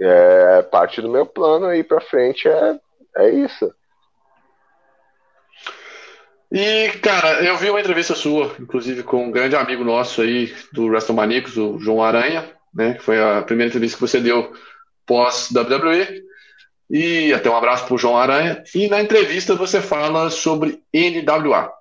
É, 0.00 0.62
parte 0.62 1.00
do 1.00 1.08
meu 1.08 1.24
plano 1.24 1.66
aí 1.66 1.84
para 1.84 2.00
frente 2.00 2.48
é, 2.48 2.80
é 3.16 3.30
isso. 3.30 3.72
E, 6.50 6.90
cara, 7.02 7.42
eu 7.42 7.56
vi 7.56 7.70
uma 7.70 7.80
entrevista 7.80 8.14
sua, 8.14 8.54
inclusive 8.60 9.02
com 9.02 9.24
um 9.24 9.30
grande 9.30 9.56
amigo 9.56 9.82
nosso 9.82 10.20
aí 10.20 10.54
do 10.70 10.84
WrestleManiacos, 10.84 11.56
o 11.56 11.78
João 11.78 12.02
Aranha, 12.02 12.46
né? 12.74 12.92
Que 12.92 13.02
foi 13.02 13.18
a 13.18 13.40
primeira 13.40 13.70
entrevista 13.70 13.96
que 13.96 14.02
você 14.02 14.20
deu 14.20 14.52
pós-WWE. 15.06 16.22
E 16.90 17.32
até 17.32 17.48
um 17.48 17.56
abraço 17.56 17.86
para 17.86 17.94
o 17.94 17.98
João 17.98 18.18
Aranha. 18.18 18.62
E 18.74 18.86
na 18.86 19.00
entrevista 19.00 19.54
você 19.54 19.80
fala 19.80 20.28
sobre 20.28 20.82
NWA. 20.92 21.72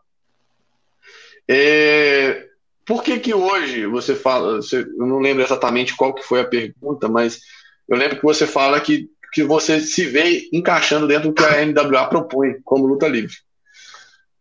É, 1.49 2.47
por 2.85 3.03
que 3.03 3.19
que 3.19 3.33
hoje 3.33 3.85
você 3.85 4.15
fala, 4.15 4.57
você, 4.57 4.79
eu 4.79 5.05
não 5.05 5.19
lembro 5.19 5.43
exatamente 5.43 5.95
qual 5.95 6.13
que 6.13 6.23
foi 6.23 6.41
a 6.41 6.47
pergunta, 6.47 7.07
mas 7.07 7.39
eu 7.87 7.97
lembro 7.97 8.17
que 8.17 8.23
você 8.23 8.47
fala 8.47 8.79
que, 8.79 9.09
que 9.33 9.43
você 9.43 9.79
se 9.79 10.05
vê 10.05 10.49
encaixando 10.51 11.07
dentro 11.07 11.29
do 11.29 11.33
que 11.33 11.43
a 11.43 11.65
NWA 11.65 12.07
propõe 12.07 12.55
como 12.63 12.87
luta 12.87 13.07
livre. 13.07 13.35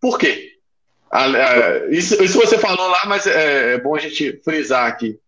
Por 0.01 0.19
quê? 0.19 0.51
Isso, 1.91 2.23
isso 2.23 2.39
você 2.39 2.57
falou 2.57 2.89
lá, 2.89 3.01
mas 3.07 3.27
é, 3.27 3.75
é 3.75 3.79
bom 3.79 3.95
a 3.95 3.99
gente 3.99 4.41
frisar 4.45 4.87
aqui. 4.87 5.19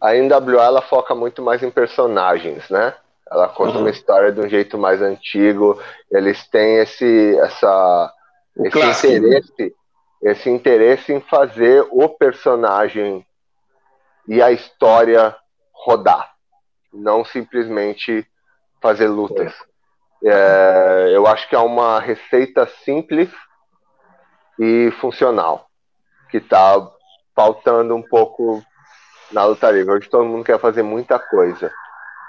A 0.00 0.12
NWA 0.12 0.64
ela 0.64 0.82
foca 0.82 1.14
muito 1.14 1.40
mais 1.40 1.62
em 1.62 1.70
personagens, 1.70 2.68
né? 2.68 2.94
Ela 3.30 3.48
conta 3.48 3.76
uhum. 3.76 3.80
uma 3.80 3.90
história 3.90 4.30
de 4.30 4.40
um 4.40 4.48
jeito 4.48 4.76
mais 4.76 5.00
antigo. 5.00 5.80
Eles 6.10 6.46
têm 6.48 6.78
esse, 6.78 7.36
essa, 7.38 8.12
esse 8.58 9.06
interesse, 9.16 9.74
esse 10.24 10.48
interesse 10.48 11.12
em 11.12 11.20
fazer 11.20 11.86
o 11.90 12.08
personagem 12.08 13.24
e 14.26 14.42
a 14.42 14.50
história 14.50 15.36
rodar, 15.70 16.32
não 16.90 17.22
simplesmente 17.22 18.26
fazer 18.80 19.06
lutas. 19.06 19.52
É, 20.24 21.10
eu 21.12 21.26
acho 21.26 21.46
que 21.46 21.54
é 21.54 21.58
uma 21.58 22.00
receita 22.00 22.66
simples 22.84 23.30
e 24.58 24.90
funcional, 24.98 25.68
que 26.30 26.38
está 26.38 26.90
faltando 27.36 27.94
um 27.94 28.02
pouco 28.02 28.64
na 29.30 29.44
luta 29.44 29.70
livre. 29.70 29.92
Hoje 29.92 30.08
todo 30.08 30.24
mundo 30.24 30.44
quer 30.44 30.58
fazer 30.58 30.82
muita 30.82 31.18
coisa. 31.18 31.70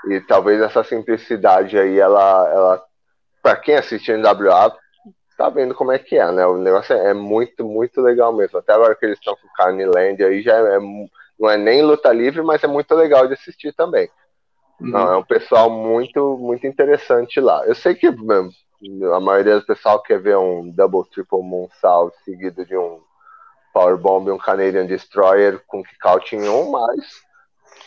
E 0.09 0.19
talvez 0.19 0.59
essa 0.61 0.83
simplicidade 0.83 1.79
aí, 1.79 1.97
ela, 1.97 2.49
ela 2.51 2.83
para 3.41 3.55
quem 3.55 3.75
assiste 3.75 4.11
NWA, 4.11 4.75
tá 5.37 5.49
vendo 5.49 5.75
como 5.75 5.91
é 5.91 5.99
que 5.99 6.17
é, 6.17 6.31
né? 6.31 6.45
O 6.45 6.57
negócio 6.57 6.95
é, 6.95 7.11
é 7.11 7.13
muito, 7.13 7.65
muito 7.65 8.01
legal 8.01 8.33
mesmo. 8.33 8.59
Até 8.59 8.73
agora 8.73 8.95
que 8.95 9.05
eles 9.05 9.17
estão 9.19 9.35
com 9.35 9.47
Carne 9.55 9.85
Land 9.85 10.23
aí 10.23 10.41
já 10.41 10.55
é, 10.55 10.79
não 10.79 11.49
é 11.49 11.57
nem 11.57 11.81
luta 11.81 12.11
livre, 12.11 12.41
mas 12.41 12.63
é 12.63 12.67
muito 12.67 12.93
legal 12.95 13.27
de 13.27 13.33
assistir 13.33 13.73
também. 13.73 14.09
Uhum. 14.79 14.89
Não, 14.89 15.13
é 15.13 15.17
um 15.17 15.23
pessoal 15.23 15.69
muito, 15.69 16.37
muito 16.37 16.65
interessante 16.67 17.39
lá. 17.39 17.65
Eu 17.65 17.75
sei 17.75 17.95
que 17.95 18.07
a 18.07 19.19
maioria 19.19 19.59
do 19.59 19.65
pessoal 19.65 20.01
quer 20.01 20.19
ver 20.19 20.37
um 20.37 20.69
Double 20.69 21.09
Triple 21.09 21.41
Moonsault 21.41 22.15
seguido 22.23 22.65
de 22.65 22.77
um 22.77 23.01
Powerbomb 23.73 24.29
e 24.29 24.31
um 24.31 24.37
Canadian 24.37 24.85
Destroyer 24.85 25.61
com 25.67 25.83
kickout 25.83 26.35
em 26.35 26.47
um, 26.47 26.71
mas 26.71 27.25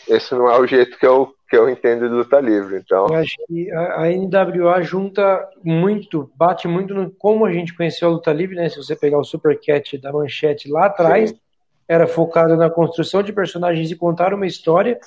esse 0.07 0.33
não 0.35 0.49
é 0.49 0.59
o 0.59 0.67
jeito 0.67 0.97
que 0.97 1.05
eu, 1.05 1.33
que 1.49 1.57
eu 1.57 1.67
entendo 1.67 2.07
de 2.07 2.13
luta 2.13 2.39
livre. 2.39 2.77
Então... 2.77 3.07
Eu 3.07 3.15
acho 3.15 3.35
que 3.47 3.71
a, 3.71 4.03
a 4.03 4.09
NWA 4.09 4.81
junta 4.83 5.49
muito, 5.63 6.31
bate 6.35 6.67
muito 6.67 6.93
no 6.93 7.09
como 7.09 7.45
a 7.45 7.51
gente 7.51 7.75
conheceu 7.75 8.07
a 8.07 8.11
luta 8.11 8.31
livre, 8.31 8.55
né? 8.55 8.69
Se 8.69 8.77
você 8.77 8.95
pegar 8.95 9.17
o 9.17 9.23
Supercat 9.23 9.97
da 9.97 10.13
manchete 10.13 10.69
lá 10.69 10.85
atrás, 10.85 11.31
Sim. 11.31 11.39
era 11.87 12.05
focado 12.05 12.55
na 12.55 12.69
construção 12.69 13.23
de 13.23 13.33
personagens 13.33 13.89
e 13.89 13.95
contar 13.95 14.33
uma 14.33 14.45
história. 14.45 14.99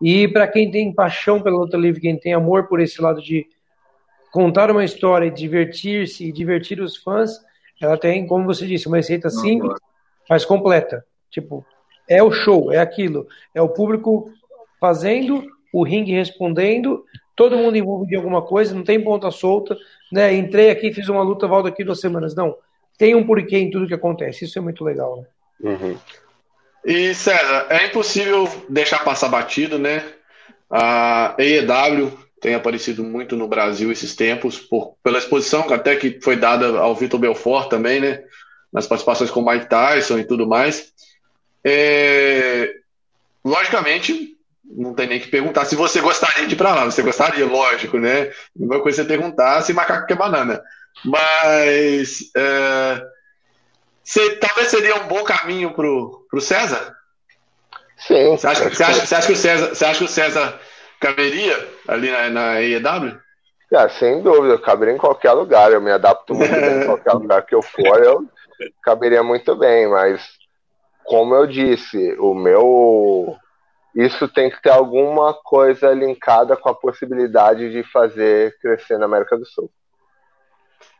E 0.00 0.26
para 0.26 0.48
quem 0.48 0.70
tem 0.70 0.92
paixão 0.92 1.42
pela 1.42 1.58
luta 1.58 1.76
livre, 1.76 2.00
quem 2.00 2.18
tem 2.18 2.32
amor 2.32 2.66
por 2.66 2.80
esse 2.80 3.00
lado 3.02 3.20
de 3.20 3.46
contar 4.32 4.70
uma 4.70 4.84
história, 4.84 5.30
divertir-se 5.30 6.26
e 6.26 6.32
divertir 6.32 6.80
os 6.80 6.96
fãs, 6.96 7.38
ela 7.80 7.98
tem, 7.98 8.26
como 8.26 8.46
você 8.46 8.66
disse, 8.66 8.86
uma 8.86 8.96
receita 8.96 9.28
simples, 9.28 9.74
mas 10.28 10.46
completa. 10.46 11.04
Tipo, 11.30 11.64
é 12.08 12.22
o 12.22 12.30
show, 12.30 12.72
é 12.72 12.78
aquilo. 12.78 13.26
É 13.54 13.60
o 13.60 13.68
público 13.68 14.32
fazendo, 14.80 15.44
o 15.72 15.82
ringue 15.82 16.12
respondendo, 16.12 17.04
todo 17.36 17.56
mundo 17.56 17.76
envolvido 17.76 18.12
em 18.12 18.16
alguma 18.16 18.42
coisa, 18.42 18.74
não 18.74 18.82
tem 18.82 19.02
ponta 19.02 19.30
solta, 19.30 19.76
né? 20.12 20.34
Entrei 20.34 20.70
aqui, 20.70 20.92
fiz 20.92 21.08
uma 21.08 21.22
luta, 21.22 21.46
volto 21.46 21.68
aqui 21.68 21.84
duas 21.84 22.00
semanas. 22.00 22.34
Não. 22.34 22.56
Tem 22.98 23.14
um 23.14 23.24
porquê 23.24 23.58
em 23.58 23.70
tudo 23.70 23.86
que 23.86 23.94
acontece. 23.94 24.44
Isso 24.44 24.58
é 24.58 24.62
muito 24.62 24.84
legal, 24.84 25.16
né? 25.16 25.72
Uhum. 25.72 25.96
E 26.84 27.14
César, 27.14 27.66
é 27.70 27.86
impossível 27.86 28.48
deixar 28.68 29.04
passar 29.04 29.28
batido, 29.28 29.78
né? 29.78 30.04
A 30.70 31.34
EEW 31.38 32.12
tem 32.40 32.54
aparecido 32.54 33.04
muito 33.04 33.36
no 33.36 33.46
Brasil 33.46 33.92
esses 33.92 34.16
tempos, 34.16 34.58
por, 34.58 34.94
pela 35.02 35.18
exposição 35.18 35.60
até 35.72 35.96
que 35.96 36.20
foi 36.22 36.36
dada 36.36 36.78
ao 36.78 36.94
Vitor 36.94 37.20
Belfort 37.20 37.68
também, 37.68 38.00
né? 38.00 38.22
Nas 38.72 38.86
participações 38.86 39.30
com 39.30 39.44
Mike 39.44 39.68
Tyson 39.68 40.18
e 40.18 40.24
tudo 40.24 40.46
mais. 40.46 40.92
É, 41.62 42.72
logicamente, 43.44 44.29
não 44.76 44.94
tem 44.94 45.06
nem 45.06 45.20
que 45.20 45.28
perguntar 45.28 45.64
se 45.64 45.74
você 45.74 46.00
gostaria 46.00 46.46
de 46.46 46.54
ir 46.54 46.56
para 46.56 46.74
lá. 46.74 46.84
Você 46.84 47.02
gostaria, 47.02 47.46
lógico, 47.46 47.98
né? 47.98 48.30
Uma 48.54 48.80
coisa 48.80 49.02
é 49.02 49.04
perguntar 49.04 49.62
se 49.62 49.72
macaco 49.72 50.06
quer 50.06 50.16
banana. 50.16 50.62
Mas 51.04 52.30
é, 52.36 53.02
você, 54.02 54.36
talvez 54.36 54.68
seria 54.68 54.96
um 54.96 55.08
bom 55.08 55.22
caminho 55.24 55.72
para 55.72 55.86
o 55.86 56.40
César? 56.40 56.94
Sim. 57.96 58.30
Você 58.30 58.46
acha, 58.46 58.70
você, 58.70 58.82
acha, 58.82 59.06
você, 59.06 59.14
acha, 59.14 59.26
que 59.26 59.32
o 59.32 59.36
César, 59.36 59.68
você 59.74 59.84
acha 59.84 59.98
que 59.98 60.04
o 60.04 60.08
César 60.08 60.60
caberia 61.00 61.68
ali 61.86 62.10
na, 62.10 62.30
na 62.30 62.62
EW? 62.62 63.18
É, 63.72 63.88
sem 63.88 64.20
dúvida, 64.22 64.54
eu 64.54 64.58
caberia 64.58 64.94
em 64.94 64.98
qualquer 64.98 65.32
lugar. 65.32 65.72
Eu 65.72 65.80
me 65.80 65.90
adapto 65.90 66.34
muito 66.34 66.52
bem 66.52 66.82
em 66.82 66.86
qualquer 66.86 67.12
lugar 67.12 67.46
que 67.46 67.54
eu 67.54 67.62
for, 67.62 68.02
eu 68.02 68.24
caberia 68.82 69.22
muito 69.22 69.54
bem, 69.56 69.88
mas 69.88 70.22
como 71.04 71.34
eu 71.34 71.46
disse, 71.46 72.14
o 72.18 72.34
meu 72.34 73.36
isso 73.94 74.28
tem 74.28 74.50
que 74.50 74.60
ter 74.62 74.70
alguma 74.70 75.34
coisa 75.34 75.92
linkada 75.92 76.56
com 76.56 76.68
a 76.68 76.74
possibilidade 76.74 77.70
de 77.70 77.82
fazer 77.82 78.56
crescer 78.60 78.98
na 78.98 79.06
América 79.06 79.36
do 79.36 79.46
Sul. 79.46 79.70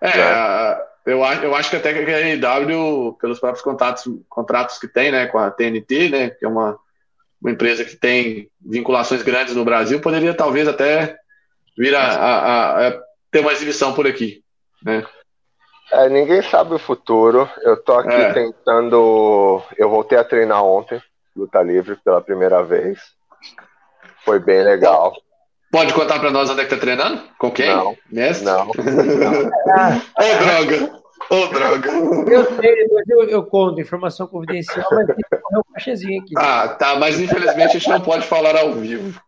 É, 0.00 0.16
né? 0.16 0.80
eu, 1.06 1.24
acho, 1.24 1.42
eu 1.42 1.54
acho 1.54 1.70
que 1.70 1.76
até 1.76 1.92
que 1.92 2.10
a 2.10 2.20
NW, 2.20 3.16
pelos 3.20 3.38
próprios 3.38 3.62
contatos, 3.62 4.04
contratos 4.28 4.78
que 4.78 4.88
tem 4.88 5.12
né, 5.12 5.26
com 5.26 5.38
a 5.38 5.50
TNT, 5.50 6.08
né, 6.08 6.30
que 6.30 6.44
é 6.44 6.48
uma, 6.48 6.78
uma 7.40 7.50
empresa 7.50 7.84
que 7.84 7.96
tem 7.96 8.50
vinculações 8.60 9.22
grandes 9.22 9.54
no 9.54 9.64
Brasil, 9.64 10.00
poderia 10.00 10.34
talvez 10.34 10.66
até 10.66 11.16
vir 11.76 11.94
a, 11.94 12.02
a, 12.02 12.88
a 12.88 13.00
ter 13.30 13.40
uma 13.40 13.52
exibição 13.52 13.94
por 13.94 14.06
aqui. 14.06 14.42
Né? 14.82 15.04
É, 15.92 16.08
ninguém 16.08 16.42
sabe 16.42 16.74
o 16.74 16.78
futuro. 16.78 17.48
Eu 17.62 17.76
tô 17.82 17.94
aqui 17.94 18.12
é. 18.12 18.32
tentando. 18.32 19.62
Eu 19.76 19.90
voltei 19.90 20.16
a 20.16 20.24
treinar 20.24 20.64
ontem, 20.64 21.02
luta 21.40 21.62
livre, 21.62 21.96
pela 22.04 22.20
primeira 22.20 22.62
vez. 22.62 22.98
Foi 24.24 24.38
bem 24.38 24.62
legal. 24.62 25.14
Pode 25.70 25.94
contar 25.94 26.18
pra 26.18 26.30
nós 26.30 26.50
onde 26.50 26.60
é 26.60 26.64
que 26.64 26.70
tá 26.70 26.80
treinando? 26.80 27.22
Com 27.38 27.50
quem? 27.50 27.68
Não. 27.68 27.96
Mestre? 28.10 28.44
Não. 28.44 28.68
Ô, 28.68 28.72
oh, 30.18 30.36
droga! 30.44 31.00
Ô, 31.30 31.34
oh, 31.34 31.46
droga! 31.46 31.90
Eu 32.30 32.44
sei, 32.56 32.74
depois 32.76 33.08
eu, 33.08 33.22
eu 33.28 33.44
conto, 33.44 33.80
informação 33.80 34.26
confidencial, 34.26 34.86
mas 34.90 35.06
tem 35.06 35.16
que 35.16 35.36
correr 35.36 35.58
um 35.58 35.72
cachezinho 35.72 36.22
aqui. 36.22 36.34
Ah, 36.36 36.68
tá, 36.68 36.96
mas 36.96 37.20
infelizmente 37.20 37.76
a 37.76 37.78
gente 37.78 37.88
não 37.88 38.00
pode 38.00 38.26
falar 38.26 38.56
ao 38.56 38.72
vivo. 38.72 39.20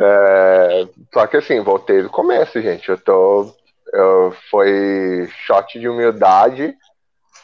É, 0.00 0.88
só 1.12 1.26
que 1.26 1.36
assim, 1.36 1.60
voltei 1.60 2.02
do 2.02 2.10
começo, 2.10 2.60
gente. 2.62 2.88
Eu 2.88 2.98
tô 2.98 3.52
foi 4.50 5.28
shot 5.46 5.78
de 5.78 5.88
humildade 5.88 6.74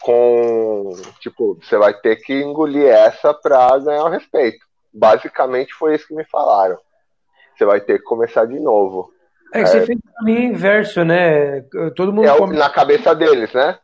com 0.02 0.90
tipo, 1.20 1.58
você 1.62 1.76
vai 1.76 1.94
ter 1.94 2.16
que 2.16 2.32
engolir 2.32 2.86
essa 2.86 3.32
para 3.32 3.78
ganhar 3.78 4.04
o 4.04 4.10
respeito. 4.10 4.64
Basicamente 4.92 5.72
foi 5.74 5.94
isso 5.94 6.06
que 6.06 6.14
me 6.14 6.24
falaram. 6.24 6.78
Você 7.56 7.64
vai 7.64 7.80
ter 7.80 7.98
que 7.98 8.04
começar 8.04 8.46
de 8.46 8.58
novo. 8.58 9.10
É 9.52 9.62
que 9.62 9.64
é, 9.64 9.66
você 9.66 9.86
fez 9.86 9.98
o 9.98 10.14
caminho 10.14 10.42
inverso, 10.42 11.04
né? 11.04 11.62
Todo 11.96 12.12
mundo 12.12 12.28
é 12.28 12.36
come... 12.36 12.56
na 12.56 12.70
cabeça 12.70 13.14
deles, 13.14 13.52
né? 13.52 13.78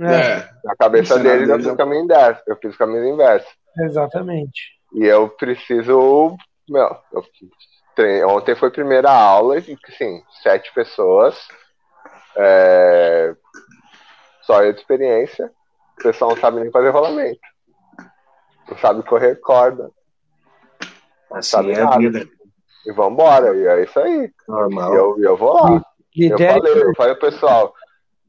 É. 0.00 0.14
é. 0.14 0.48
Na 0.64 0.76
cabeça 0.76 1.18
deles 1.18 1.48
eu 1.48 1.56
fiz 1.56 1.66
o 1.66 1.76
caminho 1.76 2.04
inverso. 2.04 2.42
Eu 2.46 2.56
fiz 2.56 2.74
o 2.74 2.78
caminho 2.78 3.06
inverso. 3.06 3.48
Exatamente. 3.78 4.72
E 4.94 5.04
eu 5.04 5.28
preciso. 5.28 6.36
Meu, 6.68 6.96
eu, 7.12 8.28
ontem 8.28 8.54
foi 8.54 8.68
a 8.68 8.72
primeira 8.72 9.10
aula 9.10 9.58
e, 9.58 9.76
sim, 9.96 10.22
sete 10.42 10.72
pessoas 10.74 11.36
é... 12.36 13.34
Só 14.42 14.62
eu 14.62 14.72
de 14.72 14.80
experiência. 14.80 15.50
O 16.02 16.10
pessoal 16.10 16.30
não 16.32 16.36
sabe 16.36 16.60
nem 16.60 16.70
fazer 16.72 16.90
rolamento. 16.90 17.38
Não 18.68 18.76
sabe 18.78 19.04
correr 19.04 19.36
corda. 19.36 19.88
Não 21.30 21.38
assim 21.38 21.50
sabe 21.50 21.72
é 21.72 21.84
nada. 21.84 21.98
Vida. 21.98 22.28
E 22.84 22.92
vambora. 22.92 23.56
E 23.56 23.64
é 23.64 23.84
isso 23.84 24.00
aí. 24.00 24.32
Normal. 24.48 24.92
E 24.92 24.96
eu, 24.96 25.16
eu 25.20 25.36
vou 25.36 25.54
lá. 25.54 25.80
Eu 26.16 26.36
falei, 26.36 26.82
eu 26.82 26.94
falei, 26.96 27.14
pessoal, 27.14 27.72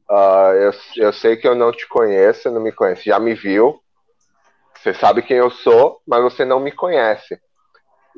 uh, 0.08 0.54
eu, 0.54 0.72
eu 0.96 1.12
sei 1.12 1.36
que 1.36 1.48
eu 1.48 1.56
não 1.56 1.72
te 1.72 1.88
conheço, 1.88 2.48
não 2.48 2.60
me 2.60 2.70
conhece. 2.70 3.06
Já 3.06 3.18
me 3.18 3.34
viu. 3.34 3.80
Você 4.76 4.94
sabe 4.94 5.22
quem 5.22 5.38
eu 5.38 5.50
sou, 5.50 6.00
mas 6.06 6.22
você 6.22 6.44
não 6.44 6.60
me 6.60 6.70
conhece. 6.70 7.40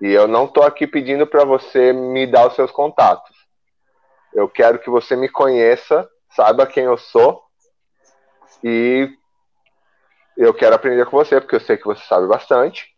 E 0.02 0.12
eu 0.12 0.28
não 0.28 0.46
tô 0.46 0.62
aqui 0.62 0.86
pedindo 0.86 1.26
para 1.26 1.44
você 1.44 1.94
me 1.94 2.26
dar 2.26 2.48
os 2.48 2.54
seus 2.54 2.70
contatos. 2.70 3.34
Eu 4.34 4.48
quero 4.50 4.78
que 4.78 4.90
você 4.90 5.16
me 5.16 5.30
conheça, 5.30 6.06
saiba 6.34 6.66
quem 6.66 6.84
eu 6.84 6.98
sou 6.98 7.42
e 8.62 9.08
eu 10.36 10.52
quero 10.52 10.74
aprender 10.74 11.06
com 11.06 11.16
você, 11.16 11.40
porque 11.40 11.56
eu 11.56 11.60
sei 11.60 11.76
que 11.76 11.84
você 11.84 12.02
sabe 12.04 12.26
bastante 12.26 12.94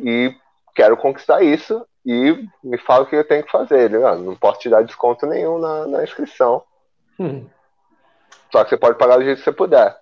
e 0.00 0.34
quero 0.74 0.96
conquistar 0.96 1.42
isso 1.42 1.86
e 2.04 2.46
me 2.62 2.78
fala 2.78 3.04
o 3.04 3.06
que 3.06 3.16
eu 3.16 3.26
tenho 3.26 3.44
que 3.44 3.50
fazer. 3.50 3.80
Ele, 3.80 3.98
não, 3.98 4.18
não 4.18 4.36
posso 4.36 4.60
te 4.60 4.68
dar 4.68 4.82
desconto 4.82 5.26
nenhum 5.26 5.58
na, 5.58 5.86
na 5.86 6.04
inscrição. 6.04 6.62
Hum. 7.18 7.46
Só 8.52 8.62
que 8.62 8.70
você 8.70 8.76
pode 8.76 8.98
pagar 8.98 9.16
do 9.16 9.24
jeito 9.24 9.38
que 9.38 9.44
você 9.44 9.52
puder. 9.52 9.96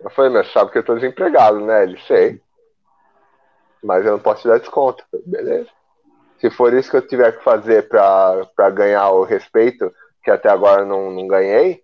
Eu 0.00 0.10
falei, 0.10 0.30
mas 0.30 0.50
sabe 0.52 0.70
que 0.70 0.78
eu 0.78 0.84
tô 0.84 0.94
desempregado, 0.94 1.60
né? 1.60 1.82
Ele, 1.82 2.00
sei. 2.06 2.40
Mas 3.82 4.04
eu 4.04 4.12
não 4.12 4.18
posso 4.18 4.42
te 4.42 4.48
dar 4.48 4.58
desconto. 4.58 5.04
Falei, 5.10 5.26
Beleza 5.26 5.80
se 6.40 6.50
for 6.50 6.72
isso 6.72 6.90
que 6.90 6.96
eu 6.96 7.06
tiver 7.06 7.36
que 7.36 7.44
fazer 7.44 7.86
para 7.88 8.70
ganhar 8.70 9.10
o 9.10 9.24
respeito, 9.24 9.92
que 10.24 10.30
até 10.30 10.48
agora 10.48 10.84
não, 10.86 11.10
não 11.10 11.28
ganhei, 11.28 11.82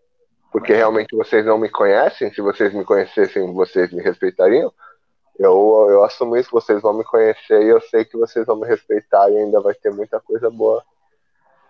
porque 0.56 0.72
realmente 0.72 1.14
vocês 1.14 1.44
não 1.44 1.58
me 1.58 1.68
conhecem, 1.68 2.32
se 2.32 2.40
vocês 2.40 2.72
me 2.72 2.82
conhecessem, 2.82 3.52
vocês 3.52 3.92
me 3.92 4.02
respeitariam, 4.02 4.72
eu, 5.38 5.86
eu 5.90 6.02
assumo 6.02 6.34
isso, 6.34 6.48
vocês 6.50 6.80
vão 6.80 6.94
me 6.94 7.04
conhecer 7.04 7.62
e 7.62 7.68
eu 7.68 7.78
sei 7.78 8.06
que 8.06 8.16
vocês 8.16 8.46
vão 8.46 8.56
me 8.56 8.66
respeitar 8.66 9.30
e 9.30 9.36
ainda 9.36 9.60
vai 9.60 9.74
ter 9.74 9.92
muita 9.92 10.18
coisa 10.18 10.48
boa 10.48 10.82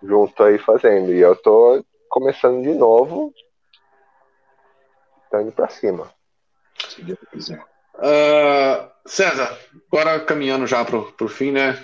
junto 0.01 0.41
aí 0.41 0.57
fazendo. 0.57 1.11
E 1.11 1.19
eu 1.19 1.35
tô 1.35 1.83
começando 2.07 2.63
de 2.63 2.73
novo, 2.73 3.33
tô 5.29 5.41
indo 5.41 5.51
pra 5.51 5.67
cima. 5.67 6.09
Uh, 7.95 8.89
César, 9.05 9.59
agora 9.91 10.21
caminhando 10.21 10.65
já 10.65 10.85
pro, 10.85 11.11
pro 11.11 11.27
fim, 11.27 11.51
né? 11.51 11.77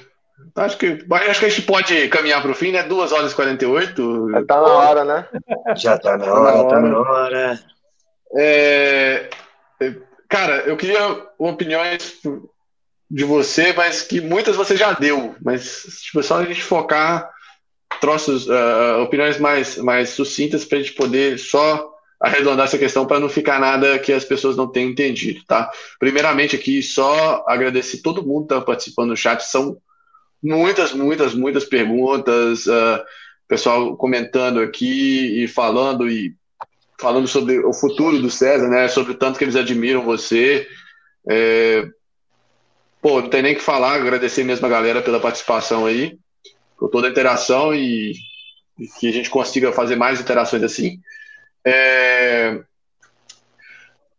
Acho 0.56 0.78
que, 0.78 1.06
acho 1.12 1.40
que 1.40 1.46
a 1.46 1.50
gente 1.50 1.62
pode 1.64 2.08
caminhar 2.10 2.42
para 2.42 2.52
o 2.52 2.56
fim, 2.56 2.72
né? 2.72 2.84
2 2.84 3.12
horas 3.12 3.32
e 3.32 3.36
48. 3.36 4.32
Já 4.32 4.46
tá 4.46 4.56
na 4.56 4.68
hora, 4.68 5.06
né? 5.06 5.28
Já 5.76 5.98
tá 5.98 6.18
na 6.18 6.34
hora, 6.34 6.70
tá 6.70 6.80
na 6.80 7.00
hora. 7.00 7.60
É, 8.36 9.30
cara, 10.28 10.64
eu 10.66 10.76
queria 10.76 11.00
opiniões 11.38 12.20
de 13.10 13.24
você, 13.24 13.74
mas 13.74 14.02
que 14.02 14.20
muitas 14.20 14.56
você 14.56 14.76
já 14.76 14.92
deu. 14.94 15.36
Mas, 15.42 16.02
tipo, 16.02 16.22
só 16.24 16.40
a 16.40 16.46
gente 16.46 16.64
focar 16.64 17.30
troços, 18.02 18.48
uh, 18.48 19.02
opiniões 19.02 19.38
mais, 19.40 19.78
mais 19.78 20.10
sucintas 20.10 20.66
para 20.66 20.80
a 20.80 20.82
gente 20.82 20.94
poder 20.94 21.38
só 21.38 21.92
arredondar 22.20 22.66
essa 22.66 22.78
questão 22.78 23.06
para 23.06 23.20
não 23.20 23.30
ficar 23.30 23.60
nada 23.60 24.00
que 24.00 24.12
as 24.12 24.24
pessoas 24.24 24.56
não 24.56 24.68
tenham 24.68 24.90
entendido, 24.90 25.42
tá? 25.46 25.70
Primeiramente 26.00 26.56
aqui, 26.56 26.82
só 26.82 27.44
agradecer 27.48 28.02
todo 28.02 28.26
mundo 28.26 28.48
que 28.48 28.54
está 28.54 28.66
participando 28.66 29.10
do 29.10 29.18
chat. 29.18 29.42
São 29.42 29.78
muitas, 30.44 30.94
muitas, 30.94 31.34
muitas 31.34 31.64
perguntas, 31.64 32.66
uh, 32.68 33.02
pessoal 33.48 33.96
comentando 33.96 34.60
aqui 34.60 35.44
e 35.44 35.48
falando 35.48 36.10
e 36.10 36.36
falando 37.00 37.28
sobre 37.28 37.60
o 37.60 37.74
futuro 37.74 38.20
do 38.20 38.30
César, 38.30 38.68
né? 38.68 38.88
Sobre 38.88 39.14
o 39.14 39.18
tanto 39.18 39.38
que 39.38 39.44
eles 39.44 39.56
admiram 39.56 40.04
você. 40.04 40.68
É... 41.30 41.88
Pô, 43.02 43.22
não 43.22 43.30
tem 43.30 43.42
nem 43.42 43.56
que 43.56 43.62
falar, 43.62 43.96
agradecer 43.96 44.44
mesmo 44.44 44.66
a 44.66 44.70
galera 44.70 45.02
pela 45.02 45.20
participação 45.20 45.86
aí, 45.86 46.18
por 46.78 46.90
toda 46.90 47.08
a 47.08 47.12
interação 47.12 47.76
e, 47.76 48.14
e 48.80 48.88
que 49.00 49.10
a 49.10 49.12
gente 49.12 49.30
consiga 49.30 49.74
fazer 49.74 49.96
mais 49.96 50.22
interações 50.22 50.64
assim. 50.64 51.00
É... 51.66 52.62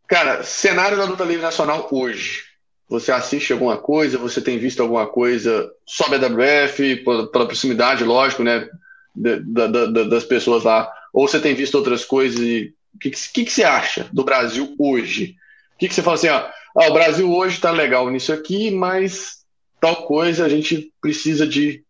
Cara, 0.07 0.43
cenário 0.43 0.97
da 0.97 1.05
luta 1.05 1.25
livre 1.25 1.43
nacional 1.43 1.89
hoje. 1.91 2.53
Você 2.88 3.10
assiste 3.10 3.52
alguma 3.52 3.76
coisa? 3.76 4.18
Você 4.18 4.40
tem 4.40 4.58
visto 4.58 4.80
alguma 4.80 5.06
coisa 5.06 5.70
sobre 5.86 6.16
a 6.16 6.28
WF, 6.28 6.96
pela 6.96 7.46
proximidade, 7.46 8.04
lógico, 8.04 8.42
né? 8.42 8.68
Da, 9.14 9.66
da, 9.66 9.86
da, 9.86 10.02
das 10.04 10.24
pessoas 10.24 10.64
lá. 10.64 10.92
Ou 11.12 11.26
você 11.26 11.40
tem 11.40 11.54
visto 11.54 11.76
outras 11.76 12.04
coisas? 12.04 12.40
O 12.40 12.98
que, 12.98 13.10
que, 13.10 13.44
que, 13.44 13.50
você 13.50 13.64
acha 13.64 14.08
do 14.12 14.24
Brasil 14.24 14.74
hoje? 14.78 15.36
O 15.74 15.78
que, 15.78 15.88
que 15.88 15.94
você 15.94 16.02
fala 16.02 16.16
assim, 16.16 16.28
ó, 16.28 16.48
ah, 16.76 16.88
o 16.88 16.92
Brasil 16.92 17.32
hoje 17.32 17.56
está 17.56 17.70
legal 17.70 18.10
nisso 18.10 18.32
aqui, 18.32 18.70
mas 18.70 19.44
tal 19.80 20.06
coisa 20.06 20.44
a 20.44 20.48
gente 20.48 20.92
precisa 21.00 21.46
de 21.46 21.84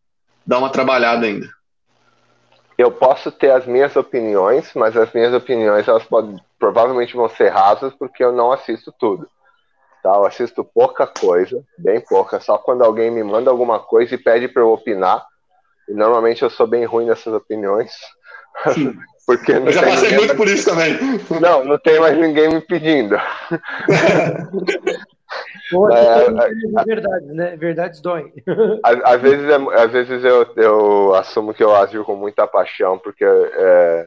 dar 0.47 0.59
uma 0.59 0.71
trabalhada 0.71 1.27
ainda. 1.27 1.49
Eu 2.77 2.91
posso 2.91 3.31
ter 3.31 3.51
as 3.51 3.67
minhas 3.67 3.95
opiniões, 3.97 4.71
mas 4.75 4.97
as 4.97 5.13
minhas 5.13 5.33
opiniões 5.33 5.87
elas 5.87 6.05
podem, 6.05 6.37
provavelmente 6.59 7.15
vão 7.15 7.29
ser 7.29 7.49
rasas 7.49 7.95
porque 7.95 8.23
eu 8.23 8.33
não 8.33 8.53
assisto 8.53 8.93
tudo. 8.99 9.29
Tá? 10.05 10.11
Eu 10.11 10.27
assisto 10.27 10.63
pouca 10.63 11.07
coisa, 11.07 11.65
bem 11.79 11.99
pouca, 11.99 12.39
só 12.39 12.59
quando 12.59 12.85
alguém 12.85 13.11
me 13.11 13.25
manda 13.25 13.51
alguma 13.51 13.81
coisa 13.81 14.15
e 14.15 14.19
pede 14.19 14.49
para 14.49 14.61
eu 14.61 14.71
opinar. 14.71 15.25
E 15.89 15.95
normalmente 15.95 16.43
eu 16.43 16.51
sou 16.51 16.67
bem 16.67 16.85
ruim 16.85 17.07
nessas 17.07 17.33
opiniões. 17.33 17.91
Porque 19.27 19.53
eu 19.53 19.73
já 19.73 19.81
passei 19.83 20.11
muito 20.11 20.27
mais... 20.27 20.37
por 20.37 20.47
isso 20.47 20.69
também. 20.69 20.99
Não, 21.41 21.65
não 21.65 21.79
tem 21.79 21.99
mais 21.99 22.15
ninguém 22.19 22.51
me 22.51 22.61
pedindo. 22.61 23.17
Pô, 25.71 25.91
é, 25.91 26.27
é, 26.27 26.85
verdade, 26.85 27.27
né? 27.29 27.57
Verdades 27.57 28.03
doem. 28.03 28.31
Às, 28.85 29.01
às, 29.03 29.23
vezes, 29.23 29.49
é, 29.49 29.55
às 29.83 29.91
vezes 29.91 30.23
eu, 30.23 30.47
eu 30.57 31.15
assumo 31.15 31.55
que 31.55 31.65
eu 31.65 31.75
agio 31.75 32.05
com 32.05 32.15
muita 32.15 32.47
paixão, 32.47 32.99
porque 32.99 33.25
é, 33.25 34.07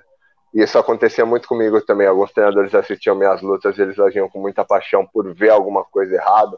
isso 0.53 0.77
acontecia 0.77 1.25
muito 1.25 1.47
comigo 1.47 1.79
também. 1.81 2.07
Alguns 2.07 2.31
treinadores 2.31 2.73
assistiam 2.73 3.15
minhas 3.15 3.41
lutas, 3.41 3.77
eles 3.77 3.99
agiam 3.99 4.29
com 4.29 4.39
muita 4.39 4.63
paixão 4.65 5.05
por 5.05 5.33
ver 5.33 5.49
alguma 5.49 5.83
coisa 5.83 6.15
errada. 6.15 6.57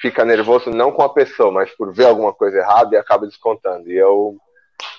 Fica 0.00 0.24
nervoso 0.24 0.70
não 0.70 0.92
com 0.92 1.02
a 1.02 1.12
pessoa, 1.12 1.50
mas 1.50 1.70
por 1.76 1.92
ver 1.92 2.06
alguma 2.06 2.32
coisa 2.32 2.58
errada 2.58 2.94
e 2.94 2.98
acaba 2.98 3.26
descontando. 3.26 3.90
E 3.90 3.96
eu 3.96 4.36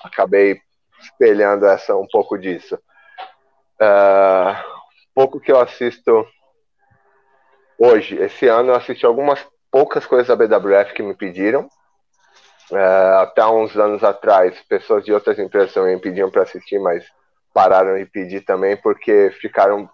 acabei 0.02 0.60
espelhando 1.00 1.66
essa 1.66 1.96
um 1.96 2.06
pouco 2.06 2.38
disso. 2.38 2.78
Uh, 3.80 4.56
pouco 5.14 5.40
que 5.40 5.52
eu 5.52 5.60
assisto 5.60 6.26
hoje, 7.78 8.16
esse 8.16 8.46
ano 8.46 8.70
eu 8.70 8.76
assisti 8.76 9.04
algumas 9.04 9.44
poucas 9.70 10.06
coisas 10.06 10.28
da 10.28 10.36
BWF 10.36 10.92
que 10.94 11.02
me 11.02 11.14
pediram. 11.14 11.68
Uh, 12.70 13.18
até 13.20 13.44
uns 13.46 13.76
anos 13.76 14.02
atrás, 14.02 14.58
pessoas 14.68 15.04
de 15.04 15.12
outras 15.12 15.38
empresas 15.38 15.74
também 15.74 15.96
me 15.96 16.00
pediam 16.00 16.30
para 16.30 16.42
assistir, 16.42 16.78
mas 16.78 17.04
pararam 17.54 17.96
de 17.96 18.04
pedir 18.04 18.42
também 18.42 18.76
porque 18.76 19.30
ficaram. 19.40 19.88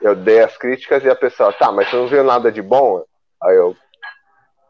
Eu 0.00 0.14
dei 0.14 0.40
as 0.40 0.56
críticas 0.56 1.02
e 1.02 1.10
a 1.10 1.16
pessoa, 1.16 1.52
tá, 1.52 1.72
mas 1.72 1.90
você 1.90 1.96
não 1.96 2.06
viu 2.06 2.22
nada 2.22 2.52
de 2.52 2.62
bom? 2.62 3.02
Aí 3.42 3.56
eu, 3.56 3.76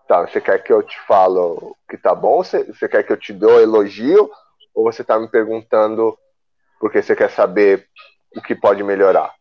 tá, 0.06 0.22
você 0.22 0.40
quer 0.40 0.62
que 0.62 0.72
eu 0.72 0.82
te 0.82 0.98
falo 1.06 1.76
que 1.90 1.98
tá 1.98 2.14
bom? 2.14 2.42
Você, 2.42 2.64
você 2.64 2.88
quer 2.88 3.02
que 3.02 3.12
eu 3.12 3.16
te 3.16 3.34
dou 3.34 3.60
elogio? 3.60 4.30
Ou 4.74 4.84
você 4.84 5.04
tá 5.04 5.18
me 5.18 5.28
perguntando 5.28 6.16
porque 6.80 7.02
você 7.02 7.14
quer 7.14 7.28
saber 7.30 7.86
o 8.34 8.40
que 8.40 8.54
pode 8.54 8.82
melhorar? 8.82 9.34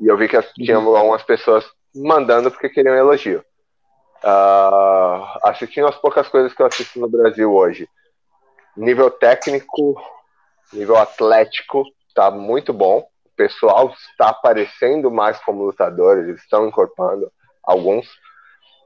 E 0.00 0.06
eu 0.06 0.16
vi 0.16 0.28
que 0.28 0.40
tinha 0.54 0.78
uhum. 0.78 0.96
algumas 0.96 1.22
pessoas 1.22 1.64
mandando 1.94 2.50
porque 2.50 2.70
queriam 2.70 2.94
elogio. 2.94 3.44
Uh, 4.24 5.38
assistindo 5.42 5.86
as 5.86 5.96
poucas 5.96 6.26
coisas 6.28 6.54
que 6.54 6.62
eu 6.62 6.66
assisto 6.66 6.98
no 6.98 7.08
Brasil 7.08 7.52
hoje. 7.52 7.86
Nível 8.74 9.10
técnico, 9.10 10.00
nível 10.72 10.96
atlético, 10.96 11.84
está 12.14 12.30
muito 12.30 12.72
bom. 12.72 12.98
O 13.00 13.36
pessoal 13.36 13.92
está 14.10 14.28
aparecendo 14.28 15.10
mais 15.10 15.38
como 15.40 15.64
lutadores, 15.64 16.40
estão 16.40 16.68
incorporando 16.68 17.30
alguns. 17.62 18.08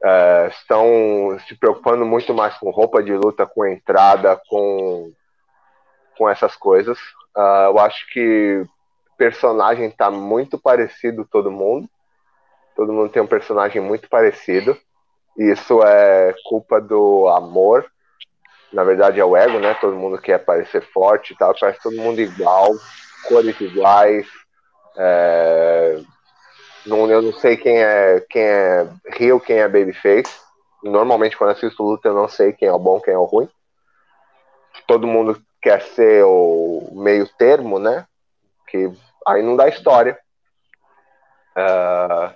É, 0.02 0.48
estão 0.48 1.38
se 1.46 1.54
preocupando 1.56 2.06
muito 2.06 2.32
mais 2.32 2.56
com 2.56 2.70
roupa 2.70 3.02
de 3.02 3.12
luta, 3.12 3.46
com 3.46 3.66
entrada, 3.66 4.40
com, 4.48 5.12
com 6.16 6.28
essas 6.28 6.56
coisas. 6.56 6.98
Uh, 7.36 7.66
eu 7.66 7.78
acho 7.80 8.08
que 8.10 8.64
personagem 9.18 9.88
está 9.88 10.10
muito 10.10 10.58
parecido 10.58 11.28
todo 11.30 11.50
mundo. 11.50 11.88
Todo 12.74 12.92
mundo 12.92 13.10
tem 13.10 13.20
um 13.20 13.26
personagem 13.26 13.82
muito 13.82 14.08
parecido. 14.08 14.78
Isso 15.36 15.82
é 15.82 16.32
culpa 16.44 16.80
do 16.80 17.28
amor. 17.28 17.84
Na 18.72 18.84
verdade 18.84 19.18
é 19.18 19.24
o 19.24 19.36
ego, 19.36 19.58
né? 19.58 19.74
Todo 19.74 19.96
mundo 19.96 20.16
quer 20.18 20.38
parecer 20.38 20.80
forte 20.92 21.32
e 21.32 21.36
tal, 21.36 21.54
parece 21.58 21.82
todo 21.82 21.96
mundo 21.96 22.20
igual 22.20 22.72
cores 23.26 23.60
iguais. 23.60 24.26
É, 24.96 26.00
não, 26.86 27.10
eu 27.10 27.22
não 27.22 27.32
sei 27.32 27.56
quem 27.56 27.78
é 27.78 28.24
quem 28.28 28.42
é 28.42 28.88
Rio, 29.12 29.40
quem 29.40 29.58
é 29.58 29.68
Babyface. 29.68 30.40
Normalmente 30.82 31.36
quando 31.36 31.50
assisto 31.50 31.82
luta 31.82 32.08
eu 32.08 32.14
não 32.14 32.28
sei 32.28 32.52
quem 32.52 32.68
é 32.68 32.72
o 32.72 32.78
bom, 32.78 33.00
quem 33.00 33.14
é 33.14 33.18
o 33.18 33.24
ruim. 33.24 33.48
Todo 34.86 35.06
mundo 35.06 35.40
quer 35.60 35.82
ser 35.82 36.24
o 36.24 36.90
meio 36.92 37.28
termo, 37.36 37.78
né? 37.78 38.06
Que 38.68 38.90
aí 39.26 39.42
não 39.42 39.56
dá 39.56 39.68
história. 39.68 40.18
Uh, 41.56 42.34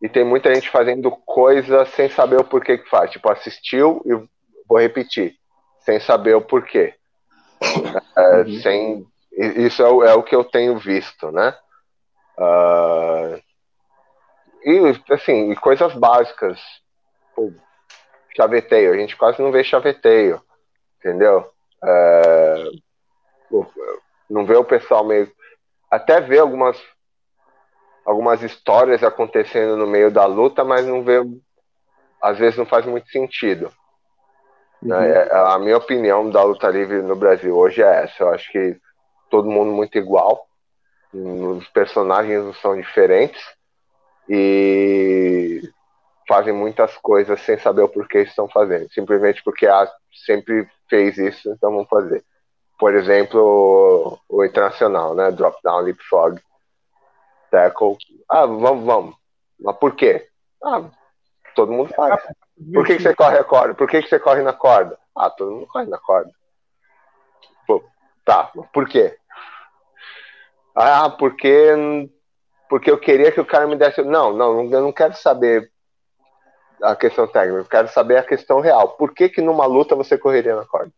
e 0.00 0.08
tem 0.08 0.24
muita 0.24 0.52
gente 0.52 0.70
fazendo 0.70 1.10
coisa 1.10 1.84
sem 1.84 2.08
saber 2.08 2.40
o 2.40 2.44
porquê 2.44 2.78
que 2.78 2.88
faz. 2.88 3.10
Tipo, 3.10 3.30
assistiu 3.30 4.02
e 4.04 4.14
vou 4.66 4.80
repetir, 4.80 5.36
sem 5.80 6.00
saber 6.00 6.34
o 6.34 6.42
porquê. 6.42 6.94
Uh, 7.62 8.48
uhum. 8.48 8.60
Sem 8.60 9.06
isso 9.36 9.82
é 9.82 9.88
o, 9.88 10.04
é 10.04 10.14
o 10.14 10.22
que 10.22 10.34
eu 10.34 10.44
tenho 10.44 10.78
visto, 10.78 11.30
né? 11.30 11.56
Uh, 12.38 13.42
e, 14.64 15.12
assim, 15.12 15.54
coisas 15.56 15.94
básicas. 15.94 16.60
Pô, 17.34 17.52
chaveteio, 18.36 18.92
a 18.92 18.96
gente 18.96 19.16
quase 19.16 19.40
não 19.40 19.50
vê 19.50 19.64
chaveteio, 19.64 20.40
entendeu? 20.98 21.50
Uh, 21.82 23.72
não 24.28 24.44
vê 24.46 24.56
o 24.56 24.64
pessoal 24.64 25.04
meio. 25.04 25.30
Até 25.90 26.20
vê 26.20 26.38
algumas, 26.38 26.80
algumas 28.04 28.42
histórias 28.42 29.02
acontecendo 29.02 29.76
no 29.76 29.86
meio 29.86 30.10
da 30.10 30.24
luta, 30.26 30.64
mas 30.64 30.86
não 30.86 31.02
vê. 31.02 31.20
Às 32.22 32.38
vezes 32.38 32.56
não 32.56 32.66
faz 32.66 32.86
muito 32.86 33.08
sentido. 33.08 33.72
Né? 34.80 34.96
Uhum. 34.96 35.02
Né? 35.02 35.28
A 35.32 35.58
minha 35.58 35.76
opinião 35.76 36.30
da 36.30 36.42
luta 36.42 36.68
livre 36.68 37.02
no 37.02 37.16
Brasil 37.16 37.56
hoje 37.56 37.82
é 37.82 38.04
essa. 38.04 38.22
Eu 38.22 38.30
acho 38.30 38.50
que 38.50 38.80
todo 39.32 39.50
mundo 39.50 39.72
muito 39.72 39.96
igual, 39.96 40.46
os 41.14 41.66
personagens 41.68 42.54
são 42.60 42.76
diferentes 42.76 43.42
e 44.28 45.62
fazem 46.28 46.52
muitas 46.52 46.94
coisas 46.98 47.40
sem 47.40 47.58
saber 47.58 47.80
o 47.80 47.88
porquê 47.88 48.18
estão 48.18 48.46
fazendo, 48.46 48.92
simplesmente 48.92 49.42
porque 49.42 49.66
a 49.66 49.90
sempre 50.26 50.68
fez 50.86 51.16
isso, 51.16 51.50
então 51.50 51.72
vamos 51.72 51.88
fazer. 51.88 52.22
Por 52.78 52.94
exemplo, 52.94 54.20
o, 54.28 54.44
internacional, 54.44 55.14
né? 55.14 55.30
Drop 55.30 55.58
down, 55.64 55.80
leapfrog, 55.80 56.38
tackle. 57.50 57.96
Ah, 58.28 58.44
vamos, 58.44 58.84
vamos. 58.84 59.16
Mas 59.58 59.76
por 59.76 59.94
quê? 59.96 60.28
Ah, 60.62 60.90
todo 61.54 61.72
mundo 61.72 61.90
faz. 61.94 62.22
Por 62.74 62.84
que, 62.84 62.96
que 62.96 63.02
você 63.02 63.14
corre 63.14 63.38
a 63.38 63.44
corda? 63.44 63.74
Por 63.74 63.88
que, 63.88 64.02
que 64.02 64.08
você 64.08 64.18
corre 64.18 64.42
na 64.42 64.52
corda? 64.52 64.98
Ah, 65.16 65.30
todo 65.30 65.52
mundo 65.52 65.66
corre 65.68 65.86
na 65.86 65.98
corda. 65.98 66.30
Pô, 67.66 67.82
tá, 68.24 68.50
por 68.72 68.88
quê? 68.88 69.16
Ah, 70.74 71.10
porque 71.10 72.08
porque 72.72 72.90
eu 72.90 72.98
queria 72.98 73.30
que 73.30 73.40
o 73.40 73.44
cara 73.44 73.66
me 73.66 73.76
desse. 73.76 74.02
Não, 74.02 74.32
não, 74.32 74.64
eu 74.64 74.80
não 74.80 74.90
quero 74.90 75.14
saber 75.14 75.70
a 76.82 76.96
questão 76.96 77.26
técnica, 77.26 77.60
eu 77.60 77.64
quero 77.66 77.88
saber 77.88 78.16
a 78.16 78.24
questão 78.24 78.60
real. 78.60 78.96
Por 78.96 79.12
que, 79.12 79.28
que 79.28 79.42
numa 79.42 79.66
luta 79.66 79.94
você 79.94 80.16
correria 80.16 80.56
na 80.56 80.64
corda? 80.64 80.90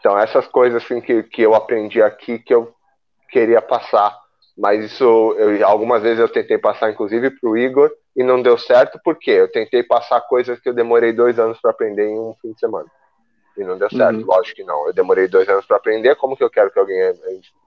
Então, 0.00 0.18
essas 0.18 0.46
coisas 0.48 0.82
assim, 0.82 1.00
que, 1.00 1.22
que 1.22 1.42
eu 1.42 1.54
aprendi 1.54 2.02
aqui 2.02 2.38
que 2.38 2.52
eu 2.52 2.74
queria 3.30 3.62
passar. 3.62 4.16
Mas 4.56 4.84
isso, 4.84 5.04
eu, 5.38 5.64
algumas 5.64 6.02
vezes 6.02 6.18
eu 6.18 6.28
tentei 6.28 6.58
passar, 6.58 6.90
inclusive, 6.90 7.30
para 7.30 7.48
o 7.48 7.56
Igor, 7.56 7.88
e 8.16 8.24
não 8.24 8.42
deu 8.42 8.58
certo, 8.58 8.98
porque 9.04 9.30
eu 9.30 9.50
tentei 9.50 9.84
passar 9.84 10.20
coisas 10.22 10.58
que 10.58 10.68
eu 10.68 10.74
demorei 10.74 11.12
dois 11.12 11.38
anos 11.38 11.60
para 11.60 11.70
aprender 11.70 12.08
em 12.08 12.18
um 12.18 12.34
fim 12.42 12.52
de 12.52 12.58
semana. 12.58 12.88
E 13.58 13.64
não 13.64 13.76
deu 13.76 13.90
certo, 13.90 14.20
uhum. 14.20 14.26
lógico 14.26 14.56
que 14.56 14.64
não. 14.64 14.86
Eu 14.86 14.92
demorei 14.94 15.26
dois 15.26 15.48
anos 15.48 15.66
para 15.66 15.76
aprender, 15.76 16.14
como 16.16 16.36
que 16.36 16.44
eu 16.44 16.50
quero 16.50 16.70
que 16.70 16.78
alguém 16.78 17.12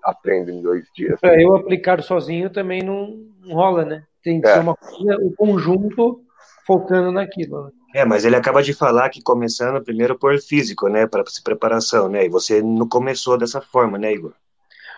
aprenda 0.03 0.51
em 0.51 0.61
dois 0.61 0.85
dias? 0.95 1.19
Para 1.19 1.41
eu 1.41 1.55
aplicar 1.55 2.01
sozinho 2.01 2.49
também 2.49 2.81
não 2.81 3.27
rola, 3.45 3.83
né? 3.83 4.03
Tem 4.23 4.39
que 4.39 4.47
é. 4.47 4.53
ser 4.53 4.59
uma 4.59 4.75
coisa, 4.75 5.17
um 5.21 5.33
conjunto 5.35 6.21
focando 6.65 7.11
naquilo. 7.11 7.65
Né? 7.65 7.71
É, 7.95 8.05
mas 8.05 8.23
ele 8.23 8.35
acaba 8.35 8.63
de 8.63 8.73
falar 8.73 9.09
que 9.09 9.21
começando 9.21 9.83
primeiro 9.83 10.17
por 10.17 10.39
físico, 10.39 10.87
né, 10.87 11.05
para 11.05 11.23
preparação, 11.43 12.07
né? 12.07 12.25
E 12.25 12.29
você 12.29 12.61
não 12.61 12.87
começou 12.87 13.37
dessa 13.37 13.59
forma, 13.59 13.97
né, 13.97 14.13
Igor? 14.13 14.33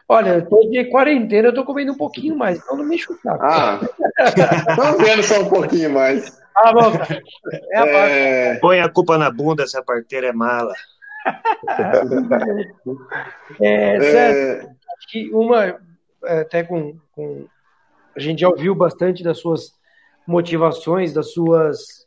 Olha, 0.07 0.29
eu 0.29 0.47
tô 0.47 0.69
de 0.69 0.85
quarentena, 0.85 1.47
eu 1.47 1.53
tô 1.53 1.63
comendo 1.63 1.93
um 1.93 1.97
pouquinho 1.97 2.35
mais, 2.35 2.59
então 2.59 2.77
não 2.77 2.85
me 2.85 2.97
chutar. 2.97 3.37
Ah, 3.41 3.79
tô 4.75 5.03
vendo 5.03 5.23
só 5.23 5.41
um 5.41 5.49
pouquinho 5.49 5.91
mais. 5.91 6.39
Ah, 6.55 6.73
bom, 6.73 6.91
cara. 6.91 7.21
É 7.71 7.79
a 7.79 7.85
é... 7.85 8.55
Põe 8.59 8.79
a 8.79 8.89
culpa 8.89 9.17
na 9.17 9.31
bunda 9.31 9.65
se 9.65 9.77
a 9.77 9.81
parteira 9.81 10.27
é 10.27 10.33
mala. 10.33 10.73
é, 13.61 14.01
certo. 14.01 14.37
É... 14.37 14.59
Acho 14.59 15.07
que 15.09 15.29
uma, 15.33 15.79
é, 16.25 16.41
até 16.41 16.63
com, 16.63 16.97
com. 17.13 17.47
A 18.15 18.19
gente 18.19 18.41
já 18.41 18.49
ouviu 18.49 18.75
bastante 18.75 19.23
das 19.23 19.39
suas 19.39 19.73
motivações, 20.27 21.13
das 21.13 21.33
suas. 21.33 22.05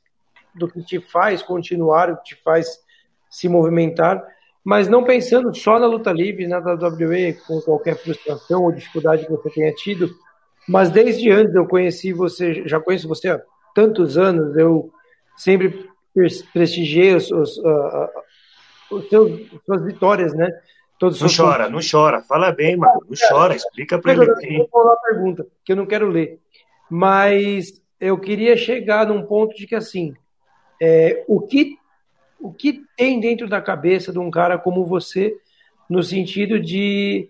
do 0.55 0.68
que 0.68 0.83
te 0.83 1.00
faz 1.00 1.42
continuar, 1.42 2.10
o 2.10 2.16
que 2.18 2.34
te 2.34 2.42
faz 2.42 2.78
se 3.28 3.49
movimentar, 3.49 4.23
mas 4.67 4.89
não 4.89 5.05
pensando 5.05 5.55
só 5.55 5.78
na 5.78 5.86
luta 5.86 6.11
livre, 6.11 6.49
na 6.49 6.59
WWE, 6.59 7.35
com 7.47 7.61
qualquer 7.61 7.97
frustração 7.97 8.65
ou 8.65 8.73
dificuldade 8.73 9.25
que 9.25 9.31
você 9.31 9.49
tenha 9.49 9.73
tido, 9.73 10.11
mas 10.69 10.91
desde 10.91 11.31
antes 11.31 11.55
eu 11.55 11.69
conheci 11.69 12.12
você, 12.12 12.67
já 12.67 12.81
conheço 12.81 13.07
você 13.07 13.28
há 13.28 13.41
tantos 13.73 14.19
anos, 14.19 14.57
eu 14.57 14.91
sempre 15.36 15.89
prestigiei 16.53 17.15
os, 17.15 17.31
os, 17.31 17.59
uh, 17.59 18.09
os 18.91 19.09
seus, 19.09 19.41
suas 19.65 19.85
vitórias, 19.85 20.35
né? 20.35 20.51
Todos 20.99 21.20
não 21.20 21.28
chora, 21.28 21.70
pontos. 21.70 21.93
não 21.93 22.01
chora. 22.01 22.23
Fala 22.23 22.51
bem, 22.51 22.77
mano. 22.77 23.01
Não 23.09 23.28
chora, 23.28 23.55
explica 23.55 24.01
para 24.01 24.15
ele. 24.15 24.25
Eu 24.25 24.69
vou 24.73 24.91
a 24.91 24.97
pergunta, 24.97 25.47
que 25.65 25.70
eu 25.70 25.77
não 25.77 25.86
quero 25.86 26.09
ler. 26.09 26.41
Mas 26.91 27.81
eu 28.01 28.19
queria 28.19 28.57
chegar 28.57 29.07
num 29.07 29.23
ponto 29.23 29.55
de 29.55 29.65
que, 29.65 29.77
assim, 29.77 30.12
é, 30.83 31.25
o, 31.28 31.41
que, 31.41 31.78
o 32.47 32.52
que 32.52 32.83
tem 32.97 33.18
dentro 33.18 33.49
da 33.49 33.60
cabeça 33.60 34.12
de 34.12 34.18
um 34.18 34.31
cara 34.31 34.57
como 34.57 34.86
você, 34.86 35.34
no 35.91 36.02
sentido 36.02 36.60
de 36.60 37.28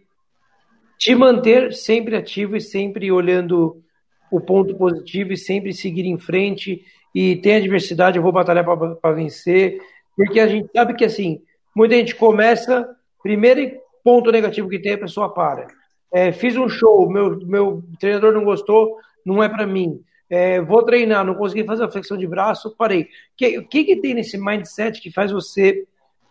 te 0.99 1.15
manter 1.15 1.73
sempre 1.73 2.17
ativo 2.17 2.57
e 2.57 2.61
sempre 2.61 3.11
olhando 3.11 3.83
o 4.31 4.41
ponto 4.41 4.75
positivo 4.77 5.33
e 5.33 5.37
sempre 5.37 5.73
seguir 5.73 6.07
em 6.07 6.19
frente 6.19 6.85
e 7.15 7.37
tem 7.37 7.57
adversidade, 7.57 8.19
eu 8.19 8.23
vou 8.23 8.33
batalhar 8.33 8.65
para 8.65 9.13
vencer, 9.15 9.79
porque 10.15 10.39
a 10.39 10.47
gente 10.47 10.69
sabe 10.75 10.95
que 10.95 11.05
assim, 11.05 11.41
muita 11.75 11.95
gente 11.95 12.15
começa, 12.15 12.87
primeiro 13.23 13.79
ponto 14.05 14.31
negativo 14.31 14.69
que 14.69 14.79
tem, 14.79 14.93
a 14.93 14.99
pessoa 14.99 15.33
para. 15.33 15.67
É, 16.13 16.31
fiz 16.31 16.57
um 16.57 16.69
show, 16.69 17.09
meu, 17.11 17.39
meu 17.47 17.83
treinador 17.99 18.33
não 18.33 18.45
gostou, 18.45 18.97
não 19.25 19.43
é 19.43 19.49
para 19.49 19.67
mim. 19.67 20.01
É, 20.29 20.61
vou 20.61 20.83
treinar, 20.83 21.25
não 21.25 21.35
consegui 21.35 21.65
fazer 21.65 21.85
a 21.85 21.89
flexão 21.89 22.17
de 22.17 22.27
braço, 22.27 22.75
parei. 22.77 23.03
O 23.03 23.07
que, 23.37 23.85
que, 23.85 23.97
tem 23.97 24.15
nesse 24.15 24.37
mindset 24.37 25.01
que 25.01 25.11
faz 25.11 25.31
você 25.31 25.87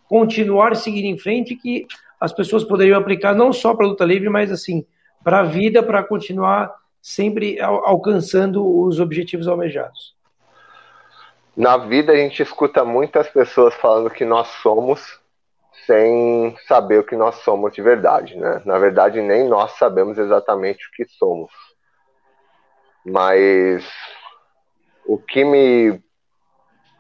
continuar 0.08 0.76
seguir 0.76 1.06
em 1.06 1.18
frente 1.18 1.56
que 1.56 1.88
as 2.20 2.34
pessoas 2.34 2.64
poderiam 2.64 3.00
aplicar 3.00 3.34
não 3.34 3.52
só 3.54 3.74
para 3.74 3.88
luta 3.88 4.06
livre, 4.06 4.30
mas 4.30 4.52
assim, 4.52 4.86
para 5.24 5.40
a 5.40 5.44
vida, 5.44 5.82
para 5.82 6.04
continuar 6.04 6.74
sempre 7.02 7.60
alcançando 7.62 8.66
os 8.66 9.00
objetivos 9.00 9.48
almejados. 9.48 10.16
Na 11.56 11.78
vida 11.78 12.12
a 12.12 12.18
gente 12.18 12.42
escuta 12.42 12.84
muitas 12.84 13.30
pessoas 13.30 13.74
falando 13.76 14.10
que 14.10 14.26
nós 14.26 14.48
somos 14.62 15.20
sem 15.86 16.56
saber 16.68 17.00
o 17.00 17.04
que 17.04 17.16
nós 17.16 17.36
somos 17.36 17.74
de 17.74 17.82
verdade, 17.82 18.36
né? 18.36 18.62
Na 18.66 18.78
verdade 18.78 19.22
nem 19.22 19.48
nós 19.48 19.74
sabemos 19.74 20.18
exatamente 20.18 20.88
o 20.88 20.92
que 20.92 21.06
somos. 21.06 21.52
Mas 23.06 23.88
o 25.06 25.18
que 25.18 25.44
me 25.44 26.04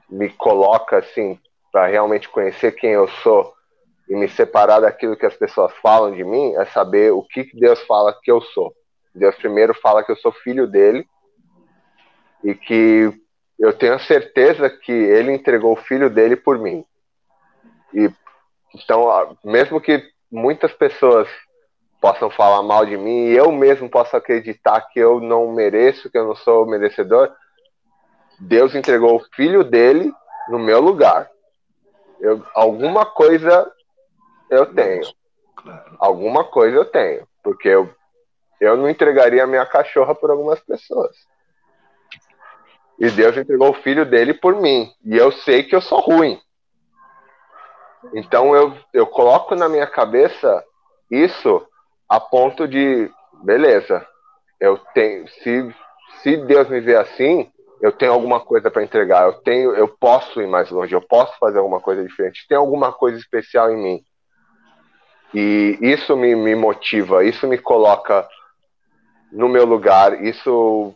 me 0.07 0.29
coloca 0.29 0.97
assim 0.97 1.39
para 1.71 1.87
realmente 1.87 2.29
conhecer 2.29 2.73
quem 2.73 2.91
eu 2.91 3.07
sou 3.07 3.53
e 4.07 4.15
me 4.15 4.29
separar 4.29 4.79
daquilo 4.79 5.17
que 5.17 5.25
as 5.25 5.35
pessoas 5.35 5.73
falam 5.81 6.11
de 6.11 6.23
mim 6.23 6.53
é 6.55 6.65
saber 6.65 7.11
o 7.11 7.23
que 7.23 7.49
Deus 7.53 7.81
fala 7.81 8.17
que 8.21 8.31
eu 8.31 8.39
sou. 8.39 8.73
Deus 9.13 9.35
primeiro 9.35 9.73
fala 9.73 10.03
que 10.03 10.11
eu 10.11 10.15
sou 10.17 10.31
filho 10.31 10.67
dele 10.67 11.07
e 12.43 12.53
que 12.53 13.11
eu 13.57 13.73
tenho 13.73 13.97
certeza 13.99 14.69
que 14.69 14.91
ele 14.91 15.31
entregou 15.31 15.73
o 15.73 15.81
filho 15.81 16.09
dele 16.09 16.35
por 16.35 16.59
mim. 16.59 16.85
E 17.93 18.11
então, 18.75 19.37
mesmo 19.43 19.79
que 19.79 20.03
muitas 20.29 20.73
pessoas 20.73 21.29
possam 22.01 22.29
falar 22.29 22.61
mal 22.61 22.85
de 22.85 22.97
mim 22.97 23.25
e 23.25 23.35
eu 23.35 23.51
mesmo 23.51 23.89
possa 23.89 24.17
acreditar 24.17 24.81
que 24.81 24.99
eu 24.99 25.19
não 25.19 25.51
mereço, 25.51 26.09
que 26.09 26.17
eu 26.17 26.27
não 26.27 26.35
sou 26.35 26.65
merecedor, 26.65 27.31
Deus 28.39 28.75
entregou 28.75 29.15
o 29.15 29.25
filho 29.35 29.63
dele 29.63 30.13
no 30.49 30.59
meu 30.59 30.79
lugar. 30.79 31.29
Eu, 32.19 32.45
alguma 32.53 33.05
coisa 33.05 33.71
eu 34.49 34.73
tenho. 34.73 35.03
Alguma 35.97 36.43
coisa 36.43 36.77
eu 36.77 36.85
tenho. 36.85 37.27
Porque 37.43 37.67
eu 37.67 37.89
eu 38.59 38.77
não 38.77 38.89
entregaria 38.89 39.43
a 39.43 39.47
minha 39.47 39.65
cachorra 39.65 40.15
por 40.15 40.31
algumas 40.31 40.59
pessoas. 40.61 41.15
E 42.97 43.09
Deus 43.09 43.35
entregou 43.35 43.71
o 43.71 43.81
filho 43.81 44.05
dele 44.05 44.33
por 44.33 44.55
mim. 44.55 44.91
E 45.03 45.17
eu 45.17 45.31
sei 45.31 45.63
que 45.63 45.75
eu 45.75 45.81
sou 45.81 45.99
ruim. 45.99 46.39
Então 48.13 48.55
eu, 48.55 48.77
eu 48.93 49.05
coloco 49.05 49.55
na 49.55 49.67
minha 49.67 49.87
cabeça 49.87 50.63
isso 51.11 51.65
a 52.09 52.19
ponto 52.19 52.67
de, 52.67 53.09
beleza, 53.43 54.05
eu 54.59 54.77
tenho, 54.93 55.27
se, 55.27 55.75
se 56.21 56.37
Deus 56.37 56.69
me 56.69 56.79
vê 56.79 56.95
assim, 56.95 57.49
eu 57.81 57.91
tenho 57.91 58.13
alguma 58.13 58.39
coisa 58.39 58.71
para 58.71 58.83
entregar, 58.83 59.25
eu 59.25 59.33
tenho, 59.41 59.75
eu 59.75 59.87
posso 59.87 60.41
ir 60.41 60.47
mais 60.47 60.69
longe, 60.71 60.93
eu 60.93 61.01
posso 61.01 61.37
fazer 61.39 61.59
alguma 61.59 61.79
coisa 61.79 62.03
diferente, 62.03 62.45
tem 62.47 62.57
alguma 62.57 62.91
coisa 62.91 63.17
especial 63.17 63.71
em 63.71 63.77
mim. 63.77 64.03
E 65.33 65.77
isso 65.81 66.15
me, 66.15 66.33
me 66.35 66.55
motiva, 66.55 67.23
isso 67.25 67.45
me 67.45 67.57
coloca 67.57 68.27
no 69.35 69.49
meu 69.49 69.65
lugar. 69.65 70.23
Isso 70.23 70.95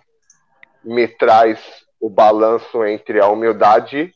me 0.83 1.07
traz 1.07 1.59
o 1.99 2.09
balanço 2.09 2.85
entre 2.85 3.19
a 3.19 3.27
humildade 3.27 4.13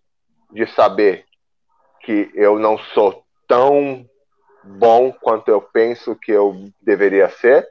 de 0.52 0.66
saber 0.68 1.26
que 2.02 2.32
eu 2.34 2.58
não 2.58 2.78
sou 2.78 3.24
tão 3.48 4.06
bom 4.64 5.11
quanto 5.11 5.50
eu 5.50 5.61
penso 5.61 6.16
que 6.16 6.32
eu 6.32 6.69
deveria 6.82 7.30
ser, 7.30 7.67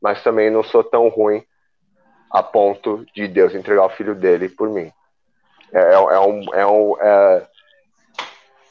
mas 0.00 0.22
também 0.22 0.50
não 0.50 0.62
sou 0.62 0.84
tão 0.84 1.08
ruim 1.08 1.44
a 2.30 2.42
ponto 2.42 3.04
de 3.14 3.26
Deus 3.26 3.54
entregar 3.54 3.86
o 3.86 3.90
filho 3.90 4.14
dele 4.14 4.48
por 4.48 4.68
mim. 4.68 4.92
É, 5.72 5.78
é, 5.78 5.94
é 5.94 6.20
um, 6.20 6.54
é, 6.54 6.66
um, 6.66 6.96
é, 7.00 7.48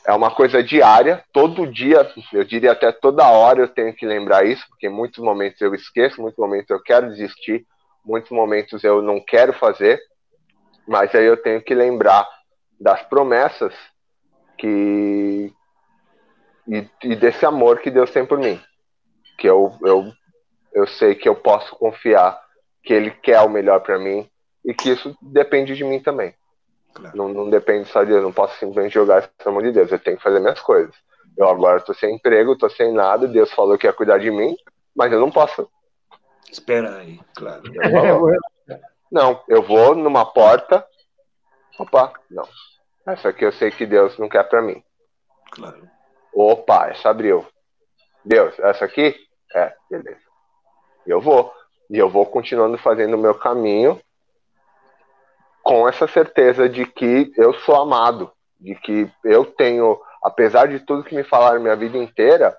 é 0.07 0.13
uma 0.13 0.33
coisa 0.33 0.63
diária, 0.63 1.23
todo 1.33 1.71
dia, 1.71 2.09
eu 2.31 2.43
diria 2.43 2.71
até 2.71 2.91
toda 2.91 3.27
hora 3.27 3.61
eu 3.61 3.67
tenho 3.67 3.93
que 3.93 4.05
lembrar 4.05 4.45
isso, 4.45 4.65
porque 4.69 4.87
em 4.87 4.91
muitos 4.91 5.23
momentos 5.23 5.59
eu 5.61 5.73
esqueço, 5.73 6.21
muitos 6.21 6.39
momentos 6.39 6.69
eu 6.69 6.81
quero 6.81 7.09
desistir, 7.09 7.65
muitos 8.03 8.31
momentos 8.31 8.83
eu 8.83 9.01
não 9.01 9.19
quero 9.19 9.53
fazer, 9.53 9.99
mas 10.87 11.13
aí 11.15 11.25
eu 11.25 11.37
tenho 11.37 11.61
que 11.61 11.73
lembrar 11.73 12.27
das 12.79 13.01
promessas 13.03 13.73
que 14.57 15.51
e, 16.67 16.87
e 17.03 17.15
desse 17.15 17.45
amor 17.45 17.79
que 17.79 17.91
Deus 17.91 18.11
tem 18.11 18.25
por 18.25 18.37
mim, 18.37 18.59
que 19.37 19.47
eu, 19.47 19.77
eu, 19.83 20.11
eu 20.73 20.87
sei 20.87 21.15
que 21.15 21.29
eu 21.29 21.35
posso 21.35 21.75
confiar 21.75 22.39
que 22.83 22.93
Ele 22.93 23.11
quer 23.11 23.41
o 23.41 23.49
melhor 23.49 23.81
para 23.81 23.99
mim 23.99 24.29
e 24.63 24.73
que 24.73 24.89
isso 24.89 25.15
depende 25.21 25.75
de 25.75 25.83
mim 25.83 25.99
também. 25.99 26.33
Claro. 26.93 27.17
Não, 27.17 27.27
não, 27.27 27.49
depende 27.49 27.89
só 27.89 28.03
de 28.03 28.11
Deus, 28.11 28.23
não 28.23 28.31
posso 28.31 28.57
simplesmente 28.57 28.93
jogar 28.93 29.19
isso 29.19 29.29
na 29.45 29.51
mão 29.51 29.61
de 29.61 29.71
Deus, 29.71 29.91
eu 29.91 29.99
tenho 29.99 30.17
que 30.17 30.23
fazer 30.23 30.39
minhas 30.39 30.61
coisas. 30.61 30.95
Eu 31.37 31.49
agora 31.49 31.77
estou 31.77 31.93
sem 31.93 32.15
emprego, 32.15 32.53
estou 32.53 32.69
sem 32.69 32.93
nada, 32.93 33.27
Deus 33.27 33.51
falou 33.51 33.77
que 33.77 33.85
ia 33.85 33.93
cuidar 33.93 34.17
de 34.17 34.31
mim, 34.31 34.55
mas 34.95 35.11
eu 35.11 35.19
não 35.19 35.29
posso. 35.29 35.69
Espera 36.49 36.97
aí, 36.97 37.19
claro. 37.35 37.63
Eu 37.75 38.31
não, 39.11 39.43
eu 39.47 39.61
vou 39.61 39.93
numa 39.93 40.25
porta. 40.25 40.85
Opa, 41.77 42.13
não. 42.31 42.47
Essa 43.05 43.29
aqui 43.29 43.43
eu 43.43 43.51
sei 43.51 43.69
que 43.71 43.85
Deus 43.85 44.17
não 44.17 44.29
quer 44.29 44.47
para 44.47 44.61
mim. 44.61 44.81
Claro. 45.51 45.94
Opa, 46.35 46.89
essa 46.89 47.09
abriu. 47.09 47.47
Deus, 48.23 48.59
essa 48.59 48.83
aqui? 48.83 49.15
É, 49.55 49.73
beleza. 49.89 50.19
Eu 51.07 51.21
vou. 51.21 51.53
E 51.89 51.97
eu 51.97 52.09
vou 52.09 52.25
continuando 52.25 52.77
fazendo 52.77 53.13
o 53.13 53.19
meu 53.19 53.33
caminho 53.35 54.01
com 55.63 55.87
essa 55.87 56.07
certeza 56.07 56.67
de 56.67 56.85
que 56.85 57.31
eu 57.37 57.53
sou 57.61 57.75
amado, 57.75 58.31
de 58.59 58.75
que 58.75 59.09
eu 59.23 59.45
tenho, 59.45 59.99
apesar 60.21 60.67
de 60.67 60.79
tudo 60.79 61.03
que 61.03 61.15
me 61.15 61.23
falaram 61.23 61.61
minha 61.61 61.75
vida 61.75 61.97
inteira, 61.97 62.57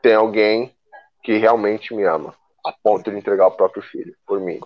tem 0.00 0.14
alguém 0.14 0.74
que 1.22 1.36
realmente 1.36 1.94
me 1.94 2.04
ama, 2.04 2.34
a 2.64 2.72
ponto 2.82 3.10
de 3.10 3.18
entregar 3.18 3.48
o 3.48 3.56
próprio 3.56 3.82
filho 3.82 4.16
por 4.26 4.40
mim. 4.40 4.58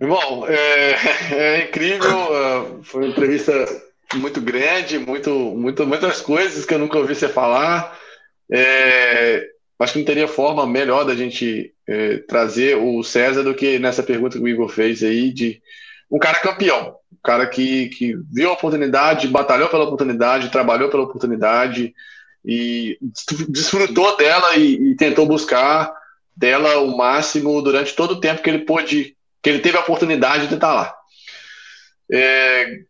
Bom, 0.00 0.46
é, 0.48 0.94
é 1.32 1.64
incrível, 1.64 2.16
uh, 2.16 2.82
foi 2.82 3.04
uma 3.04 3.10
entrevista 3.10 3.52
muito 4.14 4.40
grande, 4.40 4.98
muito, 4.98 5.30
muito, 5.30 5.86
muitas 5.86 6.20
coisas 6.20 6.64
que 6.64 6.74
eu 6.74 6.78
nunca 6.78 6.98
ouvi 6.98 7.14
você 7.14 7.28
falar. 7.28 7.98
É, 8.52 9.46
acho 9.78 9.92
que 9.94 9.98
não 9.98 10.06
teria 10.06 10.28
forma 10.28 10.66
melhor 10.66 11.04
da 11.04 11.14
gente 11.14 11.72
é, 11.88 12.18
trazer 12.18 12.76
o 12.76 13.02
César 13.02 13.42
do 13.42 13.54
que 13.54 13.78
nessa 13.78 14.02
pergunta 14.02 14.38
que 14.38 14.44
o 14.44 14.48
Igor 14.48 14.68
fez 14.68 15.02
aí 15.02 15.32
de 15.32 15.60
um 16.10 16.18
cara 16.18 16.38
campeão, 16.40 16.96
um 17.12 17.18
cara 17.22 17.46
que, 17.46 17.88
que 17.88 18.14
viu 18.32 18.50
a 18.50 18.52
oportunidade, 18.52 19.28
batalhou 19.28 19.68
pela 19.68 19.84
oportunidade, 19.84 20.50
trabalhou 20.50 20.88
pela 20.88 21.02
oportunidade 21.02 21.94
e 22.44 22.98
desfrutou 23.48 24.16
dela 24.16 24.56
e, 24.56 24.92
e 24.92 24.96
tentou 24.96 25.26
buscar 25.26 25.92
dela 26.36 26.78
o 26.80 26.96
máximo 26.96 27.60
durante 27.62 27.94
todo 27.94 28.12
o 28.12 28.20
tempo 28.20 28.42
que 28.42 28.50
ele 28.50 28.60
pôde, 28.60 29.16
que 29.42 29.48
ele 29.48 29.60
teve 29.60 29.76
a 29.76 29.80
oportunidade 29.80 30.48
de 30.48 30.54
estar 30.54 30.74
lá. 30.74 30.94
É, 32.12 32.80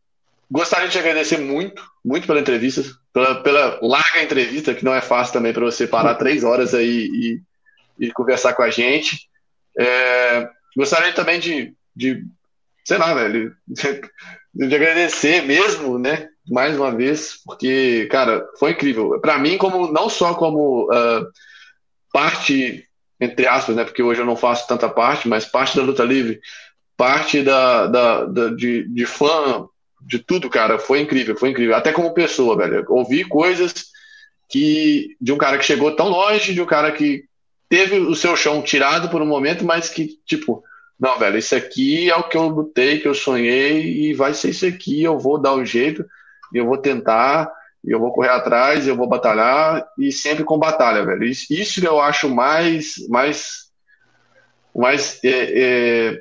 gostaria 0.55 0.86
de 0.86 0.97
agradecer 0.97 1.36
muito, 1.36 1.83
muito 2.05 2.28
pela 2.28 2.39
entrevista, 2.39 2.81
pela, 3.12 3.42
pela 3.42 3.76
larga 3.83 4.23
entrevista, 4.23 4.73
que 4.73 4.84
não 4.84 4.94
é 4.94 5.00
fácil 5.00 5.33
também 5.33 5.52
para 5.52 5.65
você 5.65 5.84
parar 5.84 6.15
três 6.15 6.44
horas 6.44 6.73
aí 6.73 7.08
e, 7.99 8.07
e 8.07 8.12
conversar 8.12 8.55
com 8.55 8.62
a 8.62 8.70
gente. 8.70 9.28
É, 9.76 10.49
gostaria 10.76 11.12
também 11.12 11.41
de, 11.41 11.74
de, 11.97 12.24
sei 12.84 12.99
lá, 12.99 13.12
velho, 13.15 13.52
de 14.55 14.74
agradecer 14.76 15.42
mesmo, 15.42 15.99
né, 15.99 16.28
mais 16.49 16.76
uma 16.76 16.94
vez, 16.94 17.42
porque, 17.44 18.07
cara, 18.08 18.47
foi 18.57 18.70
incrível. 18.70 19.18
Para 19.20 19.36
mim, 19.39 19.58
como 19.58 19.91
não 19.91 20.08
só 20.08 20.34
como 20.34 20.84
uh, 20.84 21.26
parte, 22.12 22.89
entre 23.20 23.49
aspas, 23.49 23.74
né, 23.74 23.83
porque 23.83 24.05
hoje 24.05 24.20
eu 24.20 24.26
não 24.26 24.36
faço 24.36 24.68
tanta 24.68 24.89
parte, 24.89 25.26
mas 25.26 25.44
parte 25.44 25.76
da 25.76 25.83
luta 25.83 26.05
livre, 26.05 26.39
parte 26.97 27.42
da, 27.42 27.89
da, 27.89 28.24
da 28.24 28.49
de, 28.50 28.86
de 28.89 29.05
fã 29.05 29.68
de 30.07 30.18
tudo, 30.18 30.50
cara, 30.50 30.78
foi 30.78 31.00
incrível, 31.00 31.36
foi 31.36 31.50
incrível. 31.50 31.74
Até 31.74 31.92
como 31.92 32.15
pessoa, 32.15 32.57
velho. 32.57 32.84
Ouvi 32.89 33.24
coisas 33.24 33.86
que 34.49 35.16
de 35.20 35.33
um 35.33 35.39
cara 35.39 35.58
que 35.58 35.65
chegou 35.65 35.97
tão 35.97 36.08
longe, 36.08 36.55
de 36.55 36.60
um 36.60 36.66
cara 36.66 36.92
que 36.92 37.24
teve 37.68 37.99
o 37.99 38.15
seu 38.15 38.36
chão 38.36 38.62
tirado 38.62 39.08
por 39.08 39.23
um 39.23 39.26
momento, 39.26 39.65
mas 39.65 39.89
que, 39.89 40.18
tipo, 40.26 40.62
não, 41.00 41.18
velho, 41.18 41.39
isso 41.39 41.55
aqui 41.57 42.10
é 42.10 42.16
o 42.16 42.28
que 42.28 42.36
eu 42.36 42.49
lutei, 42.49 43.00
que 43.00 43.08
eu 43.08 43.15
sonhei, 43.15 43.83
e 43.83 44.15
vai 44.15 44.33
ser 44.33 44.50
isso 44.50 44.66
aqui, 44.66 45.02
eu 45.02 45.18
vou 45.18 45.41
dar 45.41 45.55
um 45.55 45.65
jeito, 45.65 46.05
eu 46.52 46.66
vou 46.66 46.78
tentar, 46.78 47.50
eu 47.84 47.99
vou 47.99 48.12
correr 48.12 48.28
atrás, 48.28 48.86
eu 48.86 48.94
vou 48.94 49.08
batalhar, 49.08 49.84
e 49.99 50.12
sempre 50.12 50.44
com 50.44 50.58
batalha, 50.58 51.05
velho. 51.05 51.24
Isso, 51.24 51.47
isso 51.50 51.84
eu 51.84 52.00
acho 52.00 52.28
mais, 52.28 52.94
mais, 53.08 53.70
mais 54.74 55.18
é, 55.24 55.31
é, 55.31 56.20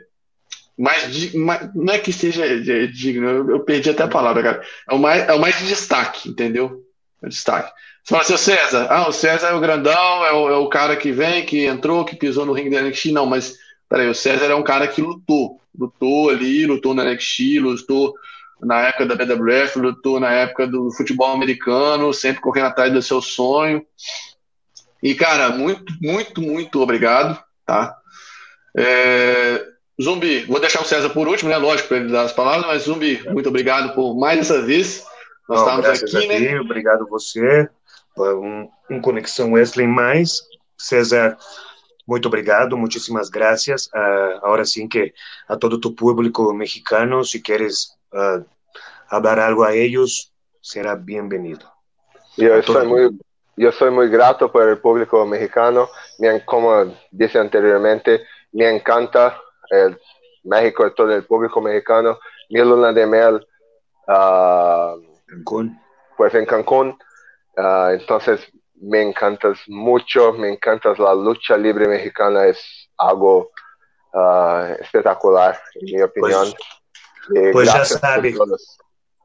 mais, 0.77 1.33
mais, 1.33 1.69
não 1.75 1.93
é 1.93 1.99
que 1.99 2.11
seja 2.11 2.43
digno, 2.87 3.27
eu, 3.27 3.49
eu, 3.49 3.59
perdi 3.59 3.89
até 3.89 4.03
a 4.03 4.07
palavra, 4.07 4.41
cara. 4.41 4.63
É 4.89 4.93
o 4.93 4.99
mais, 4.99 5.29
é 5.29 5.33
o 5.33 5.39
mais 5.39 5.57
de 5.59 5.67
destaque, 5.67 6.29
entendeu? 6.29 6.83
É 7.21 7.29
destaque. 7.29 7.71
Você 8.03 8.09
fala 8.09 8.21
assim, 8.23 8.33
o 8.33 8.37
César, 8.37 8.87
ah, 8.89 9.07
o 9.07 9.13
César 9.13 9.47
é 9.49 9.53
o 9.53 9.61
grandão, 9.61 10.25
é 10.25 10.33
o, 10.33 10.49
é 10.49 10.57
o 10.57 10.67
cara 10.67 10.95
que 10.95 11.11
vem, 11.11 11.45
que 11.45 11.65
entrou, 11.65 12.03
que 12.03 12.15
pisou 12.15 12.45
no 12.45 12.53
ringue 12.53 12.71
da 12.71 12.81
NXT. 12.81 13.11
Não, 13.11 13.25
mas 13.25 13.55
peraí, 13.87 14.09
o 14.09 14.15
César 14.15 14.45
é 14.45 14.55
um 14.55 14.63
cara 14.63 14.87
que 14.87 15.01
lutou. 15.01 15.61
Lutou 15.77 16.29
ali, 16.29 16.65
lutou 16.65 16.93
na 16.93 17.05
NXT, 17.05 17.59
lutou 17.59 18.13
na 18.61 18.81
época 18.87 19.05
da 19.05 19.15
BWF, 19.15 19.79
lutou 19.79 20.19
na 20.19 20.31
época 20.31 20.67
do 20.67 20.91
futebol 20.91 21.31
americano, 21.31 22.13
sempre 22.13 22.41
correndo 22.41 22.67
atrás 22.67 22.91
do 22.91 23.01
seu 23.01 23.21
sonho. 23.21 23.85
E, 25.01 25.15
cara, 25.15 25.49
muito, 25.49 25.93
muito, 26.01 26.41
muito 26.41 26.81
obrigado, 26.81 27.41
tá? 27.65 27.95
É, 28.75 29.65
Zumbi, 30.03 30.43
vou 30.45 30.59
deixar 30.59 30.81
o 30.81 30.85
César 30.85 31.09
por 31.09 31.27
último, 31.27 31.49
né? 31.49 31.57
Lógico, 31.57 31.87
para 31.87 31.97
ele 31.97 32.11
dar 32.11 32.23
as 32.23 32.33
palavras, 32.33 32.65
mas 32.65 32.83
Zumbi, 32.83 33.23
muito 33.29 33.49
obrigado 33.49 33.93
por 33.95 34.15
mais 34.15 34.39
essa 34.39 34.61
vez. 34.61 35.05
Nós 35.47 35.61
Não, 35.61 35.79
estávamos 35.79 36.03
aqui, 36.03 36.27
né? 36.27 36.59
Obrigado 36.59 37.07
você. 37.07 37.69
Um, 38.17 38.69
um 38.89 39.01
Conexão 39.01 39.53
Wesley 39.53 39.87
mais. 39.87 40.41
César, 40.77 41.37
muito 42.07 42.27
obrigado, 42.27 42.77
muitíssimas 42.77 43.29
gracias. 43.29 43.87
Uh, 43.87 44.37
agora 44.43 44.65
sim 44.65 44.87
que 44.87 45.13
a 45.47 45.55
todo 45.55 45.79
tu 45.79 45.91
público 45.91 46.53
mexicano, 46.53 47.23
se 47.23 47.39
queres 47.39 47.85
uh, 48.13 48.45
hablar 49.09 49.39
algo 49.39 49.63
a 49.63 49.75
ellos, 49.75 50.31
será 50.61 50.95
bem-vindo. 50.95 51.65
Eu 52.37 52.61
sou 52.63 52.85
muito 52.85 53.19
eu 53.55 53.71
sou 53.71 53.91
muito 53.91 54.11
grato 54.11 54.49
por 54.49 54.67
el 54.67 54.77
público 54.77 55.23
mexicano. 55.25 55.87
Me, 56.19 56.39
como 56.41 56.97
disse 57.11 57.37
anteriormente, 57.37 58.25
me 58.51 58.71
encanta 58.71 59.39
el 59.69 59.99
México, 60.43 60.91
todo 60.93 61.11
el 61.13 61.25
público 61.25 61.61
mexicano, 61.61 62.19
mi 62.49 62.59
luna 62.59 62.91
de 62.91 63.05
miel, 63.05 63.47
uh, 64.07 65.01
Cancún. 65.25 65.79
pues 66.17 66.33
en 66.35 66.45
Cancún. 66.45 66.97
Uh, 67.55 67.89
entonces 67.91 68.41
me 68.75 69.01
encantas 69.01 69.59
mucho, 69.67 70.33
me 70.33 70.49
encantas 70.49 70.99
la 70.99 71.13
lucha 71.13 71.55
libre 71.55 71.87
mexicana, 71.87 72.45
es 72.47 72.89
algo 72.97 73.51
uh, 74.13 74.73
espetacular, 74.79 75.59
en 75.75 75.95
mi 75.95 76.01
opinión. 76.01 76.53
Pues, 77.27 77.51
pues 77.53 77.71
já 77.71 77.85
sabe, 77.85 78.35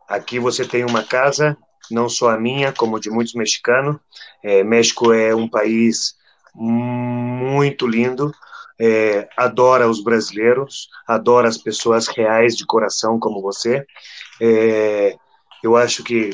aqui 0.08 0.39
você 0.39 0.65
tem 0.65 0.84
uma 0.84 1.02
casa, 1.02 1.57
não 1.91 2.08
só 2.08 2.31
a 2.31 2.39
minha, 2.39 2.73
como 2.73 3.00
de 3.00 3.10
muitos 3.10 3.34
mexicanos. 3.34 3.97
É, 4.42 4.62
México 4.62 5.12
é 5.12 5.34
um 5.34 5.49
país 5.49 6.15
muito 6.55 7.86
lindo, 7.86 8.33
é, 8.81 9.28
adora 9.36 9.89
os 9.89 10.02
brasileiros, 10.02 10.89
adora 11.07 11.48
as 11.48 11.58
pessoas 11.58 12.07
reais 12.08 12.57
de 12.57 12.65
coração 12.65 13.18
como 13.18 13.42
você. 13.42 13.84
É, 14.40 15.16
eu 15.62 15.76
acho 15.76 16.05
que 16.05 16.31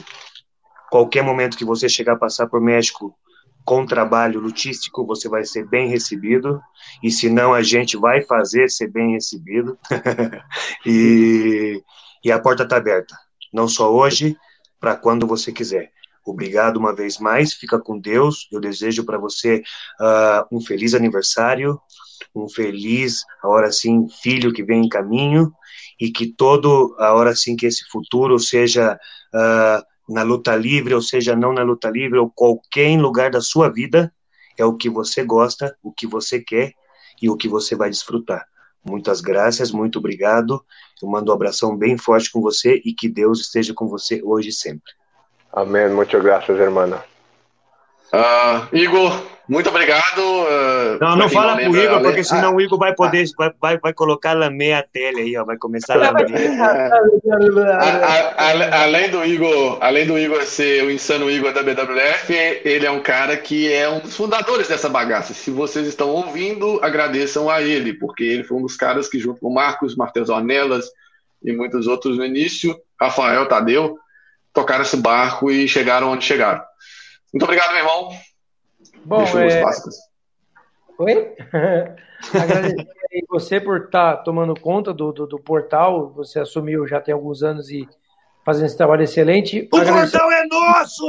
qualquer 0.91 1.23
momento 1.23 1.57
que 1.57 1.65
você 1.65 1.89
chegar 1.89 2.15
a 2.15 2.19
passar 2.19 2.47
por 2.47 2.61
México 2.61 3.17
com 3.65 3.87
trabalho 3.87 4.41
lutístico, 4.41 5.07
você 5.07 5.29
vai 5.29 5.45
ser 5.45 5.67
bem 5.67 5.89
recebido, 5.89 6.61
e 7.03 7.11
se 7.11 7.31
não, 7.31 7.55
a 7.55 7.63
gente 7.63 7.97
vai 7.97 8.21
fazer 8.23 8.69
ser 8.71 8.89
bem 8.89 9.13
recebido. 9.13 9.79
e, 10.85 11.83
e 12.23 12.31
a 12.31 12.39
porta 12.39 12.65
está 12.65 12.77
aberta, 12.77 13.17
não 13.51 13.67
só 13.67 13.91
hoje, 13.91 14.37
para 14.79 14.95
quando 14.95 15.27
você 15.27 15.51
quiser. 15.51 15.91
Obrigado 16.27 16.79
uma 16.79 16.95
vez 16.95 17.19
mais, 17.19 17.53
fica 17.53 17.79
com 17.79 17.99
Deus. 17.99 18.49
Eu 18.51 18.61
desejo 18.61 19.05
para 19.05 19.19
você 19.19 19.63
uh, 20.01 20.57
um 20.57 20.61
feliz 20.61 20.95
aniversário, 20.95 21.79
um 22.35 22.49
feliz, 22.49 23.23
agora 23.43 23.71
sim, 23.71 24.09
filho 24.23 24.53
que 24.53 24.63
vem 24.63 24.85
em 24.85 24.89
caminho 24.89 25.53
e 26.01 26.11
que 26.11 26.27
todo, 26.27 26.97
agora 26.99 27.35
sim, 27.35 27.57
que 27.57 27.67
esse 27.67 27.85
futuro 27.91 28.39
seja 28.39 28.99
uh, 29.33 30.13
na 30.13 30.23
luta 30.23 30.55
livre, 30.57 30.95
ou 30.95 31.03
seja, 31.03 31.37
não 31.37 31.53
na 31.53 31.63
luta 31.63 31.89
livre, 31.91 32.19
ou 32.19 32.31
qualquer 32.31 32.99
lugar 32.99 33.31
da 33.31 33.41
sua 33.41 33.69
vida, 33.69 34.13
é 34.59 34.65
o 34.65 34.75
que 34.75 34.91
você 34.91 35.25
gosta, 35.25 35.77
o 35.83 35.93
que 35.93 36.07
você 36.07 36.41
quer 36.41 36.73
e 37.23 37.31
o 37.31 37.37
que 37.37 37.49
você 37.49 37.75
vai 37.75 37.91
desfrutar. 37.91 38.45
Muitas 38.85 39.21
graças, 39.21 39.73
muito 39.73 39.99
obrigado. 39.99 40.63
Eu 41.03 41.09
mando 41.09 41.31
um 41.31 41.35
abração 41.35 41.77
bem 41.77 41.97
forte 41.97 42.31
com 42.31 42.41
você 42.41 42.83
e 42.85 42.93
que 42.93 43.09
Deus 43.09 43.41
esteja 43.41 43.73
com 43.73 43.89
você 43.89 44.21
hoje 44.23 44.51
e 44.51 44.53
sempre. 44.53 44.93
Amém. 45.53 45.89
Muitas 45.89 46.23
graças, 46.23 46.59
irmã. 46.59 46.87
Uh, 48.13 48.77
Igor, 48.77 49.23
muito 49.47 49.69
obrigado. 49.69 50.21
Uh, 50.21 50.99
não, 51.01 51.17
não 51.17 51.29
fala 51.29 51.57
pro 51.57 51.77
Igor, 51.77 52.01
porque 52.01 52.25
senão 52.25 52.51
ah, 52.51 52.55
o 52.55 52.61
Igor 52.61 52.79
vai 52.79 52.95
poder, 52.95 53.27
vai, 53.37 53.53
vai, 53.61 53.79
vai 53.79 53.93
colocar 53.93 54.41
a 54.41 54.49
meia 54.49 54.83
tela 54.91 55.19
aí, 55.19 55.37
ó, 55.37 55.45
vai 55.45 55.59
começar 55.59 56.03
a 56.03 56.13
Além 58.83 59.11
do 59.11 59.23
Igor, 59.25 59.79
além 59.81 60.07
do 60.07 60.19
Igor 60.19 60.43
ser 60.45 60.85
o 60.85 60.91
insano 60.91 61.31
Igor 61.31 61.53
da 61.53 61.63
BWF, 61.63 62.33
ele 62.65 62.87
é 62.87 62.91
um 62.91 63.01
cara 63.01 63.37
que 63.37 63.71
é 63.71 63.89
um 63.89 64.01
dos 64.01 64.17
fundadores 64.17 64.69
dessa 64.69 64.89
bagaça. 64.89 65.35
Se 65.35 65.51
vocês 65.51 65.87
estão 65.87 66.09
ouvindo, 66.09 66.81
agradeçam 66.83 67.51
a 67.51 67.61
ele, 67.61 67.93
porque 67.93 68.25
ele 68.25 68.45
foi 68.45 68.57
um 68.57 68.63
dos 68.63 68.77
caras 68.77 69.09
que, 69.09 69.19
junto 69.19 69.41
com 69.41 69.53
Marcos, 69.53 69.95
Martins 69.95 70.31
Ornelas 70.31 70.87
e 71.43 71.53
muitos 71.53 71.87
outros 71.87 72.17
no 72.17 72.25
início, 72.25 72.75
Rafael 72.99 73.47
Tadeu, 73.47 73.99
tocaram 74.55 74.83
esse 74.83 74.97
barco 74.97 75.51
e 75.51 75.69
chegaram 75.69 76.13
onde 76.13 76.25
chegaram. 76.25 76.63
Muito 77.35 77.45
obrigado, 77.47 77.71
meu 77.71 77.79
irmão. 77.79 78.11
Bom, 79.05 79.25
é... 79.41 79.65
Oi? 80.99 81.35
Agradecer 82.33 82.87
você 83.29 83.61
por 83.61 83.87
estar 83.87 84.19
tá 84.19 84.23
tomando 84.23 84.55
conta 84.55 84.95
do, 84.95 85.11
do, 85.11 85.27
do, 85.27 85.41
portal. 85.41 86.13
Você 86.13 86.39
assumiu 86.39 86.87
já 86.87 87.01
tem 87.01 87.13
alguns 87.13 87.43
anos 87.43 87.71
e 87.71 87.89
fazendo 88.45 88.67
esse 88.67 88.77
trabalho 88.77 89.03
excelente. 89.03 89.69
O 89.73 89.77
Agradecer... 89.77 90.17
portal 90.17 90.31
é 90.31 90.47
nosso! 90.47 91.05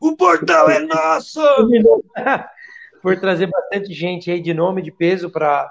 o 0.00 0.16
portal 0.16 0.70
é 0.70 0.78
nosso! 0.78 1.40
por 3.02 3.18
trazer 3.18 3.48
bastante 3.48 3.92
gente 3.92 4.30
aí 4.30 4.40
de 4.40 4.54
nome, 4.54 4.82
de 4.82 4.92
peso, 4.92 5.30
para 5.30 5.68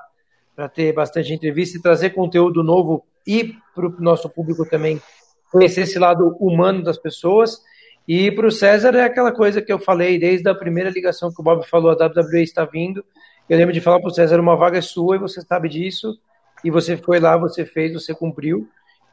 ter 0.73 0.91
bastante 0.91 1.31
entrevista 1.33 1.77
e 1.77 1.81
trazer 1.81 2.09
conteúdo 2.09 2.61
novo 2.61 3.05
e 3.25 3.55
para 3.73 3.87
o 3.87 3.95
nosso 4.01 4.29
público 4.29 4.69
também 4.69 5.01
conhecer 5.49 5.83
esse 5.83 5.97
lado 5.97 6.35
humano 6.39 6.83
das 6.83 6.97
pessoas 6.97 7.61
E 8.07 8.31
para 8.31 8.47
o 8.47 8.51
César 8.51 8.95
é 8.95 9.03
aquela 9.03 9.31
coisa 9.31 9.61
que 9.61 9.71
eu 9.71 9.77
falei 9.77 10.17
desde 10.17 10.47
a 10.49 10.55
primeira 10.55 10.89
ligação 10.89 11.31
que 11.33 11.41
o 11.41 11.43
Bob 11.43 11.67
falou, 11.67 11.91
a 11.91 12.05
WWE 12.05 12.41
está 12.41 12.63
vindo. 12.63 13.03
Eu 13.49 13.57
lembro 13.57 13.73
de 13.73 13.81
falar 13.81 13.99
para 13.99 14.07
o 14.07 14.13
César, 14.13 14.39
uma 14.39 14.55
vaga 14.55 14.77
é 14.77 14.81
sua 14.81 15.17
e 15.17 15.19
você 15.19 15.41
sabe 15.41 15.67
disso. 15.67 16.17
E 16.63 16.71
você 16.71 16.95
foi 16.95 17.19
lá, 17.19 17.35
você 17.37 17.65
fez, 17.65 17.93
você 17.93 18.13
cumpriu. 18.13 18.67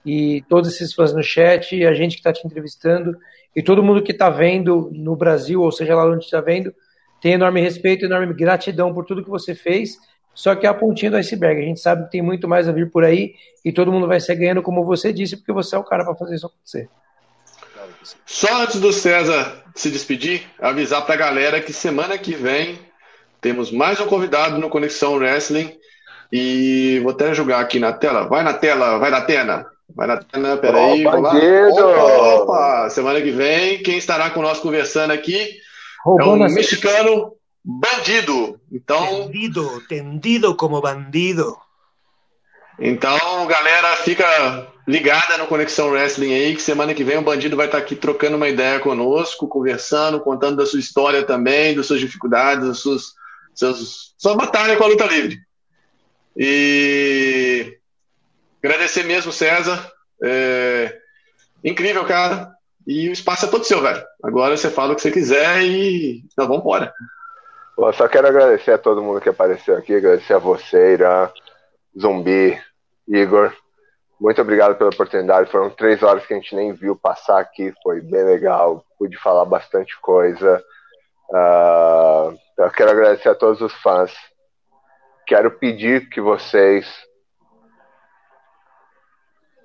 E 0.06 0.44
todos 0.48 0.72
esses 0.72 0.94
fãs 0.94 1.12
no 1.12 1.22
chat, 1.22 1.84
a 1.84 1.94
gente 1.94 2.12
que 2.12 2.20
está 2.20 2.32
te 2.32 2.46
entrevistando, 2.46 3.16
e 3.56 3.62
todo 3.62 3.82
mundo 3.82 4.02
que 4.02 4.12
está 4.12 4.28
vendo 4.30 4.90
no 4.92 5.16
Brasil, 5.16 5.62
ou 5.62 5.72
seja 5.72 5.94
lá 5.94 6.06
onde 6.06 6.24
está 6.24 6.40
vendo, 6.40 6.72
tem 7.20 7.32
enorme 7.32 7.60
respeito, 7.60 8.04
enorme 8.04 8.32
gratidão 8.34 8.92
por 8.92 9.04
tudo 9.04 9.24
que 9.24 9.30
você 9.30 9.54
fez. 9.54 9.96
Só 10.34 10.54
que 10.54 10.66
é 10.66 10.68
a 10.68 10.74
pontinha 10.74 11.10
do 11.10 11.16
iceberg. 11.16 11.60
A 11.60 11.64
gente 11.64 11.80
sabe 11.80 12.04
que 12.04 12.10
tem 12.10 12.22
muito 12.22 12.46
mais 12.46 12.68
a 12.68 12.72
vir 12.72 12.90
por 12.90 13.04
aí 13.04 13.34
e 13.64 13.72
todo 13.72 13.90
mundo 13.90 14.06
vai 14.06 14.20
ser 14.20 14.34
ganhando, 14.34 14.62
como 14.62 14.84
você 14.84 15.12
disse, 15.12 15.36
porque 15.36 15.52
você 15.52 15.74
é 15.74 15.78
o 15.78 15.84
cara 15.84 16.04
para 16.04 16.14
fazer 16.14 16.34
isso 16.34 16.46
acontecer. 16.46 16.88
Só 18.26 18.62
antes 18.62 18.80
do 18.80 18.92
César 18.92 19.62
se 19.74 19.90
despedir, 19.90 20.42
avisar 20.60 21.04
para 21.04 21.14
a 21.14 21.18
galera 21.18 21.60
que 21.60 21.72
semana 21.72 22.16
que 22.18 22.34
vem 22.34 22.78
temos 23.40 23.70
mais 23.70 24.00
um 24.00 24.06
convidado 24.06 24.58
no 24.58 24.70
Conexão 24.70 25.14
Wrestling. 25.14 25.76
E 26.32 27.00
vou 27.02 27.12
até 27.12 27.34
jogar 27.34 27.60
aqui 27.60 27.78
na 27.78 27.92
tela. 27.92 28.26
Vai 28.28 28.42
na 28.42 28.54
tela, 28.54 28.98
vai 28.98 29.10
na 29.10 29.20
tela. 29.20 29.66
Vai 29.94 30.06
na 30.06 30.16
tela, 30.16 30.56
peraí. 30.56 31.06
Opa, 31.06 31.18
opa, 31.18 32.42
opa, 32.42 32.90
semana 32.90 33.20
que 33.20 33.30
vem, 33.30 33.82
quem 33.82 33.98
estará 33.98 34.30
conosco 34.30 34.62
conversando 34.62 35.12
aqui 35.12 35.60
Roubou 36.04 36.36
é 36.36 36.46
um 36.46 36.52
mexicano 36.52 37.32
bandido. 37.64 38.60
Então, 38.70 39.06
tendido, 39.06 39.82
tendido 39.88 40.54
como 40.54 40.80
bandido. 40.82 41.56
Então, 42.78 43.46
galera, 43.46 43.96
fica 43.96 44.66
ligada 44.86 45.38
no 45.38 45.46
Conexão 45.46 45.90
Wrestling 45.90 46.34
aí, 46.34 46.54
que 46.54 46.62
semana 46.62 46.92
que 46.92 47.04
vem 47.04 47.16
o 47.16 47.22
Bandido 47.22 47.56
vai 47.56 47.66
estar 47.66 47.78
aqui 47.78 47.94
trocando 47.94 48.36
uma 48.36 48.48
ideia 48.48 48.80
conosco, 48.80 49.48
conversando, 49.48 50.20
contando 50.20 50.56
da 50.56 50.66
sua 50.66 50.80
história 50.80 51.22
também, 51.22 51.74
das 51.74 51.86
suas 51.86 52.00
dificuldades, 52.00 52.66
das 52.66 52.78
suas, 52.78 53.14
suas, 53.54 54.14
sua 54.18 54.36
batalha 54.36 54.76
com 54.76 54.84
a 54.84 54.88
luta 54.88 55.06
livre. 55.06 55.38
E 56.36 57.78
agradecer 58.62 59.04
mesmo, 59.04 59.32
César. 59.32 59.90
É... 60.22 60.98
Incrível, 61.62 62.04
cara. 62.04 62.52
E 62.86 63.08
o 63.08 63.12
espaço 63.12 63.46
é 63.46 63.48
todo 63.48 63.64
seu, 63.64 63.80
velho. 63.80 64.04
Agora 64.22 64.56
você 64.56 64.68
fala 64.68 64.92
o 64.92 64.96
que 64.96 65.00
você 65.00 65.10
quiser 65.10 65.62
e 65.62 66.22
nós 66.36 66.46
vamos 66.46 66.62
embora. 66.62 66.92
Só 67.96 68.06
quero 68.06 68.28
agradecer 68.28 68.72
a 68.72 68.78
todo 68.78 69.02
mundo 69.02 69.20
que 69.20 69.28
apareceu 69.28 69.76
aqui, 69.76 69.94
agradecer 69.94 70.34
a 70.34 70.38
você, 70.38 70.92
Irã, 70.92 71.28
Zumbi, 71.98 72.60
Igor. 73.08 73.54
Muito 74.20 74.40
obrigado 74.40 74.76
pela 74.76 74.90
oportunidade. 74.90 75.50
Foram 75.50 75.70
três 75.70 76.02
horas 76.02 76.24
que 76.24 76.32
a 76.32 76.36
gente 76.36 76.54
nem 76.54 76.72
viu 76.72 76.96
passar 76.96 77.40
aqui, 77.40 77.72
foi 77.82 78.00
bem 78.00 78.24
legal. 78.24 78.84
Pude 78.98 79.16
falar 79.18 79.44
bastante 79.44 79.98
coisa. 80.00 80.62
Uh, 81.30 82.36
eu 82.58 82.70
quero 82.70 82.90
agradecer 82.90 83.28
a 83.28 83.34
todos 83.34 83.60
os 83.60 83.72
fãs. 83.74 84.12
Quero 85.26 85.50
pedir 85.58 86.08
que 86.08 86.20
vocês 86.20 86.86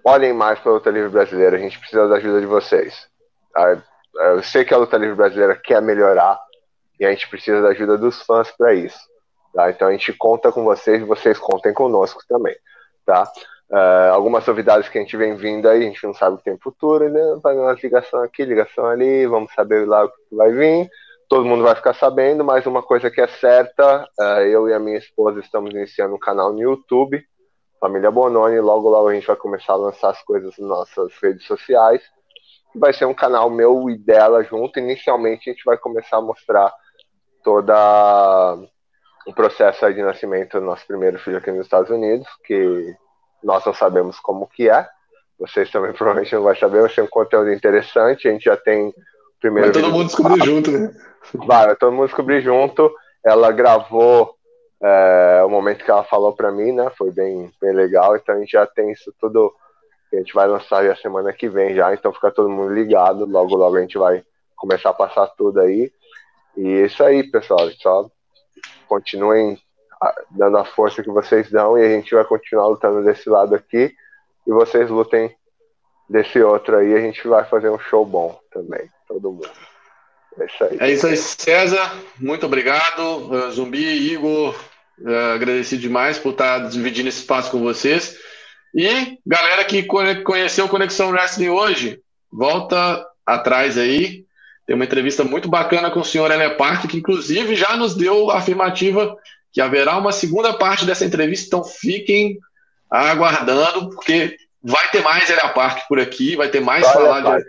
olhem 0.05 0.33
mais 0.33 0.59
para 0.59 0.71
a 0.71 0.73
luta 0.75 0.89
livre 0.89 1.09
brasileira. 1.09 1.57
A 1.57 1.59
gente 1.59 1.77
precisa 1.79 2.07
da 2.07 2.15
ajuda 2.15 2.39
de 2.39 2.45
vocês. 2.45 3.07
Eu 4.15 4.43
sei 4.43 4.65
que 4.65 4.73
a 4.73 4.77
luta 4.77 4.97
livre 4.97 5.15
brasileira 5.15 5.55
quer 5.55 5.81
melhorar 5.81 6.39
e 6.99 7.05
a 7.05 7.11
gente 7.11 7.29
precisa 7.29 7.61
da 7.61 7.69
ajuda 7.69 7.97
dos 7.97 8.21
fãs 8.23 8.51
para 8.51 8.73
isso. 8.73 8.99
Tá? 9.53 9.69
Então 9.69 9.87
a 9.87 9.91
gente 9.91 10.13
conta 10.13 10.51
com 10.51 10.63
vocês 10.63 11.01
e 11.01 11.05
vocês 11.05 11.37
contem 11.37 11.73
conosco 11.73 12.21
também. 12.27 12.55
Tá? 13.05 13.31
Uh, 13.69 14.13
algumas 14.13 14.45
novidades 14.45 14.89
que 14.89 14.97
a 14.97 15.01
gente 15.01 15.15
vem 15.15 15.35
vindo 15.35 15.69
aí, 15.69 15.79
a 15.79 15.85
gente 15.85 16.03
não 16.05 16.13
sabe 16.13 16.35
o 16.35 16.37
que 16.37 16.45
tem 16.45 16.57
futuro, 16.57 17.07
né? 17.09 17.39
Vai 17.41 17.55
uma 17.55 17.73
ligação 17.73 18.23
aqui, 18.23 18.43
ligação 18.43 18.85
ali, 18.85 19.27
vamos 19.27 19.53
saber 19.53 19.87
lá 19.87 20.05
o 20.05 20.09
que 20.09 20.35
vai 20.35 20.51
vir. 20.51 20.89
Todo 21.27 21.45
mundo 21.45 21.63
vai 21.63 21.75
ficar 21.75 21.93
sabendo, 21.93 22.43
mas 22.43 22.65
uma 22.65 22.81
coisa 22.81 23.11
que 23.11 23.21
é 23.21 23.27
certa, 23.27 24.07
uh, 24.19 24.41
eu 24.41 24.67
e 24.67 24.73
a 24.73 24.79
minha 24.79 24.97
esposa 24.97 25.39
estamos 25.39 25.71
iniciando 25.71 26.15
um 26.15 26.19
canal 26.19 26.51
no 26.51 26.59
YouTube, 26.59 27.23
Família 27.79 28.09
Bononi, 28.09 28.59
logo 28.59 28.89
logo 28.89 29.09
a 29.09 29.13
gente 29.13 29.27
vai 29.27 29.35
começar 29.35 29.73
a 29.73 29.77
lançar 29.77 30.09
as 30.09 30.21
coisas 30.23 30.57
nas 30.57 30.67
nossas 30.67 31.13
redes 31.21 31.45
sociais 31.45 32.01
vai 32.75 32.93
ser 32.93 33.05
um 33.05 33.13
canal 33.13 33.49
meu 33.49 33.89
e 33.89 33.97
dela 33.97 34.43
junto. 34.43 34.79
Inicialmente 34.79 35.49
a 35.49 35.53
gente 35.53 35.63
vai 35.63 35.77
começar 35.77 36.17
a 36.17 36.21
mostrar 36.21 36.73
toda 37.43 38.57
o 39.25 39.33
processo 39.33 39.91
de 39.93 40.01
nascimento 40.01 40.59
do 40.59 40.65
nosso 40.65 40.85
primeiro 40.85 41.19
filho 41.19 41.37
aqui 41.37 41.51
nos 41.51 41.65
Estados 41.65 41.89
Unidos, 41.89 42.27
que 42.45 42.95
nós 43.43 43.65
não 43.65 43.73
sabemos 43.73 44.19
como 44.19 44.47
que 44.47 44.69
é. 44.69 44.87
Vocês 45.37 45.69
também 45.71 45.91
provavelmente 45.93 46.33
não 46.33 46.43
vão 46.43 46.55
saber, 46.55 46.81
vai 46.81 46.89
ser 46.89 47.01
um 47.01 47.07
conteúdo 47.07 47.51
interessante. 47.51 48.27
A 48.27 48.31
gente 48.31 48.45
já 48.45 48.57
tem 48.57 48.87
o 48.87 48.93
primeiro. 49.39 49.71
Vai 49.71 49.81
todo 49.81 49.91
mundo 49.91 50.07
descobrir 50.07 50.43
junto, 50.43 50.71
né? 50.71 50.93
Vai, 51.33 51.67
vai 51.67 51.75
todo 51.75 51.91
mundo 51.91 52.07
descobrir 52.07 52.41
junto. 52.41 52.93
Ela 53.23 53.51
gravou 53.51 54.35
é, 54.81 55.43
o 55.45 55.49
momento 55.49 55.83
que 55.83 55.91
ela 55.91 56.03
falou 56.03 56.33
para 56.33 56.51
mim, 56.51 56.71
né? 56.71 56.91
Foi 56.97 57.11
bem, 57.11 57.51
bem 57.61 57.73
legal. 57.73 58.15
Então 58.15 58.35
a 58.35 58.39
gente 58.39 58.51
já 58.51 58.65
tem 58.65 58.91
isso 58.91 59.13
tudo 59.19 59.53
a 60.11 60.17
gente 60.17 60.33
vai 60.33 60.47
lançar 60.47 60.83
a 60.89 60.95
semana 60.95 61.31
que 61.31 61.47
vem 61.47 61.75
já, 61.75 61.93
então 61.93 62.11
fica 62.11 62.31
todo 62.31 62.49
mundo 62.49 62.73
ligado. 62.73 63.25
Logo, 63.25 63.55
logo 63.55 63.77
a 63.77 63.81
gente 63.81 63.97
vai 63.97 64.23
começar 64.55 64.89
a 64.89 64.93
passar 64.93 65.27
tudo 65.37 65.59
aí. 65.61 65.91
E 66.57 66.67
é 66.67 66.85
isso 66.85 67.03
aí, 67.03 67.23
pessoal. 67.23 67.69
Só 67.79 68.09
continuem 68.89 69.57
dando 70.31 70.57
a 70.57 70.65
força 70.65 71.03
que 71.03 71.09
vocês 71.09 71.49
dão 71.51 71.77
e 71.77 71.85
a 71.85 71.89
gente 71.89 72.13
vai 72.13 72.25
continuar 72.25 72.67
lutando 72.67 73.03
desse 73.03 73.29
lado 73.29 73.53
aqui. 73.55 73.93
E 74.47 74.51
vocês 74.51 74.89
lutem 74.89 75.33
desse 76.09 76.41
outro 76.41 76.77
aí. 76.77 76.93
A 76.95 76.99
gente 76.99 77.25
vai 77.27 77.45
fazer 77.45 77.69
um 77.69 77.79
show 77.79 78.05
bom 78.05 78.39
também, 78.51 78.89
todo 79.07 79.31
mundo. 79.31 79.49
É 80.39 80.45
isso 80.45 80.63
aí. 80.63 80.77
É 80.79 80.91
isso 80.91 81.07
aí, 81.07 81.17
César. 81.17 81.93
Muito 82.17 82.45
obrigado. 82.45 83.51
Zumbi, 83.51 84.11
Igor, 84.13 84.55
eh, 85.05 85.33
agradecido 85.35 85.81
demais 85.81 86.17
por 86.17 86.31
estar 86.31 86.67
dividindo 86.69 87.09
esse 87.09 87.19
espaço 87.19 87.51
com 87.51 87.61
vocês. 87.61 88.17
E 88.73 89.17
galera 89.25 89.65
que 89.65 89.83
conheceu 89.83 90.69
Conexão 90.69 91.09
Wrestling 91.09 91.49
hoje, 91.49 92.01
volta 92.31 93.05
atrás 93.25 93.77
aí. 93.77 94.25
Tem 94.69 94.75
uma 94.75 94.85
entrevista 94.85 95.23
muito 95.23 95.49
bacana 95.49 95.89
com 95.89 96.01
o 96.01 96.05
senhor 96.05 96.29
Elia 96.29 96.53
Park, 96.55 96.85
que 96.85 96.97
inclusive 96.97 97.55
já 97.55 97.75
nos 97.75 97.95
deu 97.95 98.29
a 98.29 98.37
afirmativa 98.37 99.17
que 99.51 99.59
haverá 99.59 99.97
uma 99.97 100.11
segunda 100.11 100.53
parte 100.53 100.85
dessa 100.85 101.03
entrevista, 101.03 101.47
então 101.47 101.63
fiquem 101.63 102.37
aguardando, 102.87 103.89
porque 103.89 104.37
vai 104.63 104.87
ter 104.91 105.01
mais 105.01 105.27
Elia 105.27 105.49
Park 105.49 105.87
por 105.87 105.99
aqui, 105.99 106.35
vai 106.35 106.49
ter 106.49 106.59
mais 106.59 106.87
falar 106.87 107.39
de. 107.39 107.43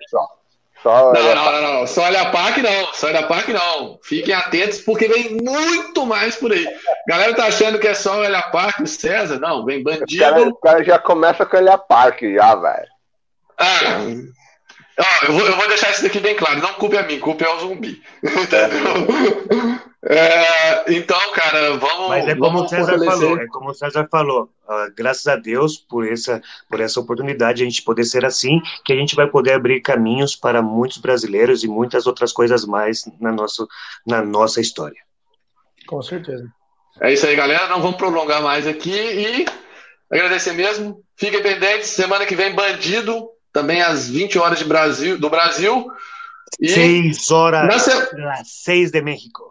Só 0.83 1.13
não, 1.13 1.13
não, 1.13 1.53
não, 1.53 1.75
não, 1.75 1.87
só 1.87 2.05
olha 2.05 2.31
Parque 2.31 2.63
não, 2.63 2.95
só 2.95 3.09
olha 3.09 3.27
Parque 3.27 3.53
não. 3.53 3.99
Fiquem 4.03 4.33
atentos 4.33 4.81
porque 4.81 5.07
vem 5.07 5.37
muito 5.43 6.07
mais 6.07 6.37
por 6.37 6.51
aí. 6.51 6.67
Galera 7.07 7.35
tá 7.35 7.49
achando 7.49 7.79
que 7.79 7.87
é 7.87 7.93
só 7.93 8.19
olha 8.19 8.41
Parque, 8.45 8.87
César? 8.87 9.39
Não, 9.39 9.63
vem 9.67 9.83
bandido. 9.83 10.17
O 10.17 10.19
cara, 10.19 10.49
o 10.49 10.55
cara 10.55 10.83
já 10.83 10.99
começa 10.99 11.45
com 11.45 11.59
olha 11.59 11.77
Parque 11.77 12.35
já, 12.35 12.55
velho. 12.55 12.89
Ah, 13.59 14.07
ó, 15.01 15.27
eu, 15.27 15.33
vou, 15.33 15.47
eu 15.47 15.57
vou 15.57 15.69
deixar 15.69 15.91
isso 15.91 16.03
daqui 16.03 16.21
bem 16.21 16.37
claro. 16.37 16.61
Não 16.61 16.75
culpe 16.75 16.97
a 16.97 17.03
mim, 17.03 17.19
culpe 17.19 17.45
ao 17.45 17.59
zumbi. 17.59 18.03
Entendeu? 18.23 19.81
É, 20.03 20.95
então, 20.95 21.19
cara, 21.33 21.77
vamos. 21.77 22.09
Mas 22.09 22.27
é 22.27 22.35
como 22.35 22.63
o 22.63 22.69
César 22.69 22.99
falou, 22.99 23.39
é 23.39 23.47
como 23.49 23.71
o 23.71 23.75
César 23.75 24.09
falou. 24.11 24.51
Uh, 24.65 24.93
graças 24.97 25.27
a 25.27 25.37
Deus 25.37 25.77
por 25.77 26.11
essa, 26.11 26.41
por 26.71 26.81
essa 26.81 26.99
oportunidade, 27.01 27.63
a 27.63 27.67
gente 27.67 27.83
poder 27.83 28.05
ser 28.05 28.25
assim, 28.25 28.61
que 28.85 28.93
a 28.93 28.97
gente 28.97 29.15
vai 29.15 29.27
poder 29.27 29.53
abrir 29.53 29.81
caminhos 29.83 30.35
para 30.35 30.63
muitos 30.63 30.99
brasileiros 30.99 31.65
e 31.65 31.69
muitas 31.69 32.07
outras 32.07 32.33
coisas 32.33 32.65
mais 32.65 33.05
na, 33.21 33.31
nosso, 33.31 33.69
na 34.07 34.23
nossa 34.23 34.61
história. 34.61 35.01
Com 35.87 36.01
certeza. 36.01 36.49
É 37.01 37.13
isso 37.13 37.27
aí, 37.27 37.37
galera. 37.37 37.69
Não 37.69 37.83
vamos 37.83 37.97
prolongar 37.97 38.43
mais 38.43 38.67
aqui 38.67 38.95
e 38.95 39.45
agradecer 40.11 40.55
mesmo. 40.55 41.03
Fiquem 41.15 41.43
pendentes. 41.43 41.89
Semana 41.89 42.25
que 42.25 42.35
vem, 42.35 42.55
Bandido, 42.55 43.29
também 43.53 43.83
às 43.83 44.09
20 44.09 44.39
horas 44.39 44.59
de 44.59 44.65
Brasil, 44.65 45.19
do 45.19 45.31
Brasil. 45.31 45.91
E 46.61 46.69
6 46.69 47.31
horas, 47.31 47.83
se... 47.83 47.91
6 48.45 48.91
de 48.91 49.01
México 49.01 49.51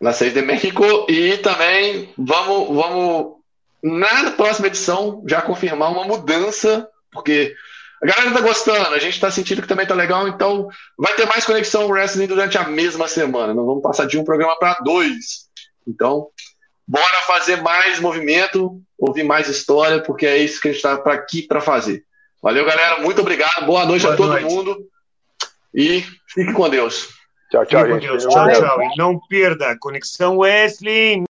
na 0.00 0.12
6 0.12 0.32
de 0.32 0.42
México 0.42 1.06
e 1.08 1.36
também 1.38 2.12
vamos, 2.16 2.68
vamos 2.74 3.36
na 3.82 4.30
próxima 4.32 4.68
edição 4.68 5.22
já 5.26 5.42
confirmar 5.42 5.90
uma 5.90 6.04
mudança, 6.04 6.88
porque 7.10 7.54
a 8.02 8.06
galera 8.06 8.32
tá 8.32 8.40
gostando, 8.40 8.94
a 8.94 8.98
gente 8.98 9.18
tá 9.18 9.30
sentindo 9.30 9.62
que 9.62 9.68
também 9.68 9.86
tá 9.86 9.94
legal, 9.94 10.28
então 10.28 10.68
vai 10.96 11.14
ter 11.14 11.26
mais 11.26 11.44
conexão 11.44 11.88
wrestling 11.88 12.26
durante 12.26 12.56
a 12.56 12.64
mesma 12.64 13.08
semana. 13.08 13.52
Nós 13.52 13.66
vamos 13.66 13.82
passar 13.82 14.06
de 14.06 14.18
um 14.18 14.24
programa 14.24 14.56
para 14.58 14.78
dois. 14.84 15.48
Então, 15.86 16.28
bora 16.86 17.22
fazer 17.26 17.60
mais 17.60 17.98
movimento, 17.98 18.80
ouvir 18.96 19.24
mais 19.24 19.48
história, 19.48 20.00
porque 20.00 20.26
é 20.26 20.38
isso 20.38 20.60
que 20.60 20.68
a 20.68 20.72
gente 20.72 20.82
tá 20.82 20.94
aqui 21.06 21.42
para 21.42 21.60
fazer. 21.60 22.04
Valeu, 22.42 22.64
galera. 22.64 23.00
Muito 23.02 23.20
obrigado. 23.20 23.66
Boa 23.66 23.84
noite 23.84 24.02
Boa 24.02 24.14
a 24.14 24.16
todo 24.16 24.30
noite. 24.30 24.44
mundo. 24.44 24.78
E 25.74 26.04
fique 26.26 26.52
com 26.52 26.68
Deus. 26.68 27.08
Tchau, 27.50 27.66
tchau, 27.66 27.86
gente. 27.86 28.06
Deus. 28.06 28.24
Tchau, 28.24 28.52
tchau. 28.52 28.82
E 28.82 28.96
não 28.96 29.18
perda. 29.28 29.76
Conexão 29.80 30.38
Wesley. 30.38 31.26